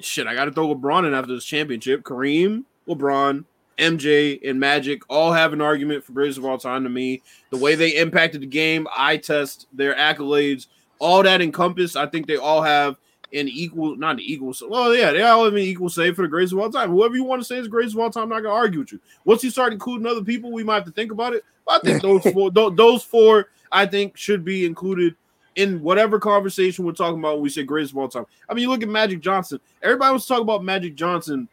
shit, 0.01 0.27
I 0.27 0.35
got 0.35 0.47
to 0.47 0.53
throw 0.53 0.75
LeBron 0.75 1.07
in 1.07 1.15
after 1.15 1.35
this 1.35 1.45
championship. 1.45 2.03
Kareem, 2.03 2.65
LeBron, 2.89 3.45
MJ, 3.79 4.41
and 4.49 4.59
Magic 4.61 5.03
all 5.09 5.33
have 5.33 5.53
an 5.53 5.61
argument 5.61 6.05
for 6.05 6.13
greatest 6.13 6.39
of 6.39 6.45
all 6.45 6.59
time 6.59 6.85
to 6.85 6.91
me. 6.91 7.23
The 7.51 7.57
way 7.57 7.75
they 7.75 7.97
impacted 7.97 8.41
the 8.41 8.47
game, 8.47 8.87
I 8.95 9.17
test 9.17 9.67
their 9.73 9.95
accolades, 9.95 10.67
all 10.99 11.23
that 11.23 11.43
encompassed. 11.43 11.97
I 11.97 12.07
think 12.07 12.27
they 12.27 12.37
all 12.37 12.63
have 12.63 12.97
an 13.33 13.49
equal, 13.49 13.97
not 13.97 14.17
an 14.17 14.21
equal. 14.21 14.55
Well, 14.69 14.95
yeah, 14.95 15.13
they 15.13 15.23
all 15.23 15.45
have 15.45 15.55
an 15.55 15.59
equal 15.59 15.89
say 15.89 16.13
for 16.13 16.23
the 16.23 16.29
greatest 16.29 16.53
of 16.53 16.61
all 16.61 16.71
time. 16.71 16.91
Whoever 16.91 17.17
you 17.17 17.25
want 17.25 17.43
to 17.43 17.47
say 17.47 17.57
is 17.57 17.69
greatest 17.69 17.95
of 17.95 18.01
all 18.01 18.11
time, 18.11 18.25
I'm 18.25 18.29
not 18.29 18.43
gonna 18.43 18.55
argue 18.55 18.81
with 18.81 18.93
you. 18.93 19.01
Once 19.25 19.43
you 19.43 19.51
start 19.51 19.73
including 19.73 20.07
other 20.07 20.23
people, 20.23 20.53
we 20.53 20.63
might 20.63 20.77
have 20.77 20.85
to 20.85 20.93
think 20.93 21.13
about 21.13 21.35
it. 21.35 21.45
But 21.67 21.85
I 21.85 21.91
think 21.91 22.03
those 22.23 22.23
four, 22.33 22.51
those 22.51 23.03
four, 23.03 23.49
I 23.73 23.87
think 23.87 24.17
should 24.17 24.45
be 24.45 24.65
included 24.65 25.17
in 25.57 25.81
whatever 25.83 26.19
conversation 26.19 26.85
we're 26.85 26.93
talking 26.93 27.19
about 27.19 27.35
when 27.35 27.43
we 27.43 27.49
say 27.49 27.63
greatest 27.63 27.93
of 27.93 27.99
all 27.99 28.09
time. 28.09 28.27
I 28.49 28.55
mean, 28.55 28.63
you 28.63 28.69
look 28.71 28.83
at 28.83 28.89
Magic 28.89 29.21
Johnson. 29.21 29.61
Everybody 29.83 30.13
was 30.13 30.27
talking 30.27 30.43
about 30.43 30.65
Magic 30.65 30.95
Johnson. 30.95 31.49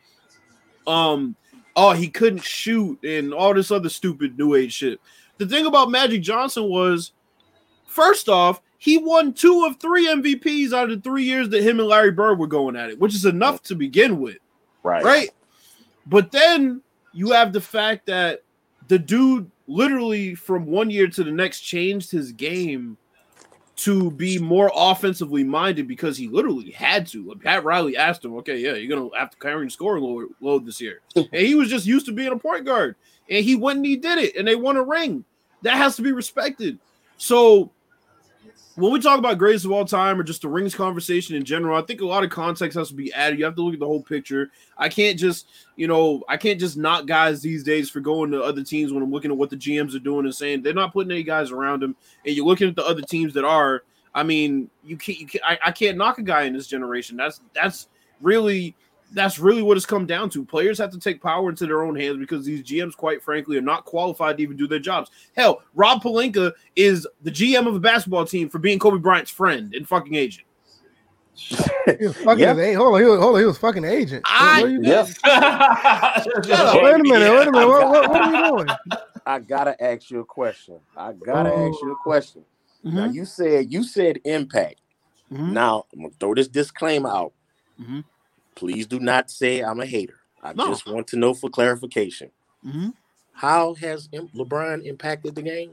Um, 0.88 1.36
oh, 1.76 1.92
he 1.92 2.08
couldn't 2.08 2.44
shoot 2.44 3.04
and 3.04 3.34
all 3.34 3.54
this 3.54 3.72
other 3.72 3.90
stupid 3.90 4.38
new 4.38 4.56
age 4.56 4.74
shit. 4.74 5.00
The 5.38 5.46
thing 5.46 5.66
about 5.66 5.92
Magic 5.92 6.22
Johnson 6.22 6.66
was, 6.70 7.14
first 7.86 8.30
off, 8.30 8.62
he 8.78 8.98
won 8.98 9.34
two 9.34 9.66
of 9.66 9.80
three 9.80 10.08
MVPs 10.08 10.74
out 10.74 10.90
of 10.90 11.04
the 11.04 11.10
three 11.10 11.24
years 11.24 11.50
that 11.50 11.62
him 11.62 11.80
and 11.80 11.88
Larry 11.88 12.12
Bird 12.12 12.40
were 12.40 12.48
going 12.48 12.76
at 12.76 12.90
it, 12.90 13.00
which 13.00 13.14
is 13.14 13.26
enough 13.26 13.62
to 13.64 13.76
begin 13.76 14.20
with, 14.20 14.38
Right. 14.82 15.04
right? 15.04 15.30
But 16.08 16.32
then 16.32 16.82
you 17.14 17.32
have 17.32 17.54
the 17.54 17.62
fact 17.62 18.08
that 18.08 18.44
the 18.88 18.98
dude 18.98 19.50
literally 19.68 20.34
from 20.34 20.66
one 20.66 20.90
year 20.90 21.08
to 21.08 21.24
the 21.24 21.32
next 21.32 21.62
changed 21.62 22.10
his 22.12 22.32
game 22.32 22.98
to 23.84 24.12
be 24.12 24.38
more 24.38 24.72
offensively 24.76 25.44
minded 25.44 25.88
because 25.88 26.18
he 26.18 26.28
literally 26.28 26.72
had 26.72 27.08
to. 27.08 27.36
Pat 27.44 27.64
Riley 27.64 27.98
asked 27.98 28.24
him, 28.24 28.36
"Okay, 28.36 28.58
yeah, 28.58 28.74
you're 28.74 28.96
gonna 28.96 29.10
have 29.18 29.32
to 29.32 29.38
carry 29.38 29.66
the 29.66 29.72
scoring 29.72 30.04
load, 30.04 30.30
load 30.40 30.66
this 30.66 30.80
year," 30.80 31.02
and 31.16 31.28
he 31.32 31.56
was 31.56 31.70
just 31.70 31.86
used 31.86 32.06
to 32.06 32.12
being 32.12 32.32
a 32.32 32.38
point 32.38 32.66
guard, 32.66 32.96
and 33.30 33.44
he 33.44 33.56
went 33.56 33.78
and 33.78 33.86
he 33.86 33.96
did 33.96 34.18
it, 34.18 34.36
and 34.36 34.48
they 34.48 34.56
won 34.56 34.78
a 34.78 34.84
ring. 34.84 35.26
That 35.64 35.78
has 35.78 35.96
to 35.96 36.02
be 36.02 36.12
respected. 36.12 36.80
So 37.18 37.72
when 38.76 38.92
we 38.92 39.00
talk 39.00 39.20
about 39.20 39.38
greatest 39.38 39.66
of 39.66 39.72
all 39.72 39.86
time 39.86 40.20
or 40.20 40.24
just 40.24 40.42
the 40.42 40.48
rings 40.48 40.74
conversation 40.74 41.36
in 41.36 41.44
general, 41.44 41.78
I 41.78 41.86
think 41.86 42.02
a 42.02 42.06
lot 42.06 42.24
of 42.24 42.30
context 42.30 42.78
has 42.78 42.90
to 42.90 42.96
be 42.96 43.12
added. 43.14 43.38
You 43.38 43.46
have 43.46 43.56
to 43.56 43.62
look 43.62 43.74
at 43.74 43.80
the 43.80 43.86
whole 43.86 44.02
picture. 44.02 44.52
I 44.78 44.90
can't 44.90 45.20
just, 45.20 45.48
you 45.76 45.88
know, 45.88 46.24
I 46.30 46.38
can't 46.38 46.60
just 46.60 46.78
knock 46.78 47.06
guys 47.06 47.42
these 47.42 47.64
days 47.64 47.90
for 47.90 48.00
going 48.00 48.32
to 48.32 48.42
other 48.42 48.64
teams 48.64 48.94
when 48.94 49.04
I'm 49.04 49.12
looking 49.12 49.32
at 49.32 49.38
what 49.38 49.50
the 49.50 49.58
GMs 49.58 49.96
are 49.96 50.00
doing 50.00 50.26
and 50.26 50.34
saying 50.34 50.62
they're 50.62 50.74
not 50.74 50.94
putting 50.94 51.12
any 51.12 51.24
guys 51.24 51.52
around 51.52 51.82
them. 51.82 51.96
And 52.26 52.36
you're 52.36 52.46
looking 52.46 52.70
at 52.70 52.76
the 52.76 52.86
other 52.86 53.02
teams 53.02 53.34
that 53.34 53.46
are. 53.46 53.84
I 54.14 54.24
mean, 54.24 54.70
you 54.84 54.98
can't, 54.98 55.20
you 55.20 55.28
can't 55.28 55.44
I, 55.46 55.58
I 55.68 55.72
can't 55.72 55.98
knock 55.98 56.18
a 56.18 56.22
guy 56.22 56.44
in 56.44 56.54
this 56.54 56.68
generation. 56.68 57.16
That's 57.16 57.40
that's 57.54 57.88
really 58.20 58.76
that's 59.12 59.40
really 59.40 59.62
what 59.62 59.78
it's 59.78 59.86
come 59.86 60.06
down 60.06 60.30
to. 60.32 60.44
Players 60.46 60.78
have 60.78 60.92
to 60.92 61.00
take 61.00 61.22
power 61.22 61.50
into 61.50 61.66
their 61.68 61.84
own 61.84 61.96
hands 61.96 62.18
because 62.18 62.46
these 62.46 62.64
GMs, 62.64 62.96
quite 62.96 63.22
frankly, 63.22 63.58
are 63.58 63.62
not 63.62 63.86
qualified 63.86 64.38
to 64.38 64.44
even 64.44 64.58
do 64.58 64.68
their 64.68 64.80
jobs. 64.80 65.12
Hell, 65.36 65.62
Rob 65.76 66.02
Pelinka 66.02 66.54
is 66.76 67.06
the 67.22 67.32
GM 67.32 67.68
of 67.68 67.76
a 67.76 67.80
basketball 67.80 68.26
team 68.26 68.50
for 68.50 68.60
being 68.60 68.80
Kobe 68.80 68.98
Bryant's 69.00 69.32
friend 69.32 69.74
and 69.76 69.88
fucking 69.88 70.16
agent. 70.16 70.46
He 71.34 72.06
was 72.08 72.18
fucking 72.18 72.40
Yeah. 72.40 72.54
his 72.54 72.60
a- 72.60 72.74
hold 72.74 72.94
on, 72.96 73.00
he 73.02 73.06
was, 73.08 73.20
hold 73.20 73.36
on, 73.36 73.40
he 73.42 73.46
was 73.46 73.58
fucking 73.58 73.86
agent. 73.86 74.24
I- 74.28 74.62
what 74.62 74.70
are 74.70 74.74
you 74.74 74.82
Yeah. 74.84 75.06
Shut 75.06 75.24
up. 76.52 76.76
Wait 76.84 76.94
a 76.96 76.98
minute, 77.00 77.32
wait 77.32 77.48
a 77.48 77.52
minute. 77.52 77.68
What, 77.68 77.90
what, 77.90 78.10
what 78.10 78.22
are 78.22 78.54
we 78.54 78.64
doing? 78.64 78.78
I 79.26 79.40
gotta 79.40 79.82
ask 79.84 80.10
you 80.12 80.20
a 80.20 80.26
question. 80.26 80.80
I 80.98 81.14
gotta 81.14 81.52
Oh. 81.52 81.70
ask 81.70 81.82
you 81.82 81.92
a 81.92 81.96
question. 82.04 82.44
Now 82.84 83.08
Mhm. 83.08 83.14
you 83.14 83.26
said 83.26 83.72
you 83.72 83.84
said 83.84 84.20
impact. 84.26 84.82
Mhm. 85.32 85.52
Now 85.54 85.86
I'm 85.94 86.02
gonna 86.02 86.14
throw 86.20 86.34
this 86.34 86.48
disclaimer 86.48 87.10
out. 87.10 87.34
Mhm. 87.80 88.04
Please 88.62 88.86
do 88.86 89.00
not 89.00 89.32
say 89.32 89.62
I'm 89.62 89.80
a 89.80 89.88
hater. 89.88 90.18
I 90.44 90.54
No. 90.54 90.68
just 90.68 90.86
want 90.86 91.08
to 91.08 91.16
know 91.16 91.34
for 91.34 91.50
clarification. 91.50 92.30
Mhm. 92.64 92.94
How 93.34 93.74
has 93.74 94.08
LeBron 94.10 94.86
impacted 94.86 95.34
the 95.34 95.42
game? 95.42 95.72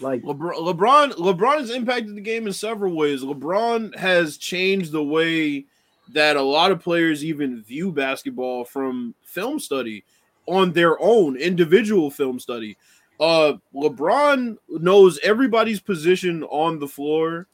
Like 0.00 0.22
LeBron, 0.22 0.54
LeBron, 0.54 1.12
LeBron 1.14 1.58
has 1.58 1.70
impacted 1.70 2.14
the 2.14 2.20
game 2.20 2.46
in 2.46 2.52
several 2.52 2.94
ways. 2.94 3.22
LeBron 3.22 3.96
has 3.96 4.36
changed 4.36 4.92
the 4.92 5.02
way 5.02 5.64
that 6.12 6.36
a 6.36 6.42
lot 6.42 6.70
of 6.70 6.78
players 6.80 7.24
even 7.24 7.62
view 7.64 7.90
basketball 7.90 8.64
from 8.64 9.12
film 9.24 9.58
study 9.58 10.04
on 10.46 10.70
their 10.72 11.02
own 11.02 11.36
individual 11.36 12.12
film 12.12 12.38
study. 12.38 12.76
Uh, 13.18 13.54
LeBron 13.74 14.56
knows 14.68 15.18
everybody's 15.24 15.80
position 15.80 16.44
on 16.44 16.78
the 16.78 16.86
floor 16.86 17.48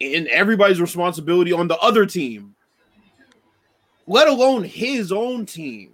and 0.00 0.26
everybody's 0.28 0.80
responsibility 0.80 1.52
on 1.52 1.68
the 1.68 1.76
other 1.80 2.06
team, 2.06 2.54
let 4.08 4.26
alone 4.26 4.64
his 4.64 5.12
own 5.12 5.46
team. 5.46 5.92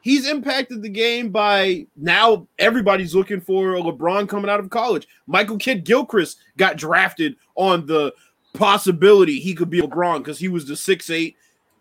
He's 0.00 0.28
impacted 0.28 0.82
the 0.82 0.88
game 0.88 1.30
by 1.30 1.86
now 1.96 2.46
everybody's 2.60 3.14
looking 3.14 3.40
for 3.40 3.74
a 3.74 3.80
LeBron 3.80 4.28
coming 4.28 4.48
out 4.48 4.60
of 4.60 4.70
college. 4.70 5.08
Michael 5.26 5.58
Kidd 5.58 5.84
Gilchrist 5.84 6.38
got 6.56 6.76
drafted 6.76 7.34
on 7.56 7.86
the 7.86 8.14
possibility 8.54 9.40
he 9.40 9.52
could 9.52 9.68
be 9.68 9.82
LeBron 9.82 10.18
because 10.18 10.38
he 10.38 10.46
was 10.46 10.66
the 10.66 10.76
six 10.76 11.10
eight 11.10 11.36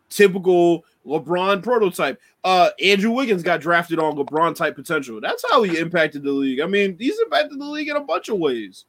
typical 0.10 0.84
LeBron 1.06 1.62
prototype. 1.62 2.20
Uh, 2.44 2.72
Andrew 2.84 3.12
Wiggins 3.12 3.44
got 3.44 3.62
drafted 3.62 4.00
on 4.00 4.16
LeBron 4.16 4.56
type 4.56 4.76
potential. 4.76 5.22
That's 5.22 5.46
how 5.52 5.62
he 5.62 5.78
impacted 5.78 6.24
the 6.24 6.32
league. 6.32 6.62
I 6.62 6.66
mean, 6.66 6.98
he's 6.98 7.20
impacted 7.20 7.60
the 7.60 7.66
league 7.66 7.90
in 7.90 7.96
a 7.96 8.02
bunch 8.02 8.30
of 8.30 8.40
ways. 8.40 8.86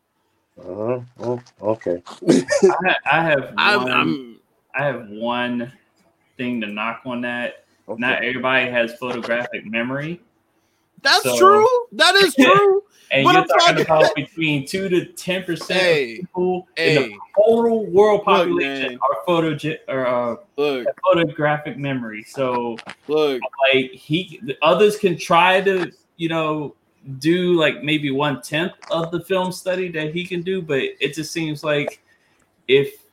uh, 0.59 1.01
oh, 1.20 1.43
okay. 1.60 2.02
I, 2.27 2.44
ha- 2.62 3.01
I 3.05 3.23
have 3.23 3.55
I'm, 3.59 3.86
I'm 3.86 4.40
I 4.74 4.85
have 4.85 5.09
one 5.09 5.73
thing 6.36 6.60
to 6.60 6.66
knock 6.66 7.02
on 7.06 7.20
that. 7.22 7.64
okay. 7.88 8.00
Not 8.00 8.24
everybody 8.24 8.70
has 8.70 8.94
photographic 8.98 9.66
memory, 9.66 10.20
that's 11.02 11.22
So- 11.22 11.38
true. 11.38 11.66
That 11.92 12.14
is 12.16 12.34
true. 12.40 12.82
and 13.12 13.24
But 13.24 13.32
you're 13.34 13.42
I'm 13.42 13.48
talking 13.48 13.84
talking- 13.84 14.02
about 14.04 14.14
between 14.16 14.66
two 14.66 14.88
to 14.88 15.04
ten 15.06 15.44
percent 15.44 15.78
of 15.80 15.86
hey, 15.86 16.16
people 16.20 16.66
in 16.76 16.94
the 17.10 17.18
total 17.36 17.86
world 17.86 18.24
population 18.24 18.92
man. 18.92 18.98
are 19.02 19.22
photo 19.24 19.56
or 19.88 20.06
uh, 20.06 20.36
look, 20.56 20.86
photographic 21.04 21.78
memory. 21.78 22.24
So 22.24 22.76
look. 23.06 23.40
like 23.72 23.92
he, 23.92 24.40
the 24.42 24.56
others 24.62 24.96
can 24.98 25.16
try 25.16 25.60
to 25.60 25.92
you 26.16 26.28
know 26.28 26.74
do 27.20 27.52
like 27.54 27.84
maybe 27.84 28.10
one 28.10 28.42
tenth 28.42 28.72
of 28.90 29.12
the 29.12 29.20
film 29.20 29.52
study 29.52 29.88
that 29.92 30.12
he 30.12 30.26
can 30.26 30.42
do, 30.42 30.60
but 30.60 30.78
it 30.80 31.14
just 31.14 31.32
seems 31.32 31.62
like 31.62 32.02
if 32.66 33.04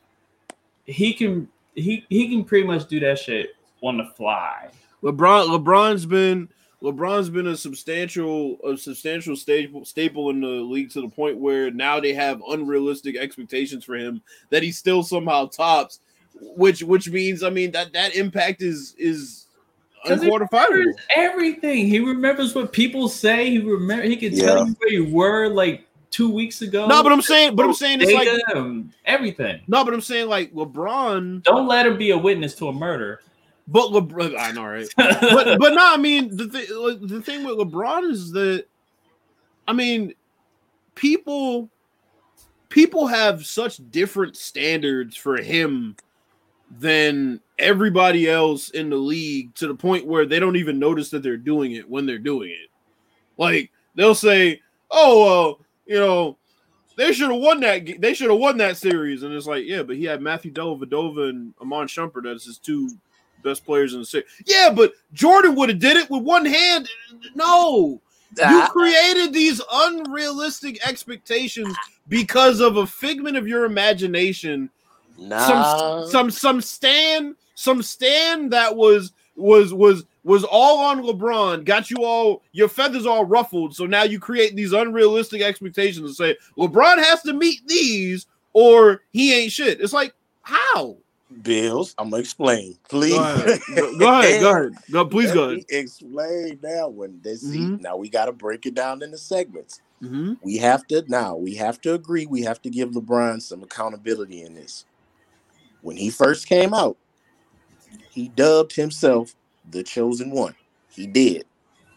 he 0.86 1.12
can 1.14 1.48
he 1.74 2.04
he 2.08 2.28
can 2.28 2.44
pretty 2.44 2.66
much 2.66 2.86
do 2.88 3.00
that 3.00 3.18
shit 3.18 3.54
on 3.82 3.96
the 3.98 4.04
fly. 4.16 4.68
LeBron 5.02 5.48
LeBron's 5.48 6.06
been 6.06 6.48
LeBron's 6.82 7.30
been 7.30 7.46
a 7.46 7.56
substantial 7.56 8.58
a 8.66 8.76
substantial 8.76 9.36
staple 9.36 9.84
staple 9.84 10.30
in 10.30 10.40
the 10.40 10.46
league 10.46 10.90
to 10.90 11.00
the 11.00 11.08
point 11.08 11.38
where 11.38 11.70
now 11.70 11.98
they 12.00 12.12
have 12.12 12.40
unrealistic 12.48 13.16
expectations 13.16 13.84
for 13.84 13.94
him 13.96 14.20
that 14.50 14.62
he 14.62 14.70
still 14.72 15.02
somehow 15.02 15.46
tops, 15.46 16.00
which 16.40 16.82
which 16.82 17.08
means 17.10 17.42
I 17.42 17.50
mean 17.50 17.70
that 17.72 17.92
that 17.92 18.14
impact 18.14 18.62
is 18.62 18.94
is 18.98 19.46
he 20.04 20.10
unquantifiable. 20.10 20.92
everything. 21.16 21.86
He 21.88 22.00
remembers 22.00 22.54
what 22.54 22.72
people 22.72 23.08
say. 23.08 23.48
He 23.50 23.58
remember. 23.58 24.04
He 24.04 24.16
can 24.16 24.34
Yeah. 24.34 24.46
tell 24.46 24.66
you 24.66 24.74
where 24.74 24.90
you 24.92 25.04
were 25.14 25.48
like 25.48 25.86
two 26.14 26.30
weeks 26.30 26.62
ago. 26.62 26.86
No, 26.86 27.02
but 27.02 27.10
I'm 27.10 27.20
saying, 27.20 27.56
but 27.56 27.66
I'm 27.66 27.74
saying 27.74 28.00
it's 28.00 28.12
like 28.12 28.28
um, 28.54 28.92
everything. 29.04 29.60
no, 29.66 29.84
but 29.84 29.92
I'm 29.92 30.00
saying 30.00 30.28
like 30.28 30.54
LeBron, 30.54 31.42
Don't 31.42 31.66
let 31.66 31.86
him 31.86 31.98
be 31.98 32.12
a 32.12 32.18
witness 32.18 32.54
to 32.56 32.68
a 32.68 32.72
murder. 32.72 33.20
but 33.66 33.90
LeBron, 33.90 34.38
I 34.38 34.52
know, 34.52 34.64
right? 34.64 34.86
but 34.96 35.58
but 35.58 35.74
no, 35.74 35.92
I 35.92 35.96
mean 35.96 36.36
the 36.36 36.46
thing 36.48 37.06
the 37.08 37.20
thing 37.20 37.42
with 37.42 37.58
LeBron 37.58 38.08
is 38.12 38.30
that 38.30 38.66
I 39.66 39.72
mean 39.72 40.14
people 40.94 41.68
people 42.68 43.08
have 43.08 43.44
such 43.44 43.80
different 43.90 44.36
standards 44.36 45.16
for 45.16 45.38
him 45.38 45.96
than 46.78 47.40
everybody 47.58 48.30
else 48.30 48.70
in 48.70 48.88
the 48.88 48.96
league 48.96 49.52
to 49.56 49.66
the 49.66 49.74
point 49.74 50.06
where 50.06 50.26
they 50.26 50.38
don't 50.38 50.56
even 50.56 50.78
notice 50.78 51.10
that 51.10 51.24
they're 51.24 51.36
doing 51.36 51.72
it 51.72 51.90
when 51.90 52.06
they're 52.06 52.18
doing 52.18 52.50
it. 52.50 52.70
Like 53.36 53.72
they'll 53.96 54.14
say, 54.14 54.60
"Oh, 54.92 55.24
well, 55.24 55.63
you 55.86 55.98
know, 55.98 56.36
they 56.96 57.12
should 57.12 57.30
have 57.30 57.40
won 57.40 57.60
that. 57.60 58.00
They 58.00 58.14
should 58.14 58.30
have 58.30 58.38
won 58.38 58.56
that 58.58 58.76
series." 58.76 59.22
And 59.22 59.34
it's 59.34 59.46
like, 59.46 59.64
yeah, 59.66 59.82
but 59.82 59.96
he 59.96 60.04
had 60.04 60.20
Matthew 60.22 60.52
Dellavedova 60.52 61.30
and 61.30 61.54
Iman 61.60 61.86
Shumpert 61.86 62.32
as 62.32 62.44
his 62.44 62.58
two 62.58 62.90
best 63.42 63.64
players 63.64 63.94
in 63.94 64.00
the 64.00 64.06
series. 64.06 64.26
Yeah, 64.46 64.72
but 64.74 64.92
Jordan 65.12 65.54
would 65.56 65.68
have 65.68 65.78
did 65.78 65.96
it 65.96 66.10
with 66.10 66.22
one 66.22 66.44
hand. 66.44 66.88
No, 67.34 68.00
you 68.38 68.66
created 68.68 69.32
these 69.32 69.60
unrealistic 69.72 70.86
expectations 70.86 71.76
because 72.08 72.60
of 72.60 72.76
a 72.76 72.86
figment 72.86 73.36
of 73.36 73.46
your 73.46 73.64
imagination 73.64 74.70
nah. 75.18 76.04
some 76.06 76.10
some 76.10 76.30
some 76.30 76.60
stand 76.60 77.36
some 77.54 77.82
stand 77.82 78.52
that 78.52 78.74
was 78.74 79.12
was 79.36 79.72
was 79.72 80.04
was 80.24 80.42
all 80.44 80.78
on 80.78 81.02
LeBron 81.02 81.64
got 81.64 81.90
you 81.90 81.98
all 82.04 82.42
your 82.52 82.68
feathers 82.68 83.06
all 83.06 83.24
ruffled 83.24 83.74
so 83.76 83.84
now 83.86 84.02
you 84.02 84.18
create 84.18 84.56
these 84.56 84.72
unrealistic 84.72 85.42
expectations 85.42 86.06
and 86.06 86.16
say 86.16 86.36
LeBron 86.58 86.96
has 86.98 87.22
to 87.22 87.32
meet 87.32 87.60
these 87.68 88.26
or 88.54 89.02
he 89.12 89.34
ain't 89.34 89.52
shit 89.52 89.80
it's 89.80 89.92
like 89.92 90.14
how 90.42 90.96
Bills, 91.42 91.96
I'm 91.98 92.10
gonna 92.10 92.20
explain. 92.20 92.76
Please 92.88 93.14
go 93.14 93.24
ahead 93.24 93.60
go, 93.74 93.98
go 93.98 94.20
ahead 94.20 94.40
go 94.40 94.50
ahead 94.50 94.72
go, 94.92 95.04
please 95.04 95.28
Let 95.28 95.34
go 95.34 95.44
ahead 95.50 95.64
explain 95.70 96.58
now 96.62 96.88
when 96.88 97.18
they 97.24 97.34
see 97.34 97.58
Mhm. 97.60 97.80
now 97.80 97.96
we 97.96 98.08
gotta 98.08 98.30
break 98.30 98.66
it 98.66 98.74
down 98.74 99.02
into 99.02 99.18
segments. 99.18 99.80
Mhm. 100.00 100.36
We 100.42 100.58
have 100.58 100.86
to 100.88 101.02
now 101.08 101.34
we 101.34 101.54
have 101.56 101.80
to 101.80 101.94
agree, 101.94 102.26
we 102.26 102.42
have 102.42 102.62
to 102.62 102.70
give 102.70 102.90
LeBron 102.90 103.42
some 103.42 103.62
accountability 103.64 104.42
in 104.42 104.54
this. 104.54 104.84
when 105.80 105.96
he 105.96 106.08
first 106.08 106.46
came 106.46 106.72
out, 106.72 106.96
he 108.10 108.28
dubbed 108.28 108.74
himself 108.76 109.34
the 109.70 109.82
chosen 109.82 110.30
one. 110.30 110.54
He 110.90 111.06
did. 111.06 111.44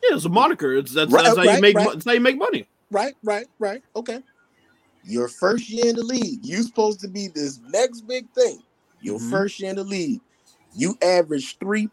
Yeah, 0.04 0.16
it's 0.16 0.26
a 0.26 0.30
moniker. 0.30 0.74
It's 0.74 0.94
that's, 0.94 1.12
Right, 1.12 1.24
that's 1.26 1.38
how 1.38 1.44
you 1.44 1.62
make 1.62 1.76
right. 1.76 1.94
that's 1.94 2.06
how 2.06 2.12
you 2.14 2.20
make 2.22 2.38
money. 2.38 2.68
Right, 2.92 3.16
right, 3.24 3.48
right. 3.60 3.84
Okay. 3.96 4.22
Your 5.04 5.28
first 5.28 5.70
year 5.70 5.86
in 5.88 5.96
the 5.96 6.04
league, 6.04 6.46
you 6.46 6.62
supposed 6.64 7.00
to 7.02 7.08
be 7.08 7.28
this 7.28 7.60
next 7.70 8.02
big 8.02 8.30
thing. 8.34 8.62
Your 9.02 9.20
Mhm. 9.20 9.30
first 9.30 9.60
year 9.60 9.70
in 9.70 9.76
the 9.78 9.84
league, 9.84 10.22
you 10.76 10.98
average 11.02 11.58
three 11.60 11.90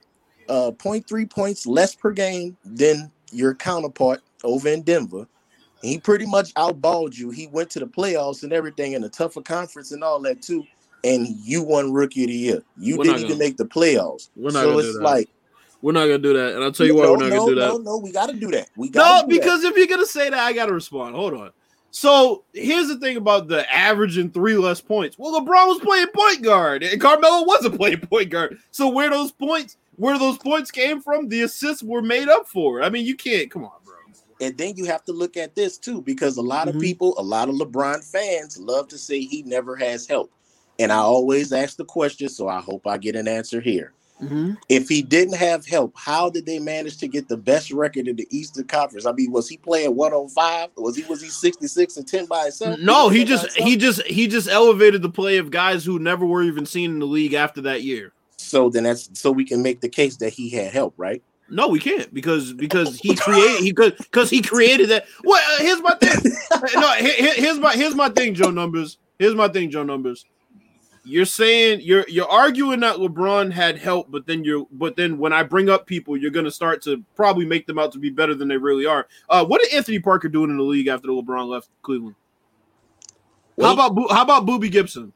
uh 0.49 0.71
0.3 0.73 1.25
points 1.29 1.67
less 1.67 1.95
per 1.95 2.11
game 2.11 2.57
than 2.65 3.11
your 3.33 3.55
counterpart 3.55 4.21
over 4.45 4.69
in 4.69 4.83
Denver. 4.83 5.27
He 5.81 5.99
pretty 5.99 6.27
much 6.27 6.53
outballed 6.55 7.17
you. 7.17 7.31
He 7.31 7.47
went 7.47 7.71
to 7.71 7.81
the 7.81 7.87
playoffs 7.87 8.43
and 8.43 8.53
everything 8.53 8.93
in 8.93 9.05
a 9.05 9.09
tougher 9.09 9.43
conference 9.43 9.93
and 9.93 10.03
all 10.05 10.21
that 10.21 10.43
too. 10.43 10.65
And 11.03 11.27
you 11.43 11.63
won 11.63 11.93
rookie 11.93 12.25
of 12.25 12.29
the 12.29 12.35
year. 12.37 12.63
You 12.79 12.97
We're 12.97 13.05
didn't 13.05 13.19
even 13.21 13.29
gonna- 13.31 13.39
make 13.39 13.57
the 13.57 13.65
playoffs. 13.67 14.29
so 14.51 14.79
it's 14.79 14.97
like 14.99 15.29
We're 15.85 15.93
not 15.93 16.07
gonna 16.07 16.17
do 16.17 16.33
that, 16.33 16.55
and 16.55 16.65
I'll 16.65 16.73
tell 16.73 16.87
you 16.87 16.95
why 16.95 17.11
we're 17.11 17.19
not 17.19 17.29
no, 17.29 17.37
gonna 17.41 17.51
do 17.51 17.61
that. 17.61 17.69
no, 17.69 17.77
no, 17.77 17.99
we 17.99 18.11
gotta 18.11 18.33
do 18.33 18.51
that. 18.53 18.71
We 18.75 18.89
gotta 18.89 19.27
do 19.27 19.35
that. 19.35 19.39
because 19.43 19.65
if 19.65 19.77
you're 19.77 19.87
gonna 19.87 20.07
say 20.07 20.31
that, 20.31 20.39
I 20.41 20.55
gotta 20.55 20.73
respond. 20.73 21.15
Hold 21.15 21.35
on. 21.35 21.51
So 21.91 22.45
here's 22.55 22.89
the 22.89 22.99
thing 22.99 23.19
about 23.19 23.49
the 23.49 23.71
averaging 23.71 24.31
three 24.31 24.57
less 24.57 24.81
points. 24.81 25.19
Well, 25.19 25.39
LeBron 25.39 25.67
was 25.67 25.81
playing 25.81 26.07
point 26.15 26.41
guard, 26.41 26.85
and 26.85 26.99
Carmelo 26.99 27.45
wasn't 27.45 27.77
playing 27.79 28.01
point 28.01 28.31
guard. 28.31 28.57
So 28.71 28.89
where 28.89 29.11
those 29.11 29.31
points, 29.31 29.77
where 29.97 30.19
those 30.19 30.39
points 30.39 30.71
came 30.71 31.03
from, 31.03 31.29
the 31.29 31.43
assists 31.43 31.83
were 31.83 32.01
made 32.01 32.31
up 32.31 32.49
for. 32.49 32.83
I 32.83 32.89
mean, 32.89 33.05
you 33.05 33.15
can't. 33.15 33.51
Come 33.51 33.65
on, 33.65 33.73
bro. 33.85 33.95
And 34.41 34.57
then 34.57 34.79
you 34.79 34.87
have 34.87 35.05
to 35.05 35.13
look 35.13 35.37
at 35.37 35.55
this 35.55 35.77
too, 35.77 36.01
because 36.01 36.39
a 36.39 36.43
lot 36.43 36.67
Mhm. 36.67 36.77
of 36.77 36.81
people, 36.81 37.15
a 37.19 37.23
lot 37.23 37.51
of 37.51 37.57
LeBron 37.57 38.03
fans 38.11 38.59
love 38.59 38.89
to 38.89 38.97
say 38.97 39.21
he 39.21 39.43
never 39.43 39.77
has 39.77 40.07
help. 40.07 40.33
And 40.79 40.91
I 40.91 40.97
always 40.97 41.53
ask 41.53 41.77
the 41.77 41.85
question, 41.85 42.31
so 42.31 42.49
I 42.49 42.61
hope 42.63 42.87
I 42.87 42.97
get 42.97 43.17
an 43.17 43.29
answer 43.29 43.61
here. 43.61 43.93
If 44.69 44.89
he 44.89 45.03
didn't 45.03 45.35
have 45.37 45.67
help, 45.67 45.93
how 45.97 46.31
did 46.31 46.47
they 46.47 46.59
manage 46.59 46.97
to 46.99 47.09
get 47.09 47.29
the 47.29 47.37
best 47.37 47.71
record 47.71 48.09
in 48.09 48.17
the 48.17 48.27
Eastern 48.31 48.65
Conference? 48.65 49.05
I 49.07 49.13
mean, 49.13 49.31
was 49.33 49.49
he 49.49 49.57
playing 49.59 49.95
105? 49.97 50.71
Was 50.77 50.97
he 50.97 51.05
was 51.05 51.21
he 51.21 51.29
66 51.29 51.97
and 51.99 52.09
10 52.09 52.27
by 52.27 52.45
himself? 52.45 52.79
No, 52.81 53.07
Was 53.07 53.15
he 53.17 53.25
just 53.25 53.51
he 53.57 53.77
just 53.77 54.03
he 54.05 54.27
just 54.27 54.49
elevated 54.49 55.03
the 55.03 55.11
play 55.11 55.37
of 55.39 55.51
guys 55.51 55.85
who 55.85 55.99
never 55.99 56.25
were 56.25 56.43
even 56.43 56.65
seen 56.65 56.93
in 56.93 56.99
the 57.01 57.07
league 57.07 57.35
after 57.35 57.61
that 57.63 57.83
year. 57.83 58.13
so 58.37 58.71
then 58.71 58.85
that's 58.85 59.11
so 59.19 59.31
we 59.31 59.45
can 59.45 59.63
make 59.63 59.81
the 59.81 59.89
case 59.89 60.17
that 60.19 60.31
he 60.33 60.49
had 60.49 60.73
help, 60.73 60.95
right? 60.97 61.23
No, 61.51 61.69
we 61.69 61.79
can't 61.79 62.13
because 62.15 62.55
because 62.55 62.97
he 62.99 63.15
created 63.15 63.61
he 63.63 63.73
could 63.73 63.97
because 63.99 64.31
he 64.31 64.41
created 64.41 64.89
that. 64.89 65.07
Well, 65.25 65.43
uh, 65.59 65.63
here's 65.63 65.83
my 65.83 65.95
thing. 65.97 66.33
no, 66.75 66.93
here- 66.95 67.13
here- 67.17 67.35
here's 67.35 67.59
my 67.59 67.75
here's 67.75 67.95
my 67.95 68.09
thing, 68.09 68.33
Joe 68.35 68.51
Numbers. 68.51 68.97
Here's 69.19 69.35
my 69.35 69.49
thing, 69.49 69.71
Joe 69.71 69.83
Numbers. 69.83 70.25
You're 71.07 71.27
saying 71.27 71.81
you're 71.83 72.07
you're 72.09 72.29
arguing 72.29 72.81
that 72.81 72.97
LeBron 72.97 73.53
had 73.53 73.77
help, 73.77 74.11
but 74.11 74.27
then 74.27 74.43
you're 74.43 74.67
but 74.73 74.97
then 74.97 75.19
when 75.19 75.35
I 75.35 75.43
bring 75.43 75.69
up 75.69 75.87
people, 75.87 76.17
you're 76.17 76.31
gonna 76.31 76.51
start 76.51 76.81
to 76.83 77.05
probably 77.15 77.45
make 77.45 77.67
them 77.67 77.79
out 77.79 77.93
to 77.93 77.99
be 77.99 78.09
better 78.09 78.35
than 78.35 78.49
they 78.49 78.57
really 78.57 78.87
are. 78.87 79.07
Uh, 79.29 79.45
what 79.45 79.61
did 79.61 79.73
Anthony 79.75 79.99
Parker 79.99 80.29
doing 80.29 80.51
in 80.51 80.57
the 80.57 80.63
league 80.63 80.87
after 80.87 81.09
LeBron 81.09 81.47
left 81.47 81.69
Cleveland? 81.83 82.17
How 83.61 83.75
about 83.75 83.95
Bo- 83.95 84.09
how 84.09 84.23
about 84.23 84.47
Boobie 84.47 84.71
Gibson? 84.71 85.13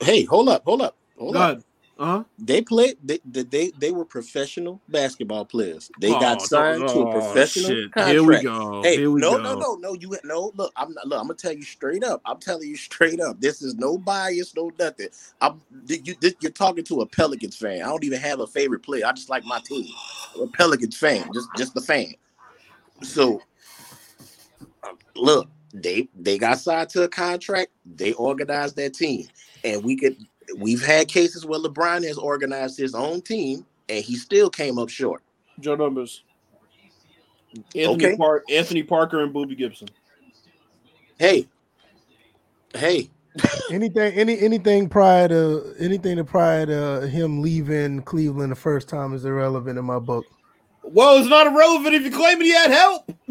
hey, 0.00 0.24
hold 0.24 0.48
up, 0.48 0.62
hold 0.64 0.80
up, 0.80 0.96
hold 1.18 1.34
Go 1.34 1.40
up. 1.40 1.58
Uh-huh. 1.98 2.24
They 2.38 2.62
played. 2.62 2.98
They, 3.04 3.20
they 3.24 3.72
they 3.78 3.92
were 3.92 4.04
professional 4.06 4.82
basketball 4.88 5.46
players. 5.46 5.90
They 5.96 6.10
Oh, 6.10 6.16
got 6.16 6.42
signed 6.42 6.88
to 6.88 7.02
oh, 7.02 7.02
a 7.02 7.06
professional 7.06 7.76
shit. 7.76 7.90
contract. 7.92 8.10
Here 8.10 8.22
we 8.24 8.38
go. 8.38 8.82
Hey, 8.82 8.96
Here 8.96 9.10
we 9.10 9.22
no, 9.22 9.30
go. 9.30 9.38
no, 9.38 9.54
no, 9.54 9.76
no. 9.76 9.94
You 9.94 10.16
no. 10.24 10.52
Look, 10.56 10.72
I'm 10.76 10.94
not. 10.94 11.06
Look, 11.08 11.20
I'm 11.20 11.26
gonna 11.26 11.34
tell 11.34 11.52
you 11.52 11.62
straight 11.64 12.04
up. 12.04 12.22
I'm 12.26 12.38
telling 12.38 12.68
you 12.68 12.76
straight 12.76 13.20
up. 13.20 13.40
This 13.40 13.62
is 13.62 13.76
no 13.76 13.98
bias, 13.98 14.54
no 14.56 14.72
nothing. 14.78 15.08
I'm. 15.40 15.62
You, 15.88 16.14
this, 16.20 16.34
you're 16.40 16.52
talking 16.52 16.84
to 16.84 17.02
a 17.02 17.06
Pelicans 17.06 17.56
fan. 17.56 17.82
I 17.82 17.86
don't 17.86 18.04
even 18.04 18.20
have 18.20 18.40
a 18.40 18.46
favorite 18.48 18.82
player. 18.84 19.06
I 19.06 19.12
just 19.12 19.30
like 19.30 19.44
my 19.44 19.60
team. 19.64 19.92
I'm 20.34 20.42
a 20.42 20.48
Pelicans 20.48 20.96
fan. 20.96 21.32
Just 21.32 21.54
just 21.54 21.76
a 21.76 21.82
fan. 21.82 22.14
So, 23.02 23.42
look, 25.16 25.50
they 25.74 26.08
they 26.14 26.38
got 26.38 26.60
signed 26.60 26.90
to 26.90 27.04
a 27.04 27.08
contract. 27.08 27.70
They 27.86 28.14
organized 28.14 28.76
their 28.76 28.90
team, 28.90 29.28
and 29.64 29.84
we 29.84 29.96
could. 29.96 30.16
We've 30.58 30.84
had 30.84 31.08
cases 31.08 31.46
where 31.46 31.60
LeBron 31.60 32.06
has 32.06 32.18
organized 32.18 32.78
his 32.78 32.94
own 32.94 33.22
team, 33.22 33.66
and 33.88 34.04
he 34.04 34.16
still 34.16 34.50
came 34.50 34.78
up 34.78 34.88
short. 34.88 35.22
Joe 35.60 35.76
Numbers. 35.76 36.24
Anthony, 37.74 38.08
Okay. 38.08 38.16
Park, 38.16 38.44
Anthony 38.50 38.82
Parker 38.82 39.22
and 39.22 39.32
Boobie 39.34 39.56
Gibson. 39.56 39.88
Hey, 41.18 41.48
hey, 42.74 43.10
anything, 43.70 44.12
any 44.14 44.38
anything 44.40 44.88
prior 44.88 45.28
to 45.28 45.74
anything 45.78 46.16
to 46.16 46.24
prior 46.24 46.66
to 46.66 47.08
him 47.08 47.42
leaving 47.42 48.02
Cleveland 48.02 48.52
the 48.52 48.56
first 48.56 48.88
time 48.88 49.14
is 49.14 49.24
irrelevant 49.24 49.78
in 49.78 49.84
my 49.84 49.98
book. 50.00 50.26
Well, 50.86 51.18
it's 51.18 51.28
not 51.28 51.46
irrelevant 51.46 51.94
if 51.94 52.02
you're 52.02 52.12
claiming 52.12 52.46
he 52.46 52.52
had 52.52 52.70
help. 52.70 53.10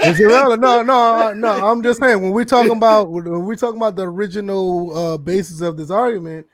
It's 0.00 0.20
irrelevant. 0.20 0.62
No, 0.62 0.82
no, 0.82 1.32
no. 1.34 1.66
I'm 1.66 1.82
just 1.82 2.00
saying 2.00 2.22
when 2.22 2.30
we're 2.30 2.44
talking 2.44 2.76
about 2.76 3.10
when 3.10 3.44
we're 3.44 3.56
talking 3.56 3.76
about 3.76 3.96
the 3.96 4.06
original 4.06 4.96
uh, 4.96 5.18
basis 5.18 5.60
of 5.60 5.76
this 5.76 5.90
argument, 5.90 6.46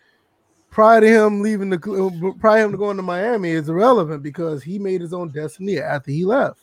prior 0.71 1.01
to 1.01 1.07
him 1.07 1.43
leaving 1.43 1.71
the 1.71 2.35
prior 2.41 2.63
to 2.63 2.65
him 2.65 2.77
going 2.77 2.97
to 2.97 3.03
Miami 3.03 3.51
is 3.51 3.69
irrelevant 3.69 4.23
because 4.23 4.63
he 4.63 4.79
made 4.79 5.01
his 5.01 5.13
own 5.13 5.29
destiny 5.29 5.79
after 5.79 6.11
he 6.11 6.25
left. 6.25 6.61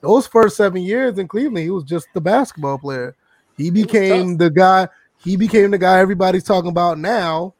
Those 0.00 0.26
first 0.26 0.56
seven 0.56 0.82
years 0.82 1.18
in 1.18 1.26
Cleveland, 1.26 1.64
he 1.64 1.70
was 1.70 1.84
just 1.84 2.06
the 2.14 2.20
basketball 2.20 2.78
player. 2.78 3.16
He 3.56 3.70
became 3.70 4.36
the 4.36 4.50
guy. 4.50 4.88
He 5.18 5.36
became 5.36 5.70
the 5.70 5.78
guy 5.78 5.98
everybody's 5.98 6.44
talking 6.44 6.70
about 6.70 6.98
now. 6.98 7.54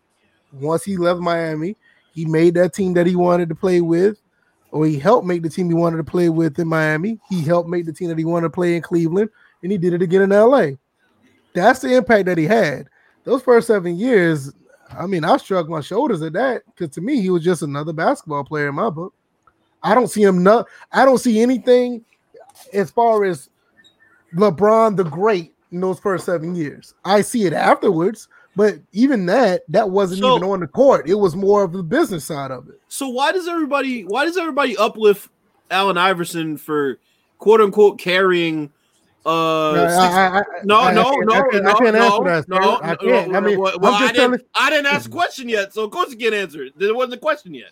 Once 0.53 0.85
he 0.85 0.97
left 0.97 1.21
Miami, 1.21 1.77
he 2.15 2.25
made 2.25 2.55
that 2.55 2.75
team 2.75 2.95
that 2.95 3.07
he 3.07 3.17
wanted 3.17 3.49
to 3.49 3.55
play 3.55 3.81
with 3.81 4.21
or 4.73 4.87
he 4.87 4.99
helped 4.99 5.27
make 5.27 5.43
the 5.43 5.51
team 5.51 5.69
he 5.69 5.75
wanted 5.75 5.99
to 5.99 6.05
play 6.05 6.29
with 6.29 6.59
in 6.59 6.69
Miami. 6.69 7.19
He 7.29 7.43
helped 7.43 7.69
make 7.69 7.87
the 7.87 7.93
team 7.93 8.09
that 8.09 8.19
he 8.19 8.25
wanted 8.25 8.49
to 8.49 8.51
play 8.51 8.77
in 8.77 8.83
Cleveland, 8.83 9.31
and 9.63 9.73
he 9.73 9.79
did 9.79 9.95
it 9.95 10.03
again 10.03 10.23
in 10.23 10.31
LA. 10.31 10.73
That's 11.55 11.81
the 11.81 11.97
impact 11.97 12.27
that 12.27 12.39
he 12.39 12.45
had. 12.45 12.89
Those 13.25 13.43
first 13.43 13.67
seven 13.67 13.97
years, 13.97 14.53
I 14.97 15.07
mean, 15.07 15.25
I 15.25 15.37
shrugged 15.37 15.69
my 15.69 15.81
shoulders 15.81 16.23
at 16.23 16.33
that 16.35 16.63
because 16.67 16.95
to 16.95 17.01
me, 17.01 17.21
he 17.21 17.31
was 17.31 17.45
just 17.45 17.63
another 17.63 17.93
basketball 17.93 18.45
player 18.45 18.69
in 18.69 18.75
my 18.75 18.91
book. 18.91 19.15
I 19.83 19.95
don't 19.95 20.09
see 20.09 20.23
him 20.23 20.43
not. 20.43 20.67
I 20.93 21.05
don't 21.05 21.19
see 21.19 21.41
anything 21.41 22.05
as 22.73 22.91
far 22.91 23.25
as 23.25 23.49
LeBron 24.35 24.97
the 24.97 25.05
Great 25.05 25.55
in 25.73 25.81
those 25.81 25.99
first 25.99 26.27
seven 26.27 26.55
years. 26.55 26.95
I 27.05 27.23
see 27.23 27.47
it 27.47 27.53
afterwards, 27.53 28.29
but 28.57 28.77
even 28.93 29.27
that, 29.27 29.63
that 29.69 29.91
wasn't 29.91 30.21
So- 30.21 30.37
even 30.37 30.49
on 30.49 30.61
the 30.61 30.67
court. 30.67 31.09
It 31.09 31.15
was 31.15 31.37
more 31.37 31.63
of 31.63 31.73
the 31.73 31.83
business 31.83 32.25
side 32.25 32.51
of 32.51 32.69
it. 32.69 32.81
so 32.89 33.09
why 33.09 33.33
does 33.33 33.47
everybody 33.49 34.05
why 34.05 34.25
does 34.25 34.37
everybody 34.37 34.77
uplift 34.77 35.29
Allen 35.71 35.97
Iverson 35.99 36.57
for 36.57 36.99
quote 37.39 37.61
unquote 37.61 37.99
carrying 37.99 38.71
uh 39.27 39.73
I- 39.73 39.87
six- 39.89 39.93
I- 39.99 40.39
I- 40.39 40.43
no, 40.65 40.77
I- 40.81 40.89
I 40.91 40.93
no, 40.95 41.03
no, 41.03 41.33
I 41.35 41.43
can't, 41.51 41.65
no, 41.65 41.71
I 41.71 41.75
can't 41.75 41.95
no, 41.95 42.03
answer 42.05 42.25
that. 42.25 42.49
no, 42.49 42.59
no, 42.59 42.81
I 42.83 42.95
can't. 42.97 43.31
no, 43.31 43.39
I 43.39 43.41
mean, 43.41 43.59
well, 43.61 43.79
I'm 43.83 43.95
I 43.95 43.99
just 44.01 44.15
didn't, 44.15 44.31
telling. 44.31 44.41
I 44.55 44.71
didn't 44.71 44.87
ask 44.87 45.09
a 45.09 45.13
question 45.13 45.49
yet, 45.49 45.73
so 45.75 45.85
of 45.85 45.91
course 45.91 46.11
you 46.11 46.17
can't 46.17 46.35
answer 46.35 46.65
it. 46.65 46.79
There 46.79 46.95
wasn't 46.95 47.15
a 47.15 47.19
question 47.19 47.53
yet. 47.55 47.71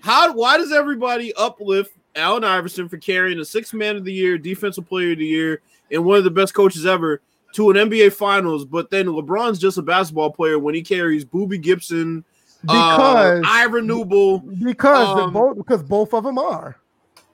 How? 0.00 0.32
Why 0.32 0.56
does 0.56 0.72
everybody 0.72 1.34
uplift 1.34 1.92
Allen 2.16 2.44
Iverson 2.44 2.88
for 2.88 2.96
carrying 2.96 3.38
a 3.38 3.44
six 3.44 3.74
man 3.74 3.96
of 3.96 4.04
the 4.04 4.12
year, 4.12 4.38
defensive 4.38 4.88
player 4.88 5.12
of 5.12 5.18
the 5.18 5.26
year, 5.26 5.60
and 5.90 6.02
one 6.04 6.16
of 6.16 6.24
the 6.24 6.30
best 6.30 6.54
coaches 6.54 6.86
ever 6.86 7.20
to 7.54 7.70
an 7.70 7.76
NBA 7.76 8.12
Finals? 8.12 8.64
But 8.64 8.90
then 8.90 9.06
LeBron's 9.06 9.58
just 9.58 9.78
a 9.78 9.82
basketball 9.82 10.30
player 10.30 10.58
when 10.58 10.74
he 10.74 10.82
carries 10.82 11.24
Boobie 11.24 11.60
Gibson, 11.60 12.24
Because 12.62 13.42
uh, 13.44 13.48
Ira 13.48 13.80
Newble. 13.82 14.40
because 14.64 15.18
um, 15.20 15.32
both 15.32 15.56
because 15.56 15.82
both 15.82 16.12
of 16.14 16.24
them 16.24 16.38
are. 16.38 16.76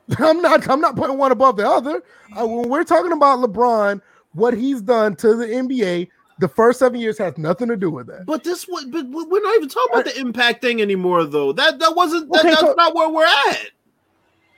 I'm 0.19 0.41
not 0.41 0.69
I'm 0.71 0.81
not 0.81 0.95
putting 0.97 1.19
one 1.19 1.33
above 1.33 1.57
the 1.57 1.69
other. 1.69 2.03
Uh, 2.39 2.47
when 2.47 2.69
we're 2.69 2.85
talking 2.85 3.13
about 3.13 3.41
LeBron, 3.41 4.01
what 4.33 4.55
he's 4.55 4.81
done 4.81 5.17
to 5.17 5.35
the 5.35 5.47
NBA, 5.47 6.09
the 6.39 6.47
first 6.49 6.79
seven 6.79 7.01
years 7.01 7.19
has 7.19 7.37
nothing 7.39 7.67
to 7.69 7.77
do 7.77 7.91
with 7.91 8.07
that. 8.07 8.25
But 8.27 8.45
this, 8.45 8.67
but 8.67 8.91
but 8.91 9.07
we're 9.11 9.43
not 9.43 9.57
even 9.57 9.69
talking 9.69 9.93
about 9.95 10.05
the 10.05 10.21
impact 10.21 10.63
thing 10.63 10.81
anymore, 10.81 11.25
though. 11.25 11.53
That 11.53 11.79
that 11.81 11.97
wasn't. 11.97 12.31
That, 12.31 12.41
Okay, 12.41 12.51
that's 12.51 12.61
so- 12.61 12.75
not 12.75 12.95
where 12.95 13.09
we're 13.09 13.25
at. 13.27 13.71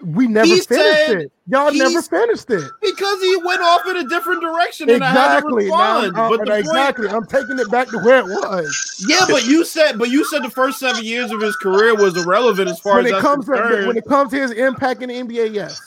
We 0.00 0.28
never 0.28 0.46
He 0.46 0.60
finished 0.60 0.68
said- 1.08 1.20
it. 1.22 1.32
Y'all 1.48 1.72
never 1.72 2.00
finished 2.02 2.48
it. 2.50 2.70
Because 2.82 3.20
he 3.22 3.36
went 3.44 3.62
off 3.62 3.86
in 3.88 3.96
a 3.96 4.04
different 4.08 4.42
direction, 4.42 4.88
and 4.90 5.02
I 5.02 5.08
had 5.10 5.40
to 5.40 5.48
Exactly. 5.48 5.68
Now, 5.68 6.00
respond. 6.02 6.16
uh, 6.18 6.28
but 6.28 6.38
point, 6.46 6.50
exactly. 6.60 7.08
I'm 7.08 7.26
taking 7.26 7.58
it 7.58 7.70
back 7.70 7.88
to 7.88 7.98
where 7.98 8.18
it 8.18 8.26
was. 8.26 9.04
yeah, 9.08 9.24
but 9.28 9.46
you 9.46 9.64
said, 9.64 9.98
but 9.98 10.10
you 10.10 10.24
said 10.26 10.42
the 10.44 10.50
first 10.50 10.78
seven 10.78 11.02
years 11.04 11.32
of 11.32 11.40
his 11.40 11.56
career 11.56 11.96
was 11.96 12.16
irrelevant 12.22 12.68
as 12.68 12.78
far 12.78 12.96
When 12.96 13.06
as 13.06 13.12
it 13.12 13.20
comes 13.20 13.46
to 13.46 13.84
when 13.86 13.96
it 13.96 14.04
comes 14.06 14.30
to 14.32 14.36
his 14.40 14.50
impact 14.52 15.02
in 15.02 15.08
the 15.08 15.14
NBA, 15.16 15.52
yes. 15.54 15.80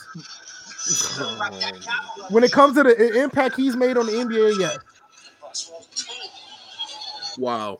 When 2.30 2.42
it 2.44 2.50
comes 2.52 2.74
to 2.76 2.82
the 2.82 3.22
impact 3.22 3.56
he's 3.56 3.76
made 3.76 3.96
on 3.96 4.06
the 4.06 4.12
NBA, 4.12 4.58
yes. 4.58 4.78
wow. 7.38 7.78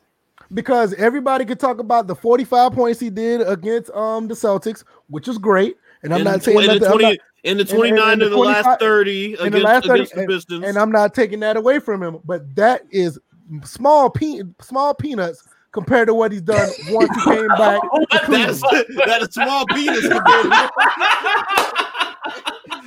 because 0.54 0.94
everybody 0.94 1.44
could 1.44 1.59
talk 1.60 1.78
about 1.78 2.06
the 2.06 2.14
45 2.14 2.72
points 2.72 3.00
he 3.00 3.10
did 3.10 3.40
against 3.42 3.90
um 3.90 4.28
the 4.28 4.34
Celtics, 4.34 4.84
which 5.09 5.26
was 5.26 5.36
great. 5.38 5.76
And 6.02 6.12
I'm 6.12 6.20
in 6.20 6.24
not 6.24 6.38
the, 6.38 6.44
saying 6.44 6.58
in 6.60 6.66
nothing, 6.66 6.82
I'm 6.84 6.90
twenty, 6.90 7.04
not- 7.04 7.16
in 7.44 7.56
the 7.56 7.60
and- 7.62 7.70
twenty 7.70 7.90
nine 7.92 8.12
and 8.14 8.22
of 8.22 8.30
the 8.30 8.36
the 8.36 8.42
last 8.42 8.64
25 8.64 8.78
thirty 8.78 9.24
in 9.26 9.38
the 9.38 9.44
against, 9.44 9.64
last 9.64 9.86
30 9.86 9.94
against 10.00 10.14
the 10.14 10.26
Pistons. 10.26 10.64
and 10.64 10.78
I'm 10.78 10.90
not 10.92 11.14
taking 11.14 11.40
that 11.40 11.56
away 11.56 11.78
from 11.78 12.02
him. 12.02 12.18
But 12.24 12.54
that 12.56 12.82
is 12.90 13.18
small 13.64 14.10
pe- 14.10 14.42
small 14.60 14.94
peanuts 14.94 15.42
compared 15.72 16.06
to 16.08 16.14
what 16.14 16.32
he's 16.32 16.42
done 16.42 16.68
once 16.90 17.10
he 17.14 17.22
came 17.32 17.48
back. 17.50 17.80
Oh, 17.92 18.00
to 18.00 18.06
That's 18.10 18.60
Cleveland. 18.60 18.86
that 19.06 19.22
a 19.22 19.32
small 19.32 19.66
penis. 19.66 20.08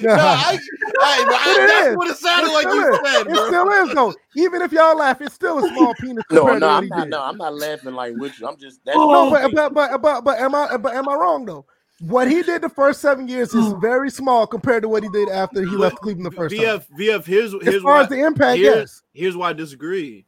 No, 0.01 0.11
I, 0.11 0.59
I, 0.99 1.25
I, 1.29 1.65
that's 1.67 1.87
is. 1.87 1.95
what 1.97 2.09
it 2.09 2.17
sounded 2.17 2.49
It 2.49 2.53
like 2.53 2.65
you 2.65 2.93
is. 2.93 2.99
said, 3.05 3.21
It 3.21 3.27
bro. 3.29 3.47
still 3.47 3.69
is 3.69 3.95
though. 3.95 4.13
Even 4.35 4.61
if 4.61 4.71
y'all 4.73 4.97
laugh, 4.97 5.21
it's 5.21 5.33
still 5.33 5.63
a 5.63 5.67
small 5.69 5.93
penis 5.95 6.23
No, 6.31 6.43
no, 6.47 6.47
to 6.47 6.53
what 6.53 6.63
I'm 6.63 6.83
he 6.83 6.89
not. 6.89 7.03
did. 7.03 7.09
No, 7.11 7.21
I'm 7.23 7.37
not 7.37 7.53
laughing 7.55 7.93
like 7.93 8.13
with 8.17 8.37
you. 8.39 8.47
I'm 8.47 8.57
just 8.57 8.81
that's 8.85 8.97
Oh, 8.99 9.09
No, 9.11 9.29
but, 9.31 9.53
but 9.53 9.73
but 9.73 10.01
but 10.01 10.21
but 10.23 10.39
am 10.39 10.53
I 10.53 10.75
but 10.77 10.95
am 10.95 11.07
I 11.07 11.15
wrong 11.15 11.45
though? 11.45 11.65
What 12.01 12.29
he 12.29 12.43
did 12.43 12.61
the 12.61 12.69
first 12.69 12.99
seven 12.99 13.27
years 13.27 13.53
is 13.53 13.71
hmm. 13.71 13.79
very 13.79 14.09
small 14.09 14.45
compared 14.45 14.83
to 14.83 14.89
what 14.89 15.01
he 15.01 15.09
did 15.09 15.29
after 15.29 15.61
he 15.61 15.77
left 15.77 15.97
Cleveland 15.97 16.25
the 16.25 16.31
first 16.31 16.55
time. 16.55 16.65
VF, 16.65 16.87
VF, 16.99 17.25
here's 17.25 17.53
As 17.53 17.61
here's 17.61 17.83
far 17.83 17.93
why 17.93 18.03
as 18.03 18.09
the 18.09 18.19
impact, 18.19 18.57
here- 18.57 18.75
yes. 18.75 19.01
here's 19.13 19.37
why 19.37 19.49
I 19.49 19.53
disagree. 19.53 20.25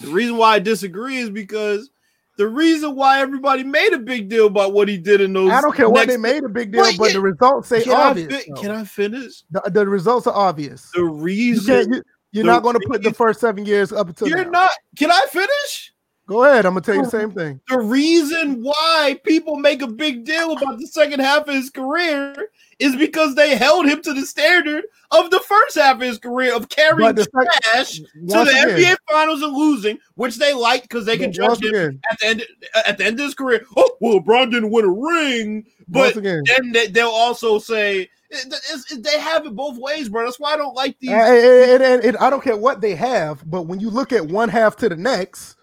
The 0.00 0.08
reason 0.08 0.36
why 0.36 0.54
I 0.54 0.58
disagree 0.58 1.16
is 1.16 1.30
because 1.30 1.90
the 2.36 2.46
reason 2.46 2.94
why 2.94 3.20
everybody 3.20 3.64
made 3.64 3.94
a 3.94 3.98
big 3.98 4.28
deal 4.28 4.46
about 4.46 4.74
what 4.74 4.88
he 4.88 4.98
did 4.98 5.20
in 5.20 5.32
those. 5.32 5.50
I 5.50 5.60
don't 5.60 5.74
care 5.74 5.88
what 5.88 6.06
they 6.06 6.18
made 6.18 6.44
a 6.44 6.48
big 6.48 6.70
deal, 6.70 6.82
Wait, 6.82 6.98
but 6.98 7.12
the 7.12 7.20
results 7.20 7.68
say 7.68 7.82
Can 7.82 7.92
I, 7.92 8.10
obvious. 8.10 8.44
fi- 8.44 8.60
can 8.60 8.70
I 8.70 8.84
finish? 8.84 9.42
the, 9.50 9.62
the 9.72 9.86
results 9.86 10.26
are 10.26 10.34
obvious. 10.34 10.90
The 10.94 11.04
reason 11.04 11.66
can't, 11.66 11.88
you, 11.88 12.02
you're 12.32 12.44
the 12.44 12.50
not 12.50 12.62
going 12.62 12.78
to 12.78 12.86
put 12.86 13.02
the 13.02 13.14
first 13.14 13.40
seven 13.40 13.64
years 13.64 13.90
up 13.90 14.08
until 14.08 14.28
you're 14.28 14.44
now. 14.44 14.50
not. 14.50 14.70
Can 14.96 15.10
I 15.10 15.22
finish? 15.30 15.92
Go 16.26 16.44
ahead. 16.44 16.66
I'm 16.66 16.72
gonna 16.72 16.80
tell 16.80 16.96
you 16.96 17.02
the 17.02 17.06
oh. 17.06 17.10
same 17.10 17.30
thing. 17.30 17.60
The 17.68 17.78
reason 17.78 18.62
why 18.62 19.20
people 19.24 19.56
make 19.56 19.80
a 19.80 19.86
big 19.86 20.24
deal 20.24 20.52
about 20.56 20.78
the 20.78 20.86
second 20.88 21.20
half 21.20 21.46
of 21.46 21.54
his 21.54 21.70
career 21.70 22.34
is 22.80 22.96
because 22.96 23.36
they 23.36 23.56
held 23.56 23.86
him 23.86 24.02
to 24.02 24.12
the 24.12 24.26
standard 24.26 24.84
of 25.12 25.30
the 25.30 25.38
first 25.40 25.76
half 25.76 25.96
of 25.96 26.02
his 26.02 26.18
career 26.18 26.54
of 26.54 26.68
carrying 26.68 27.14
the 27.14 27.22
sec- 27.22 27.62
trash 27.62 27.98
to 27.98 28.04
the 28.22 28.40
again, 28.40 28.68
NBA 28.70 28.96
Finals 29.10 29.42
and 29.42 29.54
losing, 29.56 29.98
which 30.16 30.36
they 30.38 30.52
like 30.52 30.82
because 30.82 31.06
they 31.06 31.16
can 31.16 31.30
but 31.30 31.34
judge 31.36 31.62
him 31.62 31.74
again, 31.74 32.00
at 32.10 32.18
the 32.18 32.26
end 32.26 32.44
at 32.86 32.98
the 32.98 33.04
end 33.04 33.20
of 33.20 33.26
his 33.26 33.34
career. 33.34 33.64
Oh, 33.76 33.96
well, 34.00 34.20
LeBron 34.20 34.50
didn't 34.50 34.70
win 34.72 34.84
a 34.84 34.88
ring, 34.88 35.64
but 35.86 36.14
then 36.14 36.72
they, 36.72 36.88
they'll 36.88 37.06
also 37.08 37.60
say 37.60 38.08
it- 38.30 38.46
it's- 38.46 38.92
they 38.98 39.20
have 39.20 39.46
it 39.46 39.54
both 39.54 39.78
ways, 39.78 40.08
bro. 40.08 40.24
That's 40.24 40.40
why 40.40 40.54
I 40.54 40.56
don't 40.56 40.74
like 40.74 40.98
these. 40.98 41.10
And- 41.10 41.20
and- 41.20 41.82
and- 41.82 42.04
and 42.04 42.16
I 42.16 42.30
don't 42.30 42.42
care 42.42 42.56
what 42.56 42.80
they 42.80 42.96
have, 42.96 43.48
but 43.48 43.62
when 43.62 43.78
you 43.78 43.90
look 43.90 44.12
at 44.12 44.26
one 44.26 44.48
half 44.48 44.74
to 44.78 44.88
the 44.88 44.96
next, 44.96 45.55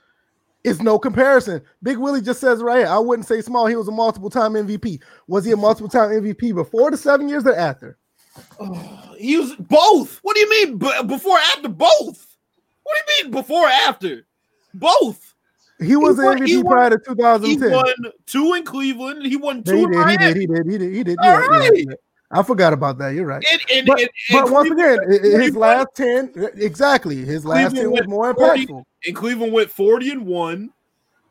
it's 0.63 0.81
no 0.81 0.97
comparison. 0.99 1.61
Big 1.81 1.97
Willie 1.97 2.21
just 2.21 2.39
says 2.39 2.61
right 2.61 2.79
here, 2.79 2.87
I 2.87 2.97
wouldn't 2.99 3.27
say 3.27 3.41
small. 3.41 3.65
He 3.67 3.75
was 3.75 3.87
a 3.87 3.91
multiple 3.91 4.29
time 4.29 4.53
MVP. 4.53 5.01
Was 5.27 5.43
he 5.45 5.51
a 5.51 5.57
multiple 5.57 5.89
time 5.89 6.09
MVP 6.11 6.53
before 6.55 6.91
the 6.91 6.97
seven 6.97 7.27
years 7.29 7.45
or 7.45 7.55
after? 7.55 7.97
He 9.17 9.37
was 9.37 9.55
both. 9.55 10.19
What 10.23 10.35
do 10.35 10.41
you 10.41 10.49
mean 10.49 10.77
b- 10.79 11.03
before 11.05 11.37
after 11.55 11.69
both? 11.69 12.35
What 12.83 12.95
do 12.95 13.13
you 13.17 13.23
mean 13.23 13.31
before 13.31 13.67
after? 13.67 14.25
Both. 14.73 15.33
He 15.79 15.95
was 15.95 16.17
won- 16.17 16.41
an 16.41 16.45
he 16.47 16.55
MVP 16.57 16.63
won- 16.63 16.73
prior 16.73 16.89
to 16.89 16.97
2010. 16.97 17.69
He 17.69 17.75
won 17.75 17.93
two 18.25 18.53
in 18.55 18.63
Cleveland. 18.65 19.25
He 19.25 19.37
won 19.37 19.63
two 19.63 19.75
he 19.77 19.83
in 19.83 19.91
did, 19.91 19.97
he 19.97 20.03
Miami. 20.03 20.17
did, 20.17 20.35
he 20.37 20.45
did, 20.47 20.65
he 20.65 20.77
did, 20.77 20.93
he 20.95 21.03
did. 21.03 21.17
All 21.19 21.25
You're 21.25 21.39
right, 21.39 21.43
you're 21.43 21.51
right, 21.51 21.59
right. 21.69 21.77
you're 21.77 21.87
right. 21.89 21.99
I 22.33 22.43
forgot 22.43 22.73
about 22.73 22.97
that. 22.97 23.09
You're 23.15 23.25
right. 23.25 23.43
And, 23.51 23.61
and, 23.71 23.87
But, 23.87 23.99
and- 24.01 24.09
but 24.31 24.49
once 24.51 24.69
again, 24.71 24.97
Cleveland- 24.97 25.25
i- 25.35 25.39
i- 25.39 25.41
his 25.43 25.55
last 25.55 25.87
10, 25.95 26.33
exactly, 26.55 27.17
his 27.17 27.45
last 27.45 27.71
Cleveland 27.73 27.95
10 27.97 28.07
was 28.07 28.07
more 28.07 28.33
40 28.33 28.65
impactful. 28.67 28.83
and 29.07 29.15
Cleveland 29.15 29.53
went 29.53 29.69
40 29.69 30.11
and 30.11 30.25
1 30.25 30.69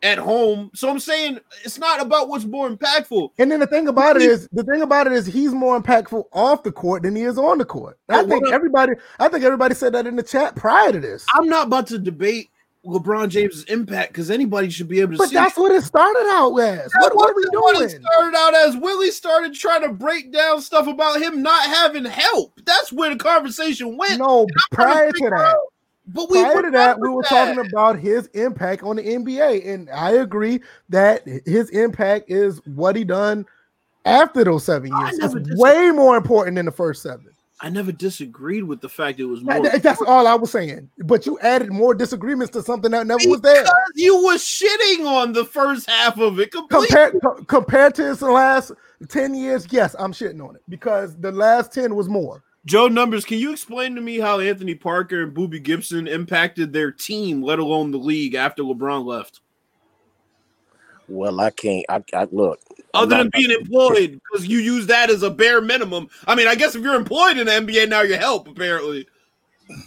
at 0.05 0.19
home. 0.19 0.71
So 0.75 0.89
I'm 0.91 0.99
saying 0.99 1.39
it's 1.65 1.79
not 1.79 2.01
about 2.01 2.29
what's 2.29 2.45
more 2.45 2.69
impactful. 2.69 3.31
And 3.39 3.51
then 3.53 3.61
the 3.61 3.67
thing 3.69 3.87
about 3.89 4.17
it 4.17 4.23
is, 4.23 4.49
the 4.53 4.65
thing 4.65 4.83
about 4.83 5.07
it 5.07 5.13
is, 5.13 5.27
he's 5.27 5.53
more 5.53 5.81
impactful 5.81 6.25
off 6.33 6.63
the 6.65 6.73
court 6.73 7.03
than 7.05 7.15
he 7.15 7.23
is 7.23 7.39
on 7.39 7.59
the 7.59 7.65
court. 7.65 7.99
I 8.09 8.25
think 8.25 8.49
everybody, 8.51 8.93
I 9.21 9.29
think 9.29 9.45
everybody 9.45 9.75
said 9.77 9.93
that 9.95 10.07
in 10.09 10.17
the 10.17 10.23
chat 10.25 10.57
prior 10.57 10.91
to 10.93 10.99
this. 11.01 11.25
I'm 11.35 11.49
not 11.49 11.69
about 11.69 11.87
to 11.89 11.99
debate 11.99 12.51
LeBron 12.85 13.29
James' 13.29 13.63
impact 13.65 14.13
because 14.13 14.31
anybody 14.31 14.69
should 14.69 14.89
be 14.89 15.01
able 15.01 15.13
to 15.13 15.19
But 15.19 15.29
see. 15.29 15.35
that's 15.37 15.57
what 15.57 15.71
it 15.71 15.83
started 15.83 16.27
out 16.31 16.57
as. 16.59 16.91
What, 16.99 17.15
what 17.15 17.31
are 17.31 17.35
we 17.37 17.45
what 17.53 17.77
it 17.77 17.89
doing? 17.91 18.03
started 18.03 18.37
out 18.37 18.55
as 18.55 18.77
Willie 18.77 19.11
started 19.13 19.55
trying 19.55 19.83
to 19.83 19.91
break 19.91 20.33
down 20.33 20.61
stuff 20.61 20.89
about 20.89 21.23
him 21.23 21.43
not 21.43 21.65
having 21.67 22.05
help. 22.05 22.61
That's 22.65 22.93
where 22.93 23.11
the 23.11 23.17
conversation 23.17 23.97
went. 23.97 24.19
No, 24.19 24.47
prior 24.73 25.13
to 25.13 25.31
that, 25.31 25.33
out- 25.33 25.57
But 26.09 26.29
we 26.31 26.43
prior 26.43 26.63
to 26.63 26.71
that, 26.73 26.99
we 26.99 27.09
were 27.09 27.23
that. 27.23 27.29
talking 27.55 27.65
about 27.71 28.01
his 28.01 28.27
impact 28.35 28.83
on 28.83 28.97
the 28.97 29.03
NBA, 29.03 29.65
and 29.73 29.89
I 29.91 30.13
agree 30.13 30.61
that 30.89 31.23
his 31.47 31.71
impact 31.71 32.31
is 32.31 32.61
what 32.67 32.97
he 32.97 33.05
done 33.05 33.47
after 34.05 34.43
those 34.43 34.65
seven 34.65 34.91
years. 34.99 35.19
It's 35.23 35.57
way 35.61 35.93
more 35.93 36.17
important 36.17 36.57
than 36.57 36.67
the 36.67 36.73
first 36.73 37.03
seven. 37.03 37.29
I 37.65 37.69
never 37.71 37.93
disagreed 37.93 38.65
with 38.65 38.81
the 38.81 38.89
fact 38.89 39.21
it 39.21 39.25
was 39.25 39.43
more. 39.43 39.63
that- 39.63 39.85
that's 39.85 40.03
all 40.03 40.27
I 40.27 40.35
was 40.35 40.51
saying. 40.51 40.91
But 40.99 41.25
you 41.27 41.39
added 41.39 41.71
more 41.73 41.95
disagreements 41.95 42.53
to 42.55 42.63
something 42.63 42.91
that 42.91 43.07
never 43.07 43.21
was 43.29 43.41
there. 43.41 43.65
You 43.95 44.25
were 44.25 44.35
shitting 44.35 45.07
on 45.07 45.33
the 45.33 45.45
first 45.45 45.89
half 45.89 46.19
of 46.19 46.41
it 46.41 46.51
completely. 46.51 46.89
Compared 46.89 47.23
co- 47.23 47.45
compared 47.45 47.95
to 47.95 48.05
his 48.05 48.21
last 48.21 48.73
ten 49.09 49.35
years, 49.35 49.69
yes, 49.71 49.95
I'm 49.97 50.13
shitting 50.13 50.47
on 50.47 50.57
it 50.57 50.63
because 50.69 51.17
the 51.17 51.31
last 51.31 51.73
ten 51.73 51.95
was 51.95 52.09
more. 52.09 52.43
Joe 52.65 52.89
Numbers, 52.89 53.25
can 53.25 53.39
you 53.39 53.53
explain 53.53 53.95
to 53.95 54.01
me 54.01 54.19
how 54.19 54.41
Anthony 54.41 54.75
Parker 54.75 55.23
and 55.23 55.35
Boobie 55.35 55.63
Gibson 55.63 56.07
impacted 56.09 56.73
their 56.73 56.91
team, 56.91 57.43
let 57.43 57.59
alone 57.61 57.93
the 57.93 57.99
league, 57.99 58.35
after 58.35 58.63
LeBron 58.65 59.05
left? 59.05 59.41
well, 61.09 61.41
I 61.41 61.51
can't. 61.51 61.85
I, 61.89 62.03
I 62.15 62.27
look. 62.33 62.61
I'm 62.95 63.05
Other 63.05 63.17
than 63.19 63.31
being 63.33 63.51
employed, 63.51 64.21
because 64.31 64.47
you 64.47 64.59
use 64.59 64.87
that 64.89 65.09
as 65.11 65.23
a 65.23 65.31
bare 65.31 65.61
minimum. 65.63 66.09
I 66.27 66.35
mean, 66.35 66.47
I 66.47 66.55
guess 66.55 66.75
if 66.75 66.83
you're 66.83 66.95
employed 66.95 67.39
in 67.39 67.47
the 67.47 67.53
NBA 67.53 67.89
now, 67.89 68.03
you 68.03 68.17
help 68.17 68.49
apparently. 68.49 69.07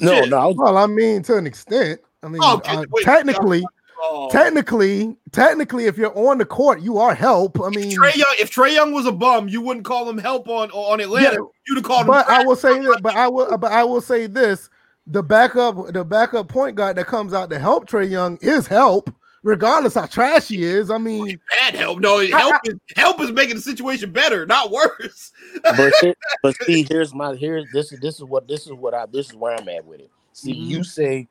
No, 0.01 0.21
shit. 0.21 0.29
no. 0.29 0.37
I 0.37 0.53
Well, 0.55 0.77
I 0.77 0.87
mean, 0.87 1.21
to 1.23 1.37
an 1.37 1.45
extent. 1.45 2.01
I 2.23 2.27
mean, 2.29 2.41
Okay, 2.43 2.75
uh, 2.75 2.85
wait, 2.89 3.05
technically, 3.05 3.63
Oh. 4.01 4.29
technically, 4.31 5.15
technically, 5.31 5.85
if 5.85 5.97
you're 5.97 6.17
on 6.17 6.39
the 6.39 6.45
court, 6.45 6.81
you 6.81 6.97
are 6.97 7.13
help. 7.13 7.59
I 7.61 7.69
mean, 7.69 7.91
Trae 7.91 8.15
Young, 8.15 8.35
if 8.39 8.51
Trae 8.51 8.73
Young 8.73 8.91
was 8.91 9.05
a 9.05 9.11
bum, 9.11 9.47
you 9.47 9.61
wouldn't 9.61 9.85
call 9.85 10.09
him 10.09 10.17
help 10.17 10.47
on 10.49 10.71
on 10.71 10.99
Atlanta. 10.99 11.31
Yeah, 11.33 11.37
You'd 11.67 11.75
have 11.77 11.83
called 11.83 12.07
but 12.07 12.25
him. 12.27 12.33
I 12.33 12.43
will 12.43 12.55
say 12.55 12.79
that. 12.79 12.99
But 13.03 13.15
I 13.15 13.27
will. 13.27 13.57
But 13.57 13.71
I 13.71 13.83
will 13.83 14.01
say 14.01 14.25
this: 14.27 14.69
the 15.07 15.21
backup, 15.23 15.93
the 15.93 16.03
backup 16.03 16.47
point 16.49 16.75
guard 16.75 16.97
that 16.97 17.05
comes 17.07 17.33
out 17.33 17.49
to 17.51 17.59
help 17.59 17.87
Trae 17.87 18.09
Young 18.09 18.37
is 18.41 18.67
help, 18.67 19.13
regardless 19.45 19.93
how 19.93 20.07
trash 20.07 20.47
he 20.49 20.63
is. 20.63 20.91
I 20.91 20.97
mean, 20.97 21.39
bad 21.57 21.75
help. 21.75 21.99
No, 21.99 22.19
help 22.27 22.55
is 22.65 22.75
help 22.97 23.21
is 23.21 23.31
making 23.31 23.55
the 23.55 23.61
situation 23.61 24.11
better, 24.11 24.45
not 24.45 24.71
worse. 24.71 25.31
but 25.77 25.93
here- 26.01 26.15
but 26.41 26.55
see, 26.65 26.85
here's 26.89 27.13
my 27.13 27.35
here's 27.35 27.65
this 27.71 27.93
is 27.93 27.99
this 28.01 28.15
is 28.15 28.23
what 28.25 28.47
this 28.47 28.65
is 28.65 28.73
what 28.73 28.93
I 28.93 29.05
this 29.05 29.29
is 29.29 29.35
where 29.35 29.55
I'm 29.55 29.69
at 29.69 29.85
with 29.85 30.01
it. 30.01 30.11
See, 30.33 30.53
Mhm. 30.53 30.67
you 30.67 30.83
say 30.83 31.27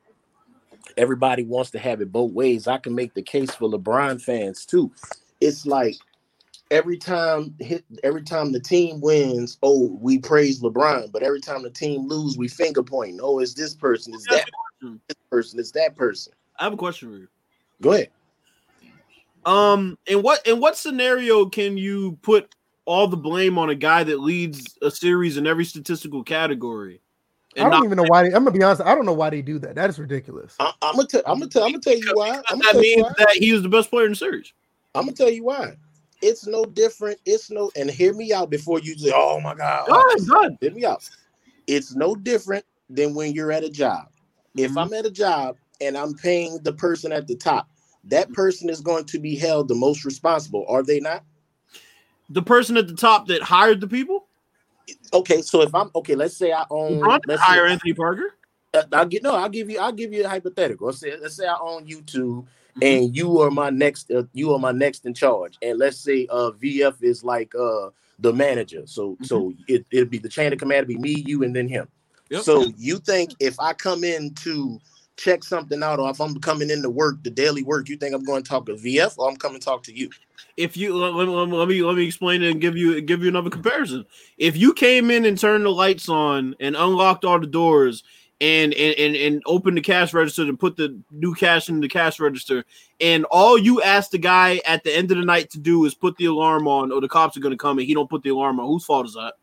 everybody 0.97 1.43
wants 1.43 1.71
to 1.73 1.79
have 1.79 2.01
it 2.01 2.13
both 2.13 2.33
ways. 2.33 2.67
I 2.67 2.79
can 2.79 2.95
make 2.95 3.13
the 3.15 3.23
case 3.23 3.51
for 3.51 3.69
LeBron 3.69 4.23
fans 4.23 4.65
too. 4.65 4.91
It's 5.41 5.67
like 5.67 5.97
every 6.71 6.97
time 6.97 7.55
hit 7.59 7.85
every 8.05 8.23
time 8.23 8.53
the 8.53 8.61
team 8.61 9.01
wins, 9.01 9.59
oh, 9.63 9.99
we 10.01 10.19
praise 10.19 10.61
LeBron, 10.61 11.11
but 11.13 11.23
every 11.25 11.41
time 11.41 11.63
the 11.63 11.71
team 11.71 12.07
lose, 12.07 12.39
we 12.39 12.49
finger 12.49 12.83
point. 12.83 13.19
Oh, 13.23 13.41
it's 13.41 13.55
this 13.55 13.75
person, 13.75 14.15
it's 14.15 14.27
that 14.29 14.47
this 15.09 15.17
person, 15.31 15.59
it's 15.59 15.73
that 15.73 15.97
person. 15.97 16.33
I 16.59 16.65
have 16.65 16.73
a 16.73 16.77
question 16.77 17.11
for 17.11 17.17
you. 17.19 17.29
Go 17.85 17.93
ahead. 17.93 18.09
Um, 19.45 19.99
in 20.07 20.23
what 20.23 20.47
in 20.47 20.59
what 20.59 20.75
scenario 20.79 21.45
can 21.45 21.77
you 21.77 22.19
put 22.23 22.49
all 22.87 23.07
the 23.09 23.17
blame 23.17 23.59
on 23.59 23.69
a 23.69 23.75
guy 23.75 24.03
that 24.05 24.21
leads 24.21 24.79
a 24.81 24.91
series 24.91 25.37
in 25.37 25.47
every 25.47 25.67
statistical 25.67 26.25
category? 26.25 27.03
I 27.57 27.61
don't 27.61 27.71
not- 27.71 27.85
even 27.85 27.97
know 27.99 28.05
why. 28.09 28.23
They, 28.23 28.29
I'm 28.29 28.43
gonna 28.43 28.53
be 28.53 28.63
honest. 28.63 28.81
I 28.81 28.95
don't 28.95 29.05
know 29.05 29.13
why 29.13 29.29
they 29.29 29.43
do 29.43 29.59
that. 29.59 29.75
That 29.75 29.91
is 29.91 29.99
ridiculous. 29.99 30.57
I, 30.59 30.73
I'm 30.81 30.97
gonna 30.97 31.07
tell 31.07 31.23
I'm 31.27 31.39
gonna 31.41 31.51
tell 31.51 31.65
I'm 31.65 31.73
gonna 31.73 31.83
tell 31.83 31.99
you 31.99 32.11
why. 32.15 32.41
I'm 32.49 32.59
gonna 32.59 32.73
that 32.73 32.81
means 32.81 33.03
why. 33.03 33.13
that 33.19 33.35
he 33.35 33.53
was 33.53 33.63
the 33.63 33.69
best 33.69 33.91
player 33.91 34.07
in 34.07 34.13
the 34.13 34.17
series. 34.17 34.55
I'm 34.95 35.03
gonna 35.03 35.13
tell 35.13 35.31
you 35.31 35.45
why. 35.45 35.77
It's 36.23 36.47
no 36.47 36.65
different. 36.65 37.21
It's 37.27 37.51
no, 37.51 37.71
and 37.77 37.91
hear 37.91 38.15
me 38.15 38.33
out 38.33 38.49
before 38.49 38.81
you 38.81 38.97
say, 38.97 39.13
"Oh 39.15 39.41
my 39.41 39.55
God." 39.55 39.87
Go 39.87 39.93
ahead, 39.93 40.27
go. 40.27 40.57
Hear 40.63 40.73
me 40.73 40.87
out. 40.87 41.07
It's 41.67 41.95
no 41.95 42.15
different 42.15 42.65
than 42.89 43.13
when 43.15 43.35
you're 43.35 43.53
at 43.53 43.63
a 43.63 43.69
job. 43.71 44.07
If 44.57 44.71
Mhm. 44.73 44.83
I'm 44.87 44.95
at 44.95 45.05
a 45.05 45.11
job 45.11 45.59
and 45.83 45.99
I'm 45.99 46.15
paying 46.15 46.59
the 46.63 46.73
person 46.73 47.13
at 47.13 47.27
the 47.27 47.37
top, 47.37 47.69
that 48.09 48.33
person 48.33 48.69
is 48.69 48.81
going 48.81 49.05
to 49.07 49.19
be 49.19 49.37
held 49.37 49.69
the 49.69 49.75
most 49.75 50.05
responsible, 50.05 50.65
are 50.69 50.83
they 50.83 51.01
not? 51.01 51.25
The 52.31 52.43
person 52.43 52.77
at 52.77 52.89
the 52.89 52.95
top 52.95 53.29
that 53.29 53.43
hired 53.43 53.81
the 53.81 53.89
people, 53.89 54.27
Okay, 55.13 55.43
so 55.43 55.63
if 55.63 55.75
I'm 55.75 55.91
okay, 55.95 56.15
let's 56.15 56.37
say 56.37 56.53
I 56.53 56.65
own. 56.71 57.01
LeBron 57.01 57.21
let's 57.27 57.43
hire 57.43 57.67
say, 57.67 57.73
Anthony 57.73 57.95
Parker. 57.95 58.35
I'll 58.93 59.07
get 59.07 59.23
no. 59.23 59.35
I'll 59.35 59.49
give 59.49 59.71
you. 59.71 59.79
I'll 59.79 59.93
give 59.93 60.13
you 60.13 60.25
a 60.25 60.29
hypothetical. 60.29 60.89
Let's 60.89 60.99
say, 60.99 61.17
let's 61.21 61.37
say 61.37 61.47
I 61.47 61.57
own 61.61 61.87
YouTube, 61.87 62.47
Mm-hmm. 62.77 62.83
and 62.83 63.17
you 63.17 63.41
are 63.41 63.53
my 63.53 63.71
next. 63.71 64.11
Uh, 64.11 64.25
you 64.33 64.53
are 64.53 64.59
my 64.59 64.73
next 64.73 65.07
in 65.07 65.15
charge, 65.15 65.57
and 65.63 65.79
let's 65.79 65.97
say 65.97 66.27
uh 66.29 66.51
VF 66.61 67.01
is 67.03 67.23
like 67.23 67.55
uh 67.55 67.91
the 68.19 68.33
manager. 68.33 68.83
So 68.87 69.17
so 69.23 69.53
it 69.69 69.87
it'll 69.93 70.09
be 70.09 70.19
the 70.19 70.29
chain 70.29 70.53
of 70.53 70.59
command. 70.59 70.91
It'll 70.91 71.01
be 71.01 71.15
me, 71.15 71.23
you, 71.25 71.45
and 71.45 71.55
then 71.55 71.69
him. 71.69 71.87
Yep. 72.31 72.43
So 72.43 72.73
you 72.77 72.99
think 72.99 73.31
if 73.39 73.61
I 73.61 73.75
come 73.75 74.03
in 74.03 74.35
to 74.43 74.81
check 75.17 75.45
something 75.45 75.83
out, 75.83 76.01
or 76.01 76.11
if 76.11 76.21
I'm 76.21 76.39
coming 76.41 76.71
in 76.71 76.83
to 76.83 76.91
work 76.91 77.23
the 77.23 77.31
daily 77.31 77.63
work, 77.63 77.89
you 77.89 77.97
think 77.97 78.15
I'm 78.15 78.25
going 78.25 78.43
to 78.43 78.49
talk 78.49 78.67
to 78.67 78.75
VF, 78.75 79.17
or 79.19 79.29
I'm 79.29 79.37
coming 79.37 79.61
to 79.61 79.65
talk 79.65 79.83
to 79.85 79.97
you? 79.97 80.11
if 80.57 80.77
you 80.77 80.95
let, 80.97 81.15
let- 81.15 81.29
let- 81.29 81.69
me 81.69 81.83
let 81.83 81.97
me 81.97 82.07
explain 82.07 82.43
it 82.43 82.51
and 82.51 82.61
give 82.61 82.77
you 82.77 83.01
give 83.01 83.23
you 83.23 83.29
another 83.29 83.51
comparison. 83.51 84.05
If 84.39 84.57
you 84.57 84.73
came 84.73 85.11
in 85.11 85.25
and 85.25 85.39
turned 85.39 85.65
the 85.65 85.71
lights 85.71 86.09
on 86.09 86.55
and 86.61 86.77
unlocked 86.77 87.25
all 87.25 87.41
the 87.41 87.47
doors 87.47 88.05
and 88.41 88.73
and 88.75 88.95
and, 88.99 89.17
and 89.17 89.43
open 89.47 89.75
the 89.75 89.81
cash 89.81 90.13
register 90.15 90.43
and 90.43 90.59
put 90.59 90.77
the 90.77 90.97
new 91.11 91.35
cash 91.35 91.69
in 91.69 91.81
the 91.81 91.89
cash 91.89 92.21
register, 92.21 92.65
and 93.01 93.25
all 93.27 93.59
you 93.59 93.83
asked 93.83 94.13
the 94.13 94.19
guy 94.19 94.61
at 94.67 94.85
the 94.85 94.95
end 94.95 95.11
of 95.11 95.19
the 95.19 95.25
night 95.25 95.51
to 95.51 95.59
do 95.59 95.85
is 95.87 95.95
put 95.95 96.17
the 96.17 96.27
alarm 96.27 96.69
on, 96.69 96.93
or 96.93 97.01
the 97.01 97.09
cops 97.09 97.37
are 97.37 97.41
going 97.41 97.53
to 97.53 97.59
come 97.59 97.79
and 97.79 97.87
he 97.87 97.95
don't 97.95 98.11
put 98.11 98.23
the 98.23 98.31
alarm 98.31 98.61
on. 98.61 98.67
Whose 98.67 98.85
fault 98.85 99.07
is 99.07 99.15
that? 99.15 99.35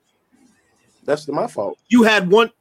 That's 1.04 1.28
my 1.28 1.48
fault. 1.48 1.78
You 1.90 2.04
had 2.04 2.30
one. 2.30 2.52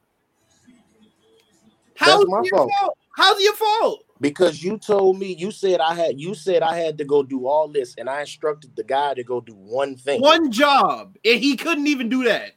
How's 1.95 2.21
That's 2.21 2.31
my 2.31 2.49
fault. 2.49 2.71
fault? 2.81 2.99
How's 3.17 3.41
your 3.41 3.55
fault? 3.55 4.05
Because 4.21 4.63
you 4.63 4.79
told 4.79 5.19
me 5.19 5.35
you 5.35 5.51
said 5.51 5.81
I 5.81 5.95
had 5.95 6.21
you 6.21 6.35
said 6.35 6.63
I 6.63 6.77
had 6.77 6.99
to 6.99 7.05
go 7.05 7.23
do 7.23 7.47
all 7.47 7.69
this, 7.69 7.95
and 7.97 8.09
I 8.09 8.21
instructed 8.21 8.77
the 8.77 8.85
guy 8.85 9.15
to 9.15 9.25
go 9.25 9.41
do 9.41 9.55
one 9.55 9.97
thing. 9.97 10.21
One 10.21 10.51
job, 10.53 11.17
and 11.25 11.41
he 11.41 11.57
couldn't 11.57 11.87
even 11.87 12.09
do 12.09 12.25
that. 12.25 12.53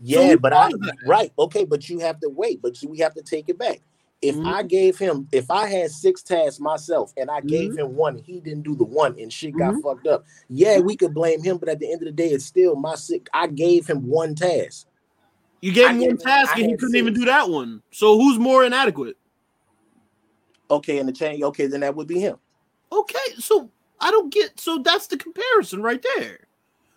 Yeah, 0.00 0.32
who 0.32 0.38
but 0.38 0.52
I 0.52 0.70
that? 0.70 0.96
right, 1.06 1.32
okay, 1.38 1.64
but 1.64 1.88
you 1.88 1.98
have 2.00 2.18
to 2.20 2.28
wait, 2.28 2.60
but 2.62 2.76
we 2.88 2.98
have 2.98 3.14
to 3.14 3.22
take 3.22 3.48
it 3.48 3.58
back. 3.58 3.80
If 4.22 4.36
Mhm. 4.36 4.46
I 4.46 4.62
gave 4.62 4.98
him, 4.98 5.28
if 5.32 5.50
I 5.50 5.66
had 5.66 5.90
six 5.90 6.22
tasks 6.22 6.60
myself 6.60 7.12
and 7.16 7.28
I 7.30 7.40
gave 7.40 7.72
Mm-hmm. 7.72 7.80
him 7.80 7.96
one, 7.96 8.18
he 8.18 8.40
didn't 8.40 8.62
do 8.62 8.76
the 8.76 8.84
one 8.84 9.18
and 9.18 9.32
shit 9.32 9.56
got 9.56 9.80
fucked 9.82 10.06
up. 10.06 10.24
Yeah, 10.48 10.78
we 10.78 10.96
could 10.96 11.12
blame 11.12 11.42
him, 11.42 11.58
but 11.58 11.68
at 11.68 11.80
the 11.80 11.90
end 11.90 12.02
of 12.02 12.06
the 12.06 12.12
day, 12.12 12.28
it's 12.28 12.44
still 12.44 12.76
my 12.76 12.94
sick. 12.94 13.28
I 13.34 13.48
gave 13.48 13.86
him 13.86 14.06
one 14.06 14.34
task. 14.34 14.86
You 15.60 15.72
gave 15.72 15.90
I 15.90 15.92
him 15.94 16.02
one 16.02 16.16
task, 16.18 16.56
and 16.56 16.66
he 16.66 16.76
couldn't 16.76 16.96
even 16.96 17.14
do 17.14 17.24
that 17.26 17.48
one. 17.48 17.82
So 17.92 18.16
who's 18.16 18.38
more 18.38 18.64
inadequate? 18.64 19.16
Okay, 20.72 20.98
and 20.98 21.08
the 21.08 21.12
chain, 21.12 21.44
okay, 21.44 21.66
then 21.66 21.80
that 21.80 21.94
would 21.94 22.08
be 22.08 22.18
him. 22.18 22.36
Okay, 22.90 23.18
so 23.38 23.70
I 24.00 24.10
don't 24.10 24.32
get. 24.32 24.58
So 24.58 24.78
that's 24.78 25.06
the 25.06 25.18
comparison 25.18 25.82
right 25.82 26.04
there. 26.16 26.40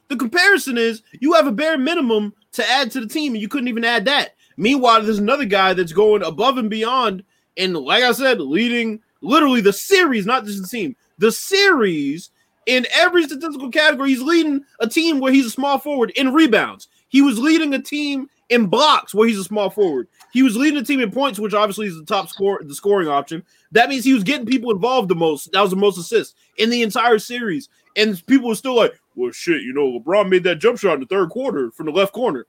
The 0.07 0.15
comparison 0.15 0.77
is 0.77 1.03
you 1.19 1.33
have 1.33 1.45
a 1.45 1.51
bare 1.51 1.77
minimum 1.77 2.33
to 2.53 2.69
add 2.69 2.89
to 2.91 3.01
the 3.01 3.07
team, 3.07 3.33
and 3.33 3.41
you 3.41 3.49
couldn't 3.49 3.67
even 3.67 3.83
add 3.83 4.05
that. 4.05 4.35
Meanwhile, 4.55 5.01
there's 5.01 5.19
another 5.19 5.43
guy 5.43 5.73
that's 5.73 5.91
going 5.91 6.23
above 6.23 6.57
and 6.57 6.69
beyond, 6.69 7.23
and 7.57 7.75
like 7.75 8.03
I 8.03 8.13
said, 8.13 8.39
leading 8.39 9.01
literally 9.19 9.59
the 9.59 9.73
series, 9.73 10.25
not 10.25 10.45
just 10.45 10.61
the 10.61 10.69
team, 10.69 10.95
the 11.17 11.31
series 11.31 12.31
in 12.65 12.87
every 12.93 13.23
statistical 13.23 13.71
category. 13.71 14.09
He's 14.09 14.21
leading 14.21 14.63
a 14.79 14.87
team 14.87 15.19
where 15.19 15.33
he's 15.33 15.47
a 15.47 15.51
small 15.51 15.79
forward 15.79 16.11
in 16.11 16.33
rebounds. 16.33 16.87
He 17.09 17.21
was 17.21 17.37
leading 17.39 17.73
a 17.73 17.81
team 17.81 18.29
in 18.49 18.67
blocks 18.67 19.13
where 19.13 19.27
he's 19.27 19.39
a 19.39 19.43
small 19.43 19.69
forward. 19.69 20.07
He 20.31 20.43
was 20.43 20.55
leading 20.55 20.79
the 20.79 20.85
team 20.85 20.99
in 20.99 21.11
points, 21.11 21.39
which 21.39 21.53
obviously 21.53 21.87
is 21.87 21.97
the 21.97 22.05
top 22.05 22.29
score, 22.29 22.61
the 22.63 22.75
scoring 22.75 23.07
option. 23.07 23.43
That 23.75 23.89
means 23.89 24.03
he 24.05 24.13
was 24.13 24.23
getting 24.23 24.45
people 24.47 24.71
involved 24.71 25.09
the 25.09 25.15
most. 25.15 25.51
That 25.51 25.61
was 25.61 25.69
the 25.69 25.75
most 25.75 25.97
assists 25.97 26.33
in 26.57 26.69
the 26.69 26.81
entire 26.81 27.19
series. 27.19 27.69
And 27.97 28.25
people 28.25 28.47
were 28.49 28.55
still 28.55 28.75
like, 28.75 28.93
well, 29.15 29.31
shit, 29.31 29.61
you 29.61 29.73
know, 29.73 29.99
LeBron 29.99 30.29
made 30.29 30.43
that 30.45 30.55
jump 30.59 30.79
shot 30.79 30.95
in 30.95 31.01
the 31.01 31.05
third 31.05 31.29
quarter 31.29 31.71
from 31.71 31.85
the 31.85 31.91
left 31.91 32.13
corner. 32.13 32.45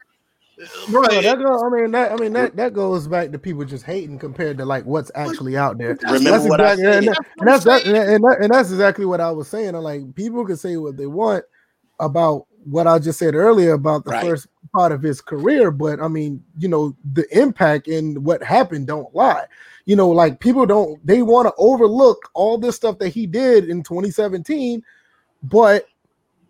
Bro, 0.88 1.02
Well, 1.10 1.22
that 1.22 1.38
go, 1.38 1.66
I 1.66 1.68
mean, 1.68 1.90
that 1.90 2.12
I 2.12 2.16
mean 2.16 2.32
that 2.32 2.56
that 2.56 2.72
goes 2.72 3.06
back 3.06 3.30
to 3.32 3.38
people 3.38 3.64
just 3.64 3.84
hating 3.84 4.18
compared 4.18 4.56
to 4.58 4.64
like 4.64 4.84
what's 4.86 5.10
actually 5.14 5.56
out 5.56 5.76
there. 5.76 5.98
Remember 6.02 6.30
That's 6.30 6.48
what 6.48 6.60
I 6.62 6.76
said? 6.76 6.94
and, 6.98 7.08
that- 7.08 7.18
and 7.38 7.48
that's 7.48 7.64
that, 7.64 7.84
and, 7.86 8.24
that, 8.24 8.38
and 8.40 8.55
that's 8.55 8.70
exactly 8.70 9.05
what 9.05 9.20
I 9.20 9.30
was 9.32 9.48
saying. 9.48 9.74
I'm 9.74 9.82
like, 9.82 10.14
people 10.14 10.46
can 10.46 10.56
say 10.56 10.76
what 10.78 10.96
they 10.96 11.06
want 11.06 11.44
about 12.00 12.46
what 12.64 12.86
I 12.86 12.98
just 12.98 13.18
said 13.18 13.34
earlier 13.34 13.74
about 13.74 14.05
the 14.05 14.12
Right. 14.12 14.22
first 14.22 14.46
part 14.74 14.92
of 14.92 15.02
his 15.02 15.20
career, 15.20 15.70
but 15.70 16.00
I 16.00 16.08
mean, 16.08 16.42
you 16.58 16.68
know, 16.68 16.96
the 17.12 17.26
impact 17.38 17.86
and 17.88 18.24
what 18.24 18.42
happened 18.42 18.86
don't 18.86 19.14
lie. 19.14 19.44
You 19.86 19.97
know, 19.97 20.10
like 20.10 20.40
people 20.40 20.66
don't 20.66 21.05
they 21.06 21.23
want 21.23 21.48
to 21.48 21.55
overlook 21.58 22.28
all 22.34 22.58
this 22.58 22.76
stuff 22.76 22.98
that 22.98 23.10
he 23.10 23.26
did 23.26 23.70
in 23.70 23.82
2017, 23.82 24.82
but 25.44 25.86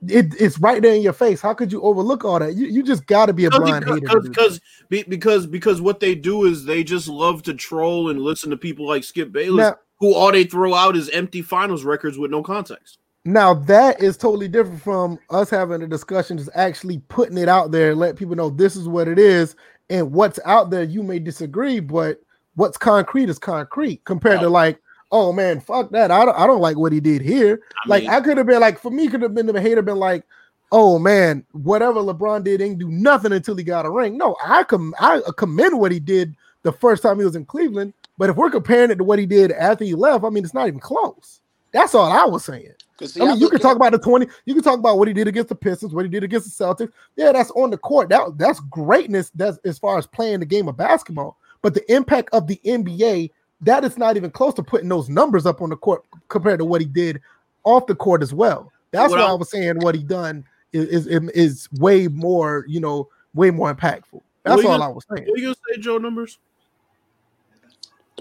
it, 0.08 0.34
it's 0.40 0.58
right 0.58 0.82
there 0.82 0.94
in 0.94 1.02
your 1.02 1.12
face. 1.12 1.40
How 1.40 1.55
could 1.55 1.73
you 1.73 1.81
overlook 1.82 2.24
all 2.24 2.39
that? 2.39 2.55
You, 2.55 2.66
you 2.66 2.82
just 2.82 3.06
got 3.06 3.26
to 3.26 3.32
be 3.32 3.44
a 3.44 3.50
blind 3.50 3.84
hater. 3.84 4.00
do 4.00 4.20
that. 4.20 4.28
because 4.31 4.60
be- 4.89 5.05
because 5.05 5.47
because 5.47 5.81
what 5.81 6.00
they 6.00 6.15
do 6.15 6.44
is 6.44 6.65
they 6.65 6.82
just 6.84 7.08
love 7.08 7.42
to 7.44 7.55
troll 7.55 8.10
and 8.10 8.20
listen 8.20 8.50
to 8.50 8.56
people 8.56 8.86
like 8.86 9.05
Skip 9.05 9.32
Bayless, 9.32 9.70
Now- 9.70 9.78
who 9.98 10.15
all 10.15 10.32
they 10.32 10.44
throw 10.44 10.74
out 10.74 10.97
is 10.97 11.08
empty 11.10 11.42
finals 11.42 11.84
records 11.84 12.18
with 12.18 12.31
no 12.31 12.42
context. 12.42 12.98
Now 13.24 13.55
that 13.55 14.00
is 14.00 14.16
totally 14.16 14.47
different 14.48 14.82
from 14.82 15.18
us 15.31 15.50
having 15.50 15.82
a 15.82 15.86
discussion, 15.89 16.39
just 16.39 16.50
actually 16.55 16.98
putting 17.08 17.39
it 17.39 17.48
out 17.48 17.73
there 17.73 17.90
and 17.90 18.00
let 18.00 18.16
people 18.16 18.36
know 18.36 18.50
this 18.50 18.76
is 18.76 18.89
what 18.89 19.08
it 19.08 19.18
is, 19.18 19.56
and 19.90 20.12
what's 20.12 20.39
out 20.44 20.70
there. 20.70 20.84
You 20.84 21.02
may 21.02 21.18
disagree, 21.18 21.81
but 21.81 22.20
what's 22.57 22.76
concrete 22.76 23.28
is 23.28 23.39
concrete 23.39 24.05
compared 24.05 24.41
to 24.41 24.49
like, 24.49 24.81
oh 25.12 25.33
man, 25.33 25.60
fuck 25.60 25.91
that. 25.93 26.10
I 26.10 26.25
don't, 26.25 26.36
I 26.39 26.47
don't 26.47 26.60
like 26.60 26.76
what 26.76 26.93
he 26.93 27.01
did 27.01 27.23
here. 27.23 27.60
I 27.85 27.89
like 27.89 28.02
mean- 28.02 28.10
I 28.10 28.20
could 28.20 28.36
have 28.39 28.47
been 28.47 28.60
like, 28.60 28.78
for 28.78 28.91
me, 28.91 29.09
could 29.09 29.23
have 29.23 29.35
been 29.35 29.47
the 29.47 29.60
hater, 29.60 29.83
been 29.83 29.97
like, 29.99 30.25
oh 30.73 30.99
man, 30.99 31.44
whatever 31.52 32.01
LeBron 32.01 32.43
did 32.44 32.60
ain't 32.60 32.78
do 32.78 32.89
nothing 32.91 33.33
until 33.33 33.55
he 33.57 33.62
got 33.62 33.86
a 33.86 33.91
ring. 33.91 34.18
No, 34.18 34.36
I 34.44 34.65
com- 34.65 34.94
I 34.99 35.20
commend 35.36 35.78
what 35.78 35.93
he 35.93 36.01
did 36.01 36.35
the 36.62 36.73
first 36.73 37.02
time 37.02 37.18
he 37.18 37.25
was 37.25 37.36
in 37.36 37.44
Cleveland, 37.44 37.93
but 38.18 38.31
if 38.31 38.36
we're 38.36 38.51
comparing 38.51 38.91
it 38.91 38.97
to 38.97 39.05
what 39.05 39.18
he 39.20 39.26
did 39.26 39.52
after 39.52 39.85
he 39.85 39.94
left, 39.94 40.25
I 40.25 40.31
mean, 40.31 40.44
it's 40.44 40.55
not 40.55 40.67
even 40.67 40.81
close. 40.81 41.41
That's 41.73 41.94
all 41.94 42.10
I 42.10 42.25
was 42.25 42.44
saying. 42.44 42.73
see, 43.05 43.20
I 43.20 43.26
mean, 43.26 43.36
you 43.36 43.43
look 43.43 43.52
can 43.52 43.60
talk 43.60 43.76
about 43.76 43.93
the 43.93 43.99
20, 43.99 44.26
you 44.47 44.55
can 44.55 44.62
talk 44.62 44.78
about 44.78 44.99
what 44.99 45.09
he 45.09 45.15
did 45.15 45.28
against 45.28 45.51
the 45.51 45.55
Pistons, 45.55 45.93
what 45.93 46.05
he 46.05 46.10
did 46.10 46.25
against 46.25 46.59
the 46.59 46.65
Celtics. 46.65 46.91
Yeah, 47.17 47.33
that's 47.33 47.51
on 47.51 47.70
the 47.70 47.76
court. 47.78 48.09
That 48.09 48.39
that's 48.39 48.60
greatness. 48.60 49.31
That's 49.35 49.59
as 49.65 49.78
far 49.78 49.99
as 49.99 50.07
playing 50.07 50.41
the 50.41 50.47
game 50.47 50.68
of 50.68 50.76
basketball. 50.76 51.36
But 51.67 51.75
the 51.75 51.93
impact 51.93 52.28
of 52.33 52.47
the 52.47 52.61
NBA, 52.65 53.33
that 53.62 53.83
is 53.83 53.99
not 53.99 54.17
even 54.17 54.31
close 54.31 54.55
to 54.55 54.62
putting 54.62 54.89
those 54.89 55.09
numbers 55.09 55.47
up 55.47 55.61
on 55.61 55.69
the 55.69 55.77
court 55.77 56.05
compared 56.28 56.61
to 56.61 56.65
what 56.65 56.81
he 56.81 56.86
did 56.86 57.20
off 57.65 57.86
the 57.86 57.95
court 57.97 58.23
as 58.23 58.33
well. 58.33 58.70
That's 58.93 59.11
What 59.11 59.19
why 59.19 59.27
I- 59.27 59.31
I 59.31 59.33
was 59.33 59.51
saying 59.51 59.81
what 59.81 59.97
he 59.97 60.05
done 60.05 60.45
is, 60.73 61.09
is 61.09 61.28
is 61.31 61.69
way 61.73 62.07
more, 62.07 62.65
you 62.69 62.78
know, 62.78 63.09
way 63.35 63.51
more 63.51 63.75
impactful. 63.75 64.23
That's 64.45 64.59
all 64.59 64.78
gonna- 64.78 64.85
I 64.85 64.86
was 64.86 65.05
saying. 65.12 65.27
What 65.27 65.36
are 65.36 65.41
you 65.41 65.47
gonna 65.47 65.57
say, 65.75 65.81
Joe? 65.81 65.99
Numbers? 65.99 66.39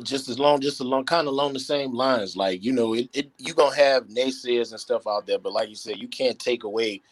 just 0.02 0.28
as 0.28 0.40
long, 0.40 0.60
just 0.60 0.80
along, 0.80 1.06
kind 1.06 1.28
of 1.28 1.34
along 1.34 1.54
the 1.54 1.60
same 1.60 1.94
lines. 1.94 2.36
Like 2.36 2.64
you 2.64 2.72
know, 2.72 2.96
it, 2.96 3.10
it 3.14 3.30
you 3.38 3.54
gonna 3.54 3.76
have 3.76 4.08
naysayers 4.08 4.72
and 4.72 4.80
stuff 4.80 5.06
out 5.06 5.28
there, 5.28 5.38
but 5.38 5.54
like 5.54 5.70
you 5.70 5.76
said, 5.76 6.00
you 6.00 6.08
can't 6.08 6.40
take 6.40 6.64
away 6.64 7.04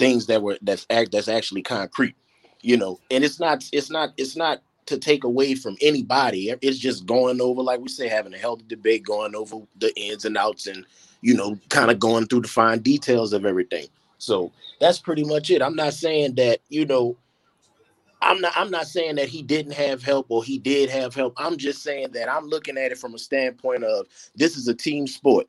things 0.00 0.26
that 0.26 0.42
were 0.42 0.58
that's 0.62 0.84
act 0.90 1.12
that's 1.12 1.28
actually 1.28 1.62
concrete. 1.62 2.16
You 2.60 2.76
know, 2.76 2.98
and 3.12 3.22
it's 3.22 3.38
not, 3.38 3.64
it's 3.72 3.88
not, 3.88 4.14
it's 4.16 4.34
not 4.34 4.62
to 4.86 4.98
take 4.98 5.24
away 5.24 5.54
from 5.54 5.76
anybody. 5.80 6.54
It's 6.62 6.78
just 6.78 7.06
going 7.06 7.40
over, 7.40 7.62
like 7.62 7.80
we 7.80 7.88
say, 7.88 8.08
having 8.08 8.34
a 8.34 8.38
healthy 8.38 8.64
debate, 8.68 9.04
going 9.04 9.34
over 9.34 9.58
the 9.78 9.94
ins 9.98 10.24
and 10.24 10.36
outs, 10.36 10.66
and 10.66 10.84
you 11.20 11.34
know, 11.34 11.58
kind 11.68 11.90
of 11.90 11.98
going 11.98 12.26
through 12.26 12.42
the 12.42 12.48
fine 12.48 12.80
details 12.80 13.32
of 13.32 13.44
everything. 13.44 13.86
So 14.18 14.52
that's 14.80 14.98
pretty 14.98 15.24
much 15.24 15.50
it. 15.50 15.62
I'm 15.62 15.76
not 15.76 15.94
saying 15.94 16.36
that 16.36 16.60
you 16.68 16.86
know 16.86 17.16
I'm 18.22 18.40
not 18.40 18.52
I'm 18.56 18.70
not 18.70 18.86
saying 18.86 19.16
that 19.16 19.28
he 19.28 19.42
didn't 19.42 19.72
have 19.72 20.02
help 20.02 20.26
or 20.30 20.42
he 20.42 20.58
did 20.58 20.90
have 20.90 21.14
help. 21.14 21.34
I'm 21.36 21.56
just 21.56 21.82
saying 21.82 22.08
that 22.12 22.30
I'm 22.30 22.46
looking 22.46 22.78
at 22.78 22.92
it 22.92 22.98
from 22.98 23.14
a 23.14 23.18
standpoint 23.18 23.84
of 23.84 24.06
this 24.34 24.56
is 24.56 24.68
a 24.68 24.74
team 24.74 25.06
sport. 25.06 25.46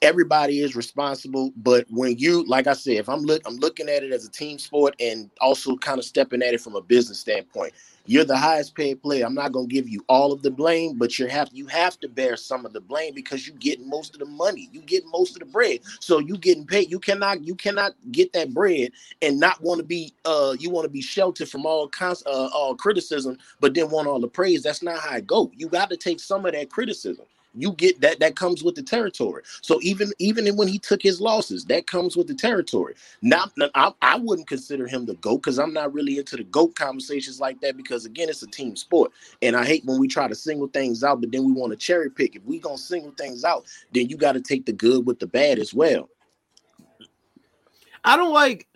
Everybody 0.00 0.60
is 0.60 0.74
responsible, 0.74 1.52
but 1.56 1.86
when 1.90 2.18
you 2.18 2.44
like 2.46 2.66
I 2.66 2.72
said, 2.72 2.94
if 2.94 3.08
I'm 3.08 3.20
look 3.20 3.42
I'm 3.46 3.56
looking 3.56 3.88
at 3.88 4.02
it 4.02 4.12
as 4.12 4.24
a 4.26 4.30
team 4.30 4.58
sport 4.58 4.94
and 5.00 5.30
also 5.40 5.76
kind 5.76 5.98
of 5.98 6.04
stepping 6.04 6.42
at 6.42 6.54
it 6.54 6.60
from 6.60 6.76
a 6.76 6.82
business 6.82 7.20
standpoint. 7.20 7.72
You're 8.06 8.24
the 8.24 8.36
highest 8.38 8.74
paid 8.74 9.02
player. 9.02 9.26
I'm 9.26 9.34
not 9.34 9.52
gonna 9.52 9.68
give 9.68 9.88
you 9.88 10.04
all 10.08 10.32
of 10.32 10.42
the 10.42 10.50
blame, 10.50 10.98
but 10.98 11.18
you 11.18 11.28
have 11.28 11.50
you 11.52 11.66
have 11.68 12.00
to 12.00 12.08
bear 12.08 12.36
some 12.36 12.66
of 12.66 12.72
the 12.72 12.80
blame 12.80 13.14
because 13.14 13.46
you 13.46 13.54
get 13.54 13.80
most 13.80 14.14
of 14.14 14.20
the 14.20 14.26
money, 14.26 14.68
you 14.72 14.82
get 14.82 15.04
most 15.06 15.34
of 15.36 15.40
the 15.40 15.46
bread. 15.46 15.80
So 16.00 16.18
you 16.20 16.38
getting 16.38 16.66
paid. 16.66 16.90
You 16.90 17.00
cannot 17.00 17.44
you 17.44 17.54
cannot 17.56 17.92
get 18.12 18.32
that 18.34 18.54
bread 18.54 18.92
and 19.22 19.40
not 19.40 19.60
want 19.62 19.78
to 19.78 19.84
be 19.84 20.14
uh 20.24 20.56
you 20.58 20.70
want 20.70 20.84
to 20.84 20.90
be 20.90 21.00
sheltered 21.02 21.48
from 21.48 21.66
all 21.66 21.88
cons- 21.88 22.22
uh, 22.26 22.48
all 22.54 22.74
criticism 22.74 23.38
but 23.60 23.74
then 23.74 23.90
want 23.90 24.08
all 24.08 24.20
the 24.20 24.28
praise 24.28 24.62
that's 24.62 24.82
not 24.82 24.98
how 25.00 25.16
it 25.16 25.26
go 25.26 25.50
you 25.56 25.68
got 25.68 25.90
to 25.90 25.96
take 25.96 26.20
some 26.20 26.46
of 26.46 26.52
that 26.52 26.70
criticism 26.70 27.24
you 27.54 27.72
get 27.72 28.00
that 28.00 28.20
that 28.20 28.36
comes 28.36 28.62
with 28.62 28.74
the 28.74 28.82
territory 28.82 29.42
so 29.62 29.78
even 29.82 30.12
even 30.18 30.54
when 30.56 30.68
he 30.68 30.78
took 30.78 31.02
his 31.02 31.20
losses 31.20 31.64
that 31.66 31.86
comes 31.86 32.16
with 32.16 32.26
the 32.26 32.34
territory 32.34 32.94
not 33.22 33.52
i, 33.74 33.92
I 34.02 34.16
wouldn't 34.18 34.48
consider 34.48 34.86
him 34.86 35.06
the 35.06 35.14
goat 35.14 35.38
because 35.38 35.58
i'm 35.58 35.72
not 35.72 35.92
really 35.92 36.18
into 36.18 36.36
the 36.36 36.44
goat 36.44 36.74
conversations 36.74 37.40
like 37.40 37.60
that 37.60 37.76
because 37.76 38.04
again 38.04 38.28
it's 38.28 38.42
a 38.42 38.48
team 38.48 38.76
sport 38.76 39.12
and 39.42 39.56
i 39.56 39.64
hate 39.64 39.84
when 39.84 40.00
we 40.00 40.08
try 40.08 40.28
to 40.28 40.34
single 40.34 40.68
things 40.68 41.04
out 41.04 41.20
but 41.20 41.32
then 41.32 41.44
we 41.44 41.52
want 41.52 41.72
to 41.72 41.76
cherry 41.76 42.10
pick 42.10 42.36
if 42.36 42.44
we 42.44 42.58
gonna 42.58 42.78
single 42.78 43.12
things 43.12 43.44
out 43.44 43.66
then 43.92 44.08
you 44.08 44.16
got 44.16 44.32
to 44.32 44.40
take 44.40 44.66
the 44.66 44.72
good 44.72 45.06
with 45.06 45.18
the 45.18 45.26
bad 45.26 45.58
as 45.58 45.74
well 45.74 46.08
I 48.04 48.16
don't 48.16 48.32
like. 48.32 48.66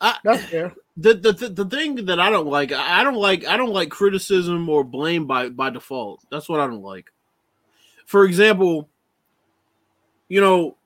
I, 0.00 0.16
That's 0.24 0.44
fair. 0.44 0.74
the, 0.96 1.14
the 1.14 1.32
the 1.32 1.48
the 1.50 1.64
thing 1.66 2.06
that 2.06 2.20
I 2.20 2.30
don't 2.30 2.46
like, 2.46 2.72
I 2.72 3.04
don't 3.04 3.16
like, 3.16 3.46
I 3.46 3.56
don't 3.56 3.72
like 3.72 3.90
criticism 3.90 4.68
or 4.68 4.84
blame 4.84 5.26
by 5.26 5.48
by 5.48 5.70
default. 5.70 6.24
That's 6.30 6.48
what 6.48 6.60
I 6.60 6.66
don't 6.66 6.82
like. 6.82 7.10
For 8.06 8.24
example, 8.24 8.88
you 10.28 10.40
know, 10.40 10.76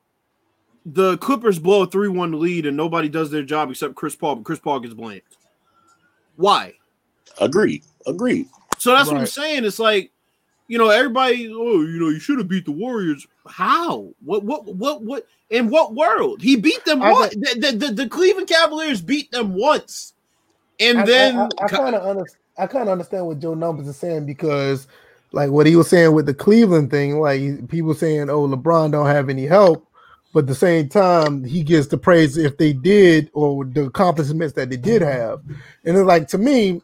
the 0.85 1.17
Clippers 1.19 1.59
blow 1.59 1.83
a 1.83 1.87
three 1.87 2.09
one 2.09 2.39
lead 2.39 2.65
and 2.65 2.75
nobody 2.75 3.07
does 3.09 3.31
their 3.31 3.43
job 3.43 3.69
except 3.71 3.95
Chris 3.95 4.15
Paul, 4.15 4.35
but 4.37 4.45
Chris 4.45 4.59
Paul 4.59 4.79
gets 4.81 4.93
blamed. 4.93 5.21
Why? 6.35 6.73
agreed 7.39 7.83
agreed 8.07 8.47
So 8.77 8.95
that's 8.95 9.09
what 9.09 9.17
I'm 9.17 9.27
saying. 9.27 9.63
It's 9.63 9.79
like, 9.79 10.11
you 10.67 10.77
know, 10.77 10.89
everybody, 10.89 11.51
oh, 11.53 11.81
you 11.81 11.99
know, 11.99 12.09
you 12.09 12.19
should 12.19 12.39
have 12.39 12.47
beat 12.47 12.65
the 12.65 12.71
Warriors. 12.71 13.27
How? 13.47 14.09
What? 14.23 14.43
What? 14.43 14.65
What? 14.65 15.03
What? 15.03 15.27
In 15.49 15.69
what 15.69 15.93
world? 15.93 16.41
He 16.41 16.55
beat 16.55 16.83
them 16.85 17.01
I 17.01 17.11
once. 17.11 17.33
The, 17.35 17.57
the, 17.59 17.77
the, 17.87 17.93
the 17.93 18.09
Cleveland 18.09 18.47
Cavaliers 18.47 19.01
beat 19.01 19.31
them 19.31 19.53
once, 19.53 20.13
and 20.79 20.99
I- 20.99 21.05
then 21.05 21.37
I, 21.37 21.65
I, 21.65 21.67
kind 21.67 21.95
of 21.95 22.03
under, 22.07 22.25
I 22.57 22.67
kind 22.67 22.83
of 22.83 22.89
understand 22.89 23.27
what 23.27 23.39
Joe 23.39 23.53
Numbers 23.53 23.87
is 23.87 23.97
saying 23.97 24.25
because 24.25 24.87
like 25.33 25.49
what 25.49 25.67
he 25.67 25.75
was 25.75 25.89
saying 25.89 26.13
with 26.13 26.25
the 26.25 26.33
Cleveland 26.33 26.91
thing, 26.91 27.19
like 27.19 27.67
people 27.69 27.93
saying, 27.93 28.29
"Oh, 28.29 28.47
LeBron 28.47 28.91
don't 28.91 29.05
have 29.05 29.29
any 29.29 29.45
help," 29.45 29.87
but 30.33 30.39
at 30.41 30.47
the 30.47 30.55
same 30.55 30.89
time, 30.89 31.43
he 31.43 31.63
gets 31.63 31.87
the 31.87 31.97
praise 31.97 32.37
if 32.37 32.57
they 32.57 32.73
did 32.73 33.29
or 33.33 33.65
the 33.65 33.85
accomplishments 33.85 34.53
that 34.55 34.69
they 34.69 34.77
did 34.77 35.01
have. 35.01 35.41
And 35.85 35.97
it's 35.97 36.05
like 36.05 36.27
to 36.29 36.37
me, 36.37 36.81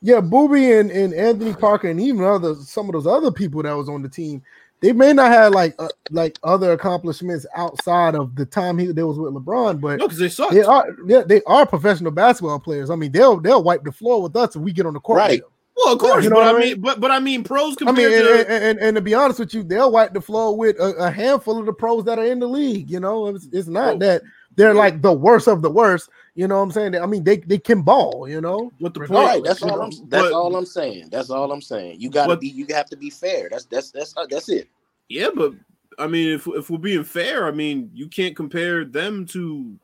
yeah, 0.00 0.20
Boobie 0.20 0.78
and, 0.80 0.90
and 0.90 1.12
Anthony 1.14 1.54
Parker 1.54 1.88
and 1.88 2.00
even 2.00 2.24
other 2.24 2.54
some 2.54 2.86
of 2.86 2.92
those 2.92 3.06
other 3.06 3.32
people 3.32 3.62
that 3.62 3.72
was 3.72 3.88
on 3.88 4.02
the 4.02 4.08
team, 4.08 4.42
they 4.80 4.92
may 4.92 5.12
not 5.12 5.32
have 5.32 5.52
like 5.52 5.74
uh, 5.80 5.88
like 6.10 6.38
other 6.44 6.72
accomplishments 6.72 7.46
outside 7.56 8.14
of 8.14 8.36
the 8.36 8.46
time 8.46 8.78
he 8.78 8.86
they 8.86 9.02
was 9.02 9.18
with 9.18 9.34
LeBron, 9.34 9.80
but 9.80 9.98
No, 9.98 10.06
because 10.06 10.18
they 10.18 10.28
suck. 10.28 10.50
they 10.50 10.62
are 10.62 10.86
yeah, 11.06 11.22
they 11.26 11.42
are 11.48 11.66
professional 11.66 12.12
basketball 12.12 12.60
players. 12.60 12.90
I 12.90 12.94
mean, 12.96 13.10
they'll 13.10 13.40
they'll 13.40 13.62
wipe 13.62 13.82
the 13.82 13.90
floor 13.92 14.22
with 14.22 14.36
us 14.36 14.54
if 14.54 14.62
we 14.62 14.72
get 14.72 14.86
on 14.86 14.94
the 14.94 15.00
court. 15.00 15.16
with 15.16 15.28
Right. 15.28 15.42
Them. 15.76 15.84
Well, 15.84 15.94
of 15.94 15.98
course, 16.00 16.24
You 16.24 16.30
know 16.30 16.36
but 16.36 16.46
what 16.46 16.54
I 16.54 16.58
I 16.58 16.60
mean, 16.60 16.72
mean? 16.72 16.80
but 16.80 17.00
but 17.00 17.10
I 17.10 17.18
mean, 17.20 17.44
pros 17.44 17.74
I 17.74 17.84
compared 17.86 17.96
mean, 18.10 18.18
and, 18.18 18.28
to 18.28 18.50
and, 18.50 18.64
and, 18.64 18.78
and 18.80 18.94
to 18.96 19.00
be 19.00 19.14
honest 19.14 19.38
with 19.38 19.54
you, 19.54 19.62
they'll 19.62 19.92
wipe 19.92 20.12
the 20.14 20.20
floor 20.20 20.56
with 20.56 20.78
a, 20.80 20.94
a 20.96 21.10
handful 21.10 21.58
of 21.58 21.66
the 21.66 21.72
pros 21.72 22.04
that 22.04 22.18
are 22.18 22.24
in 22.26 22.38
the 22.40 22.48
league. 22.48 22.90
You 22.90 23.00
know, 23.00 23.26
it's, 23.28 23.48
it's 23.52 23.68
not 23.68 23.98
Bro. 23.98 24.08
that 24.08 24.22
they're 24.56 24.74
like 24.74 25.02
the 25.02 25.12
worst 25.12 25.48
of 25.48 25.60
the 25.62 25.70
worst. 25.70 26.08
You 26.34 26.46
know 26.48 26.56
what 26.56 26.62
I'm 26.64 26.70
saying? 26.72 26.94
I 26.96 27.06
mean, 27.06 27.24
they, 27.24 27.38
they 27.38 27.58
can 27.58 27.80
ball, 27.82 28.26
you 28.28 28.40
know. 28.42 28.70
what 28.78 28.92
the 28.94 29.00
point. 29.00 29.10
Right. 29.10 29.42
That's 29.44 29.62
all 29.62 29.68
know? 29.76 29.82
I'm. 29.82 29.90
That's 30.08 30.24
But- 30.24 30.32
all 30.32 30.54
I'm 30.56 30.66
saying. 30.66 31.08
That's 31.10 31.30
all 31.30 31.50
I'm 31.52 31.62
saying. 31.62 32.00
You 32.00 32.10
gotta 32.10 32.28
But- 32.28 32.40
be. 32.40 32.48
You 32.48 32.66
have 32.70 32.86
to 32.90 32.96
be 32.96 33.10
fair. 33.10 33.48
That's 33.50 33.64
that's 33.66 33.90
that's 33.90 34.14
uh, 34.16 34.26
that's 34.28 34.48
it. 34.48 34.68
Yeah, 35.08 35.28
but 35.34 35.52
I 35.98 36.06
mean, 36.06 36.28
if 36.32 36.46
if 36.48 36.68
we're 36.70 36.78
being 36.78 37.04
fair, 37.04 37.46
I 37.46 37.52
mean, 37.52 37.90
you 37.94 38.08
can't 38.08 38.34
compare 38.36 38.84
them 38.84 39.24
to 39.26 39.78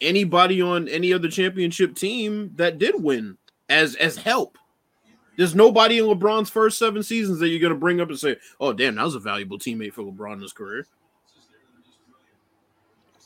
anybody 0.00 0.62
on 0.62 0.88
any 0.88 1.12
other 1.12 1.28
championship 1.28 1.94
team 1.94 2.52
that 2.56 2.78
did 2.78 3.02
win 3.02 3.36
as 3.68 3.94
as 3.96 4.16
help. 4.16 4.58
There's 5.40 5.54
nobody 5.54 5.96
in 5.98 6.04
LeBron's 6.04 6.50
first 6.50 6.76
seven 6.76 7.02
seasons 7.02 7.38
that 7.38 7.48
you're 7.48 7.60
gonna 7.60 7.74
bring 7.74 7.98
up 7.98 8.10
and 8.10 8.18
say, 8.18 8.36
"Oh, 8.60 8.74
damn, 8.74 8.96
that 8.96 9.04
was 9.04 9.14
a 9.14 9.18
valuable 9.18 9.58
teammate 9.58 9.94
for 9.94 10.02
LeBron 10.02 10.34
in 10.34 10.42
his 10.42 10.52
career." 10.52 10.86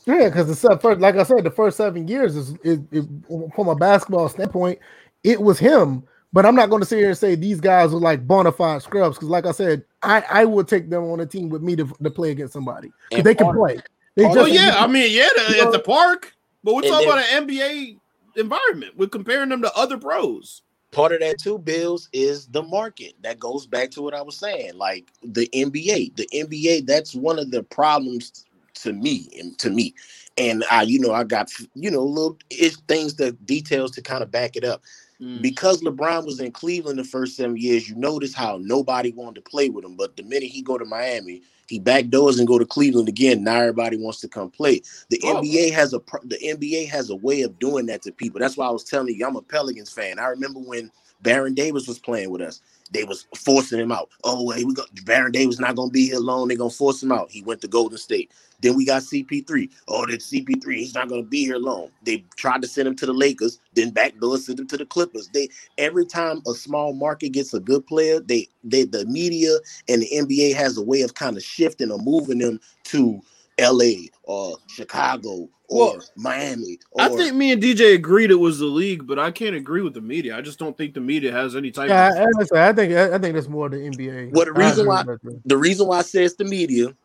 Yeah, 0.05 0.29
because 0.29 0.47
the 0.61 0.77
first, 0.77 1.01
like 1.01 1.17
I 1.17 1.23
said, 1.23 1.43
the 1.43 1.51
first 1.51 1.75
seven 1.75 2.07
years 2.07 2.37
is, 2.37 2.55
is, 2.63 2.79
is 2.93 3.05
from 3.53 3.67
a 3.67 3.75
basketball 3.75 4.29
standpoint, 4.29 4.79
it 5.25 5.41
was 5.41 5.59
him. 5.59 6.03
But 6.31 6.45
I'm 6.45 6.55
not 6.55 6.69
going 6.69 6.81
to 6.81 6.85
sit 6.87 6.99
here 6.99 7.09
and 7.09 7.17
say 7.17 7.35
these 7.35 7.59
guys 7.59 7.93
are 7.93 7.99
like 7.99 8.25
bona 8.25 8.53
fide 8.53 8.81
scrubs 8.81 9.17
because, 9.17 9.27
like 9.27 9.45
I 9.45 9.51
said, 9.51 9.83
I 10.01 10.23
I 10.31 10.45
would 10.45 10.69
take 10.69 10.89
them 10.89 11.03
on 11.03 11.19
a 11.19 11.25
team 11.25 11.49
with 11.49 11.63
me 11.63 11.75
to, 11.75 11.85
to 12.01 12.09
play 12.09 12.31
against 12.31 12.53
somebody 12.53 12.93
because 13.09 13.17
And 13.19 13.25
they 13.25 13.35
can 13.35 13.53
play. 13.53 13.79
They 14.15 14.23
part- 14.23 14.35
Well, 14.37 14.45
just 14.47 14.57
yeah, 14.57 14.75
I 14.81 14.87
mean, 14.87 15.11
yeah, 15.11 15.27
the- 15.35 15.53
You 15.53 15.61
know- 15.63 15.67
at 15.67 15.73
the 15.73 15.79
park, 15.79 16.33
but 16.63 16.75
we're 16.75 16.83
talking 16.83 17.09
about 17.09 17.25
an 17.29 17.45
NBA 17.49 17.99
environment. 18.37 18.93
We're 18.95 19.09
comparing 19.09 19.49
them 19.49 19.61
to 19.63 19.75
other 19.75 19.97
pros. 19.97 20.61
Part 20.95 21.11
of 21.11 21.19
that 21.19 21.39
too, 21.39 21.57
Bills, 21.57 22.07
is 22.13 22.47
the 22.47 22.63
market. 22.63 23.15
That 23.21 23.37
goes 23.37 23.67
back 23.67 23.91
to 23.91 24.01
what 24.01 24.13
I 24.13 24.21
was 24.21 24.37
saying. 24.37 24.77
Like 24.77 25.11
the 25.21 25.49
NBA. 25.53 26.15
The 26.15 26.27
NBA, 26.33 26.87
that's 26.87 27.13
one 27.13 27.37
of 27.37 27.51
the 27.51 27.63
problems 27.63 28.45
to 28.75 28.93
me 28.93 29.27
and 29.37 29.59
to 29.59 29.69
me. 29.69 29.93
And 30.37 30.63
I, 30.71 30.83
you 30.83 30.99
know, 30.99 31.13
I 31.13 31.25
got 31.25 31.51
you 31.73 31.91
know 31.91 32.03
little 32.03 32.37
ish 32.49 32.77
things, 32.87 33.15
the 33.15 33.33
details 33.33 33.91
to 33.91 34.01
kind 34.01 34.23
of 34.23 34.31
back 34.31 34.55
it 34.55 34.63
up. 34.63 34.81
Mm. 35.21 35.41
because 35.41 35.81
LeBron 35.81 36.25
was 36.25 36.41
in 36.41 36.51
Cleveland 36.51 36.99
the 36.99 37.05
first 37.05 37.37
seven 37.37 37.55
years, 37.55 37.87
you 37.87 37.95
notice 37.95 38.35
how 38.35 38.59
nobody 38.61 39.13
wanted 39.13 39.35
to 39.35 39.49
play 39.49 39.69
with 39.69 39.85
him. 39.85 39.95
But 39.95 40.17
the 40.17 40.23
minute 40.23 40.49
he 40.49 40.61
go 40.61 40.77
to 40.77 40.83
Miami, 40.83 41.41
he 41.67 41.79
backdoors 41.79 42.39
and 42.39 42.47
go 42.47 42.59
to 42.59 42.65
Cleveland 42.65 43.09
again. 43.09 43.43
Now 43.43 43.61
everybody 43.61 43.97
wants 43.97 44.21
to 44.21 44.27
come 44.27 44.51
play. 44.51 44.81
The 45.09 45.19
Oh. 45.25 45.41
NBA 45.41 45.73
has 45.73 45.93
a 45.93 45.99
the 46.25 46.37
NBA 46.43 46.89
has 46.89 47.09
a 47.09 47.15
way 47.15 47.41
of 47.43 47.59
doing 47.59 47.87
that 47.87 48.01
to 48.03 48.11
people. 48.11 48.39
That's 48.39 48.57
why 48.57 48.67
I 48.67 48.71
was 48.71 48.83
telling 48.83 49.15
you 49.15 49.25
I'm 49.27 49.35
a 49.37 49.41
Pelicans 49.41 49.91
fan. 49.91 50.19
I 50.19 50.27
remember 50.27 50.59
when 50.59 50.91
Baron 51.21 51.53
Davis 51.55 51.87
was 51.87 51.99
playing 51.99 52.31
with 52.31 52.41
us. 52.41 52.61
They 52.91 53.03
was 53.03 53.25
forcing 53.35 53.79
him 53.79 53.91
out. 53.91 54.09
Oh, 54.23 54.43
wait, 54.45 54.65
we 54.65 54.73
got 54.73 54.87
Baron 55.05 55.31
Davis 55.31 55.59
not 55.59 55.75
gonna 55.75 55.91
be 55.91 56.07
here 56.07 56.19
long. 56.19 56.47
They're 56.47 56.57
gonna 56.57 56.69
force 56.69 57.03
him 57.03 57.11
out. 57.11 57.31
He 57.31 57.41
went 57.43 57.61
to 57.61 57.67
Golden 57.67 57.97
State. 57.97 58.31
Then 58.61 58.75
we 58.75 58.85
got 58.85 59.01
CP3. 59.01 59.69
Oh, 59.87 60.05
that 60.05 60.19
CP3, 60.19 60.75
he's 60.75 60.93
not 60.93 61.09
gonna 61.09 61.23
be 61.23 61.45
here 61.45 61.57
long. 61.57 61.89
They 62.03 62.25
tried 62.35 62.61
to 62.61 62.67
send 62.67 62.87
him 62.87 62.95
to 62.97 63.05
the 63.05 63.13
Lakers, 63.13 63.59
then 63.73 63.91
backdoor 63.91 64.37
send 64.37 64.59
him 64.59 64.67
to 64.67 64.77
the 64.77 64.85
Clippers. 64.85 65.29
They 65.33 65.49
every 65.77 66.05
time 66.05 66.41
a 66.47 66.53
small 66.53 66.93
market 66.93 67.29
gets 67.29 67.53
a 67.53 67.59
good 67.59 67.85
player, 67.87 68.19
they 68.19 68.47
they 68.63 68.83
the 68.85 69.05
media 69.05 69.55
and 69.89 70.01
the 70.01 70.09
NBA 70.13 70.55
has 70.55 70.77
a 70.77 70.83
way 70.83 71.01
of 71.01 71.15
kind 71.15 71.37
of 71.37 71.43
shifting 71.43 71.91
or 71.91 71.99
moving 71.99 72.39
them 72.39 72.59
to 72.85 73.21
LA 73.59 74.07
or 74.23 74.57
Chicago 74.67 75.49
or 75.67 75.93
Well, 75.93 76.03
Miami. 76.15 76.79
Or, 76.91 77.03
I 77.03 77.09
think 77.09 77.35
me 77.35 77.51
and 77.51 77.61
DJ 77.61 77.95
agreed 77.95 78.31
it 78.31 78.35
was 78.35 78.59
the 78.59 78.65
league, 78.65 79.07
but 79.07 79.17
I 79.17 79.31
can't 79.31 79.55
agree 79.55 79.81
with 79.81 79.93
the 79.93 80.01
media. 80.01 80.37
I 80.37 80.41
just 80.41 80.59
don't 80.59 80.77
think 80.77 80.93
the 80.93 81.01
media 81.01 81.31
has 81.31 81.55
any 81.55 81.71
type 81.71 81.89
yeah, 81.89 82.09
of. 82.09 82.17
I, 82.17 82.21
honestly, 82.21 82.59
I 82.59 82.73
think 82.73 82.93
I 82.93 83.17
think 83.17 83.35
that's 83.35 83.47
more 83.47 83.69
the 83.69 83.77
NBA. 83.77 84.31
Well, 84.31 84.45
the 84.45 84.53
reason 84.53 84.87
why- 84.87 85.05
the 85.45 85.57
reason 85.57 85.87
why 85.87 85.99
I 85.99 86.01
say 86.01 86.23
it's 86.23 86.35
the 86.35 86.45
media 86.45 86.95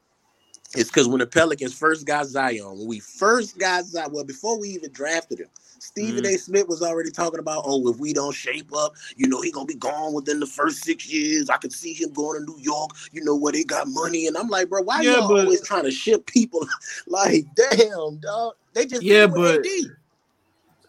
is 0.76 0.88
because 0.88 1.08
when 1.08 1.18
the 1.18 1.26
Pelicans 1.26 1.74
first 1.76 2.06
got 2.06 2.26
Zion, 2.26 2.78
when 2.78 2.86
we 2.86 3.00
first 3.00 3.58
got 3.58 3.84
Zion, 3.84 4.10
well, 4.12 4.24
before 4.24 4.58
we 4.58 4.68
even 4.70 4.92
drafted 4.92 5.40
him, 5.40 5.48
Stephen 5.80 6.26
A. 6.26 6.36
Smith 6.36 6.68
was 6.68 6.82
already 6.82 7.10
talking 7.10 7.40
about, 7.40 7.62
oh, 7.66 7.88
if 7.90 7.98
we 7.98 8.12
don't 8.12 8.34
shape 8.34 8.70
up, 8.76 8.92
you 9.16 9.26
know, 9.26 9.40
he 9.40 9.50
gonna 9.50 9.64
be 9.66 9.74
gone 9.74 10.12
within 10.12 10.38
the 10.38 10.46
first 10.46 10.84
six 10.84 11.10
years. 11.10 11.48
I 11.50 11.56
could 11.56 11.72
see 11.72 11.94
him 11.94 12.12
going 12.12 12.38
to 12.38 12.44
New 12.52 12.58
York, 12.60 12.90
you 13.12 13.24
know, 13.24 13.34
where 13.34 13.52
they 13.52 13.64
got 13.64 13.88
money. 13.88 14.26
And 14.26 14.36
I'm 14.36 14.48
like, 14.48 14.68
bro, 14.68 14.82
why 14.82 15.00
Yeah, 15.00 15.18
y'all 15.18 15.28
but- 15.28 15.40
always 15.40 15.62
trying 15.66 15.84
to 15.84 15.90
ship 15.90 16.26
people? 16.26 16.66
like, 17.06 17.46
damn, 17.56 18.18
dog. 18.18 18.54
They 18.74 18.86
just 18.86 19.02
Yeah, 19.02 19.26
did 19.26 19.36
it 19.36 19.40
with 19.40 19.62
but-. 19.62 19.66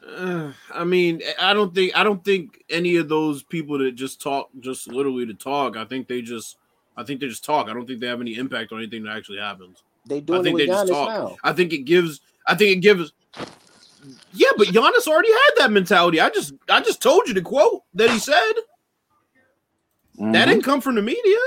Uh, 0.07 0.51
I 0.73 0.83
mean, 0.83 1.21
I 1.39 1.53
don't 1.53 1.73
think 1.73 1.95
I 1.95 2.03
don't 2.03 2.23
think 2.25 2.63
any 2.69 2.97
of 2.97 3.07
those 3.07 3.43
people 3.43 3.77
that 3.79 3.93
just 3.93 4.21
talk, 4.21 4.49
just 4.59 4.87
literally 4.87 5.25
to 5.27 5.33
talk. 5.33 5.77
I 5.77 5.85
think 5.85 6.07
they 6.07 6.21
just, 6.21 6.57
I 6.97 7.03
think 7.03 7.19
they 7.21 7.27
just 7.27 7.43
talk. 7.45 7.69
I 7.69 7.73
don't 7.73 7.85
think 7.87 7.99
they 7.99 8.07
have 8.07 8.21
any 8.21 8.35
impact 8.35 8.71
on 8.71 8.79
anything 8.79 9.03
that 9.03 9.15
actually 9.15 9.39
happens. 9.39 9.83
They 10.07 10.19
do. 10.21 10.35
I 10.39 10.43
think 10.43 10.55
with 10.55 10.67
they 10.67 10.73
just 10.73 10.91
talk. 10.91 11.07
now. 11.09 11.37
I 11.43 11.53
think 11.53 11.73
it 11.73 11.79
gives. 11.79 12.21
I 12.47 12.55
think 12.55 12.77
it 12.77 12.79
gives. 12.81 13.13
Yeah, 14.33 14.49
but 14.57 14.67
Giannis 14.67 15.07
already 15.07 15.31
had 15.31 15.51
that 15.59 15.71
mentality. 15.71 16.19
I 16.19 16.29
just, 16.29 16.53
I 16.69 16.81
just 16.81 17.01
told 17.01 17.27
you 17.27 17.33
the 17.35 17.41
quote 17.41 17.83
that 17.93 18.09
he 18.09 18.17
said. 18.19 18.53
That 20.17 20.25
Mhm. 20.25 20.45
didn't 20.47 20.63
come 20.63 20.81
from 20.81 20.95
the 20.95 21.01
media. 21.01 21.37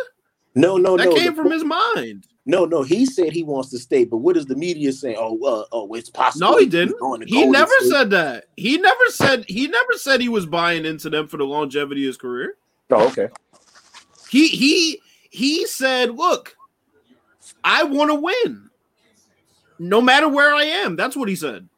no, 0.55 0.77
no, 0.77 0.97
That 0.97 1.07
no. 1.07 1.15
came 1.17 1.35
the- 1.35 1.43
from 1.43 1.51
his 1.51 1.65
mind. 1.65 2.27
No, 2.47 2.65
no, 2.67 2.83
he 2.83 3.07
said 3.07 3.33
he 3.33 3.43
wants 3.43 3.71
to 3.71 3.79
stay, 3.79 4.05
but 4.05 4.19
what 4.19 4.37
is 4.37 4.45
the 4.47 4.55
media 4.55 4.93
saying? 4.93 5.17
Oh, 5.19 5.39
uh, 5.45 5.65
oh, 5.73 5.93
it's 5.95 6.11
possible. 6.11 6.51
No, 6.53 6.59
he 6.59 6.67
didn't. 6.67 6.95
He 7.27 7.47
never 7.47 7.73
State. 7.81 7.89
said 7.91 8.11
that. 8.11 8.45
He 8.57 8.77
never 8.77 9.05
said. 9.09 9.45
He 9.49 9.67
never 9.67 9.95
said 9.95 10.21
he 10.21 10.29
was 10.29 10.45
buying 10.47 10.85
into 10.85 11.09
them 11.11 11.27
for 11.27 11.39
the 11.39 11.45
longevity 11.45 12.03
of 12.05 12.09
his 12.09 12.17
career. 12.19 12.57
Oh, 12.91 13.07
okay. 13.09 13.29
He 14.31 14.49
he 14.49 15.01
he 15.35 15.67
said, 15.67 16.15
"Look, 16.15 16.57
I 17.65 17.83
want 17.83 18.11
to 18.11 18.15
win, 18.15 18.71
no 19.81 20.01
matter 20.01 20.29
where 20.29 20.55
I 20.55 20.63
am." 20.63 20.95
That's 20.95 21.17
what 21.17 21.29
he 21.29 21.35
said. 21.35 21.69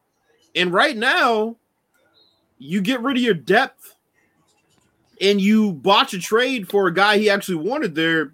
And 0.55 0.75
right 0.75 0.95
now, 0.95 1.57
you 2.59 2.83
get 2.83 3.01
rid 3.01 3.17
of 3.17 3.23
your 3.23 3.33
depth, 3.33 3.97
and 5.23 5.41
you 5.41 5.73
botch 5.73 6.13
a 6.13 6.19
trade 6.19 6.69
for 6.69 6.87
a 6.87 6.93
guy 6.93 7.17
he 7.17 7.31
actually 7.31 7.67
wanted 7.67 7.95
there. 7.95 8.33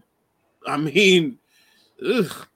I 0.66 0.76
mean, 0.76 1.38
ugh, 2.04 2.48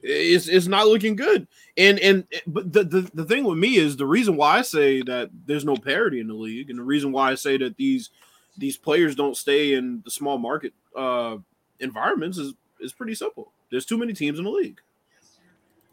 it's 0.00 0.46
it's 0.46 0.68
not 0.68 0.86
looking 0.86 1.16
good. 1.16 1.48
And 1.76 1.98
and 1.98 2.24
but 2.46 2.72
the, 2.72 2.84
the 2.84 3.10
the 3.14 3.24
thing 3.24 3.42
with 3.42 3.58
me 3.58 3.78
is 3.78 3.96
the 3.96 4.06
reason 4.06 4.36
why 4.36 4.58
I 4.58 4.62
say 4.62 5.02
that 5.02 5.30
there's 5.44 5.64
no 5.64 5.76
parity 5.76 6.20
in 6.20 6.28
the 6.28 6.34
league, 6.34 6.70
and 6.70 6.78
the 6.78 6.84
reason 6.84 7.10
why 7.10 7.32
I 7.32 7.34
say 7.34 7.56
that 7.58 7.76
these 7.76 8.10
these 8.56 8.76
players 8.76 9.16
don't 9.16 9.36
stay 9.36 9.72
in 9.72 10.02
the 10.04 10.10
small 10.12 10.38
market 10.38 10.72
uh, 10.96 11.38
environments 11.80 12.38
is 12.38 12.54
is 12.80 12.92
pretty 12.92 13.14
simple. 13.14 13.52
There's 13.70 13.86
too 13.86 13.98
many 13.98 14.12
teams 14.12 14.38
in 14.38 14.44
the 14.44 14.50
league. 14.50 14.80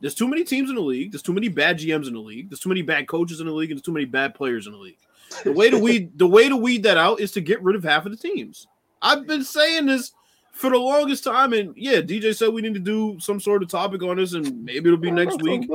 There's 0.01 0.15
too 0.15 0.27
many 0.27 0.43
teams 0.43 0.69
in 0.69 0.75
the 0.75 0.81
league. 0.81 1.11
There's 1.11 1.21
too 1.21 1.33
many 1.33 1.47
bad 1.47 1.79
GMs 1.79 2.07
in 2.07 2.13
the 2.13 2.19
league. 2.19 2.49
There's 2.49 2.59
too 2.59 2.69
many 2.69 2.81
bad 2.81 3.07
coaches 3.07 3.39
in 3.39 3.47
the 3.47 3.53
league, 3.53 3.71
and 3.71 3.77
there's 3.77 3.85
too 3.85 3.93
many 3.93 4.05
bad 4.05 4.35
players 4.35 4.67
in 4.67 4.73
the 4.73 4.79
league. 4.79 4.97
The 5.43 5.51
way 5.51 5.69
to 5.69 5.79
weed 5.79 6.17
the 6.17 6.27
way 6.27 6.49
to 6.49 6.57
weed 6.57 6.83
that 6.83 6.97
out 6.97 7.19
is 7.19 7.31
to 7.31 7.41
get 7.41 7.61
rid 7.63 7.75
of 7.75 7.83
half 7.83 8.05
of 8.05 8.11
the 8.11 8.17
teams. 8.17 8.67
I've 9.01 9.25
been 9.25 9.43
saying 9.43 9.85
this 9.85 10.13
for 10.51 10.69
the 10.69 10.77
longest 10.77 11.23
time, 11.23 11.53
and 11.53 11.73
yeah, 11.75 12.01
DJ 12.01 12.35
said 12.35 12.49
we 12.49 12.61
need 12.61 12.73
to 12.73 12.79
do 12.79 13.17
some 13.19 13.39
sort 13.39 13.63
of 13.63 13.69
topic 13.69 14.03
on 14.03 14.17
this, 14.17 14.33
and 14.33 14.63
maybe 14.63 14.89
it'll 14.89 14.97
be 14.97 15.09
next 15.11 15.41
week. 15.41 15.69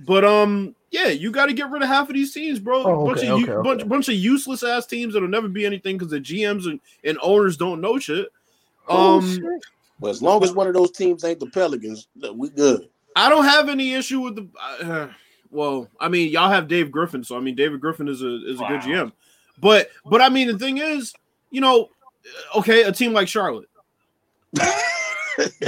But 0.00 0.24
um, 0.24 0.74
yeah, 0.90 1.08
you 1.08 1.30
got 1.30 1.46
to 1.46 1.52
get 1.52 1.70
rid 1.70 1.82
of 1.82 1.88
half 1.88 2.08
of 2.08 2.14
these 2.14 2.34
teams, 2.34 2.58
bro. 2.58 2.82
Oh, 2.82 3.06
bunch 3.06 3.18
okay, 3.18 3.28
of 3.28 3.42
okay, 3.42 3.52
okay. 3.52 3.68
bunch 3.68 3.88
bunch 3.88 4.08
of 4.08 4.14
useless 4.14 4.62
ass 4.62 4.86
teams 4.86 5.14
that'll 5.14 5.28
never 5.28 5.48
be 5.48 5.64
anything 5.64 5.96
because 5.96 6.10
the 6.10 6.20
GMs 6.20 6.66
and, 6.66 6.80
and 7.04 7.18
owners 7.22 7.56
don't 7.56 7.80
know 7.80 7.98
shit. 7.98 8.28
Oh, 8.88 9.18
Um, 9.18 9.28
shit. 9.34 9.42
Well, 10.00 10.10
as 10.10 10.20
long 10.22 10.42
as 10.42 10.52
one 10.52 10.66
of 10.66 10.74
those 10.74 10.90
teams 10.90 11.24
ain't 11.24 11.40
the 11.40 11.46
Pelicans, 11.46 12.08
we 12.34 12.50
good. 12.50 12.88
I 13.16 13.28
don't 13.28 13.44
have 13.44 13.68
any 13.68 13.94
issue 13.94 14.20
with 14.20 14.36
the. 14.36 14.48
Uh, 14.60 15.08
well, 15.50 15.88
I 16.00 16.08
mean, 16.08 16.30
y'all 16.30 16.50
have 16.50 16.66
Dave 16.66 16.90
Griffin, 16.90 17.22
so 17.22 17.36
I 17.36 17.40
mean, 17.40 17.54
David 17.54 17.80
Griffin 17.80 18.08
is 18.08 18.22
a 18.22 18.50
is 18.50 18.60
a 18.60 18.64
good 18.64 18.80
GM. 18.80 19.12
But 19.60 19.90
but 20.04 20.20
I 20.20 20.28
mean, 20.28 20.48
the 20.48 20.58
thing 20.58 20.78
is, 20.78 21.14
you 21.50 21.60
know, 21.60 21.90
okay, 22.56 22.82
a 22.82 22.92
team 22.92 23.12
like 23.12 23.28
Charlotte. 23.28 23.68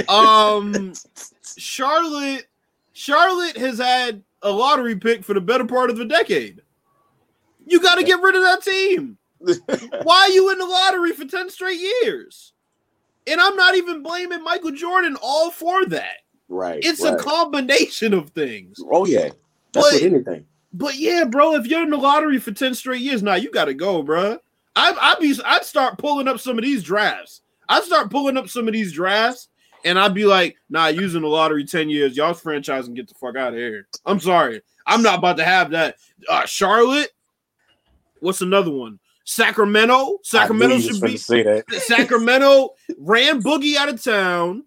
Um, 0.07 0.93
Charlotte, 1.57 2.45
Charlotte 2.93 3.57
has 3.57 3.77
had 3.77 4.23
a 4.41 4.49
lottery 4.49 4.95
pick 4.95 5.25
for 5.25 5.33
the 5.33 5.41
better 5.41 5.65
part 5.65 5.89
of 5.89 5.99
a 5.99 6.05
decade. 6.05 6.61
You 7.65 7.81
got 7.81 7.95
to 7.95 8.03
get 8.05 8.21
rid 8.21 8.35
of 8.35 8.43
that 8.43 8.63
team. 8.63 9.17
Why 10.03 10.15
are 10.21 10.29
you 10.29 10.51
in 10.51 10.59
the 10.59 10.65
lottery 10.65 11.11
for 11.11 11.25
ten 11.25 11.49
straight 11.49 11.79
years? 11.79 12.53
And 13.27 13.41
I'm 13.41 13.55
not 13.55 13.75
even 13.75 14.01
blaming 14.03 14.43
Michael 14.43 14.71
Jordan 14.71 15.17
all 15.21 15.51
for 15.51 15.85
that. 15.87 16.17
Right. 16.49 16.79
It's 16.83 17.01
right. 17.03 17.13
a 17.13 17.17
combination 17.17 18.13
of 18.13 18.29
things. 18.29 18.77
Oh 18.91 19.05
yeah. 19.05 19.29
That's 19.73 19.87
But- 19.87 19.93
with 19.93 20.03
anything. 20.03 20.45
But 20.73 20.95
yeah, 20.95 21.23
bro, 21.23 21.55
if 21.55 21.65
you're 21.65 21.81
in 21.81 21.89
the 21.89 21.97
lottery 21.97 22.37
for 22.39 22.51
10 22.51 22.75
straight 22.75 23.01
years, 23.01 23.23
now 23.23 23.35
you 23.35 23.49
gotta 23.49 23.73
go, 23.73 24.03
bro. 24.03 24.37
I 24.75 24.95
I'd 24.99 25.19
be 25.19 25.33
I'd 25.43 25.63
start 25.65 25.97
pulling 25.97 26.27
up 26.27 26.39
some 26.39 26.57
of 26.57 26.63
these 26.63 26.83
drafts. 26.83 27.41
I'd 27.67 27.83
start 27.83 28.11
pulling 28.11 28.37
up 28.37 28.47
some 28.47 28.67
of 28.67 28.73
these 28.73 28.93
drafts, 28.93 29.47
and 29.85 29.97
I'd 29.97 30.13
be 30.13 30.25
like, 30.25 30.55
nah, 30.69 30.87
using 30.87 31.21
the 31.21 31.27
lottery 31.27 31.65
10 31.65 31.89
years, 31.89 32.15
y'all's 32.15 32.41
franchise 32.41 32.87
and 32.87 32.95
get 32.95 33.07
the 33.07 33.15
fuck 33.15 33.35
out 33.35 33.53
of 33.53 33.59
here. 33.59 33.87
I'm 34.05 34.19
sorry. 34.19 34.61
I'm 34.85 35.01
not 35.01 35.17
about 35.19 35.37
to 35.37 35.43
have 35.45 35.71
that. 35.71 35.95
Uh 36.29 36.45
Charlotte, 36.45 37.09
what's 38.19 38.41
another 38.41 38.71
one? 38.71 38.99
Sacramento. 39.27 40.19
Sacramento 40.23 40.75
I 40.75 40.77
knew 40.77 40.83
you 40.83 41.01
was 41.11 41.25
should 41.25 41.65
be. 41.69 41.79
Sacramento 41.79 42.75
ran 42.97 43.43
Boogie 43.43 43.75
out 43.75 43.89
of 43.89 44.01
town, 44.01 44.63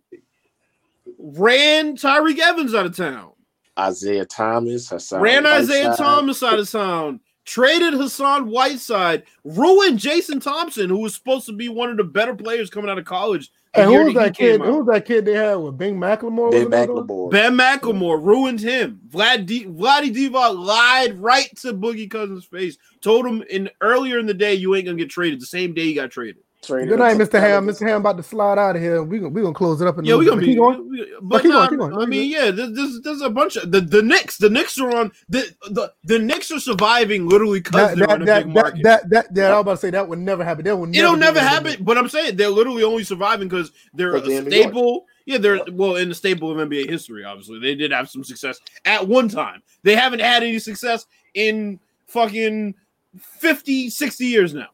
ran 1.19 1.97
Tyreke 1.97 2.39
Evans 2.39 2.75
out 2.75 2.85
of 2.85 2.95
town. 2.95 3.33
Isaiah 3.79 4.27
Thomas, 4.27 4.91
Hassan 4.91 5.23
ran 5.23 5.47
Isaiah 5.47 5.89
Whiteside. 5.89 6.07
Thomas 6.07 6.43
out 6.43 6.59
of 6.59 6.71
town, 6.71 7.21
traded 7.47 7.95
Hassan 7.95 8.51
Whiteside, 8.51 9.23
ruined 9.45 9.99
Jason 9.99 10.41
Thompson, 10.41 10.91
who 10.91 10.99
was 10.99 11.15
supposed 11.15 11.47
to 11.47 11.55
be 11.55 11.71
one 11.71 11.89
of 11.89 11.97
the 11.97 12.05
better 12.05 12.35
players 12.35 12.69
coming 12.69 12.91
out 12.91 12.99
of 12.99 13.07
college. 13.07 13.51
The 13.75 13.83
And 13.83 13.91
who 13.91 14.05
was 14.07 14.15
that 14.15 14.37
kid? 14.37 14.61
Who 14.61 14.79
was 14.79 14.87
that 14.87 15.05
kid 15.05 15.25
they 15.25 15.35
had 15.35 15.55
with 15.55 15.79
Ben 15.79 15.95
McLemore? 15.95 16.51
Ben 16.51 16.71
was? 16.71 16.89
McLemore. 16.89 17.31
Ben 17.31 17.57
McLemore 17.57 18.23
ruined 18.23 18.61
him. 18.61 19.01
Vlad 19.09 19.47
D- 19.47 19.67
Vladdy 19.67 20.13
Divac 20.13 20.59
lied 20.59 21.21
right 21.21 21.55
to 21.59 21.73
Boogie 21.73 22.11
Cousins' 22.11 22.45
face. 22.45 22.79
Told 23.01 23.27
him 23.27 23.45
in 23.49 23.71
earlier 23.81 24.19
in 24.19 24.27
the 24.27 24.35
day 24.35 24.55
you 24.55 24.75
ain't 24.75 24.87
gonna 24.87 24.99
get 24.99 25.11
traded. 25.11 25.41
The 25.41 25.47
same 25.47 25.73
day 25.73 25.85
he 25.85 25.95
got 25.95 26.11
traded. 26.11 26.43
Traded 26.63 26.91
Good 26.91 26.99
night, 26.99 27.17
Mr. 27.17 27.41
Ham. 27.41 27.67
Mr. 27.67 27.89
Ham 27.89 28.01
about 28.03 28.19
to 28.19 28.23
slide 28.23 28.59
out 28.59 28.77
of 28.77 28.83
here. 28.83 29.03
We 29.03 29.19
gonna 29.19 29.31
we 29.31 29.41
gonna 29.41 29.55
close 29.55 29.81
it 29.81 29.89
up. 29.89 29.99
In 29.99 30.05
a 30.05 30.09
Yeah, 30.09 30.17
we 30.17 30.27
little 30.27 30.35
gonna 30.41 30.41
bit. 30.41 30.47
be. 30.47 30.53
Keep 30.53 30.59
going. 30.59 30.89
we- 30.91 31.15
oh, 31.15 31.19
but 31.23 31.41
keep 31.43 31.53
going, 31.53 31.69
keep 31.71 31.79
going. 31.79 31.95
I 31.97 32.05
mean, 32.05 32.31
yeah, 32.31 32.51
there's, 32.51 32.73
there's 32.75 33.01
there's 33.01 33.21
a 33.23 33.31
bunch 33.31 33.57
of 33.57 33.73
the 33.73 33.81
the 33.81 34.03
Knicks. 34.03 34.37
The 34.37 34.51
Knicks 34.51 34.79
are 34.79 34.95
on 34.95 35.11
the 35.31 35.51
the 35.71 35.91
the 36.05 36.19
Knicks 36.19 36.51
are 36.51 36.61
surviving 36.61 37.27
literally 37.27 37.61
because 37.61 37.95
That 37.95 37.97
they're 37.97 38.07
that 38.09 38.13
on 38.15 38.23
a 38.23 38.25
that, 38.27 38.45
big 38.45 38.55
that, 38.55 38.63
market. 38.63 38.83
that 38.83 39.09
that 39.11 39.35
that 39.35 39.53
I 39.53 39.55
was 39.55 39.61
about 39.63 39.71
to 39.71 39.77
say 39.79 39.91
that 39.91 40.07
would 40.07 40.19
never 40.19 40.45
happen. 40.45 40.65
That 40.67 40.77
would 40.77 40.91
never 40.91 41.07
It'll 41.07 41.17
never 41.17 41.39
what 41.39 41.49
happen, 41.49 41.83
but 41.83 41.97
I'm 41.97 42.11
saying 42.11 42.37
they're 42.37 42.51
literally 42.51 42.83
only 42.85 43.05
surviving 43.05 43.49
because 43.49 43.73
they're 43.95 44.13
Because 44.13 44.29
a 44.29 44.31
they're 44.31 44.39
in 44.43 44.49
New 44.51 44.57
York. 44.57 44.65
staple. 44.73 45.07
Yeah, 45.25 45.39
they're 45.39 45.61
well 45.73 45.97
in 45.97 46.11
the 46.11 46.15
staple 46.15 46.51
of 46.51 46.59
NBA 46.69 46.91
history. 46.91 47.25
Obviously, 47.25 47.59
they 47.59 47.75
did 47.75 47.91
have 47.91 48.11
some 48.11 48.23
success 48.23 48.61
at 48.85 49.09
one 49.09 49.29
time. 49.31 49.63
They 49.83 49.95
haven't 49.97 50.21
had 50.21 50.43
any 50.43 50.59
success 50.59 51.07
in 51.33 51.81
fucking 52.07 52.75
50, 53.19 53.89
60 53.89 54.27
years 54.27 54.53
now. 54.53 54.69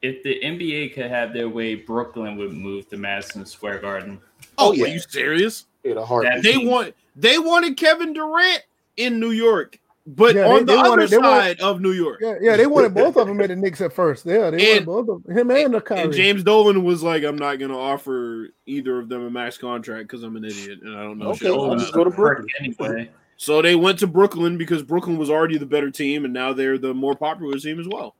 If 0.00 0.22
the 0.22 0.40
NBA 0.42 0.94
could 0.94 1.10
have 1.10 1.32
their 1.32 1.48
way, 1.48 1.74
Brooklyn 1.74 2.36
would 2.36 2.52
move 2.52 2.88
to 2.90 2.96
Madison 2.96 3.44
Square 3.44 3.80
Garden. 3.80 4.20
Oh, 4.56 4.68
Oh, 4.68 4.72
yeah. 4.72 4.84
are 4.84 4.88
you 4.88 5.00
serious? 5.00 5.66
In 5.84 5.96
a. 5.98 6.40
They 6.42 6.56
want 6.58 6.94
they 7.16 7.38
wanted 7.38 7.76
Kevin 7.76 8.12
Durant 8.12 8.62
in 8.96 9.18
New 9.18 9.30
York, 9.30 9.78
but 10.06 10.34
Yeah, 10.36 10.46
on 10.46 10.52
they- 10.54 10.58
the 10.60 10.64
they 10.66 10.78
other 10.78 10.88
wanted- 10.90 11.10
they 11.10 11.18
wanted- 11.18 11.58
side 11.58 11.60
of 11.60 11.80
New 11.80 11.92
York. 11.92 12.18
Yeah, 12.20 12.34
yeah, 12.40 12.56
they 12.56 12.66
wanted 12.66 12.94
both 12.94 13.16
of 13.16 13.26
them 13.26 13.40
at 13.40 13.48
the 13.48 13.56
Knicks 13.56 13.80
at 13.80 13.92
first. 13.92 14.24
Yeah, 14.26 14.50
they 14.50 14.76
And- 14.78 14.86
wanted 14.86 15.06
both 15.06 15.24
of 15.28 15.36
him 15.36 15.50
and 15.50 15.74
the 15.74 15.80
Kyrie. 15.80 16.02
And 16.02 16.12
James 16.12 16.42
Dolan 16.44 16.84
was 16.84 17.02
like, 17.02 17.24
"I'm 17.24 17.36
not 17.38 17.58
going 17.58 17.70
to 17.70 17.76
offer 17.76 18.50
either 18.66 18.98
of 18.98 19.08
them 19.08 19.22
a 19.26 19.30
max 19.30 19.56
contract 19.58 20.08
because 20.08 20.22
I'm 20.22 20.36
an 20.36 20.44
idiot 20.44 20.80
and 20.82 20.96
I 20.96 21.02
don't 21.02 21.18
know 21.18 21.30
Okay, 21.30 21.46
shit 21.46 21.56
well, 21.56 21.74
just 21.76 21.92
go 21.92 22.04
to 22.04 22.10
uh, 22.10 22.14
Brooklyn. 22.14 22.48
anyway. 22.60 23.10
So 23.36 23.62
they 23.62 23.74
went 23.76 23.98
to 24.00 24.06
Brooklyn 24.08 24.58
because 24.58 24.82
Brooklyn 24.82 25.16
was 25.16 25.30
already 25.30 25.58
the 25.58 25.66
better 25.66 25.90
team, 25.90 26.24
and 26.24 26.34
now 26.34 26.52
they're 26.52 26.76
the 26.78 26.92
more 26.94 27.14
popular 27.16 27.56
team 27.58 27.78
as 27.80 27.86
well. 27.88 28.14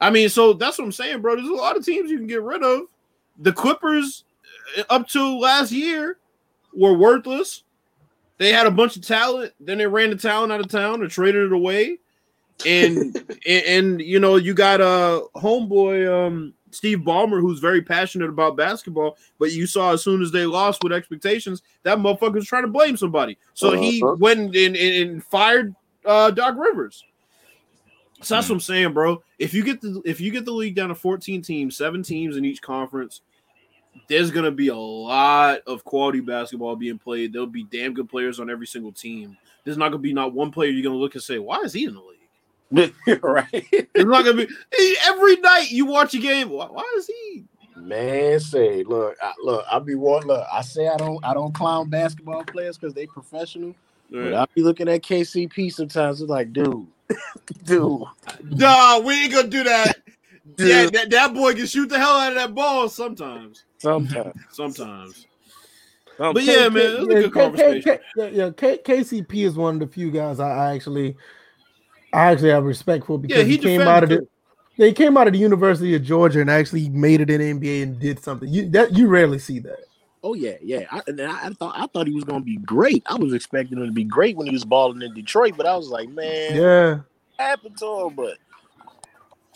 I 0.00 0.10
mean, 0.10 0.28
so 0.28 0.52
that's 0.52 0.78
what 0.78 0.84
I'm 0.84 0.92
saying, 0.92 1.20
bro. 1.22 1.36
There's 1.36 1.48
a 1.48 1.52
lot 1.54 1.76
of 1.76 1.84
teams 1.84 2.10
you 2.10 2.18
can 2.18 2.26
get 2.26 2.42
rid 2.42 2.62
of. 2.62 2.82
The 3.38 3.52
Clippers, 3.52 4.24
uh, 4.78 4.82
up 4.90 5.08
to 5.08 5.38
last 5.38 5.72
year, 5.72 6.18
were 6.74 6.94
worthless. 6.94 7.62
They 8.38 8.52
had 8.52 8.66
a 8.66 8.70
bunch 8.70 8.96
of 8.96 9.02
talent, 9.02 9.52
then 9.60 9.78
they 9.78 9.86
ran 9.86 10.10
the 10.10 10.16
talent 10.16 10.52
out 10.52 10.60
of 10.60 10.68
town 10.68 11.00
and 11.00 11.10
traded 11.10 11.46
it 11.46 11.52
away. 11.52 11.98
And 12.66 13.16
and, 13.46 13.64
and, 13.66 14.00
you 14.02 14.20
know, 14.20 14.36
you 14.36 14.52
got 14.54 14.80
a 14.80 15.22
homeboy, 15.36 16.26
um, 16.26 16.52
Steve 16.70 16.98
Ballmer, 16.98 17.40
who's 17.40 17.60
very 17.60 17.80
passionate 17.80 18.28
about 18.28 18.56
basketball, 18.56 19.16
but 19.38 19.52
you 19.52 19.66
saw 19.66 19.92
as 19.92 20.02
soon 20.02 20.20
as 20.20 20.30
they 20.30 20.44
lost 20.44 20.82
with 20.82 20.92
expectations, 20.92 21.62
that 21.84 21.96
motherfucker 21.98 22.34
was 22.34 22.46
trying 22.46 22.64
to 22.64 22.68
blame 22.68 22.96
somebody. 22.98 23.38
So 23.54 23.72
he 23.72 24.02
Uh-huh. 24.02 24.16
went 24.18 24.54
and, 24.54 24.76
and, 24.76 24.76
and 24.76 25.24
fired 25.24 25.74
uh, 26.04 26.30
Doc 26.30 26.56
Rivers. 26.58 27.04
So 28.26 28.34
that's 28.34 28.48
Hmm. 28.48 28.54
what 28.54 28.56
I'm 28.56 28.60
saying, 28.60 28.92
bro. 28.92 29.22
If 29.38 29.54
you 29.54 29.62
get 29.62 29.80
the 29.80 30.02
if 30.04 30.20
you 30.20 30.30
get 30.32 30.44
the 30.44 30.50
league 30.52 30.74
down 30.74 30.88
to 30.88 30.94
14 30.96 31.42
teams, 31.42 31.76
seven 31.76 32.02
teams 32.02 32.36
in 32.36 32.44
each 32.44 32.60
conference, 32.60 33.20
there's 34.08 34.30
gonna 34.32 34.50
be 34.50 34.68
a 34.68 34.76
lot 34.76 35.60
of 35.66 35.84
quality 35.84 36.20
basketball 36.20 36.74
being 36.76 36.98
played. 36.98 37.32
There'll 37.32 37.46
be 37.46 37.64
damn 37.64 37.94
good 37.94 38.08
players 38.08 38.40
on 38.40 38.50
every 38.50 38.66
single 38.66 38.92
team. 38.92 39.36
There's 39.64 39.76
not 39.76 39.90
gonna 39.90 40.02
be 40.02 40.12
not 40.12 40.32
one 40.34 40.50
player 40.50 40.70
you're 40.70 40.82
gonna 40.82 40.96
look 40.98 41.14
and 41.14 41.22
say, 41.22 41.38
"Why 41.38 41.58
is 41.60 41.72
he 41.72 41.84
in 41.84 41.94
the 41.94 42.00
league?" 42.00 42.94
right. 43.22 43.46
It's 43.52 44.04
not 44.04 44.24
gonna 44.24 44.44
be 44.44 44.48
every 45.06 45.36
night 45.36 45.70
you 45.70 45.86
watch 45.86 46.14
a 46.14 46.18
game. 46.18 46.50
Why, 46.50 46.66
why 46.66 46.84
is 46.96 47.06
he? 47.06 47.44
Man, 47.76 48.40
say, 48.40 48.82
look, 48.82 49.16
I, 49.22 49.32
look, 49.40 49.64
I 49.70 49.78
be 49.78 49.94
one. 49.94 50.26
Look, 50.26 50.44
I 50.52 50.62
say 50.62 50.88
I 50.88 50.96
don't, 50.96 51.24
I 51.24 51.32
don't 51.34 51.54
clown 51.54 51.88
basketball 51.90 52.42
players 52.42 52.76
because 52.76 52.92
they 52.94 53.06
professional. 53.06 53.74
But 54.10 54.34
I 54.34 54.46
be 54.54 54.62
looking 54.62 54.88
at 54.88 55.02
KCP 55.02 55.72
sometimes. 55.72 56.20
It's 56.20 56.30
like, 56.30 56.52
dude, 56.52 56.86
dude, 57.64 58.02
Nah, 58.42 58.98
we 59.00 59.24
ain't 59.24 59.32
gonna 59.32 59.48
do 59.48 59.64
that. 59.64 59.98
Yeah, 60.58 60.88
that, 60.90 61.10
that 61.10 61.34
boy 61.34 61.54
can 61.54 61.66
shoot 61.66 61.88
the 61.88 61.98
hell 61.98 62.16
out 62.16 62.32
of 62.32 62.38
that 62.38 62.54
ball 62.54 62.88
sometimes. 62.88 63.64
sometimes. 63.78 64.32
Sometimes. 64.52 65.26
Some- 66.16 66.34
But 66.34 66.44
yeah, 66.44 66.68
man, 66.68 66.94
it 66.94 67.00
was 67.00 67.08
a 67.08 67.14
good 67.14 67.22
K- 67.22 67.28
K- 67.30 67.30
conversation. 67.30 67.82
K- 67.82 68.00
yeah, 68.16 68.26
yeah, 68.28 68.50
K- 68.56 68.78
KCP 68.78 69.44
is 69.44 69.54
one 69.54 69.74
of 69.74 69.80
the 69.80 69.86
few 69.86 70.10
guys 70.10 70.40
I, 70.40 70.50
I 70.50 70.74
actually, 70.74 71.16
I 72.12 72.32
actually 72.32 72.50
have 72.50 72.64
respect 72.64 73.06
for 73.06 73.18
because 73.18 73.36
Yeah, 73.38 73.44
he, 73.44 73.52
he 73.52 73.58
came 73.58 73.82
out 73.82 74.02
of 74.04 74.08
defended 74.08 74.28
the, 74.78 74.82
they 74.84 74.92
came 74.92 75.16
out 75.16 75.26
of 75.26 75.32
the 75.32 75.38
University 75.38 75.94
of 75.94 76.02
Georgia 76.02 76.40
and 76.40 76.50
actually 76.50 76.88
made 76.90 77.20
it 77.20 77.30
in 77.30 77.60
NBA 77.60 77.82
and 77.82 77.98
did 77.98 78.22
something. 78.22 78.48
You 78.48 78.68
that 78.70 78.94
you 78.94 79.08
rarely 79.08 79.38
see 79.38 79.58
that. 79.60 79.80
Oh 80.26 80.34
yeah, 80.34 80.56
yeah. 80.60 80.86
I, 80.90 81.02
and 81.06 81.20
I, 81.20 81.46
I 81.46 81.50
thought 81.50 81.74
I 81.78 81.86
thought 81.86 82.08
he 82.08 82.12
was 82.12 82.24
gonna 82.24 82.40
be 82.44 82.56
great. 82.56 83.04
I 83.06 83.14
was 83.14 83.32
expecting 83.32 83.78
him 83.78 83.86
to 83.86 83.92
be 83.92 84.02
great 84.02 84.36
when 84.36 84.48
he 84.48 84.52
was 84.52 84.64
balling 84.64 85.00
in 85.00 85.14
Detroit, 85.14 85.54
but 85.56 85.66
I 85.66 85.76
was 85.76 85.88
like, 85.88 86.08
man, 86.08 86.56
Yeah, 86.56 86.90
what 86.94 87.04
happened 87.38 87.78
to 87.78 88.06
him? 88.08 88.14
But 88.16 88.36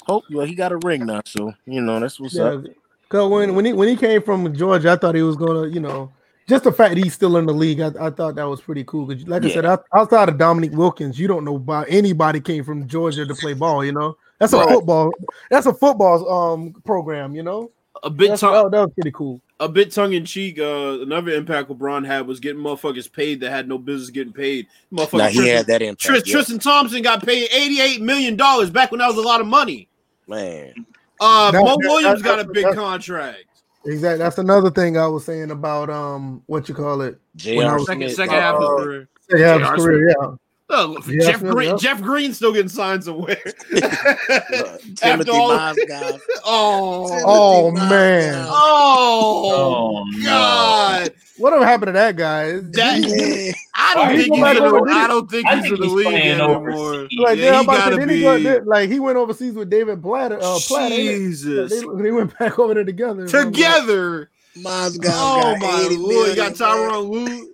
hope 0.07 0.23
well, 0.31 0.47
he 0.47 0.55
got 0.55 0.71
a 0.71 0.77
ring 0.77 1.07
now, 1.07 1.23
so 1.25 1.53
you 1.67 1.81
know 1.81 1.99
that's 1.99 2.21
what's 2.21 2.37
yeah. 2.37 2.45
up. 2.45 2.65
Cause 3.09 3.29
when 3.29 3.57
when 3.57 3.65
he 3.65 3.73
when 3.73 3.89
he 3.89 3.97
came 3.97 4.23
from 4.23 4.55
Georgia, 4.55 4.93
I 4.93 4.97
thought 4.97 5.17
he 5.17 5.23
was 5.23 5.35
gonna, 5.35 5.67
you 5.67 5.81
know, 5.81 6.13
just 6.49 6.63
the 6.63 6.71
fact 6.71 6.95
that 6.95 7.03
he's 7.03 7.15
still 7.15 7.37
in 7.37 7.47
the 7.47 7.53
league, 7.53 7.81
I, 7.81 7.89
I 8.01 8.11
thought 8.11 8.37
that 8.37 8.45
was 8.49 8.61
pretty 8.61 8.85
cool. 8.85 9.09
Cause 9.09 9.27
like 9.27 9.45
I 9.45 9.51
said, 9.51 9.67
out- 9.67 9.85
outside 9.93 10.29
of 10.29 10.39
Dominique 10.39 10.77
Wilkins, 10.77 11.19
you 11.19 11.27
don't 11.27 11.45
know 11.45 11.57
about 11.57 11.87
anybody 11.89 12.41
came 12.41 12.63
from 12.63 12.87
Georgia 12.87 13.27
to 13.27 13.35
play 13.35 13.55
ball. 13.55 13.85
You 13.85 13.91
know, 13.91 14.17
that's 14.39 14.53
a 14.53 14.59
Right. 14.59 14.69
football. 14.69 15.11
That's 15.51 15.67
a 15.67 15.75
football 15.75 16.31
um 16.55 16.75
program. 16.85 17.35
You 17.35 17.43
know, 17.43 17.73
A 18.05 18.11
big 18.11 18.29
That's- 18.29 18.41
tongue, 18.41 18.53
that, 18.53 18.71
that 18.71 18.81
was 18.83 18.93
pretty 18.95 19.11
cool. 19.11 19.41
A 19.61 19.69
bit 19.69 19.93
tongue 19.93 20.15
in 20.15 20.25
cheek. 20.25 20.59
Uh, 20.59 20.99
another 21.01 21.31
impact 21.33 21.69
LeBron 21.69 22.05
had 22.05 22.27
was 22.27 22.41
getting 22.41 22.61
motherfuckers 22.63 23.11
paid 23.13 23.41
that 23.41 23.51
had 23.51 23.69
no 23.69 23.79
business 23.79 24.11
getting 24.11 24.33
paid. 24.33 24.67
Motherfucker, 24.93 25.19
Now 25.19 25.27
he 25.29 25.35
Tristan, 25.37 25.57
had 25.57 25.67
that 25.67 25.83
impact. 25.83 26.01
Tris- 26.03 26.23
yeah. 26.27 26.33
Tristan 26.33 26.59
Thompson 26.59 27.03
got 27.03 27.25
paid 27.25 27.49
eighty 27.53 27.81
eight 27.81 28.01
million 28.03 28.35
dollars 28.37 28.71
back 28.71 28.91
when 28.91 28.99
that 28.99 29.07
was 29.09 29.17
a 29.19 29.23
lot 29.23 29.41
of 29.41 29.47
money. 29.47 29.89
man. 30.27 30.75
Uh, 31.21 31.51
That- 31.51 31.61
Mo 31.61 31.67
that- 31.69 31.79
Williams 31.89 32.23
that- 32.23 32.27
got 32.29 32.41
a 32.41 32.45
big 32.51 32.75
contract. 32.75 33.45
Exactly. 33.85 34.19
That's 34.19 34.39
another 34.39 34.71
thing 34.71 34.97
I 34.99 35.07
was 35.07 35.25
saying 35.25 35.51
about 35.51 35.89
um 35.91 36.43
what 36.47 36.69
you 36.69 36.75
call 36.75 37.01
it. 37.03 37.19
When 37.45 37.67
I 37.67 37.75
was- 37.75 37.87
Second 37.87 38.11
second 38.11 38.35
half 38.35 38.55
of 38.57 38.63
uh, 38.63 38.77
his 38.77 38.85
career. 38.85 39.09
Yeah, 39.33 39.59
J.R. 39.59 39.75
his 39.77 39.85
career, 39.85 40.09
yeah. 40.09 40.27
Oh, 40.73 40.99
Yeah, 41.09 41.33
Jeff 41.33 41.41
Green, 41.41 41.71
yeah. 41.71 41.77
Jeff 41.79 42.01
Green's 42.01 42.37
still 42.37 42.53
getting 42.53 42.69
signs 42.69 43.05
somewhere. 43.07 43.37
Look, 43.73 44.81
Timothy 44.97 45.31
all- 45.33 45.51
Mozgov. 45.51 46.21
oh, 46.45 47.21
Oh, 47.25 47.71
Timothy 47.71 47.89
man. 47.89 48.45
Mozgov. 48.45 48.49
oh, 48.53 49.53
Oh 49.53 50.05
no. 50.17 50.25
God! 50.25 51.13
Whatever 51.39 51.65
happened 51.67 51.89
to 51.89 51.93
that 51.93 52.17
guy? 52.17 52.53
That- 52.59 53.01
Man. 53.01 53.55
I 53.75 53.95
don't 53.95 54.11
he 54.11 54.17
think 54.23 54.35
he's 54.35 54.43
go 54.45 54.51
in 54.51 54.57
the, 54.57 54.63
over 54.65 54.91
I 54.91 55.07
don't 55.09 55.31
think 55.31 55.47
I 55.49 55.55
he's 55.57 55.63
think 55.65 55.75
in 55.75 55.81
the 55.81 55.87
he's 55.87 55.95
league 55.95 56.15
anymore. 56.15 56.71
like, 56.73 57.09
Yeah, 57.11 57.31
yeah, 57.33 57.35
he 57.35 57.49
I'm 57.49 57.65
about 57.65 57.73
to 57.73 57.79
gotta 57.79 57.91
say, 57.93 57.99
then 57.99 58.09
he 58.11 58.17
be- 58.17 58.23
go- 58.45 58.63
like 58.67 58.91
he 58.91 59.01
went 59.01 59.17
overseas 59.17 59.55
with 59.55 59.71
David 59.71 60.03
Platt, 60.03 60.33
uh, 60.33 60.59
Platt. 60.67 60.93
Jesus, 60.93 61.71
They, 61.71 62.03
they 62.03 62.11
went 62.13 62.39
back 62.39 62.59
over 62.59 62.75
there 62.75 62.85
together. 62.85 63.27
together. 63.27 64.31
Mozgov 64.59 65.07
Oh 65.13 65.57
got 65.59 65.61
my 65.61 65.83
80 65.87 65.97
lord, 65.97 66.29
you 66.29 66.37
got 66.37 66.59
million, 66.61 67.25
man. 67.25 67.49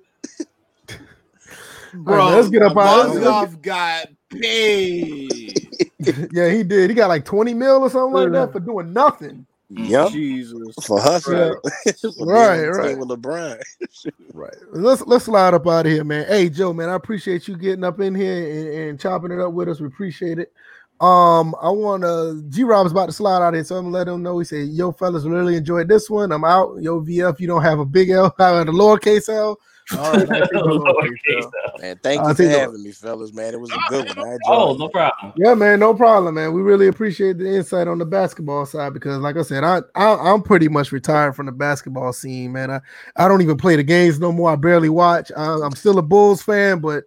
Tyronn 2.04 2.06
Lue. 2.06 2.12
All 2.12 2.16
Bro, 2.16 2.16
right, 2.16 2.34
let's 2.34 2.48
get 2.50 2.62
up 2.62 2.76
out- 2.76 3.08
let's- 3.10 3.26
Mozgov 3.26 3.62
got 3.62 4.06
paid. 4.30 5.68
yeah, 6.32 6.48
he 6.50 6.62
did. 6.62 6.90
He 6.90 6.94
got 6.94 7.08
like 7.08 7.24
20 7.24 7.54
mil 7.54 7.82
or 7.82 7.90
something 7.90 8.12
like 8.14 8.32
that 8.32 8.52
for 8.52 8.60
doing 8.60 8.92
nothing. 8.92 9.46
Yep. 9.70 10.12
Jesus. 10.12 10.74
For 10.86 11.00
hustling. 11.00 11.54
For 12.00 12.24
Right, 12.24 12.60
on 12.60 12.62
the 12.62 12.70
right. 12.70 12.98
With 12.98 13.08
LeBron. 13.08 13.60
Right. 14.32 14.54
Let's 14.70 15.00
let's 15.06 15.24
slide 15.24 15.54
up 15.54 15.66
out 15.66 15.86
of 15.86 15.92
here, 15.92 16.04
man. 16.04 16.26
Hey, 16.28 16.50
Joe, 16.50 16.72
man, 16.74 16.90
I 16.90 16.94
appreciate 16.94 17.48
you 17.48 17.56
getting 17.56 17.82
up 17.84 18.00
in 18.00 18.14
here 18.14 18.50
and, 18.50 18.90
and 18.90 19.00
chopping 19.00 19.32
it 19.32 19.40
up 19.40 19.52
with 19.54 19.68
us. 19.70 19.80
We 19.80 19.86
appreciate 19.86 20.38
it. 20.38 20.52
Um, 21.00 21.54
I 21.60 21.70
want 21.70 22.02
to 22.02 22.44
G 22.50 22.62
Rob's 22.64 22.92
about 22.92 23.06
to 23.06 23.12
slide 23.12 23.42
out 23.42 23.54
here, 23.54 23.64
so 23.64 23.76
I'm 23.76 23.86
gonna 23.86 23.96
let 23.96 24.08
him 24.08 24.22
know. 24.22 24.38
He 24.38 24.44
said, 24.44 24.68
Yo, 24.68 24.92
fellas, 24.92 25.24
really 25.24 25.56
enjoyed 25.56 25.88
this 25.88 26.08
one. 26.10 26.32
I'm 26.32 26.44
out. 26.44 26.76
Yo, 26.82 27.00
VF, 27.00 27.40
you 27.40 27.46
don't 27.46 27.62
have 27.62 27.78
a 27.80 27.84
big 27.86 28.10
L, 28.10 28.34
have 28.38 28.68
a 28.68 28.70
lowercase 28.70 29.28
L. 29.30 29.58
All 29.92 30.12
right, 30.12 30.28
I 30.30 30.40
take 30.40 30.50
the 30.50 30.58
lowercase 30.58 31.42
L. 31.74 31.80
Man, 31.80 32.00
thank 32.02 32.20
I 32.20 32.28
you 32.28 32.28
for 32.30 32.34
think 32.34 32.52
the- 32.52 32.58
having 32.58 32.82
me, 32.82 32.90
fellas. 32.92 33.32
Man, 33.32 33.54
it 33.54 33.60
was 33.60 33.70
a 33.70 33.78
good 33.88 34.04
one. 34.16 34.18
I 34.18 34.36
Oh, 34.48 34.74
no 34.76 34.88
problem. 34.88 35.32
Yeah, 35.36 35.54
man, 35.54 35.78
no 35.80 35.94
problem, 35.94 36.34
man. 36.34 36.52
We 36.52 36.62
really 36.62 36.88
appreciate 36.88 37.38
the 37.38 37.46
insight 37.54 37.86
on 37.88 37.98
the 37.98 38.04
basketball 38.04 38.66
side 38.66 38.94
because, 38.94 39.18
like 39.18 39.36
I 39.36 39.42
said, 39.42 39.64
I, 39.64 39.82
I 39.94 40.32
I'm 40.32 40.42
pretty 40.42 40.68
much 40.68 40.92
retired 40.92 41.36
from 41.36 41.46
the 41.46 41.52
basketball 41.52 42.12
scene, 42.12 42.52
man. 42.52 42.70
I, 42.70 42.80
I 43.16 43.28
don't 43.28 43.42
even 43.42 43.56
play 43.56 43.76
the 43.76 43.82
games 43.84 44.18
no 44.18 44.32
more. 44.32 44.50
I 44.50 44.56
barely 44.56 44.88
watch. 44.88 45.30
I, 45.36 45.60
I'm 45.62 45.74
still 45.76 45.98
a 45.98 46.02
Bulls 46.02 46.42
fan, 46.42 46.80
but 46.80 47.04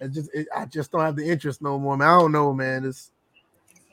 it 0.00 0.12
just 0.12 0.30
it, 0.34 0.48
I 0.56 0.64
just 0.66 0.90
don't 0.90 1.02
have 1.02 1.16
the 1.16 1.28
interest 1.28 1.62
no 1.62 1.78
more, 1.78 1.96
man. 1.96 2.08
I 2.08 2.18
don't 2.18 2.32
know, 2.32 2.52
man. 2.52 2.84
It's 2.84 3.10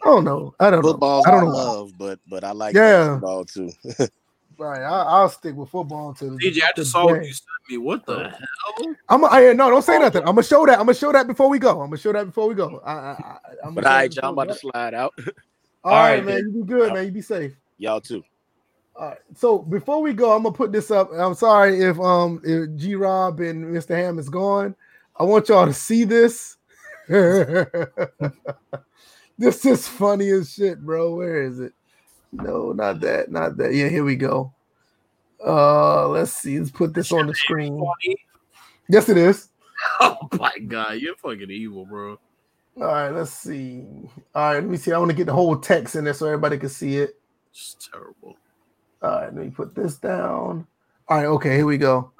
I 0.01 0.07
don't 0.07 0.23
know. 0.23 0.53
I 0.59 0.69
don't 0.69 0.81
Football's 0.83 1.25
know. 1.25 1.31
I 1.31 1.35
I 1.37 1.41
don't 1.41 1.51
know. 1.51 1.57
love, 1.59 1.91
but 1.97 2.19
but 2.27 2.43
I 2.43 2.51
like 2.51 2.75
Yeah. 2.75 3.19
basketball 3.19 3.45
too. 3.45 3.71
Right, 4.57 4.81
I, 4.81 5.03
I'll 5.03 5.29
stick 5.29 5.55
with 5.55 5.69
football 5.69 6.09
until 6.09 6.37
DJ, 6.37 6.63
I 6.63 6.71
just 6.75 6.91
saw 6.91 7.05
what 7.05 7.25
you 7.25 7.33
sent 7.33 7.47
me. 7.69 7.77
What 7.77 8.05
the 8.05 8.29
hell? 8.29 8.95
I'm. 9.09 9.25
I, 9.25 9.53
no, 9.53 9.69
don't 9.69 9.81
say 9.81 9.99
nothing. 9.99 10.21
I'm 10.21 10.35
gonna 10.35 10.43
show 10.43 10.65
that. 10.65 10.79
I'm 10.79 10.85
gonna 10.85 10.93
show 10.93 11.11
that 11.11 11.27
before 11.27 11.49
we 11.49 11.59
go. 11.59 11.81
I'm 11.81 11.87
gonna 11.87 11.97
show 11.97 12.13
that 12.13 12.25
before 12.25 12.47
we 12.47 12.55
go. 12.55 12.81
I, 12.85 12.91
I, 12.91 12.95
I, 12.95 13.37
I'm 13.65 13.73
But 13.73 13.83
gonna 13.83 13.87
all 13.87 13.93
show 13.93 13.97
right, 13.97 14.11
that 14.11 14.15
y'all, 14.15 14.25
I'm 14.25 14.33
about 14.33 14.47
to 14.49 14.55
slide 14.55 14.93
out. 14.93 15.13
All 15.17 15.23
All 15.83 15.91
right, 15.91 16.15
right, 16.15 16.25
man. 16.25 16.51
You 16.53 16.63
be 16.63 16.71
good, 16.71 16.93
man. 16.93 17.05
You 17.05 17.11
be 17.11 17.21
safe. 17.21 17.53
Y'all 17.77 18.01
too. 18.01 18.23
All 18.95 19.09
right. 19.09 19.17
So 19.35 19.59
before 19.59 20.01
we 20.01 20.13
go, 20.13 20.35
I'm 20.35 20.43
gonna 20.43 20.55
put 20.55 20.71
this 20.71 20.91
up. 20.91 21.09
I'm 21.13 21.35
sorry 21.35 21.81
if 21.81 21.99
um 21.99 22.41
if 22.43 22.75
G 22.75 22.95
Rob 22.95 23.39
and 23.39 23.65
Mr. 23.65 23.95
Ham 23.95 24.19
is 24.19 24.29
gone. 24.29 24.75
I 25.19 25.23
want 25.23 25.49
y'all 25.49 25.65
to 25.65 25.73
see 25.73 26.03
this. 26.03 26.57
this 27.07 27.67
is 29.65 29.87
funny 29.87 30.29
as 30.29 30.53
shit, 30.53 30.79
bro. 30.79 31.15
Where 31.15 31.41
is 31.43 31.59
it? 31.59 31.73
No, 32.33 32.71
not 32.71 32.99
that, 33.01 33.31
not 33.31 33.57
that. 33.57 33.73
Yeah, 33.73 33.89
here 33.89 34.03
we 34.03 34.15
go. 34.15 34.53
Uh 35.45 36.07
let's 36.07 36.33
see. 36.33 36.59
Let's 36.59 36.71
put 36.71 36.93
this 36.93 37.11
on 37.11 37.27
the 37.27 37.35
screen. 37.35 37.83
Yes, 38.89 39.09
it 39.09 39.17
is. 39.17 39.49
Oh 39.99 40.29
my 40.39 40.57
god, 40.59 40.99
you're 40.99 41.15
fucking 41.17 41.51
evil, 41.51 41.85
bro. 41.85 42.17
All 42.77 42.87
right, 42.87 43.09
let's 43.09 43.31
see. 43.31 43.83
All 44.33 44.45
right, 44.45 44.55
let 44.55 44.63
me 44.63 44.77
see. 44.77 44.91
I 44.93 44.97
want 44.97 45.11
to 45.11 45.17
get 45.17 45.25
the 45.25 45.33
whole 45.33 45.57
text 45.57 45.95
in 45.95 46.05
there 46.05 46.13
so 46.13 46.25
everybody 46.25 46.57
can 46.57 46.69
see 46.69 46.97
it. 46.97 47.19
It's 47.51 47.75
terrible. 47.91 48.37
All 49.01 49.09
right, 49.09 49.25
let 49.25 49.33
me 49.35 49.49
put 49.49 49.75
this 49.75 49.97
down. 49.97 50.65
All 51.07 51.17
right, 51.17 51.25
okay, 51.25 51.57
here 51.57 51.65
we 51.65 51.77
go. 51.77 52.11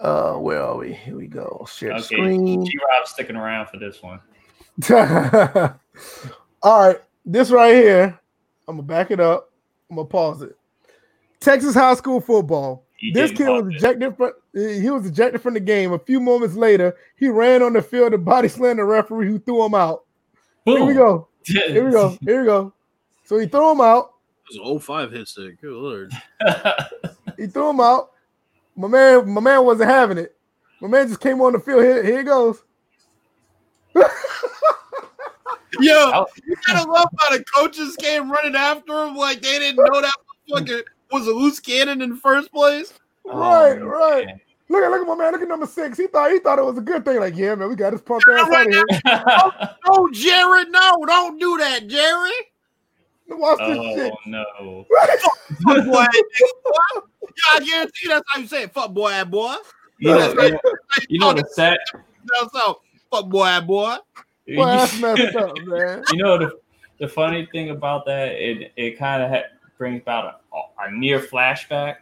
Uh, 0.00 0.34
where 0.34 0.60
are 0.60 0.76
we? 0.76 0.92
Here 0.92 1.16
we 1.16 1.26
go. 1.26 1.66
Share 1.70 1.92
Okay, 1.92 2.02
screen. 2.02 2.66
G 2.66 2.72
Rob 2.78 3.06
sticking 3.06 3.36
around 3.36 3.68
for 3.68 3.78
this 3.78 4.02
one. 4.02 4.20
All 6.62 6.88
right, 6.88 7.00
this 7.24 7.50
right 7.50 7.74
here. 7.74 8.20
I'm 8.66 8.76
gonna 8.76 8.86
back 8.86 9.10
it 9.10 9.20
up. 9.20 9.50
I'm 9.94 9.98
gonna 9.98 10.08
pause 10.08 10.42
it. 10.42 10.56
Texas 11.38 11.74
high 11.74 11.94
school 11.94 12.20
football. 12.20 12.84
He 12.96 13.12
This 13.12 13.30
kid 13.30 13.48
was 13.48 13.72
ejected 13.76 14.16
from 14.16 14.32
he 14.52 14.90
was 14.90 15.06
ejected 15.06 15.40
from 15.40 15.54
the 15.54 15.60
game. 15.60 15.92
A 15.92 15.98
few 15.98 16.18
moments 16.18 16.56
later, 16.56 16.96
he 17.16 17.28
ran 17.28 17.62
on 17.62 17.74
the 17.74 17.82
field 17.82 18.12
and 18.12 18.24
body 18.24 18.48
slammed 18.48 18.80
the 18.80 18.84
referee 18.84 19.28
who 19.28 19.38
threw 19.38 19.64
him 19.64 19.74
out. 19.74 20.04
Here 20.64 20.84
we 20.84 20.94
go. 20.94 21.28
Here 21.44 21.84
we 21.84 21.92
go. 21.92 22.18
Here 22.24 22.40
we 22.40 22.46
go. 22.46 22.72
So 23.24 23.38
he 23.38 23.46
threw 23.46 23.70
him 23.70 23.80
out. 23.80 24.14
It 24.50 24.60
was 24.60 24.72
an 24.72 24.80
05 24.80 25.12
hit 25.12 25.28
stick. 25.28 25.60
Good 25.60 25.72
lord. 25.72 26.12
He 27.36 27.48
threw 27.48 27.70
him 27.70 27.80
out. 27.80 28.10
My 28.76 28.86
man, 28.86 29.28
my 29.28 29.40
man 29.40 29.64
wasn't 29.64 29.90
having 29.90 30.18
it. 30.18 30.36
My 30.80 30.86
man 30.86 31.08
just 31.08 31.20
came 31.20 31.40
on 31.40 31.52
the 31.52 31.58
field. 31.58 31.82
Here, 31.82 32.04
here 32.04 32.18
he 32.18 32.24
goes. 32.24 32.62
Yo, 35.80 35.94
Oh. 36.14 36.26
you 36.46 36.56
gotta 36.66 36.90
love 36.90 37.08
how 37.18 37.36
the 37.36 37.44
coaches 37.44 37.96
came 37.96 38.30
running 38.30 38.54
after 38.56 39.04
him 39.04 39.16
like 39.16 39.40
they 39.42 39.58
didn't 39.58 39.76
know 39.76 40.00
that 40.00 40.14
fucking 40.50 40.82
was 41.12 41.26
a 41.26 41.32
loose 41.32 41.60
cannon 41.60 42.02
in 42.02 42.10
the 42.10 42.16
first 42.16 42.52
place. 42.52 42.92
Oh, 43.26 43.38
right, 43.38 43.78
Oh, 43.80 43.86
right. 43.86 44.26
man. 44.26 44.40
Look 44.70 44.82
at 44.82 44.90
look 44.90 45.02
at 45.02 45.06
my 45.06 45.14
man. 45.14 45.32
Look 45.32 45.42
at 45.42 45.48
number 45.48 45.66
six. 45.66 45.98
He 45.98 46.06
thought 46.06 46.30
he 46.32 46.38
thought 46.38 46.58
it 46.58 46.64
was 46.64 46.78
a 46.78 46.80
good 46.80 47.04
thing. 47.04 47.20
Like, 47.20 47.36
yeah, 47.36 47.54
man, 47.54 47.68
we 47.68 47.76
got 47.76 47.90
this 47.92 48.00
punk 48.00 48.22
ass 48.28 48.50
out 48.50 48.66
of 48.66 48.72
here. 48.72 49.74
No, 49.86 50.08
Jared, 50.12 50.70
no, 50.70 51.04
don't 51.06 51.38
do 51.38 51.58
that, 51.58 51.86
Jerry. 51.86 52.30
Watch 53.28 53.58
this 53.58 53.78
oh 53.78 53.94
shit. 53.96 54.12
no. 54.26 54.86
Fuck 55.64 55.84
boy, 55.86 56.04
nigga, 56.04 56.64
boy. 56.64 57.00
Yeah, 57.22 57.52
I 57.52 57.60
guarantee 57.64 58.08
that's 58.08 58.24
how 58.32 58.40
you 58.40 58.46
say 58.46 58.62
it. 58.64 58.72
Fuck 58.74 58.92
boy, 58.94 59.22
boy. 59.24 59.54
You 59.98 60.10
know, 60.10 60.28
you 60.32 60.50
know, 60.50 60.58
you 61.08 61.18
know 61.18 61.32
the 61.32 61.44
sad. 61.52 61.78
That's 61.92 62.54
how. 62.54 62.80
Fuck 63.10 63.28
boy, 63.28 63.60
boy. 63.66 63.96
You, 64.46 64.62
that's 64.62 64.98
messed 65.00 65.34
up, 65.36 65.56
man. 65.62 66.02
you 66.12 66.22
know 66.22 66.36
the 66.36 66.58
the 66.98 67.08
funny 67.08 67.48
thing 67.50 67.70
about 67.70 68.04
that 68.04 68.32
it 68.32 68.72
it 68.76 68.98
kind 68.98 69.22
of 69.22 69.30
ha- 69.30 69.48
brings 69.78 70.02
about 70.02 70.42
a, 70.52 70.82
a 70.82 70.92
near 70.92 71.18
flashback 71.18 71.96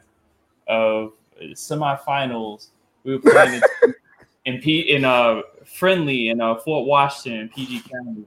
of 0.66 1.12
semifinals. 1.54 2.70
We 3.04 3.16
were 3.16 3.20
playing 3.20 3.62
in, 3.84 3.94
in 4.54 4.60
P 4.60 4.80
in 4.80 5.04
uh 5.04 5.42
friendly 5.64 6.30
in 6.30 6.40
uh 6.40 6.56
Fort 6.56 6.86
Washington, 6.86 7.48
PG 7.54 7.82
County, 7.88 8.26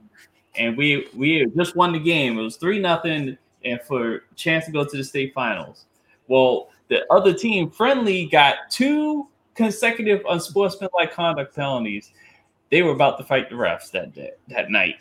and 0.56 0.76
we 0.76 1.08
we 1.14 1.46
just 1.56 1.76
won 1.76 1.92
the 1.92 2.00
game. 2.00 2.38
It 2.38 2.42
was 2.42 2.56
three 2.56 2.78
nothing, 2.78 3.36
and 3.64 3.80
for 3.82 4.24
chance 4.34 4.64
to 4.66 4.72
go 4.72 4.84
to 4.84 4.96
the 4.96 5.04
state 5.04 5.34
finals. 5.34 5.84
Well, 6.28 6.70
the 6.88 7.04
other 7.12 7.32
team, 7.32 7.70
friendly, 7.70 8.26
got 8.26 8.70
two 8.70 9.28
consecutive 9.54 10.22
unsportsmanlike 10.28 11.12
conduct 11.12 11.54
penalties. 11.54 12.12
They 12.70 12.82
were 12.82 12.92
about 12.92 13.18
to 13.18 13.24
fight 13.24 13.48
the 13.50 13.56
refs 13.56 13.90
that 13.92 14.14
day, 14.14 14.30
that 14.48 14.70
night, 14.70 14.96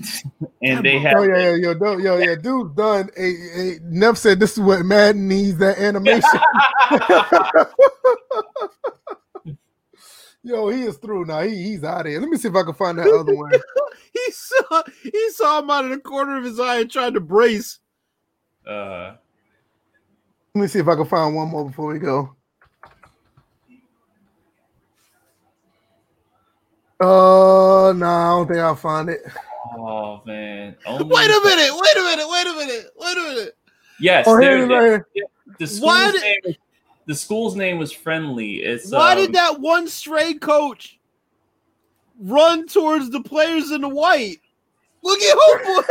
and 0.62 0.84
they 0.84 0.98
had 0.98 1.16
Oh 1.16 1.22
yeah, 1.24 1.54
yeah, 1.54 1.56
yo, 1.56 1.72
yo, 1.74 1.96
yo, 1.98 2.18
yeah. 2.18 2.34
Dude 2.36 2.74
done. 2.76 3.10
A, 3.16 3.24
a, 3.24 3.78
Neff 3.84 4.16
said 4.18 4.38
this 4.40 4.52
is 4.52 4.60
what 4.60 4.84
Madden 4.84 5.26
needs. 5.28 5.58
That 5.58 5.78
animation. 5.78 6.40
yo, 10.42 10.68
he 10.68 10.82
is 10.84 10.96
through 10.98 11.24
now. 11.26 11.42
He, 11.42 11.54
he's 11.64 11.84
out 11.84 12.06
of 12.06 12.06
here. 12.06 12.20
Let 12.20 12.28
me 12.28 12.36
see 12.38 12.48
if 12.48 12.54
I 12.56 12.62
can 12.64 12.74
find 12.74 12.98
that 12.98 13.10
other 13.10 13.34
one. 13.34 13.52
He 14.12 14.30
saw 14.32 14.82
he 15.02 15.30
saw 15.30 15.58
him 15.60 15.70
out 15.70 15.84
of 15.86 15.90
the 15.90 15.98
corner 15.98 16.36
of 16.38 16.44
his 16.44 16.60
eye 16.60 16.80
and 16.80 16.90
tried 16.90 17.14
to 17.14 17.20
brace. 17.20 17.78
uh, 18.66 19.14
Let 20.54 20.60
me 20.62 20.66
see 20.68 20.78
if 20.80 20.88
I 20.88 20.94
can 20.96 21.06
find 21.06 21.34
one 21.34 21.48
more 21.48 21.64
before 21.66 21.92
we 21.92 21.98
go. 21.98 22.36
Uh, 27.02 27.92
no, 27.94 28.06
I 28.06 28.28
don't 28.30 28.46
think 28.46 28.58
I'll 28.60 28.76
find 28.76 29.08
it. 29.08 29.22
oh 29.76 30.22
man. 30.24 30.76
Only- 30.86 31.04
Wait 31.04 31.30
a 31.30 31.40
minute, 31.44 31.70
wait 31.74 31.96
a 31.96 32.02
minute, 32.02 32.28
wait 32.28 32.46
a 32.46 32.52
minute, 32.52 32.90
wait 32.96 33.16
a 33.16 33.20
minute. 33.20 33.56
Yes, 34.00 34.26
Oh, 34.28 34.38
there 34.40 34.66
here 34.66 34.94
it 34.94 35.04
it 35.18 35.62
is, 35.62 35.72
is. 35.72 35.80
right 35.80 35.88
the 35.90 36.06
school's 36.10 36.12
did- 36.12 36.44
name. 36.44 36.56
The 37.06 37.14
school's 37.16 37.56
name 37.56 37.78
was 37.78 37.90
friendly. 37.90 38.62
It's 38.62 38.90
Why 38.92 39.12
um, 39.12 39.18
did 39.18 39.32
that 39.32 39.58
one 39.60 39.88
stray 39.88 40.34
coach 40.34 41.00
run 42.20 42.68
towards 42.68 43.10
the 43.10 43.20
players 43.20 43.72
in 43.72 43.80
the 43.80 43.88
white? 43.88 44.36
Look 45.02 45.20
at 45.20 45.36
who 45.66 45.82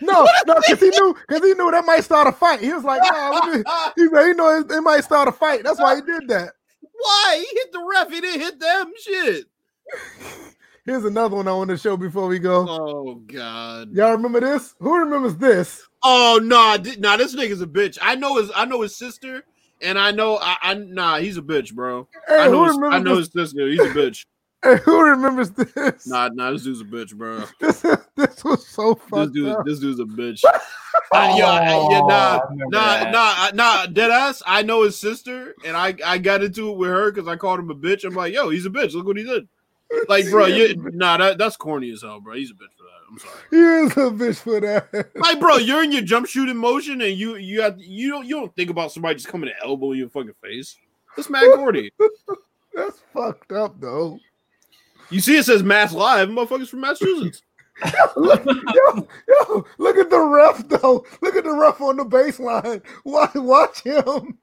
No, 0.06 0.26
no, 0.48 0.54
because 0.56 0.80
he 0.80 0.88
knew, 0.88 1.16
because 1.28 1.44
he 1.46 1.54
knew 1.54 1.70
that 1.70 1.84
might 1.84 2.02
start 2.02 2.26
a 2.26 2.32
fight. 2.32 2.58
He 2.60 2.72
was 2.72 2.82
like, 2.82 3.00
nah, 3.04 3.30
let 3.30 3.56
me, 3.56 3.64
he 3.96 4.02
he 4.02 4.32
know 4.34 4.58
it, 4.58 4.68
it 4.68 4.80
might 4.80 5.04
start 5.04 5.28
a 5.28 5.32
fight. 5.32 5.62
That's 5.62 5.78
why 5.78 5.94
he 5.94 6.02
did 6.02 6.26
that. 6.26 6.50
Why? 6.80 7.36
He 7.48 7.56
hit 7.58 7.72
the 7.72 7.86
ref, 7.88 8.10
he 8.10 8.20
didn't 8.20 8.40
hit 8.40 8.58
them 8.58 8.92
shit. 9.00 9.44
Here's 10.84 11.04
another 11.04 11.34
one 11.36 11.48
I 11.48 11.52
want 11.52 11.70
to 11.70 11.76
show 11.76 11.96
before 11.96 12.28
we 12.28 12.38
go. 12.38 12.66
Oh 12.68 13.14
god. 13.26 13.92
Y'all 13.92 14.12
remember 14.12 14.40
this? 14.40 14.74
Who 14.78 14.96
remembers 14.96 15.36
this? 15.36 15.82
Oh 16.02 16.38
nah, 16.42 16.76
th- 16.76 16.98
nah, 16.98 17.16
this 17.16 17.34
nigga's 17.34 17.60
a 17.60 17.66
bitch. 17.66 17.98
I 18.00 18.14
know 18.14 18.36
his 18.36 18.50
I 18.54 18.64
know 18.66 18.82
his 18.82 18.96
sister, 18.96 19.42
and 19.82 19.98
I 19.98 20.12
know 20.12 20.38
I, 20.40 20.56
I 20.62 20.74
nah, 20.74 21.18
he's 21.18 21.36
a 21.38 21.42
bitch, 21.42 21.74
bro. 21.74 22.06
Hey, 22.28 22.36
I 22.42 22.46
who 22.46 22.52
know 22.52 22.64
his, 22.66 22.76
I 22.92 22.98
know 23.00 23.16
this? 23.16 23.30
his 23.34 23.50
sister. 23.50 23.66
He's 23.68 23.84
a 23.84 23.88
bitch. 23.88 24.22
Hey, 24.64 24.78
who 24.84 25.00
remembers 25.00 25.50
this? 25.50 26.06
Nah, 26.08 26.28
nah, 26.32 26.50
this 26.50 26.62
dude's 26.64 26.80
a 26.80 26.84
bitch, 26.84 27.14
bro. 27.14 27.44
This, 27.60 27.82
this 28.16 28.42
was 28.42 28.66
so 28.66 28.98
This 29.12 29.30
dude, 29.30 29.48
up. 29.54 29.64
this 29.64 29.78
dude's 29.78 30.00
a 30.00 30.04
bitch. 30.04 30.42
I, 31.12 31.36
yeah, 31.36 31.46
I- 31.46 31.88
yeah, 31.90 32.00
Oh, 32.00 32.06
nah, 32.08 32.40
nah, 32.70 33.10
nah, 33.10 33.50
nah, 33.54 33.86
dead 33.86 34.10
ass. 34.10 34.42
I 34.44 34.62
know 34.62 34.82
his 34.82 34.98
sister, 34.98 35.54
and 35.64 35.76
I, 35.76 35.94
I 36.04 36.18
got 36.18 36.42
into 36.42 36.70
it 36.72 36.78
with 36.78 36.88
her 36.90 37.12
because 37.12 37.28
I 37.28 37.36
called 37.36 37.60
him 37.60 37.70
a 37.70 37.74
bitch. 37.76 38.04
I'm 38.04 38.14
like, 38.14 38.32
yo, 38.34 38.48
he's 38.48 38.66
a 38.66 38.70
bitch. 38.70 38.94
Look 38.94 39.06
what 39.06 39.18
he 39.18 39.24
did. 39.24 39.46
Like, 40.08 40.28
bro, 40.30 40.46
you, 40.46 40.74
nah, 40.94 41.16
that, 41.16 41.38
that's 41.38 41.56
corny 41.56 41.90
as 41.90 42.02
hell, 42.02 42.20
bro. 42.20 42.34
He's 42.34 42.50
a 42.50 42.54
bitch 42.54 42.74
for 42.76 42.84
that. 42.84 42.96
I'm 43.08 43.18
sorry. 43.18 43.34
He 43.50 43.56
is 43.56 43.92
a 43.92 44.10
bitch 44.10 44.38
for 44.38 44.60
that. 44.60 45.10
Like, 45.14 45.40
bro, 45.40 45.56
you're 45.56 45.82
in 45.82 45.92
your 45.92 46.02
jump 46.02 46.26
shooting 46.26 46.56
motion, 46.56 47.00
and 47.00 47.16
you, 47.16 47.36
you 47.36 47.62
have, 47.62 47.80
you 47.80 48.10
don't, 48.10 48.26
you 48.26 48.36
don't 48.36 48.54
think 48.56 48.70
about 48.70 48.92
somebody 48.92 49.14
just 49.14 49.28
coming 49.28 49.48
to 49.48 49.64
elbow 49.64 49.92
you 49.92 50.04
in 50.04 50.10
fucking 50.10 50.34
face. 50.42 50.76
That's 51.16 51.30
mad 51.30 51.50
corny. 51.54 51.90
That's 52.74 53.00
fucked 53.12 53.52
up 53.52 53.80
though. 53.80 54.18
You 55.10 55.20
see, 55.20 55.38
it 55.38 55.44
says 55.44 55.62
Mass 55.62 55.92
Live, 55.92 56.28
motherfuckers 56.28 56.68
from 56.68 56.80
Massachusetts. 56.80 57.42
look, 58.16 58.44
yo, 58.44 59.08
yo, 59.28 59.66
look 59.78 59.96
at 59.96 60.10
the 60.10 60.20
ref 60.20 60.66
though. 60.68 61.04
Look 61.22 61.36
at 61.36 61.44
the 61.44 61.52
ref 61.52 61.80
on 61.80 61.96
the 61.96 62.04
baseline. 62.04 62.82
Watch, 63.04 63.34
watch 63.34 63.82
him. 63.82 64.38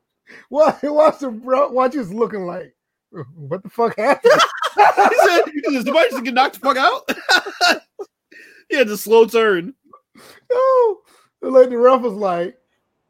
Watch, 0.50 0.82
watch 0.84 1.20
the 1.20 1.30
bro. 1.30 1.70
Watch 1.70 1.94
he's 1.94 2.12
looking 2.12 2.46
like. 2.46 2.76
What 3.36 3.64
the 3.64 3.70
fuck 3.70 3.98
happened? 3.98 4.34
he 4.76 4.82
said, 5.24 5.42
said, 5.46 5.86
somebody 5.86 6.10
just 6.10 6.24
get 6.24 6.34
knocked 6.34 6.56
the 6.56 6.60
fuck 6.60 6.78
out. 6.78 7.10
he 8.70 8.76
had 8.76 8.88
a 8.88 8.98
slow 8.98 9.26
turn. 9.26 9.74
Yo, 10.50 10.98
like 11.42 11.70
the 11.70 11.78
ref 11.78 12.02
was 12.02 12.14
like, 12.14 12.58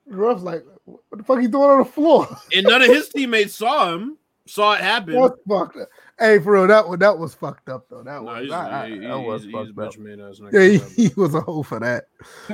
the 0.07 0.15
ref 0.15 0.35
was 0.35 0.43
like, 0.43 0.63
what 0.85 0.99
the 1.17 1.23
fuck 1.23 1.39
he 1.39 1.47
doing 1.47 1.69
on 1.69 1.79
the 1.79 1.85
floor? 1.85 2.27
And 2.53 2.65
none 2.65 2.81
of 2.81 2.89
his 2.89 3.09
teammates 3.09 3.55
saw 3.55 3.93
him, 3.93 4.17
saw 4.45 4.73
it 4.73 4.81
happen. 4.81 5.13
That's 5.13 5.35
fucked 5.47 5.77
up. 5.77 5.89
Hey, 6.19 6.37
for 6.39 6.53
real, 6.53 6.67
that 6.67 6.87
was 6.87 6.99
that 6.99 7.17
was 7.17 7.33
fucked 7.33 7.69
up 7.69 7.87
though. 7.89 8.03
That 8.03 8.23
was 8.23 8.51
I- 8.51 8.83
I- 8.83 8.89
he- 8.89 8.99
that 8.99 9.19
was 9.19 9.45
fucked 9.45 9.77
a 9.77 9.81
up. 9.81 9.97
man. 9.97 10.51
Yeah, 10.53 10.61
he, 10.95 11.07
he 11.07 11.13
was 11.15 11.33
a 11.33 11.41
hoe 11.41 11.63
for 11.63 11.79
that. 11.79 12.03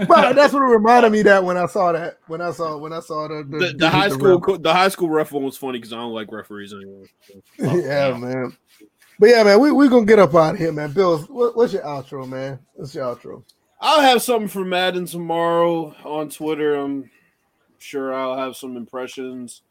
But 0.08 0.34
that's 0.36 0.54
what 0.54 0.62
reminded 0.62 1.12
me 1.12 1.24
that 1.24 1.44
when 1.44 1.58
I 1.58 1.66
saw 1.66 1.92
that 1.92 2.20
when 2.28 2.40
I 2.42 2.52
saw 2.52 2.78
when 2.78 2.94
I 2.94 3.02
saw 3.02 3.28
the 3.28 3.44
the, 3.44 3.58
the, 3.68 3.74
the 3.74 3.90
high 3.90 4.08
school 4.10 4.40
ref. 4.40 4.62
the 4.62 4.74
high 4.74 4.88
school 4.88 5.10
ref 5.10 5.32
one 5.34 5.44
was 5.44 5.58
funny 5.58 5.78
because 5.78 5.92
I 5.92 5.98
don't 5.98 6.14
like 6.14 6.32
referees 6.32 6.74
anymore. 6.74 7.06
yeah, 7.60 8.16
man. 8.18 8.56
But 9.20 9.30
yeah, 9.30 9.44
man, 9.44 9.60
we 9.60 9.72
we 9.74 9.90
gonna 9.90 10.06
get 10.06 10.20
up 10.20 10.34
out 10.36 10.54
of 10.54 10.60
here, 10.60 10.72
man. 10.72 10.94
Bill, 10.94 11.20
what, 11.24 11.58
what's 11.58 11.74
your 11.74 11.84
outro, 11.84 12.28
man? 12.28 12.60
What's 12.76 12.96
your 12.96 13.14
outro? 13.14 13.44
I'll 13.82 14.02
have 14.02 14.22
something 14.22 14.48
for 14.48 14.64
Madden 14.64 15.06
tomorrow 15.06 15.94
on 16.06 16.30
Twitter. 16.30 16.76
I'm 16.76 17.10
sure 17.78 18.14
I'll 18.14 18.38
have 18.38 18.56
some 18.56 18.78
impressions. 18.78 19.62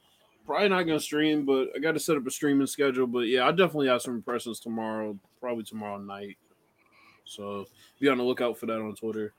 Probably 0.49 0.71
not 0.71 0.85
gonna 0.85 0.99
stream, 0.99 1.45
but 1.45 1.69
I 1.77 1.79
got 1.79 1.93
to 1.93 2.01
set 2.01 2.17
up 2.17 2.27
a 2.27 2.31
streaming 2.31 2.67
schedule. 2.67 3.07
But 3.07 3.29
yeah, 3.29 3.43
I'll 3.43 3.55
definitely 3.55 3.89
have 3.89 4.01
some 4.01 4.15
impressions 4.15 4.59
tomorrow. 4.59 5.15
Probably 5.43 5.63
tomorrow 5.63 5.99
night. 5.99 6.39
So 7.27 7.67
be 8.01 8.09
on 8.09 8.17
the 8.17 8.25
lookout 8.25 8.57
for 8.57 8.65
that 8.65 8.81
on 8.81 8.95
Twitter. 8.95 9.35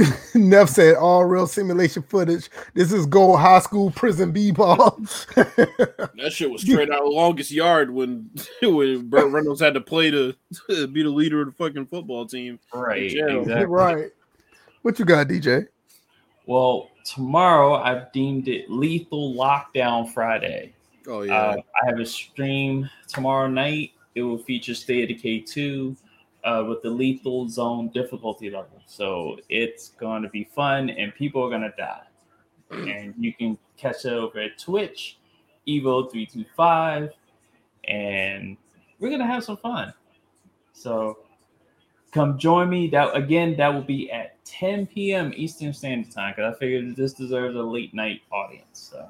Neff 0.34 0.68
said 0.68 0.96
all 0.96 1.24
real 1.26 1.46
simulation 1.46 2.02
footage. 2.02 2.50
This 2.74 2.92
is 2.92 3.06
gold 3.06 3.38
high 3.38 3.60
school 3.60 3.92
prison 3.92 4.32
b-ball. 4.32 5.00
That 5.36 6.32
shit 6.32 6.50
was 6.50 6.62
straight 6.62 6.90
out 6.90 7.06
of 7.06 7.12
longest 7.12 7.52
yard 7.52 7.88
when 7.88 8.28
when 8.62 9.08
Burt 9.08 9.30
Reynolds 9.30 9.60
had 9.60 9.74
to 9.74 9.80
play 9.80 10.10
to 10.10 10.34
be 10.68 11.04
the 11.04 11.08
leader 11.08 11.40
of 11.42 11.46
the 11.46 11.52
fucking 11.52 11.86
football 11.86 12.26
team. 12.26 12.58
Right. 12.74 13.12
Exactly. 13.12 13.64
right. 13.66 14.10
What 14.82 14.98
you 14.98 15.04
got, 15.04 15.28
DJ? 15.28 15.68
Well, 16.46 16.90
tomorrow 17.10 17.74
I've 17.74 18.12
deemed 18.12 18.48
it 18.48 18.70
Lethal 18.70 19.34
Lockdown 19.34 20.12
Friday. 20.12 20.72
Oh 21.08 21.22
Uh, 21.34 21.56
I 21.82 21.86
have 21.86 21.98
a 21.98 22.06
stream 22.06 22.88
tomorrow 23.08 23.48
night. 23.48 23.92
It 24.14 24.22
will 24.22 24.38
feature 24.38 24.74
State 24.74 25.10
of 25.10 25.16
Decay 25.16 25.40
2 25.40 25.96
uh, 26.44 26.64
with 26.68 26.82
the 26.82 26.90
Lethal 26.90 27.48
Zone 27.48 27.88
difficulty 27.88 28.50
level. 28.50 28.82
So 28.86 29.38
it's 29.48 29.90
going 29.90 30.22
to 30.22 30.28
be 30.28 30.44
fun 30.54 30.90
and 30.90 31.14
people 31.14 31.42
are 31.44 31.48
going 31.48 31.62
to 31.62 31.74
die. 31.76 32.02
And 32.70 33.14
you 33.18 33.34
can 33.34 33.58
catch 33.76 34.04
it 34.04 34.12
over 34.12 34.38
at 34.38 34.56
Twitch, 34.56 35.18
Evo325, 35.66 37.10
and 37.88 38.56
we're 39.00 39.08
going 39.08 39.20
to 39.20 39.26
have 39.26 39.42
some 39.42 39.56
fun. 39.56 39.92
So 40.72 41.18
come 42.12 42.38
join 42.38 42.68
me. 42.68 42.88
That 42.88 43.16
Again, 43.16 43.56
that 43.56 43.72
will 43.72 43.82
be 43.82 44.10
at 44.10 44.42
10 44.44 44.86
p.m. 44.86 45.32
Eastern 45.36 45.72
Standard 45.72 46.12
Time 46.12 46.34
because 46.36 46.54
I 46.54 46.58
figured 46.58 46.96
this 46.96 47.12
deserves 47.12 47.56
a 47.56 47.62
late 47.62 47.94
night 47.94 48.22
audience. 48.32 48.92
So. 48.92 49.08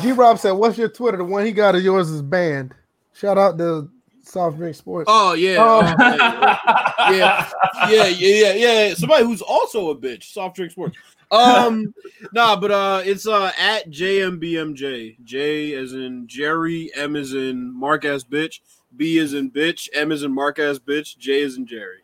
G 0.00 0.12
Rob 0.12 0.38
said, 0.38 0.52
What's 0.52 0.78
your 0.78 0.88
Twitter? 0.88 1.18
The 1.18 1.24
one 1.24 1.44
he 1.44 1.52
got 1.52 1.74
of 1.74 1.82
yours 1.82 2.10
is 2.10 2.22
banned. 2.22 2.74
Shout 3.12 3.36
out 3.38 3.58
to 3.58 3.90
Soft 4.22 4.56
Drink 4.56 4.74
Sports. 4.74 5.06
Oh 5.10 5.34
yeah. 5.34 5.56
Oh. 5.58 5.80
Uh, 5.80 7.12
yeah. 7.12 7.50
yeah, 7.88 8.06
yeah, 8.06 8.52
yeah, 8.52 8.52
yeah. 8.52 8.94
Somebody 8.94 9.24
who's 9.24 9.42
also 9.42 9.90
a 9.90 9.96
bitch. 9.96 10.32
Soft 10.32 10.56
drink 10.56 10.72
sports. 10.72 10.96
Um, 11.30 11.94
nah, 12.32 12.56
but 12.56 12.70
uh, 12.70 13.02
it's 13.04 13.26
uh 13.26 13.50
at 13.58 13.90
JMBMJ. 13.90 15.24
J 15.24 15.74
as 15.74 15.92
in 15.92 16.26
Jerry, 16.26 16.90
M 16.94 17.16
as 17.16 17.34
in 17.34 17.74
Mark 17.74 18.04
ass 18.04 18.24
bitch, 18.24 18.60
B 18.96 19.18
is 19.18 19.34
in 19.34 19.50
bitch, 19.50 19.88
M 19.94 20.12
is 20.12 20.22
in 20.22 20.32
Mark 20.32 20.58
ass 20.58 20.78
bitch, 20.78 21.16
J 21.18 21.40
is 21.40 21.56
in 21.56 21.66
Jerry. 21.66 21.98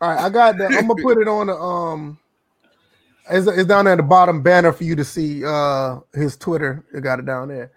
All 0.00 0.10
right, 0.10 0.18
I 0.18 0.28
got 0.30 0.56
that. 0.58 0.72
I'm 0.72 0.88
gonna 0.88 1.02
put 1.02 1.18
it 1.18 1.28
on 1.28 1.48
the 1.48 1.54
um 1.54 2.18
it's, 3.30 3.46
it's 3.46 3.66
down 3.66 3.84
there 3.84 3.92
at 3.92 3.96
the 3.98 4.02
bottom 4.02 4.42
banner 4.42 4.72
for 4.72 4.84
you 4.84 4.96
to 4.96 5.04
see 5.04 5.44
uh 5.44 6.00
his 6.14 6.36
Twitter. 6.36 6.84
You 6.92 7.00
got 7.00 7.18
it 7.18 7.26
down 7.26 7.48
there. 7.48 7.70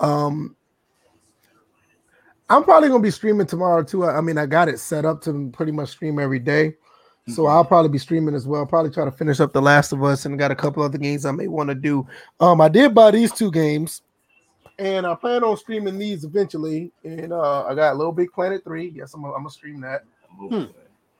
Um 0.00 0.56
I'm 2.50 2.64
probably 2.64 2.88
gonna 2.88 3.02
be 3.02 3.10
streaming 3.10 3.46
tomorrow 3.46 3.82
too. 3.82 4.04
I, 4.04 4.18
I 4.18 4.20
mean, 4.20 4.36
I 4.38 4.46
got 4.46 4.68
it 4.68 4.78
set 4.78 5.04
up 5.04 5.22
to 5.22 5.50
pretty 5.52 5.72
much 5.72 5.90
stream 5.90 6.18
every 6.18 6.38
day. 6.38 6.74
So 7.28 7.44
Mhm. 7.44 7.50
I'll 7.50 7.64
probably 7.64 7.88
be 7.88 7.98
streaming 7.98 8.34
as 8.34 8.46
well. 8.46 8.66
Probably 8.66 8.90
try 8.90 9.06
to 9.06 9.10
finish 9.10 9.40
up 9.40 9.54
The 9.54 9.62
Last 9.62 9.92
of 9.92 10.04
Us 10.04 10.26
and 10.26 10.38
got 10.38 10.50
a 10.50 10.54
couple 10.54 10.82
other 10.82 10.98
games 10.98 11.24
I 11.24 11.30
may 11.30 11.48
want 11.48 11.70
to 11.70 11.74
do. 11.74 12.06
Um, 12.38 12.60
I 12.60 12.68
did 12.68 12.94
buy 12.94 13.12
these 13.12 13.32
two 13.32 13.50
games, 13.50 14.02
and 14.78 15.06
I 15.06 15.14
plan 15.14 15.44
on 15.44 15.56
streaming 15.56 15.98
these 15.98 16.24
eventually. 16.24 16.90
And 17.04 17.32
uh, 17.32 17.66
I 17.66 17.74
got 17.74 17.96
Little 17.96 18.12
Big 18.12 18.32
Planet 18.32 18.62
Three. 18.64 18.92
Yes, 18.94 19.14
I'm 19.14 19.22
gonna, 19.22 19.34
I'm 19.34 19.40
gonna 19.40 19.50
stream 19.50 19.80
that. 19.82 20.04
Hmm. 20.38 20.64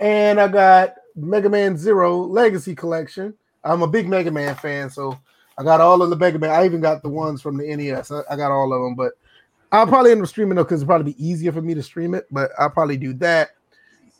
And 0.00 0.40
I 0.40 0.48
got 0.48 0.94
Mega 1.14 1.48
Man 1.48 1.76
Zero 1.76 2.18
Legacy 2.18 2.74
Collection. 2.74 3.34
I'm 3.62 3.82
a 3.82 3.86
big 3.86 4.08
Mega 4.08 4.30
Man 4.30 4.54
fan, 4.56 4.90
so 4.90 5.18
I 5.56 5.62
got 5.62 5.80
all 5.80 6.02
of 6.02 6.10
the 6.10 6.16
Mega 6.16 6.38
Man. 6.38 6.50
I 6.50 6.64
even 6.64 6.80
got 6.80 7.02
the 7.02 7.08
ones 7.08 7.40
from 7.40 7.56
the 7.56 7.76
NES. 7.76 8.10
I, 8.10 8.20
I 8.30 8.36
got 8.36 8.50
all 8.50 8.72
of 8.72 8.82
them, 8.82 8.94
but 8.94 9.12
I'll 9.72 9.86
probably 9.86 10.10
end 10.12 10.22
up 10.22 10.28
streaming 10.28 10.56
them 10.56 10.64
because 10.64 10.82
it'll 10.82 10.88
probably 10.88 11.12
be 11.12 11.24
easier 11.24 11.52
for 11.52 11.62
me 11.62 11.74
to 11.74 11.82
stream 11.82 12.14
it. 12.14 12.26
But 12.30 12.50
I'll 12.58 12.70
probably 12.70 12.96
do 12.96 13.14
that. 13.14 13.50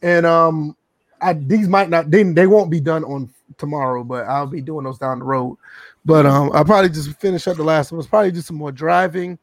And 0.02 0.26
um, 0.26 0.76
I 1.20 1.32
these 1.32 1.68
might 1.68 1.90
not 1.90 2.10
they, 2.10 2.22
they 2.22 2.46
won't 2.46 2.70
be 2.70 2.80
done 2.80 3.04
on 3.04 3.32
tomorrow, 3.58 4.04
but 4.04 4.26
I'll 4.26 4.46
be 4.46 4.60
doing 4.60 4.84
those 4.84 4.98
down 4.98 5.18
the 5.18 5.24
road. 5.24 5.58
But 6.04 6.26
um, 6.26 6.50
I'll 6.52 6.64
probably 6.64 6.90
just 6.90 7.18
finish 7.18 7.46
up 7.46 7.56
the 7.56 7.64
last 7.64 7.90
one. 7.90 7.98
It's 7.98 8.08
Probably 8.08 8.30
do 8.30 8.40
some 8.40 8.56
more 8.56 8.72
driving. 8.72 9.38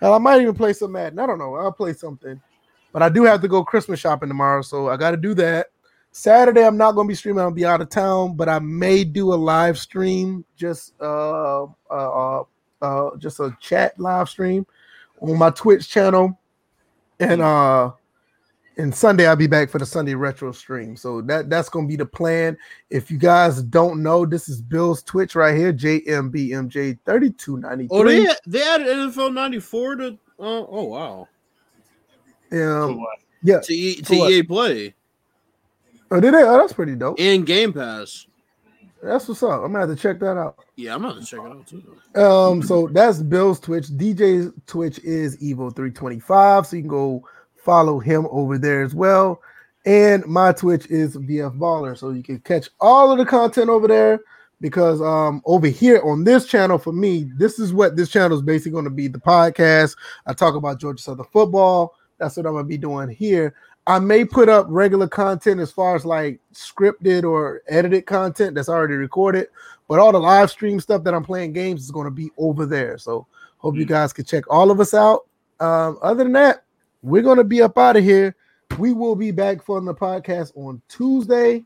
Hell, 0.00 0.14
I 0.14 0.18
might 0.18 0.42
even 0.42 0.54
play 0.54 0.72
some 0.72 0.92
Madden. 0.92 1.18
I 1.18 1.26
don't 1.26 1.38
know. 1.38 1.54
I'll 1.54 1.72
play 1.72 1.92
something. 1.92 2.40
But 2.92 3.02
I 3.02 3.08
do 3.08 3.24
have 3.24 3.40
to 3.40 3.48
go 3.48 3.64
Christmas 3.64 4.00
shopping 4.00 4.28
tomorrow, 4.28 4.62
so 4.62 4.88
I 4.88 4.96
got 4.96 5.12
to 5.12 5.16
do 5.16 5.32
that. 5.34 5.68
Saturday, 6.10 6.66
I'm 6.66 6.76
not 6.76 6.92
going 6.92 7.06
to 7.06 7.08
be 7.08 7.14
streaming. 7.14 7.40
I'll 7.40 7.50
be 7.50 7.64
out 7.64 7.80
of 7.80 7.88
town, 7.88 8.36
but 8.36 8.48
I 8.48 8.58
may 8.58 9.02
do 9.02 9.32
a 9.32 9.34
live 9.34 9.78
stream, 9.78 10.44
just 10.56 10.92
uh, 11.00 11.62
uh, 11.62 11.66
uh, 11.90 12.42
uh 12.82 13.16
just 13.16 13.40
a 13.40 13.56
chat 13.60 13.98
live 13.98 14.28
stream 14.28 14.66
on 15.22 15.38
my 15.38 15.48
Twitch 15.50 15.88
channel, 15.88 16.38
and 17.18 17.40
uh, 17.40 17.92
and 18.78 18.94
Sunday 18.94 19.26
I'll 19.26 19.36
be 19.36 19.46
back 19.46 19.68
for 19.70 19.78
the 19.78 19.86
Sunday 19.86 20.14
retro 20.14 20.52
stream. 20.52 20.96
So 20.96 21.20
that 21.22 21.50
that's 21.50 21.68
going 21.68 21.86
to 21.86 21.88
be 21.88 21.96
the 21.96 22.06
plan. 22.06 22.56
If 22.90 23.10
you 23.10 23.18
guys 23.18 23.62
don't 23.62 24.02
know, 24.02 24.24
this 24.26 24.48
is 24.48 24.62
Bill's 24.62 25.02
Twitch 25.02 25.34
right 25.34 25.56
here, 25.56 25.72
JMBMJ 25.72 26.98
thirty 27.04 27.30
two 27.30 27.58
ninety 27.58 27.88
Oh, 27.90 28.04
they 28.04 28.24
three. 28.24 28.34
they 28.46 28.62
added 28.62 28.86
NFL 28.86 29.34
'94 29.34 29.96
to. 29.96 30.06
Uh, 30.06 30.16
oh 30.38 30.84
wow. 30.84 31.28
So 32.50 32.90
Um, 32.90 33.06
yeah. 33.42 33.60
To, 33.60 33.74
e, 33.74 33.96
to? 34.02 34.14
EA 34.14 34.42
Play 34.42 34.94
Oh, 36.10 36.20
did 36.20 36.34
they? 36.34 36.42
Oh, 36.42 36.58
that's 36.58 36.74
pretty 36.74 36.94
dope. 36.94 37.18
and 37.18 37.46
Game 37.46 37.72
Pass. 37.72 38.26
That's 39.02 39.26
what's 39.26 39.42
up. 39.42 39.62
I'm 39.64 39.72
gonna 39.72 39.80
have 39.80 39.88
to 39.88 39.96
check 39.96 40.20
that 40.20 40.36
out. 40.36 40.56
Yeah, 40.76 40.94
I'm 40.94 41.02
gonna 41.02 41.24
check 41.24 41.40
it 41.40 41.46
out 41.46 41.66
too. 41.66 42.20
Um, 42.20 42.62
so 42.62 42.86
that's 42.88 43.18
Bill's 43.22 43.58
Twitch. 43.58 43.86
DJ's 43.88 44.52
Twitch 44.66 44.98
is 45.00 45.36
Evo325. 45.42 46.66
So 46.66 46.76
you 46.76 46.82
can 46.82 46.88
go 46.88 47.26
follow 47.62 47.98
him 47.98 48.26
over 48.30 48.58
there 48.58 48.82
as 48.82 48.94
well. 48.94 49.40
And 49.84 50.24
my 50.26 50.52
Twitch 50.52 50.86
is 50.86 51.16
VF 51.16 51.58
Baller. 51.58 51.96
So 51.96 52.10
you 52.10 52.22
can 52.22 52.38
catch 52.40 52.68
all 52.80 53.10
of 53.10 53.18
the 53.18 53.26
content 53.26 53.68
over 53.68 53.88
there. 53.88 54.20
Because 54.60 55.02
um 55.02 55.42
over 55.44 55.66
here 55.66 56.00
on 56.04 56.22
this 56.22 56.46
channel 56.46 56.78
for 56.78 56.92
me, 56.92 57.28
this 57.36 57.58
is 57.58 57.74
what 57.74 57.96
this 57.96 58.08
channel 58.08 58.36
is 58.36 58.42
basically 58.44 58.70
going 58.70 58.84
to 58.84 58.90
be 58.90 59.08
the 59.08 59.18
podcast. 59.18 59.96
I 60.24 60.34
talk 60.34 60.54
about 60.54 60.78
Georgia 60.78 61.02
Southern 61.02 61.26
football. 61.32 61.94
That's 62.18 62.36
what 62.36 62.46
I'm 62.46 62.52
gonna 62.52 62.62
be 62.62 62.78
doing 62.78 63.08
here. 63.08 63.54
I 63.88 63.98
may 63.98 64.24
put 64.24 64.48
up 64.48 64.66
regular 64.68 65.08
content 65.08 65.60
as 65.60 65.72
far 65.72 65.96
as 65.96 66.04
like 66.04 66.38
scripted 66.54 67.24
or 67.24 67.62
edited 67.68 68.06
content 68.06 68.54
that's 68.54 68.68
already 68.68 68.94
recorded, 68.94 69.48
but 69.88 69.98
all 69.98 70.12
the 70.12 70.20
live 70.20 70.50
stream 70.52 70.78
stuff 70.78 71.02
that 71.02 71.14
I'm 71.14 71.24
playing 71.24 71.52
games 71.52 71.82
is 71.82 71.90
going 71.90 72.04
to 72.04 72.12
be 72.12 72.30
over 72.38 72.64
there. 72.64 72.96
So 72.98 73.26
hope 73.58 73.74
you 73.74 73.84
Mm. 73.84 73.88
guys 73.88 74.12
can 74.12 74.24
check 74.24 74.44
all 74.48 74.70
of 74.70 74.78
us 74.78 74.94
out. 74.94 75.26
Um, 75.58 75.98
other 76.02 76.22
than 76.22 76.32
that, 76.34 76.62
we're 77.02 77.22
going 77.22 77.38
to 77.38 77.44
be 77.44 77.62
up 77.62 77.76
out 77.78 77.96
of 77.96 78.04
here. 78.04 78.34
We 78.78 78.92
will 78.92 79.16
be 79.16 79.30
back 79.32 79.62
for 79.62 79.80
the 79.80 79.94
podcast 79.94 80.52
on 80.56 80.80
Tuesday. 80.88 81.64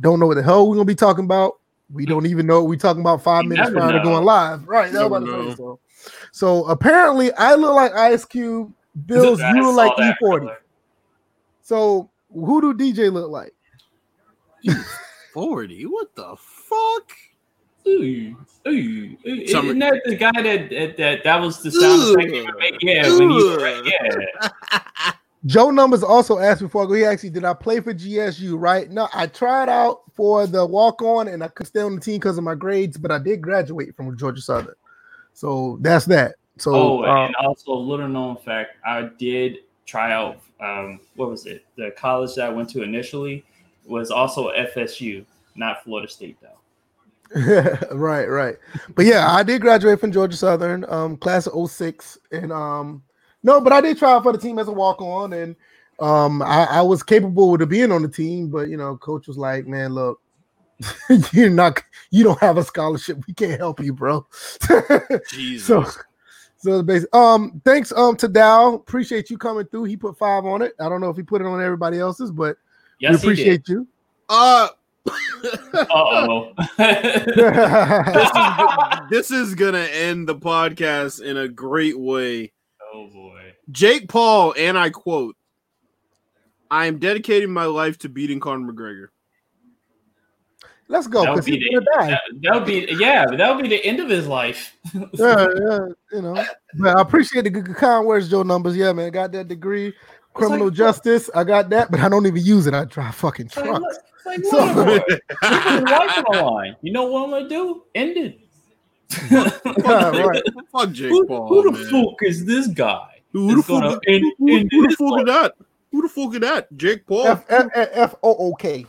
Don't 0.00 0.18
know 0.20 0.26
what 0.26 0.34
the 0.34 0.42
hell 0.42 0.68
we're 0.68 0.76
going 0.76 0.86
to 0.86 0.90
be 0.90 0.96
talking 0.96 1.24
about. 1.24 1.58
We 1.92 2.06
don't 2.06 2.26
even 2.26 2.46
know 2.46 2.60
what 2.60 2.68
we're 2.70 2.76
talking 2.76 3.00
about 3.02 3.22
five 3.22 3.44
You 3.44 3.50
minutes 3.50 3.70
never 3.70 3.80
prior 3.88 3.98
to 3.98 4.02
going 4.04 4.24
live. 4.24 4.66
Right. 4.66 4.84
that's 4.84 4.94
Never 4.94 5.08
what 5.08 5.22
I'm 5.22 5.28
know. 5.28 5.44
saying, 5.44 5.56
so. 5.56 5.78
so 6.32 6.64
apparently, 6.66 7.32
I 7.34 7.54
look 7.54 7.74
like 7.74 7.92
Ice 7.92 8.24
Cube. 8.24 8.72
Bills, 9.04 9.40
I 9.40 9.52
you 9.54 9.62
look 9.62 9.76
like 9.76 9.92
E40. 10.22 10.38
color. 10.40 10.58
So 11.62 12.10
who 12.32 12.60
do 12.60 12.74
DJ 12.74 13.12
look 13.12 13.30
like? 13.30 13.52
Forty. 15.32 15.82
What 15.84 16.14
the 16.14 16.34
fuck? 16.38 17.10
Ooh, 17.86 18.36
ooh, 18.66 19.16
ooh. 19.26 19.46
Summer- 19.46 19.66
Isn't 19.68 19.78
that 19.78 20.02
the 20.04 20.16
guy 20.16 20.30
that 20.34 20.70
that 20.70 20.96
that, 20.96 21.24
that 21.24 21.40
was 21.40 21.62
the 21.62 21.70
sound 21.70 22.18
effect 22.18 22.34
he 22.34 22.42
would 22.42 22.58
make? 22.58 22.82
Yeah, 22.82 23.08
when 23.16 23.30
he 23.30 23.90
yeah. 23.90 25.12
Joe 25.46 25.70
Numbers 25.70 26.02
also 26.02 26.38
asked 26.38 26.60
before 26.60 26.82
I 26.82 26.86
go. 26.86 26.92
He 26.94 27.04
actually 27.04 27.30
did 27.30 27.44
I 27.44 27.54
play 27.54 27.80
for 27.80 27.94
GSU? 27.94 28.54
Right? 28.58 28.90
No, 28.90 29.08
I 29.14 29.28
tried 29.28 29.68
out 29.68 30.00
for 30.14 30.46
the 30.46 30.66
walk 30.66 31.02
on, 31.02 31.28
and 31.28 31.44
I 31.44 31.48
couldn't 31.48 31.68
stay 31.68 31.82
on 31.82 31.94
the 31.94 32.00
team 32.00 32.18
because 32.18 32.36
of 32.38 32.44
my 32.44 32.56
grades, 32.56 32.96
but 32.96 33.12
I 33.12 33.18
did 33.18 33.40
graduate 33.40 33.94
from 33.94 34.16
Georgia 34.18 34.40
Southern. 34.40 34.74
So 35.34 35.78
that's 35.80 36.06
that. 36.06 36.34
So 36.58 36.74
Oh, 36.74 37.04
uh, 37.04 37.26
and 37.26 37.34
also 37.36 37.72
a 37.72 37.74
little 37.74 38.08
known 38.08 38.36
fact, 38.36 38.78
I 38.84 39.10
did 39.18 39.58
try 39.84 40.12
out. 40.12 40.40
Um, 40.60 41.00
what 41.14 41.28
was 41.28 41.44
it? 41.46 41.64
The 41.76 41.92
college 41.96 42.34
that 42.36 42.46
I 42.46 42.48
went 42.48 42.70
to 42.70 42.82
initially 42.82 43.44
was 43.84 44.10
also 44.10 44.50
FSU, 44.52 45.24
not 45.54 45.84
Florida 45.84 46.08
State 46.08 46.38
though. 46.40 46.58
right, 47.92 48.26
right. 48.26 48.56
But 48.94 49.06
yeah, 49.06 49.30
I 49.30 49.42
did 49.42 49.60
graduate 49.60 50.00
from 50.00 50.12
Georgia 50.12 50.36
Southern, 50.36 50.84
um, 50.88 51.16
class 51.16 51.46
of 51.46 51.70
06. 51.70 52.18
And 52.32 52.52
um, 52.52 53.02
no, 53.42 53.60
but 53.60 53.72
I 53.72 53.80
did 53.80 53.98
try 53.98 54.12
out 54.12 54.22
for 54.22 54.32
the 54.32 54.38
team 54.38 54.58
as 54.58 54.68
a 54.68 54.72
walk-on, 54.72 55.32
and 55.32 55.56
um, 56.00 56.42
I, 56.42 56.64
I 56.64 56.82
was 56.82 57.02
capable 57.02 57.60
of 57.60 57.68
being 57.68 57.92
on 57.92 58.02
the 58.02 58.08
team, 58.08 58.48
but 58.48 58.68
you 58.68 58.76
know, 58.76 58.96
coach 58.96 59.26
was 59.28 59.36
like, 59.38 59.66
Man, 59.66 59.92
look, 59.92 60.20
you're 61.32 61.50
not 61.50 61.82
you 62.10 62.24
don't 62.24 62.40
have 62.40 62.58
a 62.58 62.64
scholarship. 62.64 63.18
We 63.26 63.34
can't 63.34 63.58
help 63.58 63.80
you, 63.80 63.92
bro. 63.92 64.26
Jesus. 65.30 65.66
so 65.66 65.84
so 66.58 66.82
basic. 66.82 67.14
Um, 67.14 67.60
thanks 67.64 67.92
um 67.92 68.16
to 68.16 68.28
Dow. 68.28 68.74
Appreciate 68.74 69.30
you 69.30 69.38
coming 69.38 69.66
through. 69.66 69.84
He 69.84 69.96
put 69.96 70.18
five 70.18 70.44
on 70.44 70.62
it. 70.62 70.72
I 70.80 70.88
don't 70.88 71.00
know 71.00 71.10
if 71.10 71.16
he 71.16 71.22
put 71.22 71.40
it 71.40 71.46
on 71.46 71.62
everybody 71.62 71.98
else's, 71.98 72.30
but 72.30 72.56
Yes, 72.98 73.10
we 73.10 73.16
he 73.16 73.36
did. 73.36 73.60
appreciate 73.60 73.68
you. 73.68 73.86
uh 74.28 74.68
Uh-oh. 75.06 76.52
this, 76.78 78.30
is, 78.30 79.10
this 79.10 79.30
is 79.30 79.54
gonna 79.54 79.78
end 79.78 80.28
the 80.28 80.36
podcast 80.36 81.22
in 81.22 81.36
a 81.36 81.48
great 81.48 81.98
way. 81.98 82.52
oh 82.94 83.08
boy. 83.08 83.54
Jake 83.70 84.08
Paul, 84.08 84.54
and 84.56 84.78
I 84.78 84.90
quote, 84.90 85.36
I 86.70 86.86
am 86.86 86.98
dedicating 86.98 87.50
my 87.50 87.64
life 87.64 87.98
to 87.98 88.08
beating 88.08 88.40
Conor 88.40 88.72
McGregor. 88.72 89.08
Let's 90.88 91.08
go 91.08 91.24
That 91.24 91.34
would 91.34 91.44
be 91.44 91.58
the, 91.58 91.84
that, 91.96 92.20
that 92.42 92.54
would 92.54 92.64
be 92.64 92.86
yeah, 92.96 93.24
that 93.26 93.54
would 93.54 93.62
be 93.62 93.68
the 93.68 93.84
end 93.84 93.98
of 93.98 94.08
his 94.08 94.28
life. 94.28 94.76
yeah, 94.94 95.48
yeah, 95.58 95.78
you 96.12 96.22
know. 96.22 96.44
But 96.78 96.96
I 96.96 97.00
appreciate 97.00 97.42
the 97.42 97.50
good 97.50 97.74
kind 97.74 98.06
words, 98.06 98.28
Joe 98.28 98.44
numbers. 98.44 98.76
Yeah, 98.76 98.92
man. 98.92 99.10
Got 99.10 99.32
that 99.32 99.48
degree, 99.48 99.92
criminal 100.36 100.66
like- 100.66 100.74
justice. 100.76 101.30
I 101.34 101.44
got 101.44 101.68
that, 101.70 101.90
but 101.90 102.00
I 102.00 102.08
don't 102.08 102.26
even 102.26 102.44
use 102.44 102.66
it. 102.66 102.74
I 102.74 102.84
drive 102.84 103.14
fucking 103.14 103.46
It's 103.46 103.56
like, 103.56 103.66
trucks. 103.66 103.82
look, 104.26 104.38
it's 104.38 104.52
like, 104.52 104.66
So- 104.66 104.72
Lord, 104.82 105.02
you 105.08 105.18
put 105.42 105.64
your 105.64 105.80
life 105.82 106.18
on 106.18 106.24
the 106.36 106.42
line. 106.42 106.76
You 106.82 106.92
know 106.92 107.04
what 107.06 107.24
I'm 107.24 107.30
gonna 107.30 107.48
do? 107.48 107.82
End 107.94 108.16
it. 108.16 108.40
Yeah, 109.30 110.10
right. 110.22 110.42
Fuck 110.72 110.90
Jake 110.92 111.10
who, 111.10 111.26
Paul. 111.26 111.46
who 111.48 111.62
the 111.62 111.72
man. 111.72 111.90
fuck 111.90 112.22
is 112.22 112.44
this 112.44 112.66
guy? 112.66 113.22
Who 113.32 113.52
the 113.52 113.58
It's 113.58 113.68
fuck? 113.68 113.82
gonna 113.82 113.92
is- 113.94 114.00
end- 114.08 114.24
who, 114.38 114.46
who, 114.46 114.56
end 114.56 114.68
who 114.72 114.82
the 114.82 114.88
this 114.88 114.96
fuck 114.96 115.18
is 115.20 115.24
that? 115.26 115.54
Who 115.92 116.02
the 116.02 116.08
fuck 116.08 116.34
is 116.34 116.40
that? 116.40 116.76
Jake 116.76 117.06
Paul. 117.06 117.26
F 117.28 117.44
F 117.48 117.68
F 117.74 118.14
O 118.22 118.34
O 118.36 118.54
K. 118.54 118.84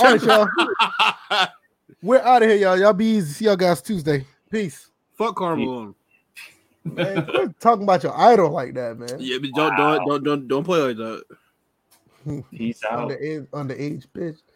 All 0.00 0.04
right, 0.12 0.22
y'all. 0.22 0.48
We're 2.02 2.20
out 2.20 2.42
of 2.42 2.48
here, 2.48 2.58
y'all. 2.58 2.78
Y'all 2.78 2.92
be 2.92 3.06
easy. 3.16 3.32
See 3.32 3.44
y'all 3.44 3.56
guys 3.56 3.80
Tuesday. 3.82 4.24
Peace. 4.50 4.90
Fuck 5.16 5.36
Carmelo. 5.36 5.94
Man, 6.94 7.26
quit 7.26 7.60
talking 7.60 7.84
about 7.84 8.02
your 8.02 8.18
idol 8.18 8.50
like 8.50 8.74
that, 8.74 8.98
man. 8.98 9.16
Yeah, 9.18 9.38
but 9.40 9.50
don't, 9.54 9.76
Wow. 9.78 9.98
don't 9.98 10.06
don't 10.06 10.24
don't 10.24 10.48
don't 10.48 10.64
play 10.64 10.80
like 10.80 10.96
that. 10.96 11.22
Peace 12.52 12.84
out. 12.84 13.10
Underage, 13.10 13.46
underage 13.48 14.04
bitch. 14.14 14.38